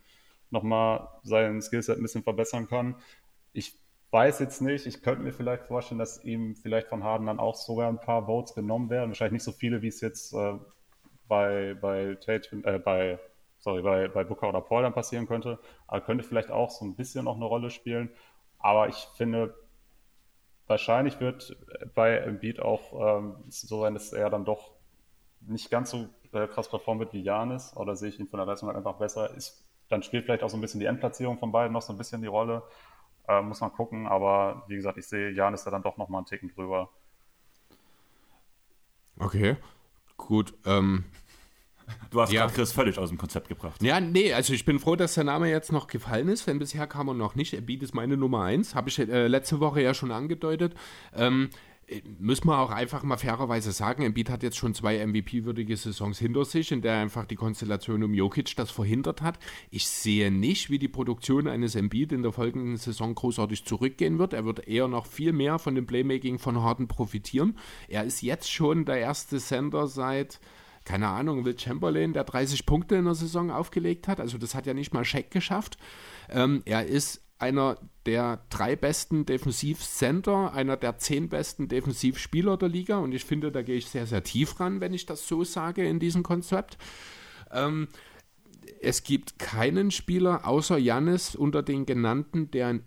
nochmal 0.49 1.07
sein 1.23 1.61
Skillset 1.61 1.97
ein 1.97 2.01
bisschen 2.01 2.23
verbessern 2.23 2.67
kann. 2.67 2.95
Ich 3.51 3.77
weiß 4.11 4.39
jetzt 4.39 4.61
nicht, 4.61 4.85
ich 4.85 5.01
könnte 5.01 5.23
mir 5.23 5.33
vielleicht 5.33 5.63
vorstellen, 5.63 5.99
dass 5.99 6.23
ihm 6.23 6.55
vielleicht 6.55 6.87
von 6.87 7.03
Harden 7.03 7.27
dann 7.27 7.39
auch 7.39 7.55
sogar 7.55 7.89
ein 7.89 7.99
paar 7.99 8.25
Votes 8.27 8.55
genommen 8.55 8.89
werden. 8.89 9.09
Wahrscheinlich 9.09 9.33
nicht 9.33 9.43
so 9.43 9.51
viele, 9.51 9.81
wie 9.81 9.89
es 9.89 9.99
jetzt 9.99 10.33
äh, 10.33 10.53
bei, 11.27 11.75
bei 11.81 12.15
Tate, 12.15 12.61
äh, 12.63 12.79
bei, 12.79 13.19
sorry, 13.65 13.81
bei, 13.81 14.07
bei 14.07 14.23
Booker 14.23 14.47
oder 14.47 14.61
Paul 14.61 14.83
dann 14.83 14.93
passieren 14.93 15.27
könnte. 15.27 15.57
Aber 15.87 15.99
könnte 16.01 16.23
vielleicht 16.23 16.51
auch 16.51 16.69
so 16.69 16.85
ein 16.85 16.95
bisschen 16.95 17.25
noch 17.25 17.35
eine 17.35 17.45
Rolle 17.45 17.71
spielen. 17.71 18.11
Aber 18.59 18.87
ich 18.89 19.07
finde, 19.17 19.55
wahrscheinlich 20.67 21.19
wird 21.19 21.57
bei 21.95 22.17
Embiid 22.17 22.59
auch 22.59 23.17
ähm, 23.17 23.37
so 23.49 23.81
sein, 23.81 23.95
dass 23.95 24.13
er 24.13 24.29
dann 24.29 24.45
doch 24.45 24.71
nicht 25.41 25.71
ganz 25.71 25.89
so 25.89 26.07
äh, 26.31 26.47
krass 26.47 26.69
performen 26.69 26.99
wird 26.99 27.13
wie 27.13 27.23
Janis, 27.23 27.75
oder 27.75 27.95
sehe 27.95 28.09
ich 28.09 28.19
ihn 28.19 28.27
von 28.27 28.37
der 28.37 28.45
Leistung 28.45 28.67
halt 28.67 28.77
einfach 28.77 28.99
besser. 28.99 29.33
Ist, 29.35 29.65
dann 29.89 30.03
spielt 30.03 30.25
vielleicht 30.25 30.43
auch 30.43 30.49
so 30.49 30.57
ein 30.57 30.61
bisschen 30.61 30.79
die 30.79 30.85
Endplatzierung 30.85 31.39
von 31.39 31.51
beiden 31.51 31.73
noch 31.73 31.81
so 31.81 31.91
ein 31.91 31.97
bisschen 31.97 32.21
die 32.21 32.27
Rolle. 32.27 32.61
Äh, 33.27 33.41
muss 33.41 33.61
man 33.61 33.73
gucken, 33.73 34.05
aber 34.05 34.63
wie 34.67 34.75
gesagt, 34.75 34.99
ich 34.99 35.07
sehe 35.07 35.31
Janis 35.31 35.63
da 35.63 35.71
dann 35.71 35.81
doch 35.81 35.97
nochmal 35.97 36.19
einen 36.19 36.27
Ticken 36.27 36.49
drüber. 36.49 36.89
Okay, 39.17 39.57
gut. 40.17 40.53
Ähm, 40.65 41.05
Du 42.11 42.21
hast 42.21 42.31
ja. 42.31 42.41
gerade 42.41 42.53
Chris 42.53 42.71
völlig 42.71 42.97
aus 42.97 43.09
dem 43.09 43.17
Konzept 43.17 43.49
gebracht. 43.49 43.81
Ja, 43.81 43.99
nee, 43.99 44.33
also 44.33 44.53
ich 44.53 44.65
bin 44.65 44.79
froh, 44.79 44.95
dass 44.95 45.15
der 45.15 45.23
Name 45.23 45.49
jetzt 45.49 45.71
noch 45.71 45.87
gefallen 45.87 46.29
ist, 46.29 46.47
denn 46.47 46.59
bisher 46.59 46.87
kam 46.87 47.07
er 47.09 47.13
noch 47.13 47.35
nicht. 47.35 47.53
Er 47.53 47.61
bietet 47.61 47.93
meine 47.93 48.17
Nummer 48.17 48.43
1, 48.43 48.75
habe 48.75 48.89
ich 48.89 48.99
äh, 48.99 49.27
letzte 49.27 49.59
Woche 49.59 49.81
ja 49.81 49.93
schon 49.93 50.11
angedeutet. 50.11 50.75
Ähm, 51.15 51.49
äh, 51.87 52.01
müssen 52.19 52.47
wir 52.47 52.59
auch 52.59 52.71
einfach 52.71 53.03
mal 53.03 53.17
fairerweise 53.17 53.71
sagen, 53.71 54.03
Embiid 54.03 54.29
hat 54.29 54.43
jetzt 54.43 54.57
schon 54.57 54.73
zwei 54.73 55.05
MVP-würdige 55.05 55.77
Saisons 55.77 56.19
hinter 56.19 56.45
sich, 56.45 56.71
in 56.71 56.81
der 56.81 56.97
einfach 56.97 57.25
die 57.25 57.35
Konstellation 57.35 58.03
um 58.03 58.13
Jokic 58.13 58.55
das 58.55 58.71
verhindert 58.71 59.21
hat. 59.21 59.37
Ich 59.69 59.87
sehe 59.87 60.31
nicht, 60.31 60.69
wie 60.69 60.79
die 60.79 60.87
Produktion 60.87 61.47
eines 61.47 61.75
Embiid 61.75 62.11
in 62.11 62.23
der 62.23 62.31
folgenden 62.31 62.77
Saison 62.77 63.13
großartig 63.13 63.65
zurückgehen 63.65 64.19
wird. 64.19 64.33
Er 64.33 64.45
wird 64.45 64.67
eher 64.67 64.87
noch 64.87 65.05
viel 65.05 65.33
mehr 65.33 65.59
von 65.59 65.75
dem 65.75 65.85
Playmaking 65.85 66.39
von 66.39 66.61
Harden 66.61 66.87
profitieren. 66.87 67.57
Er 67.87 68.03
ist 68.03 68.21
jetzt 68.21 68.51
schon 68.51 68.85
der 68.85 68.97
erste 68.97 69.39
Sender 69.39 69.87
seit 69.87 70.39
keine 70.85 71.07
Ahnung, 71.07 71.43
Will 71.43 71.57
Chamberlain, 71.59 72.13
der 72.13 72.23
30 72.23 72.65
Punkte 72.65 72.95
in 72.95 73.05
der 73.05 73.15
Saison 73.15 73.51
aufgelegt 73.51 74.07
hat. 74.07 74.19
Also 74.19 74.37
das 74.37 74.55
hat 74.55 74.65
ja 74.65 74.73
nicht 74.73 74.93
mal 74.93 75.03
Scheck 75.03 75.31
geschafft. 75.31 75.77
Ähm, 76.29 76.61
er 76.65 76.85
ist 76.85 77.21
einer 77.37 77.77
der 78.05 78.41
drei 78.49 78.75
besten 78.75 79.25
Defensivcenter, 79.25 80.53
einer 80.53 80.77
der 80.77 80.97
zehn 80.97 81.27
besten 81.27 81.67
Defensivspieler 81.67 82.55
der 82.55 82.69
Liga. 82.69 82.99
Und 82.99 83.13
ich 83.13 83.25
finde, 83.25 83.51
da 83.51 83.61
gehe 83.61 83.75
ich 83.75 83.87
sehr, 83.87 84.05
sehr 84.05 84.23
tief 84.23 84.59
ran, 84.59 84.79
wenn 84.79 84.93
ich 84.93 85.05
das 85.05 85.27
so 85.27 85.43
sage 85.43 85.85
in 85.87 85.99
diesem 85.99 86.23
Konzept. 86.23 86.77
Ähm, 87.51 87.87
es 88.81 89.03
gibt 89.03 89.39
keinen 89.39 89.91
Spieler 89.91 90.47
außer 90.47 90.77
Jannis 90.77 91.35
unter 91.35 91.63
den 91.63 91.85
genannten, 91.85 92.51
der 92.51 92.79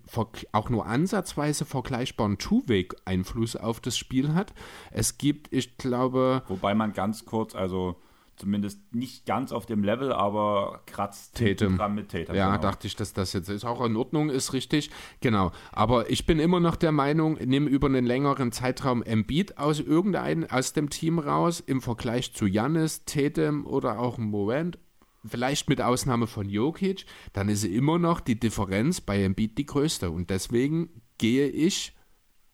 auch 0.52 0.70
nur 0.70 0.86
ansatzweise 0.86 1.64
vergleichbaren 1.64 2.38
Two-Way-Einfluss 2.38 3.56
auf 3.56 3.80
das 3.80 3.96
Spiel 3.96 4.34
hat. 4.34 4.52
Es 4.90 5.18
gibt, 5.18 5.52
ich 5.52 5.76
glaube. 5.78 6.42
Wobei 6.48 6.74
man 6.74 6.92
ganz 6.92 7.24
kurz, 7.24 7.54
also 7.54 7.96
zumindest 8.36 8.94
nicht 8.94 9.26
ganz 9.26 9.52
auf 9.52 9.66
dem 9.66 9.82
Level, 9.82 10.12
aber 10.12 10.82
kratzt 10.86 11.36
Tatum. 11.36 11.76
dran 11.76 11.94
mit 11.94 12.10
Tatum. 12.10 12.34
Ja, 12.36 12.50
genau. 12.50 12.62
dachte 12.62 12.86
ich, 12.86 12.96
dass 12.96 13.12
das 13.12 13.32
jetzt 13.32 13.48
ist. 13.48 13.64
Auch 13.64 13.84
in 13.84 13.96
Ordnung, 13.96 14.30
ist 14.30 14.52
richtig. 14.52 14.90
Genau. 15.20 15.50
Aber 15.72 16.10
ich 16.10 16.24
bin 16.26 16.38
immer 16.38 16.60
noch 16.60 16.76
der 16.76 16.92
Meinung, 16.92 17.38
nimm 17.44 17.66
über 17.66 17.88
einen 17.88 18.06
längeren 18.06 18.52
Zeitraum 18.52 19.02
Embiid 19.02 19.58
aus 19.58 19.80
irgendeinem, 19.80 20.48
aus 20.48 20.72
dem 20.72 20.88
Team 20.88 21.18
raus, 21.18 21.60
im 21.60 21.80
Vergleich 21.80 22.32
zu 22.32 22.46
Jannis, 22.46 23.04
Tatum 23.04 23.66
oder 23.66 23.98
auch 23.98 24.18
Morant 24.18 24.78
vielleicht 25.24 25.68
mit 25.68 25.80
Ausnahme 25.80 26.26
von 26.26 26.48
Jokic, 26.48 27.06
dann 27.32 27.48
ist 27.48 27.64
immer 27.64 27.98
noch 27.98 28.20
die 28.20 28.38
Differenz 28.38 29.00
bei 29.00 29.22
Embiid 29.22 29.58
die 29.58 29.66
größte. 29.66 30.10
Und 30.10 30.30
deswegen 30.30 31.02
gehe 31.18 31.48
ich 31.48 31.94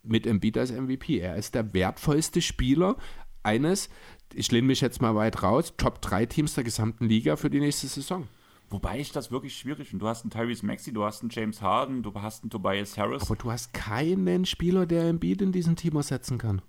mit 0.03 0.27
Embiid 0.27 0.59
als 0.59 0.73
MVP. 0.73 1.19
Er 1.19 1.37
ist 1.37 1.55
der 1.55 1.75
wertvollste 1.75 2.43
Spieler 2.43 2.97
eines, 3.43 3.89
ich 4.33 4.51
lehne 4.51 4.67
mich 4.67 4.81
jetzt 4.81 5.01
mal 5.01 5.15
weit 5.15 5.43
raus, 5.43 5.75
Top 5.77 6.01
3 6.01 6.27
Teams 6.27 6.55
der 6.55 6.65
gesamten 6.65 7.07
Liga 7.07 7.37
für 7.37 7.51
die 7.51 7.61
nächste 7.61 7.87
Saison. 7.87 8.27
Wobei 8.71 8.99
ich 8.99 9.13
das 9.13 9.31
wirklich 9.31 9.57
schwierig 9.57 9.89
finde. 9.89 10.05
Du 10.05 10.09
hast 10.09 10.25
einen 10.25 10.31
Tyrese 10.31 10.67
Maxi, 10.67 10.93
du 10.93 11.05
hast 11.05 11.21
einen 11.21 11.31
James 11.31 11.61
Harden, 11.61 12.03
du 12.03 12.13
hast 12.15 12.43
einen 12.43 12.51
Tobias 12.51 12.97
Harris. 12.97 13.23
Aber 13.23 13.37
du 13.37 13.53
hast 13.53 13.73
keinen 13.75 14.47
Spieler, 14.47 14.87
der 14.87 15.05
Embiid 15.05 15.43
in 15.43 15.53
diesem 15.53 15.77
Team 15.77 15.97
ersetzen 15.97 16.39
kann. 16.39 16.63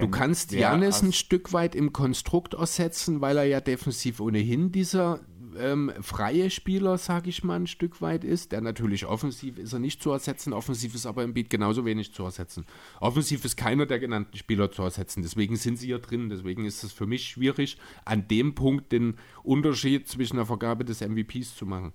Du 0.00 0.08
kannst 0.08 0.52
Janis 0.52 1.02
ein 1.02 1.12
Stück 1.12 1.52
weit 1.52 1.74
im 1.74 1.92
Konstrukt 1.92 2.54
ersetzen, 2.54 3.20
weil 3.20 3.36
er 3.36 3.44
ja 3.44 3.60
defensiv 3.60 4.20
ohnehin 4.20 4.72
dieser 4.72 5.20
ähm, 5.58 5.92
freie 6.00 6.50
Spieler, 6.50 6.98
sage 6.98 7.30
ich 7.30 7.44
mal, 7.44 7.56
ein 7.56 7.66
Stück 7.66 8.00
weit 8.00 8.24
ist. 8.24 8.52
Der 8.52 8.60
natürlich 8.60 9.06
offensiv 9.06 9.58
ist 9.58 9.72
er 9.72 9.78
nicht 9.78 10.02
zu 10.02 10.10
ersetzen, 10.10 10.52
offensiv 10.52 10.94
ist 10.94 11.06
aber 11.06 11.22
im 11.22 11.34
Beat 11.34 11.50
genauso 11.50 11.84
wenig 11.84 12.12
zu 12.12 12.24
ersetzen. 12.24 12.66
Offensiv 13.00 13.44
ist 13.44 13.56
keiner 13.56 13.86
der 13.86 13.98
genannten 13.98 14.36
Spieler 14.36 14.70
zu 14.70 14.82
ersetzen, 14.82 15.22
deswegen 15.22 15.56
sind 15.56 15.78
sie 15.78 15.86
hier 15.86 15.98
drin. 15.98 16.28
Deswegen 16.28 16.64
ist 16.64 16.84
es 16.84 16.92
für 16.92 17.06
mich 17.06 17.24
schwierig, 17.28 17.78
an 18.04 18.28
dem 18.28 18.54
Punkt 18.54 18.92
den 18.92 19.16
Unterschied 19.42 20.08
zwischen 20.08 20.36
der 20.36 20.46
Vergabe 20.46 20.84
des 20.84 21.00
MVPs 21.00 21.56
zu 21.56 21.66
machen. 21.66 21.92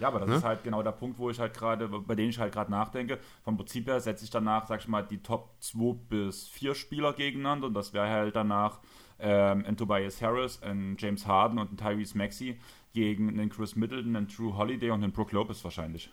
Ja, 0.00 0.08
aber 0.08 0.20
das 0.20 0.28
ne? 0.28 0.36
ist 0.36 0.44
halt 0.44 0.64
genau 0.64 0.82
der 0.82 0.92
Punkt, 0.92 1.18
wo 1.18 1.30
ich 1.30 1.38
halt 1.38 1.54
gerade, 1.54 1.88
bei 1.88 2.14
dem 2.14 2.30
ich 2.30 2.38
halt 2.38 2.52
gerade 2.52 2.70
nachdenke. 2.70 3.18
Vom 3.44 3.56
Prinzip 3.56 3.86
her 3.86 4.00
setze 4.00 4.24
ich 4.24 4.30
danach, 4.30 4.66
sag 4.66 4.80
ich 4.80 4.88
mal, 4.88 5.02
die 5.02 5.22
Top 5.22 5.50
2 5.60 5.94
bis 6.08 6.48
4 6.48 6.74
Spieler 6.74 7.12
gegeneinander 7.12 7.66
und 7.66 7.74
das 7.74 7.92
wäre 7.92 8.08
halt 8.08 8.36
danach 8.36 8.80
ähm, 9.18 9.64
ein 9.66 9.76
Tobias 9.76 10.22
Harris, 10.22 10.62
ein 10.62 10.96
James 10.98 11.26
Harden 11.26 11.58
und 11.58 11.72
ein 11.72 11.76
Tyrese 11.76 12.16
Maxey 12.16 12.58
gegen 12.92 13.28
einen 13.28 13.50
Chris 13.50 13.76
Middleton, 13.76 14.16
einen 14.16 14.28
Drew 14.28 14.56
Holiday 14.56 14.90
und 14.90 15.02
einen 15.04 15.12
Brook 15.12 15.32
Lopez 15.32 15.62
wahrscheinlich. 15.62 16.10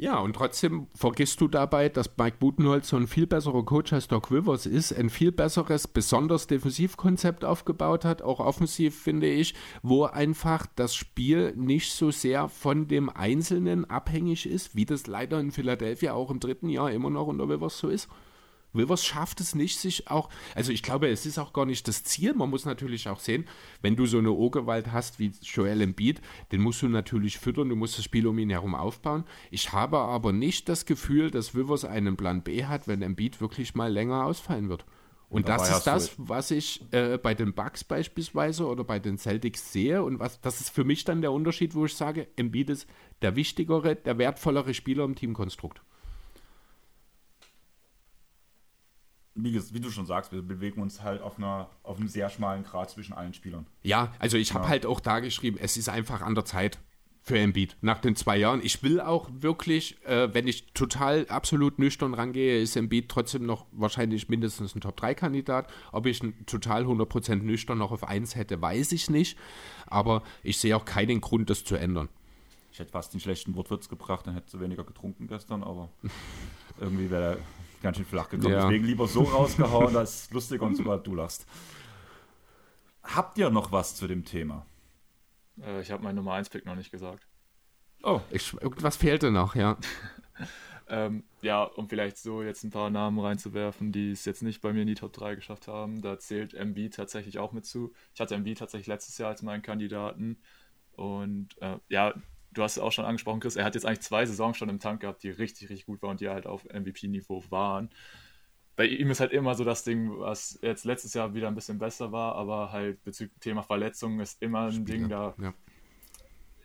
Ja, 0.00 0.18
und 0.18 0.34
trotzdem 0.34 0.86
vergisst 0.94 1.42
du 1.42 1.46
dabei, 1.46 1.90
dass 1.90 2.16
Mike 2.16 2.38
Budenholzer 2.40 2.96
ein 2.96 3.06
viel 3.06 3.26
besserer 3.26 3.62
Coach 3.66 3.92
als 3.92 4.08
Doc 4.08 4.30
Rivers 4.30 4.64
ist, 4.64 4.94
ein 4.94 5.10
viel 5.10 5.30
besseres, 5.30 5.86
besonders 5.86 6.46
Defensivkonzept 6.46 7.44
aufgebaut 7.44 8.06
hat, 8.06 8.22
auch 8.22 8.40
offensiv 8.40 8.98
finde 8.98 9.26
ich, 9.26 9.54
wo 9.82 10.04
einfach 10.04 10.66
das 10.74 10.94
Spiel 10.94 11.52
nicht 11.54 11.92
so 11.92 12.10
sehr 12.10 12.48
von 12.48 12.88
dem 12.88 13.10
Einzelnen 13.10 13.84
abhängig 13.84 14.46
ist, 14.46 14.74
wie 14.74 14.86
das 14.86 15.06
leider 15.06 15.38
in 15.38 15.50
Philadelphia 15.50 16.14
auch 16.14 16.30
im 16.30 16.40
dritten 16.40 16.70
Jahr 16.70 16.90
immer 16.90 17.10
noch 17.10 17.26
unter 17.26 17.46
Rivers 17.46 17.76
so 17.76 17.90
ist. 17.90 18.08
Wilvers 18.72 19.04
schafft 19.04 19.40
es 19.40 19.54
nicht, 19.54 19.78
sich 19.78 20.08
auch, 20.08 20.28
also 20.54 20.72
ich 20.72 20.82
glaube, 20.82 21.08
es 21.08 21.26
ist 21.26 21.38
auch 21.38 21.52
gar 21.52 21.66
nicht 21.66 21.86
das 21.88 22.04
Ziel. 22.04 22.34
Man 22.34 22.50
muss 22.50 22.64
natürlich 22.64 23.08
auch 23.08 23.20
sehen, 23.20 23.46
wenn 23.82 23.96
du 23.96 24.06
so 24.06 24.18
eine 24.18 24.32
Ohrgewalt 24.32 24.92
hast 24.92 25.18
wie 25.18 25.32
Joel 25.42 25.80
Embiid, 25.80 26.20
den 26.52 26.60
musst 26.60 26.82
du 26.82 26.88
natürlich 26.88 27.38
füttern, 27.38 27.68
du 27.68 27.76
musst 27.76 27.98
das 27.98 28.04
Spiel 28.04 28.26
um 28.26 28.38
ihn 28.38 28.50
herum 28.50 28.74
aufbauen. 28.74 29.24
Ich 29.50 29.72
habe 29.72 29.98
aber 29.98 30.32
nicht 30.32 30.68
das 30.68 30.86
Gefühl, 30.86 31.30
dass 31.30 31.54
Wilvers 31.54 31.84
einen 31.84 32.16
Plan 32.16 32.42
B 32.42 32.64
hat, 32.64 32.86
wenn 32.88 33.02
Embiid 33.02 33.40
wirklich 33.40 33.74
mal 33.74 33.92
länger 33.92 34.24
ausfallen 34.24 34.68
wird. 34.68 34.84
Und 35.30 35.48
Dabei 35.48 35.68
das 35.68 35.78
ist 35.78 35.86
das, 35.86 36.12
was 36.16 36.50
ich 36.50 36.82
äh, 36.90 37.16
bei 37.16 37.34
den 37.34 37.54
Bucks 37.54 37.84
beispielsweise 37.84 38.66
oder 38.66 38.82
bei 38.82 38.98
den 38.98 39.16
Celtics 39.16 39.72
sehe. 39.72 40.02
Und 40.02 40.18
was, 40.18 40.40
das 40.40 40.60
ist 40.60 40.70
für 40.70 40.82
mich 40.82 41.04
dann 41.04 41.20
der 41.20 41.30
Unterschied, 41.30 41.76
wo 41.76 41.86
ich 41.86 41.94
sage, 41.94 42.26
Embiid 42.34 42.68
ist 42.68 42.88
der 43.22 43.36
wichtigere, 43.36 43.94
der 43.94 44.18
wertvollere 44.18 44.74
Spieler 44.74 45.04
im 45.04 45.14
Teamkonstrukt. 45.14 45.82
Wie, 49.44 49.60
wie, 49.74 49.80
du 49.80 49.90
schon 49.90 50.06
sagst, 50.06 50.32
wir 50.32 50.42
bewegen 50.42 50.80
uns 50.80 51.02
halt 51.02 51.22
auf, 51.22 51.38
einer, 51.38 51.68
auf 51.82 51.98
einem 51.98 52.08
sehr 52.08 52.30
schmalen 52.30 52.64
Grad 52.64 52.90
zwischen 52.90 53.12
allen 53.12 53.34
Spielern. 53.34 53.66
Ja, 53.82 54.12
also 54.18 54.36
ich 54.36 54.54
habe 54.54 54.64
ja. 54.64 54.70
halt 54.70 54.86
auch 54.86 55.00
da 55.00 55.20
geschrieben, 55.20 55.58
es 55.60 55.76
ist 55.76 55.88
einfach 55.88 56.22
an 56.22 56.34
der 56.34 56.44
Zeit 56.44 56.78
für 57.22 57.38
Embiid 57.38 57.76
nach 57.80 57.98
den 57.98 58.16
zwei 58.16 58.36
Jahren. 58.36 58.60
Ich 58.62 58.82
will 58.82 59.00
auch 59.00 59.28
wirklich, 59.32 60.02
äh, 60.06 60.32
wenn 60.32 60.48
ich 60.48 60.72
total 60.72 61.26
absolut 61.28 61.78
nüchtern 61.78 62.14
rangehe, 62.14 62.60
ist 62.60 62.76
Embiid 62.76 63.08
trotzdem 63.08 63.44
noch 63.46 63.66
wahrscheinlich 63.72 64.28
mindestens 64.28 64.74
ein 64.74 64.80
Top-3-Kandidat. 64.80 65.70
Ob 65.92 66.06
ich 66.06 66.22
ein 66.22 66.46
total 66.46 66.84
100% 66.84 67.36
nüchtern 67.36 67.78
noch 67.78 67.92
auf 67.92 68.04
1 68.04 68.36
hätte, 68.36 68.60
weiß 68.60 68.92
ich 68.92 69.10
nicht. 69.10 69.38
Aber 69.86 70.22
ich 70.42 70.58
sehe 70.58 70.76
auch 70.76 70.84
keinen 70.84 71.20
Grund, 71.20 71.50
das 71.50 71.64
zu 71.64 71.76
ändern. 71.76 72.08
Ich 72.72 72.78
hätte 72.78 72.92
fast 72.92 73.12
den 73.12 73.20
schlechten 73.20 73.54
Wortwitz 73.54 73.88
gebracht, 73.88 74.26
dann 74.26 74.34
hätte 74.34 74.52
du 74.52 74.60
weniger 74.60 74.84
getrunken 74.84 75.26
gestern, 75.26 75.62
aber 75.62 75.90
irgendwie 76.80 77.10
wäre 77.10 77.38
ganz 77.80 77.96
schön 77.96 78.06
flach 78.06 78.28
gekommen. 78.28 78.54
Ja. 78.54 78.62
Deswegen 78.62 78.84
lieber 78.84 79.06
so 79.06 79.22
rausgehauen, 79.24 79.94
das 79.94 80.22
ist 80.22 80.32
lustiger 80.32 80.64
und 80.64 80.76
sogar 80.76 80.98
du 80.98 81.14
lachst. 81.14 81.46
Habt 83.02 83.38
ihr 83.38 83.50
noch 83.50 83.72
was 83.72 83.96
zu 83.96 84.06
dem 84.06 84.24
Thema? 84.24 84.66
Äh, 85.62 85.80
ich 85.80 85.90
habe 85.90 86.02
meinen 86.02 86.16
Nummer 86.16 86.34
1 86.34 86.50
Pick 86.50 86.66
noch 86.66 86.76
nicht 86.76 86.90
gesagt. 86.90 87.26
Oh, 88.02 88.20
ich, 88.30 88.54
irgendwas 88.54 88.96
fehlte 88.96 89.30
noch, 89.30 89.54
ja. 89.54 89.76
ähm, 90.88 91.24
ja, 91.42 91.62
um 91.62 91.88
vielleicht 91.88 92.18
so 92.18 92.42
jetzt 92.42 92.64
ein 92.64 92.70
paar 92.70 92.90
Namen 92.90 93.18
reinzuwerfen, 93.18 93.92
die 93.92 94.12
es 94.12 94.24
jetzt 94.24 94.42
nicht 94.42 94.60
bei 94.62 94.72
mir 94.72 94.82
in 94.82 94.88
die 94.88 94.94
Top 94.94 95.12
3 95.12 95.34
geschafft 95.34 95.68
haben. 95.68 96.00
Da 96.02 96.18
zählt 96.18 96.54
MB 96.54 96.90
tatsächlich 96.90 97.38
auch 97.38 97.52
mit 97.52 97.66
zu. 97.66 97.92
Ich 98.14 98.20
hatte 98.20 98.34
MB 98.34 98.54
tatsächlich 98.56 98.86
letztes 98.86 99.18
Jahr 99.18 99.30
als 99.30 99.42
meinen 99.42 99.62
Kandidaten. 99.62 100.38
Und 100.92 101.60
äh, 101.60 101.78
ja, 101.88 102.14
du 102.52 102.62
hast 102.62 102.76
es 102.76 102.82
auch 102.82 102.92
schon 102.92 103.04
angesprochen, 103.04 103.40
Chris, 103.40 103.56
er 103.56 103.64
hat 103.64 103.74
jetzt 103.74 103.86
eigentlich 103.86 104.00
zwei 104.00 104.26
Saisons 104.26 104.56
schon 104.56 104.68
im 104.68 104.80
Tank 104.80 105.00
gehabt, 105.00 105.22
die 105.22 105.30
richtig, 105.30 105.70
richtig 105.70 105.86
gut 105.86 106.02
waren 106.02 106.12
und 106.12 106.20
die 106.20 106.28
halt 106.28 106.46
auf 106.46 106.64
MVP-Niveau 106.64 107.44
waren. 107.50 107.90
Bei 108.76 108.86
ihm 108.86 109.10
ist 109.10 109.20
halt 109.20 109.32
immer 109.32 109.54
so 109.54 109.64
das 109.64 109.84
Ding, 109.84 110.18
was 110.18 110.58
jetzt 110.62 110.84
letztes 110.84 111.14
Jahr 111.14 111.34
wieder 111.34 111.48
ein 111.48 111.54
bisschen 111.54 111.78
besser 111.78 112.12
war, 112.12 112.34
aber 112.36 112.72
halt 112.72 113.02
bezüglich 113.04 113.38
Thema 113.40 113.62
Verletzungen 113.62 114.20
ist 114.20 114.40
immer 114.42 114.66
ein 114.66 114.72
Spieler, 114.72 114.84
Ding, 114.84 115.08
da 115.08 115.34
ja. 115.38 115.54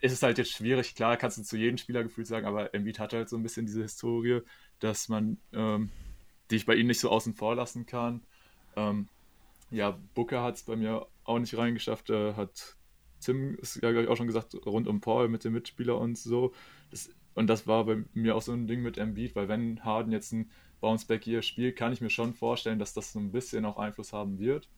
ist 0.02 0.14
es 0.14 0.24
halt 0.24 0.38
jetzt 0.38 0.52
schwierig. 0.52 0.95
Klar, 0.95 1.18
kannst 1.18 1.38
du 1.38 1.44
zu 1.44 1.57
jedem 1.57 1.78
Spieler 1.78 2.03
gefühlt 2.03 2.28
sagen, 2.28 2.45
aber 2.45 2.74
Embiid 2.74 2.99
hat 2.99 3.14
halt 3.14 3.30
so 3.30 3.36
ein 3.36 3.44
bisschen 3.44 3.66
diese 3.66 3.82
Historie, 3.82 4.41
dass 4.80 5.10
man, 5.10 5.38
ähm, 5.53 5.91
die 6.49 6.56
ich 6.56 6.66
bei 6.66 6.76
ihm 6.76 6.88
nicht 6.88 6.99
so 6.99 7.10
außen 7.10 7.34
vor 7.34 7.56
lassen 7.56 7.86
kann. 7.86 8.22
Ähm, 8.76 9.10
ja, 9.72 9.99
Booker 10.14 10.41
hat 10.41 10.56
es 10.56 10.64
bei 10.64 10.76
mir 10.76 11.07
auch 11.26 11.40
nicht 11.40 11.57
reingeschafft, 11.57 12.10
äh, 12.12 12.34
hat 12.34 12.78
Tim 13.26 13.56
ist 13.56 13.76
ja, 13.76 13.92
glaube 13.92 14.04
ich, 14.04 14.10
auch 14.10 14.18
schon 14.18 14.28
gesagt, 14.28 14.56
rund 14.66 14.88
um 14.88 15.02
Paul 15.02 15.28
mit 15.28 15.44
dem 15.44 15.54
Mitspieler 15.54 15.98
und 15.98 16.18
so. 16.18 16.54
Das, 16.92 17.10
und 17.34 17.48
das 17.48 17.68
war 17.68 17.86
bei 17.86 18.04
mir 18.14 18.36
auch 18.36 18.42
so 18.42 18.54
ein 18.54 18.68
Ding 18.68 18.82
mit 18.82 18.98
Embiid, 18.98 19.36
weil 19.36 19.48
wenn 19.48 19.84
Harden 19.84 20.12
jetzt 20.12 20.32
ein 20.32 20.50
Bounceback 20.80 21.24
hier 21.24 21.42
spielt, 21.42 21.76
kann 21.76 21.92
ich 21.92 22.02
mir 22.02 22.10
schon 22.10 22.34
vorstellen, 22.34 22.80
dass 22.80 22.94
das 22.94 23.12
so 23.12 23.20
ein 23.20 23.32
bisschen 23.32 23.66
auch 23.66 23.78
Einfluss 23.78 24.14
haben 24.14 24.40
wird. 24.40 24.70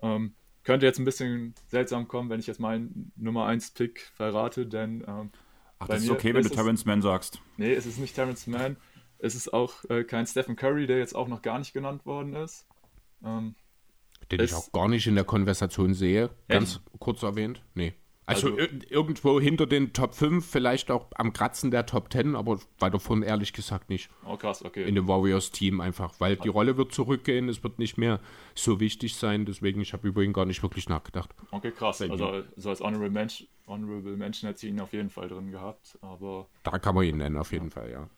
Ähm, 0.00 0.34
könnte 0.62 0.86
jetzt 0.86 0.98
ein 0.98 1.04
bisschen 1.04 1.54
seltsam 1.68 2.08
kommen, 2.08 2.30
wenn 2.30 2.40
ich 2.40 2.46
jetzt 2.46 2.60
meinen 2.60 3.12
Nummer 3.16 3.46
1 3.46 3.72
Pick 3.72 4.10
verrate, 4.14 4.66
denn 4.66 5.04
ähm, 5.06 5.30
Ach, 5.78 5.88
das 5.88 6.02
ist 6.02 6.10
okay, 6.10 6.34
wenn 6.34 6.42
du 6.42 6.48
Terrence 6.48 6.84
Mann 6.84 7.02
sagst. 7.02 7.40
Nee, 7.56 7.72
es 7.72 7.86
ist 7.86 7.98
nicht 7.98 8.14
Terrence 8.14 8.46
Mann. 8.46 8.76
Es 9.18 9.34
ist 9.34 9.52
auch 9.52 9.84
äh, 9.88 10.04
kein 10.04 10.26
Stephen 10.26 10.56
Curry, 10.56 10.86
der 10.86 10.98
jetzt 10.98 11.14
auch 11.14 11.28
noch 11.28 11.42
gar 11.42 11.58
nicht 11.58 11.72
genannt 11.72 12.06
worden 12.06 12.34
ist. 12.34 12.66
Ähm, 13.24 13.54
den 14.30 14.40
ich 14.40 14.54
auch 14.54 14.72
gar 14.72 14.88
nicht 14.88 15.06
in 15.06 15.14
der 15.14 15.24
Konversation 15.24 15.94
sehe, 15.94 16.30
ganz 16.48 16.76
Echt? 16.76 17.00
kurz 17.00 17.22
erwähnt. 17.22 17.62
Nee. 17.74 17.94
Also, 18.28 18.56
also 18.56 18.68
irgendwo 18.90 19.40
hinter 19.40 19.66
den 19.66 19.92
Top 19.92 20.12
5, 20.12 20.44
vielleicht 20.44 20.90
auch 20.90 21.06
am 21.14 21.32
Kratzen 21.32 21.70
der 21.70 21.86
Top 21.86 22.12
10, 22.12 22.34
aber 22.34 22.58
weiter 22.80 22.94
davon 22.94 23.22
ehrlich 23.22 23.52
gesagt 23.52 23.88
nicht. 23.88 24.10
Oh 24.26 24.36
krass, 24.36 24.64
okay. 24.64 24.88
In 24.88 24.96
dem 24.96 25.06
Warriors-Team 25.06 25.80
einfach, 25.80 26.14
weil 26.18 26.34
die 26.36 26.48
Rolle 26.48 26.76
wird 26.76 26.92
zurückgehen, 26.92 27.48
es 27.48 27.62
wird 27.62 27.78
nicht 27.78 27.98
mehr 27.98 28.18
so 28.56 28.80
wichtig 28.80 29.14
sein, 29.14 29.46
deswegen, 29.46 29.80
ich 29.80 29.92
habe 29.92 30.08
über 30.08 30.22
ihn 30.22 30.32
gar 30.32 30.44
nicht 30.44 30.60
wirklich 30.64 30.88
nachgedacht. 30.88 31.30
Okay, 31.52 31.70
krass. 31.70 32.02
Also, 32.02 32.42
so 32.56 32.70
als 32.70 32.80
Honorable 32.80 33.10
Mention, 33.10 33.46
Honorable 33.68 34.16
Mention 34.16 34.48
hätte 34.48 34.66
ich 34.66 34.72
ihn 34.72 34.80
auf 34.80 34.92
jeden 34.92 35.10
Fall 35.10 35.28
drin 35.28 35.52
gehabt, 35.52 35.96
aber... 36.00 36.48
Da 36.64 36.80
kann 36.80 36.96
man 36.96 37.04
ihn 37.04 37.18
nennen, 37.18 37.36
auf 37.36 37.52
jeden 37.52 37.66
ja. 37.66 37.70
Fall, 37.70 37.90
ja. 37.92 38.08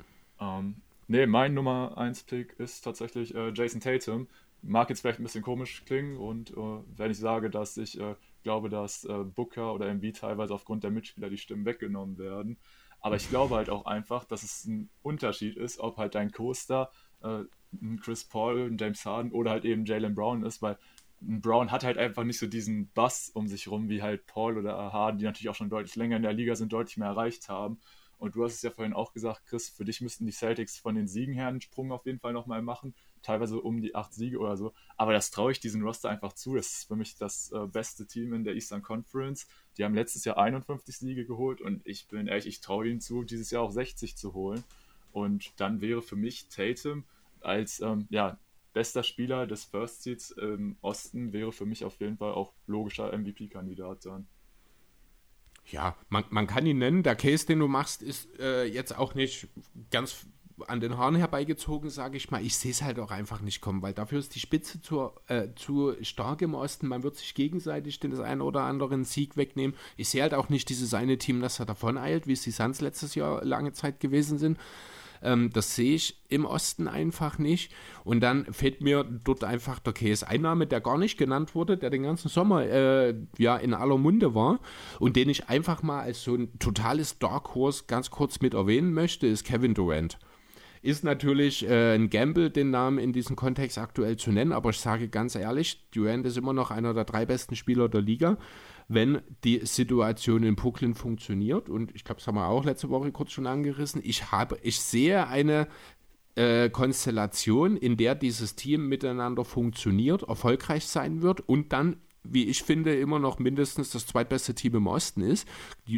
Ähm, 0.40 0.76
nee, 1.06 1.26
mein 1.26 1.52
Nummer 1.52 1.98
1 1.98 2.22
Pick 2.22 2.54
ist 2.58 2.80
tatsächlich 2.80 3.34
äh, 3.34 3.52
Jason 3.54 3.82
Tatum 3.82 4.26
mag 4.62 4.88
jetzt 4.90 5.00
vielleicht 5.00 5.20
ein 5.20 5.24
bisschen 5.24 5.42
komisch 5.42 5.84
klingen 5.84 6.16
und 6.16 6.50
äh, 6.50 6.80
wenn 6.96 7.10
ich 7.10 7.18
sage, 7.18 7.50
dass 7.50 7.76
ich 7.76 7.98
äh, 8.00 8.14
glaube, 8.42 8.68
dass 8.68 9.04
äh, 9.04 9.24
Booker 9.24 9.74
oder 9.74 9.88
MB 9.88 10.12
teilweise 10.14 10.54
aufgrund 10.54 10.84
der 10.84 10.90
Mitspieler 10.90 11.30
die 11.30 11.38
Stimmen 11.38 11.64
weggenommen 11.64 12.18
werden, 12.18 12.58
aber 13.00 13.16
ich 13.16 13.28
glaube 13.28 13.54
halt 13.54 13.70
auch 13.70 13.86
einfach, 13.86 14.24
dass 14.24 14.42
es 14.42 14.64
ein 14.64 14.90
Unterschied 15.02 15.56
ist, 15.56 15.78
ob 15.78 15.96
halt 15.96 16.14
dein 16.14 16.32
Coaster 16.32 16.90
äh, 17.22 17.44
ein 17.80 18.00
Chris 18.00 18.24
Paul, 18.24 18.66
ein 18.66 18.78
James 18.78 19.04
Harden 19.04 19.32
oder 19.32 19.50
halt 19.50 19.64
eben 19.64 19.84
Jalen 19.84 20.14
Brown 20.14 20.42
ist, 20.44 20.62
weil 20.62 20.78
Brown 21.20 21.70
hat 21.70 21.84
halt 21.84 21.98
einfach 21.98 22.24
nicht 22.24 22.38
so 22.38 22.46
diesen 22.46 22.90
Bass 22.92 23.30
um 23.30 23.48
sich 23.48 23.68
rum 23.68 23.88
wie 23.88 24.02
halt 24.02 24.26
Paul 24.26 24.56
oder 24.56 24.92
Harden, 24.92 25.18
die 25.18 25.24
natürlich 25.24 25.48
auch 25.48 25.54
schon 25.54 25.70
deutlich 25.70 25.96
länger 25.96 26.16
in 26.16 26.22
der 26.22 26.32
Liga 26.32 26.54
sind, 26.54 26.72
deutlich 26.72 26.96
mehr 26.96 27.08
erreicht 27.08 27.48
haben. 27.48 27.78
Und 28.18 28.34
du 28.34 28.44
hast 28.44 28.54
es 28.54 28.62
ja 28.62 28.70
vorhin 28.70 28.94
auch 28.94 29.12
gesagt, 29.12 29.46
Chris, 29.46 29.68
für 29.68 29.84
dich 29.84 30.00
müssten 30.00 30.26
die 30.26 30.32
Celtics 30.32 30.78
von 30.78 30.94
den 30.94 31.06
Siegen 31.06 31.34
her 31.34 31.48
einen 31.48 31.60
Sprung 31.60 31.92
auf 31.92 32.06
jeden 32.06 32.18
Fall 32.18 32.32
nochmal 32.32 32.62
machen 32.62 32.94
teilweise 33.22 33.60
um 33.60 33.80
die 33.80 33.94
acht 33.94 34.12
Siege 34.12 34.38
oder 34.38 34.56
so. 34.56 34.72
Aber 34.96 35.12
das 35.12 35.30
traue 35.30 35.52
ich 35.52 35.60
diesem 35.60 35.82
Roster 35.82 36.10
einfach 36.10 36.32
zu. 36.32 36.54
Das 36.54 36.72
ist 36.72 36.88
für 36.88 36.96
mich 36.96 37.16
das 37.16 37.52
äh, 37.52 37.66
beste 37.66 38.06
Team 38.06 38.32
in 38.32 38.44
der 38.44 38.54
Eastern 38.54 38.82
Conference. 38.82 39.46
Die 39.76 39.84
haben 39.84 39.94
letztes 39.94 40.24
Jahr 40.24 40.38
51 40.38 40.98
Siege 40.98 41.24
geholt 41.24 41.60
und 41.60 41.86
ich 41.86 42.08
bin 42.08 42.26
ehrlich, 42.26 42.46
ich 42.46 42.60
traue 42.60 42.88
ihnen 42.88 43.00
zu, 43.00 43.22
dieses 43.22 43.50
Jahr 43.50 43.62
auch 43.62 43.70
60 43.70 44.16
zu 44.16 44.34
holen. 44.34 44.64
Und 45.12 45.52
dann 45.60 45.80
wäre 45.80 46.02
für 46.02 46.16
mich 46.16 46.48
Tatum 46.48 47.04
als 47.40 47.80
ähm, 47.80 48.06
ja, 48.10 48.38
bester 48.72 49.02
Spieler 49.02 49.46
des 49.46 49.64
First 49.64 50.02
Seeds 50.02 50.30
im 50.32 50.76
Osten 50.82 51.32
wäre 51.32 51.52
für 51.52 51.66
mich 51.66 51.84
auf 51.84 51.98
jeden 52.00 52.16
Fall 52.16 52.32
auch 52.32 52.52
logischer 52.66 53.16
MVP-Kandidat 53.16 54.06
dann. 54.06 54.26
Ja, 55.70 55.96
man, 56.08 56.24
man 56.30 56.46
kann 56.46 56.64
ihn 56.64 56.78
nennen. 56.78 57.02
Der 57.02 57.14
Case, 57.14 57.46
den 57.46 57.58
du 57.58 57.68
machst, 57.68 58.02
ist 58.02 58.28
äh, 58.38 58.64
jetzt 58.64 58.96
auch 58.96 59.14
nicht 59.14 59.48
ganz 59.90 60.26
an 60.66 60.80
den 60.80 60.96
Haaren 60.96 61.14
herbeigezogen, 61.14 61.90
sage 61.90 62.16
ich 62.16 62.30
mal. 62.30 62.42
Ich 62.42 62.56
sehe 62.56 62.70
es 62.70 62.82
halt 62.82 62.98
auch 62.98 63.10
einfach 63.10 63.40
nicht 63.40 63.60
kommen, 63.60 63.82
weil 63.82 63.92
dafür 63.92 64.18
ist 64.18 64.34
die 64.34 64.40
Spitze 64.40 64.80
zu, 64.80 65.10
äh, 65.26 65.48
zu 65.56 65.94
stark 66.02 66.42
im 66.42 66.54
Osten. 66.54 66.88
Man 66.88 67.02
wird 67.02 67.16
sich 67.16 67.34
gegenseitig 67.34 68.00
den 68.00 68.18
einen 68.20 68.40
oder 68.40 68.62
anderen 68.62 69.04
Sieg 69.04 69.36
wegnehmen. 69.36 69.76
Ich 69.96 70.08
sehe 70.08 70.22
halt 70.22 70.34
auch 70.34 70.48
nicht 70.48 70.68
dieses 70.68 70.94
eine 70.94 71.18
Team, 71.18 71.40
das 71.40 71.56
da 71.56 71.64
davon 71.64 71.98
eilt, 71.98 72.26
wie 72.26 72.32
es 72.32 72.42
die 72.42 72.50
Suns 72.50 72.80
letztes 72.80 73.14
Jahr 73.14 73.44
lange 73.44 73.72
Zeit 73.72 74.00
gewesen 74.00 74.38
sind. 74.38 74.58
Ähm, 75.22 75.50
das 75.52 75.74
sehe 75.74 75.94
ich 75.94 76.22
im 76.28 76.44
Osten 76.44 76.88
einfach 76.88 77.38
nicht. 77.38 77.72
Und 78.04 78.20
dann 78.20 78.52
fehlt 78.52 78.80
mir 78.80 79.04
dort 79.04 79.44
einfach 79.44 79.78
der 79.78 79.92
KS-Einnahme, 79.92 80.66
der 80.66 80.80
gar 80.80 80.98
nicht 80.98 81.18
genannt 81.18 81.54
wurde, 81.54 81.76
der 81.76 81.90
den 81.90 82.02
ganzen 82.02 82.28
Sommer 82.28 82.64
äh, 82.64 83.14
ja 83.36 83.56
in 83.56 83.74
aller 83.74 83.98
Munde 83.98 84.34
war 84.34 84.60
und 84.98 85.16
den 85.16 85.28
ich 85.28 85.48
einfach 85.48 85.82
mal 85.82 86.00
als 86.00 86.22
so 86.22 86.34
ein 86.34 86.58
totales 86.58 87.18
Dark 87.18 87.54
Horse 87.54 87.84
ganz 87.86 88.10
kurz 88.10 88.40
mit 88.40 88.54
erwähnen 88.54 88.92
möchte, 88.92 89.26
ist 89.26 89.44
Kevin 89.44 89.74
Durant. 89.74 90.18
Ist 90.82 91.04
natürlich 91.04 91.68
äh, 91.68 91.94
ein 91.94 92.10
Gamble, 92.10 92.50
den 92.50 92.70
Namen 92.70 92.98
in 92.98 93.12
diesem 93.12 93.36
Kontext 93.36 93.78
aktuell 93.78 94.16
zu 94.16 94.32
nennen, 94.32 94.52
aber 94.52 94.70
ich 94.70 94.78
sage 94.78 95.08
ganz 95.08 95.34
ehrlich, 95.34 95.88
Durant 95.90 96.26
ist 96.26 96.36
immer 96.36 96.52
noch 96.52 96.70
einer 96.70 96.94
der 96.94 97.04
drei 97.04 97.26
besten 97.26 97.56
Spieler 97.56 97.88
der 97.88 98.02
Liga 98.02 98.38
wenn 98.88 99.20
die 99.44 99.60
Situation 99.64 100.42
in 100.42 100.56
Brooklyn 100.56 100.94
funktioniert. 100.94 101.68
Und 101.68 101.94
ich 101.94 102.04
glaube, 102.04 102.20
das 102.20 102.26
haben 102.26 102.36
wir 102.36 102.48
auch 102.48 102.64
letzte 102.64 102.88
Woche 102.88 103.12
kurz 103.12 103.32
schon 103.32 103.46
angerissen. 103.46 104.00
Ich 104.02 104.32
habe, 104.32 104.58
ich 104.62 104.80
sehe 104.80 105.28
eine 105.28 105.68
äh, 106.34 106.70
Konstellation, 106.70 107.76
in 107.76 107.96
der 107.96 108.14
dieses 108.14 108.56
Team 108.56 108.88
miteinander 108.88 109.44
funktioniert, 109.44 110.22
erfolgreich 110.22 110.86
sein 110.86 111.20
wird 111.20 111.40
und 111.40 111.72
dann 111.72 111.96
wie 112.24 112.44
ich 112.46 112.62
finde, 112.62 112.94
immer 112.96 113.18
noch 113.18 113.38
mindestens 113.38 113.90
das 113.90 114.06
zweitbeste 114.06 114.54
Team 114.54 114.76
im 114.76 114.86
Osten 114.86 115.22
ist, 115.22 115.48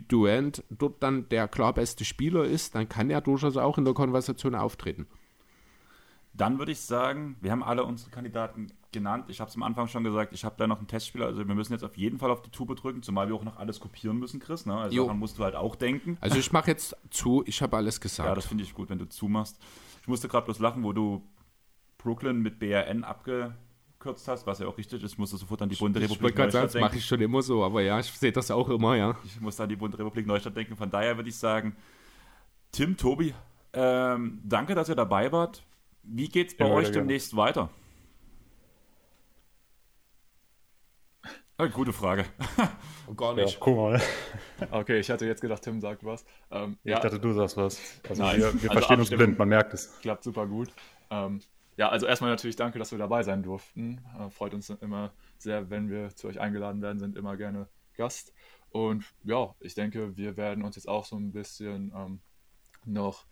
Durant 0.09 0.63
dort 0.71 1.03
dann 1.03 1.29
der 1.29 1.49
klar 1.49 1.75
beste 1.75 2.05
Spieler 2.05 2.45
ist, 2.45 2.75
dann 2.75 2.89
kann 2.89 3.11
er 3.11 3.21
durchaus 3.21 3.57
auch 3.57 3.79
in 3.79 3.85
der 3.85 3.95
Konversation 3.95 4.55
auftreten. 4.55 5.07
Dann 6.33 6.59
würde 6.59 6.73
ich 6.73 6.81
sagen, 6.81 7.37
wir 7.41 7.51
haben 7.51 7.63
alle 7.63 7.85
unsere 7.85 8.11
Kandidaten 8.11 8.69
genannt. 8.93 9.27
Ich 9.29 9.41
habe 9.41 9.51
es 9.51 9.57
am 9.57 9.63
Anfang 9.63 9.89
schon 9.89 10.05
gesagt, 10.05 10.33
ich 10.33 10.45
habe 10.45 10.55
da 10.59 10.67
noch 10.67 10.79
einen 10.79 10.87
Testspieler. 10.87 11.27
Also 11.27 11.47
wir 11.47 11.55
müssen 11.55 11.73
jetzt 11.73 11.83
auf 11.83 11.97
jeden 11.97 12.19
Fall 12.19 12.31
auf 12.31 12.43
die 12.43 12.51
Tube 12.51 12.75
drücken, 12.77 13.03
zumal 13.03 13.29
wir 13.29 13.35
auch 13.35 13.45
noch 13.45 13.59
alles 13.59 13.81
kopieren 13.81 14.19
müssen, 14.19 14.41
Chris. 14.41 14.65
Ne? 14.65 14.77
Also 14.77 14.97
jo. 14.97 15.05
daran 15.05 15.19
musst 15.19 15.39
du 15.39 15.45
halt 15.45 15.57
auch 15.57 15.75
denken. 15.75 16.19
Also 16.21 16.39
ich 16.39 16.53
mache 16.53 16.71
jetzt 16.71 16.97
zu, 17.11 17.43
ich 17.47 17.63
habe 17.63 17.77
alles 17.77 18.01
gesagt. 18.01 18.29
Ja, 18.29 18.35
das 18.35 18.47
finde 18.47 18.65
ich 18.65 18.75
gut, 18.75 18.91
wenn 18.91 18.99
du 18.99 19.09
zumachst. 19.09 19.59
Ich 20.03 20.09
musste 20.09 20.29
gerade 20.29 20.45
bloß 20.45 20.61
lachen, 20.61 20.85
wo 20.85 20.93
du 20.93 21.23
Brooklyn 21.99 22.41
mit 22.41 22.59
BRN 22.59 23.05
abgekürzt 24.01 24.27
hast, 24.29 24.47
was 24.47 24.59
ja 24.59 24.67
auch 24.67 24.77
richtig 24.77 25.03
ist. 25.03 25.13
Ich 25.13 25.19
musste 25.19 25.37
sofort 25.37 25.61
an 25.63 25.69
die 25.69 25.77
Bunte 25.77 26.01
Republik 26.01 26.37
Neustadt 26.37 26.53
sagen, 26.53 26.63
denken. 26.63 26.73
Das 26.73 26.91
mache 26.91 26.97
ich 26.99 27.05
schon 27.05 27.21
immer 27.21 27.43
so, 27.43 27.63
aber 27.63 27.83
ja, 27.83 28.01
ich 28.01 28.07
sehe 28.07 28.33
das 28.33 28.51
auch 28.51 28.69
immer, 28.71 28.97
ja. 28.97 29.17
Ich 29.25 29.41
musste 29.41 29.63
an 29.63 29.69
die 29.69 29.77
Bunte 29.77 29.99
Republik 29.99 30.27
Neustadt 30.27 30.57
denken. 30.57 30.77
Von 30.77 30.91
daher 30.91 31.17
würde 31.17 31.29
ich 31.29 31.37
sagen, 31.37 31.77
Tim, 32.73 32.97
Tobi, 32.97 33.35
ähm, 33.73 34.41
danke, 34.43 34.75
dass 34.75 34.89
ihr 34.89 34.95
dabei 34.95 35.31
wart. 35.33 35.63
Wie 36.03 36.29
geht's 36.29 36.57
bei 36.57 36.67
ja, 36.67 36.73
euch 36.73 36.91
demnächst 36.91 37.33
gerne. 37.33 37.43
weiter? 37.43 37.71
Eine 41.59 41.71
gute 41.71 41.93
Frage. 41.93 42.25
Oh, 43.07 43.13
gar 43.13 43.35
nicht. 43.35 43.53
Ja, 43.53 43.59
guck 43.61 43.77
mal. 43.77 44.01
Okay, 44.71 44.99
ich 45.01 45.11
hatte 45.11 45.27
jetzt 45.27 45.43
gedacht, 45.43 45.61
Tim 45.63 45.79
sagt 45.79 46.03
was. 46.05 46.25
Ähm, 46.51 46.79
ja. 46.85 46.97
Ich 46.97 47.03
dachte, 47.03 47.19
du 47.19 47.35
sagst 47.35 47.57
was. 47.59 48.01
Also 48.09 48.23
Nein, 48.23 48.39
wir, 48.39 48.63
wir 48.63 48.71
also 48.71 48.73
verstehen 48.73 49.01
uns 49.01 49.11
blind, 49.11 49.39
man 49.39 49.49
merkt 49.49 49.75
es. 49.75 49.99
Klappt 50.01 50.25
super 50.25 50.47
gut. 50.47 50.71
Ähm, 51.11 51.41
ja, 51.81 51.89
also 51.89 52.05
erstmal 52.05 52.31
natürlich 52.31 52.57
danke, 52.57 52.79
dass 52.79 52.91
wir 52.91 52.99
dabei 52.99 53.23
sein 53.23 53.43
durften. 53.43 54.05
Äh, 54.19 54.29
freut 54.29 54.53
uns 54.53 54.69
immer 54.69 55.15
sehr, 55.39 55.71
wenn 55.71 55.89
wir 55.89 56.15
zu 56.15 56.29
euch 56.29 56.39
eingeladen 56.39 56.83
werden, 56.83 56.99
sind 56.99 57.17
immer 57.17 57.39
gerne 57.39 57.69
Gast. 57.95 58.35
Und 58.69 59.03
ja, 59.25 59.55
ich 59.61 59.75
denke, 59.75 60.15
wir 60.15 60.37
werden 60.37 60.63
uns 60.63 60.77
jetzt 60.77 60.91
auch 60.91 61.07
so 61.07 61.17
ein 61.17 61.33
bisschen 61.33 61.91
ähm, 61.97 62.21
noch 62.85 63.25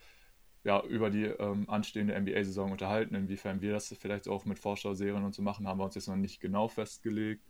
ja, 0.64 0.82
über 0.82 1.10
die 1.10 1.24
ähm, 1.26 1.68
anstehende 1.68 2.18
NBA-Saison 2.18 2.72
unterhalten. 2.72 3.14
Inwiefern 3.14 3.60
wir 3.60 3.72
das 3.72 3.94
vielleicht 4.00 4.28
auch 4.28 4.46
mit 4.46 4.58
Vorschau-Serien 4.58 5.24
und 5.24 5.34
so 5.34 5.42
machen, 5.42 5.68
haben 5.68 5.78
wir 5.78 5.84
uns 5.84 5.96
jetzt 5.96 6.08
noch 6.08 6.16
nicht 6.16 6.40
genau 6.40 6.68
festgelegt. 6.68 7.44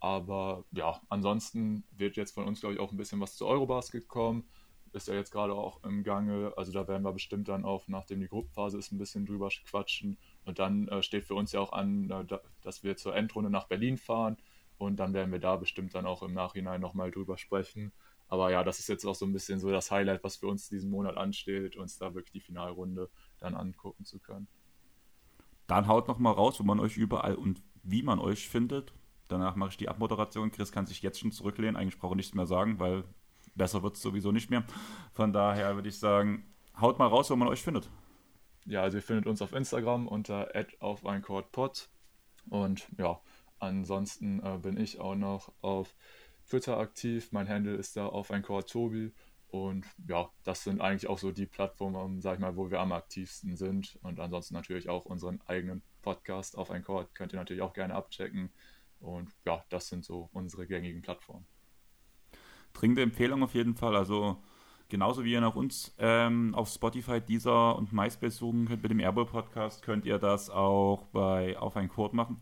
Aber 0.00 0.66
ja, 0.72 1.00
ansonsten 1.08 1.84
wird 1.96 2.16
jetzt 2.16 2.34
von 2.34 2.44
uns, 2.44 2.60
glaube 2.60 2.74
ich, 2.74 2.80
auch 2.80 2.92
ein 2.92 2.98
bisschen 2.98 3.20
was 3.20 3.36
zu 3.36 3.46
Eurobasket 3.46 4.06
kommen. 4.06 4.44
Ist 4.92 5.08
ja 5.08 5.14
jetzt 5.14 5.30
gerade 5.30 5.54
auch 5.54 5.82
im 5.84 6.04
Gange. 6.04 6.52
Also 6.58 6.72
da 6.72 6.86
werden 6.86 7.04
wir 7.04 7.12
bestimmt 7.12 7.48
dann 7.48 7.64
auch, 7.64 7.88
nachdem 7.88 8.20
die 8.20 8.28
Gruppenphase 8.28 8.76
ist, 8.76 8.92
ein 8.92 8.98
bisschen 8.98 9.24
drüber 9.24 9.48
quatschen. 9.64 10.18
Und 10.44 10.58
dann 10.58 10.88
äh, 10.88 11.02
steht 11.02 11.24
für 11.24 11.34
uns 11.34 11.52
ja 11.52 11.60
auch 11.60 11.72
an, 11.72 12.10
äh, 12.10 12.38
dass 12.62 12.82
wir 12.82 12.96
zur 12.96 13.14
Endrunde 13.14 13.50
nach 13.50 13.68
Berlin 13.68 13.96
fahren. 13.96 14.36
Und 14.78 14.96
dann 14.96 15.14
werden 15.14 15.30
wir 15.30 15.38
da 15.38 15.56
bestimmt 15.56 15.94
dann 15.94 16.06
auch 16.06 16.22
im 16.22 16.34
Nachhinein 16.34 16.80
nochmal 16.80 17.10
drüber 17.10 17.38
sprechen. 17.38 17.92
Aber 18.28 18.50
ja, 18.50 18.64
das 18.64 18.78
ist 18.78 18.88
jetzt 18.88 19.04
auch 19.04 19.14
so 19.14 19.26
ein 19.26 19.32
bisschen 19.32 19.60
so 19.60 19.70
das 19.70 19.90
Highlight, 19.90 20.24
was 20.24 20.36
für 20.36 20.46
uns 20.46 20.68
diesen 20.68 20.90
Monat 20.90 21.16
ansteht, 21.16 21.76
uns 21.76 21.98
da 21.98 22.14
wirklich 22.14 22.32
die 22.32 22.40
Finalrunde 22.40 23.10
dann 23.38 23.54
angucken 23.54 24.04
zu 24.04 24.18
können. 24.18 24.48
Dann 25.66 25.86
haut 25.86 26.08
noch 26.08 26.18
mal 26.18 26.32
raus, 26.32 26.58
wo 26.58 26.64
man 26.64 26.80
euch 26.80 26.96
überall 26.96 27.34
und 27.34 27.62
wie 27.82 28.02
man 28.02 28.18
euch 28.18 28.48
findet. 28.48 28.92
Danach 29.28 29.54
mache 29.54 29.70
ich 29.70 29.76
die 29.76 29.88
Abmoderation. 29.88 30.50
Chris 30.50 30.72
kann 30.72 30.86
sich 30.86 31.02
jetzt 31.02 31.20
schon 31.20 31.32
zurücklehnen. 31.32 31.76
Eigentlich 31.76 31.98
brauche 31.98 32.14
ich 32.14 32.16
nichts 32.16 32.34
mehr 32.34 32.46
sagen, 32.46 32.80
weil 32.80 33.04
besser 33.54 33.82
wird 33.82 33.96
es 33.96 34.02
sowieso 34.02 34.32
nicht 34.32 34.50
mehr. 34.50 34.64
Von 35.12 35.32
daher 35.32 35.74
würde 35.74 35.88
ich 35.88 35.98
sagen, 35.98 36.44
haut 36.80 36.98
mal 36.98 37.06
raus, 37.06 37.30
wo 37.30 37.36
man 37.36 37.48
euch 37.48 37.62
findet. 37.62 37.90
Ja, 38.64 38.82
also 38.82 38.98
ihr 38.98 39.02
findet 39.02 39.26
uns 39.26 39.42
auf 39.42 39.52
Instagram 39.52 40.06
unter 40.06 40.54
auf. 40.80 41.02
Und 42.48 42.88
ja, 42.98 43.20
ansonsten 43.58 44.40
äh, 44.44 44.58
bin 44.58 44.78
ich 44.78 45.00
auch 45.00 45.14
noch 45.14 45.52
auf 45.60 45.94
Twitter 46.48 46.78
aktiv. 46.78 47.32
Mein 47.32 47.48
Handle 47.48 47.74
ist 47.74 47.96
da 47.96 48.06
auf 48.06 48.30
ein 48.30 48.42
Tobi. 48.42 49.12
Und 49.48 49.84
ja, 50.08 50.30
das 50.44 50.64
sind 50.64 50.80
eigentlich 50.80 51.08
auch 51.08 51.18
so 51.18 51.30
die 51.30 51.46
Plattformen, 51.46 52.22
sag 52.22 52.34
ich 52.34 52.40
mal, 52.40 52.56
wo 52.56 52.70
wir 52.70 52.80
am 52.80 52.92
aktivsten 52.92 53.56
sind. 53.56 53.98
Und 54.02 54.18
ansonsten 54.18 54.54
natürlich 54.54 54.88
auch 54.88 55.04
unseren 55.04 55.40
eigenen 55.46 55.82
Podcast 56.00 56.56
auf 56.56 56.70
ein 56.70 56.82
Core. 56.82 57.08
Könnt 57.14 57.32
ihr 57.32 57.38
natürlich 57.38 57.62
auch 57.62 57.74
gerne 57.74 57.94
abchecken. 57.94 58.50
Und 59.00 59.30
ja, 59.44 59.64
das 59.68 59.88
sind 59.88 60.04
so 60.04 60.30
unsere 60.32 60.66
gängigen 60.66 61.02
Plattformen. 61.02 61.46
Dringende 62.72 63.02
Empfehlung 63.02 63.42
auf 63.42 63.54
jeden 63.54 63.74
Fall. 63.74 63.94
Also 63.96 64.42
genauso 64.92 65.24
wie 65.24 65.32
ihr 65.32 65.40
nach 65.40 65.56
uns 65.56 65.94
ähm, 65.98 66.54
auf 66.54 66.68
Spotify, 66.68 67.18
Deezer 67.18 67.76
und 67.76 67.94
MySpace 67.94 68.36
suchen 68.36 68.68
könnt 68.68 68.82
mit 68.82 68.90
dem 68.90 69.00
Airball 69.00 69.24
Podcast, 69.24 69.82
könnt 69.82 70.04
ihr 70.04 70.18
das 70.18 70.50
auch 70.50 71.06
bei 71.14 71.58
Auf 71.58 71.76
ein 71.76 71.88
Code 71.88 72.14
machen. 72.14 72.36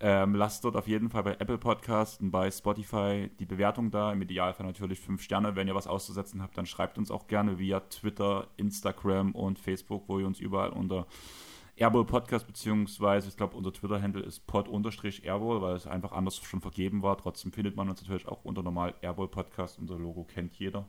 Ähm, 0.00 0.34
lasst 0.34 0.64
dort 0.64 0.76
auf 0.76 0.88
jeden 0.88 1.10
Fall 1.10 1.24
bei 1.24 1.32
Apple 1.32 1.58
Podcast 1.58 2.22
und 2.22 2.30
bei 2.30 2.50
Spotify 2.50 3.30
die 3.38 3.44
Bewertung 3.44 3.90
da. 3.90 4.14
Im 4.14 4.22
Idealfall 4.22 4.64
natürlich 4.64 4.98
fünf 4.98 5.20
Sterne. 5.20 5.56
Wenn 5.56 5.68
ihr 5.68 5.74
was 5.74 5.86
auszusetzen 5.86 6.40
habt, 6.40 6.56
dann 6.56 6.64
schreibt 6.64 6.96
uns 6.96 7.10
auch 7.10 7.26
gerne 7.26 7.58
via 7.58 7.80
Twitter, 7.80 8.48
Instagram 8.56 9.32
und 9.32 9.58
Facebook, 9.58 10.04
wo 10.06 10.18
ihr 10.18 10.26
uns 10.26 10.40
überall 10.40 10.70
unter 10.70 11.06
Airball 11.76 12.06
Podcast, 12.06 12.46
beziehungsweise 12.46 13.28
ich 13.28 13.36
glaube, 13.36 13.58
unser 13.58 13.74
Twitter-Handle 13.74 14.22
ist 14.22 14.46
pod-airball, 14.46 15.60
weil 15.60 15.76
es 15.76 15.86
einfach 15.86 16.12
anders 16.12 16.38
schon 16.38 16.62
vergeben 16.62 17.02
war. 17.02 17.18
Trotzdem 17.18 17.52
findet 17.52 17.76
man 17.76 17.90
uns 17.90 18.00
natürlich 18.00 18.26
auch 18.26 18.42
unter 18.42 18.62
normal 18.62 18.94
Airball 19.02 19.28
Podcast. 19.28 19.78
Unser 19.78 19.98
Logo 19.98 20.24
kennt 20.24 20.54
jeder. 20.58 20.88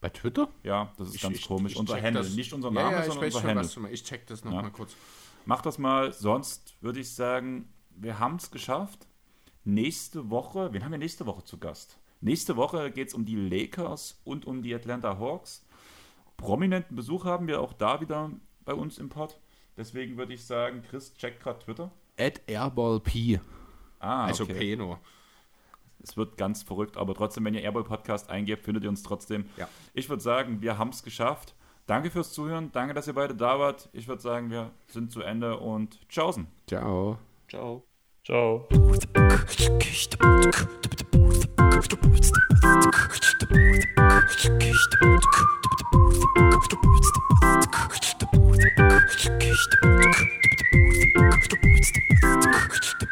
Bei 0.00 0.08
Twitter? 0.08 0.48
Ja, 0.62 0.92
das 0.96 1.08
ist 1.08 1.16
ich, 1.16 1.22
ganz 1.22 1.36
ich, 1.36 1.46
komisch. 1.46 1.72
Ich 1.72 1.78
unser 1.78 2.00
Handle, 2.00 2.22
das. 2.22 2.34
nicht 2.34 2.52
unser 2.52 2.70
Name, 2.70 2.92
ja, 2.92 3.04
ja, 3.04 3.10
sondern 3.10 3.24
unser 3.24 3.42
Handle. 3.42 3.90
Ich 3.90 4.02
check 4.04 4.26
das 4.26 4.44
nochmal 4.44 4.64
ja. 4.64 4.70
kurz. 4.70 4.94
Mach 5.44 5.62
das 5.62 5.78
mal. 5.78 6.12
Sonst 6.12 6.74
würde 6.80 7.00
ich 7.00 7.14
sagen, 7.14 7.68
wir 7.96 8.18
haben 8.18 8.36
es 8.36 8.50
geschafft. 8.50 9.06
Nächste 9.64 10.30
Woche, 10.30 10.72
wen 10.72 10.84
haben 10.84 10.92
wir 10.92 10.98
nächste 10.98 11.26
Woche 11.26 11.44
zu 11.44 11.58
Gast? 11.58 11.98
Nächste 12.22 12.56
Woche 12.56 12.90
geht 12.90 13.08
es 13.08 13.14
um 13.14 13.24
die 13.24 13.36
Lakers 13.36 14.20
und 14.24 14.46
um 14.46 14.62
die 14.62 14.74
Atlanta 14.74 15.18
Hawks. 15.18 15.66
Prominenten 16.36 16.96
Besuch 16.96 17.26
haben 17.26 17.46
wir 17.46 17.60
auch 17.60 17.74
da 17.74 18.00
wieder 18.00 18.30
bei 18.64 18.72
uns 18.72 18.98
im 18.98 19.10
Pod. 19.10 19.38
Deswegen 19.76 20.16
würde 20.16 20.32
ich 20.34 20.44
sagen, 20.44 20.82
Chris, 20.88 21.14
check 21.14 21.40
gerade 21.40 21.58
Twitter. 21.58 21.90
At 22.18 22.40
AirballP. 22.48 23.40
Ah, 23.98 24.26
also 24.26 24.44
okay. 24.44 24.54
P 24.54 24.76
nur. 24.76 24.98
Es 26.02 26.16
wird 26.16 26.36
ganz 26.36 26.62
verrückt, 26.62 26.96
aber 26.96 27.14
trotzdem, 27.14 27.44
wenn 27.44 27.54
ihr 27.54 27.62
Airball 27.62 27.84
Podcast 27.84 28.30
eingebt, 28.30 28.64
findet 28.64 28.84
ihr 28.84 28.90
uns 28.90 29.02
trotzdem. 29.02 29.46
Ja. 29.56 29.68
Ich 29.94 30.08
würde 30.08 30.22
sagen, 30.22 30.62
wir 30.62 30.78
haben 30.78 30.90
es 30.90 31.02
geschafft. 31.02 31.54
Danke 31.86 32.10
fürs 32.10 32.32
Zuhören. 32.32 32.70
Danke, 32.72 32.94
dass 32.94 33.06
ihr 33.06 33.14
beide 33.14 33.34
da 33.34 33.58
wart. 33.58 33.88
Ich 33.92 34.06
würde 34.06 34.22
sagen, 34.22 34.50
wir 34.50 34.70
sind 34.86 35.10
zu 35.10 35.22
Ende 35.22 35.58
und 35.58 36.08
tschaußen. 36.08 36.46
Ciao. 36.66 37.18
Ciao. 37.48 37.82
Ciao. 38.24 38.68
Ciao. 38.68 39.08